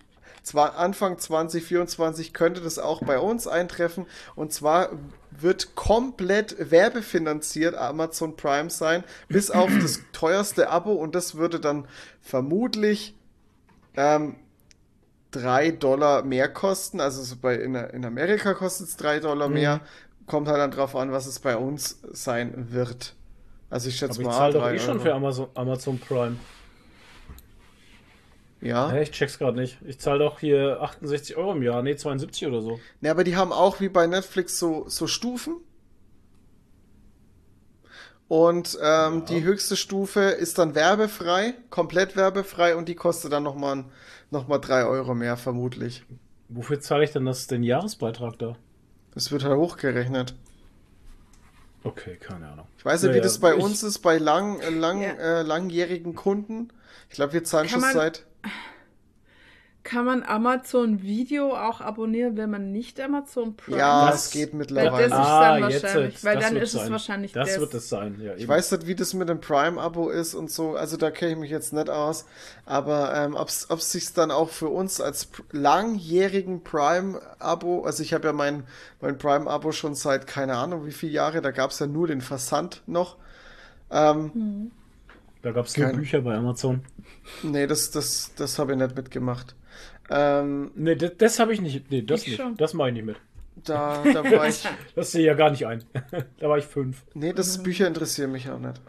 zwar 0.43 0.79
Anfang 0.79 1.19
2024 1.19 2.33
könnte 2.33 2.63
das 2.63 2.79
auch 2.79 3.03
bei 3.03 3.19
uns 3.19 3.47
eintreffen. 3.47 4.07
Und 4.35 4.53
zwar 4.53 4.91
wird 5.31 5.75
komplett 5.75 6.71
werbefinanziert 6.71 7.75
Amazon 7.75 8.35
Prime 8.35 8.71
sein, 8.71 9.05
bis 9.29 9.51
auf 9.51 9.71
das 9.81 10.01
teuerste 10.13 10.71
Abo 10.71 10.93
und 10.93 11.15
das 11.15 11.35
würde 11.35 11.61
dann 11.61 11.87
vermutlich 12.23 13.15
ähm, 13.97 14.37
3 15.33 15.73
Dollar 15.73 16.23
mehr 16.23 16.49
kosten. 16.49 17.01
Also 17.01 17.23
so 17.23 17.37
bei, 17.37 17.57
in, 17.57 17.75
in 17.75 18.05
Amerika 18.07 18.55
kostet 18.55 18.89
es 18.89 18.97
3 18.97 19.21
Dollar 19.21 19.49
mehr. 19.49 19.81
Kommt 20.29 20.47
halt 20.47 20.59
dann 20.59 20.71
drauf 20.71 20.95
an, 20.95 21.11
was 21.11 21.27
es 21.27 21.41
bei 21.41 21.57
uns 21.57 21.99
sein 22.13 22.69
wird. 22.71 23.15
Also 23.71 23.89
ich 23.89 23.97
schätze 23.97 24.21
Aber 24.21 24.21
ich 24.21 24.27
mal 24.27 24.33
zahle 24.33 24.53
doch 24.53 24.63
3 24.63 24.75
eh 24.75 24.79
schon 24.79 25.01
für 25.01 25.15
Amazon, 25.15 25.49
Amazon 25.55 25.99
Prime. 25.99 26.37
Ja. 28.61 28.91
Hä, 28.91 29.03
ich 29.03 29.11
check's 29.11 29.39
gerade 29.39 29.59
nicht. 29.59 29.79
Ich 29.87 30.01
zahle 30.01 30.21
doch 30.21 30.41
hier 30.41 30.81
68 30.81 31.37
Euro 31.37 31.53
im 31.53 31.63
Jahr. 31.63 31.83
Nee, 31.83 31.97
72 31.97 32.47
oder 32.47 32.61
so. 32.61 32.81
Ne, 33.01 33.11
aber 33.11 33.25
die 33.25 33.37
haben 33.37 33.53
auch 33.53 33.81
wie 33.81 33.89
bei 33.89 34.07
Netflix 34.07 34.59
so, 34.59 34.85
so 34.89 35.07
Stufen. 35.07 35.57
Und 38.27 38.79
ähm, 38.83 39.25
die 39.25 39.43
höchste 39.43 39.75
Stufe 39.75 40.21
ist 40.21 40.59
dann 40.59 40.75
werbefrei, 40.75 41.55
komplett 41.71 42.15
werbefrei 42.15 42.77
und 42.77 42.87
die 42.87 42.95
kostet 42.95 43.33
dann 43.33 43.43
nochmal 43.43 43.87
noch 44.31 44.49
mal 44.49 44.59
3 44.59 44.85
Euro 44.85 45.15
mehr, 45.15 45.39
vermutlich. 45.39 46.05
Wofür 46.51 46.79
zahle 46.81 47.05
ich 47.05 47.13
denn 47.13 47.25
das, 47.25 47.47
den 47.47 47.63
Jahresbeitrag 47.63 48.39
da? 48.39 48.57
Das 49.19 49.33
wird 49.33 49.43
halt 49.43 49.57
hochgerechnet. 49.57 50.33
Okay, 51.83 52.15
keine 52.19 52.47
Ahnung. 52.47 52.69
Ich 52.79 52.85
weiß 52.85 53.03
nicht, 53.03 53.09
wie 53.09 53.15
Naja, 53.15 53.25
das 53.25 53.41
bei 53.41 53.57
ich- 53.57 53.61
uns 53.65 53.83
ist, 53.83 53.99
bei 53.99 54.17
lang, 54.17 54.61
äh, 54.61 54.71
lang, 54.71 55.03
Ja. 55.03 55.11
äh, 55.15 55.43
langjährigen 55.43 56.15
Kunden. 56.15 56.69
Ich 57.09 57.17
glaube, 57.17 57.33
wir 57.33 57.43
zahlen 57.43 57.67
Kann 57.67 57.81
schon 57.81 57.81
man- 57.81 57.95
seit. 57.95 58.27
Kann 59.91 60.05
man 60.05 60.23
Amazon 60.23 61.01
Video 61.03 61.55
auch 61.57 61.81
abonnieren, 61.81 62.37
wenn 62.37 62.51
man 62.51 62.73
nicht 62.73 63.01
Amazon 63.01 63.57
Prime 63.57 63.79
Ja, 63.79 64.09
hat? 64.09 64.15
es 64.17 64.31
geht 64.31 64.53
Weil 64.53 64.59
das 64.59 64.69
mittlerweile. 64.69 65.07
ist 65.07 65.13
Ah, 65.15 65.59
dann 65.61 65.71
jetzt, 65.71 65.83
wahrscheinlich, 65.83 66.13
jetzt, 66.13 66.25
weil 66.25 66.35
das 66.37 66.45
dann 66.45 66.55
wird 66.55 66.63
ist 66.65 66.75
es 66.75 66.81
sein. 66.83 66.93
wahrscheinlich 66.93 67.33
Das 67.33 67.49
das. 67.49 67.61
wird 67.61 67.75
es 67.75 67.89
sein, 67.89 68.21
ja. 68.21 68.35
Ich 68.35 68.43
eben. 68.43 68.49
weiß 68.51 68.71
nicht, 68.73 68.87
wie 68.87 68.95
das 68.95 69.15
mit 69.15 69.31
dem 69.31 69.41
Prime-Abo 69.41 70.11
ist 70.11 70.35
und 70.35 70.51
so. 70.51 70.77
Also 70.77 70.99
da 70.99 71.11
kenne 71.11 71.33
ich 71.33 71.39
mich 71.39 71.51
jetzt 71.51 71.73
nicht 71.73 71.89
aus. 71.89 72.27
Aber 72.67 73.15
ähm, 73.15 73.35
ob 73.35 73.49
es 73.49 73.67
sich 73.93 74.13
dann 74.13 74.31
auch 74.31 74.51
für 74.51 74.69
uns 74.69 75.01
als 75.01 75.29
langjährigen 75.53 76.63
Prime-Abo, 76.65 77.85
also 77.85 78.03
ich 78.03 78.13
habe 78.13 78.27
ja 78.27 78.35
mein, 78.35 78.65
mein 79.01 79.17
Prime-Abo 79.17 79.73
schon 79.73 79.95
seit 79.95 80.27
keine 80.27 80.57
Ahnung 80.59 80.85
wie 80.85 80.93
viele 80.93 81.13
Jahre, 81.13 81.41
da 81.41 81.51
gab 81.51 81.71
es 81.71 81.79
ja 81.79 81.87
nur 81.87 82.07
den 82.09 82.21
Versand 82.21 82.83
noch. 82.87 83.17
Ähm, 83.91 84.71
Da 85.41 85.53
gab 85.53 85.65
es 85.65 85.77
nur 85.79 85.87
Keine- 85.87 85.99
Bücher 85.99 86.21
bei 86.21 86.35
Amazon. 86.37 86.83
nee, 87.43 87.67
das, 87.67 87.91
das, 87.91 88.33
das 88.37 88.59
habe 88.59 88.73
ich 88.73 88.79
nicht 88.79 88.95
mitgemacht. 88.95 89.55
Ähm, 90.11 90.71
Nee, 90.75 90.95
das, 90.97 91.13
das 91.19 91.39
habe 91.39 91.53
ich 91.53 91.61
nicht. 91.61 91.91
Nee, 91.91 92.03
das 92.03 92.23
Ich 92.23 92.29
nicht. 92.29 92.37
schon. 92.39 92.57
Das 92.57 92.73
mache 92.75 92.89
ich 92.89 92.95
nicht 92.95 93.05
mit. 93.07 93.17
da, 93.65 94.03
da 94.05 94.25
war 94.25 94.49
ich. 94.49 94.67
Das 94.95 95.13
sehe 95.13 95.21
ich 95.23 95.27
ja 95.27 95.35
gar 95.35 95.51
nicht 95.51 95.67
ein. 95.67 95.85
da 96.39 96.49
war 96.49 96.59
ich 96.59 96.65
fünf. 96.65 97.03
Nee, 97.15 97.33
das 97.33 97.63
Bücher 97.63 97.87
interessieren 97.87 98.33
mich 98.33 98.49
auch 98.51 98.59
nicht. 98.59 98.81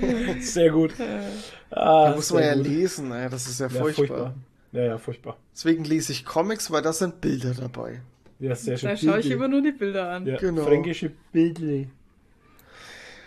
Sehr 0.40 0.70
gut. 0.70 0.92
Da 0.98 2.08
Ah, 2.10 2.12
muss 2.14 2.32
man 2.32 2.42
ja 2.42 2.54
gut. 2.54 2.66
lesen, 2.66 3.12
ey, 3.12 3.28
das 3.30 3.46
ist 3.46 3.60
ja 3.60 3.66
Ja, 3.68 3.80
furchtbar. 3.80 4.06
furchtbar. 4.06 4.34
Ja, 4.72 4.82
ja, 4.84 4.98
furchtbar. 4.98 5.36
Deswegen 5.54 5.84
lese 5.84 6.12
ich 6.12 6.24
Comics, 6.24 6.70
weil 6.70 6.82
da 6.82 6.92
sind 6.92 7.20
Bilder 7.20 7.54
dabei. 7.54 8.00
Ja, 8.38 8.54
sehr 8.54 8.76
schön. 8.76 8.90
Da 8.90 8.96
schaue 8.96 9.20
ich 9.20 9.30
immer 9.30 9.48
nur 9.48 9.62
die 9.62 9.72
Bilder 9.72 10.10
an. 10.10 10.26
ja, 10.26 10.36
Genau. 10.38 10.64
Fränkische 10.64 11.10
Bildli. 11.32 11.88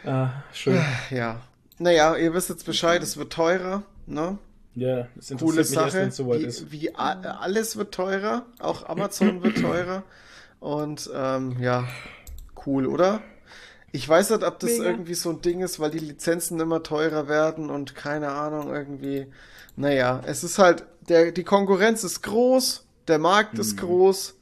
Ah, 0.06 0.30
schön. 0.52 0.80
Ja. 1.12 1.42
Naja, 1.80 2.16
ihr 2.18 2.34
wisst 2.34 2.50
jetzt 2.50 2.66
Bescheid, 2.66 3.02
es 3.04 3.18
wird 3.18 3.32
teurer, 3.34 3.84
ne? 4.06 4.38
Ja, 4.76 5.08
es 5.20 5.30
interessiert 5.30 5.40
Coole 5.40 5.52
mich 5.58 5.58
erst, 5.58 5.74
Sache. 5.94 6.00
es 6.08 6.16
soweit 6.16 6.42
ist. 6.42 6.72
Wie, 6.72 6.82
wie 6.84 6.96
a- 6.96 7.20
alles 7.40 7.78
wird 7.78 7.94
teurer, 7.94 8.46
auch 8.60 8.88
Amazon 8.90 9.44
wird 9.44 9.60
teurer. 9.62 10.04
Und 10.60 11.10
ähm, 11.14 11.58
ja, 11.60 11.86
cool, 12.66 12.88
oder? 12.88 13.22
Ich 13.92 14.08
weiß 14.10 14.32
nicht, 14.32 14.44
ob 14.44 14.60
das 14.60 14.72
Mega. 14.72 14.86
irgendwie 14.86 15.14
so 15.14 15.30
ein 15.30 15.42
Ding 15.42 15.62
ist, 15.62 15.80
weil 15.80 15.92
die 15.92 16.00
Lizenzen 16.00 16.60
immer 16.60 16.82
teurer 16.82 17.28
werden 17.28 17.70
und 17.70 17.94
keine 17.96 18.30
Ahnung, 18.30 18.74
irgendwie. 18.74 19.28
Naja, 19.76 20.22
es 20.26 20.44
ist 20.44 20.58
halt, 20.58 20.86
der, 21.10 21.32
die 21.32 21.44
Konkurrenz 21.44 22.04
ist 22.04 22.24
groß, 22.24 22.86
der 23.08 23.20
Markt 23.20 23.54
Mhm. 23.56 23.60
ist 23.60 23.78
groß. 23.78 24.36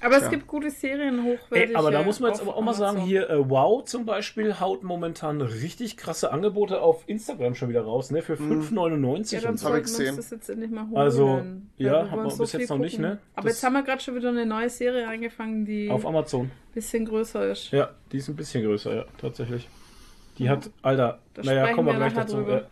Aber 0.00 0.16
Tja. 0.16 0.24
es 0.26 0.30
gibt 0.30 0.46
gute 0.46 0.70
Serien 0.70 1.24
hochwertig. 1.24 1.76
Aber 1.76 1.90
da 1.90 2.02
muss 2.02 2.20
man 2.20 2.30
jetzt 2.30 2.40
aber 2.40 2.56
auch 2.56 2.60
mal 2.60 2.72
sagen, 2.74 2.98
Amazon. 2.98 3.08
hier 3.08 3.28
äh, 3.30 3.50
Wow 3.50 3.84
zum 3.84 4.06
Beispiel 4.06 4.60
haut 4.60 4.82
momentan 4.84 5.40
richtig 5.40 5.96
krasse 5.96 6.30
Angebote 6.32 6.80
auf 6.80 7.02
Instagram 7.08 7.54
schon 7.54 7.68
wieder 7.68 7.82
raus, 7.82 8.10
ne? 8.10 8.22
Für 8.22 8.34
5,99 8.34 9.34
Ja, 9.34 9.40
dann 9.40 9.50
und 9.52 9.58
so. 9.58 9.70
gesehen. 9.70 10.16
das 10.16 10.30
jetzt 10.30 10.48
endlich 10.48 10.70
mal 10.70 10.84
holen. 10.88 10.96
Also, 10.96 11.42
ja, 11.76 12.10
haben 12.10 12.22
wir 12.22 12.36
bis 12.36 12.38
jetzt 12.52 12.56
viel 12.56 12.66
noch 12.68 12.78
nicht, 12.78 12.96
gucken. 12.96 13.10
ne? 13.10 13.18
Aber 13.34 13.48
Das- 13.48 13.56
jetzt 13.56 13.64
haben 13.64 13.72
wir 13.72 13.82
gerade 13.82 14.00
schon 14.00 14.14
wieder 14.14 14.28
eine 14.28 14.46
neue 14.46 14.70
Serie 14.70 15.08
angefangen, 15.08 15.64
die 15.64 15.90
Auf 15.90 16.04
ein 16.06 16.14
Amazon. 16.14 16.50
bisschen 16.74 17.04
größer 17.04 17.50
ist. 17.50 17.70
Ja, 17.72 17.90
die 18.12 18.18
ist 18.18 18.28
ein 18.28 18.36
bisschen 18.36 18.62
größer, 18.64 18.94
ja, 18.94 19.04
tatsächlich. 19.20 19.68
Die 20.38 20.48
hat, 20.48 20.70
Alter, 20.82 21.18
Da 21.34 21.42
naja, 21.42 21.72
kommen 21.74 21.88
wir 21.88 21.94
gleich 21.94 22.14
dazu. 22.14 22.36
drüber. 22.36 22.52
Ja. 22.60 22.66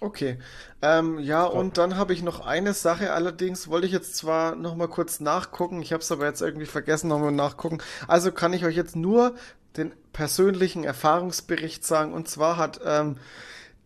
Okay. 0.00 0.38
Ähm, 0.80 1.18
ja, 1.18 1.44
und 1.44 1.76
dann 1.76 1.96
habe 1.96 2.12
ich 2.12 2.22
noch 2.22 2.46
eine 2.46 2.72
Sache, 2.72 3.12
allerdings 3.12 3.68
wollte 3.68 3.86
ich 3.86 3.92
jetzt 3.92 4.16
zwar 4.16 4.54
noch 4.54 4.76
mal 4.76 4.88
kurz 4.88 5.20
nachgucken, 5.20 5.82
ich 5.82 5.92
habe 5.92 6.02
es 6.02 6.12
aber 6.12 6.26
jetzt 6.26 6.40
irgendwie 6.40 6.66
vergessen, 6.66 7.08
nochmal 7.08 7.32
nachgucken. 7.32 7.78
Also 8.06 8.30
kann 8.30 8.52
ich 8.52 8.64
euch 8.64 8.76
jetzt 8.76 8.94
nur 8.94 9.34
den 9.76 9.92
persönlichen 10.12 10.84
Erfahrungsbericht 10.84 11.84
sagen. 11.84 12.12
Und 12.12 12.28
zwar 12.28 12.56
hat 12.56 12.80
ähm, 12.84 13.16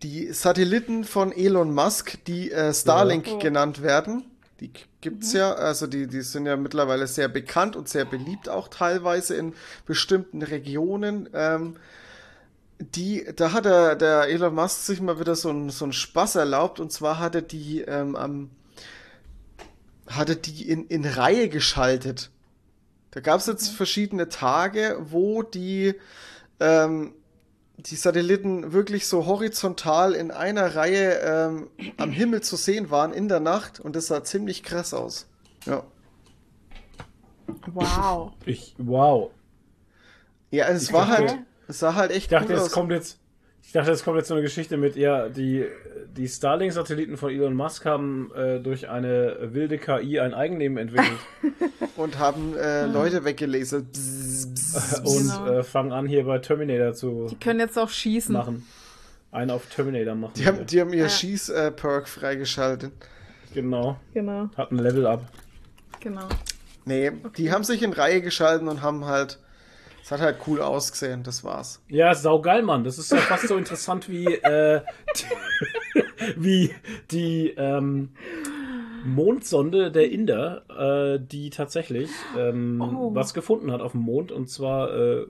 die 0.03 0.33
Satelliten 0.33 1.05
von 1.05 1.33
Elon 1.33 1.73
Musk, 1.73 2.25
die 2.27 2.51
äh, 2.51 2.75
Starlink 2.75 3.27
Ja. 3.27 3.39
Genannt 3.39 3.83
werden, 3.83 4.25
die 4.61 4.71
gibt's 5.01 5.33
ja, 5.33 5.55
also 5.55 5.87
die, 5.87 6.07
die 6.07 6.23
sind 6.23 6.47
ja 6.47 6.57
mittlerweile 6.57 7.07
sehr 7.07 7.29
bekannt 7.29 7.75
und 7.75 7.89
sehr 7.89 8.05
beliebt 8.05 8.49
auch 8.49 8.69
teilweise 8.69 9.35
in 9.35 9.55
bestimmten 9.87 10.43
Regionen. 10.43 11.29
Ähm, 11.35 11.77
die, 12.83 13.25
da 13.37 13.53
hat 13.53 13.65
der, 13.65 13.97
der 13.97 14.23
Elon 14.29 14.55
Musk 14.55 14.83
sich 14.83 15.01
mal 15.01 15.19
wieder 15.21 15.35
so 15.35 15.51
einen 15.51 15.71
so 15.71 15.85
einen 15.85 15.93
Spaß 15.93 16.37
erlaubt 16.37 16.81
und 16.81 16.91
zwar 16.93 17.19
hat 17.19 17.35
er 17.35 17.43
die 17.43 17.81
ähm, 17.83 18.17
am 18.17 18.51
hat 20.09 20.29
er 20.29 20.35
die 20.37 20.69
in, 20.69 20.87
in 20.89 21.05
Reihe 21.05 21.49
geschaltet. 21.49 22.31
Da 23.13 23.21
gab 23.21 23.41
es 23.41 23.47
jetzt 23.47 23.69
verschiedene 23.71 24.29
Tage, 24.29 24.97
wo 25.01 25.43
die 25.43 25.95
ähm, 26.61 27.15
die 27.79 27.97
Satelliten 27.97 28.73
wirklich 28.73 29.07
so 29.09 29.27
horizontal 29.27 30.13
in 30.13 30.31
einer 30.31 30.77
Reihe 30.77 31.19
ähm, 31.21 31.69
am 31.97 32.11
Himmel 32.11 32.43
zu 32.43 32.57
sehen 32.57 32.91
waren 32.91 33.13
in 33.13 33.29
der 33.29 33.41
Nacht 33.41 33.81
und 33.81 33.97
das 33.97 34.07
sah 34.09 34.23
ziemlich 34.25 34.63
krass 34.63 34.93
aus. 34.95 35.27
Ja. 35.67 35.83
Wow. 37.73 38.33
Ich, 38.47 38.75
wow. 38.79 39.31
Ja, 40.51 40.69
es 40.69 40.85
Ich 40.85 40.93
war 40.93 41.07
dachte- 41.07 41.29
halt, 41.29 41.39
es 41.69 41.79
sah 41.79 41.95
halt 41.95 42.11
echt 42.11 42.23
Ich 42.25 42.29
dachte, 42.29 42.49
cool 42.53 42.59
es 42.59 42.63
aus. 42.65 42.73
kommt 42.73 42.91
jetzt, 42.93 43.19
ich 43.63 43.73
dachte, 43.73 43.91
es 43.93 44.05
kommt 44.05 44.17
jetzt 44.19 44.29
so 44.29 44.35
eine 44.35 44.43
Geschichte 44.43 44.77
mit, 44.77 44.97
ja, 44.97 45.29
die, 45.29 45.65
die 46.17 46.29
Starlink-Satelliten 46.29 47.17
von 47.17 47.31
Elon 47.31 47.55
Musk 47.55 47.85
haben 47.85 48.31
äh, 48.35 48.59
durch 48.61 48.89
eine 48.89 49.37
wilde 49.55 49.79
KI 49.79 50.21
ein 50.21 50.35
Eigenleben 50.35 50.77
entwickelt 50.77 51.19
und 51.97 52.19
haben 52.19 52.57
äh, 52.57 52.87
Leute 52.87 53.25
weggelasert. 53.25 53.93
Bzz, 53.93 54.47
bzz. 54.55 54.99
und 55.05 55.29
Genau. 55.29 55.47
äh, 55.59 55.63
fangen 55.63 55.93
an, 55.93 56.07
hier 56.07 56.25
bei 56.25 56.39
Terminator 56.39 56.93
zu 56.95 57.29
Die 57.31 57.37
können 57.37 57.61
jetzt 57.61 57.79
auch 57.79 57.89
schießen. 57.91 58.33
machen. 58.33 58.67
Einen 59.31 59.51
auf 59.51 59.65
Terminator 59.67 60.15
machen. 60.15 60.33
Die 60.37 60.47
haben, 60.47 60.67
die 60.67 60.81
haben 60.81 60.93
ihr 60.93 61.05
Ja. 61.05 61.09
Schieß-Perk 61.09 62.07
freigeschaltet. 62.09 62.93
genau. 63.55 63.97
Genau, 64.13 64.51
Hat 64.57 64.73
ein 64.73 64.79
Level 64.79 65.07
up. 65.07 65.23
genau. 66.01 66.29
Nee, 66.85 67.13
die 67.37 67.53
haben 67.53 67.63
sich 67.65 67.83
in 67.83 67.93
Reihe 67.93 68.21
geschalten 68.21 68.67
und 68.69 68.83
haben 68.83 69.05
halt. 69.07 69.39
Es 70.03 70.11
hat 70.11 70.21
halt 70.21 70.39
cool 70.47 70.61
ausgesehen, 70.61 71.23
das 71.23 71.45
war's. 71.45 71.83
Ja, 71.89 72.15
saugeil, 72.15 72.63
Mann. 72.63 72.83
Das 72.85 72.99
ist 72.99 73.13
ja 73.13 73.19
fast 73.19 73.47
so 73.49 73.57
interessant 73.57 74.09
wie, 74.09 74.27
äh, 74.27 74.81
die, 75.17 76.33
wie 76.37 76.75
die 77.11 77.51
ähm, 77.57 78.11
Mondsonde 79.05 79.91
der 79.91 80.11
Inder, 80.11 80.65
äh, 81.17 81.21
die 81.21 81.51
tatsächlich 81.51 82.11
ähm, 82.39 82.81
Oh. 82.81 83.15
was 83.15 83.35
gefunden 83.35 83.71
hat 83.73 83.81
auf 83.81 83.93
dem 83.93 84.03
Mond. 84.03 84.33
Und 84.33 84.49
zwar, 84.49 84.93
äh, 84.95 85.27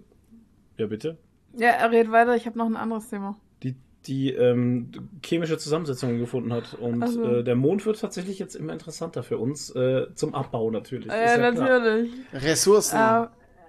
ja 0.79 0.87
bitte, 0.87 1.19
Ja, 1.57 1.69
er 1.71 1.91
redet 1.91 2.13
weiter, 2.13 2.35
ich 2.37 2.47
habe 2.47 2.59
noch 2.59 2.67
ein 2.67 2.77
anderes 2.77 3.09
Thema. 3.09 3.37
die, 3.63 3.77
die 4.07 4.33
ähm, 4.33 4.91
chemische 5.25 5.59
Zusammensetzungen 5.59 6.19
gefunden 6.19 6.53
hat. 6.53 6.75
Und 6.75 7.03
Also. 7.03 7.25
äh, 7.25 7.45
der 7.45 7.57
Mond 7.57 7.85
wird 7.87 8.01
tatsächlich 8.01 8.39
jetzt 8.39 8.55
immer 8.57 8.73
interessanter 8.73 9.23
für 9.23 9.39
uns, 9.39 9.71
äh, 9.77 10.07
zum 10.15 10.35
Abbau 10.35 10.71
natürlich. 10.71 11.09
Ja, 11.09 11.37
ja 11.39 11.53
klar. 11.53 11.69
natürlich. 11.81 12.11
Ressourcen. 12.33 12.97
Äh, 12.99 13.27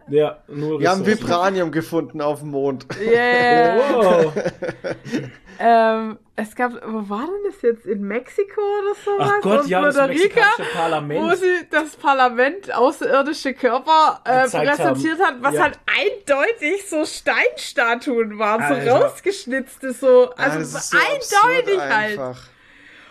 Ja, 0.10 0.38
nur 0.48 0.80
Wir 0.80 0.90
haben. 0.90 1.06
Vibranium 1.06 1.72
gefunden 1.72 2.22
auf 2.22 2.40
dem 2.40 2.50
Mond. 2.52 2.86
Yeah. 3.00 3.78
Wow. 3.96 4.34
ähm, 5.60 6.18
es 6.36 6.56
gab, 6.56 6.72
wo 6.86 7.08
war 7.10 7.26
denn 7.28 7.52
das 7.52 7.62
jetzt? 7.62 7.86
In 7.86 8.02
Mexiko 8.02 8.60
oder 8.62 8.96
sowas? 9.06 9.32
Ach 9.38 9.42
Gott, 9.42 9.62
Und 9.62 9.68
ja, 9.70 9.82
das 9.82 9.96
Puerto 9.96 10.12
Rico, 10.12 10.24
mexikanische 10.24 10.74
Parlament. 10.76 11.22
wo 11.32 11.36
sie 11.36 11.68
das 11.70 11.96
Parlament 11.96 12.74
außerirdische 12.76 13.54
Körper 13.54 14.22
äh, 14.26 14.50
präsentiert 14.50 15.20
hat, 15.22 15.36
was 15.42 15.54
Ja. 15.54 15.62
halt 15.64 15.80
eindeutig 15.86 16.90
so 16.90 17.06
Steinstatuen 17.06 18.40
waren, 18.40 18.84
so 18.84 18.90
rausgeschnitzte, 18.92 19.94
so, 19.94 20.32
also 20.36 20.60
das 20.60 20.90
so 20.90 20.98
eindeutig 20.98 21.80
halt. 21.80 21.92
einfach. 22.20 22.42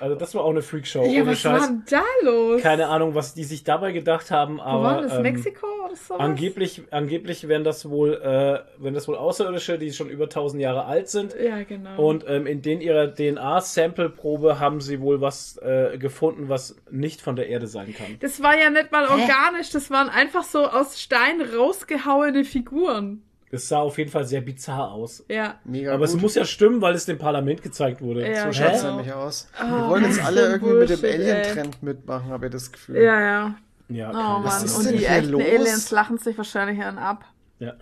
Also 0.02 0.16
das 0.16 0.34
war 0.34 0.42
auch 0.42 0.50
eine 0.50 0.62
Freakshow. 0.62 1.04
Ja, 1.04 1.22
ohne 1.22 1.30
was 1.30 1.38
Scheiß. 1.38 1.60
war 1.60 1.66
denn 1.68 1.82
da 1.88 2.02
los? 2.22 2.60
Keine 2.60 2.88
Ahnung, 2.88 3.14
was 3.14 3.34
die 3.34 3.44
sich 3.44 3.62
dabei 3.62 3.92
gedacht 3.92 4.30
haben, 4.32 4.58
Wo 4.58 4.62
aber 4.62 4.82
war 4.82 5.02
das? 5.02 5.14
ähm, 5.14 5.22
Mexiko 5.22 5.66
oder 5.84 5.94
sowas? 5.94 6.20
angeblich, 6.20 6.82
angeblich 6.90 7.46
wären 7.46 7.62
das 7.62 7.88
wohl, 7.88 8.14
äh, 8.14 8.60
wenn 8.82 8.94
das 8.94 9.06
wohl 9.06 9.16
Außerirdische, 9.16 9.78
die 9.78 9.92
schon 9.92 10.08
über 10.10 10.24
1000 10.24 10.60
Jahre 10.60 10.86
alt 10.86 11.08
sind. 11.08 11.34
Ja, 11.40 11.62
genau. 11.62 11.96
Und 12.04 12.24
ähm, 12.28 12.46
in 12.48 12.62
den 12.62 12.80
ihrer 12.80 13.14
DNA-Sample-Probe 13.14 14.58
haben 14.58 14.80
sie 14.80 15.00
wohl 15.00 15.20
was 15.20 15.56
äh, 15.58 15.96
gefunden, 15.98 16.48
was 16.48 16.76
nicht 16.90 17.20
von 17.20 17.36
der 17.36 17.48
Erde 17.48 17.66
sein 17.68 17.94
kann. 17.94 18.16
das 18.20 18.42
war 18.42 18.58
ja 18.58 18.70
nicht 18.70 18.90
mal 18.92 19.04
organisch, 19.06 19.70
das 19.70 19.90
waren 19.90 20.08
einfach 20.08 20.42
so 20.42 20.66
aus 20.66 21.00
Stein 21.00 21.40
rausgehauene 21.40 22.44
Figuren. 22.44 23.22
Es 23.54 23.68
sah 23.68 23.80
auf 23.80 23.98
jeden 23.98 24.10
Fall 24.10 24.24
sehr 24.24 24.40
bizarr 24.40 24.90
aus. 24.92 25.24
Ja. 25.28 25.56
Mega 25.64 25.90
Aber 25.92 26.06
gut. 26.06 26.16
es 26.16 26.20
muss 26.20 26.34
ja 26.34 26.44
stimmen, 26.46 26.80
weil 26.80 26.94
es 26.94 27.04
dem 27.04 27.18
Parlament 27.18 27.62
gezeigt 27.62 28.00
wurde. 28.00 28.26
Ja, 28.28 28.46
so 28.46 28.52
schaut's 28.52 28.82
Hä? 28.82 28.86
nämlich 28.90 29.12
aus. 29.12 29.46
Oh, 29.62 29.66
Wir 29.70 29.88
wollen 29.90 30.04
jetzt 30.04 30.24
alle 30.24 30.40
irgendwie 30.52 30.72
mit 30.72 30.88
dem 30.88 31.00
Bullshit. 31.00 31.20
Alien-Trend 31.20 31.82
mitmachen, 31.82 32.30
habe 32.30 32.46
ich 32.46 32.52
das 32.52 32.72
Gefühl. 32.72 32.96
Ja, 32.96 33.20
ja. 33.20 33.54
Ja, 33.88 34.08
Oh 34.08 34.12
keine 34.14 34.24
Mann, 34.28 34.44
Was 34.44 34.62
ist 34.64 34.76
und 34.78 34.84
denn 34.86 34.92
die 34.94 34.98
hier 35.00 35.10
echten 35.10 35.30
los? 35.32 35.42
Aliens 35.42 35.90
lachen 35.90 36.16
sich 36.18 36.36
wahrscheinlich 36.38 36.82
einen 36.82 36.96
ab. 36.96 37.26
Ja. 37.58 37.74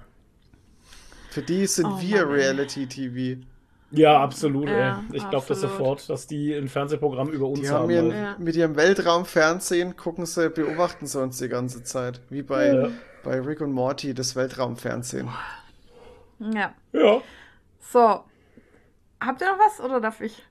Für 1.31 1.43
die 1.43 1.65
sind 1.67 1.87
Oh 1.87 2.01
wir. 2.01 2.29
Reality-TV. 2.29 3.41
ja, 3.93 4.21
absolut. 4.21 4.69
Ja, 4.69 5.05
ey. 5.13 5.17
Ich 5.19 5.31
glaube 5.31 5.47
das 5.49 5.61
sofort, 5.61 6.11
dass 6.11 6.27
die 6.27 6.53
ein 6.53 6.67
Fernsehprogramm 6.69 7.29
über 7.29 7.47
uns 7.47 7.61
Die 7.61 7.69
haben. 7.71 7.83
haben 7.85 7.91
ihren, 7.91 8.11
Ja. 8.11 8.35
mit 8.41 8.57
ihrem 8.57 8.75
Weltraumfernsehen, 8.75 9.97
gucken 9.97 10.27
sie, 10.27 10.51
beobachten 10.51 11.07
sie 11.07 11.21
uns 11.23 11.39
die 11.39 11.49
ganze 11.49 11.85
Zeit. 11.85 12.21
Wie 12.29 12.43
bei, 12.43 12.75
Ja. 12.75 12.89
bei 13.23 13.41
Rick 13.41 13.61
und 13.61 13.73
Morty, 13.73 14.13
das 14.15 14.35
Weltraumfernsehen. 14.35 15.29
Ja. 16.41 16.75
ja. 16.93 17.23
So. 17.79 18.25
Habt 19.21 19.41
ihr 19.43 19.51
noch 19.53 19.59
was 19.59 19.81
oder 19.81 20.01
darf 20.01 20.21
ich? 20.21 20.43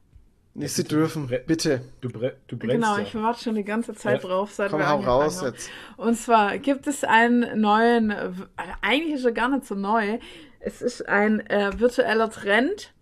Nee, 0.54 0.68
sie 0.68 0.84
dürfen, 0.84 1.28
bitte. 1.46 1.82
Du, 2.02 2.10
bre 2.10 2.36
du 2.48 2.58
brennst 2.58 2.76
Genau, 2.76 2.98
ja. 2.98 3.04
ich 3.04 3.16
warte 3.16 3.42
schon 3.44 3.56
die 3.56 3.64
ganze 3.64 3.94
Zeit 3.94 4.22
Ja. 4.24 4.28
drauf, 4.30 4.52
seit 4.52 4.72
Komm, 4.72 4.80
wir 4.80 4.90
hau 4.90 5.00
raus 5.00 5.42
haben. 5.42 5.54
jetzt. 5.54 5.70
Und 5.98 6.16
zwar 6.16 6.58
gibt 6.58 6.86
es 6.88 7.04
einen 7.04 7.62
neuen, 7.62 8.12
äh, 8.12 8.32
eigentlich 8.82 9.16
ist 9.16 9.26
er 9.26 9.32
gar 9.32 9.50
nicht 9.50 9.66
so 9.66 9.76
neu. 9.76 10.20
Es 10.60 10.82
ist 10.82 11.08
ein 11.08 11.40
äh, 11.48 11.72
virtueller 11.80 12.30
Trend. 12.30 12.94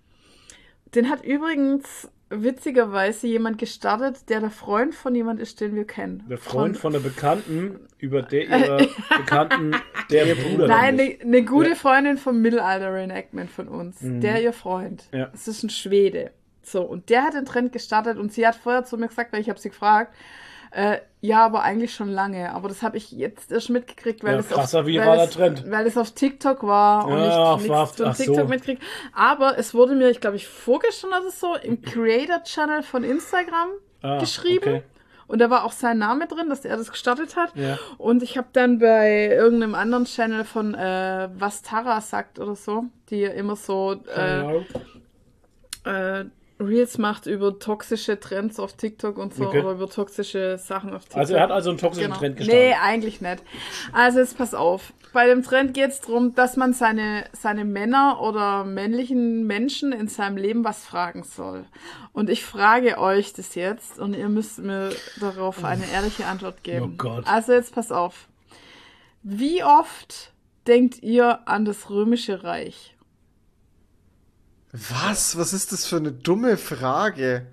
Den 0.94 1.10
hat 1.10 1.24
übrigens 1.24 2.10
witzigerweise 2.30 3.28
jemand 3.28 3.58
gestartet, 3.58 4.30
der 4.30 4.42
der 4.42 4.50
Freund 4.50 4.94
von 4.94 5.16
jemand 5.16 5.40
ist, 5.40 5.62
den 5.62 5.76
wir 5.76 5.86
kennen. 5.86 6.24
Der 6.30 6.38
Freund 6.38 6.78
von 6.78 6.94
der 6.94 7.00
Bekannten, 7.00 7.80
über 8.00 8.22
der 8.22 8.48
ihrer 8.50 8.88
Bekannten, 9.18 9.76
der 10.12 10.36
Bruder. 10.36 10.68
Nein, 10.68 11.00
eine 11.00 11.18
ne 11.24 11.44
gute 11.44 11.70
Ja. 11.70 11.76
Freundin 11.76 12.18
vom 12.18 12.42
Mittelalter-Reenactment 12.42 13.50
von 13.50 13.68
uns. 13.68 13.98
Der 14.02 14.42
ihr 14.42 14.54
Freund. 14.54 15.06
Ja. 15.12 15.32
Es 15.34 15.48
ist 15.48 15.64
ein 15.64 15.70
Schwede. 15.70 16.32
So, 16.64 16.82
und 16.82 17.10
der 17.10 17.24
hat 17.24 17.34
den 17.34 17.46
Trend 17.46 17.72
gestartet 17.72 18.18
und 18.18 18.34
sie 18.34 18.46
hat 18.46 18.56
vorher 18.56 18.84
zu 18.84 18.98
mir 18.98 19.08
gesagt, 19.08 19.32
weil 19.32 19.40
ich 19.40 19.50
habe 19.50 19.60
sie 19.60 19.70
gefragt, 19.70 20.14
äh, 20.78 21.00
ja, 21.22 21.44
aber 21.46 21.64
eigentlich 21.64 21.94
schon 21.96 22.10
lange. 22.10 22.54
Aber 22.54 22.70
das 22.70 22.84
habe 22.84 22.98
ich 22.98 23.12
jetzt 23.12 23.52
erst 23.52 23.70
mitgekriegt, 23.72 24.24
weil 24.24 24.34
Ja, 24.36 24.40
es 24.40 24.50
krasser 24.50 24.82
auf, 24.82 24.86
viraler 24.86 25.18
weil 25.18 25.28
es, 25.28 25.34
Trend. 25.34 25.72
weil 25.72 25.88
es 25.88 25.98
auf 25.98 26.12
TikTok 26.12 26.62
war 26.64 27.08
und 27.08 27.18
Ja, 27.18 27.56
ich 27.56 27.64
nichts 27.64 27.92
von 27.98 28.06
ach 28.06 28.16
so. 28.16 28.24
TikTok 28.24 28.48
mitkriegt. 28.50 28.84
Aber 29.14 29.58
es 29.58 29.74
wurde 29.74 29.96
mir, 29.96 30.10
ich 30.10 30.22
glaube, 30.22 30.36
ich 30.36 30.48
vorgestern 30.48 31.10
oder 31.10 31.32
so 31.32 31.56
im 31.56 31.82
Creator-Channel 31.82 32.84
von 32.84 33.04
Instagram 33.04 33.70
Ah, 34.04 34.20
geschrieben. 34.20 34.76
okay. 34.76 34.84
Und 35.26 35.40
da 35.40 35.50
war 35.50 35.66
auch 35.66 35.72
sein 35.74 35.98
Name 35.98 36.28
drin, 36.28 36.48
dass 36.50 36.64
er 36.64 36.78
das 36.78 36.90
gestartet 36.92 37.36
hat. 37.36 37.54
Ja. 37.56 37.78
Und 37.98 38.22
ich 38.24 38.38
habe 38.38 38.48
dann 38.54 38.78
bei 38.80 39.26
irgendeinem 39.28 39.74
anderen 39.76 40.06
Channel 40.06 40.46
von 40.46 40.74
äh, 40.76 41.28
Was 41.38 41.64
Tara 41.64 42.00
sagt 42.00 42.40
oder 42.40 42.56
so, 42.56 42.86
die 43.10 43.18
ja 43.22 43.32
immer 43.32 43.56
so 43.58 43.96
äh, 44.16 44.62
äh, 45.86 46.26
Reels 46.60 46.98
macht 46.98 47.28
über 47.28 47.60
toxische 47.60 48.20
Trends 48.20 48.60
auf 48.60 48.74
TikTok 48.74 49.18
und 49.18 49.34
so 49.36 49.48
Okay. 49.48 49.60
oder 49.60 49.72
über 49.72 49.90
toxische 49.90 50.58
Sachen 50.58 50.94
auf 50.94 51.04
TikTok. 51.04 51.18
Also 51.20 51.36
er 51.36 51.42
hat 51.44 51.52
also 51.52 51.70
einen 51.70 51.80
toxischen 51.80 52.08
Genau. 52.08 52.20
Trend 52.20 52.38
gestartet. 52.38 52.62
Nee, 52.64 52.74
eigentlich 52.74 53.22
nicht. 53.22 53.44
Also 53.94 54.20
jetzt 54.20 54.38
pass 54.38 54.54
auf. 54.54 54.94
Bei 55.14 55.28
dem 55.28 55.42
Trend 55.44 55.74
geht 55.74 55.90
es 55.92 56.02
darum, 56.02 56.36
dass 56.36 56.58
man 56.58 56.74
seine, 56.74 57.26
seine 57.32 57.64
Männer 57.64 58.22
oder 58.22 58.64
männlichen 58.66 59.48
Menschen 59.48 59.92
in 59.94 60.08
seinem 60.08 60.38
Leben 60.38 60.64
was 60.64 60.84
fragen 60.84 61.24
soll. 61.24 61.66
Und 62.12 62.30
ich 62.30 62.44
frage 62.44 62.98
euch 63.00 63.34
das 63.34 63.56
jetzt 63.56 64.00
und 64.00 64.16
ihr 64.16 64.28
müsst 64.30 64.60
mir 64.60 64.90
darauf 65.20 65.64
eine 65.64 65.90
ehrliche 65.92 66.26
Antwort 66.26 66.64
geben. 66.64 66.94
Oh 66.94 66.98
Gott. 66.98 67.26
Also 67.28 67.54
jetzt 67.54 67.74
pass 67.74 67.92
auf. 67.92 68.28
Wie 69.24 69.64
oft 69.64 70.32
denkt 70.68 71.02
ihr 71.04 71.48
an 71.48 71.66
das 71.66 71.90
Römische 71.90 72.44
Reich? 72.44 72.96
Was? 74.72 75.38
Was 75.38 75.54
ist 75.54 75.72
das 75.72 75.86
für 75.86 75.98
eine 75.98 76.12
dumme 76.12 76.58
Frage? 76.58 77.46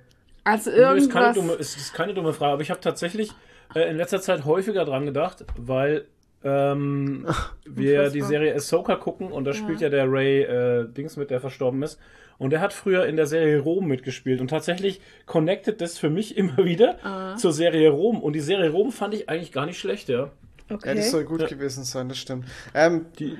Also 0.43 0.71
Nee, 0.71 0.77
ist 0.77 1.11
keine, 1.11 1.27
irgendwas. 1.27 1.35
dumme, 1.35 1.53
ist, 1.55 1.77
ist 1.77 1.95
keine 1.95 2.13
dumme 2.15 2.33
Frage, 2.33 2.53
aber 2.55 2.63
ich 2.63 2.71
habe 2.71 2.81
tatsächlich 2.81 3.33
äh, 3.75 3.89
in 3.91 3.97
letzter 3.97 4.21
Zeit 4.21 4.45
häufiger 4.45 4.85
dran 4.85 5.07
gedacht, 5.07 5.45
weil 5.57 6.07
ähm, 6.43 7.27
wir 7.65 8.01
Unfassbar. 8.01 8.11
die 8.11 8.21
Serie 8.23 8.55
Ahsoka 8.55 8.97
gucken 8.97 9.33
und 9.33 9.45
da 9.45 9.55
spielt 9.55 9.81
ja 9.81 9.89
der 9.89 10.11
Ray 10.11 10.43
äh, 10.43 10.89
Dings 10.93 11.17
mit, 11.17 11.31
der 11.31 11.41
verstorben 11.41 11.83
ist. 11.83 11.99
Und 12.37 12.51
der 12.51 12.61
hat 12.61 12.73
früher 12.73 13.07
in 13.07 13.17
der 13.17 13.27
Serie 13.27 13.61
Rom 13.61 13.87
mitgespielt 13.87 14.41
und 14.41 14.49
tatsächlich 14.49 15.01
connected 15.25 15.81
das 15.81 15.97
für 15.99 16.11
mich 16.11 16.37
immer 16.37 16.59
wieder 16.59 16.99
Ah. 17.05 17.37
zur 17.37 17.53
Serie 17.53 17.89
Rom. 17.91 18.21
Und 18.23 18.35
die 18.35 18.41
Serie 18.41 18.71
Rom 18.71 18.93
fand 18.93 19.15
ich 19.15 19.29
eigentlich 19.31 19.53
gar 19.53 19.65
nicht 19.67 19.79
schlecht, 19.79 20.09
ja. 20.11 20.31
okay. 20.69 20.89
Ja, 20.89 20.95
das 20.95 21.11
soll 21.13 21.25
gut 21.25 21.41
Ja. 21.41 21.47
gewesen 21.47 21.85
sein, 21.85 22.09
das 22.11 22.19
stimmt. 22.19 22.47
Ähm, 22.75 23.07
Die, 23.19 23.39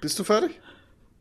bist 0.00 0.18
du 0.18 0.24
fertig? 0.24 0.58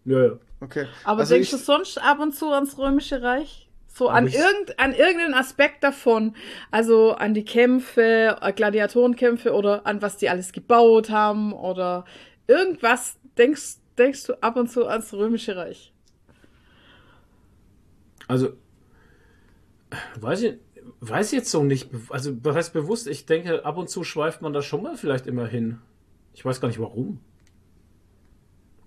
ja, 0.05 0.23
ja. 0.25 0.31
Okay. 0.61 0.87
Aber 1.03 1.21
also 1.21 1.33
denkst 1.33 1.51
du 1.51 1.57
sonst 1.57 1.97
ab 1.97 2.19
und 2.19 2.35
zu 2.35 2.51
ans 2.51 2.77
Römische 2.77 3.21
Reich? 3.21 3.69
So 3.87 4.07
an, 4.07 4.27
irgend, 4.27 4.79
an 4.79 4.93
irgendeinen 4.93 5.33
Aspekt 5.33 5.83
davon. 5.83 6.35
Also 6.71 7.13
an 7.13 7.33
die 7.33 7.43
Kämpfe, 7.43 8.37
äh, 8.39 8.53
Gladiatorenkämpfe 8.53 9.53
oder 9.53 9.85
an 9.85 10.01
was 10.01 10.17
die 10.17 10.29
alles 10.29 10.53
gebaut 10.53 11.09
haben 11.09 11.53
oder 11.53 12.05
irgendwas 12.47 13.17
denkst, 13.37 13.77
denkst 13.97 14.23
du 14.25 14.41
ab 14.41 14.55
und 14.55 14.69
zu 14.69 14.87
ans 14.87 15.13
Römische 15.13 15.55
Reich? 15.55 15.93
Also, 18.27 18.53
weiß 20.19 20.43
ich, 20.43 20.57
weiß 20.99 21.33
ich 21.33 21.39
jetzt 21.39 21.51
so 21.51 21.63
nicht. 21.63 21.89
Also, 22.09 22.37
was 22.43 22.55
heißt 22.55 22.73
bewusst? 22.73 23.07
Ich 23.07 23.25
denke, 23.25 23.65
ab 23.65 23.77
und 23.77 23.89
zu 23.89 24.03
schweift 24.03 24.41
man 24.41 24.53
da 24.53 24.61
schon 24.61 24.83
mal 24.83 24.97
vielleicht 24.97 25.25
immer 25.25 25.47
hin. 25.47 25.81
Ich 26.33 26.45
weiß 26.45 26.61
gar 26.61 26.67
nicht 26.67 26.79
warum. 26.79 27.19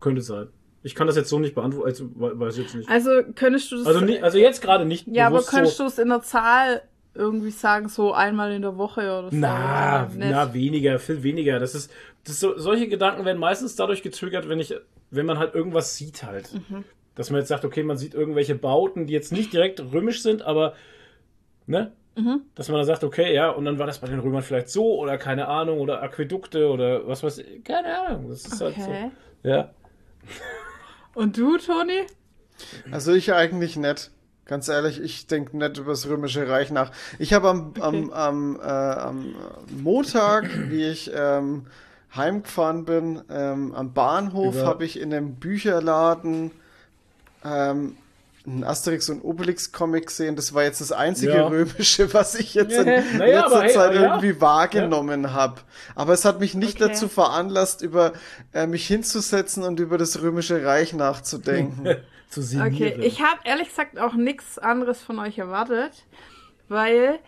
Könnte 0.01 0.23
sein. 0.23 0.49
Ich 0.83 0.95
kann 0.95 1.07
das 1.07 1.17
jetzt 1.17 1.29
so 1.29 1.39
nicht 1.39 1.55
beantworten, 1.55 1.89
also 1.89 2.05
we- 2.17 2.39
weiß 2.41 2.57
ich 2.57 2.65
jetzt 2.65 2.75
nicht. 2.75 2.89
Also 2.89 3.11
könntest 3.35 3.71
du 3.71 3.77
das. 3.77 3.87
Also, 3.87 4.01
nie, 4.01 4.21
also 4.21 4.39
jetzt 4.39 4.61
gerade 4.63 4.85
nicht 4.85 5.07
ja, 5.09 5.29
aber 5.29 5.43
könntest 5.43 5.77
so. 5.77 5.85
du 5.85 5.89
es 5.89 5.99
in 5.99 6.09
der 6.09 6.23
Zahl 6.23 6.83
irgendwie 7.15 7.51
sagen, 7.51 7.89
so 7.89 8.13
einmal 8.13 8.53
in 8.53 8.63
der 8.63 8.77
Woche 8.79 9.01
oder 9.03 9.31
so? 9.31 9.37
Na, 9.37 10.07
Oder 10.07 10.15
nicht? 10.17 10.31
na, 10.31 10.55
weniger, 10.55 10.99
viel 10.99 11.23
weniger. 11.23 11.59
Das 11.61 11.75
ist, 11.75 11.93
das 12.25 12.35
ist 12.35 12.41
so, 12.41 12.57
solche 12.59 12.89
Gedanken 12.89 13.25
werden 13.25 13.39
meistens 13.39 13.77
dadurch 13.77 14.03
getriggert, 14.03 14.49
wenn 14.49 14.59
ich, 14.61 14.75
wenn 15.11 15.27
man 15.27 15.39
halt 15.39 15.55
irgendwas 15.55 15.97
sieht 15.97 16.23
halt. 16.25 16.51
Mhm. 16.55 16.85
Dass 17.15 17.31
man 17.31 17.41
jetzt 17.41 17.49
sagt, 17.49 17.65
okay, 17.67 17.83
man 17.83 17.99
sieht 17.99 18.15
irgendwelche 18.15 18.55
Bauten, 18.55 19.07
die 19.07 19.13
jetzt 19.13 19.31
nicht 19.31 19.53
direkt 19.53 19.81
römisch 19.93 20.23
sind, 20.23 20.41
aber, 20.43 20.73
ne? 21.67 21.93
Mhm. 22.17 22.41
Dass 22.55 22.69
man 22.69 22.79
dann 22.79 22.87
sagt, 22.87 23.05
okay, 23.05 23.35
ja, 23.35 23.51
und 23.51 23.67
dann 23.67 23.79
war 23.79 23.87
das 23.87 23.99
bei 24.01 24.07
den 24.07 24.19
Römern 24.19 24.43
vielleicht 24.43 24.71
so 24.71 24.99
oder 24.99 25.19
keine 25.19 25.49
Ahnung 25.49 25.81
oder 25.81 26.03
Aquädukte 26.03 26.69
oder 26.71 27.07
was 27.07 27.23
weiß 27.23 27.39
ich, 27.39 27.63
keine 27.63 27.99
Ahnung. 28.01 28.31
Das 28.31 28.47
ist 28.47 28.61
halt 28.61 28.77
Okay. 28.79 29.11
so. 29.43 29.49
Ja. 29.51 29.71
Und 31.15 31.37
du, 31.37 31.59
Toni? 31.59 32.07
also 32.91 33.13
ich 33.13 33.33
eigentlich 33.33 33.77
nicht. 33.77 34.11
Ganz 34.45 34.69
ehrlich, 34.69 35.01
ich 35.01 35.27
denke 35.29 35.57
nicht 35.57 35.79
über 35.79 35.93
das 35.93 36.09
Römische 36.09 36.49
Reich 36.49 36.71
nach. 36.71 36.91
Ich 37.19 37.33
habe 37.33 37.49
am, 37.49 37.75
am, 37.81 38.11
am, 38.11 38.57
äh, 38.61 38.63
am 38.63 39.35
Montag, 39.71 40.51
wie 40.69 40.85
ich 40.85 41.11
ähm, 41.15 41.67
heimgefahren 42.15 42.85
bin, 42.85 43.23
ähm, 43.31 43.73
am 43.75 43.93
Bahnhof, 43.93 44.63
habe 44.65 44.85
ich 44.85 44.99
in 44.99 45.15
einem 45.15 45.37
Bücherladen 45.37 46.51
ähm, 47.45 47.97
einen 48.47 48.65
Asterix 48.65 49.09
und 49.09 49.23
Obelix 49.23 49.71
Comic 49.73 50.07
gesehen. 50.09 50.35
Das 50.37 50.53
war 50.53 50.65
jetzt 50.65 50.81
das 50.81 50.91
einzige 50.93 51.35
Ja. 51.35 51.47
Römische, 51.47 52.13
was 52.13 52.35
ich 52.35 52.55
jetzt 52.55 52.73
in 52.77 52.87
Naja, 53.19 53.43
letzter 53.43 53.63
hey, 53.63 53.71
Zeit 53.73 53.95
ja. 53.95 54.03
irgendwie 54.03 54.41
wahrgenommen 54.41 55.33
habe. 55.33 55.61
Aber 55.95 56.13
es 56.13 56.25
hat 56.25 56.41
mich 56.41 56.55
nicht 56.55 56.81
Okay. 56.81 56.89
dazu 56.89 57.09
veranlasst, 57.09 57.83
über 57.83 58.13
äh, 58.53 58.67
mich 58.67 58.87
hinzusetzen 58.87 59.63
und 59.63 59.79
über 59.81 59.99
das 59.99 60.21
Römische 60.23 60.65
Reich 60.65 60.93
nachzudenken. 60.93 61.97
Zu. 62.31 62.41
Okay, 62.61 62.97
ich 63.03 63.21
habe 63.21 63.41
ehrlich 63.45 63.69
gesagt 63.69 63.99
auch 63.99 64.15
nichts 64.15 64.59
anderes 64.59 65.03
von 65.03 65.19
euch 65.19 65.37
erwartet, 65.39 65.93
weil 66.69 67.19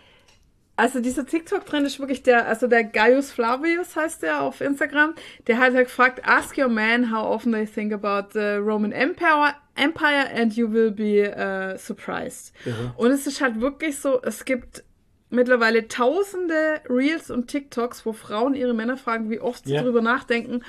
also 0.76 1.00
dieser 1.00 1.24
TikTok-Trend 1.26 1.86
ist 1.86 2.00
wirklich 2.00 2.22
der, 2.22 2.46
also 2.46 2.66
der 2.66 2.84
Gaius 2.84 3.30
Flavius 3.30 3.94
heißt 3.94 4.22
der 4.22 4.42
auf 4.42 4.60
Instagram, 4.60 5.14
der 5.46 5.58
hat 5.58 5.72
ja 5.74 5.82
gefragt, 5.82 6.22
ask 6.24 6.58
your 6.58 6.68
man 6.68 7.12
how 7.12 7.24
often 7.24 7.52
they 7.52 7.66
think 7.66 7.92
about 7.92 8.30
the 8.32 8.56
Roman 8.56 8.90
Empire, 8.92 9.54
Empire 9.76 10.28
and 10.34 10.54
you 10.54 10.72
will 10.72 10.90
be 10.90 11.30
uh, 11.30 11.78
surprised. 11.78 12.52
Und 12.96 13.10
es 13.10 13.26
ist 13.26 13.40
halt 13.40 13.60
wirklich 13.60 13.98
so, 13.98 14.20
es 14.22 14.44
gibt 14.44 14.82
mittlerweile 15.30 15.88
tausende 15.88 16.80
Reels 16.88 17.30
und 17.30 17.48
TikToks, 17.48 18.06
wo 18.06 18.12
Frauen 18.12 18.54
ihre 18.54 18.74
Männer 18.74 18.96
fragen, 18.96 19.30
wie 19.30 19.40
oft 19.40 19.64
sie 19.66 19.74
Ja. 19.74 19.82
drüber 19.82 20.00
nachdenken. 20.00 20.62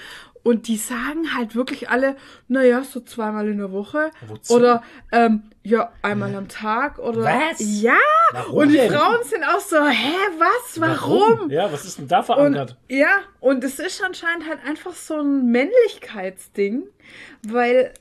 Und 0.46 0.68
die 0.68 0.78
sagen 0.78 1.34
halt 1.36 1.56
wirklich 1.56 1.90
alle, 1.90 2.16
naja, 2.48 2.84
so 2.84 3.00
zweimal 3.00 3.48
in 3.50 3.58
der 3.58 3.72
Woche. 3.72 4.12
Wozu? 4.28 4.54
Oder 4.54 4.84
ähm, 5.12 5.42
ja, 5.64 5.92
einmal 6.04 6.36
am 6.36 6.48
Tag. 6.48 7.00
Oder 7.00 7.24
Was? 7.24 7.82
ja. 7.82 7.98
Warum 8.32 8.60
und 8.60 8.70
die 8.70 8.76
denn? 8.76 8.92
Frauen 8.94 9.24
sind 9.24 9.44
auch 9.44 9.60
so, 9.60 9.84
hä, 9.84 10.14
was? 10.38 10.80
Warum? 10.80 11.50
Ja, 11.50 11.74
was 11.74 11.84
ist 11.86 11.98
denn 11.98 12.08
da 12.08 12.20
Und, 12.20 12.26
verankert? 12.26 12.78
ja, 12.88 13.22
und 13.40 13.64
es 13.64 13.80
ist 13.80 14.04
anscheinend 14.04 14.48
halt 14.48 14.60
einfach 14.68 14.94
so 14.94 15.20
ein 15.20 15.50
Männlichkeitsding, 15.50 16.84
weil, 17.48 17.96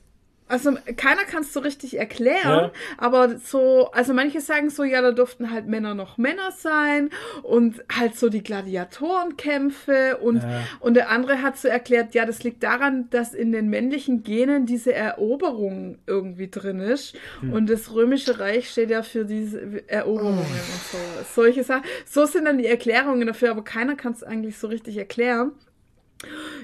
also 0.47 0.73
keiner 0.97 1.23
kann 1.23 1.41
es 1.41 1.53
so 1.53 1.59
richtig 1.59 1.97
erklären, 1.97 2.65
Ja. 2.65 2.71
aber 2.97 3.37
so, 3.39 3.89
also 3.91 4.13
manche 4.13 4.41
sagen 4.41 4.69
so, 4.69 4.83
ja, 4.83 5.01
da 5.01 5.11
durften 5.11 5.49
halt 5.51 5.65
Männer 5.67 5.95
noch 5.95 6.17
Männer 6.17 6.51
sein 6.55 7.09
und 7.41 7.83
halt 7.91 8.15
so 8.15 8.29
die 8.29 8.43
Gladiatorenkämpfe 8.43 10.17
und, 10.17 10.37
Ja. 10.37 10.61
und 10.79 10.93
der 10.95 11.09
andere 11.09 11.41
hat 11.41 11.57
so 11.57 11.67
erklärt, 11.67 12.13
ja, 12.13 12.25
das 12.25 12.43
liegt 12.43 12.63
daran, 12.63 13.09
dass 13.09 13.33
in 13.33 13.51
den 13.51 13.69
männlichen 13.69 14.23
Genen 14.23 14.65
diese 14.65 14.93
Eroberung 14.93 15.97
irgendwie 16.05 16.49
drin 16.49 16.79
ist 16.79 17.15
Hm. 17.41 17.53
und 17.53 17.69
das 17.69 17.93
römische 17.93 18.39
Reich 18.39 18.69
steht 18.69 18.89
ja 18.89 19.01
für 19.03 19.25
diese 19.25 19.87
Eroberungen 19.89 20.39
Oh. 20.39 20.41
und 20.41 20.91
so. 20.91 20.97
Solche 21.41 21.63
Sachen. 21.63 21.83
So 22.05 22.25
sind 22.25 22.45
dann 22.45 22.57
die 22.57 22.67
Erklärungen 22.67 23.27
dafür, 23.27 23.51
aber 23.51 23.63
keiner 23.63 23.95
kann 23.95 24.13
es 24.13 24.23
eigentlich 24.23 24.57
so 24.57 24.67
richtig 24.67 24.97
erklären. 24.97 25.51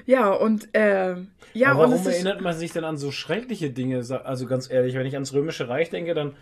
Ja, 0.06 0.30
und 0.30 0.68
ähm, 0.74 1.28
ja, 1.54 1.70
Aber 1.70 1.84
und 1.84 1.92
warum 1.92 2.06
ist, 2.06 2.14
erinnert 2.14 2.40
man 2.40 2.56
sich 2.56 2.72
denn 2.72 2.84
an 2.84 2.96
so 2.96 3.10
schreckliche 3.10 3.70
Dinge? 3.70 4.02
Also 4.24 4.46
ganz 4.46 4.70
ehrlich, 4.70 4.94
wenn 4.94 5.06
ich 5.06 5.14
ans 5.14 5.32
Römische 5.32 5.68
Reich 5.68 5.90
denke, 5.90 6.14
dann 6.14 6.34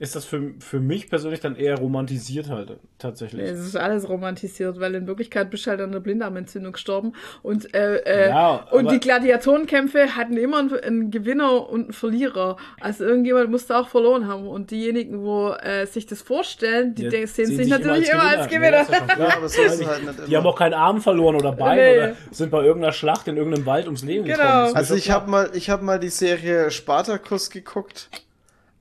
ist 0.00 0.14
das 0.14 0.24
für, 0.24 0.52
für 0.60 0.78
mich 0.80 1.10
persönlich 1.10 1.40
dann 1.40 1.56
eher 1.56 1.76
romantisiert 1.78 2.48
halt, 2.48 2.78
tatsächlich. 2.98 3.42
es 3.42 3.58
ist 3.58 3.76
alles 3.76 4.08
romantisiert, 4.08 4.78
weil 4.78 4.94
in 4.94 5.06
Wirklichkeit 5.08 5.50
bist 5.50 5.66
du 5.66 5.70
halt 5.70 5.80
an 5.80 5.90
der 5.90 5.98
Blinddarmentzündung 6.00 6.72
gestorben. 6.72 7.14
Und, 7.42 7.74
äh, 7.74 7.96
äh, 7.98 8.28
Ja, 8.28 8.54
und 8.70 8.80
aber- 8.86 8.92
die 8.92 9.00
Gladiatorenkämpfe 9.00 10.14
hatten 10.16 10.36
immer 10.36 10.58
einen, 10.58 10.72
einen 10.78 11.10
Gewinner 11.10 11.68
und 11.68 11.82
einen 11.84 11.92
Verlierer. 11.92 12.56
Also 12.80 13.04
irgendjemand 13.04 13.50
musste 13.50 13.76
auch 13.76 13.88
verloren 13.88 14.28
haben. 14.28 14.46
Und 14.46 14.70
diejenigen, 14.70 15.22
wo 15.22 15.50
äh, 15.50 15.86
sich 15.86 16.06
das 16.06 16.22
vorstellen, 16.22 16.94
die 16.94 17.04
Ja, 17.04 17.10
de- 17.10 17.26
sehen 17.26 17.46
sich 17.56 17.68
natürlich 17.68 18.08
immer 18.10 18.22
als 18.22 18.48
Gewinner. 18.48 18.86
Ja. 19.18 19.40
Ja, 19.40 19.48
so 19.48 19.62
halt 19.88 20.28
Die 20.28 20.36
haben 20.36 20.46
auch 20.46 20.56
keinen 20.58 20.74
Arm 20.74 21.00
verloren 21.00 21.34
oder 21.36 21.52
Bein 21.52 21.76
Nee. 21.76 21.96
oder 21.98 22.16
sind 22.30 22.50
bei 22.50 22.62
irgendeiner 22.62 22.92
Schlacht 22.92 23.26
in 23.26 23.36
irgendeinem 23.36 23.66
Wald 23.66 23.86
ums 23.86 24.04
Leben 24.04 24.24
Genau. 24.26 24.38
gekommen. 24.38 24.76
Also 24.76 24.94
ich 24.94 25.10
habe 25.10 25.28
mal, 25.30 25.50
ich 25.54 25.70
habe 25.70 25.84
mal 25.84 25.98
die 25.98 26.08
Serie 26.10 26.70
Spartacus 26.70 27.50
geguckt. 27.50 28.08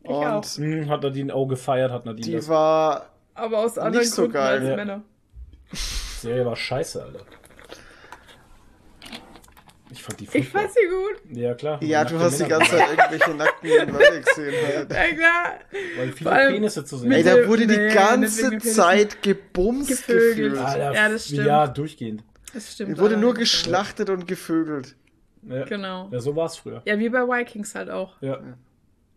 Ich 0.10 0.16
auch. 0.16 0.36
Und 0.38 0.46
Hm, 0.58 0.90
hat 0.90 1.04
Nadine 1.04 1.34
auch 1.34 1.48
gefeiert, 1.48 1.92
hat 1.92 2.06
Nadine 2.06 2.26
die 2.26 2.34
das. 2.34 2.48
war, 2.48 3.10
Aber 3.36 3.60
aus 3.60 3.78
anderen 3.78 4.00
Nicht 4.04 4.12
so 4.14 4.24
Gründen 4.24 4.34
geil. 4.34 4.60
als 4.60 4.70
Ja. 4.70 4.76
Männer. 4.76 5.02
Die 5.72 5.78
Serie 6.22 6.46
war 6.46 6.56
scheiße, 6.56 7.04
Alter. 7.04 7.20
Ich 9.90 10.04
fand 10.04 10.20
die 10.20 10.28
Ich 10.38 10.50
fand 10.50 10.70
sie 10.72 10.80
gut. 10.90 11.38
Ja, 11.38 11.54
klar. 11.54 11.82
ja, 11.82 12.04
du 12.04 12.20
hast 12.20 12.40
die 12.42 12.46
ganze 12.46 12.72
Zeit 12.76 12.90
irgendwelche 12.90 13.34
nackten 13.34 13.70
Leute 13.70 14.22
gesehen. 14.22 14.54
Halt. 14.68 14.92
Ja, 14.92 15.16
klar. 15.16 15.60
Weil 15.98 16.12
viele 16.12 16.32
allem 16.32 16.54
Penisse 16.56 16.84
zu 16.84 16.98
sehen. 16.98 17.12
Ey, 17.12 17.24
da 17.24 17.48
wurde 17.48 17.66
Nee, 17.68 17.88
die 17.90 17.94
ganze. 17.96 18.58
Zeit 18.60 19.24
gebumst 19.24 19.90
Gevögelt. 19.90 20.36
gefühlt. 20.54 20.58
Alter, 20.58 20.94
Ja, 20.94 21.10
das 21.10 21.26
stimmt. 21.28 21.48
Ja, 21.48 21.68
durchgehend. 21.68 22.24
Das 22.54 22.74
stimmt. 22.74 22.98
Die 22.98 23.02
wurde 23.02 23.16
nur 23.16 23.34
geschlachtet 23.34 24.10
und 24.10 24.28
gevögelt. 24.28 24.96
Ja. 25.44 25.64
Genau. 25.64 26.10
Ja, 26.12 26.20
so 26.20 26.36
war 26.36 26.48
es 26.48 26.58
früher. 26.58 26.82
Ja, 26.84 27.00
wie 27.00 27.08
bei 27.08 27.22
Vikings 27.22 27.74
halt 27.74 27.90
auch. 27.90 28.22
Ja. 28.22 28.40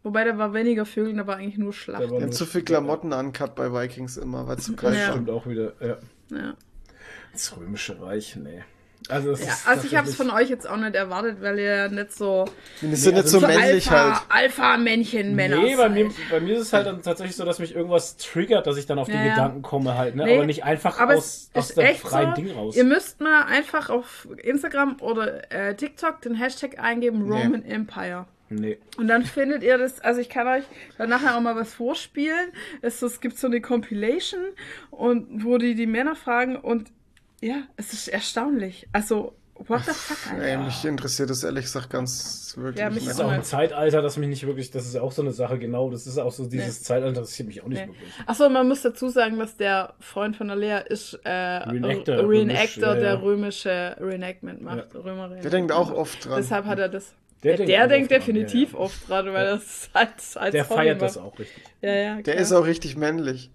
Wobei 0.02 0.24
da 0.24 0.38
war 0.38 0.54
weniger 0.54 0.86
Vögeln, 0.86 1.18
da 1.18 1.26
war 1.26 1.36
eigentlich 1.36 1.58
nur 1.58 1.72
Schlacht. 1.74 2.04
Die 2.10 2.14
haben 2.22 2.32
zu 2.32 2.46
viel 2.46 2.62
Klamotten 2.62 3.12
angehabt 3.12 3.54
bei 3.56 3.70
Vikings 3.72 4.16
immer, 4.16 4.46
weil 4.48 4.56
es 4.56 4.64
zu 4.64 4.74
kalt 4.76 4.96
Ja. 4.96 5.10
Stimmt 5.10 5.28
auch 5.30 5.46
wieder. 5.46 5.72
Ja. 5.80 5.96
Ja. 6.30 6.54
Das 7.32 7.56
Römische 7.56 8.00
Reich, 8.00 8.36
nee. 8.36 8.62
Also, 9.08 9.28
Ja, 9.30 9.34
ist 9.34 9.66
also 9.66 9.86
ich 9.86 9.96
habe 9.96 10.08
es 10.08 10.14
von 10.14 10.30
euch 10.30 10.48
jetzt 10.50 10.68
auch 10.68 10.76
nicht 10.76 10.94
erwartet, 10.94 11.38
weil 11.40 11.58
ihr 11.58 11.88
nicht 11.88 12.12
so, 12.12 12.44
Die 12.80 12.94
sind 12.94 13.14
Nee, 13.14 13.20
nicht 13.20 13.28
so 13.30 13.38
also- 13.38 13.46
männlich 13.46 13.90
Alpha, 13.90 14.12
halt. 14.14 14.22
Alpha-Männchen-Männer 14.28 15.56
Nee, 15.56 15.76
bei 15.76 15.88
mir, 15.88 16.10
bei 16.30 16.40
mir 16.40 16.54
ist 16.56 16.62
es 16.62 16.72
halt 16.72 16.86
dann 16.86 17.02
tatsächlich 17.02 17.34
so, 17.36 17.44
dass 17.44 17.58
mich 17.58 17.74
irgendwas 17.74 18.16
triggert, 18.16 18.66
dass 18.66 18.76
ich 18.76 18.86
dann 18.86 18.98
auf 18.98 19.06
die 19.08 19.14
Ja, 19.14 19.24
ja. 19.24 19.30
Gedanken 19.34 19.62
komme 19.62 19.96
halt, 19.96 20.16
ne? 20.16 20.24
Nee, 20.24 20.36
aber 20.36 20.46
nicht 20.46 20.64
einfach 20.64 20.98
Aber 20.98 21.14
aus, 21.16 21.24
es 21.24 21.50
aus 21.54 21.68
ist 21.70 21.78
dem 21.78 21.84
echt 21.86 22.00
freien 22.00 22.34
so, 22.36 22.42
Ding 22.42 22.50
raus. 22.54 22.76
ihr 22.76 22.84
müsst 22.84 23.20
mal 23.20 23.44
einfach 23.44 23.90
auf 23.90 24.28
Instagram 24.42 24.96
oder 25.00 25.50
äh, 25.52 25.74
TikTok 25.74 26.20
den 26.20 26.34
Hashtag 26.34 26.78
eingeben, 26.78 27.26
Nee. 27.28 27.42
Roman 27.42 27.64
Empire. 27.64 28.26
Nee. 28.50 28.78
Und 28.96 29.06
dann 29.06 29.24
findet 29.24 29.62
ihr 29.62 29.78
das, 29.78 30.00
also 30.00 30.20
ich 30.20 30.28
kann 30.28 30.46
euch 30.48 30.64
dann 30.98 31.08
nachher 31.08 31.36
auch 31.36 31.40
mal 31.40 31.54
was 31.54 31.72
vorspielen. 31.72 32.50
Es, 32.82 33.00
es 33.00 33.20
gibt 33.20 33.38
so 33.38 33.46
eine 33.46 33.60
Compilation 33.60 34.40
und 34.90 35.44
wo 35.44 35.56
die 35.56 35.74
die 35.76 35.86
Männer 35.86 36.16
fragen 36.16 36.56
und 36.56 36.90
ja, 37.40 37.62
es 37.76 37.92
ist 37.92 38.08
erstaunlich. 38.08 38.86
Also, 38.92 39.34
what 39.54 39.82
the 39.86 39.92
fuck, 39.92 40.32
Ey, 40.38 40.50
Alter. 40.52 40.64
mich 40.64 40.84
interessiert 40.84 41.30
das 41.30 41.42
ehrlich 41.44 41.64
gesagt 41.64 41.88
ganz 41.90 42.54
wirklich. 42.58 42.80
Ja, 42.80 42.90
mich 42.90 43.04
Das 43.04 43.14
ist 43.14 43.20
auch 43.20 43.30
ein 43.30 43.44
Zeitalter, 43.44 44.02
das 44.02 44.16
mich 44.18 44.28
nicht 44.28 44.46
wirklich, 44.46 44.70
das 44.70 44.84
ist 44.86 44.96
auch 44.96 45.12
so 45.12 45.22
eine 45.22 45.32
Sache, 45.32 45.58
genau. 45.58 45.88
Das 45.88 46.06
ist 46.06 46.18
auch 46.18 46.32
so, 46.32 46.44
dieses 46.46 46.80
Nee. 46.80 46.84
Zeitalter 46.84 47.08
interessiert 47.20 47.48
mich 47.48 47.62
auch 47.62 47.68
nicht 47.68 47.80
Nee. 47.80 47.86
wirklich. 47.88 48.12
Achso, 48.26 48.48
man 48.50 48.66
muss 48.68 48.82
dazu 48.82 49.08
sagen, 49.08 49.38
dass 49.38 49.56
der 49.56 49.94
Freund 50.00 50.36
von 50.36 50.48
der 50.48 50.56
Lea 50.56 50.80
ist 50.88 51.14
äh, 51.24 51.30
Reenactor, 51.30 52.28
Reenactor, 52.28 52.28
römisch, 52.28 52.76
ja, 52.76 52.94
der 52.94 53.02
ja. 53.02 53.14
römische 53.14 53.96
Reenactment 54.00 54.60
macht. 54.62 54.94
Römer 54.94 55.28
Der 55.28 55.50
denkt 55.50 55.72
auch 55.72 55.92
oft 55.92 56.26
dran. 56.26 56.36
Deshalb 56.36 56.66
hat 56.66 56.78
er 56.78 56.88
das. 56.88 57.14
Der 57.42 57.56
Der, 57.56 57.56
denkt 57.56 57.70
der 57.70 57.88
denkt 57.88 58.04
oft 58.04 58.10
dran, 58.12 58.20
definitiv 58.34 58.72
ja, 58.72 58.78
ja. 58.78 58.84
oft 58.84 59.08
dran, 59.08 59.26
weil 59.32 59.46
das 59.46 59.90
als, 59.94 60.36
als 60.36 60.52
Der 60.52 60.64
Hobby 60.68 60.74
feiert 60.74 61.00
macht. 61.00 61.10
das 61.10 61.16
auch 61.18 61.38
richtig. 61.38 61.62
Ja, 61.80 61.92
ja, 61.94 62.14
Der 62.16 62.22
klar. 62.22 62.36
ist 62.36 62.52
auch 62.52 62.66
richtig 62.66 62.96
männlich. 62.96 63.50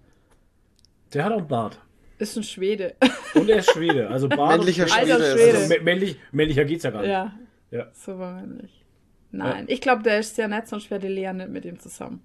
Der 1.14 1.24
hat 1.24 1.32
auch 1.32 1.38
einen 1.38 1.48
Bart. 1.48 1.78
Ist 2.18 2.36
ein 2.36 2.42
Schwede. 2.42 2.94
Und 3.34 3.48
er 3.48 3.58
ist 3.58 3.70
Schwede. 3.72 4.08
Also 4.08 4.28
Bart 4.28 4.56
Männlicher 4.58 4.88
Schwede. 4.88 5.14
Schwede. 5.36 5.58
Also, 5.58 5.74
mä- 5.74 5.82
männlich, 5.82 6.16
männlicher 6.32 6.64
geht's 6.64 6.82
ja 6.84 6.90
gar 6.90 7.02
nicht. 7.02 7.10
ja, 7.10 7.32
Ja. 7.70 7.88
so 7.92 8.18
war 8.18 8.34
männlich. 8.40 8.84
Nein, 9.32 9.64
ich 9.68 9.80
glaube, 9.82 10.02
der 10.02 10.18
ist 10.20 10.34
sehr 10.34 10.48
nett, 10.48 10.66
sonst 10.66 10.90
wäre 10.90 11.00
die 11.00 11.08
Lea 11.08 11.32
nicht 11.32 11.50
mit 11.50 11.64
ihm 11.66 11.78
zusammen. 11.78 12.22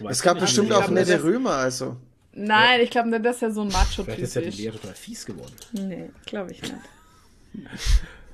Weiß 0.00 0.16
Es 0.16 0.22
gab 0.22 0.40
bestimmt 0.40 0.68
ich 0.70 0.74
auch 0.74 0.88
nette 0.90 1.22
Römer, 1.22 1.52
also. 1.52 1.96
Nein, 2.32 2.80
ich 2.80 2.90
glaube, 2.90 3.18
das 3.20 3.36
ist 3.36 3.42
ja 3.42 3.50
so 3.50 3.62
ein 3.62 3.68
Macho-Typ. 3.68 4.04
Vielleicht 4.06 4.20
ist 4.22 4.34
ja 4.34 4.42
die 4.42 4.50
Lea 4.50 4.70
total 4.72 4.94
fies 4.94 5.24
geworden. 5.24 5.54
Nee, 5.72 6.10
glaube 6.26 6.50
ich 6.50 6.60
nicht. 6.62 6.74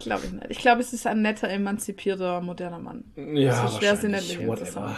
Glaube 0.05 0.27
ich 0.27 0.33
nicht. 0.33 0.47
Ich 0.51 0.59
glaube, 0.59 0.81
es 0.81 0.93
ist 0.93 1.07
ein 1.07 1.23
netter, 1.23 1.49
emanzipierter, 1.49 2.41
moderner 2.41 2.79
Mann. 2.79 3.05
Ja, 3.16 3.66
So 3.66 3.79
schwer 3.79 3.97
sind 3.97 4.12
wahrscheinlich. 4.12 4.39
nicht 4.39 4.49
Whatever. 4.49 4.66
zusammen. 4.66 4.97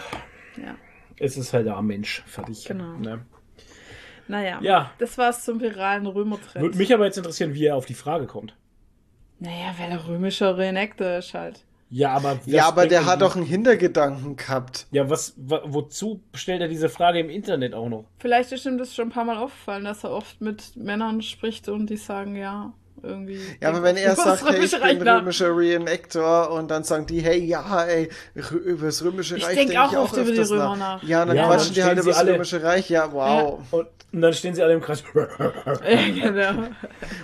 Ja. 0.63 0.75
Es 1.17 1.37
ist 1.37 1.53
halt 1.53 1.67
ein 1.67 1.85
Mensch. 1.85 2.23
Fertig. 2.25 2.65
Genau. 2.65 2.93
Ne? 2.97 3.25
Naja, 4.27 4.59
Ja. 4.61 4.91
das 4.97 5.17
war's 5.17 5.43
zum 5.45 5.59
viralen 5.61 6.07
Römertrend. 6.07 6.61
Würde 6.63 6.77
mich 6.77 6.93
aber 6.93 7.05
jetzt 7.05 7.17
interessieren, 7.17 7.53
wie 7.53 7.65
er 7.65 7.75
auf 7.75 7.85
die 7.85 7.93
Frage 7.93 8.25
kommt. 8.25 8.55
Naja, 9.39 9.75
weil 9.77 9.91
er 9.91 10.07
römischer 10.07 10.57
Reenactor 10.57 11.17
ist 11.17 11.33
halt. 11.33 11.63
Ja, 11.91 12.13
aber. 12.13 12.39
Ja, 12.45 12.67
aber 12.67 12.87
der 12.87 13.05
hat 13.05 13.21
doch 13.21 13.35
einen 13.35 13.45
Hintergedanken 13.45 14.35
gehabt. 14.37 14.87
Ja, 14.91 15.07
was, 15.09 15.35
wa, 15.37 15.61
wozu 15.65 16.21
stellt 16.33 16.61
er 16.61 16.67
diese 16.67 16.89
Frage 16.89 17.19
im 17.19 17.29
Internet 17.29 17.75
auch 17.75 17.87
noch? 17.89 18.05
Vielleicht 18.17 18.51
ist 18.51 18.65
ihm 18.65 18.77
das 18.79 18.95
schon 18.95 19.09
ein 19.09 19.11
paar 19.11 19.25
Mal 19.25 19.37
aufgefallen, 19.37 19.83
dass 19.85 20.03
er 20.03 20.09
oft 20.11 20.41
mit 20.41 20.75
Männern 20.75 21.21
spricht 21.21 21.69
und 21.69 21.89
die 21.89 21.97
sagen, 21.97 22.35
ja, 22.35 22.73
irgendwie. 23.05 23.39
Ja, 23.61 23.69
aber 23.69 23.83
wenn 23.83 23.97
er 23.97 24.15
sagt, 24.15 24.49
hey, 24.49 24.63
ich 24.65 24.71
bin 24.79 25.03
nach. 25.03 25.19
römischer 25.21 25.55
Reenactor 25.55 26.51
und 26.51 26.69
dann 26.71 26.83
sagen 26.83 27.05
die, 27.05 27.19
hey, 27.21 27.39
ja, 27.43 27.83
ey, 27.83 28.09
über 28.65 28.87
das 28.87 29.03
römische 29.03 29.37
Ich 29.37 29.45
Reich 29.45 29.55
denk 29.55 29.69
denke 29.71 29.83
auch 29.83 29.93
oft 29.93 30.17
über 30.17 30.31
die 30.31 30.39
Römer 30.41 30.75
nach. 30.75 31.03
Ja, 31.03 31.25
dann 31.25 31.35
Ja, 31.37 31.45
quatschen 31.47 31.67
dann 31.67 31.73
die 31.75 31.83
halt 31.83 31.99
über 31.99 32.09
das 32.11 32.19
alle- 32.19 32.33
römische 32.33 32.63
Reich. 32.63 32.89
Ja, 32.89 33.11
wow. 33.13 33.59
Und, 33.71 33.87
und 34.13 34.21
dann 34.21 34.33
stehen 34.33 34.55
sie 34.55 34.63
alle 34.63 34.73
im 34.73 34.81
Kreis. 34.81 35.03
Ja, 35.13 36.31
genau. 36.31 36.63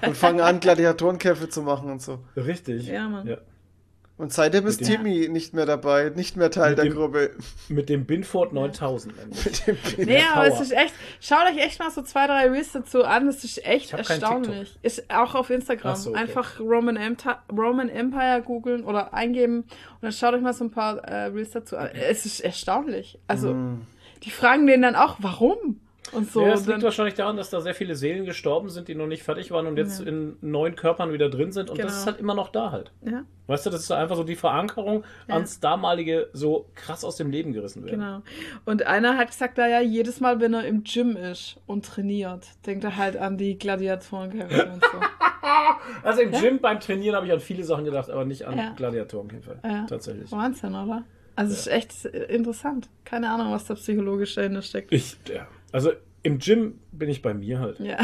Und 0.05 0.17
fangen 0.17 0.41
an, 0.41 0.59
Gladiatorenkämpfe 0.59 1.49
zu 1.49 1.61
machen 1.61 1.89
und 1.91 2.01
so. 2.01 2.19
Richtig. 2.35 2.87
Ja, 2.87 3.07
Mann. 3.07 3.27
Ja. 3.27 3.37
Und 4.21 4.31
seitdem 4.31 4.67
ist 4.67 4.83
Timmy 4.83 5.27
nicht 5.29 5.53
mehr 5.55 5.65
dabei, 5.65 6.11
nicht 6.15 6.37
mehr 6.37 6.51
Teil 6.51 6.69
Mit 6.71 6.77
der 6.77 6.85
dem- 6.85 6.93
Gruppe. 6.93 7.31
Mit 7.69 7.89
dem 7.89 8.05
Binford 8.05 8.53
9000. 8.53 9.17
nämlich. 9.17 9.45
Mit 9.67 9.97
dem. 9.97 10.05
Nee, 10.05 10.21
aber 10.33 10.47
es 10.47 10.61
ist 10.61 10.71
echt. 10.71 10.93
Schaut 11.19 11.45
euch 11.51 11.57
echt 11.57 11.79
mal 11.79 11.89
so 11.89 12.03
zwei, 12.03 12.27
drei 12.27 12.47
Reels 12.49 12.71
dazu 12.71 13.03
an. 13.03 13.25
Das 13.25 13.43
ist 13.43 13.65
echt 13.65 13.93
erstaunlich. 13.93 14.77
Ist 14.83 15.09
auch 15.11 15.33
auf 15.33 15.49
Instagram. 15.49 15.95
So, 15.95 16.11
okay. 16.11 16.19
Einfach 16.19 16.59
Roman, 16.59 17.17
Roman 17.51 17.89
Empire 17.89 18.43
googeln 18.45 18.83
oder 18.83 19.13
eingeben 19.13 19.61
und 19.61 19.67
dann 20.01 20.11
schaut 20.11 20.33
euch 20.35 20.41
mal 20.41 20.53
so 20.53 20.65
ein 20.65 20.71
paar 20.71 20.99
äh, 20.99 21.25
Reels 21.25 21.51
dazu 21.51 21.75
an. 21.77 21.89
Es 21.93 22.25
ist 22.25 22.41
erstaunlich. 22.41 23.17
Also, 23.27 23.53
Mm. 23.55 23.81
die 24.23 24.29
fragen 24.31 24.67
den 24.67 24.81
dann 24.83 24.95
auch, 24.95 25.15
warum? 25.19 25.79
Und 26.13 26.31
so. 26.31 26.41
ja, 26.41 26.49
das 26.51 26.65
liegt 26.65 26.81
wahrscheinlich 26.81 27.13
daran, 27.13 27.37
dass 27.37 27.51
da 27.51 27.61
sehr 27.61 27.75
viele 27.75 27.95
Seelen 27.95 28.25
gestorben 28.25 28.69
sind, 28.69 28.87
die 28.87 28.95
noch 28.95 29.05
nicht 29.07 29.21
fertig 29.23 29.51
waren 29.51 29.67
und 29.67 29.77
jetzt 29.77 30.01
Ja. 30.01 30.07
in 30.07 30.35
neuen 30.41 30.75
Körpern 30.75 31.13
wieder 31.13 31.29
drin 31.29 31.51
sind. 31.51 31.69
Und 31.69 31.77
das 31.77 31.85
Genau. 31.85 31.97
ist 31.99 32.05
halt 32.07 32.19
immer 32.19 32.33
noch 32.33 32.49
da 32.49 32.71
halt. 32.71 32.91
ja, 33.05 33.23
Weißt 33.47 33.65
du, 33.65 33.69
das 33.69 33.81
ist 33.81 33.91
einfach 33.91 34.15
so 34.15 34.23
die 34.23 34.35
Verankerung 34.35 35.03
Ja. 35.27 35.35
ans 35.35 35.59
damalige 35.59 36.29
so 36.33 36.65
krass 36.75 37.05
aus 37.05 37.17
dem 37.17 37.29
Leben 37.29 37.53
gerissen 37.53 37.85
werden. 37.85 37.99
genau. 37.99 38.21
Und 38.65 38.87
einer 38.87 39.15
hat 39.17 39.27
gesagt, 39.27 39.57
da 39.57 39.67
ja, 39.67 39.79
jedes 39.79 40.19
Mal, 40.19 40.39
wenn 40.41 40.53
er 40.53 40.65
im 40.65 40.83
Gym 40.83 41.15
ist 41.15 41.57
und 41.67 41.85
trainiert, 41.85 42.45
denkt 42.65 42.83
er 42.83 42.97
halt 42.97 43.15
an 43.15 43.37
die 43.37 43.57
Gladiatorenkämpfe 43.59 44.71
und 44.73 44.83
so. 44.83 44.89
Also 46.03 46.21
im 46.21 46.31
Gym 46.31 46.59
beim 46.59 46.79
Trainieren 46.79 47.15
habe 47.15 47.25
ich 47.25 47.31
an 47.31 47.39
viele 47.39 47.63
Sachen 47.63 47.85
gedacht, 47.85 48.09
aber 48.09 48.25
nicht 48.25 48.43
an. 48.45 48.75
Gladiatorenkämpfe. 48.75 49.59
Ja. 49.63 49.85
Tatsächlich. 49.87 50.31
Wahnsinn, 50.31 50.73
oder? 50.75 51.03
Also, 51.35 51.53
es 51.53 51.61
ist 51.61 51.67
echt 51.67 52.05
interessant. 52.05 52.89
Keine 53.05 53.29
Ahnung, 53.31 53.51
was 53.51 53.65
da 53.65 53.73
psychologisch 53.75 54.35
dahinter 54.35 54.61
steckt. 54.61 54.91
Ich, 54.91 55.17
ja. 55.33 55.47
Also 55.71 55.91
im 56.23 56.37
Gym 56.37 56.79
bin 56.91 57.09
ich 57.09 57.21
bei 57.21 57.33
mir 57.33 57.59
halt. 57.59 57.79
Ja. 57.79 57.97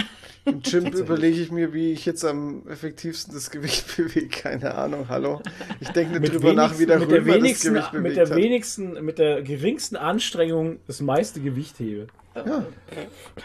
Im 0.45 0.61
Gym 0.61 0.87
überlege 0.87 1.39
ich 1.39 1.51
mir, 1.51 1.73
wie 1.73 1.91
ich 1.91 2.05
jetzt 2.05 2.23
am 2.25 2.67
effektivsten 2.67 3.33
das 3.33 3.51
Gewicht 3.51 3.85
bewege. 3.97 4.27
Keine 4.29 4.73
Ahnung, 4.73 5.07
hallo. 5.09 5.41
Ich 5.79 5.89
denke 5.89 6.13
nicht 6.13 6.21
Mit, 6.21 6.33
drüber 6.33 6.53
nach, 6.53 6.79
wie 6.79 6.85
der 6.85 6.99
mit 6.99 7.11
der 7.11 7.17
Römer 7.19 7.33
das 7.33 7.43
wenigsten, 7.43 7.73
Gewicht 7.73 7.93
mit 7.93 8.03
bewegt 8.03 8.17
der 8.17 8.25
hat. 8.29 8.35
wenigsten, 8.35 9.05
mit 9.05 9.19
der 9.19 9.41
geringsten 9.43 9.95
Anstrengung 9.97 10.79
das 10.87 11.01
meiste 11.01 11.39
Gewicht 11.41 11.79
hebe. 11.79 12.07
Ja. 12.35 12.65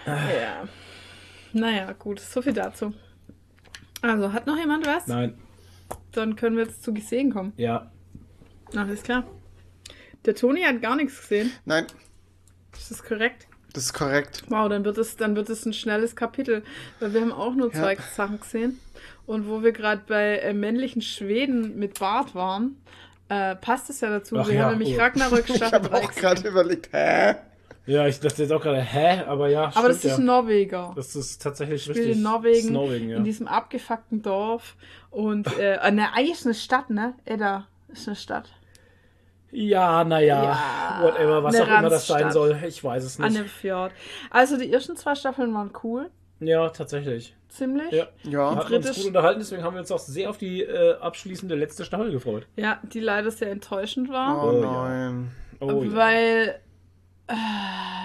ja. 0.06 0.68
Naja, 1.52 1.92
gut, 1.92 2.20
so 2.20 2.40
viel 2.40 2.52
dazu. 2.54 2.94
Also, 4.00 4.32
hat 4.32 4.46
noch 4.46 4.56
jemand 4.58 4.86
was? 4.86 5.06
Nein, 5.06 5.34
Dann 6.12 6.34
können 6.36 6.56
wir 6.56 6.64
jetzt 6.64 6.82
zu 6.82 6.92
gesehen 6.94 7.30
kommen. 7.32 7.52
ja. 7.56 7.90
Ach, 8.74 8.88
ist 8.88 9.04
klar. 9.04 9.24
Der 10.24 10.34
Toni 10.34 10.62
hat 10.62 10.80
gar 10.80 10.96
nichts 10.96 11.20
gesehen. 11.20 11.52
Nein, 11.66 11.84
Ist 12.74 12.90
das 12.90 13.02
korrekt? 13.02 13.46
Das 13.72 13.86
ist 13.86 13.92
korrekt. 13.92 14.44
Wow, 14.48 14.68
dann 14.68 14.84
wird 14.84 14.98
es, 14.98 15.16
dann 15.16 15.36
wird 15.36 15.48
es 15.50 15.64
ein 15.66 15.72
schnelles 15.72 16.16
Kapitel, 16.16 16.62
weil 17.00 17.14
wir 17.14 17.20
haben 17.20 17.32
auch 17.32 17.54
nur 17.54 17.72
zwei 17.72 17.94
Ja. 17.94 18.00
Sachen 18.14 18.40
gesehen. 18.40 18.80
Und 19.26 19.48
wo 19.48 19.62
wir 19.62 19.72
gerade 19.72 20.02
bei 20.06 20.38
äh, 20.38 20.52
männlichen 20.52 21.02
Schweden 21.02 21.78
mit 21.78 21.98
Bart 21.98 22.34
waren, 22.34 22.76
äh, 23.28 23.56
passt 23.56 23.88
es 23.90 24.00
ja 24.00 24.10
dazu. 24.10 24.36
Ach 24.38 24.48
wir 24.48 24.54
ja, 24.54 24.64
haben 24.64 24.78
nämlich 24.78 24.96
oh. 24.96 25.00
Ragnarök 25.00 25.48
Ich 25.54 25.62
habe 25.62 25.88
3 25.88 25.96
auch 25.96 26.12
gerade 26.12 26.48
überlegt, 26.48 26.92
hä? 26.92 27.34
Ja, 27.86 28.06
ich 28.06 28.20
dachte 28.20 28.42
jetzt 28.42 28.52
auch 28.52 28.62
gerade, 28.62 28.80
hä? 28.80 29.24
Aber 29.26 29.48
ja, 29.48 29.72
Aber 29.74 29.88
das 29.88 29.98
stimmt 29.98 30.04
ist 30.04 30.04
ja. 30.04 30.16
ein 30.18 30.24
Norweger. 30.26 30.92
Das 30.94 31.16
ist 31.16 31.42
tatsächlich 31.42 31.82
Spielt 31.82 31.98
richtig. 31.98 32.16
in 32.16 32.22
Das 32.22 32.32
Norwegen, 32.32 32.66
ist 32.66 32.70
Norwegen 32.70 33.08
ja. 33.10 33.16
in 33.16 33.24
diesem 33.24 33.48
abgefuckten 33.48 34.22
Dorf. 34.22 34.76
Und 35.10 35.46
äh, 35.58 35.90
ne, 35.90 36.12
eigentlich 36.14 36.32
ist 36.32 36.46
eine 36.46 36.54
Stadt, 36.54 36.90
ne? 36.90 37.14
Edda 37.24 37.66
ist 37.88 38.06
eine 38.06 38.16
Stadt. 38.16 38.48
Ja, 39.52 40.02
naja, 40.02 40.42
Ja, 40.42 40.98
whatever, 41.02 41.42
was 41.44 41.60
auch 41.60 41.66
immer 41.66 41.90
das 41.90 42.06
sein 42.06 42.30
soll. 42.32 42.56
Ich 42.66 42.82
weiß 42.82 43.04
es 43.04 43.20
An 43.20 43.26
nicht. 43.32 43.38
dem 43.38 43.46
Fjord. 43.48 43.92
Also 44.30 44.56
die 44.58 44.72
ersten 44.72 44.96
zwei 44.96 45.14
Staffeln 45.14 45.52
waren 45.54 45.70
cool. 45.84 46.10
Ja, 46.40 46.70
tatsächlich. 46.70 47.36
Ziemlich. 47.48 47.92
Ja. 47.92 48.08
Wir 48.22 48.32
Ja, 48.32 48.56
hatten 48.56 48.74
uns 48.74 48.86
Britisch- 48.86 48.96
gut 48.96 49.06
unterhalten, 49.08 49.40
deswegen 49.40 49.62
haben 49.62 49.74
wir 49.74 49.80
uns 49.80 49.92
auch 49.92 49.98
sehr 49.98 50.30
auf 50.30 50.38
die 50.38 50.62
äh, 50.62 50.94
abschließende 50.98 51.54
letzte 51.54 51.84
Staffel 51.84 52.10
gefreut. 52.10 52.46
Ja, 52.56 52.80
die 52.82 53.00
leider 53.00 53.30
sehr 53.30 53.50
enttäuschend 53.50 54.08
war. 54.08 54.42
oh 54.42 54.48
Oh, 54.50 54.60
nein. 54.88 55.30
Oh, 55.60 55.84
weil 55.94 56.58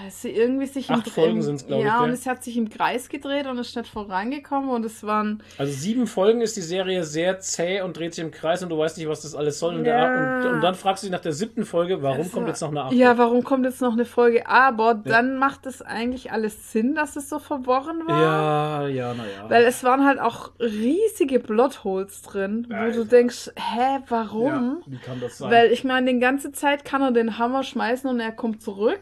sie 0.10 0.30
irgendwie 0.32 0.68
sich 0.68 0.90
Acht 0.90 1.06
im, 1.08 1.12
Folgen 1.14 1.36
im- 1.38 1.42
sind's, 1.42 1.66
glaub 1.68 1.80
ich, 1.80 1.86
Ja, 1.86 2.02
und 2.02 2.12
es 2.12 2.26
hat 2.26 2.42
sich 2.44 2.56
im 2.56 2.70
Kreis 2.70 3.10
gedreht 3.10 3.46
und 3.46 3.58
ist 3.58 3.76
nicht 3.76 3.90
vorangekommen 3.90 4.70
und 4.70 4.86
es 4.86 5.04
waren 5.04 5.44
Also 5.58 5.74
sieben 5.74 6.08
Folgen 6.08 6.40
ist 6.42 6.56
die 6.56 6.62
Serie 6.62 7.04
sehr 7.04 7.40
zäh 7.40 7.82
und 7.82 7.98
dreht 7.98 8.14
sich 8.14 8.24
im 8.24 8.32
Kreis 8.32 8.64
und 8.64 8.70
du 8.70 8.78
weißt 8.78 8.98
nicht, 8.98 9.10
was 9.10 9.22
das 9.24 9.36
alles 9.36 9.60
soll. 9.60 9.76
Und, 9.76 9.86
Ja. 9.86 10.10
der, 10.14 10.46
und, 10.46 10.54
und 10.56 10.62
dann 10.62 10.76
fragst 10.76 11.04
du 11.04 11.08
dich 11.08 11.12
nach 11.12 11.20
der 11.22 11.34
siebten 11.34 11.66
Folge, 11.66 12.02
warum 12.04 12.20
Also, 12.20 12.30
kommt 12.32 12.48
jetzt 12.48 12.62
noch 12.62 12.70
eine 12.70 12.84
achte? 12.84 12.96
Ja, 12.96 13.18
warum 13.18 13.44
kommt 13.44 13.66
jetzt 13.66 13.82
noch 13.82 13.92
eine 13.94 14.06
Folge? 14.06 14.48
Aber 14.48 14.94
dann 14.94 15.38
macht 15.38 15.66
es 15.66 15.82
eigentlich 15.82 16.32
alles 16.32 16.72
Sinn, 16.72 16.96
dass 16.96 17.16
es 17.18 17.28
so 17.28 17.40
verworren 17.40 18.04
war. 18.08 18.22
ja, 18.22 18.88
ja, 18.88 19.14
naja. 19.14 19.50
Weil 19.50 19.66
es 19.66 19.84
waren 19.84 20.06
halt 20.06 20.20
auch 20.20 20.52
riesige 20.60 21.40
Plotholes 21.40 22.22
drin, 22.22 22.66
wo 22.70 22.76
Alter. 22.76 22.98
du 23.00 23.04
denkst, 23.06 23.52
hä, 23.58 24.00
warum? 24.08 24.48
Ja, 24.86 24.92
wie 24.94 24.98
kann 24.98 25.20
das 25.20 25.40
sein? 25.40 25.52
Weil 25.52 25.72
ich 25.72 25.84
meine, 25.84 26.14
die 26.14 26.20
ganze 26.20 26.52
Zeit 26.54 26.86
kann 26.86 27.02
er 27.02 27.12
den 27.12 27.38
Hammer 27.38 27.64
schmeißen 27.64 28.10
und 28.10 28.20
er 28.22 28.32
kommt 28.32 28.62
zurück. 28.62 29.02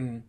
Mhm. 0.00 0.24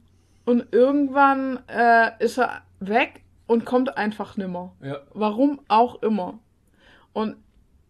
Und 0.46 0.74
irgendwann 0.74 1.60
äh, 1.68 2.12
ist 2.24 2.38
er 2.38 2.64
weg 2.80 3.22
und 3.48 3.66
kommt 3.66 3.98
einfach 3.98 4.38
nimmer. 4.38 4.76
Ja. 4.82 5.00
Warum 5.14 5.62
auch 5.68 6.02
immer. 6.02 6.40
Und 7.14 7.38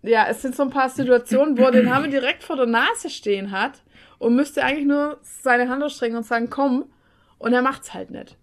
ja, 0.04 0.26
es 0.28 0.42
sind 0.42 0.56
so 0.56 0.64
ein 0.64 0.70
paar 0.70 0.90
Situationen, 0.90 1.58
wo 1.58 1.64
er 1.64 1.72
den 1.72 1.94
Hammer 1.94 2.08
direkt 2.08 2.44
vor 2.44 2.56
der 2.56 2.66
Nase 2.66 3.10
stehen 3.10 3.52
hat 3.52 3.84
und 4.18 4.36
müsste 4.36 4.64
eigentlich 4.64 4.88
nur 4.88 5.20
seine 5.22 5.70
Hand 5.70 5.84
ausstrecken 5.84 6.18
und 6.18 6.26
sagen, 6.26 6.50
komm. 6.50 6.86
Und 7.38 7.54
er 7.54 7.62
macht's 7.62 7.94
halt 7.94 8.12
nicht. 8.12 8.38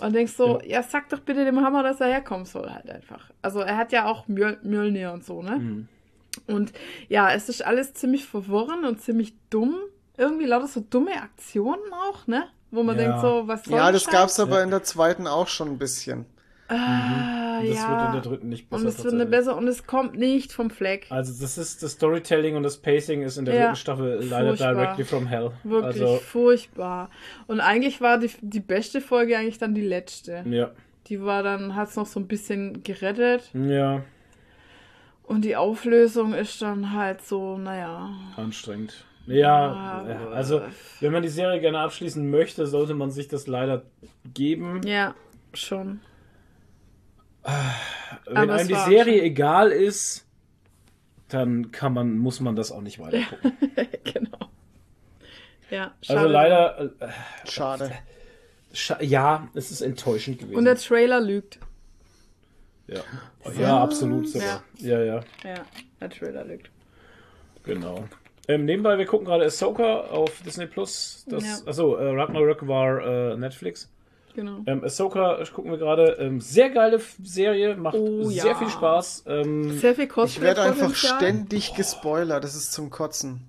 Und 0.00 0.14
denkst 0.14 0.32
so, 0.32 0.60
ja. 0.62 0.82
sag 0.82 1.08
doch 1.08 1.20
bitte 1.20 1.44
dem 1.44 1.60
Hammer, 1.60 1.82
dass 1.82 2.00
er 2.00 2.08
herkommen 2.08 2.44
soll 2.44 2.70
halt 2.70 2.90
einfach. 2.90 3.30
Also 3.40 3.60
er 3.60 3.76
hat 3.76 3.92
ja 3.92 4.06
auch 4.06 4.28
Mjöl 4.28 4.58
Mjölnir 4.62 5.12
und 5.12 5.24
so, 5.24 5.42
ne? 5.42 5.56
Mhm. 5.56 5.88
Und 6.46 6.72
ja, 7.08 7.32
es 7.32 7.48
ist 7.48 7.64
alles 7.64 7.94
ziemlich 7.94 8.26
verworren 8.26 8.84
und 8.84 9.00
ziemlich 9.00 9.34
dumm. 9.48 9.74
Irgendwie 10.18 10.44
lauter 10.44 10.66
so 10.66 10.80
dumme 10.80 11.22
Aktionen 11.22 11.92
auch, 11.92 12.26
ne? 12.26 12.44
Wo 12.70 12.82
man 12.82 12.96
Ja. 12.98 13.02
denkt 13.04 13.20
so, 13.20 13.42
was 13.46 13.64
soll 13.64 13.78
Ja, 13.78 13.92
das 13.92 14.02
Scheiß? 14.04 14.12
gab's 14.12 14.40
aber 14.40 14.62
in 14.62 14.70
der 14.70 14.82
zweiten 14.82 15.26
auch 15.26 15.48
schon 15.48 15.68
ein 15.68 15.78
bisschen. 15.78 16.26
Ah, 16.68 17.60
Und 17.60 17.68
das 17.68 17.76
ja. 17.76 17.90
wird 17.90 18.06
in 18.06 18.12
der 18.12 18.20
dritten 18.22 18.48
nicht 18.48 18.68
besser. 18.68 18.82
und 18.82 18.88
es 18.88 19.04
wird 19.04 19.14
eine 19.14 19.24
besser 19.26 19.56
und 19.56 19.68
es 19.68 19.86
kommt 19.86 20.18
nicht 20.18 20.52
vom 20.52 20.68
Fleck. 20.68 21.06
Also 21.10 21.32
das 21.40 21.56
ist 21.58 21.80
das 21.82 21.92
Storytelling 21.92 22.56
und 22.56 22.64
das 22.64 22.78
Pacing 22.78 23.22
ist 23.22 23.36
in 23.36 23.44
der 23.44 23.54
Ja, 23.54 23.60
dritten 23.66 23.76
Staffel 23.76 24.20
leider 24.28 24.48
furchtbar. 24.48 24.74
directly 24.74 25.04
from 25.04 25.26
hell. 25.28 25.52
Wirklich 25.62 26.02
Also 26.02 26.16
furchtbar. 26.16 27.08
Und 27.46 27.60
eigentlich 27.60 28.00
war 28.00 28.18
die, 28.18 28.30
die 28.40 28.58
beste 28.60 29.00
Folge 29.00 29.38
eigentlich 29.38 29.58
dann 29.58 29.74
die 29.74 29.80
letzte. 29.86 30.42
ja, 30.50 30.72
Die 31.06 31.22
war 31.22 31.44
dann, 31.44 31.76
hat 31.76 31.90
es 31.90 31.94
noch 31.96 32.06
so 32.06 32.18
ein 32.18 32.26
bisschen 32.26 32.82
gerettet. 32.82 33.48
ja, 33.54 34.02
Und 35.22 35.44
die 35.44 35.54
Auflösung 35.56 36.34
ist 36.34 36.60
dann 36.62 36.92
halt 36.92 37.22
so, 37.22 37.58
naja. 37.58 38.10
anstrengend. 38.36 39.04
Ja, 39.26 39.72
Ah, 39.72 40.08
ja, 40.08 40.28
also 40.30 40.62
wenn 41.00 41.12
man 41.12 41.22
die 41.22 41.28
Serie 41.28 41.60
gerne 41.60 41.80
abschließen 41.80 42.30
möchte, 42.30 42.66
sollte 42.66 42.94
man 42.94 43.10
sich 43.10 43.26
das 43.28 43.46
leider 43.46 43.82
geben. 44.34 44.80
Ja, 44.86 45.14
schon. 45.52 46.00
Wenn 48.26 48.36
aber 48.36 48.54
einem 48.54 48.68
die 48.68 48.74
Serie 48.74 49.16
schon- 49.18 49.24
egal 49.26 49.70
ist, 49.72 50.26
dann 51.28 51.72
kann 51.72 51.92
man, 51.92 52.16
muss 52.18 52.40
man 52.40 52.54
das 52.56 52.70
auch 52.70 52.80
nicht 52.82 52.98
weiter 53.00 53.18
gucken. 53.28 53.52
genau. 54.04 54.50
Ja, 55.70 55.92
schade. 56.02 56.20
Also 56.20 56.32
leider, 56.32 56.80
äh, 57.00 57.08
Schade. 57.48 57.90
scha 58.72 59.02
ja, 59.02 59.48
es 59.54 59.72
ist 59.72 59.80
enttäuschend 59.80 60.38
gewesen. 60.38 60.56
Und 60.56 60.64
der 60.66 60.76
Trailer 60.76 61.20
lügt. 61.20 61.58
ja. 62.86 63.00
ja, 63.58 63.82
absolut 63.82 64.28
sogar. 64.28 64.62
Ja, 64.78 65.02
ja, 65.02 65.20
Ja, 65.44 65.64
der 66.00 66.10
Trailer 66.10 66.44
lügt. 66.44 66.70
genau. 67.64 68.04
Ähm, 68.48 68.64
nebenbei, 68.64 68.96
wir 68.98 69.06
gucken 69.06 69.26
gerade 69.26 69.44
Ahsoka 69.44 70.00
auf 70.02 70.30
Disney 70.44 70.66
Plus. 70.66 71.24
Das, 71.28 71.42
Ja. 71.44 71.56
Achso, 71.66 71.96
äh, 71.96 72.10
Ragnarök 72.14 72.66
war 72.68 73.04
äh, 73.32 73.36
Netflix. 73.36 73.90
Genau. 74.36 74.58
Ähm, 74.66 74.84
Ahsoka 74.84 75.42
gucken 75.52 75.70
wir 75.70 75.78
gerade. 75.78 76.16
Ähm, 76.20 76.40
sehr 76.40 76.70
geile 76.70 77.00
Serie, 77.24 77.74
macht 77.76 77.96
Oh, 77.96 78.24
sehr 78.24 78.44
ja. 78.48 78.54
viel 78.54 78.68
Spaß. 78.68 79.24
Ähm, 79.26 79.78
Sehr 79.78 79.94
viel 79.94 80.08
Ich 80.26 80.40
werde 80.40 80.62
einfach 80.62 80.94
ständig 80.94 81.74
gespoilert, 81.74 82.44
das 82.44 82.54
ist 82.54 82.72
zum 82.72 82.90
Kotzen. 82.90 83.40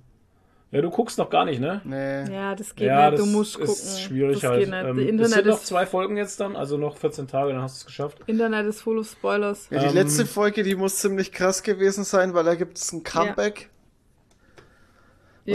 ja, 0.72 0.82
du 0.82 0.90
guckst 0.90 1.18
noch 1.18 1.30
gar 1.30 1.44
nicht, 1.45 1.60
ne? 1.60 1.82
Nee. 1.84 2.34
Ja, 2.34 2.56
das 2.56 2.74
geht 2.74 2.88
Ja, 2.88 3.10
nicht. 3.11 3.19
das 3.19 3.26
Du 3.30 3.38
musst 3.38 3.57
ist 3.60 3.68
gucken. 3.68 3.99
schwierig 4.07 4.40
das 4.40 4.49
halt. 4.49 4.60
geht 4.61 4.69
nicht. 4.69 4.84
Ähm, 4.86 4.95
Die 4.98 5.03
es 5.03 5.10
Internet 5.10 5.34
sind 5.34 5.48
noch 5.48 5.57
ist, 5.57 5.68
zwei 5.68 5.86
Folgen 5.86 6.18
jetzt 6.18 6.40
dann, 6.40 6.56
also 6.56 6.78
noch 6.78 6.98
14 6.98 7.28
Tage, 7.28 7.52
dann 7.53 7.61
hast 7.61 7.76
du 7.76 7.80
es 7.82 7.86
geschafft. 7.86 8.19
Internet 8.26 8.65
ist 8.65 8.82
full 8.82 8.98
of 8.98 9.07
Spoilers. 9.10 9.68
Ja, 9.69 9.80
die 9.80 9.86
Ähm, 9.88 9.94
letzte 9.94 10.26
Folge, 10.26 10.64
die 10.64 10.76
muss 10.76 10.95
ziemlich 10.98 11.32
krass 11.34 11.64
gewesen 11.64 12.03
sein, 12.06 12.34
weil 12.34 12.45
da 12.45 12.56
gibt 12.56 12.78
es 12.78 12.91
ein 12.94 13.03
Comeback 13.03 13.60
oder 13.60 13.77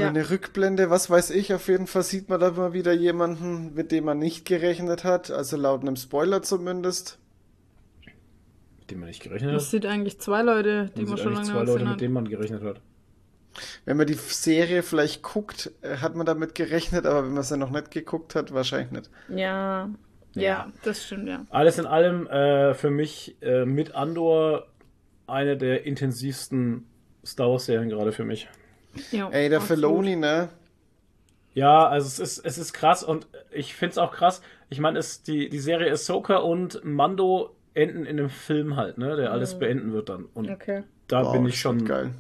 Ja. 0.01 0.09
eine 0.09 0.31
Rückblende, 0.31 0.89
was 0.91 1.11
weiß 1.11 1.31
ich. 1.31 1.53
Auf 1.53 1.69
jeden 1.69 1.87
Fall 1.87 2.03
sieht 2.03 2.29
man 2.29 2.41
da 2.41 2.51
mal 2.51 2.73
wieder 2.73 2.93
jemanden, 2.93 3.75
mit 3.75 3.93
dem 3.93 4.05
man 4.05 4.19
nicht 4.19 4.45
gerechnet 4.47 5.05
hat, 5.05 5.31
also 5.31 5.57
laut 5.57 5.83
einem 5.83 5.97
Spoiler 5.97 6.43
zumindest. 6.43 7.19
Mit 8.79 8.91
dem 8.91 9.01
man 9.01 9.09
nicht 9.09 9.23
gerechnet 9.23 9.55
Das 9.55 9.65
hat. 9.65 9.71
sind 9.71 9.87
eigentlich 9.87 10.19
zwei 10.21 10.43
Leute, 10.43 10.91
die 10.97 11.03
Man 11.03 11.11
man 11.11 11.19
schon 11.19 11.35
eigentlich 11.37 11.49
lange 11.49 11.65
zwei 11.67 11.73
Leute, 11.73 11.85
mit 11.85 12.01
denen 12.01 12.15
man 12.15 12.29
gerechnet 12.29 12.63
hat. 12.63 12.81
Wenn 13.85 13.99
man 13.99 14.07
die 14.07 14.15
Serie 14.15 14.83
vielleicht 14.83 15.23
guckt, 15.23 15.71
äh, 15.83 15.99
hat 15.99 16.15
man 16.17 16.25
damit 16.25 16.55
gerechnet, 16.55 17.05
aber 17.05 17.25
wenn 17.27 17.35
man 17.35 17.43
sie 17.43 17.59
noch 17.59 17.71
nicht 17.71 17.91
geguckt 17.91 18.35
hat, 18.35 18.55
wahrscheinlich 18.55 18.93
nicht. 18.93 19.11
Ja. 19.29 19.91
ja, 20.35 20.43
Ja. 20.43 20.73
das 20.85 21.05
stimmt, 21.05 21.29
ja. 21.29 21.45
Alles 21.51 21.79
in 21.79 21.85
allem 21.85 22.27
äh, 22.29 22.73
für 22.73 22.91
mich 22.91 23.37
äh, 23.43 23.67
mit 23.67 23.95
Andor 23.95 24.69
eine 25.27 25.59
der 25.59 25.85
intensivsten 25.85 26.87
Star 27.27 27.51
Wars-Serien 27.51 27.91
gerade 27.91 28.13
für 28.13 28.25
mich. 28.25 28.49
Ja 29.11 29.29
Ey, 29.31 29.49
der. 29.49 29.61
Feloni, 29.61 30.17
ne? 30.17 30.49
Ja, 31.55 31.87
also 31.87 32.07
es 32.07 32.19
ist, 32.19 32.47
es 32.47 32.59
ist 32.59 32.73
krass 32.73 33.05
und 33.05 33.27
ich 33.51 33.75
finde 33.75 33.93
es 33.93 33.99
auch 33.99 34.13
krass. 34.13 34.41
Ich 34.71 34.81
meine, 34.81 34.99
es 34.99 35.23
die, 35.23 35.49
die 35.51 35.59
Serie 35.59 35.93
Ahsoka 35.93 36.37
und 36.37 36.83
Mando 36.85 37.55
enden 37.75 38.07
in 38.07 38.19
einem 38.19 38.31
Film 38.31 38.77
halt, 38.77 38.97
ne, 38.99 39.17
der 39.17 39.33
alles 39.33 39.59
beenden 39.59 39.93
wird 39.93 40.09
dann. 40.09 40.27
Und 40.35 40.51
Okay. 40.51 40.83
da 41.09 41.25
Wow, 41.25 41.33
bin 41.33 41.47
ich 41.47 41.61
schon, 41.61 41.85
geil. 41.85 42.11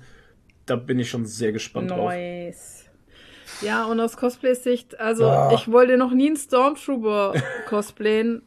da 0.66 0.77
bin 0.77 0.99
ich 0.99 1.09
schon 1.09 1.24
sehr 1.27 1.53
gespannt 1.53 1.90
drauf. 1.90 2.11
Nice. 2.11 2.85
Ja, 3.62 3.85
und 3.86 4.01
aus 4.01 4.16
Cosplay-Sicht, 4.16 4.99
also 5.01 5.27
Ah. 5.28 5.53
ich 5.55 5.70
wollte 5.70 5.97
noch 5.97 6.12
nie 6.12 6.27
einen 6.27 6.36
Stormtrooper 6.36 7.35
cosplayen, 7.69 8.43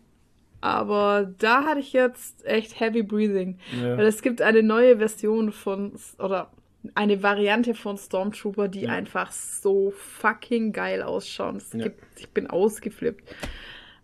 aber 0.62 1.32
da 1.40 1.64
hatte 1.64 1.80
ich 1.80 1.94
jetzt 1.94 2.46
echt 2.46 2.80
Heavy 2.80 3.02
Breathing. 3.04 3.58
Ja. 3.82 3.98
Weil 3.98 4.06
es 4.08 4.22
gibt 4.22 4.42
eine 4.42 4.62
neue 4.64 4.98
Version 4.98 5.52
von, 5.52 5.94
oder 6.20 6.52
eine 6.96 7.24
Variante 7.24 7.74
von 7.74 7.98
Stormtrooper, 7.98 8.68
die 8.68 8.82
Ja. 8.82 8.92
einfach 8.92 9.32
so 9.32 9.92
fucking 9.92 10.72
geil 10.74 11.02
ausschauen. 11.02 11.58
Es 11.58 11.74
Ja. 11.74 11.84
gibt, 11.86 12.04
ich 12.20 12.30
bin 12.30 12.48
ausgeflippt. 12.48 13.24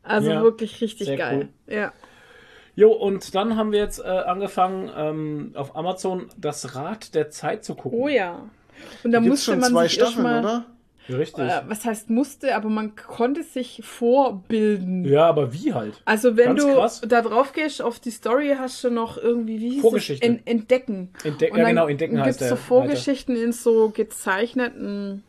Also 0.04 0.32
Ja, 0.32 0.42
wirklich 0.42 0.82
richtig 0.82 1.16
geil. 1.18 1.50
Ja. 1.68 1.94
Jo, 2.76 2.92
und 2.94 3.36
dann 3.36 3.58
haben 3.58 3.72
wir 3.72 3.80
jetzt 3.80 4.00
äh, 4.00 4.04
angefangen, 4.08 4.90
ähm, 4.96 5.52
auf 5.56 5.76
Amazon 5.76 6.30
das 6.38 6.74
Rad 6.76 7.14
der 7.14 7.30
Zeit 7.30 7.64
zu 7.66 7.76
gucken. 7.76 8.00
Oh 8.00 8.08
ja. 8.08 8.50
Und 9.04 9.12
da 9.12 9.20
Gibt's 9.20 9.30
musste 9.30 9.52
schon 9.52 9.60
man 9.60 9.72
zwei 9.72 9.84
sich 9.84 9.94
Staffeln, 9.94 10.26
oder? 10.26 10.66
Richtig. 11.10 11.44
äh, 11.44 11.62
was 11.68 11.84
heißt 11.86 12.10
musste, 12.10 12.56
aber 12.56 12.70
man 12.70 12.96
konnte 12.96 13.44
sich 13.44 13.82
vorbilden. 13.84 15.04
ja, 15.06 15.28
aber 15.28 15.54
wie 15.54 15.74
halt? 15.74 16.02
Also 16.06 16.38
wenn 16.38 16.56
Ganz 16.56 16.62
du 16.64 16.74
krass. 16.74 17.02
da 17.08 17.22
drauf 17.22 17.54
gehst 17.54 17.82
auf 17.82 18.00
die 18.00 18.12
Story, 18.12 18.56
hast 18.58 18.84
du 18.84 18.90
noch 18.90 19.18
irgendwie, 19.18 19.60
wie 19.60 19.70
hieß 19.72 19.82
Vorgeschichte. 19.82 20.26
es? 20.26 20.32
En 20.34 20.46
Entdecken. 20.46 21.10
Entdecken, 21.24 21.58
ja 21.58 21.68
genau, 21.68 21.88
entdecken 21.88 22.18
heißt 22.20 22.40
gibt's 22.40 22.40
der. 22.40 22.50
so 22.50 22.56
Vorgeschichten 22.56 23.36
in 23.36 23.52
so 23.52 23.90
gezeichneten, 23.90 25.24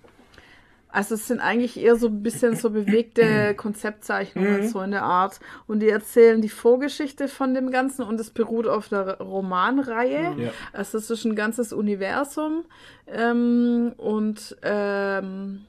also 0.93 1.15
es 1.15 1.27
sind 1.27 1.41
eigentlich 1.41 1.79
eher 1.81 1.97
so 1.97 2.07
ein 2.09 2.23
bisschen 2.23 2.55
so 2.55 2.71
bewegte 2.71 3.55
Konzeptzeichnungen, 3.57 4.61
Mhm. 4.61 4.69
so 4.69 4.81
in 4.83 4.91
der 4.93 5.03
Art. 5.03 5.41
Und 5.67 5.81
die 5.81 5.89
erzählen 5.89 6.41
die 6.43 6.49
Vorgeschichte 6.51 7.29
von 7.29 7.55
dem 7.55 7.71
Ganzen 7.71 8.03
und 8.03 8.21
es 8.21 8.31
beruht 8.31 8.67
auf 8.69 8.89
der 8.91 9.19
Romanreihe. 9.19 10.35
Ja. 10.39 10.51
Also 10.73 10.99
es 10.99 11.11
ist 11.11 11.25
ein 11.25 11.35
ganzes 11.35 11.73
Universum. 11.73 12.65
Ähm, 13.07 13.93
und 13.97 14.57
ähm, 14.63 15.65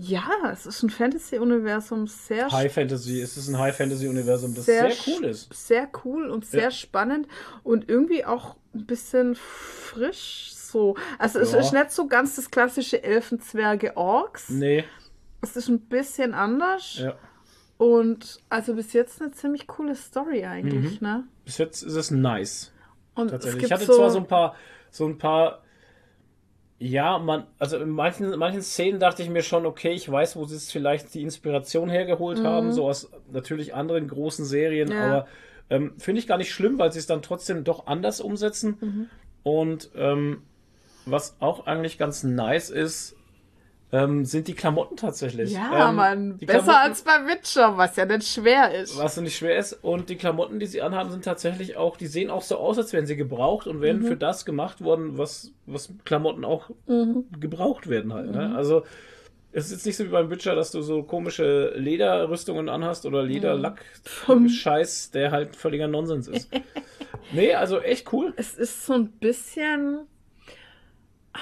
ja, 0.00 0.28
es 0.52 0.64
ist 0.64 0.82
ein 0.84 0.90
Fantasy-Universum, 0.90 2.06
sehr 2.06 2.48
High 2.52 2.72
Fantasy, 2.72 3.20
es 3.20 3.36
ist 3.36 3.48
ein 3.48 3.58
High 3.58 3.76
Fantasy 3.76 4.06
Universum, 4.06 4.54
das 4.54 4.66
Sehr 4.66 4.92
sehr, 4.92 5.14
cool 5.16 5.24
ist. 5.24 5.52
sehr 5.52 5.88
cool 6.04 6.30
und 6.30 6.46
sehr 6.46 6.62
Ja. 6.64 6.70
spannend 6.70 7.26
und 7.64 7.88
irgendwie 7.88 8.24
auch 8.24 8.54
ein 8.74 8.86
bisschen 8.86 9.34
frisch 9.34 10.52
so. 10.70 10.96
Also 11.18 11.38
es 11.40 11.52
Ja. 11.52 11.58
ist 11.60 11.72
nicht 11.72 11.90
so 11.92 12.06
ganz 12.06 12.36
das 12.36 12.50
klassische 12.50 13.02
Elfenzwerge-Orks. 13.02 14.50
Nee, 14.50 14.84
Es 15.40 15.56
ist 15.56 15.68
ein 15.68 15.80
bisschen 15.80 16.34
anders 16.34 16.96
ja. 16.98 17.14
und 17.76 18.40
also 18.48 18.74
bis 18.74 18.92
jetzt 18.92 19.22
eine 19.22 19.30
ziemlich 19.30 19.66
coole 19.68 19.94
Story 19.94 20.44
eigentlich, 20.44 21.00
Mhm. 21.00 21.06
ne? 21.06 21.24
Bis 21.44 21.58
jetzt 21.58 21.82
ist 21.82 21.94
es 21.94 22.10
nice. 22.10 22.72
Und 23.14 23.30
Tatsächlich. 23.30 23.62
es 23.64 23.68
Ich 23.68 23.72
hatte 23.72 23.84
so, 23.86 23.94
zwar 23.96 24.10
so 24.10 24.18
ein 24.18 24.26
paar, 24.26 24.54
so 24.90 25.06
ein 25.06 25.16
paar, 25.18 25.62
ja, 26.80 27.18
man, 27.18 27.46
also 27.58 27.76
in 27.78 27.90
manchen, 27.90 28.32
in 28.32 28.38
manchen 28.38 28.62
Szenen 28.62 29.00
dachte 29.00 29.22
ich 29.22 29.30
mir 29.30 29.42
schon, 29.42 29.66
okay, 29.66 29.90
ich 29.92 30.10
weiß, 30.10 30.36
wo 30.36 30.44
sie 30.44 30.54
es 30.56 30.70
vielleicht 30.70 31.12
die 31.14 31.22
Inspiration 31.22 31.88
hergeholt 31.88 32.42
haben, 32.44 32.72
so 32.72 32.86
aus 32.88 33.10
natürlich 33.32 33.74
anderen 33.74 34.06
großen 34.08 34.44
Serien, 34.44 34.88
Mhm. 34.88 34.94
Ja. 34.94 35.04
aber 35.06 35.26
ähm, 35.70 35.94
finde 35.98 36.20
ich 36.20 36.26
gar 36.26 36.38
nicht 36.38 36.52
schlimm, 36.52 36.78
weil 36.78 36.92
sie 36.92 36.98
es 36.98 37.06
dann 37.06 37.20
trotzdem 37.22 37.62
doch 37.64 37.86
anders 37.86 38.20
umsetzen. 38.20 38.76
Mhm. 38.80 39.10
Und 39.42 39.90
ähm, 39.96 40.42
was 41.10 41.36
auch 41.40 41.66
eigentlich 41.66 41.98
ganz 41.98 42.22
nice 42.22 42.70
ist, 42.70 43.16
ähm, 43.90 44.24
sind 44.26 44.48
die 44.48 44.54
Klamotten 44.54 44.96
tatsächlich. 44.96 45.52
ja, 45.52 45.88
ähm, 45.88 45.96
Mann, 45.96 46.38
die 46.38 46.46
besser 46.46 46.78
als 46.78 47.02
bei 47.02 47.26
Witcher, 47.26 47.78
was 47.78 47.96
ja 47.96 48.04
nicht 48.04 48.28
schwer 48.28 48.74
ist. 48.74 48.98
was 48.98 49.16
nicht 49.16 49.36
schwer 49.36 49.56
ist. 49.56 49.72
Und 49.72 50.10
die 50.10 50.16
Klamotten, 50.16 50.58
die 50.60 50.66
sie 50.66 50.82
anhaben, 50.82 51.10
sind 51.10 51.24
tatsächlich 51.24 51.76
auch, 51.76 51.96
die 51.96 52.06
sehen 52.06 52.30
auch 52.30 52.42
so 52.42 52.58
aus, 52.58 52.76
als 52.76 52.92
wären 52.92 53.06
sie 53.06 53.16
gebraucht 53.16 53.66
und 53.66 53.80
wären 53.80 54.02
für 54.02 54.16
das 54.16 54.44
gemacht 54.44 54.82
worden, 54.82 55.16
was, 55.16 55.52
was 55.64 55.90
Klamotten 56.04 56.44
auch 56.44 56.70
gebraucht 57.40 57.88
werden 57.88 58.12
halt. 58.12 58.30
Ne? 58.30 58.54
Also 58.54 58.84
es 59.52 59.66
ist 59.66 59.72
jetzt 59.72 59.86
nicht 59.86 59.96
so 59.96 60.04
wie 60.04 60.10
beim 60.10 60.30
Witcher, 60.30 60.54
dass 60.54 60.70
du 60.70 60.82
so 60.82 61.02
komische 61.02 61.72
Lederrüstungen 61.74 62.68
anhast 62.68 63.06
oder 63.06 63.22
Lederlack-Scheiß, 63.22 65.10
der 65.12 65.30
halt 65.30 65.56
völliger 65.56 65.88
Nonsens 65.88 66.28
ist. 66.28 66.50
nee, 67.32 67.54
also 67.54 67.80
echt 67.80 68.12
cool. 68.12 68.34
Es 68.36 68.54
ist 68.54 68.84
so 68.84 68.92
ein 68.92 69.08
bisschen. 69.08 70.00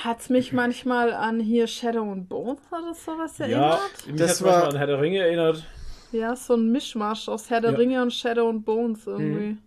Hat 0.05 0.29
mich 0.31 0.53
manchmal 0.53 1.13
an 1.13 1.41
hier 1.41 1.67
Shadow 1.67 2.13
and 2.13 2.29
Bones 2.29 2.61
oder 2.71 2.93
sowas 2.95 3.39
Ja, 3.39 3.45
erinnert? 3.47 4.07
mich 4.07 4.17
Das 4.17 4.43
war 4.45 4.69
an 4.69 4.77
Herr 4.77 4.87
der 4.87 5.01
Ringe 5.01 5.19
erinnert. 5.21 5.65
Ja, 6.13 6.37
so 6.37 6.55
ein 6.55 6.71
Mischmasch 6.71 7.29
aus 7.29 7.49
Herr 7.51 7.61
der 7.61 7.73
Ja. 7.73 7.77
Ringe 7.79 8.03
und 8.03 8.13
Shadow 8.13 8.49
and 8.51 8.65
Bones 8.65 9.07
irgendwie. 9.07 9.59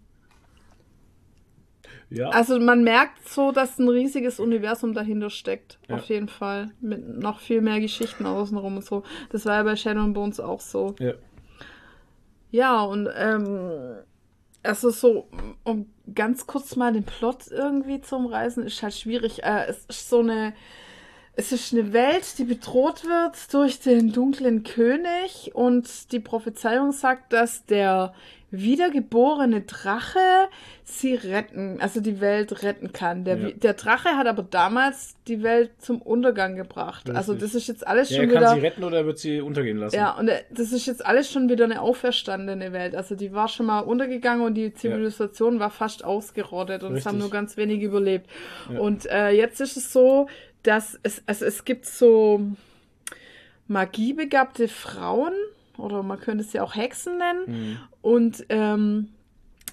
Ja, 2.11 2.29
Also 2.29 2.59
man 2.59 2.83
merkt 2.83 3.27
so, 3.29 3.51
dass 3.51 3.77
ein 3.77 3.87
riesiges 3.87 4.39
Universum 4.39 4.93
dahinter 4.93 5.29
steckt. 5.29 5.77
Ja. 5.87 5.95
Auf 5.97 6.05
jeden 6.05 6.27
Fall. 6.27 6.71
Mit 6.81 7.07
noch 7.19 7.39
viel 7.39 7.61
mehr 7.61 7.79
Geschichten 7.79 8.25
außenrum 8.25 8.77
und 8.77 8.85
so. 8.85 9.03
Das 9.31 9.45
war 9.45 9.55
ja 9.57 9.63
bei 9.63 9.75
Shadow 9.75 10.01
and 10.01 10.13
Bones 10.13 10.39
auch 10.39 10.61
so. 10.61 10.95
ja. 10.99 11.13
Ja, 12.51 12.81
und 12.81 13.07
ähm, 13.15 13.97
also 14.63 14.89
so, 14.89 15.27
um 15.63 15.89
ganz 16.13 16.47
kurz 16.47 16.75
mal 16.75 16.93
den 16.93 17.03
Plot 17.03 17.47
irgendwie 17.49 18.01
zu 18.01 18.15
umreißen, 18.17 18.63
ist 18.65 18.83
halt 18.83 18.93
schwierig. 18.93 19.43
Äh, 19.43 19.65
es 19.67 19.85
ist 19.85 20.09
so 20.09 20.19
eine, 20.19 20.53
es 21.39 21.53
ist 21.53 21.71
eine 21.71 21.93
Welt, 21.93 22.37
die 22.37 22.43
bedroht 22.43 23.05
wird 23.05 23.53
durch 23.53 23.79
den 23.79 24.11
dunklen 24.11 24.63
König 24.63 25.51
und 25.53 26.11
die 26.11 26.19
Prophezeiung 26.19 26.91
sagt, 26.91 27.31
dass 27.31 27.65
der 27.65 28.13
wiedergeborene 28.51 29.61
Drache 29.61 30.19
sie 30.83 31.13
retten, 31.13 31.77
also 31.79 32.01
die 32.01 32.19
Welt 32.19 32.63
retten 32.63 32.91
kann. 32.91 33.23
Der, 33.23 33.37
Ja. 33.37 33.49
Der 33.51 33.73
Drache 33.73 34.17
hat 34.17 34.25
aber 34.25 34.41
damals 34.41 35.15
die 35.27 35.43
Welt 35.43 35.69
zum 35.77 36.01
Untergang 36.01 36.55
gebracht. 36.55 37.09
Also 37.11 37.33
Richtig. 37.33 37.51
das 37.51 37.61
ist 37.61 37.67
jetzt 37.67 37.87
alles 37.87 38.09
ja 38.09 38.17
schon 38.17 38.25
er 38.25 38.33
kann 38.33 38.41
wieder. 38.41 38.53
sie 38.55 38.59
retten 38.59 38.83
oder 38.83 38.97
er 38.97 39.05
wird 39.05 39.19
sie 39.19 39.39
untergehen 39.39 39.77
lassen. 39.77 39.95
Ja, 39.95 40.17
und 40.17 40.29
äh, 40.29 40.41
das 40.49 40.71
ist 40.71 40.87
jetzt 40.87 41.05
alles 41.05 41.31
schon 41.31 41.47
wieder 41.47 41.65
eine 41.65 41.79
auferstandene 41.79 42.73
Welt. 42.73 42.95
Also 42.95 43.13
die 43.15 43.31
war 43.33 43.47
schon 43.47 43.67
mal 43.67 43.81
untergegangen 43.81 44.43
und 44.43 44.55
die 44.55 44.73
Zivilisation 44.73 45.59
war 45.59 45.69
fast 45.69 46.03
ausgerottet 46.03 46.81
und 46.83 46.95
es 46.95 47.05
haben 47.05 47.17
Richtig. 47.17 47.19
nur 47.19 47.29
ganz 47.29 47.55
wenige 47.55 47.85
überlebt. 47.85 48.27
Ja. 48.73 48.79
Und 48.79 49.05
äh, 49.05 49.29
jetzt 49.29 49.61
ist 49.61 49.77
es 49.77 49.93
so, 49.93 50.27
dass 50.63 50.99
es, 51.03 51.23
also 51.25 51.45
es 51.45 51.65
gibt 51.65 51.85
so 51.85 52.41
magiebegabte 53.67 54.67
Frauen 54.67 55.33
oder 55.77 56.03
man 56.03 56.19
könnte 56.19 56.43
sie 56.43 56.59
auch 56.59 56.75
Hexen 56.75 57.17
nennen 57.17 57.43
Mhm. 57.47 57.77
und 58.01 58.45
ähm, 58.49 59.09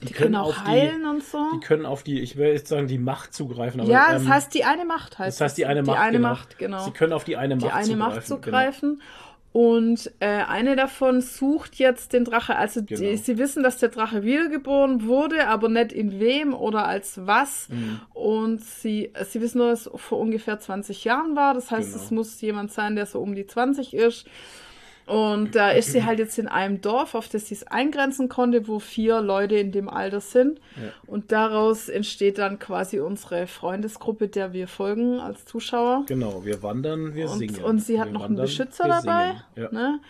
die, 0.02 0.12
können 0.12 0.36
auch 0.36 0.48
auf 0.48 0.64
heilen 0.66 1.06
und 1.06 1.24
so. 1.24 1.38
Die, 1.52 1.58
die 1.60 1.66
können 1.66 1.86
auf 1.86 2.02
die, 2.02 2.20
ich 2.20 2.36
will 2.36 2.48
jetzt 2.48 2.68
sagen, 2.68 2.86
die 2.86 2.98
Macht 2.98 3.32
zugreifen. 3.32 3.80
Aber, 3.80 3.90
ja, 3.90 4.12
das 4.12 4.24
ähm, 4.24 4.28
heißt 4.28 4.52
die 4.52 4.64
eine 4.64 4.84
Macht 4.84 5.18
heißt 5.18 5.40
Das 5.40 5.44
heißt, 5.44 5.58
die 5.58 5.62
es. 5.62 5.68
eine 5.68 5.82
Macht, 5.82 5.96
Die 5.96 6.00
eine 6.02 6.16
genau. 6.18 6.28
Macht, 6.28 6.58
genau. 6.58 6.84
Sie 6.84 6.90
können 6.90 7.12
auf 7.14 7.24
die 7.24 7.36
eine 7.36 7.56
Macht 7.56 7.64
die 7.64 7.70
eine 7.72 8.20
zugreifen. 8.22 8.98
Macht 8.98 8.98
genau. 8.98 9.25
Und 9.56 10.12
äh, 10.20 10.26
eine 10.26 10.76
davon 10.76 11.22
sucht 11.22 11.76
jetzt 11.76 12.12
den 12.12 12.26
Drache. 12.26 12.56
Also 12.56 12.82
die, 12.82 12.94
Genau. 12.94 13.16
sie 13.16 13.38
wissen, 13.38 13.62
dass 13.62 13.78
der 13.78 13.88
Drache 13.88 14.22
wiedergeboren 14.22 15.06
wurde, 15.06 15.46
aber 15.48 15.70
nicht 15.70 15.92
in 15.92 16.20
wem 16.20 16.52
oder 16.52 16.86
als 16.86 17.26
was. 17.26 17.70
Mhm. 17.70 18.00
Und 18.12 18.60
sie, 18.62 19.12
sie 19.26 19.40
wissen 19.40 19.56
nur, 19.56 19.70
dass 19.70 19.86
es 19.86 19.90
vor 19.98 20.18
ungefähr 20.18 20.60
20 20.60 21.04
Jahren 21.04 21.36
war. 21.36 21.54
Das 21.54 21.70
heißt, 21.70 21.90
Genau. 21.90 22.04
es 22.04 22.10
muss 22.10 22.38
jemand 22.42 22.70
sein, 22.70 22.96
der 22.96 23.06
so 23.06 23.18
um 23.20 23.34
die 23.34 23.46
20 23.46 23.94
ist. 23.94 24.26
Und 25.06 25.54
da 25.54 25.70
ist 25.70 25.92
sie 25.92 26.04
halt 26.04 26.18
jetzt 26.18 26.36
in 26.36 26.48
einem 26.48 26.80
Dorf, 26.80 27.14
auf 27.14 27.28
das 27.28 27.46
sie 27.46 27.54
es 27.54 27.64
eingrenzen 27.68 28.28
konnte, 28.28 28.66
wo 28.66 28.80
vier 28.80 29.20
Leute 29.20 29.54
in 29.54 29.70
dem 29.70 29.88
Alter 29.88 30.20
sind. 30.20 30.58
Ja. 30.76 30.90
Und 31.06 31.30
daraus 31.30 31.88
entsteht 31.88 32.38
dann 32.38 32.58
quasi 32.58 32.98
unsere 32.98 33.46
Freundesgruppe, 33.46 34.26
der 34.26 34.52
wir 34.52 34.66
folgen 34.66 35.20
als 35.20 35.44
Zuschauer. 35.44 36.04
Genau, 36.08 36.44
wir 36.44 36.60
wandern, 36.64 37.14
wir 37.14 37.30
Und, 37.30 37.38
singen. 37.38 37.62
und 37.62 37.78
sie 37.78 38.00
hat 38.00 38.08
wir 38.08 38.14
noch 38.14 38.22
einen 38.22 38.30
wandern, 38.30 38.46
Beschützer 38.46 38.84
wir 38.84 39.00
dabei. 39.00 39.34
Ja. 39.54 39.70
Ne? 39.70 40.00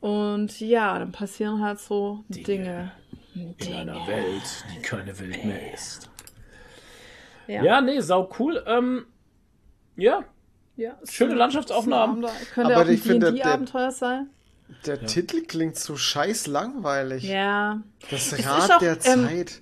Und 0.00 0.60
ja, 0.60 0.96
dann 0.98 1.10
passieren 1.10 1.60
halt 1.60 1.80
so 1.80 2.22
Dinge. 2.28 2.92
In 3.34 3.56
Dinge. 3.56 3.76
einer 3.78 4.06
Welt, 4.06 4.64
die 4.76 4.80
keine 4.82 5.18
Welt 5.18 5.44
mehr 5.44 5.74
ist. 5.74 6.08
Ja. 7.48 7.62
Ja, 7.64 7.80
nee, 7.80 7.98
sau 8.00 8.30
cool. 8.38 8.62
Ähm, 8.66 9.06
ja, 9.96 10.22
Ja, 10.76 10.96
Schöne 11.04 11.34
Landschaftsaufnahmen. 11.34 12.24
Könnte 12.54 12.74
Aber 12.74 12.84
auch 12.84 12.88
ein 12.88 12.94
ich 12.94 13.02
finde, 13.02 13.32
der- 13.32 13.32
D&D-Abenteuer 13.32 13.90
sein. 13.90 14.28
Der 14.86 15.04
Titel 15.06 15.42
klingt 15.42 15.76
so 15.76 15.96
scheiß 15.96 16.46
langweilig. 16.46 17.24
Ja. 17.24 17.80
Das 18.10 18.32
ist 18.32 18.46
Rad 18.46 18.70
auch, 18.72 18.78
der 18.78 18.98
ähm, 19.04 19.26
Zeit. 19.26 19.60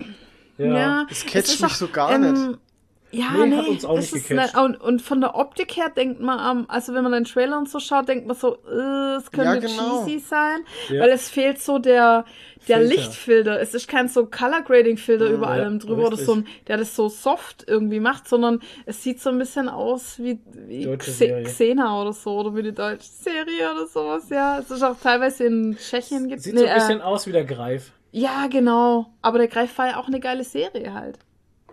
ja. 0.59 1.05
Das 1.09 1.19
es 1.19 1.27
catcht 1.27 1.49
ist 1.49 1.61
mich 1.61 1.73
auch, 1.73 1.77
so 1.77 1.89
gar 1.89 2.13
ähm, 2.13 2.51
nicht. 2.51 2.59
Ja, 3.15 3.31
Nee, 3.33 3.47
nee, 3.47 3.57
hat 3.57 3.69
uns 3.69 3.85
auch 3.85 3.97
nicht 3.97 4.13
gecatcht. 4.13 4.55
ne- 4.55 4.63
und, 4.65 4.81
und 4.81 5.01
von 5.03 5.21
der 5.21 5.35
Optik 5.37 5.77
her 5.77 5.91
denkt 5.95 6.21
man, 6.21 6.39
am- 6.39 6.65
also 6.69 6.95
wenn 6.95 7.03
man 7.03 7.13
den 7.13 7.25
Trailer 7.25 7.59
und 7.59 7.69
so 7.69 7.79
schaut, 7.79 8.09
denkt 8.09 8.27
man 8.27 8.37
so, 8.37 8.57
äh, 8.69 9.17
es 9.17 9.31
könnte 9.31 9.55
Ja, 9.55 9.57
genau. 9.57 10.05
cheesy 10.05 10.19
sein, 10.19 10.61
Ja. 10.91 11.01
weil 11.03 11.11
es 11.11 11.29
fehlt 11.29 11.61
so 11.63 11.79
der, 11.79 12.25
der 12.69 12.79
Filter. 12.79 12.95
Lichtfilter. 12.95 13.61
Es 13.61 13.75
ist 13.75 13.89
kein 13.89 14.09
so 14.09 14.27
Color 14.27 14.63
Grading 14.63 14.97
Filter 14.97 15.27
über 15.31 15.47
Ja, 15.47 15.53
allem 15.53 15.79
drüber 15.79 16.03
oder 16.07 16.13
richtig. 16.13 16.27
so, 16.27 16.35
ein, 16.35 16.47
der 16.67 16.77
das 16.79 16.97
so 16.97 17.09
soft 17.09 17.65
irgendwie 17.69 18.01
macht, 18.01 18.27
sondern 18.29 18.61
es 18.87 19.03
sieht 19.03 19.21
so 19.21 19.31
ein 19.31 19.39
bisschen 19.39 19.69
aus 19.69 20.19
wie, 20.19 20.41
wie 20.67 20.85
Xe. 20.97 21.43
Xena 21.45 22.01
oder 22.01 22.13
so 22.13 22.39
oder 22.41 22.55
wie 22.57 22.63
die 22.63 22.73
deutsche 22.73 23.07
Serie 23.09 23.73
oder 23.73 23.87
sowas, 23.87 24.29
ja. 24.31 24.59
Es 24.59 24.71
ist 24.71 24.83
auch 24.83 24.97
teilweise 24.99 25.45
in 25.45 25.77
Tschechien 25.77 26.29
gibt 26.29 26.43
Sieht 26.43 26.57
so 26.59 26.65
ein 26.65 26.69
nee, 26.69 26.75
bisschen 26.75 27.01
äh, 27.01 27.03
aus 27.05 27.27
wie 27.27 27.33
der 27.33 27.45
Greif. 27.45 27.93
Ja, 28.13 28.47
genau. 28.49 29.07
Aber 29.23 29.39
der 29.39 29.49
Greif 29.49 29.77
war 29.77 29.89
ja 29.89 29.97
auch 29.99 30.07
eine 30.09 30.21
geile 30.21 30.45
Serie 30.45 30.95
halt. 30.95 31.19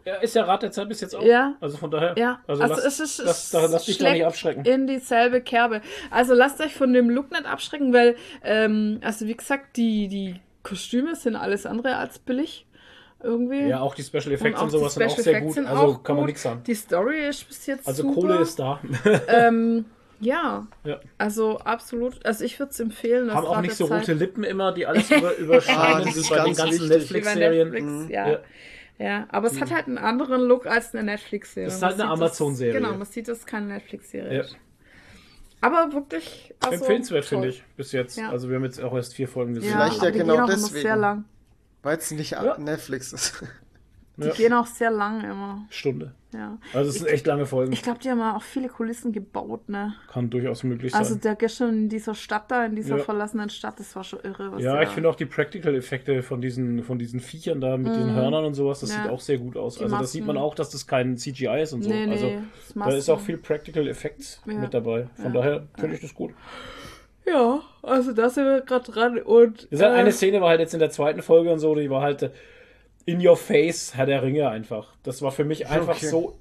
Ja, 0.06 0.16
ist 0.16 0.36
ja 0.36 0.44
Rat 0.44 0.64
der 0.64 0.72
Zeit 0.72 0.90
bis 0.90 1.02
jetzt 1.02 1.16
auch. 1.16 1.24
Ja. 1.24 1.56
Also 1.62 1.78
von 1.78 1.92
daher. 1.92 2.16
Ja, 2.18 2.40
Also, 2.48 2.64
also, 2.64 2.76
lass, 2.76 2.86
es 2.86 3.00
ist, 3.00 3.22
lass, 3.26 3.50
da- 3.52 3.66
lass 3.68 3.86
dich 3.86 3.98
da 4.00 4.12
nicht 4.12 4.26
abschrecken. 4.26 4.66
in 4.66 4.88
dieselbe 4.88 5.42
Kerbe. 5.42 5.82
Also 6.10 6.34
lasst 6.34 6.60
euch 6.62 6.74
von 6.74 6.92
dem 6.94 7.10
Look 7.10 7.32
nicht 7.32 7.46
abschrecken, 7.46 7.94
weil, 7.94 8.16
ähm, 8.44 9.00
also 9.04 9.28
wie 9.28 9.36
gesagt, 9.36 9.78
die, 9.78 10.08
die 10.08 10.36
Kostüme 10.64 11.16
sind 11.16 11.36
alles 11.36 11.66
andere 11.66 11.98
als 11.98 12.20
billig. 12.20 12.66
Irgendwie. 13.24 13.68
Ja, 13.68 13.82
auch 13.82 13.94
die 13.94 14.02
Special 14.02 14.32
Effects 14.32 14.60
und, 14.60 14.72
die 14.72 14.78
sowas 14.80 14.96
sind 14.96 15.04
auch 15.04 15.10
Special 15.12 15.24
sehr 15.24 15.34
Effects 15.34 15.46
gut. 15.46 15.54
sind 15.56 15.68
Also 15.68 15.84
auch 15.84 16.04
kann 16.04 16.16
man 16.16 16.26
nichts 16.26 16.42
sagen. 16.42 16.64
Die 16.66 16.74
Story 16.74 17.28
ist 17.28 17.48
bis 17.48 17.68
jetzt 17.68 17.88
Also 17.88 18.02
super. 18.02 18.16
Kohle 18.16 18.38
ist 18.40 18.58
da. 18.60 18.80
Ähm, 19.28 19.86
ja, 20.20 20.66
ja. 20.84 21.00
also 21.20 21.58
absolut. 21.60 22.24
Also 22.26 22.44
ich 22.46 22.58
würde 22.60 22.72
es 22.72 22.80
empfehlen. 22.80 23.28
das 23.28 23.36
Haben 23.36 23.46
auch 23.48 23.62
nicht 23.62 23.76
so 23.76 23.86
rote 23.86 24.06
Zeit. 24.06 24.18
Lippen 24.18 24.44
immer, 24.44 24.72
die 24.72 24.88
alles 24.88 25.10
über, 25.12 25.36
überscheinen, 25.38 25.80
Ah, 26.02 26.02
das 26.04 26.16
ist 26.16 26.30
bei 26.30 26.36
den 26.38 26.46
ganz 26.46 26.58
ganzen 26.58 26.88
Netflix-Serien. 26.90 27.70
Netflix, 27.70 28.10
ja. 28.12 28.30
Ja. 28.32 28.40
Ja. 29.02 29.28
aber 29.30 29.48
es 29.48 29.60
hat 29.60 29.72
halt 29.72 29.88
einen 29.88 29.98
anderen 29.98 30.42
Look 30.42 30.66
als 30.66 30.94
eine 30.94 31.04
Netflix-Serie. 31.04 31.68
Das 31.68 31.76
ist 31.78 31.82
halt 31.84 31.98
Man 31.98 32.06
eine 32.08 32.14
Amazon-Serie. 32.14 32.74
Genau, 32.80 32.94
man 32.94 33.06
sieht, 33.06 33.28
dass 33.28 33.40
es 33.40 33.46
keine 33.46 33.68
Netflix-Serie 33.68 34.34
Ja. 34.36 34.42
ist. 34.44 34.58
Aber 35.62 35.94
wirklich. 35.94 36.54
Also, 36.60 36.78
Empfehlenswert, 36.78 37.26
finde 37.26 37.50
ich, 37.50 37.64
bis 37.78 37.92
jetzt. 37.92 38.18
Ja. 38.18 38.30
Also 38.32 38.50
wir 38.50 38.56
haben 38.56 38.64
jetzt 38.64 38.82
auch 38.82 38.96
erst 38.96 39.14
vier 39.14 39.28
Folgen 39.28 39.54
gesehen. 39.54 39.70
Ja, 39.72 39.78
Vielleicht 39.86 39.98
aber 39.98 40.06
ja 40.08 40.12
die 40.12 40.20
genau 40.20 40.46
deswegen. 40.48 40.82
sehr 40.82 40.96
lang. 40.96 41.26
Weil 41.84 41.98
es 41.98 42.12
nicht 42.12 42.32
Ja. 42.32 42.58
Netflix 42.58 43.14
ist. 43.14 43.44
Die 44.22 44.28
Ja. 44.28 44.34
gehen 44.34 44.54
auch 44.54 44.66
sehr 44.68 44.92
lang 44.92 45.22
immer. 45.24 45.66
Stunde. 45.70 46.14
Ja. 46.34 46.58
Also 46.74 46.90
es 46.92 46.96
sind 47.00 47.08
echt 47.08 47.28
lange 47.28 47.46
Folgen. 47.46 47.74
Ich 47.74 47.82
glaube, 47.84 48.00
die 48.00 48.10
haben 48.10 48.22
auch 48.22 48.42
viele 48.42 48.70
Kulissen 48.70 49.12
gebaut, 49.12 49.68
ne? 49.68 49.96
Kann 50.10 50.30
durchaus 50.30 50.64
möglich 50.64 50.94
sein. 50.94 51.00
Also 51.00 51.16
der 51.16 51.36
gestern 51.36 51.70
in 51.76 51.90
dieser 51.90 52.16
Stadt 52.16 52.50
da, 52.50 52.66
in 52.66 52.76
dieser 52.78 52.98
Ja. 52.98 53.04
verlassenen 53.04 53.50
Stadt, 53.50 53.78
das 53.80 53.94
war 53.98 54.06
schon 54.06 54.20
irre. 54.24 54.50
Was 54.54 54.64
ja, 54.64 54.82
ich 54.82 54.88
finde 54.90 55.10
auch 55.10 55.16
die 55.16 55.26
Practical-Effekte 55.26 56.24
von 56.24 56.40
diesen, 56.40 56.84
von 56.84 56.98
diesen 56.98 57.20
Viechern 57.20 57.60
da 57.60 57.76
mit 57.76 57.94
den 57.94 58.14
Hörnern 58.14 58.46
und 58.46 58.54
sowas, 58.54 58.80
das 58.80 58.92
Mhm. 58.92 58.96
Ja. 58.96 59.04
sieht 59.04 59.12
auch 59.12 59.20
sehr 59.20 59.38
gut 59.40 59.58
aus. 59.58 59.76
Die 59.76 59.84
also 59.84 59.94
das 59.96 60.02
Masken. 60.04 60.14
sieht 60.20 60.26
man 60.26 60.38
auch, 60.38 60.56
dass 60.56 60.70
das 60.70 60.88
kein 60.88 61.18
CGI 61.18 61.64
ist 61.64 61.74
und 61.74 61.84
so. 61.84 61.90
Nee, 61.90 62.06
nee, 62.06 62.14
also 62.14 62.28
das 62.30 62.74
da 62.76 62.96
ist 62.96 63.10
auch 63.10 63.20
viel 63.20 63.38
Practical-Effekt 63.38 64.42
mit 64.46 64.74
dabei. 64.74 65.08
Von 65.22 65.34
daher 65.34 65.68
finde 65.78 65.96
ich 65.98 66.02
das 66.02 66.14
gut. 66.16 66.32
Ja, 67.26 67.60
also 67.84 68.14
da 68.14 68.30
sind 68.30 68.46
wir 68.46 68.62
gerade 68.62 68.92
dran 68.92 69.18
und. 69.20 69.68
Das 69.72 69.80
äh, 69.82 69.86
eine 69.86 70.12
Szene 70.12 70.42
war 70.42 70.50
halt 70.50 70.60
jetzt 70.60 70.74
in 70.74 70.80
der 70.80 70.90
zweiten 70.90 71.22
Folge 71.22 71.52
und 71.52 71.60
so, 71.60 71.76
die 71.76 71.90
war 71.90 72.02
halt 72.02 72.24
äh, 72.24 72.30
in 73.06 73.26
your 73.26 73.38
face, 73.38 73.96
Herr 73.96 74.06
der 74.06 74.24
Ringe 74.24 74.50
einfach. 74.50 74.96
Das 75.04 75.22
war 75.22 75.32
für 75.32 75.44
mich 75.46 75.68
einfach 75.68 75.96
Okay. 75.98 76.08
so. 76.08 76.38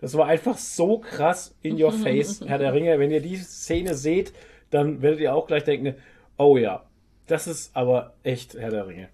Das 0.00 0.16
war 0.16 0.26
einfach 0.26 0.58
so 0.58 0.98
krass 0.98 1.54
in 1.62 1.82
your 1.82 1.92
face, 1.92 2.40
Herr 2.46 2.58
der 2.58 2.72
Ringe. 2.74 2.98
Wenn 2.98 3.10
ihr 3.10 3.20
die 3.22 3.36
Szene 3.36 3.94
seht, 3.94 4.32
dann 4.70 5.00
werdet 5.02 5.20
ihr 5.20 5.34
auch 5.34 5.46
gleich 5.46 5.64
denken, 5.64 5.94
oh 6.36 6.56
ja, 6.56 6.84
das 7.26 7.46
ist 7.46 7.74
aber 7.76 8.14
echt 8.22 8.54
Herr 8.54 8.70
der 8.70 8.86
Ringe. 8.86 9.08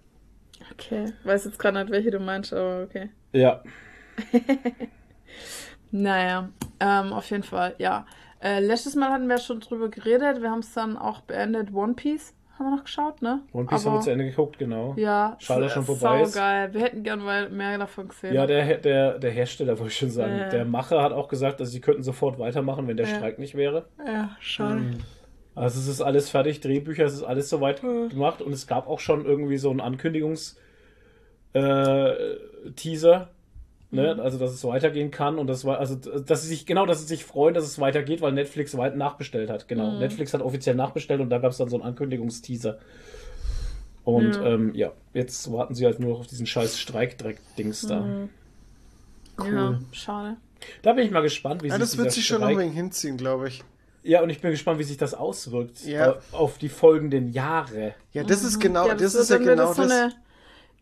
Okay, 0.73 1.13
weiß 1.23 1.45
jetzt 1.45 1.59
gerade 1.59 1.79
nicht, 1.79 1.91
welche 1.91 2.11
du 2.11 2.19
meinst, 2.19 2.53
aber 2.53 2.83
okay. 2.83 3.09
Ja, 3.33 3.63
Naja, 5.91 6.49
ähm, 6.79 7.13
auf 7.13 7.29
jeden 7.29 7.43
Fall, 7.43 7.75
ja. 7.77 8.05
Äh, 8.41 8.59
letztes 8.59 8.95
Mal 8.95 9.11
hatten 9.11 9.27
wir 9.27 9.37
schon 9.37 9.59
drüber 9.59 9.89
geredet, 9.89 10.41
wir 10.41 10.49
haben 10.49 10.59
es 10.59 10.73
dann 10.73 10.97
auch 10.97 11.21
beendet. 11.21 11.73
One 11.73 11.93
Piece 11.93 12.33
haben 12.57 12.65
wir 12.69 12.75
noch 12.77 12.83
geschaut, 12.83 13.21
ne? 13.21 13.41
One 13.53 13.65
Piece 13.65 13.85
haben 13.85 13.93
wir 13.95 14.01
zu 14.01 14.11
Ende 14.11 14.25
geguckt, 14.25 14.57
genau. 14.59 14.93
Ja, 14.97 15.35
Schade, 15.39 15.69
schon 15.69 15.83
vorbei 15.83 16.21
ist. 16.21 16.35
geil. 16.35 16.73
Wir 16.73 16.81
hätten 16.81 17.03
gern 17.03 17.19
mal 17.23 17.49
mehr 17.49 17.77
davon 17.77 18.07
gesehen. 18.09 18.33
Ja, 18.35 18.45
der, 18.45 18.77
der, 18.77 19.17
der 19.19 19.31
Hersteller, 19.31 19.77
wollte 19.79 19.91
ich 19.91 19.97
schon 19.97 20.09
sagen. 20.11 20.37
Ja. 20.37 20.49
Der 20.49 20.65
Macher 20.65 21.01
hat 21.01 21.11
auch 21.11 21.27
gesagt, 21.27 21.59
dass 21.59 21.71
sie 21.71 21.81
könnten 21.81 22.03
sofort 22.03 22.37
weitermachen, 22.39 22.87
wenn 22.87 22.97
der 22.97 23.07
Ja. 23.07 23.15
Streik 23.15 23.39
nicht 23.39 23.55
wäre. 23.55 23.85
ja 24.05 24.35
schade. 24.39 24.81
Also 25.53 25.79
es 25.79 25.87
ist 25.87 26.01
alles 26.01 26.29
fertig, 26.29 26.61
Drehbücher, 26.61 27.03
es 27.03 27.13
ist 27.13 27.23
alles 27.23 27.49
soweit 27.49 27.83
Mhm. 27.83 28.09
gemacht 28.09 28.41
und 28.41 28.53
es 28.53 28.67
gab 28.67 28.87
auch 28.87 28.99
schon 28.99 29.25
irgendwie 29.25 29.57
so 29.57 29.69
einen 29.69 29.81
Ankündigungs 29.81 30.57
äh, 31.53 32.13
Teaser, 32.75 33.29
ne? 33.91 34.15
Mhm. 34.15 34.19
also 34.21 34.37
dass 34.37 34.51
es 34.53 34.63
weitergehen 34.63 35.11
kann 35.11 35.37
und 35.37 35.47
das 35.47 35.65
war 35.65 35.79
also 35.79 35.95
dass 35.95 36.41
sie 36.43 36.47
sich 36.49 36.65
genau, 36.65 36.85
dass 36.85 36.99
sie 37.01 37.07
sich 37.07 37.25
freuen, 37.25 37.53
dass 37.53 37.65
es 37.65 37.79
weitergeht, 37.79 38.21
weil 38.21 38.31
Netflix 38.31 38.75
weit 38.77 38.95
nachbestellt 38.95 39.49
hat. 39.49 39.67
Genau, 39.67 39.91
Mhm. 39.91 39.99
Netflix 39.99 40.33
hat 40.33 40.41
offiziell 40.41 40.75
nachbestellt 40.75 41.19
und 41.21 41.29
da 41.29 41.37
gab 41.39 41.51
es 41.51 41.57
dann 41.57 41.69
so 41.69 41.75
einen 41.75 41.83
Ankündigungsteaser. 41.85 42.79
Und 44.03 44.35
Ja. 44.35 44.43
ähm, 44.45 44.73
ja, 44.73 44.91
jetzt 45.13 45.51
warten 45.51 45.75
sie 45.75 45.85
halt 45.85 45.99
nur 45.99 46.11
noch 46.13 46.19
auf 46.21 46.27
diesen 46.27 46.45
scheiß 46.47 46.79
Streikdreck-Dings 46.79 47.87
da. 47.87 47.99
Mhm. 48.01 48.29
Cool. 49.39 49.53
Ja, 49.53 49.79
schade. 49.91 50.37
Da 50.81 50.93
bin 50.93 51.05
ich 51.05 51.11
mal 51.11 51.21
gespannt, 51.21 51.63
wie 51.63 51.67
Ja, 51.67 51.73
sich 51.75 51.81
das 51.81 51.97
wird 51.97 52.11
sich 52.11 52.25
schon 52.25 52.41
noch 52.41 52.47
Streik- 52.47 52.57
ein 52.57 52.61
wenig 52.63 52.75
hinziehen, 52.75 53.17
glaube 53.17 53.47
ich. 53.47 53.63
Ja, 54.03 54.23
und 54.23 54.31
ich 54.31 54.41
bin 54.41 54.49
gespannt, 54.51 54.79
wie 54.79 54.83
sich 54.83 54.97
das 54.97 55.13
auswirkt 55.13 55.85
Ja. 55.85 56.13
äh, 56.13 56.15
auf 56.31 56.57
die 56.57 56.69
folgenden 56.69 57.31
Jahre. 57.31 57.93
Ja, 58.13 58.23
das 58.23 58.43
ist 58.43 58.59
genau, 58.59 58.87
ja, 58.87 58.93
das, 58.95 59.13
wird 59.13 59.23
ist 59.23 59.29
ja 59.29 59.35
dann 59.37 59.43
wieder 59.45 59.55
genau 59.55 59.73
so 59.73 59.83
das. 59.83 59.91
eine 59.91 60.13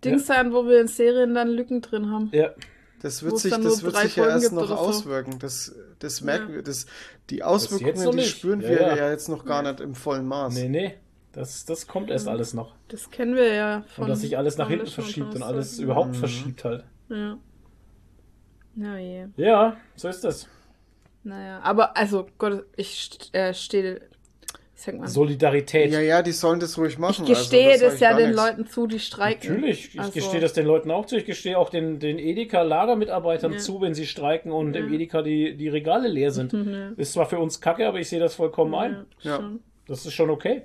Dings 0.06 0.26
sein, 0.26 0.53
wo 0.53 0.65
wir 0.65 0.80
in 0.80 0.88
Serien 0.88 1.36
dann 1.36 1.49
Lücken 1.49 1.81
drin 1.81 2.10
haben. 2.10 2.30
Ja, 2.31 2.52
Das 3.01 3.23
wird 3.23 3.38
sich, 3.38 3.51
das 3.51 3.81
wird 3.84 3.95
sich 3.95 4.15
ja 4.17 4.23
Folgen 4.23 4.41
erst 4.41 4.51
noch 4.51 4.67
so. 4.67 4.76
auswirken. 4.76 5.39
Das, 5.39 5.73
das 5.99 6.21
merken 6.21 6.49
Ja. 6.49 6.55
wir. 6.55 6.63
Das, 6.63 6.85
die 7.30 7.43
Auswirkungen, 7.43 8.17
die 8.17 8.23
spüren 8.23 8.61
Ja, 8.61 8.69
wir 8.69 8.81
ja. 8.81 8.95
ja. 8.97 9.09
jetzt 9.11 9.30
noch 9.30 9.45
gar 9.45 9.61
nicht 9.61 9.80
im 9.80 9.95
vollen 9.95 10.27
Maß. 10.27 10.53
nee, 10.53 10.67
nee. 10.69 10.95
Das, 11.31 11.63
das 11.63 11.85
kommt 11.88 12.09
erst 12.09 12.27
alles 12.27 12.53
noch. 12.55 12.73
Das 12.88 13.11
kennen 13.11 13.35
wir 13.35 13.53
ja 13.53 13.84
von. 13.95 14.05
Und 14.05 14.09
dass 14.09 14.21
sich 14.21 14.35
alles 14.35 14.57
nach 14.57 14.67
hinten 14.67 14.88
verschiebt 14.88 15.35
und 15.35 15.43
alles 15.43 15.77
überhaupt 15.80 16.15
verschiebt 16.15 16.63
halt. 16.65 16.84
Ja. 17.07 17.38
Na 18.76 18.99
je. 18.99 19.27
Ja, 19.38 19.77
so 19.95 20.07
ist 20.07 20.23
das. 20.23 20.47
Naja, 21.23 21.59
aber 21.61 21.95
also 21.95 22.27
Gott, 22.39 22.65
ich 22.77 23.30
äh, 23.34 23.53
stehe, 23.53 24.01
Solidarität. 25.06 25.91
Ja, 25.91 25.99
ja, 25.99 26.22
die 26.22 26.31
sollen 26.31 26.60
das 26.60 26.77
ruhig 26.77 26.93
ich 26.93 26.99
machen. 26.99 27.26
gestehe 27.26 27.72
also, 27.72 27.85
das, 27.85 27.99
sag 27.99 28.01
ja 28.01 28.11
ich 28.11 28.18
den 28.18 28.30
nichts. 28.31 28.41
Leuten 28.47 28.68
zu, 28.68 28.88
die 28.88 28.99
streiken. 28.99 29.53
Natürlich, 29.56 29.93
ich 29.93 29.99
Also- 29.99 30.11
gestehe 30.14 30.39
das 30.39 30.53
den 30.53 30.65
Leuten 30.65 30.89
auch 30.91 31.06
zu. 31.06 31.18
Ich 31.18 31.26
gestehe 31.26 31.57
auch 31.57 31.69
den, 31.69 31.99
den 31.99 32.18
Edeka-Lagermitarbeitern 32.19 33.53
Ja. 33.53 33.57
zu, 33.60 33.81
wenn 33.81 33.93
sie 33.93 34.06
streiken 34.06 34.51
und 34.51 34.76
im 34.76 34.88
Ja. 34.89 34.93
Edeka 34.95 35.22
die, 35.22 35.56
die 35.57 35.68
Regale 35.69 36.07
leer 36.07 36.31
sind. 36.31 36.53
Ja. 36.69 36.91
Ist 36.97 37.14
zwar 37.14 37.26
für 37.26 37.39
uns 37.39 37.61
kacke, 37.61 37.88
aber 37.88 37.99
ich 37.99 38.10
sehe 38.10 38.19
das 38.19 38.35
vollkommen 38.35 38.73
ein. 38.76 39.06
Ja. 39.22 39.51
Das 39.88 40.06
ist 40.06 40.14
schon 40.14 40.30
okay. 40.30 40.64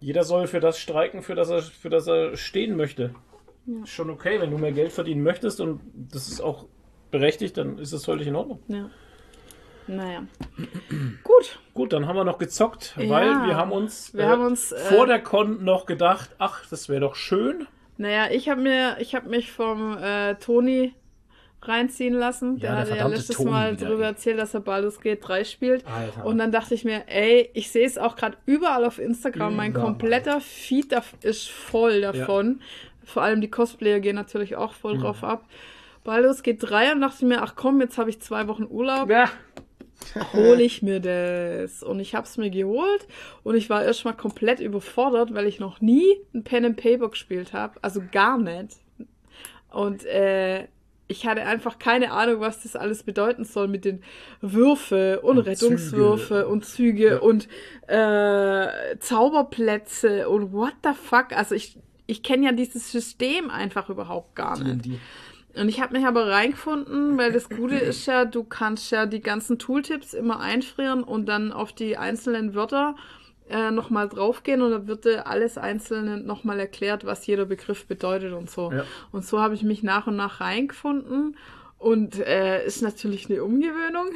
Jeder 0.00 0.24
soll 0.24 0.46
für 0.46 0.60
das 0.60 0.78
streiken, 0.78 1.22
für 1.22 1.34
das 1.34 1.50
er, 1.50 1.62
für 1.62 1.90
das 1.90 2.06
er 2.06 2.36
stehen 2.36 2.76
möchte. 2.76 3.14
Ist 3.82 3.90
schon 3.90 4.08
okay, 4.10 4.40
wenn 4.40 4.50
du 4.50 4.58
mehr 4.58 4.72
Geld 4.72 4.92
verdienen 4.92 5.22
möchtest 5.22 5.60
und 5.60 5.80
das 5.94 6.28
ist 6.28 6.40
auch 6.40 6.66
berechtigt, 7.10 7.56
dann 7.58 7.78
ist 7.78 7.92
das 7.92 8.04
völlig 8.04 8.26
in 8.26 8.36
Ordnung. 8.36 8.60
ja. 8.68 8.90
Naja. 9.88 10.22
Gut. 11.24 11.58
Gut, 11.74 11.92
dann 11.92 12.06
haben 12.06 12.16
wir 12.16 12.24
noch 12.24 12.38
gezockt, 12.38 12.94
Ja. 12.98 13.08
weil 13.10 13.46
wir 13.46 13.56
haben 13.56 13.72
uns, 13.72 14.14
Wir 14.14 14.28
haben 14.28 14.42
uns, 14.44 14.72
äh, 14.72 14.78
vor 14.78 15.06
der 15.06 15.20
Con 15.20 15.64
noch 15.64 15.86
gedacht, 15.86 16.30
ach, 16.38 16.64
das 16.70 16.88
wäre 16.88 17.00
doch 17.00 17.14
schön. 17.16 17.66
Naja, 17.96 18.28
ich 18.30 18.48
habe 18.48 18.60
mir, 18.60 18.96
ich 19.00 19.14
habe 19.14 19.28
mich 19.28 19.50
vom 19.50 19.96
äh, 19.98 20.34
Toni 20.36 20.94
reinziehen 21.62 22.14
lassen. 22.14 22.58
Der 22.60 22.70
Ja, 22.70 22.74
der 22.74 22.80
hatte 22.82 22.90
ja 22.90 22.94
verdammte 22.96 23.16
letztes 23.18 23.36
Toni 23.36 23.50
Mal 23.50 23.76
drüber 23.76 24.04
erzählt, 24.04 24.38
dass 24.38 24.54
er 24.54 24.60
Baldur's 24.60 25.00
Gate 25.00 25.18
3 25.26 25.42
spielt. 25.44 25.84
Alter. 25.86 26.24
Und 26.24 26.38
dann 26.38 26.52
dachte 26.52 26.74
ich 26.74 26.84
mir, 26.84 27.02
ey, 27.08 27.50
ich 27.54 27.70
sehe 27.72 27.84
es 27.86 27.98
auch 27.98 28.14
gerade 28.14 28.36
überall 28.46 28.84
auf 28.84 28.98
Instagram. 29.00 29.56
Mein 29.56 29.70
Überall. 29.72 29.86
kompletter 29.86 30.40
Feed 30.40 30.92
da 30.92 31.02
ist 31.22 31.48
voll 31.50 32.00
davon. 32.02 32.60
Vor 33.04 33.22
allem 33.22 33.40
die 33.40 33.50
Cosplayer 33.50 33.98
gehen 34.00 34.14
natürlich 34.16 34.54
auch 34.54 34.72
voll 34.74 34.96
Mhm. 34.96 35.00
drauf 35.00 35.24
ab. 35.24 35.44
Baldur's 36.04 36.42
Gate 36.44 36.58
3 36.62 36.92
und 36.92 37.00
dachte 37.00 37.16
ich 37.20 37.28
mir, 37.28 37.42
ach 37.42 37.54
komm, 37.56 37.80
jetzt 37.80 37.98
habe 37.98 38.10
ich 38.10 38.20
zwei 38.20 38.46
Wochen 38.46 38.66
Urlaub. 38.70 39.10
Ja. 39.10 39.28
Hole 40.32 40.62
ich 40.62 40.82
mir 40.82 41.00
das. 41.00 41.82
Und 41.82 42.00
ich 42.00 42.14
habe 42.14 42.26
es 42.26 42.36
mir 42.36 42.50
geholt 42.50 43.06
und 43.42 43.54
ich 43.56 43.68
war 43.70 43.84
erstmal 43.84 44.14
komplett 44.14 44.60
überfordert, 44.60 45.34
weil 45.34 45.46
ich 45.46 45.60
noch 45.60 45.80
nie 45.80 46.18
ein 46.34 46.44
Pen 46.44 46.64
and 46.64 46.76
Paper 46.76 47.08
gespielt 47.10 47.52
habe. 47.52 47.78
Also 47.82 48.02
gar 48.12 48.38
nicht. 48.38 48.76
Und 49.70 50.04
äh, 50.06 50.66
ich 51.10 51.26
hatte 51.26 51.42
einfach 51.42 51.78
keine 51.78 52.12
Ahnung, 52.12 52.40
was 52.40 52.62
das 52.62 52.76
alles 52.76 53.02
bedeuten 53.02 53.44
soll 53.44 53.66
mit 53.68 53.84
den 53.84 54.02
Würfe 54.40 55.20
und, 55.20 55.38
Und 55.38 55.46
Rettungswürfe 55.46 56.26
Züge. 56.42 56.48
und 56.48 56.64
Züge 56.64 57.08
Ja. 57.12 57.18
und 57.20 57.48
äh, 57.86 58.98
Zauberplätze 58.98 60.28
und 60.28 60.52
what 60.52 60.74
the 60.84 60.90
fuck. 60.94 61.32
Also 61.32 61.54
ich, 61.54 61.78
ich 62.06 62.22
kenne 62.22 62.46
ja 62.46 62.52
dieses 62.52 62.90
System 62.92 63.50
einfach 63.50 63.88
überhaupt 63.88 64.34
gar 64.36 64.58
nicht. 64.62 64.84
D&D. 64.86 64.98
Und 65.58 65.68
ich 65.68 65.80
habe 65.80 65.96
mich 65.96 66.06
aber 66.06 66.28
reingefunden, 66.28 67.18
weil 67.18 67.32
das 67.32 67.48
Gute 67.48 67.74
ist 67.76 68.06
ja, 68.06 68.24
du 68.24 68.44
kannst 68.44 68.90
ja 68.90 69.06
die 69.06 69.20
ganzen 69.20 69.58
Tooltips 69.58 70.14
immer 70.14 70.40
einfrieren 70.40 71.02
und 71.02 71.26
dann 71.26 71.52
auf 71.52 71.72
die 71.72 71.96
einzelnen 71.96 72.54
Wörter 72.54 72.94
äh, 73.50 73.70
nochmal 73.70 74.08
draufgehen 74.08 74.62
und 74.62 74.70
dann 74.70 74.86
wird 74.86 75.04
dir 75.04 75.26
alles 75.26 75.58
Einzelne 75.58 76.18
nochmal 76.18 76.60
erklärt, 76.60 77.04
was 77.04 77.26
jeder 77.26 77.46
Begriff 77.46 77.86
bedeutet 77.86 78.32
und 78.32 78.50
so. 78.50 78.70
Ja. 78.72 78.84
Und 79.10 79.24
so 79.24 79.40
habe 79.40 79.54
ich 79.54 79.62
mich 79.62 79.82
nach 79.82 80.06
und 80.06 80.16
nach 80.16 80.40
reingefunden. 80.40 81.36
Und 81.78 82.18
äh, 82.18 82.66
ist 82.66 82.82
natürlich 82.82 83.30
eine 83.30 83.44
Umgewöhnung, 83.44 84.08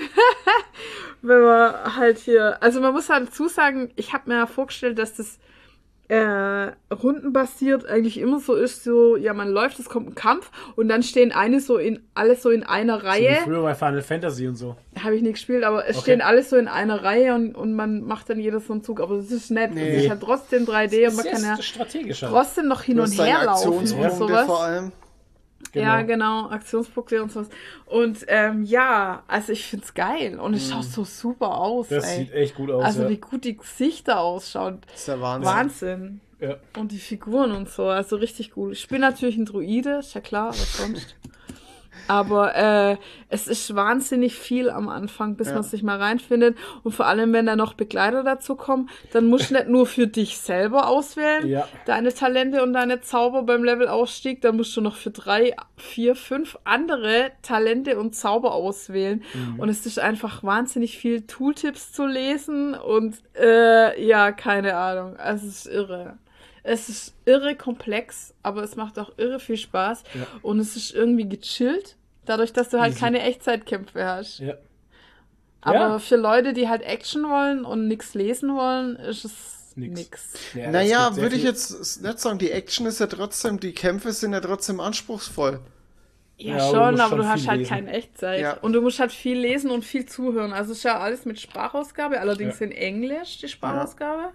wenn 1.23 1.43
man 1.43 1.97
halt 1.97 2.19
hier, 2.19 2.61
also 2.61 2.81
man 2.81 2.93
muss 2.93 3.09
halt 3.09 3.29
dazu 3.29 3.47
sagen, 3.47 3.93
ich 3.95 4.13
habe 4.13 4.29
mir 4.29 4.37
ja 4.39 4.47
vorgestellt, 4.47 4.99
dass 4.99 5.15
das 5.15 5.39
äh, 6.13 6.73
rundenbasiert 6.95 7.87
eigentlich 7.87 8.19
immer 8.19 8.39
so 8.39 8.55
ist, 8.55 8.85
so, 8.85 9.17
ja, 9.17 9.33
man 9.33 9.49
läuft, 9.49 9.79
es 9.79 9.89
kommt 9.89 10.09
ein 10.09 10.15
Kampf 10.15 10.51
und 10.77 10.89
dann 10.89 11.03
stehen 11.03 11.33
eine 11.33 11.61
so 11.61 11.79
in, 11.79 12.01
alles 12.15 12.43
so 12.43 12.51
in 12.51 12.63
einer 12.65 12.99
So 12.99 13.03
wie 13.05 13.07
Reihe. 13.09 13.37
früher 13.45 13.63
bei 13.63 13.75
Final 13.75 14.03
Fantasy 14.03 14.47
und 14.47 14.57
so. 14.57 14.77
Habe 15.03 15.17
ich 15.17 15.23
nicht 15.23 15.35
gespielt, 15.35 15.65
aber 15.65 15.87
es 15.89 15.97
Okay. 15.97 16.03
stehen 16.03 16.21
alles 16.21 16.51
so 16.51 16.57
in 16.57 16.69
einer 16.69 17.03
Reihe 17.03 17.35
und, 17.35 17.55
und 17.55 17.73
man 17.75 18.03
macht 18.03 18.29
dann 18.29 18.39
jeder 18.39 18.61
so 18.61 18.73
einen 18.75 18.83
Zug. 18.83 19.01
Aber 19.01 19.17
das 19.17 19.31
ist 19.31 19.51
nett. 19.51 19.75
Nee. 19.75 19.97
Es 19.97 20.03
ist 20.05 20.11
halt 20.11 20.21
trotzdem 20.21 20.65
3D 20.67 21.09
und 21.09 21.17
man 21.17 21.25
kann 21.25 21.43
ja 21.43 21.63
strategisch 21.63 22.21
trotzdem 22.21 22.69
noch 22.69 22.83
hin 22.83 23.01
und 23.01 23.11
her 23.19 23.45
laufen 23.47 23.69
und 23.79 23.87
sowas. 24.13 24.47
vor 24.47 24.63
allem. 24.65 24.93
Genau. 25.73 25.87
Ja, 25.87 26.03
genau, 26.03 26.51
Aktionsbukle 26.51 27.23
und 27.23 27.33
sowas. 27.33 27.49
Und 27.87 28.25
ähm, 28.29 28.63
ja, 28.65 29.23
also 29.27 29.53
ich 29.53 29.65
find's 29.65 29.95
geil 29.95 30.39
und 30.39 30.55
es 30.55 30.69
schaut 30.69 30.85
so 30.85 31.05
super 31.05 31.57
aus. 31.57 31.89
Das 31.89 32.05
ey. 32.05 32.19
sieht 32.19 32.33
echt 32.33 32.55
gut 32.57 32.71
aus. 32.71 32.85
also 32.85 33.03
ja. 33.05 33.09
wie 33.09 33.17
gut 33.17 33.45
die 33.45 33.57
Gesichter 33.57 34.21
ausschauen. 34.21 34.81
Das 34.87 35.01
ist 35.01 35.09
der 35.09 35.21
Wahnsinn. 35.21 35.51
Wahnsinn. 35.53 36.21
Ja. 36.41 36.57
Und 36.77 36.91
die 36.91 36.99
Figuren 36.99 37.53
und 37.53 37.71
so, 37.71 37.87
also 37.87 38.17
richtig 38.17 38.51
gut. 38.51 38.73
Ich 38.73 38.89
bin 38.89 39.01
natürlich 39.01 39.37
ein 39.37 39.45
Druide, 39.45 39.99
ist 40.01 40.15
ja 40.15 40.21
klar, 40.21 40.49
was 40.49 40.77
sonst. 40.77 41.17
Aber 42.09 42.55
äh, 42.55 42.97
es 43.29 43.47
ist 43.49 43.75
wahnsinnig 43.75 44.35
viel 44.35 44.69
am 44.71 44.89
Anfang, 44.89 45.37
bis 45.37 45.49
Ja. 45.49 45.55
man 45.55 45.63
sich 45.63 45.83
mal 45.83 45.99
reinfindet. 45.99 46.57
Und 46.83 46.93
vor 46.93 47.07
allem, 47.07 47.33
wenn 47.33 47.47
da 47.47 47.57
noch 47.57 47.75
Begleiter 47.75 48.23
dazu 48.23 48.57
kommen, 48.57 48.89
dann 49.13 49.27
musst 49.29 49.51
du 49.51 49.55
nicht 49.55 49.69
nur 49.69 49.87
für 49.87 50.07
dich 50.07 50.39
selber 50.39 50.89
auswählen, 50.89 51.47
Ja. 51.49 51.67
deine 51.87 52.13
Talente 52.13 52.63
und 52.63 52.73
deine 52.73 53.01
Zauber 53.01 53.43
beim 53.45 53.65
Levelausstieg, 53.65 54.41
dann 54.43 54.57
musst 54.57 54.77
du 54.77 54.81
noch 54.81 54.97
für 54.97 55.11
drei, 55.11 55.55
vier, 55.77 56.15
fünf 56.15 56.59
andere 56.65 57.31
Talente 57.43 57.99
und 57.99 58.15
Zauber 58.15 58.53
auswählen. 58.53 59.23
Mhm. 59.35 59.61
Und 59.61 59.69
es 59.69 59.87
ist 59.87 59.99
einfach 59.99 60.43
wahnsinnig 60.43 60.99
viel 60.99 61.23
Tooltips 61.23 61.93
zu 61.93 62.07
lesen 62.07 62.75
und 62.75 63.17
äh, 63.41 64.05
ja, 64.05 64.33
keine 64.33 64.77
Ahnung. 64.77 65.17
Also 65.17 65.47
es 65.47 65.67
ist 65.67 65.73
irre. 65.73 66.19
Es 66.65 66.89
ist 66.89 67.15
irre 67.25 67.57
komplex, 67.57 68.35
aber 68.43 68.63
es 68.63 68.77
macht 68.77 68.99
auch 68.99 69.13
irre 69.19 69.41
viel 69.41 69.57
Spaß. 69.57 70.05
Ja. 70.15 70.27
Und 70.43 70.61
es 70.61 70.77
ist 70.77 70.95
irgendwie 70.95 71.29
gechillt, 71.29 71.97
dadurch, 72.25 72.53
dass 72.53 72.69
du 72.69 72.81
halt 72.81 72.93
Easy. 72.93 73.01
keine 73.01 73.21
Echtzeitkämpfe 73.23 74.05
hast. 74.05 74.39
Ja. 74.39 74.55
Aber 75.61 75.75
Ja. 75.79 75.99
für 75.99 76.17
Leute, 76.17 76.53
die 76.53 76.69
halt 76.69 76.83
Action 76.83 77.25
wollen 77.29 77.65
und 77.65 77.89
nichts 77.89 78.15
lesen 78.15 78.55
wollen, 78.55 78.97
ist 78.97 79.25
es 79.25 79.73
Nix. 79.77 79.99
nix. 80.01 80.33
Ja, 80.55 80.67
es 80.67 80.73
Naja, 80.73 81.17
würde 81.17 81.35
ich 81.37 81.45
jetzt 81.45 82.03
nicht 82.03 82.19
sagen, 82.19 82.39
die 82.39 82.51
Action 82.51 82.87
ist 82.87 83.01
ja 83.01 83.07
trotzdem, 83.07 83.59
die 83.59 83.73
Kämpfe 83.73 84.13
sind 84.13 84.33
ja 84.33 84.41
trotzdem 84.41 84.81
anspruchsvoll. 84.81 85.61
Ja, 86.37 86.57
Ja, 86.57 86.63
aber 86.65 86.91
du 86.93 86.97
schon, 86.97 87.01
aber 87.01 87.09
schon 87.11 87.19
du 87.19 87.29
hast 87.29 87.49
halt 87.49 87.59
lesen. 87.61 87.69
keine 87.71 87.93
Echtzeit. 87.93 88.41
Ja. 88.41 88.55
Und 88.59 88.73
du 88.73 88.81
musst 88.83 88.99
halt 88.99 89.13
viel 89.13 89.39
lesen 89.39 89.71
und 89.71 89.85
viel 89.85 90.07
zuhören. 90.07 90.53
Also 90.53 90.73
es 90.73 90.79
ist 90.79 90.85
ja 90.85 90.99
alles 90.99 91.25
mit 91.25 91.41
Sprachausgabe, 91.41 92.19
allerdings 92.21 92.59
Ja. 92.61 92.67
in 92.67 92.73
Englisch 92.73 93.39
die 93.39 93.49
Sprachausgabe. 93.49 94.31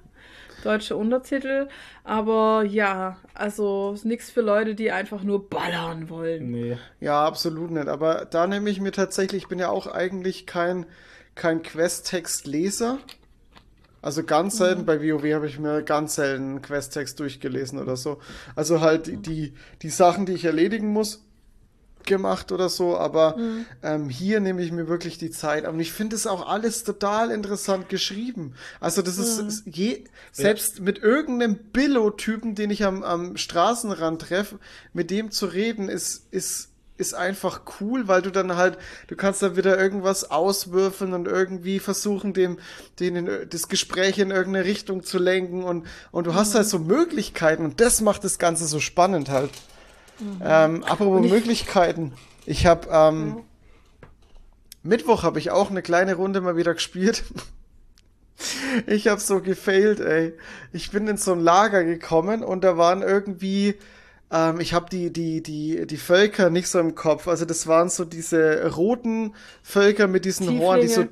Deutsche 0.63 0.95
Untertitel. 0.95 1.67
Aber 2.03 2.63
ja, 2.63 3.17
also 3.33 3.95
nichts 4.03 4.29
für 4.29 4.41
Leute, 4.41 4.75
die 4.75 4.91
einfach 4.91 5.23
nur 5.23 5.49
ballern 5.49 6.09
wollen. 6.09 6.51
Nee. 6.51 6.77
Ja, 6.99 7.25
absolut 7.25 7.71
nicht. 7.71 7.87
Aber 7.87 8.25
da 8.25 8.47
nehme 8.47 8.69
ich 8.69 8.79
mir 8.81 8.91
tatsächlich, 8.91 9.43
ich 9.43 9.49
bin 9.49 9.59
ja 9.59 9.69
auch 9.69 9.87
eigentlich 9.87 10.45
kein, 10.45 10.85
kein 11.35 11.61
Quest-Text-Leser. 11.61 12.99
Also 14.01 14.23
ganz 14.23 14.57
selten, 14.57 14.85
bei 14.85 15.01
WoW 15.01 15.33
habe 15.33 15.47
ich 15.47 15.59
mir 15.59 15.81
ganz 15.83 16.15
selten 16.15 16.43
einen 16.43 16.61
Quest-Text 16.61 17.19
durchgelesen 17.19 17.79
oder 17.79 17.97
so. 17.97 18.19
Also 18.55 18.79
halt 18.79 19.25
die, 19.25 19.53
die 19.81 19.89
Sachen, 19.89 20.25
die 20.25 20.33
ich 20.33 20.45
erledigen 20.45 20.93
muss, 20.93 21.26
gemacht 22.07 22.51
oder 22.51 22.69
so, 22.69 22.97
aber 22.97 23.37
ähm, 23.83 24.09
hier 24.09 24.39
nehme 24.39 24.63
ich 24.63 24.71
mir 24.71 24.87
wirklich 24.87 25.17
die 25.17 25.29
Zeit. 25.29 25.67
Und 25.67 25.79
ich 25.79 25.91
finde 25.91 26.15
es 26.15 26.25
auch 26.25 26.47
alles 26.47 26.83
total 26.83 27.29
interessant 27.29 27.89
geschrieben. 27.89 28.53
Also 28.79 29.01
das 29.01 29.17
ist, 29.17 29.39
ist 29.39 29.63
je, 29.67 30.05
selbst 30.31 30.79
mit 30.79 30.97
irgendeinem 30.99 31.55
Billo-Typen, 31.55 32.55
den 32.55 32.71
ich 32.71 32.83
am, 32.83 33.03
am 33.03 33.37
Straßenrand 33.37 34.21
treffe, 34.21 34.59
mit 34.93 35.11
dem 35.11 35.29
zu 35.31 35.45
reden, 35.45 35.89
ist, 35.89 36.27
ist, 36.31 36.69
ist 36.97 37.13
einfach 37.13 37.61
cool, 37.79 38.07
weil 38.07 38.21
du 38.21 38.31
dann 38.31 38.55
halt, 38.55 38.77
du 39.07 39.15
kannst 39.15 39.41
dann 39.41 39.55
wieder 39.55 39.77
irgendwas 39.77 40.31
auswürfeln 40.31 41.13
und 41.13 41.27
irgendwie 41.27 41.79
versuchen, 41.79 42.33
dem, 42.33 42.57
den 42.99 43.15
in, 43.15 43.49
das 43.49 43.69
Gespräch 43.69 44.17
in 44.17 44.31
irgendeine 44.31 44.65
Richtung 44.65 45.03
zu 45.03 45.19
lenken 45.19 45.63
und, 45.63 45.85
und 46.11 46.27
du 46.27 46.33
hast 46.33 46.55
halt 46.55 46.67
so 46.67 46.79
Möglichkeiten 46.79 47.63
und 47.65 47.79
das 47.79 48.01
macht 48.01 48.23
das 48.23 48.39
Ganze 48.39 48.65
so 48.65 48.79
spannend 48.79 49.29
halt. 49.29 49.51
Ähm, 50.43 50.83
apropos 50.83 51.29
Möglichkeiten. 51.29 52.13
Ich 52.45 52.65
habe 52.65 52.87
ähm, 52.91 53.43
Mittwoch 54.83 55.23
habe 55.23 55.39
ich 55.39 55.51
auch 55.51 55.69
eine 55.69 55.81
kleine 55.81 56.15
Runde 56.15 56.41
mal 56.41 56.57
wieder 56.57 56.73
gespielt. 56.73 57.23
Ich 58.85 59.07
habe 59.07 59.19
so 59.19 59.41
gefailt, 59.41 59.99
ey. 59.99 60.31
Ich 60.71 60.91
bin 60.91 61.07
in 61.07 61.17
so 61.17 61.31
ein 61.31 61.39
Lager 61.39 61.83
gekommen 61.83 62.43
und 62.43 62.63
da 62.63 62.77
waren 62.77 63.01
irgendwie, 63.01 63.73
ähm, 64.31 64.59
ich 64.59 64.75
habe 64.75 64.91
die 64.91 65.11
die 65.11 65.41
die 65.41 65.87
die 65.87 65.97
Völker 65.97 66.51
nicht 66.51 66.67
so 66.67 66.77
im 66.77 66.93
Kopf. 66.93 67.27
Also 67.27 67.45
das 67.45 67.65
waren 67.65 67.89
so 67.89 68.05
diese 68.05 68.71
roten 68.75 69.33
Völker 69.63 70.05
mit 70.05 70.23
diesen 70.23 70.59
Horn, 70.59 70.81
die 70.81 70.87
so 70.87 71.05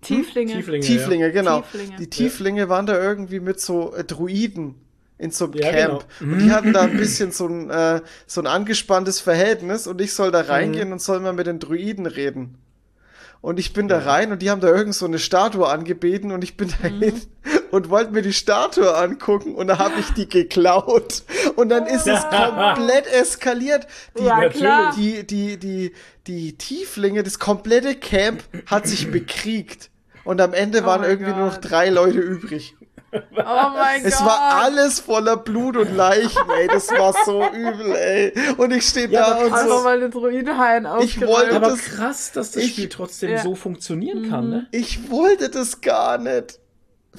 Tieflinge. 0.00 0.54
Tieflinge. 0.54 0.84
Tieflinge, 0.84 1.30
genau. 1.30 1.60
Tieflinge. 1.60 1.96
Die 1.96 2.10
Tieflinge 2.10 2.68
waren 2.68 2.86
da 2.86 3.00
irgendwie 3.00 3.38
mit 3.38 3.60
so 3.60 3.94
äh, 3.94 4.02
Druiden 4.02 4.74
in 5.18 5.30
so 5.30 5.44
einem 5.46 5.54
Ja, 5.54 5.70
Camp. 5.70 6.04
genau. 6.18 6.32
Und 6.32 6.38
die 6.40 6.50
hatten 6.52 6.72
da 6.72 6.82
ein 6.82 6.96
bisschen 6.96 7.30
so 7.32 7.46
ein, 7.46 7.70
äh, 7.70 8.00
so 8.26 8.40
ein 8.40 8.46
angespanntes 8.46 9.20
Verhältnis 9.20 9.86
und 9.86 10.00
ich 10.00 10.12
soll 10.14 10.30
da 10.32 10.40
reingehen 10.42 10.92
und 10.92 11.00
soll 11.00 11.20
mal 11.20 11.32
mit 11.32 11.46
den 11.46 11.60
Druiden 11.60 12.06
reden. 12.06 12.58
Und 13.40 13.58
ich 13.60 13.74
bin 13.74 13.88
da 13.88 13.98
rein 13.98 14.32
und 14.32 14.40
die 14.40 14.50
haben 14.50 14.62
da 14.62 14.68
irgend 14.68 14.94
so 14.94 15.04
eine 15.04 15.18
Statue 15.18 15.68
angebeten 15.68 16.32
und 16.32 16.42
ich 16.42 16.56
bin 16.56 16.72
da 16.82 16.88
hin 16.88 17.20
und 17.70 17.90
wollte 17.90 18.12
mir 18.12 18.22
die 18.22 18.32
Statue 18.32 18.96
angucken 18.96 19.54
und 19.54 19.66
da 19.66 19.78
habe 19.78 20.00
ich 20.00 20.10
die 20.14 20.26
geklaut. 20.28 21.22
Und 21.54 21.68
dann 21.68 21.86
ist 21.86 22.06
es 22.08 22.22
komplett 22.30 23.06
eskaliert. 23.06 23.86
Die, 24.18 24.24
Ja, 24.24 24.48
klar. 24.48 24.94
die, 24.96 25.26
die, 25.26 25.58
die, 25.58 25.92
die 26.26 26.56
Tieflinge, 26.56 27.22
das 27.22 27.38
komplette 27.38 27.94
Camp 27.94 28.42
hat 28.66 28.86
sich 28.88 29.10
bekriegt. 29.10 29.90
Und 30.24 30.40
am 30.40 30.54
Ende 30.54 30.86
waren 30.86 31.02
mein 31.02 31.10
irgendwie 31.10 31.32
nur 31.32 31.46
noch 31.46 31.58
drei 31.58 31.90
Leute 31.90 32.18
übrig. 32.20 32.74
Oh 33.14 33.68
mein 33.76 34.02
Gott. 34.02 34.12
Es 34.12 34.24
war 34.24 34.40
alles 34.62 35.00
voller 35.00 35.36
Blut 35.36 35.76
und 35.76 35.94
Leichen, 35.94 36.42
ey. 36.58 36.66
Das 36.68 36.90
war 36.90 37.14
so 37.24 37.44
übel, 37.48 37.94
ey. 37.94 38.32
Und 38.56 38.72
ich 38.72 38.86
stehe 38.88 39.08
Ja, 39.08 39.30
da 39.30 39.34
aber 39.46 39.62
und 39.62 39.68
so. 39.68 39.82
mal 39.82 40.00
den 40.00 40.10
Druidenhain 40.10 40.86
Ich 41.00 41.20
wollte-. 41.20 41.56
Aber 41.56 41.68
das- 41.70 41.80
krass, 41.82 42.32
dass 42.32 42.52
das 42.52 42.62
ich- 42.62 42.72
Spiel 42.72 42.88
trotzdem 42.88 43.30
Ja. 43.30 43.42
so 43.42 43.54
funktionieren 43.54 44.28
kann, 44.30 44.48
ne? 44.50 44.66
Ich 44.70 45.10
wollte 45.10 45.48
das 45.50 45.80
gar 45.80 46.18
nicht. 46.18 46.58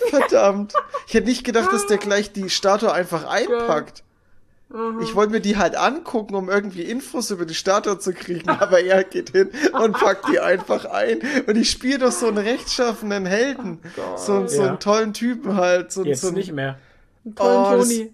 Verdammt. 0.09 0.73
Ich 1.07 1.13
hätte 1.13 1.27
nicht 1.27 1.43
gedacht, 1.45 1.71
dass 1.71 1.87
der 1.87 1.97
gleich 1.97 2.33
die 2.33 2.49
Statue 2.49 2.91
einfach 2.91 3.25
einpackt. 3.27 4.03
Ich 5.01 5.13
wollte 5.15 5.31
mir 5.31 5.41
die 5.41 5.57
halt 5.57 5.75
angucken, 5.75 6.33
um 6.35 6.49
irgendwie 6.49 6.81
Infos 6.81 7.29
über 7.31 7.45
die 7.45 7.53
Statue 7.53 7.99
zu 7.99 8.13
kriegen, 8.13 8.49
aber 8.49 8.81
er 8.81 9.03
geht 9.03 9.29
hin 9.29 9.51
und 9.79 9.93
packt 9.93 10.27
die 10.27 10.39
einfach 10.39 10.85
ein. 10.85 11.19
Und 11.47 11.55
ich 11.55 11.69
spiele 11.69 11.99
doch 11.99 12.11
so 12.11 12.27
einen 12.27 12.39
rechtschaffenen 12.39 13.25
Helden. 13.25 13.79
so, 14.17 14.47
so 14.47 14.63
Ja. 14.63 14.69
einen 14.69 14.79
tollen 14.79 15.13
Typen 15.13 15.55
halt. 15.55 15.91
So, 15.91 16.03
Jetzt 16.03 16.21
so 16.21 16.27
einen- 16.27 16.37
nicht 16.37 16.51
mehr. 16.51 16.79
Einen 17.23 17.35
tollen 17.35 17.57
Oh, 17.57 17.77
das- 17.77 17.87
Toni. 17.89 18.13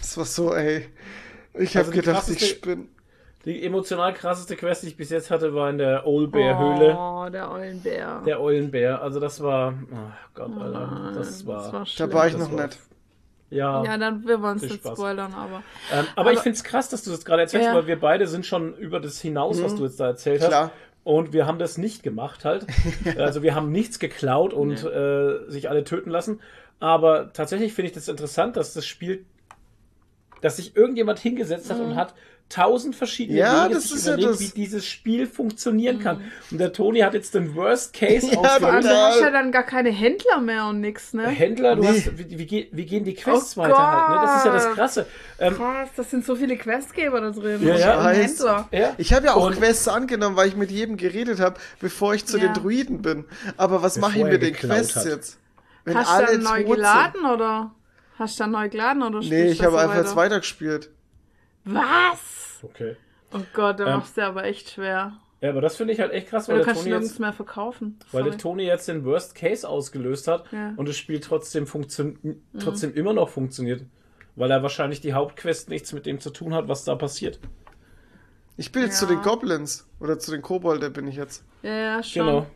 Das 0.00 0.16
war 0.18 0.24
so, 0.24 0.54
ey. 0.54 0.88
Ich 1.54 1.76
Also 1.76 1.90
habe 1.90 2.00
gedacht, 2.00 2.28
ich 2.28 2.48
spinne. 2.48 2.84
Die 3.44 3.62
emotional 3.64 4.14
krasseste 4.14 4.56
Quest, 4.56 4.82
die 4.84 4.88
ich 4.88 4.96
bis 4.96 5.10
jetzt 5.10 5.30
hatte, 5.30 5.54
war 5.54 5.68
in 5.68 5.76
der 5.78 6.06
Oldbear-Höhle. 6.06 6.96
Oh, 6.98 7.28
der 7.30 7.50
Eulenbär. 7.50 8.22
Der 8.26 8.40
Eulenbär. 8.40 9.02
Also 9.02 9.20
das 9.20 9.42
war. 9.42 9.74
Oh 9.92 9.96
Gott, 10.34 10.50
Alter. 10.58 10.86
Nein, 10.86 11.14
Das 11.14 11.46
war. 11.46 11.70
Da 11.70 11.84
schlimm. 11.86 12.12
war 12.12 12.26
ich 12.26 12.32
das 12.34 12.42
noch 12.42 12.56
war- 12.56 12.66
nicht. 12.66 12.78
Ja. 13.50 13.84
Ja, 13.84 13.96
dann 13.98 14.26
wir 14.26 14.40
wollen 14.42 14.56
es 14.56 14.62
nicht 14.62 14.74
Spaß. 14.76 14.92
spoilern, 14.98 15.32
aber. 15.34 15.62
Ähm, 15.92 16.06
aber, 16.16 16.32
ich 16.32 16.38
Aber- 16.38 16.42
finde 16.44 16.56
es 16.56 16.64
krass, 16.64 16.88
dass 16.88 17.02
du 17.04 17.10
das 17.10 17.24
gerade 17.24 17.42
erzählst, 17.42 17.66
Ja. 17.68 17.74
weil 17.74 17.86
wir 17.86 17.98
beide 18.00 18.26
sind 18.26 18.46
schon 18.46 18.74
über 18.76 19.00
das 19.00 19.20
hinaus, 19.20 19.62
was 19.62 19.74
du 19.74 19.84
jetzt 19.84 20.00
da 20.00 20.06
erzählt 20.06 20.40
hast. 20.42 20.48
Klar. 20.48 20.70
Und 21.04 21.32
wir 21.34 21.46
haben 21.46 21.58
das 21.58 21.76
nicht 21.76 22.02
gemacht 22.02 22.44
halt. 22.44 22.66
Also 23.18 23.42
wir 23.42 23.54
haben 23.54 23.70
nichts 23.70 23.98
geklaut 23.98 24.52
und 24.54 24.82
äh, 24.84 25.48
sich 25.50 25.68
alle 25.68 25.84
töten 25.84 26.10
lassen. 26.10 26.40
Aber 26.80 27.32
tatsächlich 27.32 27.72
finde 27.74 27.88
ich 27.88 27.94
das 27.94 28.08
interessant, 28.08 28.56
dass 28.56 28.72
das 28.74 28.86
Spiel, 28.86 29.24
dass 30.40 30.56
sich 30.56 30.76
irgendjemand 30.76 31.18
hingesetzt 31.18 31.70
hat 31.70 31.78
und 31.80 31.94
hat 31.96 32.14
tausend 32.50 32.94
verschiedene 32.94 33.38
Ja, 33.38 33.64
Wege 33.64 33.74
das 33.74 33.84
sich 33.84 33.94
ist 33.96 34.06
ja 34.06 34.12
überlegt, 34.14 34.32
das- 34.34 34.40
wie 34.40 34.48
dieses 34.54 34.86
Spiel 34.86 35.26
funktionieren 35.26 35.98
kann. 35.98 36.20
Und 36.50 36.58
der 36.58 36.72
Toni 36.72 37.00
hat 37.00 37.14
jetzt 37.14 37.34
den 37.34 37.54
Worst 37.56 37.92
Case 37.94 38.28
Ja, 38.30 38.38
ausgelöst. 38.38 38.84
du 38.84 38.90
hast 38.90 39.20
ja 39.20 39.30
dann 39.30 39.50
gar 39.50 39.62
keine 39.64 39.90
Händler 39.90 40.40
mehr 40.40 40.66
und 40.66 40.80
nix, 40.80 41.14
ne? 41.14 41.26
Händler, 41.28 41.74
du 41.76 41.82
Nee. 41.82 41.88
hast, 41.88 42.16
wie, 42.18 42.38
wie, 42.38 42.68
wie 42.70 42.84
gehen 42.86 43.04
die 43.04 43.14
Quests 43.14 43.56
Oh 43.56 43.62
weiter 43.62 43.76
halt, 43.78 44.10
ne? 44.20 44.26
Das 44.26 44.36
ist 44.38 44.44
ja 44.44 44.52
das. 44.52 44.74
Krasse. 44.76 45.06
Ähm, 45.40 45.56
Krass, 45.56 45.88
das 45.96 46.10
sind 46.10 46.24
so 46.24 46.36
viele 46.36 46.56
Questgeber 46.56 47.20
da 47.20 47.30
drin. 47.30 47.66
Ja, 47.66 47.76
ja. 47.76 48.08
Händler. 48.10 48.68
ja. 48.70 48.92
Ich 48.98 49.12
habe 49.12 49.26
ja 49.26 49.34
auch 49.34 49.46
Und- 49.46 49.56
Quests 49.56 49.88
angenommen, 49.88 50.36
weil 50.36 50.48
ich 50.48 50.56
mit 50.56 50.70
jedem 50.70 50.96
geredet 50.96 51.40
habe, 51.40 51.58
bevor 51.80 52.14
ich 52.14 52.24
zu 52.26 52.38
Ja. 52.38 52.44
den 52.44 52.54
Druiden 52.54 53.02
bin. 53.02 53.24
Aber 53.56 53.82
was 53.82 53.98
mache 53.98 54.18
ich 54.18 54.24
mit 54.24 54.42
den 54.42 54.54
Quests 54.54 54.96
hat. 54.96 55.06
jetzt? 55.06 55.38
Wenn 55.84 55.96
Hast 55.98 56.20
du 56.20 56.26
dann 56.26 56.42
neu 56.42 56.64
geladen 56.64 57.24
oder? 57.26 57.72
Hast 58.18 58.38
du 58.38 58.44
dann 58.44 58.52
neu 58.52 58.68
geladen 58.68 59.02
oder 59.02 59.20
sind? 59.22 59.30
Nee, 59.32 59.50
ich 59.50 59.62
habe 59.64 59.76
einfach 59.78 59.96
weiter? 59.96 60.02
jetzt 60.06 60.16
weitergespielt. 60.16 60.90
Was? 61.64 62.60
Okay. 62.62 62.96
Oh 63.32 63.40
Gott, 63.52 63.80
da 63.80 63.86
Ähm, 63.86 63.98
machst 63.98 64.16
du 64.16 64.22
aber 64.24 64.44
echt 64.44 64.70
schwer. 64.70 65.18
Ja, 65.40 65.50
aber 65.50 65.60
das 65.60 65.76
finde 65.76 65.92
ich 65.92 66.00
halt 66.00 66.12
echt 66.12 66.28
krass, 66.28 66.48
Weil 66.48 66.54
weil 66.56 66.60
du 66.60 66.64
der 66.64 66.72
kannst 66.74 66.86
nirgends 66.86 67.10
jetzt, 67.10 67.18
mehr 67.20 67.32
verkaufen. 67.32 67.98
weil 68.12 68.22
der 68.22 68.32
Sorry. 68.32 68.42
Toni 68.42 68.62
jetzt 68.64 68.88
den 68.88 69.04
Worst 69.04 69.34
Case 69.34 69.68
ausgelöst 69.68 70.26
hat 70.28 70.44
Ja. 70.52 70.72
und 70.76 70.88
das 70.88 70.96
Spiel 70.96 71.20
trotzdem 71.20 71.66
funktioniert, 71.66 72.22
Mhm. 72.24 72.40
trotzdem 72.60 72.94
immer 72.94 73.12
noch 73.12 73.28
funktioniert. 73.28 73.82
Weil 74.36 74.50
er 74.50 74.62
wahrscheinlich 74.62 75.00
die 75.00 75.12
Hauptquest 75.12 75.68
nichts 75.68 75.92
mit 75.92 76.06
dem 76.06 76.18
zu 76.20 76.30
tun 76.30 76.54
hat, 76.54 76.66
was 76.68 76.84
da 76.84 76.94
passiert. 76.96 77.38
Ich 78.56 78.72
bin 78.72 78.82
jetzt 78.82 79.00
Ja. 79.00 79.06
zu 79.06 79.14
den 79.14 79.22
Goblins. 79.22 79.86
Oder 80.00 80.18
zu 80.18 80.30
den 80.32 80.42
Kobolden 80.42 80.92
bin 80.92 81.06
ich 81.06 81.16
jetzt. 81.16 81.44
Ja, 81.62 81.74
ja, 81.76 82.02
schon. 82.02 82.26
Genau. 82.26 82.46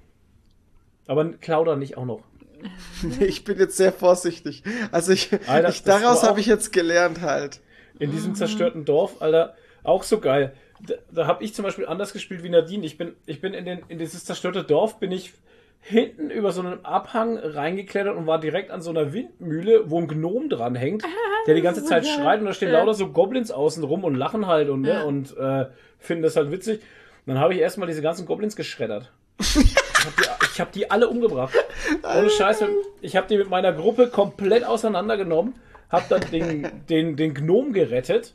Aber 1.06 1.24
Klauder 1.32 1.76
nicht 1.76 1.96
auch 1.96 2.04
noch. 2.04 2.22
Nee, 3.02 3.26
ich 3.26 3.44
bin 3.44 3.58
jetzt 3.58 3.76
sehr 3.76 3.92
vorsichtig. 3.92 4.62
Also 4.90 5.12
ich, 5.12 5.30
Alter, 5.48 5.68
ich 5.68 5.82
daraus 5.84 6.22
habe 6.24 6.40
ich 6.40 6.46
jetzt 6.46 6.72
gelernt 6.72 7.20
halt. 7.20 7.60
In 7.98 8.08
Mhm. 8.10 8.12
diesem 8.14 8.34
zerstörten 8.34 8.84
Dorf, 8.84 9.20
Alter, 9.20 9.54
auch 9.84 10.02
so 10.02 10.20
geil. 10.20 10.52
Da, 10.86 10.94
da 11.10 11.26
habe 11.26 11.42
ich 11.44 11.54
zum 11.54 11.64
Beispiel 11.64 11.86
anders 11.86 12.12
gespielt 12.12 12.42
wie 12.42 12.48
Nadine. 12.48 12.84
Ich 12.86 12.96
bin, 12.98 13.14
ich 13.26 13.40
bin 13.40 13.54
in, 13.54 13.64
den, 13.64 13.80
in 13.88 13.98
dieses 13.98 14.24
zerstörte 14.24 14.62
Dorf, 14.64 14.98
bin 15.00 15.10
ich 15.12 15.32
hinten 15.80 16.30
über 16.30 16.50
so 16.52 16.60
einen 16.60 16.84
Abhang 16.84 17.38
reingeklettert 17.38 18.16
und 18.16 18.26
war 18.26 18.40
direkt 18.40 18.70
an 18.70 18.82
so 18.82 18.90
einer 18.90 19.12
Windmühle, 19.12 19.90
wo 19.90 19.98
ein 20.00 20.08
Gnom 20.08 20.48
dran 20.48 20.74
hängt, 20.74 21.04
der 21.46 21.54
die 21.54 21.62
ganze 21.62 21.84
Zeit 21.84 22.04
schreit 22.06 22.40
und 22.40 22.46
da 22.46 22.52
stehen 22.52 22.72
lauter 22.72 22.94
so 22.94 23.08
Goblins 23.08 23.50
außen 23.52 23.84
rum 23.84 24.02
und 24.04 24.16
lachen 24.16 24.46
halt 24.46 24.68
und, 24.70 24.82
ne, 24.82 25.04
und 25.04 25.36
äh, 25.36 25.66
finden 25.98 26.22
das 26.24 26.34
halt 26.36 26.50
witzig. 26.50 26.80
dann 27.26 27.38
habe 27.38 27.54
ich 27.54 27.60
erstmal 27.60 27.86
diese 27.86 28.02
ganzen 28.02 28.26
Goblins 28.26 28.56
geschreddert. 28.56 29.12
Ich 29.40 29.56
habe 30.04 30.14
die, 30.18 30.46
ich 30.52 30.60
hab 30.60 30.72
die 30.72 30.90
alle 30.90 31.08
umgebracht. 31.08 31.54
Ohne 32.18 32.28
Scheiße. 32.30 32.68
Ich 33.00 33.16
habe 33.16 33.28
die 33.28 33.36
mit 33.38 33.48
meiner 33.48 33.72
Gruppe 33.72 34.08
komplett 34.08 34.64
auseinandergenommen, 34.64 35.54
habe 35.90 36.04
dann 36.08 36.30
den, 36.30 36.68
den, 36.88 37.16
den 37.16 37.34
Gnom 37.34 37.72
gerettet 37.72 38.34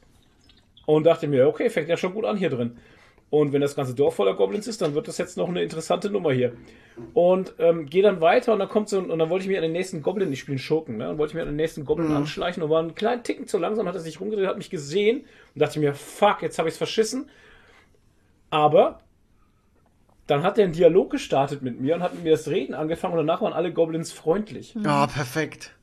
und 0.85 1.05
dachte 1.05 1.27
mir, 1.27 1.47
okay, 1.47 1.69
fängt 1.69 1.89
ja 1.89 1.97
schon 1.97 2.13
gut 2.13 2.25
an 2.25 2.37
hier 2.37 2.49
drin. 2.49 2.77
Und 3.29 3.51
wenn 3.51 3.61
das 3.61 3.75
ganze 3.75 3.95
Dorf 3.95 4.15
voller 4.15 4.35
Goblins 4.35 4.67
ist, 4.67 4.81
dann 4.83 4.93
wird 4.93 5.07
das 5.07 5.17
jetzt 5.17 5.37
noch 5.37 5.49
eine 5.49 5.63
interessante 5.63 6.11
Nummer 6.11 6.31
hier. 6.31 6.53
Und 7.15 7.55
ähm, 7.57 7.87
gehe 7.87 8.03
dann 8.03 8.21
weiter 8.21 8.53
und 8.53 8.59
dann 8.59 8.69
kommt 8.69 8.89
so 8.89 8.99
und 8.99 9.17
dann 9.17 9.29
wollte 9.31 9.45
ich 9.45 9.49
mir 9.49 9.57
an 9.57 9.63
den 9.63 9.71
nächsten 9.71 10.03
Goblin, 10.03 10.31
ich 10.31 10.41
spiele 10.41 10.59
Schurken, 10.59 10.97
ne? 10.97 11.09
Und 11.09 11.17
wollte 11.17 11.31
ich 11.31 11.35
mir 11.35 11.41
an 11.41 11.47
den 11.47 11.55
nächsten 11.55 11.83
Goblin 11.83 12.11
anschleichen 12.11 12.61
und 12.61 12.69
war 12.69 12.79
einen 12.79 12.93
kleinen 12.93 13.23
Ticken 13.23 13.47
zu 13.47 13.57
langsam, 13.57 13.87
hat 13.87 13.95
er 13.95 14.01
sich 14.01 14.21
rumgedreht, 14.21 14.45
hat 14.45 14.57
mich 14.57 14.69
gesehen 14.69 15.25
und 15.55 15.61
dachte 15.61 15.79
mir, 15.79 15.95
fuck, 15.95 16.43
jetzt 16.43 16.59
habe 16.59 16.69
ich 16.69 16.73
es 16.73 16.77
verschissen. 16.77 17.27
Aber 18.51 18.99
dann 20.27 20.43
hat 20.43 20.59
er 20.59 20.65
einen 20.65 20.73
Dialog 20.73 21.09
gestartet 21.09 21.63
mit 21.63 21.81
mir 21.81 21.95
und 21.95 22.03
hat 22.03 22.13
mit 22.13 22.23
mir 22.23 22.33
das 22.33 22.47
Reden 22.47 22.75
angefangen 22.75 23.13
und 23.17 23.25
danach 23.25 23.41
waren 23.41 23.53
alle 23.53 23.73
Goblins 23.73 24.11
freundlich. 24.11 24.75
Ja, 24.75 25.07
perfekt. 25.07 25.73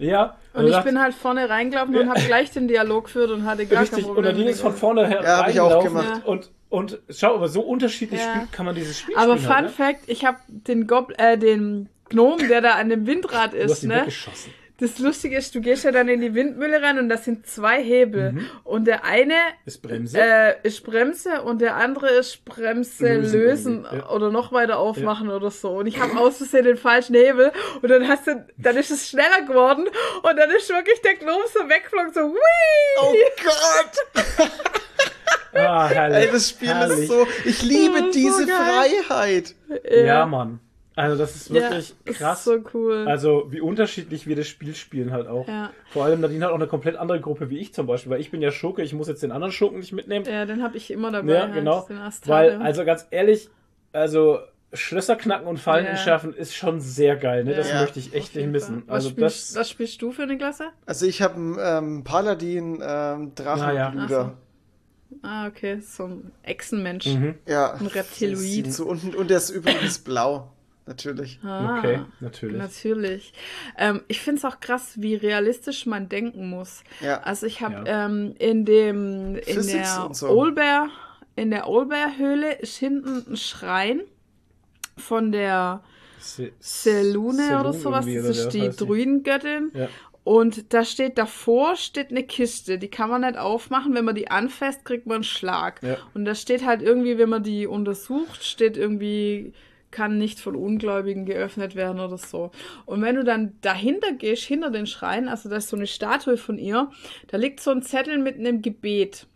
Ja. 0.00 0.36
Und 0.52 0.66
ich 0.66 0.72
dann 0.72 0.84
bin 0.84 1.00
halt 1.00 1.14
vorne 1.14 1.48
reingelaufen 1.48 1.94
und 1.96 2.08
habe 2.08 2.20
gleich 2.22 2.50
den 2.50 2.66
Dialog 2.66 3.04
geführt 3.04 3.30
und 3.30 3.44
hatte 3.44 3.66
gar 3.66 3.82
Richtig, 3.82 3.98
kein 4.00 4.04
und 4.06 4.14
Problem. 4.14 4.32
Nadine 4.32 4.50
ist 4.50 4.60
von 4.60 4.72
vorne 4.74 5.06
her 5.06 5.20
Ja, 5.22 5.40
ich 5.40 5.60
reingelaufen 5.60 5.94
gemacht. 5.94 6.22
Und, 6.24 6.50
und 6.70 6.98
schau, 7.10 7.34
aber 7.34 7.48
so 7.48 7.60
unterschiedlich 7.60 8.20
Ja. 8.20 8.34
spielt, 8.34 8.52
kann 8.52 8.66
man 8.66 8.74
dieses 8.74 8.98
Spiel 8.98 9.14
Aber 9.16 9.36
spielen. 9.36 9.46
Fun 9.46 9.54
halt, 9.54 9.64
ne? 9.66 9.70
Fact, 9.70 10.00
ich 10.08 10.24
habe 10.24 10.38
den 10.48 10.86
Gob 10.86 11.12
äh, 11.18 11.36
den 11.36 11.88
Gnom, 12.08 12.38
der 12.48 12.60
da 12.60 12.72
an 12.72 12.88
dem 12.88 13.06
Windrad 13.06 13.52
Du 13.52 13.62
hast 13.62 13.70
ist, 13.72 13.82
ihn 13.84 13.90
ne? 13.90 13.96
weggeschossen. 14.00 14.52
Das 14.80 14.98
Lustige 14.98 15.36
ist, 15.36 15.54
du 15.54 15.60
gehst 15.60 15.84
ja 15.84 15.92
dann 15.92 16.08
in 16.08 16.20
die 16.20 16.34
Windmühle 16.34 16.80
rein 16.82 16.98
und 16.98 17.08
das 17.10 17.24
sind 17.24 17.46
zwei 17.46 17.82
Hebel. 17.82 18.32
Mhm. 18.32 18.46
Und 18.64 18.86
der 18.86 19.04
eine 19.04 19.34
Ist 19.66 19.82
Bremse. 19.82 20.18
äh, 20.18 20.54
ist 20.62 20.82
Bremse 20.84 21.42
und 21.42 21.60
der 21.60 21.76
andere 21.76 22.08
ist 22.08 22.44
Bremse 22.46 23.14
Lösen 23.16 23.40
lösen, 23.40 23.86
ja. 23.92 24.08
oder 24.08 24.30
noch 24.30 24.52
weiter 24.52 24.78
aufmachen 24.78 25.28
oder 25.28 25.50
so. 25.50 25.70
Und 25.70 25.86
ich 25.86 26.00
habe 26.00 26.18
aus 26.18 26.38
Versehen 26.38 26.64
den 26.64 26.76
falschen 26.78 27.14
Hebel 27.14 27.52
und 27.82 27.90
dann 27.90 28.08
hast 28.08 28.26
du, 28.26 28.44
dann 28.56 28.76
ist 28.76 28.90
es 28.90 29.08
schneller 29.08 29.42
geworden 29.46 29.86
und 30.22 30.36
dann 30.36 30.50
ist 30.50 30.68
wirklich 30.70 31.00
der 31.02 31.16
Gnom 31.16 31.42
so 31.52 31.60
weggeflogen, 31.68 32.12
so 32.12 32.20
Wii! 32.20 33.00
Oh 33.02 33.14
Gott! 33.44 34.50
ah, 35.54 35.88
herrlich. 35.88 36.26
Ey, 36.26 36.32
das 36.32 36.48
Spiel 36.48 36.68
herrlich. 36.68 36.98
ist 37.00 37.08
so. 37.08 37.26
Ich 37.44 37.62
liebe 37.62 37.98
so 37.98 38.10
diese 38.12 38.46
geil. 38.46 38.56
Freiheit. 39.06 39.54
Ja, 39.90 40.24
Mann. 40.26 40.60
Also, 41.00 41.16
das 41.16 41.34
ist 41.36 41.52
wirklich 41.52 41.94
ist 42.04 42.18
krass. 42.18 42.44
so 42.44 42.58
cool. 42.74 43.04
Also, 43.08 43.46
wie 43.50 43.60
unterschiedlich 43.60 44.26
wir 44.26 44.36
das 44.36 44.46
Spiel 44.46 44.74
spielen 44.74 45.12
halt 45.12 45.26
auch. 45.28 45.46
Ja. 45.48 45.70
Vor 45.90 46.04
allem, 46.04 46.20
Nadine 46.20 46.44
hat 46.44 46.52
auch 46.52 46.56
eine 46.56 46.66
komplett 46.66 46.96
andere 46.96 47.20
Gruppe 47.20 47.50
wie 47.50 47.58
ich 47.58 47.72
zum 47.74 47.86
Beispiel, 47.86 48.10
weil 48.12 48.20
ich 48.20 48.30
bin 48.30 48.42
ja 48.42 48.50
Schurke, 48.50 48.82
ich 48.82 48.92
muss 48.92 49.08
jetzt 49.08 49.22
den 49.22 49.32
anderen 49.32 49.52
Schurken 49.52 49.78
nicht 49.80 49.92
mitnehmen. 49.92 50.24
ja, 50.26 50.44
den 50.46 50.62
habe 50.62 50.76
ich 50.76 50.90
immer 50.90 51.10
dabei. 51.10 51.32
Ja, 51.32 51.40
halt, 51.42 51.54
genau. 51.54 51.86
den 51.88 51.98
Weil, 52.26 52.60
also 52.62 52.84
ganz 52.84 53.06
ehrlich, 53.10 53.48
also 53.92 54.38
Schlösser 54.72 55.16
knacken 55.16 55.48
und 55.48 55.58
Fallen 55.58 55.84
Ja. 55.84 55.90
entschärfen 55.90 56.32
ist 56.32 56.54
schon 56.54 56.80
sehr 56.80 57.16
geil, 57.16 57.42
ne? 57.44 57.54
Das 57.54 57.70
Ja. 57.70 57.80
möchte 57.80 57.98
ich 57.98 58.14
echt 58.14 58.36
nicht 58.36 58.46
missen. 58.48 58.82
Fall. 58.82 58.84
Was, 58.86 58.94
Also 58.94 59.08
spielst, 59.10 59.50
das. 59.50 59.56
was 59.60 59.70
spielst 59.70 60.00
du 60.00 60.12
für 60.12 60.22
eine 60.22 60.38
Klasse? 60.38 60.68
Also 60.86 61.06
ich 61.06 61.22
habe 61.22 61.34
einen 61.34 61.56
ähm, 61.60 62.04
Paladin, 62.04 62.80
ähm, 62.82 63.32
Drachenbrüder. 63.34 64.34
Ah, 65.22 65.48
okay, 65.48 65.80
so 65.80 66.04
ein 66.04 66.30
Echsenmensch. 66.44 67.06
Mhm. 67.06 67.34
Ja. 67.46 67.72
Ein 67.74 67.86
Reptiloid. 67.88 68.72
So, 68.72 68.86
und, 68.86 69.16
und 69.16 69.28
der 69.28 69.38
ist 69.38 69.50
übrigens 69.50 69.98
blau. 69.98 70.52
Natürlich. 70.86 71.38
Ah, 71.44 71.78
Okay, 71.78 72.00
natürlich. 72.20 72.56
Natürlich. 72.58 73.32
Ähm, 73.78 74.02
ich 74.08 74.20
finde 74.20 74.38
es 74.38 74.44
auch 74.44 74.58
krass, 74.60 74.94
wie 74.96 75.14
realistisch 75.14 75.86
man 75.86 76.08
denken 76.08 76.48
muss. 76.50 76.82
Ja. 77.00 77.20
Also 77.20 77.46
ich 77.46 77.60
habe 77.60 77.84
Ja. 77.88 78.06
ähm, 78.06 78.34
in 78.38 78.64
dem 78.64 79.36
in 79.36 79.42
Physics 79.44 79.94
der 79.94 80.08
so. 80.14 80.28
Olber 80.30 80.88
in 81.36 81.50
der 81.50 81.68
Olber-Höhle 81.68 82.54
ist 82.54 82.76
hinten 82.76 83.24
ein 83.30 83.36
Schrein 83.36 84.00
von 84.96 85.32
der 85.32 85.82
Se- 86.18 86.52
Selune 86.58 87.60
oder 87.60 87.72
sowas. 87.72 88.04
Das 88.06 88.14
oder 88.16 88.28
ist 88.30 88.48
die 88.50 88.68
Druidengöttin. 88.70 89.70
Ja. 89.74 89.88
Und 90.22 90.74
da 90.74 90.84
steht 90.84 91.16
davor 91.16 91.76
steht 91.76 92.10
eine 92.10 92.24
Kiste, 92.24 92.78
die 92.78 92.88
kann 92.88 93.08
man 93.08 93.22
nicht 93.22 93.38
aufmachen. 93.38 93.94
Wenn 93.94 94.04
man 94.04 94.14
die 94.14 94.30
anfasst, 94.30 94.84
kriegt 94.84 95.06
man 95.06 95.16
einen 95.16 95.24
Schlag. 95.24 95.82
Ja. 95.82 95.96
Und 96.14 96.24
da 96.26 96.34
steht 96.34 96.64
halt 96.66 96.82
irgendwie, 96.82 97.16
wenn 97.16 97.30
man 97.30 97.42
die 97.42 97.66
untersucht, 97.66 98.44
steht 98.44 98.76
irgendwie, 98.76 99.54
kann 99.90 100.18
nicht 100.18 100.40
von 100.40 100.56
Ungläubigen 100.56 101.24
geöffnet 101.24 101.74
werden 101.74 102.00
oder 102.00 102.18
so. 102.18 102.50
Und 102.86 103.02
wenn 103.02 103.16
du 103.16 103.24
dann 103.24 103.58
dahinter 103.60 104.12
gehst, 104.12 104.44
hinter 104.44 104.70
den 104.70 104.86
Schrein, 104.86 105.28
also 105.28 105.48
da 105.48 105.56
ist 105.56 105.68
so 105.68 105.76
eine 105.76 105.86
Statue 105.86 106.36
von 106.36 106.58
ihr, 106.58 106.90
da 107.28 107.36
liegt 107.36 107.60
so 107.60 107.70
ein 107.70 107.82
Zettel 107.82 108.18
mit 108.18 108.36
einem 108.36 108.62
Gebet. 108.62 109.26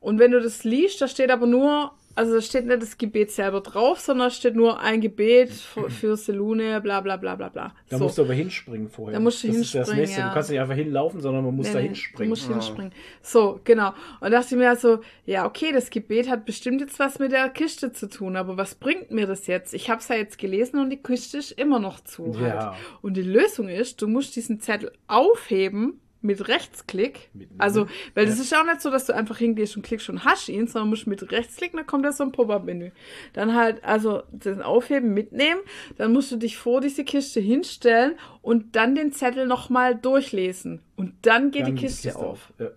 Und 0.00 0.18
wenn 0.18 0.30
du 0.30 0.40
das 0.40 0.64
liest, 0.64 1.00
da 1.00 1.08
steht 1.08 1.30
aber 1.30 1.46
nur, 1.46 1.92
also 2.18 2.34
da 2.34 2.42
steht 2.42 2.66
nicht 2.66 2.82
das 2.82 2.98
Gebet 2.98 3.30
selber 3.30 3.60
drauf, 3.60 4.00
sondern 4.00 4.32
steht 4.32 4.56
nur 4.56 4.80
ein 4.80 5.00
Gebet 5.00 5.52
für, 5.52 5.88
für 6.00 6.16
Selune, 6.16 6.80
bla 6.80 7.00
bla 7.00 7.16
bla 7.16 7.36
bla 7.36 7.48
bla. 7.48 7.72
Da 7.88 7.96
so. 7.96 8.04
musst 8.04 8.18
du 8.18 8.22
aber 8.22 8.34
hinspringen 8.34 8.88
vorher. 8.88 9.14
Da 9.14 9.20
musst 9.20 9.44
du 9.44 9.46
das 9.46 9.56
Ist 9.58 9.74
ja 9.74 9.80
das 9.80 9.90
hinspringen, 9.90 10.00
nächste. 10.04 10.20
ja. 10.20 10.28
Du 10.28 10.34
kannst 10.34 10.50
nicht 10.50 10.60
einfach 10.60 10.74
hinlaufen, 10.74 11.20
sondern 11.20 11.44
man 11.44 11.54
muss 11.54 11.68
Nee, 11.68 11.72
da 11.74 11.78
hinspringen. 11.78 12.24
Du 12.24 12.30
musst 12.30 12.48
hinspringen. 12.52 12.92
So, 13.22 13.60
genau. 13.62 13.92
Und 14.20 14.32
dachte 14.32 14.48
ich 14.50 14.56
mir 14.56 14.74
so, 14.74 14.98
ja, 15.26 15.46
okay, 15.46 15.70
das 15.72 15.90
Gebet 15.90 16.28
hat 16.28 16.44
bestimmt 16.44 16.80
jetzt 16.80 16.98
was 16.98 17.20
mit 17.20 17.30
der 17.30 17.48
Kiste 17.50 17.92
zu 17.92 18.08
tun, 18.08 18.34
aber 18.36 18.56
was 18.56 18.74
bringt 18.74 19.12
mir 19.12 19.28
das 19.28 19.46
jetzt? 19.46 19.72
Ich 19.72 19.88
habe 19.88 20.00
es 20.00 20.08
ja 20.08 20.16
jetzt 20.16 20.38
gelesen 20.38 20.80
und 20.80 20.90
die 20.90 21.00
Kiste 21.00 21.38
ist 21.38 21.52
immer 21.52 21.78
noch 21.78 22.00
zu. 22.00 22.34
Ja. 22.40 22.72
Halt. 22.72 22.78
Und 23.00 23.16
die 23.16 23.22
Lösung 23.22 23.68
ist, 23.68 24.02
du 24.02 24.08
musst 24.08 24.34
diesen 24.34 24.58
Zettel 24.58 24.90
aufheben 25.06 26.00
mit 26.20 26.48
Rechtsklick. 26.48 27.30
Mitnehmen. 27.32 27.60
Also, 27.60 27.86
weil 28.14 28.24
Ja. 28.24 28.30
das 28.30 28.40
ist 28.40 28.50
ja 28.50 28.60
auch 28.60 28.66
nicht 28.66 28.80
so, 28.80 28.90
dass 28.90 29.06
du 29.06 29.14
einfach 29.14 29.38
hingehst 29.38 29.76
und 29.76 29.82
klickst 29.82 30.08
und 30.10 30.24
hast 30.24 30.48
ihn, 30.48 30.66
sondern 30.66 30.88
musst 30.90 31.06
mit 31.06 31.30
Rechtsklick, 31.30 31.72
dann 31.72 31.86
kommt 31.86 32.04
da 32.04 32.12
so 32.12 32.24
ein 32.24 32.32
Pop-Up-Menü. 32.32 32.90
Dann 33.32 33.54
halt, 33.54 33.84
also 33.84 34.22
den 34.30 34.62
Aufheben 34.62 35.14
mitnehmen, 35.14 35.60
dann 35.96 36.12
musst 36.12 36.32
du 36.32 36.36
dich 36.36 36.56
vor 36.56 36.80
diese 36.80 37.04
Kiste 37.04 37.40
hinstellen 37.40 38.18
und 38.42 38.74
dann 38.74 38.94
den 38.94 39.12
Zettel 39.12 39.46
nochmal 39.46 39.94
durchlesen. 39.94 40.82
Und 40.96 41.14
dann 41.22 41.50
geht 41.50 41.62
Dann 41.66 41.76
die 41.76 41.80
Kiste 41.82 42.16
auf. 42.16 42.52
Ja. 42.58 42.70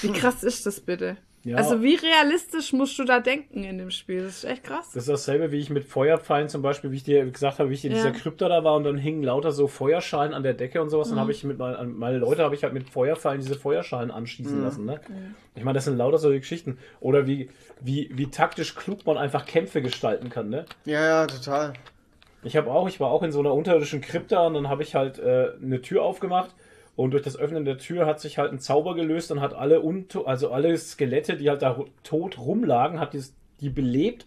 Wie 0.00 0.12
krass 0.12 0.42
ist 0.42 0.66
das 0.66 0.80
bitte? 0.80 1.16
Ja. 1.46 1.56
Also 1.58 1.80
wie 1.80 1.94
realistisch 1.94 2.72
musst 2.72 2.98
du 2.98 3.04
da 3.04 3.20
denken 3.20 3.62
in 3.62 3.78
dem 3.78 3.90
Spiel? 3.92 4.24
Das 4.24 4.38
ist 4.38 4.44
echt 4.44 4.64
krass. 4.64 4.90
Das 4.92 5.04
ist 5.04 5.08
dasselbe, 5.08 5.52
wie 5.52 5.58
ich 5.60 5.70
mit 5.70 5.84
Feuerpfeilen 5.84 6.48
zum 6.48 6.60
Beispiel, 6.60 6.90
wie 6.90 6.96
ich 6.96 7.04
dir 7.04 7.24
gesagt 7.30 7.60
habe, 7.60 7.70
wie 7.70 7.74
ich 7.74 7.84
in 7.84 7.92
Ja. 7.92 7.98
dieser 7.98 8.10
Krypta 8.10 8.48
da 8.48 8.64
war 8.64 8.74
und 8.74 8.82
dann 8.82 8.98
hingen 8.98 9.22
lauter 9.22 9.52
so 9.52 9.68
Feuerschalen 9.68 10.34
an 10.34 10.42
der 10.42 10.54
Decke 10.54 10.82
und 10.82 10.90
sowas. 10.90 11.06
Mhm. 11.08 11.12
Dann 11.12 11.20
habe 11.20 11.30
ich 11.30 11.44
mit 11.44 11.56
mein- 11.58 11.76
an 11.76 11.96
meine 11.96 12.18
Leute 12.18 12.42
habe 12.42 12.56
ich 12.56 12.64
halt 12.64 12.72
mit 12.72 12.90
Feuerpfeilen 12.90 13.40
diese 13.40 13.54
Feuerschalen 13.54 14.10
anschießen 14.10 14.60
lassen. 14.60 14.84
Ne? 14.86 15.00
Ich 15.54 15.62
meine, 15.62 15.76
das 15.76 15.84
sind 15.84 15.96
lauter 15.96 16.18
solche 16.18 16.40
Geschichten. 16.40 16.78
Oder 17.00 17.26
wie, 17.28 17.48
wie, 17.80 18.10
wie 18.12 18.26
taktisch 18.26 18.74
klug 18.74 19.06
man 19.06 19.16
einfach 19.16 19.46
Kämpfe 19.46 19.82
gestalten 19.82 20.28
kann. 20.30 20.48
Ne? 20.50 20.66
Ja, 20.84 21.04
ja, 21.04 21.26
total. 21.28 21.74
Ich 22.42 22.56
habe 22.56 22.70
auch, 22.70 22.88
ich 22.88 22.98
war 23.00 23.10
auch 23.10 23.22
in 23.22 23.30
so 23.32 23.40
einer 23.40 23.54
unterirdischen 23.54 24.00
Krypta 24.00 24.46
und 24.46 24.54
dann 24.54 24.68
habe 24.68 24.82
ich 24.82 24.94
halt 24.94 25.18
äh, 25.20 25.52
eine 25.62 25.80
Tür 25.80 26.02
aufgemacht 26.02 26.50
und 26.96 27.10
durch 27.10 27.22
das 27.22 27.38
Öffnen 27.38 27.66
der 27.66 27.76
Tür 27.76 28.06
hat 28.06 28.20
sich 28.20 28.38
halt 28.38 28.52
ein 28.52 28.58
Zauber 28.58 28.94
gelöst 28.94 29.30
und 29.30 29.42
hat 29.42 29.54
alle 29.54 29.80
unto 29.80 30.22
also 30.22 30.50
alle 30.50 30.76
Skelette, 30.76 31.36
die 31.36 31.50
halt 31.50 31.62
da 31.62 31.78
tot 32.02 32.38
rumlagen, 32.38 32.98
hat 32.98 33.12
die, 33.12 33.22
die 33.60 33.70
belebt. 33.70 34.26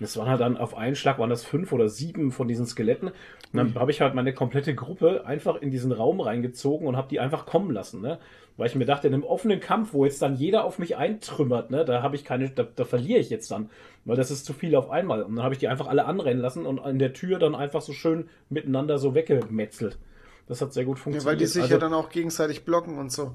Das 0.00 0.16
waren 0.16 0.28
halt 0.28 0.40
dann 0.40 0.56
auf 0.56 0.76
einen 0.76 0.94
Schlag 0.94 1.18
waren 1.18 1.30
das 1.30 1.44
fünf 1.44 1.72
oder 1.72 1.88
sieben 1.88 2.30
von 2.30 2.48
diesen 2.48 2.66
Skeletten. 2.66 3.08
Und 3.08 3.14
dann 3.52 3.74
habe 3.74 3.90
ich 3.90 4.00
halt 4.00 4.14
meine 4.14 4.32
komplette 4.32 4.74
Gruppe 4.74 5.26
einfach 5.26 5.56
in 5.56 5.70
diesen 5.70 5.92
Raum 5.92 6.20
reingezogen 6.20 6.86
und 6.86 6.96
habe 6.96 7.08
die 7.08 7.20
einfach 7.20 7.46
kommen 7.46 7.72
lassen, 7.72 8.00
ne? 8.00 8.18
Weil 8.56 8.68
ich 8.68 8.76
mir 8.76 8.84
dachte, 8.84 9.08
in 9.08 9.14
einem 9.14 9.24
offenen 9.24 9.58
Kampf, 9.58 9.92
wo 9.92 10.04
jetzt 10.04 10.22
dann 10.22 10.36
jeder 10.36 10.64
auf 10.64 10.78
mich 10.78 10.96
eintrümmert, 10.96 11.72
ne, 11.72 11.84
da 11.84 12.02
habe 12.02 12.14
ich 12.14 12.24
keine, 12.24 12.50
da, 12.50 12.62
da 12.62 12.84
verliere 12.84 13.18
ich 13.18 13.28
jetzt 13.28 13.50
dann, 13.50 13.68
weil 14.04 14.16
das 14.16 14.30
ist 14.30 14.44
zu 14.44 14.52
viel 14.52 14.76
auf 14.76 14.90
einmal. 14.90 15.22
Und 15.22 15.34
dann 15.34 15.44
habe 15.44 15.54
ich 15.54 15.58
die 15.58 15.66
einfach 15.66 15.88
alle 15.88 16.04
anrennen 16.04 16.40
lassen 16.40 16.64
und 16.64 16.78
an 16.78 17.00
der 17.00 17.12
Tür 17.12 17.40
dann 17.40 17.56
einfach 17.56 17.80
so 17.80 17.92
schön 17.92 18.28
miteinander 18.50 18.98
so 18.98 19.16
weggemetzelt. 19.16 19.98
Das 20.46 20.60
hat 20.60 20.72
sehr 20.72 20.84
gut 20.84 20.98
Ja, 20.98 21.02
funktioniert. 21.04 21.26
weil 21.32 21.36
die 21.38 21.46
sich 21.46 21.62
also, 21.62 21.74
ja 21.74 21.78
dann 21.80 21.94
auch 21.94 22.10
gegenseitig 22.10 22.64
blocken 22.64 22.98
und 22.98 23.10
so. 23.10 23.32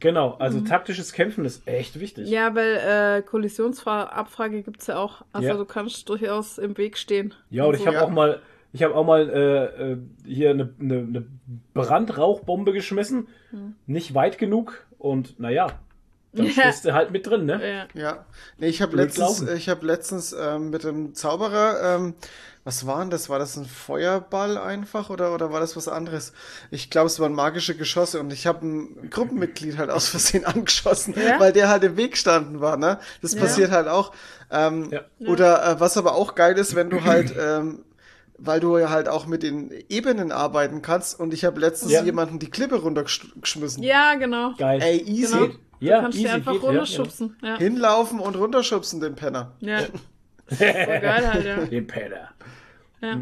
Genau, 0.00 0.32
also 0.34 0.58
Mhm. 0.58 0.64
taktisches 0.64 1.12
Kämpfen 1.12 1.44
ist 1.44 1.66
echt 1.68 2.00
wichtig. 2.00 2.28
Ja, 2.28 2.54
weil 2.56 2.76
äh, 3.18 3.22
Kollisionsabfrage 3.22 4.62
gibt's 4.62 4.86
ja 4.88 4.98
auch. 4.98 5.22
Also 5.32 5.48
Ja. 5.48 5.56
du 5.56 5.64
kannst 5.64 6.08
durchaus 6.08 6.58
im 6.58 6.76
Weg 6.76 6.98
stehen. 6.98 7.34
Ja, 7.50 7.64
und 7.64 7.74
ich 7.76 7.86
habe 7.86 7.96
Ja. 7.98 8.04
auch 8.04 8.10
mal, 8.10 8.40
ich 8.72 8.82
habe 8.82 8.94
auch 8.96 9.04
mal 9.04 9.28
äh, 9.30 9.92
äh, 9.92 9.98
hier 10.26 10.50
eine, 10.50 10.74
eine, 10.80 10.98
eine 10.98 11.26
Brandrauchbombe 11.74 12.72
geschmissen, 12.72 13.28
Hm. 13.50 13.74
nicht 13.86 14.14
weit 14.14 14.38
genug 14.38 14.86
und 14.98 15.38
naja, 15.38 15.66
dann 16.32 16.48
stehst 16.50 16.84
du 16.84 16.92
halt 16.94 17.10
mit 17.10 17.26
drin, 17.26 17.44
ne? 17.46 17.86
Ja. 17.94 18.00
Ja. 18.00 18.24
Nee, 18.58 18.68
ich 18.68 18.80
habe 18.82 18.96
letztens, 18.96 19.42
ich 19.42 19.68
hab 19.68 19.82
letztens 19.82 20.32
ähm, 20.38 20.70
mit 20.70 20.84
dem 20.84 21.14
Zauberer, 21.14 21.96
ähm, 21.96 22.14
was 22.64 22.86
war 22.86 23.00
denn 23.00 23.10
das? 23.10 23.28
War 23.28 23.40
das 23.40 23.56
ein 23.56 23.64
Feuerball 23.66 24.56
einfach 24.56 25.10
oder, 25.10 25.34
oder 25.34 25.50
war 25.52 25.58
das 25.60 25.76
was 25.76 25.88
anderes? 25.88 26.32
Ich 26.70 26.90
glaube, 26.90 27.08
es 27.08 27.18
waren 27.18 27.32
magische 27.34 27.74
Geschosse 27.74 28.20
und 28.20 28.32
ich 28.32 28.46
habe 28.46 28.64
ein 28.66 29.10
Gruppenmitglied 29.10 29.78
halt 29.78 29.90
aus 29.90 30.08
Versehen 30.08 30.44
angeschossen, 30.46 31.14
Ja? 31.16 31.40
weil 31.40 31.52
der 31.52 31.68
halt 31.68 31.82
im 31.84 31.96
Weg 31.96 32.16
standen 32.16 32.60
war, 32.60 32.76
ne? 32.76 32.98
Das 33.20 33.34
Ja. 33.34 33.40
passiert 33.40 33.70
halt 33.72 33.88
auch. 33.88 34.12
Ähm, 34.50 34.90
Ja. 34.92 35.00
Oder 35.28 35.64
äh, 35.72 35.80
was 35.80 35.96
aber 35.96 36.14
auch 36.14 36.34
geil 36.36 36.56
ist, 36.56 36.74
wenn 36.76 36.88
du 36.88 37.02
halt, 37.04 37.34
ähm, 37.38 37.84
weil 38.44 38.60
du 38.60 38.76
ja 38.78 38.90
halt 38.90 39.08
auch 39.08 39.26
mit 39.26 39.42
den 39.42 39.70
Ebenen 39.88 40.32
arbeiten 40.32 40.82
kannst 40.82 41.18
und 41.18 41.32
ich 41.32 41.44
habe 41.44 41.60
letztens 41.60 41.92
Ja. 41.92 42.02
jemanden 42.02 42.38
die 42.38 42.50
Klippe 42.50 42.76
runtergeschmissen. 42.76 43.82
ja, 43.82 44.14
genau. 44.14 44.52
Geil. 44.58 44.80
Ey, 44.82 44.98
easy. 45.02 45.36
Genau. 45.38 45.54
Ja, 45.80 45.96
du 45.96 46.02
kannst 46.02 46.18
easy 46.18 46.28
dir 46.28 46.34
einfach 46.34 46.52
geht, 46.52 46.62
ja, 46.62 46.68
runterschubsen. 46.68 47.36
Ja, 47.42 47.56
Hinlaufen 47.58 48.20
und 48.20 48.36
runterschubsen, 48.36 49.00
den 49.00 49.14
Penner. 49.14 49.52
ja. 49.60 49.78
Voll 50.48 50.56
geil 50.66 51.32
halt, 51.32 51.44
ja. 51.46 51.56
Den 51.64 51.86
Penner. 51.86 52.28
ja. 53.00 53.20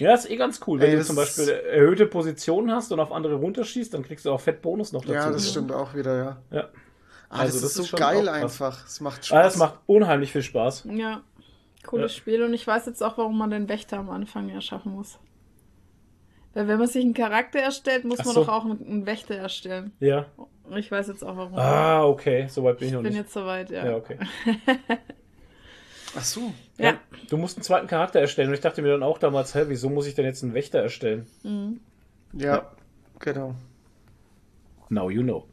Ja, 0.00 0.14
ist 0.14 0.28
eh 0.28 0.36
ganz 0.36 0.58
cool. 0.66 0.80
Wenn 0.80 0.90
Ey, 0.90 0.96
du 0.96 1.04
zum 1.04 1.14
Beispiel 1.14 1.48
erhöhte 1.48 2.06
Positionen 2.06 2.72
hast 2.72 2.90
und 2.90 2.98
auf 2.98 3.12
andere 3.12 3.34
runterschießt, 3.34 3.94
dann 3.94 4.02
kriegst 4.02 4.24
du 4.24 4.32
auch 4.32 4.40
Fettbonus 4.40 4.92
noch 4.92 5.02
dazu. 5.02 5.12
Ja, 5.14 5.30
das 5.30 5.48
stimmt 5.48 5.70
auch 5.70 5.94
wieder, 5.94 6.16
ja. 6.16 6.36
Ja. 6.50 6.68
Ah, 7.28 7.40
Also 7.42 7.60
das, 7.60 7.74
das 7.74 7.84
ist 7.84 7.90
so 7.90 7.96
geil 7.96 8.28
einfach. 8.28 8.84
Es 8.84 9.00
macht 9.00 9.24
Spaß. 9.26 9.38
Ah, 9.38 9.42
das 9.44 9.56
macht 9.58 9.74
unheimlich 9.86 10.32
viel 10.32 10.42
Spaß. 10.42 10.88
Ja, 10.92 11.20
cooles 11.84 12.12
Ja. 12.12 12.18
Spiel 12.18 12.42
und 12.42 12.54
ich 12.54 12.66
weiß 12.66 12.86
jetzt 12.86 13.02
auch, 13.02 13.18
warum 13.18 13.38
man 13.38 13.50
den 13.50 13.68
Wächter 13.68 13.98
am 13.98 14.10
Anfang 14.10 14.48
erschaffen 14.48 14.92
muss. 14.92 15.18
Weil 16.54 16.68
wenn 16.68 16.78
man 16.78 16.86
sich 16.88 17.02
einen 17.04 17.14
Charakter 17.14 17.60
erstellt, 17.60 18.04
muss 18.04 18.20
Ach 18.20 18.26
man 18.26 18.34
so. 18.34 18.44
doch 18.44 18.52
auch 18.52 18.64
einen, 18.64 19.06
Wächter 19.06 19.34
erstellen. 19.36 19.92
Ja. 20.00 20.26
Ich 20.76 20.90
weiß 20.90 21.08
jetzt 21.08 21.24
auch, 21.24 21.36
warum. 21.36 21.54
Ah, 21.58 22.04
okay. 22.04 22.46
Soweit 22.48 22.78
bin 22.78 22.88
ich 22.88 22.92
ich 22.92 22.96
noch 22.96 23.02
bin 23.02 23.12
nicht. 23.12 23.22
jetzt 23.22 23.32
soweit, 23.32 23.70
ja. 23.70 23.86
Ja, 23.86 23.96
okay. 23.96 24.18
Ach 26.14 26.24
so. 26.24 26.52
Ja. 26.76 26.98
Du 27.30 27.38
musst 27.38 27.56
einen 27.56 27.64
zweiten 27.64 27.86
Charakter 27.86 28.20
erstellen 28.20 28.48
und 28.48 28.54
ich 28.54 28.60
dachte 28.60 28.82
mir 28.82 28.88
dann 28.88 29.02
auch 29.02 29.18
damals, 29.18 29.54
hä, 29.54 29.64
wieso 29.68 29.88
muss 29.88 30.06
ich 30.06 30.14
denn 30.14 30.26
jetzt 30.26 30.42
einen 30.42 30.52
Wächter 30.52 30.80
erstellen? 30.80 31.26
Ja, 32.34 32.70
genau. 33.18 33.54
Now 34.90 35.08
you 35.08 35.22
know. 35.22 35.46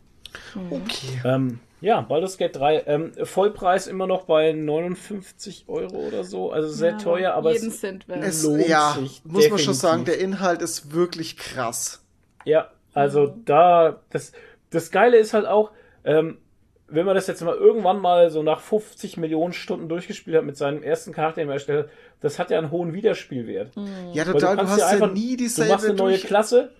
Okay. 0.69 1.21
Ähm, 1.23 1.59
ja, 1.81 2.01
Baldur's 2.01 2.37
Gate 2.37 2.55
3. 2.55 2.83
Ähm, 2.87 3.11
Vollpreis 3.23 3.87
immer 3.87 4.05
noch 4.07 4.23
bei 4.25 4.51
59 4.51 5.65
Euro 5.67 5.95
oder 6.07 6.23
so. 6.23 6.51
Also 6.51 6.67
sehr 6.69 6.91
Ja, 6.91 6.97
teuer, 6.97 7.33
aber 7.33 7.53
jeden 7.53 7.69
es, 7.69 7.79
Cent 7.79 8.07
wert. 8.07 8.23
Es, 8.23 8.43
lohnt 8.43 8.67
ja, 8.67 8.95
sich 8.99 9.21
muss 9.23 9.33
man 9.33 9.41
schon 9.43 9.49
definitiv. 9.57 9.75
sagen, 9.75 10.05
der 10.05 10.19
Inhalt 10.19 10.61
ist 10.61 10.93
wirklich 10.93 11.37
krass. 11.37 12.03
Ja, 12.45 12.69
also 12.93 13.33
da, 13.45 14.01
das, 14.09 14.31
das 14.71 14.91
Geile 14.91 15.17
ist 15.17 15.33
halt 15.33 15.45
auch, 15.45 15.71
ähm, 16.03 16.37
wenn 16.87 17.05
man 17.05 17.13
das 17.15 17.27
jetzt 17.27 17.41
mal 17.43 17.55
irgendwann 17.55 17.99
mal 17.99 18.31
so 18.31 18.41
nach 18.41 18.59
50 18.61 19.17
Millionen 19.17 19.53
Stunden 19.53 19.87
durchgespielt 19.89 20.35
hat 20.37 20.43
mit 20.43 20.57
seinem 20.57 20.81
ersten 20.81 21.11
Charakter, 21.11 21.41
den 21.41 21.47
man 21.47 21.53
erstellt 21.57 21.85
hat, 21.85 21.91
das 22.21 22.39
hat 22.39 22.49
ja 22.49 22.57
einen 22.57 22.71
hohen 22.71 22.93
Wiederspielwert. 22.93 23.71
Ja, 24.13 24.25
Weil 24.25 24.33
total. 24.33 24.55
Du, 24.55 24.57
kannst 24.63 24.73
hast 24.73 24.79
ja 24.79 24.85
ja 24.87 24.91
einfach- 24.93 25.13
nie 25.13 25.31
Du 25.37 25.43
dieselbe 25.43 25.71
machst 25.71 25.85
eine 25.85 25.93
neue 25.93 26.13
durch. 26.13 26.23
Klasse 26.23 26.71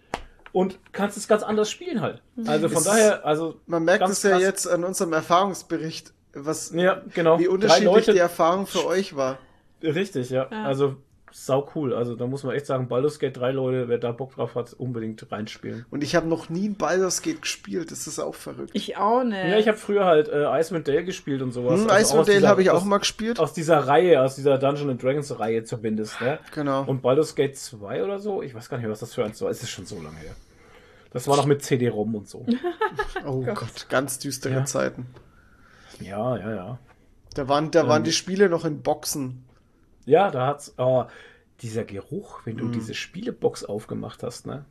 und 0.52 0.80
kannst 0.92 1.18
es 1.18 1.28
ganz 1.28 1.44
anders 1.44 1.70
spielen 1.70 2.02
halt. 2.02 2.22
Also 2.46 2.70
von 2.70 2.78
Es- 2.80 2.84
daher, 2.86 3.26
also 3.26 3.60
Man 3.68 3.84
merkt 3.84 4.08
es 4.10 4.24
ja 4.24 4.32
krass. 4.32 4.42
jetzt 4.42 4.68
an 4.68 4.84
unserem 4.84 5.14
Erfahrungsbericht, 5.14 6.14
was, 6.34 6.72
Ja, 6.74 7.02
genau. 7.14 7.40
wie 7.40 7.48
unterschiedlich 7.48 7.86
Leute- 7.86 8.14
die 8.14 8.20
Erfahrung 8.20 8.68
für 8.68 8.86
euch 8.86 9.16
war. 9.16 9.38
Richtig, 9.82 10.30
ja. 10.30 10.48
Ja. 10.52 10.64
Also 10.66 10.98
sau 11.32 11.70
cool. 11.76 11.94
Also 11.94 12.16
da 12.16 12.26
muss 12.28 12.44
man 12.44 12.56
echt 12.56 12.66
sagen, 12.66 12.88
Baldur's 12.88 13.20
Gate 13.20 13.38
3 13.38 13.52
Leute, 13.52 13.88
wer 13.88 13.98
da 13.98 14.12
Bock 14.12 14.34
drauf 14.36 14.56
hat, 14.56 14.74
unbedingt 14.74 15.32
reinspielen. 15.32 15.86
Und 15.92 16.04
ich 16.04 16.16
habe 16.16 16.28
noch 16.28 16.50
nie 16.50 16.70
ein 16.70 16.76
Baldur's 16.76 17.22
Gate 17.22 17.42
gespielt. 17.42 17.92
Das 17.92 18.08
ist 18.08 18.20
auch 18.20 18.36
verrückt. 18.36 18.72
Ich 18.74 18.98
auch 18.98 19.24
nicht. 19.24 19.36
Ja, 19.38 19.58
ich 19.58 19.68
habe 19.68 19.78
früher 19.78 20.06
halt 20.06 20.28
äh, 20.28 20.46
Icewind 20.60 20.88
Dale 20.88 21.04
gespielt 21.04 21.42
und 21.42 21.52
sowas. 21.52 21.82
Hm, 21.82 21.90
Also 21.90 22.16
Icewind 22.22 22.30
Dale 22.44 22.48
habe 22.48 22.62
ich 22.62 22.70
auch 22.72 22.78
aus- 22.78 22.86
mal 22.86 22.98
gespielt. 22.98 23.40
Aus 23.40 23.54
dieser 23.54 23.80
Reihe, 23.88 24.22
aus 24.22 24.36
dieser 24.36 24.58
Dungeon 24.58 24.90
and 24.90 25.04
Dragons 25.04 25.40
Reihe 25.40 25.64
zumindest, 25.64 26.20
ne? 26.22 26.40
Genau. 26.54 26.84
Und 26.86 27.02
Baldur's 27.02 27.36
Gate 27.36 27.58
2 27.58 28.04
oder 28.04 28.20
so, 28.20 28.42
ich 28.42 28.56
weiß 28.56 28.70
gar 28.70 28.78
nicht, 28.78 28.90
was 28.90 29.00
das 29.00 29.14
für 29.14 29.24
eins 29.24 29.42
war. 29.42 29.50
Es 29.50 29.62
ist 29.64 29.70
schon 29.70 29.86
so 29.86 29.96
lange 30.02 30.18
her. 30.18 30.36
Das 31.12 31.28
war 31.28 31.38
noch 31.38 31.46
mit 31.48 31.64
CD-ROM 31.64 32.16
und 32.16 32.28
so. 32.30 32.46
Oh 33.26 33.42
Gott, 33.44 33.88
ganz 33.90 34.20
düstere 34.20 34.54
Ja. 34.54 34.66
Zeiten. 34.66 35.08
Ja, 36.00 36.38
ja, 36.38 36.54
ja. 36.56 36.80
Da 37.34 37.48
waren, 37.48 37.72
da 37.72 37.88
waren 37.88 37.98
Ähm. 37.98 38.04
die 38.06 38.12
Spiele 38.12 38.50
noch 38.50 38.66
in 38.66 38.82
Boxen. 38.82 39.44
Ja, 40.10 40.32
da 40.32 40.48
hat's. 40.48 40.74
Oh, 40.78 41.06
dieser 41.62 41.84
Geruch, 41.84 42.42
wenn 42.46 42.58
du 42.58 42.66
Mhm. 42.66 42.72
diese 42.72 42.94
Spielebox 42.94 43.64
aufgemacht 43.66 44.24
hast, 44.24 44.48
ne? 44.48 44.66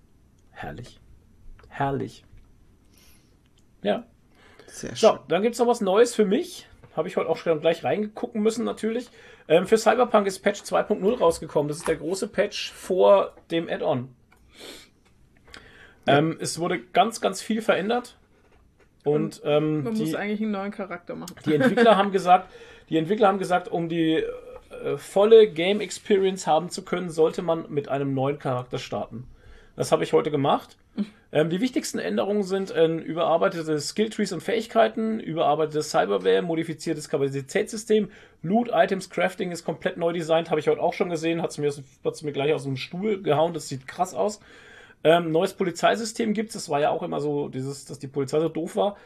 Herrlich. 0.51 0.99
Herrlich. 1.69 2.25
Ja. 3.83 4.05
Sehr 4.67 4.97
schön. 4.97 5.11
So, 5.11 5.19
dann 5.29 5.43
gibt's 5.43 5.59
noch 5.59 5.67
was 5.69 5.81
Neues 5.81 6.15
für 6.15 6.25
mich. 6.25 6.67
Habe 6.97 7.07
ich 7.09 7.17
heute 7.17 7.29
auch 7.29 7.37
schon 7.37 7.61
gleich 7.61 7.85
reingucken 7.85 8.43
müssen, 8.43 8.65
natürlich. 8.65 9.09
Ähm, 9.47 9.67
für 9.69 9.79
Cyberpunk 9.79 10.27
ist 10.27 10.41
Patch 10.41 10.63
2.0 10.63 11.19
rausgekommen. 11.19 11.69
Das 11.69 11.77
ist 11.79 11.87
der 11.89 11.97
große 11.97 12.27
Patch 12.29 12.73
vor 12.73 13.35
dem 13.53 13.69
Add-on. 13.69 14.09
Ähm, 16.07 16.37
es 16.41 16.59
wurde 16.59 16.81
ganz, 16.81 17.21
ganz 17.21 17.41
viel 17.41 17.63
verändert. 17.63 18.17
Und 19.05 19.41
ähm, 19.45 19.85
Man 19.85 19.95
die, 19.95 20.01
muss 20.01 20.15
eigentlich 20.15 20.41
einen 20.43 20.51
neuen 20.51 20.73
Charakter 20.73 21.15
machen. 21.15 21.37
die 21.47 21.55
Entwickler 21.55 21.97
haben 21.97 22.11
gesagt, 22.13 22.51
die 22.89 22.97
Entwickler 22.97 23.29
haben 23.29 23.39
gesagt, 23.39 23.69
um 23.69 23.89
die 23.89 24.25
volle 24.97 25.49
Game 25.49 25.81
Experience 25.81 26.47
haben 26.47 26.71
zu 26.71 26.85
können, 26.85 27.11
sollte 27.11 27.43
man 27.43 27.67
mit 27.71 27.89
einem 27.89 28.15
neuen 28.15 28.39
Charakter 28.39 28.79
starten. 28.79 29.27
Das 29.77 29.93
habe 29.93 30.05
ich 30.05 30.13
heute 30.13 30.31
gemacht. 30.31 30.77
Ähm, 31.31 31.51
die 31.51 31.61
wichtigsten 31.61 31.99
Änderungen 31.99 32.43
sind 32.43 32.73
ein 32.73 33.01
überarbeitetes 33.01 33.91
Skilltrees 33.91 34.33
und 34.33 34.43
Fähigkeiten, 34.43 35.21
überarbeitetes 35.21 35.91
Cyberware, 35.91 36.41
modifiziertes 36.41 37.11
Kapazitätssystem, 37.11 38.11
Loot, 38.43 38.71
Items, 38.73 39.11
Crafting 39.11 39.51
ist 39.51 39.63
komplett 39.63 39.99
neu 39.99 40.15
designt, 40.15 40.49
habe 40.49 40.59
ich 40.59 40.69
heute 40.69 40.81
auch 40.81 40.95
schon 40.95 41.11
gesehen, 41.11 41.43
hat 41.43 41.51
es 41.51 41.59
mir, 41.59 41.71
hat's 42.03 42.23
mir 42.23 42.33
gleich 42.33 42.55
aus 42.55 42.65
dem 42.65 42.79
Stuhl 42.79 43.23
gehauen, 43.23 43.53
das 43.53 43.69
sieht 43.69 43.87
krass 43.87 44.15
aus. 44.15 44.41
Ähm, 45.05 45.31
neues 45.31 45.53
Polizeisystem 45.53 46.33
gibt 46.33 46.49
es, 46.49 46.55
das 46.55 46.71
war 46.71 46.81
ja 46.81 46.89
auch 46.89 47.03
immer 47.03 47.21
so, 47.21 47.49
dieses, 47.49 47.85
dass 47.85 47.99
die 47.99 48.09
Polizei 48.09 48.41
so 48.41 48.49
doof 48.49 48.77
war. 48.77 48.97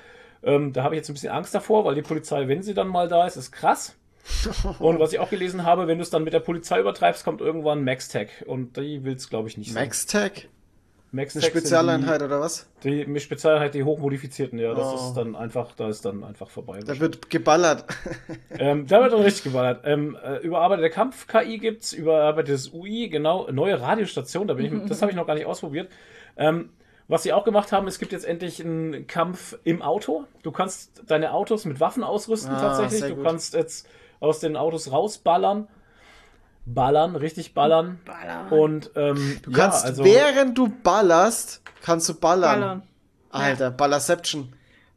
Ähm, 0.44 0.72
da 0.72 0.84
habe 0.84 0.94
ich 0.94 1.00
jetzt 1.00 1.10
ein 1.10 1.14
bisschen 1.14 1.32
Angst 1.32 1.52
davor, 1.54 1.84
weil 1.84 1.96
die 1.96 2.02
Polizei, 2.02 2.46
wenn 2.46 2.62
sie 2.62 2.74
dann 2.74 2.86
mal 2.86 3.08
da 3.08 3.26
ist, 3.26 3.34
ist 3.34 3.50
krass. 3.50 3.96
Und 4.78 5.00
was 5.00 5.12
ich 5.12 5.18
auch 5.18 5.30
gelesen 5.30 5.64
habe, 5.64 5.86
wenn 5.86 5.98
du 5.98 6.02
es 6.02 6.10
dann 6.10 6.24
mit 6.24 6.32
der 6.32 6.40
Polizei 6.40 6.80
übertreibst, 6.80 7.24
kommt 7.24 7.40
irgendwann 7.40 7.84
Max-Tag. 7.84 8.28
Und 8.46 8.76
die 8.76 9.04
will 9.04 9.14
es, 9.16 9.28
glaube 9.28 9.48
ich, 9.48 9.56
nicht. 9.58 9.74
Max-Tag? 9.74 10.48
Max 11.14 11.36
Eine 11.36 11.44
Spezialeinheit 11.44 12.22
oder 12.22 12.40
was? 12.40 12.70
Die, 12.84 13.04
die 13.04 13.20
Spezialeinheit, 13.20 13.74
die 13.74 13.84
hochmodifizierten, 13.84 14.58
ja. 14.58 14.72
Das 14.72 14.86
Oh. 14.86 14.94
ist 15.08 15.14
dann 15.14 15.36
einfach, 15.36 15.74
da 15.74 15.88
ist 15.90 16.06
dann 16.06 16.24
einfach 16.24 16.48
vorbei. 16.48 16.80
Da 16.80 16.98
wird 17.00 17.28
geballert. 17.28 17.84
ähm, 18.58 18.86
da 18.86 19.02
wird 19.02 19.12
dann 19.12 19.20
richtig 19.20 19.44
geballert. 19.44 19.82
Ähm, 19.84 20.16
äh, 20.24 20.38
überarbeitete 20.38 20.88
Kampf-KI 20.88 21.58
gibt's, 21.58 21.92
überarbeitetes 21.92 22.72
UI, 22.72 23.10
genau, 23.10 23.46
neue 23.50 23.78
Radiostation, 23.78 24.48
da 24.48 24.54
bin 24.54 24.64
ich, 24.64 24.72
das 24.88 25.02
habe 25.02 25.10
ich 25.12 25.16
noch 25.16 25.26
gar 25.26 25.34
nicht 25.34 25.44
ausprobiert. 25.44 25.90
Ähm, 26.38 26.70
was 27.08 27.24
sie 27.24 27.34
auch 27.34 27.44
gemacht 27.44 27.72
haben, 27.72 27.86
es 27.88 27.98
gibt 27.98 28.12
jetzt 28.12 28.24
endlich 28.24 28.64
einen 28.64 29.06
Kampf 29.06 29.58
im 29.64 29.82
Auto. 29.82 30.24
Du 30.42 30.50
kannst 30.50 31.02
deine 31.08 31.34
Autos 31.34 31.66
mit 31.66 31.78
Waffen 31.78 32.04
ausrüsten 32.04 32.54
Ah, 32.54 32.60
tatsächlich. 32.60 33.10
Du 33.10 33.16
gut. 33.16 33.24
kannst 33.26 33.52
jetzt 33.52 33.86
aus 34.22 34.40
den 34.40 34.56
Autos 34.56 34.90
rausballern. 34.90 35.68
Ballern, 36.64 37.16
richtig 37.16 37.54
ballern. 37.54 37.98
Ballern. 38.04 38.48
Und 38.50 38.90
ähm, 38.94 39.40
Du 39.42 39.50
ja, 39.50 39.58
kannst, 39.58 39.84
also, 39.84 40.04
während 40.04 40.56
du 40.56 40.68
ballerst, 40.68 41.62
kannst 41.82 42.08
du 42.08 42.14
ballern. 42.14 42.60
Ballern. 42.60 42.82
Alter, 43.30 43.70
Ballerception. 43.70 44.52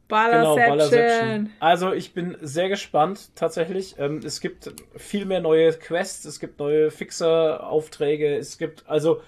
Genau, 0.08 0.54
Ballerception. 0.54 0.68
Ballerception. 0.78 1.50
Also 1.58 1.92
ich 1.92 2.14
bin 2.14 2.36
sehr 2.40 2.68
gespannt 2.68 3.30
tatsächlich. 3.34 3.96
Ähm, 3.98 4.20
es 4.24 4.40
gibt 4.40 4.72
viel 4.94 5.24
mehr 5.24 5.40
neue 5.40 5.72
Quests, 5.72 6.24
es 6.24 6.38
gibt 6.38 6.60
neue 6.60 6.92
Fixer-Aufträge, 6.92 8.36
es 8.36 8.58
gibt 8.58 8.88
also 8.88 9.20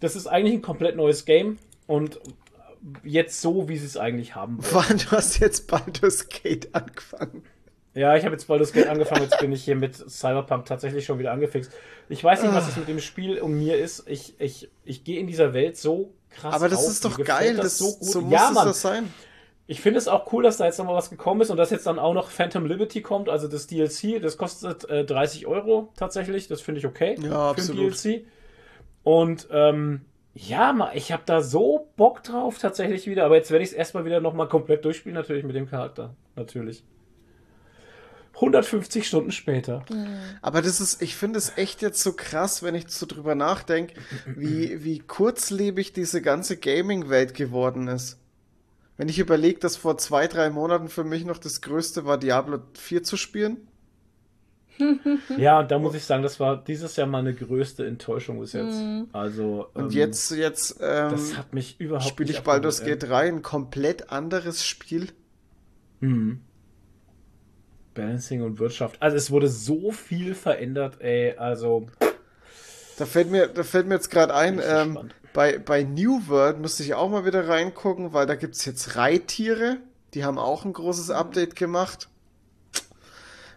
das 0.00 0.16
ist 0.16 0.26
eigentlich 0.26 0.54
ein 0.54 0.62
komplett 0.62 0.96
neues 0.96 1.26
Game 1.26 1.58
und 1.86 2.18
jetzt 3.04 3.40
so, 3.40 3.68
wie 3.68 3.76
sie 3.76 3.86
es 3.86 3.96
eigentlich 3.96 4.34
haben 4.34 4.58
wollen. 4.58 4.84
Wann 4.88 4.98
du 5.10 5.10
hast 5.12 5.38
jetzt 5.38 5.68
Baldur's 5.70 6.28
Gate 6.28 6.74
angefangen. 6.74 7.44
Ja, 7.94 8.14
ich 8.16 8.24
habe 8.24 8.34
jetzt 8.34 8.46
Baldur's 8.46 8.72
Gate 8.72 8.86
angefangen, 8.88 9.22
jetzt 9.22 9.38
bin 9.40 9.50
ich 9.52 9.64
hier 9.64 9.74
mit 9.74 9.96
Cyberpunk 9.96 10.64
tatsächlich 10.64 11.04
schon 11.04 11.18
wieder 11.18 11.32
angefixt. 11.32 11.72
Ich 12.08 12.22
weiß 12.22 12.42
nicht, 12.42 12.54
was 12.54 12.68
es 12.68 12.76
mit 12.76 12.86
dem 12.88 13.00
Spiel 13.00 13.40
und 13.40 13.52
mir 13.54 13.76
ist. 13.78 14.08
Ich, 14.08 14.34
ich, 14.40 14.70
ich 14.84 15.02
gehe 15.02 15.18
in 15.18 15.26
dieser 15.26 15.52
Welt 15.54 15.76
so 15.76 16.12
krass 16.30 16.54
Aber 16.54 16.68
das 16.68 16.78
auf. 16.84 16.90
ist 16.90 17.02
Mir 17.04 17.10
doch 17.10 17.16
gefällt 17.18 17.38
geil, 17.40 17.56
das, 17.56 17.78
so, 17.78 17.86
gut. 17.96 18.22
muss 18.22 18.32
ja, 18.32 18.50
Mann. 18.52 18.66
das 18.66 18.80
sein. 18.80 19.12
Ich 19.66 19.80
finde 19.80 19.98
es 19.98 20.06
auch 20.08 20.32
cool, 20.32 20.42
dass 20.44 20.56
da 20.56 20.66
jetzt 20.66 20.78
nochmal 20.78 20.94
was 20.96 21.10
gekommen 21.10 21.40
ist 21.40 21.50
und 21.50 21.56
dass 21.56 21.70
jetzt 21.70 21.86
dann 21.86 21.98
auch 21.98 22.14
noch 22.14 22.30
Phantom 22.30 22.64
Liberty 22.66 23.02
kommt, 23.02 23.28
also 23.28 23.48
das 23.48 23.66
DLC. 23.66 24.20
Das 24.22 24.36
kostet 24.36 24.88
äh, 24.88 25.04
30 25.04 25.46
Euro 25.46 25.92
tatsächlich. 25.96 26.46
Das 26.48 26.60
finde 26.60 26.78
ich 26.80 26.86
okay 26.86 27.14
Ja, 27.18 27.22
für 27.22 27.26
ein 27.28 27.32
absolut. 27.70 28.04
DLC. 28.04 28.24
Und 29.02 29.48
ähm, 29.50 30.02
ja, 30.34 30.72
ma- 30.72 30.92
ich 30.94 31.10
habe 31.12 31.22
da 31.26 31.40
so 31.42 31.88
Bock 31.96 32.22
drauf 32.22 32.58
tatsächlich 32.58 33.06
wieder. 33.06 33.24
Aber 33.24 33.36
jetzt 33.36 33.50
werde 33.50 33.64
ich 33.64 33.70
es 33.70 33.74
erstmal 33.76 34.04
wieder 34.04 34.20
nochmal 34.20 34.48
komplett 34.48 34.84
durchspielen, 34.84 35.14
natürlich 35.16 35.44
mit 35.44 35.56
dem 35.56 35.68
Charakter. 35.68 36.14
Natürlich. 36.36 36.84
150 38.40 39.06
Stunden 39.06 39.32
später. 39.32 39.84
Aber 40.40 40.62
das 40.62 40.80
ist, 40.80 41.02
ich 41.02 41.14
finde 41.14 41.38
es 41.38 41.58
echt 41.58 41.82
jetzt 41.82 42.02
so 42.02 42.14
krass, 42.14 42.62
wenn 42.62 42.74
ich 42.74 42.88
so 42.88 43.04
drüber 43.06 43.34
nachdenke, 43.34 43.94
wie, 44.26 44.82
wie 44.82 44.98
kurzlebig 44.98 45.92
diese 45.92 46.22
ganze 46.22 46.56
Gaming-Welt 46.56 47.34
geworden 47.34 47.88
ist. 47.88 48.18
Wenn 48.96 49.08
ich 49.08 49.18
überlege, 49.18 49.58
dass 49.60 49.76
vor 49.76 49.98
zwei, 49.98 50.26
drei 50.26 50.50
Monaten 50.50 50.88
für 50.88 51.04
mich 51.04 51.24
noch 51.24 51.38
das 51.38 51.60
Größte 51.60 52.04
war, 52.06 52.18
Diablo 52.18 52.60
4 52.74 53.02
zu 53.02 53.16
spielen. 53.16 53.58
Ja, 55.36 55.60
und 55.60 55.70
da 55.70 55.78
muss 55.78 55.94
ich 55.94 56.04
sagen, 56.04 56.22
das 56.22 56.40
war 56.40 56.56
dieses 56.56 56.96
Jahr 56.96 57.06
meine 57.06 57.34
größte 57.34 57.86
Enttäuschung 57.86 58.40
bis 58.40 58.54
jetzt. 58.54 58.82
Also. 59.12 59.68
Und 59.74 59.84
ähm, 59.84 59.90
jetzt, 59.90 60.30
jetzt 60.30 60.78
ähm, 60.80 61.10
Das 61.10 61.36
hat 61.36 61.52
mich 61.52 61.78
überhaupt 61.78 62.08
spiele 62.08 62.30
ich 62.30 62.40
Baldur's 62.40 62.82
Gate 62.82 63.02
3, 63.02 63.28
ein 63.28 63.42
komplett 63.42 64.10
anderes 64.10 64.64
Spiel. 64.64 65.08
Mhm. 66.00 66.40
Balancing 68.00 68.42
und 68.42 68.58
Wirtschaft. 68.58 69.00
Also 69.00 69.16
es 69.16 69.30
wurde 69.30 69.48
so 69.48 69.92
viel 69.92 70.34
verändert, 70.34 71.00
ey. 71.00 71.36
Also. 71.36 71.86
Da 72.98 73.06
fällt 73.06 73.30
mir, 73.30 73.46
da 73.48 73.62
fällt 73.62 73.86
mir 73.86 73.94
jetzt 73.94 74.10
gerade 74.10 74.34
ein, 74.34 74.60
ähm, 74.62 75.10
bei, 75.32 75.58
bei 75.58 75.82
New 75.84 76.26
World 76.26 76.58
müsste 76.58 76.82
ich 76.82 76.94
auch 76.94 77.08
mal 77.08 77.24
wieder 77.24 77.48
reingucken, 77.48 78.12
weil 78.12 78.26
da 78.26 78.34
gibt's 78.34 78.64
jetzt 78.64 78.96
Reittiere. 78.96 79.78
Die 80.14 80.24
haben 80.24 80.38
auch 80.38 80.64
ein 80.64 80.72
großes 80.72 81.10
Update 81.10 81.56
gemacht. 81.56 82.08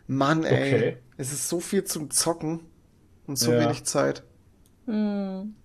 Mann, 0.07 0.43
ey. 0.43 0.75
Okay. 0.75 0.97
Es 1.17 1.31
ist 1.31 1.49
so 1.49 1.59
viel 1.59 1.83
zum 1.83 2.11
Zocken 2.11 2.61
und 3.27 3.37
so 3.37 3.51
Ja. 3.51 3.61
wenig 3.61 3.83
Zeit. 3.85 4.23
Hm. 4.85 5.55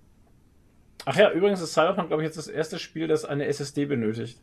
Ach 1.05 1.17
ja, 1.17 1.31
übrigens 1.33 1.61
ist 1.61 1.73
Cyberpunk, 1.73 2.09
glaube 2.09 2.23
ich, 2.23 2.27
jetzt 2.27 2.39
das 2.39 2.49
erste 2.49 2.79
Spiel, 2.79 3.09
das 3.09 3.25
eine 3.25 3.47
SSD 3.47 3.87
benötigt. 3.87 4.41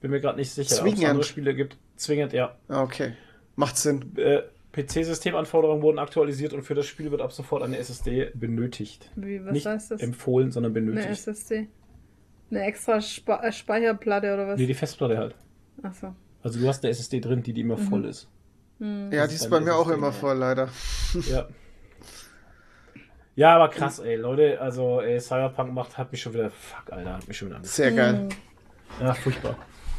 Bin 0.00 0.10
mir 0.10 0.20
gerade 0.20 0.38
nicht 0.38 0.50
sicher, 0.50 0.80
ob 0.80 0.86
es 0.86 1.04
andere 1.04 1.24
Spiele 1.24 1.54
gibt. 1.54 1.76
Zwingend, 1.96 2.32
ja. 2.32 2.56
Ah, 2.68 2.82
Okay. 2.82 3.12
Macht 3.56 3.76
Sinn. 3.76 4.16
Äh, 4.16 4.42
PC-Systemanforderungen 4.72 5.82
wurden 5.82 5.98
aktualisiert 5.98 6.52
und 6.52 6.62
für 6.62 6.74
das 6.74 6.86
Spiel 6.86 7.10
wird 7.10 7.20
ab 7.20 7.32
sofort 7.32 7.62
eine 7.62 7.76
SSD 7.78 8.30
benötigt. 8.34 9.10
Wie, 9.16 9.44
was 9.44 9.52
nicht 9.52 9.66
heißt 9.66 9.90
das? 9.90 10.00
empfohlen, 10.00 10.52
sondern 10.52 10.76
Eine 10.76 10.86
benötigt. 10.86 11.10
SSD. 11.10 11.68
Eine 12.50 12.62
extra 12.62 13.00
Spa 13.00 13.42
äh, 13.42 13.52
Speicherplatte 13.52 14.32
oder 14.32 14.46
was? 14.46 14.58
Nee, 14.58 14.66
die 14.66 14.74
Festplatte 14.74 15.18
halt. 15.18 15.34
Achso. 15.82 16.14
Also 16.42 16.60
du 16.60 16.68
hast 16.68 16.84
eine 16.84 16.90
SSD 16.90 17.20
drin, 17.20 17.42
die, 17.42 17.52
die 17.52 17.62
immer 17.62 17.78
voll 17.78 18.04
ist. 18.04 18.28
Ja, 18.78 18.86
die 19.10 19.16
ist 19.16 19.32
ist 19.34 19.42
eine 19.42 19.50
bei 19.50 19.60
mir 19.60 19.74
auch 19.74 19.86
SSD, 19.86 19.98
immer 19.98 20.06
ja. 20.08 20.12
voll, 20.12 20.36
leider. 20.36 20.68
Ja. 21.28 21.48
Ja, 23.36 23.54
aber 23.54 23.68
krass, 23.68 24.00
ey, 24.00 24.16
Leute, 24.16 24.60
also 24.60 25.00
ey, 25.00 25.18
Cyberpunk 25.18 25.72
macht, 25.72 25.96
hat 25.96 26.12
mich 26.12 26.20
schon 26.20 26.34
wieder, 26.34 26.50
fuck, 26.50 26.92
Alter, 26.92 27.14
hat 27.14 27.28
mich 27.28 27.38
schon 27.38 27.48
wieder 27.48 27.58
an. 27.58 27.64
Sehr 27.64 27.92
geil. 27.92 28.28
Ja, 29.00 29.14
furchtbar. 29.14 29.56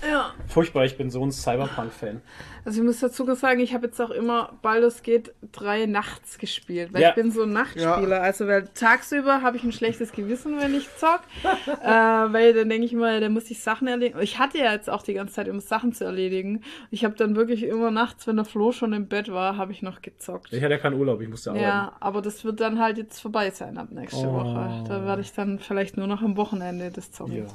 Ja. 0.10 0.32
Furchtbar, 0.48 0.86
ich 0.86 0.98
bin 0.98 1.10
so 1.12 1.24
ein 1.26 1.32
Cyberpunk-Fan. 1.32 2.22
Also 2.66 2.80
ich 2.82 2.86
muss 2.86 3.00
dazu 3.00 3.26
sagen, 3.36 3.60
ich 3.60 3.74
habe 3.74 3.88
jetzt 3.88 4.00
auch 4.02 4.10
immer 4.12 4.54
Baldur's 4.62 5.02
Gate 5.04 5.34
3 5.52 5.86
nachts 5.88 6.38
gespielt, 6.38 6.94
weil 6.94 7.02
Ja. 7.02 7.10
ich 7.10 7.16
bin 7.16 7.32
so 7.32 7.44
ein 7.44 7.54
Nachtspieler. 7.54 8.22
Also 8.22 8.48
weil 8.48 8.68
tagsüber 8.76 9.42
habe 9.42 9.58
ich 9.58 9.64
ein 9.64 9.72
schlechtes 9.72 10.12
Gewissen, 10.12 10.60
wenn 10.60 10.76
ich 10.76 10.88
zock, 10.98 11.22
äh, 11.84 11.88
weil 11.88 12.54
dann 12.54 12.70
denke 12.70 12.86
ich 12.86 12.94
immer, 12.94 13.20
da 13.20 13.30
muss 13.30 13.50
ich 13.52 13.62
Sachen 13.62 13.88
erledigen. 13.88 14.20
Ich 14.22 14.38
hatte 14.40 14.58
ja 14.60 14.72
jetzt 14.74 14.90
auch 14.90 15.02
die 15.04 15.14
ganze 15.14 15.34
Zeit 15.36 15.48
immer 15.48 15.62
Sachen 15.62 15.94
zu 15.94 16.04
erledigen. 16.06 16.62
Ich 16.92 17.04
habe 17.04 17.16
dann 17.16 17.36
wirklich 17.36 17.64
immer 17.64 17.90
nachts, 17.92 18.28
wenn 18.28 18.36
der 18.36 18.46
Flo 18.46 18.72
schon 18.72 18.94
im 18.94 19.08
Bett 19.08 19.32
war, 19.32 19.58
habe 19.58 19.72
ich 19.72 19.82
noch 19.82 20.02
gezockt. 20.02 20.52
Ich 20.54 20.62
hatte 20.64 20.74
ja 20.74 20.80
keinen 20.80 21.00
Urlaub, 21.00 21.22
ich 21.22 21.30
musste 21.30 21.52
arbeiten. 21.52 21.66
Ja, 21.66 21.94
aber 22.00 22.22
das 22.22 22.44
wird 22.44 22.60
dann 22.60 22.80
halt 22.80 22.98
jetzt 22.98 23.20
vorbei 23.22 23.50
sein 23.52 23.78
ab 23.78 23.88
nächste 23.92 24.28
Oh. 24.28 24.34
Woche. 24.34 24.84
Da 24.88 25.06
werde 25.06 25.22
ich 25.22 25.34
dann 25.34 25.58
vielleicht 25.60 25.98
nur 25.98 26.08
noch 26.08 26.22
am 26.22 26.38
Wochenende 26.38 26.92
das 26.92 27.12
zocken. 27.12 27.38
Ja. 27.38 27.46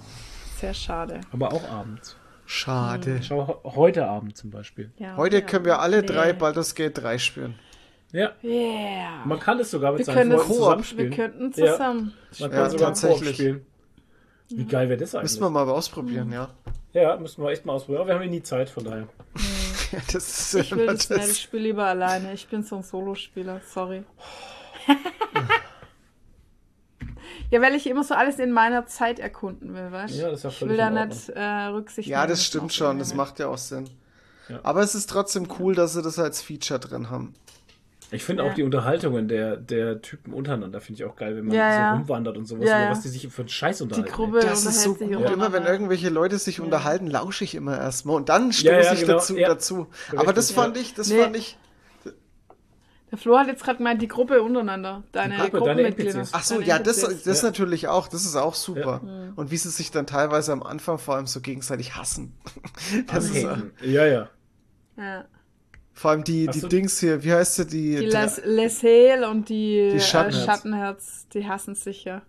Sehr 0.58 0.74
schade. 0.74 1.20
Aber 1.32 1.52
auch 1.52 1.68
abends. 1.70 2.16
Schade. 2.46 3.20
Schau, 3.22 3.46
he- 3.64 3.70
heute 3.76 4.06
Abend 4.06 4.36
zum 4.36 4.50
Beispiel. 4.50 4.92
Ja, 4.98 5.16
Heute 5.16 5.36
ja. 5.36 5.42
können 5.42 5.64
wir 5.64 5.80
alle 5.80 6.00
Nee. 6.00 6.06
drei 6.06 6.32
Baldur's 6.32 6.74
Gate 6.74 6.96
3 6.98 7.18
spielen. 7.18 7.54
Ja, 8.12 8.30
Yeah. 8.42 9.24
man 9.24 9.40
kann 9.40 9.58
es 9.58 9.70
sogar 9.72 9.90
mit 9.92 9.98
Wir 9.98 10.04
seinen 10.06 10.14
können 10.16 10.30
Freunden 10.32 10.48
das- 10.48 10.56
zusammenspielen. 10.56 11.10
Wir 11.10 11.16
könnten 11.16 11.52
Ja. 11.60 11.72
zusammen. 11.72 12.12
Man 12.38 12.50
Ja, 12.52 12.56
kann 12.56 12.70
sogar 12.70 12.86
tatsächlich. 12.88 13.34
Spielen. 13.36 13.66
Wie 14.48 14.64
geil 14.64 14.88
wäre 14.88 14.98
das 15.00 15.14
eigentlich? 15.14 15.32
Müssen 15.32 15.42
wir 15.42 15.50
mal 15.50 15.68
ausprobieren, 15.68 16.30
ja. 16.32 16.48
Ja, 16.92 17.16
müssen 17.16 17.42
wir 17.42 17.50
echt 17.50 17.66
mal 17.66 17.72
ausprobieren. 17.74 18.02
Aber 18.02 18.10
wir 18.10 18.14
haben 18.14 18.22
ja 18.22 18.30
nie 18.30 18.42
Zeit, 18.42 18.70
von 18.70 18.84
daher. 18.84 19.08
Das 20.12 20.14
ist 20.14 20.54
Ich 20.54 20.74
will 20.74 20.86
das 20.86 21.08
nicht, 21.10 21.28
ich 21.28 21.40
spiele 21.42 21.62
lieber 21.64 21.84
alleine. 21.84 22.32
Ich 22.32 22.48
bin 22.48 22.62
so 22.64 22.76
ein 22.76 22.82
Solospieler, 22.82 23.60
sorry. 23.66 24.02
ja, 27.50 27.60
weil 27.62 27.74
ich 27.74 27.86
immer 27.86 28.04
so 28.04 28.14
alles 28.14 28.38
in 28.38 28.52
meiner 28.52 28.86
Zeit 28.86 29.18
erkunden 29.18 29.74
will, 29.74 29.92
weißt 29.92 30.14
du? 30.14 30.18
Ja, 30.20 30.30
das 30.30 30.38
ist 30.40 30.44
ja 30.44 30.50
Ich 30.50 30.58
völlig 30.58 30.70
will 30.72 30.78
da 30.78 30.90
nicht 31.06 31.28
äh, 31.30 31.40
Rücksicht 31.66 32.08
Ja, 32.08 32.26
das 32.26 32.44
stimmt 32.44 32.72
schon. 32.72 32.98
Das 32.98 33.14
macht 33.14 33.38
ja 33.38 33.48
auch 33.48 33.58
Sinn. 33.58 33.88
Ja. 34.48 34.60
Aber 34.62 34.80
es 34.82 34.94
ist 34.94 35.10
trotzdem 35.10 35.48
cool, 35.58 35.74
dass 35.74 35.94
sie 35.94 36.02
das 36.02 36.18
als 36.18 36.40
Feature 36.42 36.78
drin 36.78 37.10
haben. 37.10 37.34
Ich 38.12 38.22
finde 38.22 38.44
Ja. 38.44 38.50
auch 38.50 38.54
die 38.54 38.62
Unterhaltungen 38.62 39.26
der, 39.26 39.56
der 39.56 40.00
Typen 40.00 40.32
untereinander 40.32 40.80
finde 40.80 41.02
ich 41.02 41.08
auch 41.08 41.16
geil, 41.16 41.34
wenn 41.36 41.46
man 41.46 41.56
Ja, 41.56 41.72
so 41.72 41.78
ja. 41.80 41.92
rumwandert 41.94 42.36
und 42.36 42.46
sowas, 42.46 42.68
Ja, 42.68 42.76
über 42.76 42.84
ja. 42.84 42.90
was 42.92 43.00
die 43.00 43.08
sich 43.08 43.26
für 43.26 43.42
einen 43.42 43.48
Scheiß 43.48 43.78
Die 43.78 43.82
unterhalten. 43.82 44.12
Gruppe 44.12 44.38
Das 44.40 44.64
ist 44.64 44.82
so 44.82 44.94
gut. 44.94 45.10
Immer 45.10 45.52
wenn 45.52 45.64
irgendwelche 45.64 46.08
Leute 46.08 46.38
sich 46.38 46.60
unterhalten, 46.60 47.08
lausche 47.08 47.42
ich 47.42 47.56
immer 47.56 47.76
erstmal 47.76 48.14
und 48.14 48.28
dann 48.28 48.52
stoße 48.52 48.72
Ja, 48.74 48.80
ja, 48.80 48.92
ich 48.92 49.00
genau. 49.00 49.14
dazu, 49.14 49.36
Ja. 49.36 49.48
dazu. 49.48 49.86
Aber 50.14 50.32
das 50.32 50.52
fand 50.52 50.76
ich, 50.76 50.94
das 50.94 51.08
Nee. 51.08 51.20
fand 51.20 51.36
ich. 51.36 51.58
Der 53.10 53.18
Flo 53.18 53.38
hat 53.38 53.46
jetzt 53.46 53.62
gerade 53.62 53.78
gemeint, 53.78 54.02
die 54.02 54.08
Gruppe 54.08 54.42
untereinander. 54.42 55.04
Deine 55.12 55.36
Gruppe, 55.36 55.50
deine 55.50 55.58
Gruppenmitglieder. 55.82 56.14
NPCs. 56.20 56.30
Ach 56.34 56.42
so, 56.42 56.54
Deine 56.56 56.66
ja, 56.66 56.78
das, 56.80 57.02
NPCs. 57.04 57.22
das 57.22 57.42
Ja. 57.42 57.48
natürlich 57.48 57.86
auch. 57.88 58.08
Das 58.08 58.24
ist 58.24 58.34
auch 58.34 58.54
super. 58.54 59.00
Mhm. 59.04 59.32
Und 59.36 59.50
wie 59.52 59.56
sie 59.56 59.70
sich 59.70 59.90
dann 59.92 60.06
teilweise 60.06 60.52
am 60.52 60.62
Anfang 60.64 60.98
vor 60.98 61.14
allem 61.14 61.26
so 61.28 61.40
gegenseitig 61.40 61.94
hassen. 61.94 62.34
Das 63.06 63.30
ist, 63.30 63.44
Okay. 63.44 63.62
Ja, 63.82 64.06
ja. 64.06 64.28
Ja. 64.96 65.24
vor 65.92 66.10
allem 66.10 66.24
die, 66.24 66.46
Ach 66.48 66.52
die 66.52 66.60
so. 66.60 66.68
Dings 66.68 66.98
hier, 66.98 67.22
wie 67.22 67.32
heißt 67.32 67.54
sie, 67.56 67.66
die, 67.66 67.96
Die 67.96 68.08
der- 68.08 68.22
Les, 68.24 68.40
Lesel 68.44 69.24
und 69.24 69.48
die, 69.50 69.90
Die 69.92 69.96
äh, 69.96 70.00
Schattenherz. 70.00 70.44
Schattenherz, 70.44 71.28
die 71.32 71.46
hassen 71.46 71.74
sich 71.76 72.04
ja. 72.04 72.22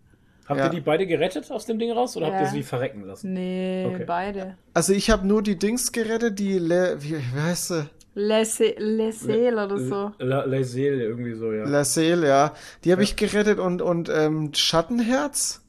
Habt 0.47 0.59
Ja. 0.59 0.65
ihr 0.67 0.71
die 0.71 0.79
beide 0.81 1.05
gerettet 1.07 1.51
aus 1.51 1.65
dem 1.65 1.77
Ding 1.79 1.91
raus 1.91 2.15
oder 2.15 2.27
habt 2.27 2.35
Ja. 2.35 2.41
ihr 2.43 2.47
sie 2.51 2.63
verrecken 2.63 3.01
lassen? 3.01 3.33
Nee, 3.33 3.85
Okay. 3.93 4.05
beide. 4.05 4.57
Also 4.73 4.93
ich 4.93 5.09
habe 5.09 5.25
nur 5.27 5.41
die 5.41 5.57
Dings 5.57 5.91
gerettet, 5.91 6.39
die 6.39 6.57
Le, 6.59 6.97
wie, 7.01 7.17
wie 7.17 7.39
heißt 7.41 7.67
sie? 7.69 7.89
Lesel 8.19 9.53
oder 9.53 9.77
so. 9.77 10.11
La, 10.17 10.43
La 10.45 10.63
Seele, 10.63 11.03
irgendwie 11.03 11.33
so, 11.35 11.51
ja. 11.51 11.65
La 11.65 11.83
Seel, 11.83 12.23
ja. 12.23 12.53
Die 12.83 12.91
habe 12.91 13.03
Ja. 13.03 13.09
ich 13.09 13.15
gerettet 13.15 13.59
und, 13.59 13.81
und 13.81 14.09
ähm, 14.09 14.51
Schattenherz? 14.53 15.61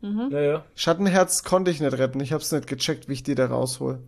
Mhm. 0.00 0.28
Naja. 0.30 0.64
Schattenherz 0.74 1.42
konnte 1.44 1.70
ich 1.70 1.80
nicht 1.80 1.98
retten. 1.98 2.20
Ich 2.20 2.32
habe 2.32 2.42
es 2.42 2.50
nicht 2.52 2.66
gecheckt, 2.66 3.08
wie 3.08 3.12
ich 3.14 3.22
die 3.22 3.34
da 3.34 3.46
raushol. 3.46 3.98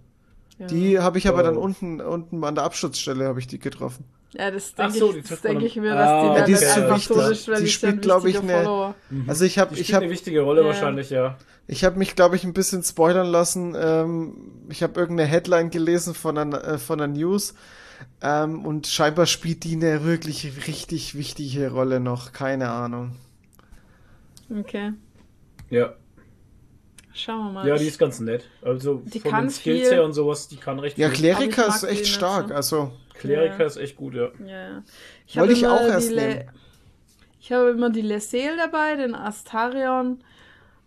Ja. 0.59 0.67
Die 0.67 0.99
habe 0.99 1.19
ich 1.19 1.29
aber 1.29 1.41
Oh. 1.41 1.43
dann 1.45 1.57
unten, 1.57 2.01
unten 2.01 2.43
an 2.43 2.55
der 2.55 2.65
Abschutzstelle 2.65 3.27
habe 3.27 3.39
ich 3.39 3.47
die 3.47 3.59
getroffen. 3.59 4.05
Ja, 4.35 4.51
das 4.51 4.75
denke 4.75 4.99
so, 4.99 5.13
die 5.13 5.21
ich, 5.21 5.29
das 5.29 5.41
denk 5.41 5.63
ich 5.63 5.77
mir, 5.77 5.95
Ah, 5.95 5.97
dass 5.97 6.23
die 6.33 6.37
dann 6.39 6.47
die 6.47 6.53
nicht 6.53 6.63
ist 6.63 6.77
einfach 6.77 6.97
wichtig. 6.97 7.17
so 7.17 7.31
ist, 7.31 7.49
weil 7.49 7.59
Die 7.61 7.65
ich 7.65 7.73
spielt, 7.75 7.93
dann 7.95 8.01
glaub 8.03 8.25
ich, 8.27 8.39
eine- 8.39 8.53
Follower. 8.63 8.95
Also 9.27 9.45
ich 9.47 9.59
habe 9.59 9.75
Die 9.75 9.81
ich 9.81 9.87
spielt 9.87 9.97
eine 9.97 10.05
habe 10.07 10.13
wichtige 10.13 10.41
Rolle 10.43 10.61
Ja. 10.61 10.67
wahrscheinlich, 10.67 11.09
ja. 11.11 11.39
ich 11.67 11.83
habe 11.85 11.99
mich 11.99 12.15
glaube 12.15 12.37
ich 12.37 12.45
ein 12.45 12.53
bisschen 12.53 12.83
spoilern 12.83 13.27
lassen. 13.29 13.75
Ähm, 13.79 14.35
ich 14.69 14.83
habe 14.83 15.01
irgendeine 15.01 15.29
Headline 15.31 15.71
gelesen 15.71 16.13
von 16.15 16.37
einer 16.37 16.63
äh, 16.63 16.79
von 16.79 17.01
einer 17.01 17.11
News 17.13 17.55
ähm, 18.21 18.67
und 18.67 18.87
scheinbar 18.87 19.25
spielt 19.27 19.65
die 19.65 19.75
eine 19.77 20.05
wirklich 20.05 20.67
richtig 20.67 21.15
wichtige 21.17 21.71
Rolle 21.71 21.99
noch. 21.99 22.33
Keine 22.33 22.69
Ahnung. 22.69 23.13
Okay, 24.51 24.93
Ja. 25.71 25.95
schauen 27.15 27.47
wir 27.47 27.53
mal. 27.53 27.69
Ja, 27.69 27.77
die 27.77 27.87
ist 27.87 27.99
ganz 27.99 28.21
nett. 28.21 28.45
Also 28.63 29.03
Die 29.05 29.21
von 29.21 29.31
kann 29.31 29.45
den 29.45 29.51
Skills 29.51 29.81
viel. 29.89 29.91
her 29.97 30.05
und 30.05 30.13
sowas, 30.13 30.49
die 30.49 30.57
kann 30.57 30.79
recht 30.79 30.97
Ja. 30.99 31.09
Kleriker 31.09 31.69
ist 31.69 31.83
die 31.83 31.87
echt 31.89 32.07
stark. 32.09 32.49
so. 32.49 32.55
Also 32.55 32.93
Kleriker 33.19 33.59
Ja. 33.61 33.67
ist 33.67 33.77
echt 33.77 33.97
gut, 33.97 34.15
ja. 34.15 34.29
Ja. 34.47 34.83
Ich 35.27 35.37
Wollte 35.37 35.41
habe 35.41 35.53
ich 35.53 35.63
immer 35.63 35.73
auch 35.75 35.81
die 35.85 35.91
erst 35.91 36.11
Le- 36.13 36.29
nehmen. 36.29 36.51
Ich 37.41 37.53
habe 37.53 37.71
immer 37.71 37.91
die 37.91 38.03
Lesel 38.03 38.57
dabei, 38.57 38.97
den 38.97 39.15
Astarion 39.15 40.19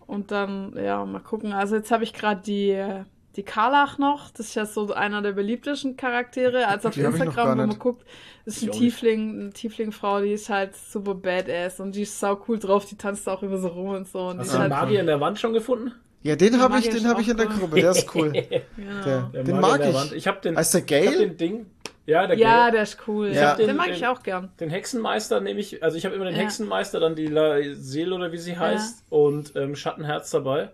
und 0.05 0.31
dann, 0.31 0.73
ja, 0.75 1.03
mal 1.05 1.19
gucken. 1.21 1.53
Also 1.53 1.75
jetzt 1.75 1.91
habe 1.91 2.03
ich 2.03 2.13
gerade 2.13 2.41
die, 2.41 2.71
äh, 2.71 3.03
die 3.37 3.43
Karlach 3.43 3.97
noch. 3.97 4.29
Das 4.31 4.47
ist 4.47 4.55
ja 4.55 4.65
so 4.65 4.91
einer 4.93 5.21
der 5.21 5.31
beliebtesten 5.31 5.95
Charaktere. 5.95 6.67
Also 6.67 6.89
auf 6.89 6.93
Die 6.93 7.01
Instagram, 7.01 7.57
wenn 7.57 7.67
man 7.69 7.79
guckt, 7.79 8.05
ist 8.45 8.61
ein. 8.61 8.71
Tiefling, 8.71 9.39
eine 9.39 9.49
Tieflingfrau, 9.51 10.21
die 10.21 10.33
ist 10.33 10.49
halt 10.49 10.75
super 10.75 11.15
badass 11.15 11.79
und 11.79 11.95
die 11.95 12.01
ist 12.01 12.19
sau 12.19 12.39
cool 12.47 12.59
drauf. 12.59 12.85
Die 12.85 12.97
tanzt 12.97 13.27
auch 13.29 13.41
immer 13.41 13.57
so 13.57 13.69
rum 13.69 13.87
und 13.89 14.07
so. 14.07 14.27
Und 14.27 14.39
Hast 14.39 14.53
du 14.53 14.57
halt, 14.59 14.71
den 14.71 14.77
Magier 14.77 14.99
in 14.99 15.07
der 15.07 15.21
Wand 15.21 15.39
schon 15.39 15.53
gefunden? 15.53 15.93
ja, 16.23 16.35
den 16.35 16.59
habe 16.59 16.77
ich, 16.79 16.89
den 16.89 17.07
habe 17.07 17.21
ich 17.21 17.29
in 17.29 17.37
der. 17.37 17.45
Gruppe. 17.47 17.79
Der 17.81 17.91
ist 17.91 18.13
cool. 18.13 18.31
genau. 18.75 19.03
Der, 19.05 19.21
Der 19.33 19.43
den 19.45 19.59
mag 19.61 19.81
ich. 19.83 20.11
Ich 20.13 20.27
hab 20.27 20.41
den, 20.41 20.57
Heißt 20.57 20.73
der 20.73 20.81
ich 21.01 21.07
hab 21.07 21.17
den 21.17 21.37
Ding. 21.37 21.65
Ja, 22.07 22.25
der 22.27 22.37
ja, 22.37 22.71
der 22.71 22.83
ist 22.83 22.97
cool. 23.07 23.27
Ich 23.29 23.35
Ja, 23.35 23.55
den, 23.55 23.67
den- 23.67 23.75
mag 23.77 23.89
ich 23.89 24.05
auch 24.07 24.23
gern. 24.23 24.51
Den 24.59 24.69
Hexenmeister 24.71 25.39
nehme 25.39 25.59
ich, 25.59 25.83
also 25.83 25.97
ich 25.97 26.05
habe 26.05 26.15
immer 26.15 26.25
den 26.25 26.35
Ja. 26.35 26.41
Hexenmeister, 26.41 26.99
dann 26.99 27.15
die 27.15 27.27
La 27.27 27.57
Seele 27.73 28.15
oder 28.15 28.31
wie 28.31 28.37
sie 28.37 28.57
heißt 28.57 29.05
und 29.09 29.55
ähm, 29.55 29.75
Schattenherz 29.75 30.31
dabei. 30.31 30.69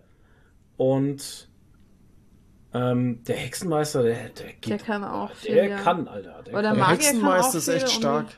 Und 0.78 1.48
ähm, 2.74 3.22
der 3.24 3.36
Hexenmeister, 3.36 4.02
der, 4.02 4.28
der 4.30 4.46
geht. 4.60 4.68
Der 4.68 4.78
kann 4.78 5.04
auch 5.04 5.30
viel, 5.32 5.54
der 5.54 5.68
ja. 5.68 5.76
kann, 5.78 6.06
Alter. 6.08 6.42
Der 6.44 6.52
Aber 6.54 6.62
der 6.62 6.70
kann. 6.72 6.78
Der 6.80 6.88
Hexenmeister 6.88 7.58
ist 7.58 7.68
echt 7.68 7.90
stark. 7.90 8.24
um- 8.26 8.32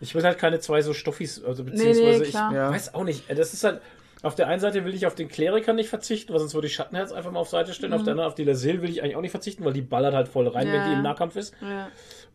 Ich 0.00 0.14
will 0.14 0.22
halt 0.24 0.38
keine 0.38 0.58
zwei 0.60 0.82
so 0.82 0.92
Stoffis, 0.92 1.42
also 1.42 1.62
nee, 1.62 1.70
beziehungsweise 1.70 2.22
klar. 2.24 2.50
ich 2.50 2.56
Ja. 2.56 2.70
weiß 2.70 2.94
auch 2.94 3.04
nicht. 3.04 3.28
äh, 3.30 3.34
Das 3.34 3.52
ist 3.54 3.64
halt, 3.64 3.80
auf 4.22 4.34
der 4.34 4.46
einen 4.48 4.60
Seite 4.60 4.84
will 4.84 4.94
ich 4.94 5.06
auf 5.06 5.14
den 5.14 5.28
Kleriker 5.28 5.72
nicht 5.72 5.88
verzichten, 5.88 6.32
weil 6.32 6.38
sonst 6.40 6.54
würde 6.54 6.66
ich 6.66 6.74
Schattenherz 6.74 7.12
einfach 7.12 7.30
mal 7.32 7.40
auf 7.40 7.48
Seite 7.48 7.72
stellen. 7.72 7.92
Auf 7.92 8.02
der 8.02 8.12
anderen, 8.12 8.28
auf 8.28 8.34
die 8.34 8.44
Lasil 8.44 8.82
will 8.82 8.90
ich 8.90 9.02
eigentlich 9.02 9.16
auch 9.16 9.20
nicht 9.20 9.30
verzichten, 9.32 9.64
weil 9.64 9.72
die 9.72 9.80
ballert 9.82 10.14
halt 10.14 10.28
voll 10.28 10.46
rein, 10.48 10.68
Mhm. 10.68 10.74
Ja. 10.74 10.80
wenn 10.80 10.90
die 10.90 10.96
im 10.96 11.02
Nahkampf 11.02 11.36
ist. 11.36 11.54
Ja. 11.60 11.88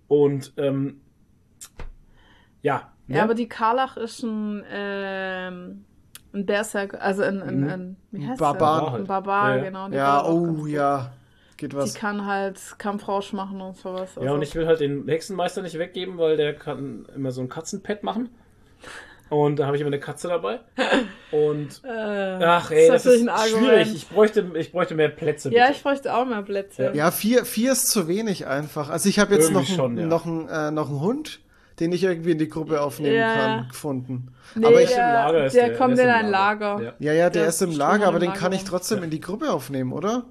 Und 0.08 0.54
ähm, 0.58 1.02
ja. 2.62 2.92
ne? 3.08 3.18
Ja, 3.18 3.24
aber 3.24 3.34
die 3.36 3.48
Karlach 3.50 3.98
ist 3.98 4.24
ein, 4.24 4.64
ähm, 4.72 5.86
ein 6.34 6.46
Berserker, 6.46 7.02
also 7.02 7.24
ein, 7.24 7.42
ein, 7.42 7.60
Mhm. 7.62 7.70
ein 7.70 7.98
wie 8.12 8.28
heißt 8.28 8.40
Barbar 8.40 8.92
der? 8.92 8.94
Ein 9.00 9.08
Barbar, 9.08 9.50
Ja, 9.50 9.56
ja. 9.58 9.64
genau. 9.64 9.90
Ja, 9.90 10.26
oh 10.26 10.66
ja. 10.66 11.12
geht 11.58 11.74
Die 11.74 11.78
was? 11.78 11.94
kann 11.96 12.26
halt 12.26 12.60
Kampfrausch 12.78 13.34
machen 13.34 13.62
und 13.62 13.76
sowas. 13.78 14.16
Ja, 14.16 14.22
also- 14.22 14.34
und 14.36 14.42
ich 14.42 14.56
will 14.56 14.68
halt 14.68 14.80
den 14.80 15.08
Hexenmeister 15.08 15.62
nicht 15.62 15.78
weggeben, 15.80 16.18
weil 16.18 16.38
der 16.38 16.54
kann 16.54 17.06
immer 17.16 17.32
so 17.32 17.42
ein 17.42 17.50
Katzenpad 17.50 18.04
machen. 18.04 18.30
Und 19.30 19.58
da 19.60 19.66
habe 19.66 19.76
ich 19.76 19.82
immer 19.82 19.90
eine 19.90 20.00
Katze 20.00 20.28
dabei. 20.30 20.60
Und 21.32 21.82
Äh, 21.84 21.90
ach 22.44 22.72
ey, 22.72 22.88
das 22.88 23.04
natürlich 23.06 23.22
ist 23.22 23.28
ein 23.28 23.30
Argument. 23.30 23.66
schwierig. 23.68 23.94
Ich 23.96 24.08
bräuchte, 24.10 24.52
ich 24.56 24.72
bräuchte 24.72 24.96
mehr 24.96 25.10
Plätze. 25.10 25.52
Ja, 25.54 25.66
bitte. 25.66 25.78
ich 25.78 25.84
bräuchte 25.84 26.14
auch 26.16 26.26
mehr 26.26 26.42
Plätze. 26.44 26.92
Ja, 26.94 27.12
vier, 27.12 27.44
vier 27.46 27.74
ist 27.74 27.90
zu 27.90 28.08
wenig 28.08 28.48
einfach. 28.48 28.90
Also 28.90 29.10
ich 29.10 29.20
habe 29.20 29.34
jetzt 29.36 29.52
noch, 29.52 29.62
Irgendwie 29.62 29.76
schon, 29.76 29.98
ja. 29.98 30.06
noch, 30.06 30.26
einen, 30.26 30.48
äh, 30.48 30.72
noch 30.72 30.90
einen 30.90 31.02
Hund, 31.02 31.42
den 31.80 31.92
ich 31.92 32.04
irgendwie 32.04 32.32
in 32.32 32.38
die 32.40 32.48
Gruppe 32.50 32.82
aufnehmen 32.82 33.16
Ja. 33.16 33.34
kann, 33.36 33.68
gefunden. 33.68 34.34
Nee, 34.56 34.66
aber 34.66 34.82
ich, 34.82 34.92
Im 34.92 34.98
Lager 34.98 35.34
der, 35.34 35.46
ist 35.48 35.56
der 35.56 35.68
der- 35.70 35.78
kommt 35.78 35.98
der 35.98 36.06
in 36.06 36.10
ist 36.10 36.16
ein 36.16 36.30
Lager. 36.32 36.66
Lager. 36.76 36.84
Ja. 36.86 36.94
ja, 37.00 37.14
ja, 37.14 37.30
der 37.30 37.42
Der 37.42 37.50
ist 37.50 37.62
im 37.62 37.72
ist 37.72 37.78
Lager, 37.78 38.08
aber 38.08 38.16
im 38.18 38.22
den 38.22 38.30
Lager 38.30 38.40
kann 38.40 38.54
ich 38.54 38.64
trotzdem 38.64 39.00
Ja. 39.00 39.04
in 39.04 39.10
die 39.10 39.20
Gruppe 39.22 39.52
aufnehmen, 39.52 39.92
oder? 39.92 40.24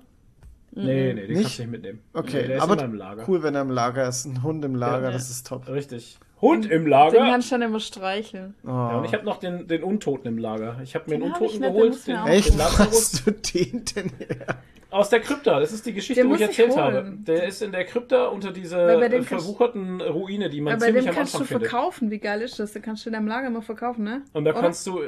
Nee, 0.72 1.14
nee, 1.14 1.26
den 1.26 1.32
Nicht? 1.32 1.42
kannst 1.42 1.58
du 1.58 1.62
nicht 1.62 1.70
mitnehmen. 1.70 2.00
Okay, 2.12 2.42
nee, 2.42 2.48
der 2.48 2.56
ist 2.56 2.62
aber 2.62 2.74
immer 2.74 2.84
im 2.84 2.94
Lager. 2.94 3.24
cool, 3.28 3.42
wenn 3.42 3.54
er 3.54 3.62
im 3.62 3.70
Lager 3.70 4.08
ist. 4.08 4.26
Ein 4.26 4.42
Hund 4.42 4.62
im 4.64 4.74
Lager, 4.74 5.06
Ja. 5.06 5.10
das 5.12 5.30
ist 5.30 5.46
top. 5.46 5.66
Richtig. 5.68 6.18
Hund 6.40 6.66
im 6.66 6.82
Den 6.84 6.90
Lager. 6.90 7.18
kannst 7.18 7.50
du 7.50 7.54
dann 7.54 7.62
immer 7.62 7.80
streicheln. 7.80 8.54
Oh. 8.64 8.68
Ja, 8.68 8.98
und 8.98 9.04
ich 9.06 9.14
habe 9.14 9.24
noch 9.24 9.38
den, 9.38 9.66
den 9.68 9.82
Untoten 9.82 10.28
im 10.28 10.38
Lager. 10.38 10.78
Ich 10.82 10.94
habe 10.94 11.10
mir 11.10 11.18
Den 11.18 11.32
hab 11.32 11.40
Untoten 11.40 11.54
ich 11.54 11.60
nicht, 11.60 11.64
den 11.70 11.74
geholt. 11.74 12.06
Den, 12.06 12.16
den 12.16 12.26
Echt? 12.26 12.56
Lazarus. 12.56 12.90
hast 12.90 13.26
du 13.26 13.30
den 13.32 13.84
denn 13.84 14.10
her? 14.18 14.46
Aus 14.90 15.08
der 15.10 15.20
Krypta. 15.20 15.58
Das 15.60 15.72
ist 15.72 15.84
die 15.86 15.92
Geschichte, 15.94 16.22
Den 16.22 16.30
wo 16.30 16.34
ich 16.36 16.40
erzählt 16.42 16.76
habe. 16.76 16.96
holen. 16.98 17.24
Der 17.26 17.44
ist 17.46 17.60
in 17.62 17.72
der 17.72 17.84
Krypta 17.84 18.26
unter 18.26 18.52
dieser 18.52 18.86
Weil 18.86 18.98
bei 18.98 19.08
dem 19.08 19.22
äh, 19.22 19.24
kannst- 19.26 19.44
verwucherten 19.46 20.00
Ruine, 20.00 20.48
die 20.50 20.60
man 20.60 20.74
Aber 20.74 20.80
bei 20.80 20.86
ziemlich 20.86 21.08
am 21.08 21.14
kannst 21.14 21.34
du 21.34 21.38
Anfang 21.38 21.48
findet. 21.58 21.70
verkaufen. 21.70 22.10
Wie 22.10 22.18
geil 22.18 22.42
ist 22.42 22.58
das? 22.58 22.72
Den 22.72 22.82
kannst 22.82 23.04
du 23.04 23.08
in 23.10 23.14
deinem 23.14 23.26
Lager 23.28 23.46
immer 23.48 23.62
verkaufen, 23.62 24.04
ne? 24.04 24.22
Und 24.32 24.44
da 24.44 24.52
Oder? 24.52 24.60
kannst 24.60 24.86
du, 24.86 25.00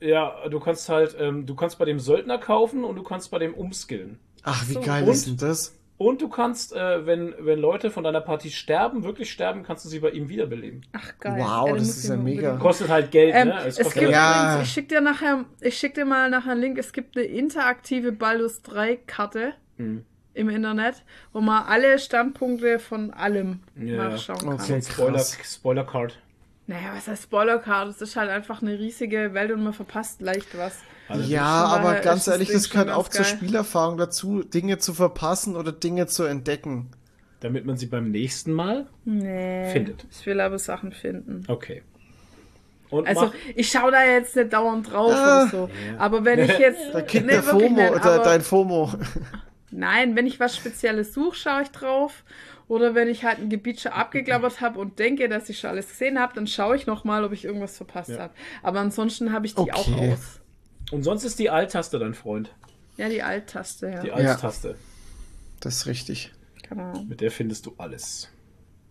ja, 0.00 0.34
du 0.48 0.58
kannst 0.60 0.88
halt, 0.88 1.16
ähm, 1.18 1.46
du 1.46 1.54
kannst 1.54 1.78
bei 1.78 1.84
dem 1.84 1.98
Söldner 2.00 2.38
kaufen 2.38 2.84
und 2.84 2.96
du 2.96 3.02
kannst 3.02 3.30
bei 3.30 3.38
dem 3.38 3.54
umskillen. 3.54 4.18
Ach, 4.42 4.66
wie 4.68 4.74
So, 4.74 4.80
geil 4.80 5.02
und? 5.04 5.10
ist 5.10 5.26
denn 5.26 5.36
das? 5.36 5.74
Und 5.98 6.20
du 6.20 6.28
kannst, 6.28 6.74
äh, 6.74 7.06
wenn, 7.06 7.34
wenn 7.38 7.58
Leute 7.58 7.90
von 7.90 8.04
deiner 8.04 8.20
Party 8.20 8.50
sterben, 8.50 9.02
wirklich 9.02 9.30
sterben, 9.32 9.62
kannst 9.62 9.84
du 9.84 9.88
sie 9.88 10.00
bei 10.00 10.10
ihm 10.10 10.28
wiederbeleben. 10.28 10.82
Ach 10.92 11.12
geil. 11.18 11.36
Wow, 11.38 11.66
den 11.68 11.76
das 11.78 11.88
ist 11.96 12.08
ja 12.08 12.16
mega. 12.16 12.56
Kostet 12.56 12.88
halt 12.90 13.10
Geld, 13.10 13.34
Ähm, 13.34 13.48
ne? 13.48 13.60
es 13.66 13.76
kostet 13.78 14.00
gibt 14.00 14.12
Ja. 14.12 14.44
übrigens, 14.50 14.68
ich 14.68 14.74
schick 14.74 14.88
dir 14.90 15.00
nachher, 15.00 15.44
ich 15.60 15.78
schick 15.78 15.94
dir 15.94 16.04
mal 16.04 16.28
nachher 16.28 16.52
einen 16.52 16.60
Link. 16.60 16.76
Es 16.78 16.92
gibt 16.92 17.16
eine 17.16 17.24
interaktive 17.26 18.12
Baldur's 18.12 18.60
3 18.62 18.96
Karte 19.06 19.54
Hm. 19.78 20.04
im 20.34 20.48
Internet, 20.50 21.02
wo 21.32 21.40
man 21.40 21.64
alle 21.64 21.98
Standpunkte 21.98 22.78
von 22.78 23.10
allem 23.12 23.60
Ja. 23.74 23.96
nachschauen 24.10 24.38
kann. 24.40 24.52
Okay. 24.54 24.82
Spoiler, 24.82 25.12
krass. 25.12 25.38
Spoiler 25.44 25.84
Card. 25.84 26.18
Naja, 26.68 26.88
was 26.94 27.06
heißt 27.08 27.22
Spoiler-Card? 27.22 27.88
Es 27.90 28.02
ist 28.02 28.16
halt 28.16 28.28
einfach 28.28 28.60
eine 28.60 28.76
riesige 28.76 29.32
Welt 29.34 29.52
und 29.52 29.62
man 29.62 29.72
verpasst 29.72 30.20
leicht 30.20 30.58
was. 30.58 30.80
Also 31.08 31.30
Ja, 31.30 31.44
aber 31.66 31.94
ganz 32.00 32.24
das 32.24 32.34
ehrlich, 32.34 32.50
das 32.50 32.68
gehört 32.70 32.90
auch 32.90 33.08
zur 33.08 33.24
geil. 33.24 33.34
Spielerfahrung 33.36 33.96
dazu, 33.96 34.42
Dinge 34.42 34.78
zu 34.78 34.92
verpassen 34.94 35.56
oder 35.56 35.72
Dinge 35.72 36.06
zu 36.06 36.24
entdecken. 36.24 36.90
Damit 37.40 37.64
man 37.66 37.76
sie 37.76 37.86
beim 37.86 38.10
nächsten 38.10 38.52
Mal 38.52 38.86
Nee. 39.04 39.70
Findet. 39.72 40.06
Ich 40.10 40.24
will 40.26 40.40
aber 40.40 40.58
Sachen 40.58 40.92
finden. 40.92 41.44
Okay. 41.48 41.82
Und 42.88 43.06
Also, 43.08 43.26
mach, 43.26 43.34
ich 43.54 43.68
schaue 43.68 43.90
da 43.90 44.04
jetzt 44.04 44.36
nicht 44.36 44.52
dauernd 44.52 44.90
drauf 44.92 45.12
Ah. 45.14 45.42
und 45.42 45.50
so. 45.50 45.70
Aber 45.98 46.24
wenn 46.24 46.38
ich 46.40 46.56
jetzt. 46.58 46.80
Da 46.94 47.02
kickt 47.02 47.26
Nee, 47.26 47.32
der 47.32 47.42
FOMO, 47.42 47.68
nicht, 47.68 47.90
oder 47.90 48.04
aber- 48.14 48.24
dein 48.24 48.40
FOMO. 48.40 48.92
Nein, 49.70 50.16
wenn 50.16 50.26
ich 50.26 50.38
was 50.40 50.56
Spezielles 50.56 51.12
suche, 51.12 51.34
schaue 51.36 51.62
ich 51.62 51.70
drauf. 51.70 52.24
Oder 52.68 52.94
wenn 52.94 53.08
ich 53.08 53.24
halt 53.24 53.38
ein 53.38 53.48
Gebiet 53.48 53.80
schon 53.80 53.92
abgeklappert 53.92 54.60
habe 54.60 54.78
und 54.80 54.98
denke, 54.98 55.28
dass 55.28 55.48
ich 55.48 55.58
schon 55.60 55.70
alles 55.70 55.88
gesehen 55.88 56.18
habe, 56.18 56.32
dann 56.34 56.46
schaue 56.46 56.74
ich 56.76 56.86
nochmal, 56.86 57.24
ob 57.24 57.32
ich 57.32 57.44
irgendwas 57.44 57.76
verpasst 57.76 58.10
Ja. 58.10 58.18
habe. 58.20 58.34
Aber 58.62 58.80
ansonsten 58.80 59.32
habe 59.32 59.46
ich 59.46 59.54
die 59.54 59.60
auch 59.72 59.88
Okay. 59.88 60.12
aus. 60.12 60.40
Und 60.92 61.02
sonst 61.02 61.24
ist 61.24 61.38
die 61.38 61.50
Alt-Taste 61.50 61.98
dein 61.98 62.14
Freund. 62.14 62.54
Ja, 62.96 63.08
die 63.08 63.22
Alt-Taste, 63.22 63.88
ja. 63.90 64.00
Die 64.02 64.12
Alt-Taste. 64.12 64.76
Das 65.60 65.76
ist 65.76 65.86
richtig. 65.86 66.32
Genau. 66.68 67.02
Mit 67.08 67.20
der 67.20 67.30
findest 67.30 67.66
du 67.66 67.74
alles. 67.78 68.30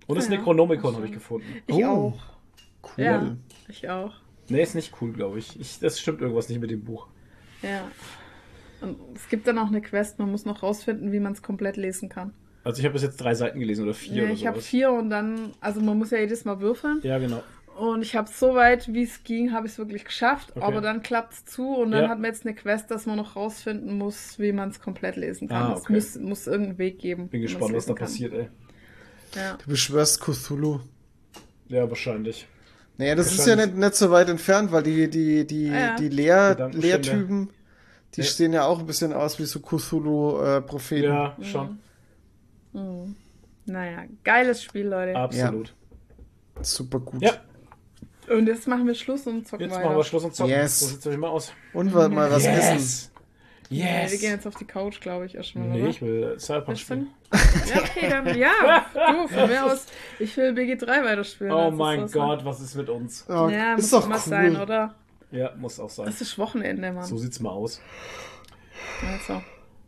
Und 0.07 0.15
das 0.17 0.25
Ja. 0.25 0.31
Necronomicon 0.37 0.95
habe 0.95 1.05
ich 1.07 1.11
gefunden. 1.11 1.47
Ich 1.67 1.75
Oh. 1.75 1.85
auch. 1.85 2.19
Cool. 2.97 3.03
Ja, 3.03 3.35
ich 3.67 3.89
auch. 3.89 4.13
Nee, 4.47 4.61
ist 4.61 4.75
nicht 4.75 4.93
cool, 5.01 5.11
glaube 5.11 5.39
ich. 5.39 5.59
ich. 5.59 5.79
Das 5.79 5.99
stimmt 5.99 6.21
irgendwas 6.21 6.49
nicht 6.49 6.61
mit 6.61 6.69
dem 6.69 6.83
Buch. 6.83 7.07
Ja. 7.63 7.89
Und 8.81 8.97
es 9.15 9.27
gibt 9.29 9.47
dann 9.47 9.57
auch 9.57 9.67
eine 9.67 9.81
Quest, 9.81 10.19
man 10.19 10.29
muss 10.29 10.45
noch 10.45 10.61
rausfinden, 10.61 11.11
wie 11.11 11.19
man 11.19 11.33
es 11.33 11.41
komplett 11.41 11.77
lesen 11.77 12.09
kann. 12.09 12.33
Also 12.63 12.79
ich 12.79 12.85
habe 12.85 12.93
bis 12.93 13.01
jetzt 13.03 13.17
drei 13.17 13.33
Seiten 13.33 13.59
gelesen 13.59 13.83
oder 13.85 13.93
vier 13.93 14.15
Ja, 14.15 14.23
oder 14.23 14.33
ich 14.33 14.45
habe 14.47 14.61
vier 14.61 14.91
und 14.91 15.09
dann, 15.09 15.53
also 15.61 15.81
man 15.81 15.97
muss 15.97 16.11
ja 16.11 16.19
jedes 16.19 16.45
Mal 16.45 16.59
würfeln. 16.61 16.99
Ja, 17.03 17.17
genau. 17.19 17.41
Und 17.77 18.01
ich 18.03 18.15
habe 18.15 18.29
so 18.31 18.55
weit, 18.55 18.93
wie 18.93 19.03
es 19.03 19.23
ging, 19.23 19.51
habe 19.51 19.67
ich 19.67 19.73
es 19.73 19.77
wirklich 19.77 20.05
geschafft. 20.05 20.51
Okay. 20.55 20.63
Aber 20.65 20.79
dann 20.81 21.01
klappt 21.03 21.33
es 21.33 21.45
zu 21.45 21.75
und 21.75 21.91
dann 21.91 22.03
Ja. 22.03 22.09
hat 22.09 22.19
man 22.19 22.31
jetzt 22.31 22.45
eine 22.45 22.55
Quest, 22.55 22.89
dass 22.89 23.05
man 23.05 23.17
noch 23.17 23.35
rausfinden 23.35 23.97
muss, 23.97 24.39
wie 24.39 24.53
man 24.53 24.69
es 24.69 24.79
komplett 24.79 25.17
lesen 25.17 25.49
kann. 25.49 25.71
Ah, 25.71 25.73
Es 25.73 25.81
okay. 25.81 25.93
muss, 25.93 26.15
muss 26.17 26.47
irgendeinen 26.47 26.77
Weg 26.77 26.99
geben. 26.99 27.27
Bin 27.27 27.41
gespannt, 27.41 27.73
was 27.73 27.85
da 27.85 27.93
kann. 27.93 28.05
passiert, 28.07 28.33
ey. 28.33 28.49
Ja. 29.35 29.57
Du 29.61 29.69
beschwörst 29.69 30.21
Cthulhu. 30.21 30.79
Ja, 31.67 31.89
wahrscheinlich. 31.89 32.47
Naja, 32.97 33.15
das 33.15 33.33
ist 33.33 33.45
ja 33.45 33.57
nicht, 33.57 33.75
nicht 33.75 33.95
so 33.95 34.09
weit 34.09 34.29
entfernt, 34.29 34.71
weil 34.71 34.83
die, 34.83 35.09
die, 35.09 35.45
die, 35.45 35.69
Ah, 35.69 35.79
ja. 35.79 35.95
die 35.97 36.07
Lehr. 36.07 36.69
Lehrtypen, 36.71 37.49
die 38.13 38.21
Ja. 38.21 38.27
sehen 38.27 38.53
ja 38.53 38.63
auch 38.65 38.79
ein 38.79 38.85
bisschen 38.85 39.11
aus 39.11 39.37
wie 39.37 39.43
so 39.43 39.59
Cthulhu-Propheten. 39.59 41.03
Ja, 41.11 41.35
schon. 41.41 41.79
Mhm. 42.71 43.17
Naja, 43.65 44.03
geiles 44.23 44.63
Spiel, 44.63 44.87
Leute. 44.87 45.15
Absolut. 45.17 45.73
Super 46.61 46.99
gut. 47.01 47.21
Ja, 47.21 47.33
Und 48.29 48.47
jetzt 48.47 48.67
machen 48.67 48.87
wir 48.87 48.95
Schluss 48.95 49.25
und 49.27 49.47
zocken 49.47 49.65
jetzt 49.67 49.75
weiter. 49.75 49.85
machen 49.85 49.97
wir 49.97 50.03
Schluss 50.03 50.23
und 50.23 50.35
zocken. 50.35 50.51
Yes. 50.51 50.79
So 50.79 50.85
sieht's 50.87 51.05
nämlich 51.05 51.21
mal 51.21 51.29
aus. 51.29 51.53
Und 51.73 51.93
wa- 51.93 52.09
mal 52.09 52.31
was 52.31 52.45
essen. 52.45 52.73
Yes! 52.75 53.11
Wir 53.69 53.83
Yes! 53.85 54.19
gehen 54.21 54.31
jetzt 54.31 54.45
auf 54.47 54.55
die 54.55 54.65
Couch, 54.65 54.99
glaube 55.01 55.25
ich, 55.25 55.35
erstmal. 55.35 55.67
Nee, 55.67 55.81
oder? 55.81 55.89
ich 55.89 56.01
will 56.01 56.23
äh, 56.35 56.39
Cyberpunk 56.39 56.77
spielen. 56.77 57.07
Ja, 57.73 57.81
okay, 57.81 58.09
dann 58.09 58.37
ja. 58.37 58.85
Du, 58.93 59.27
von 59.33 59.49
mir 59.49 59.65
aus, 59.65 59.87
ich 60.19 60.35
will 60.37 60.51
BG3 60.53 61.03
weiterspielen. 61.03 61.51
Oh 61.51 61.69
Das 61.71 61.75
mein 61.75 62.01
was, 62.03 62.11
Gott, 62.11 62.45
was 62.45 62.61
ist 62.61 62.75
mit 62.75 62.89
uns? 62.89 63.25
Oh, 63.27 63.49
Ja, 63.49 63.73
ist 63.73 63.81
muss 63.81 63.89
doch 63.91 64.09
cool. 64.09 64.17
sein, 64.17 64.55
oder? 64.61 64.93
Ja, 65.31 65.51
muss 65.57 65.79
auch 65.79 65.89
sein. 65.89 66.07
Es 66.07 66.21
ist 66.21 66.37
Wochenende, 66.37 66.91
Mann. 66.91 67.03
So 67.05 67.17
sieht's 67.17 67.39
mal 67.39 67.49
aus. 67.49 67.81
Also. 69.05 69.41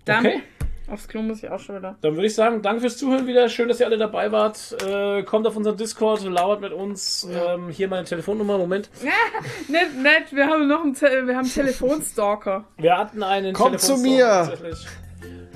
Dann, 0.05 0.25
Okay. 0.25 0.41
Aufs 0.89 1.07
Klo 1.07 1.21
muss 1.21 1.43
ich 1.43 1.49
auch 1.49 1.59
schon 1.59 1.77
wieder. 1.77 1.97
Dann 2.01 2.15
würde 2.15 2.27
ich 2.27 2.35
sagen, 2.35 2.61
danke 2.61 2.81
fürs 2.81 2.97
Zuhören 2.97 3.27
wieder. 3.27 3.49
Schön, 3.49 3.67
dass 3.67 3.79
ihr 3.79 3.85
alle 3.85 3.97
dabei 3.97 4.31
wart. 4.31 4.75
Äh, 4.85 5.23
kommt 5.23 5.45
auf 5.47 5.55
unseren 5.55 5.77
Discord, 5.77 6.23
lauert 6.23 6.61
mit 6.61 6.71
uns. 6.73 7.27
Ähm, 7.31 7.69
hier 7.69 7.87
meine 7.87 8.05
Telefonnummer. 8.05 8.57
Moment. 8.57 8.89
Nett, 9.67 9.95
nett, 10.01 10.33
wir 10.33 10.47
haben 10.47 10.67
noch 10.67 10.83
einen, 10.83 10.93
Te 10.93 11.05
wir 11.25 11.35
haben 11.35 11.45
einen 11.45 11.49
Telefonstalker. 11.53 12.65
Wir 12.77 12.97
hatten 12.97 13.23
einen 13.23 13.53
Kommt 13.53 13.79
zu 13.81 13.97
mir! 13.97 14.25
tatsächlich. 14.25 14.87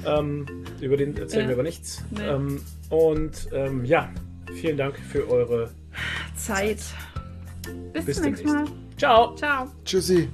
Ähm, 0.05 0.45
über 0.81 0.97
den 0.97 1.15
erzählen 1.17 1.43
Ja. 1.43 1.49
wir 1.49 1.55
aber 1.55 1.63
nichts. 1.63 2.03
Nee. 2.11 2.25
Ähm, 2.27 2.61
und 2.89 3.47
ähm, 3.53 3.85
ja, 3.85 4.09
vielen 4.55 4.77
Dank 4.77 4.97
für 4.97 5.29
eure. 5.29 5.69
Zeit. 6.35 6.79
Bis, 7.93 8.05
Bis 8.05 8.15
zum 8.17 8.25
nächsten 8.25 8.47
Mal. 8.47 8.65
Ciao! 8.97 9.35
Ciao. 9.35 9.67
Tschüssi. 9.85 10.29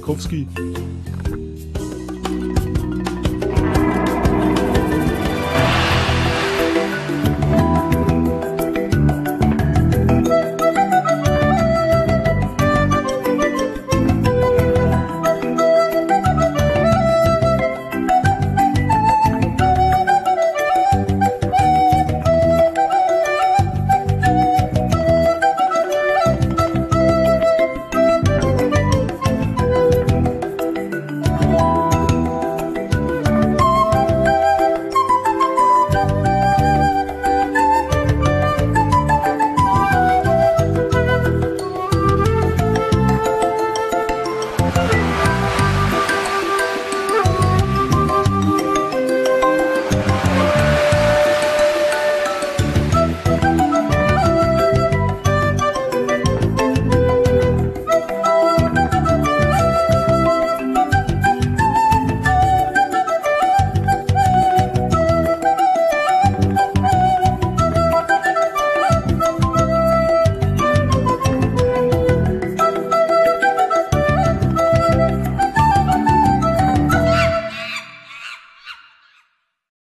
Kowski. 0.00 0.48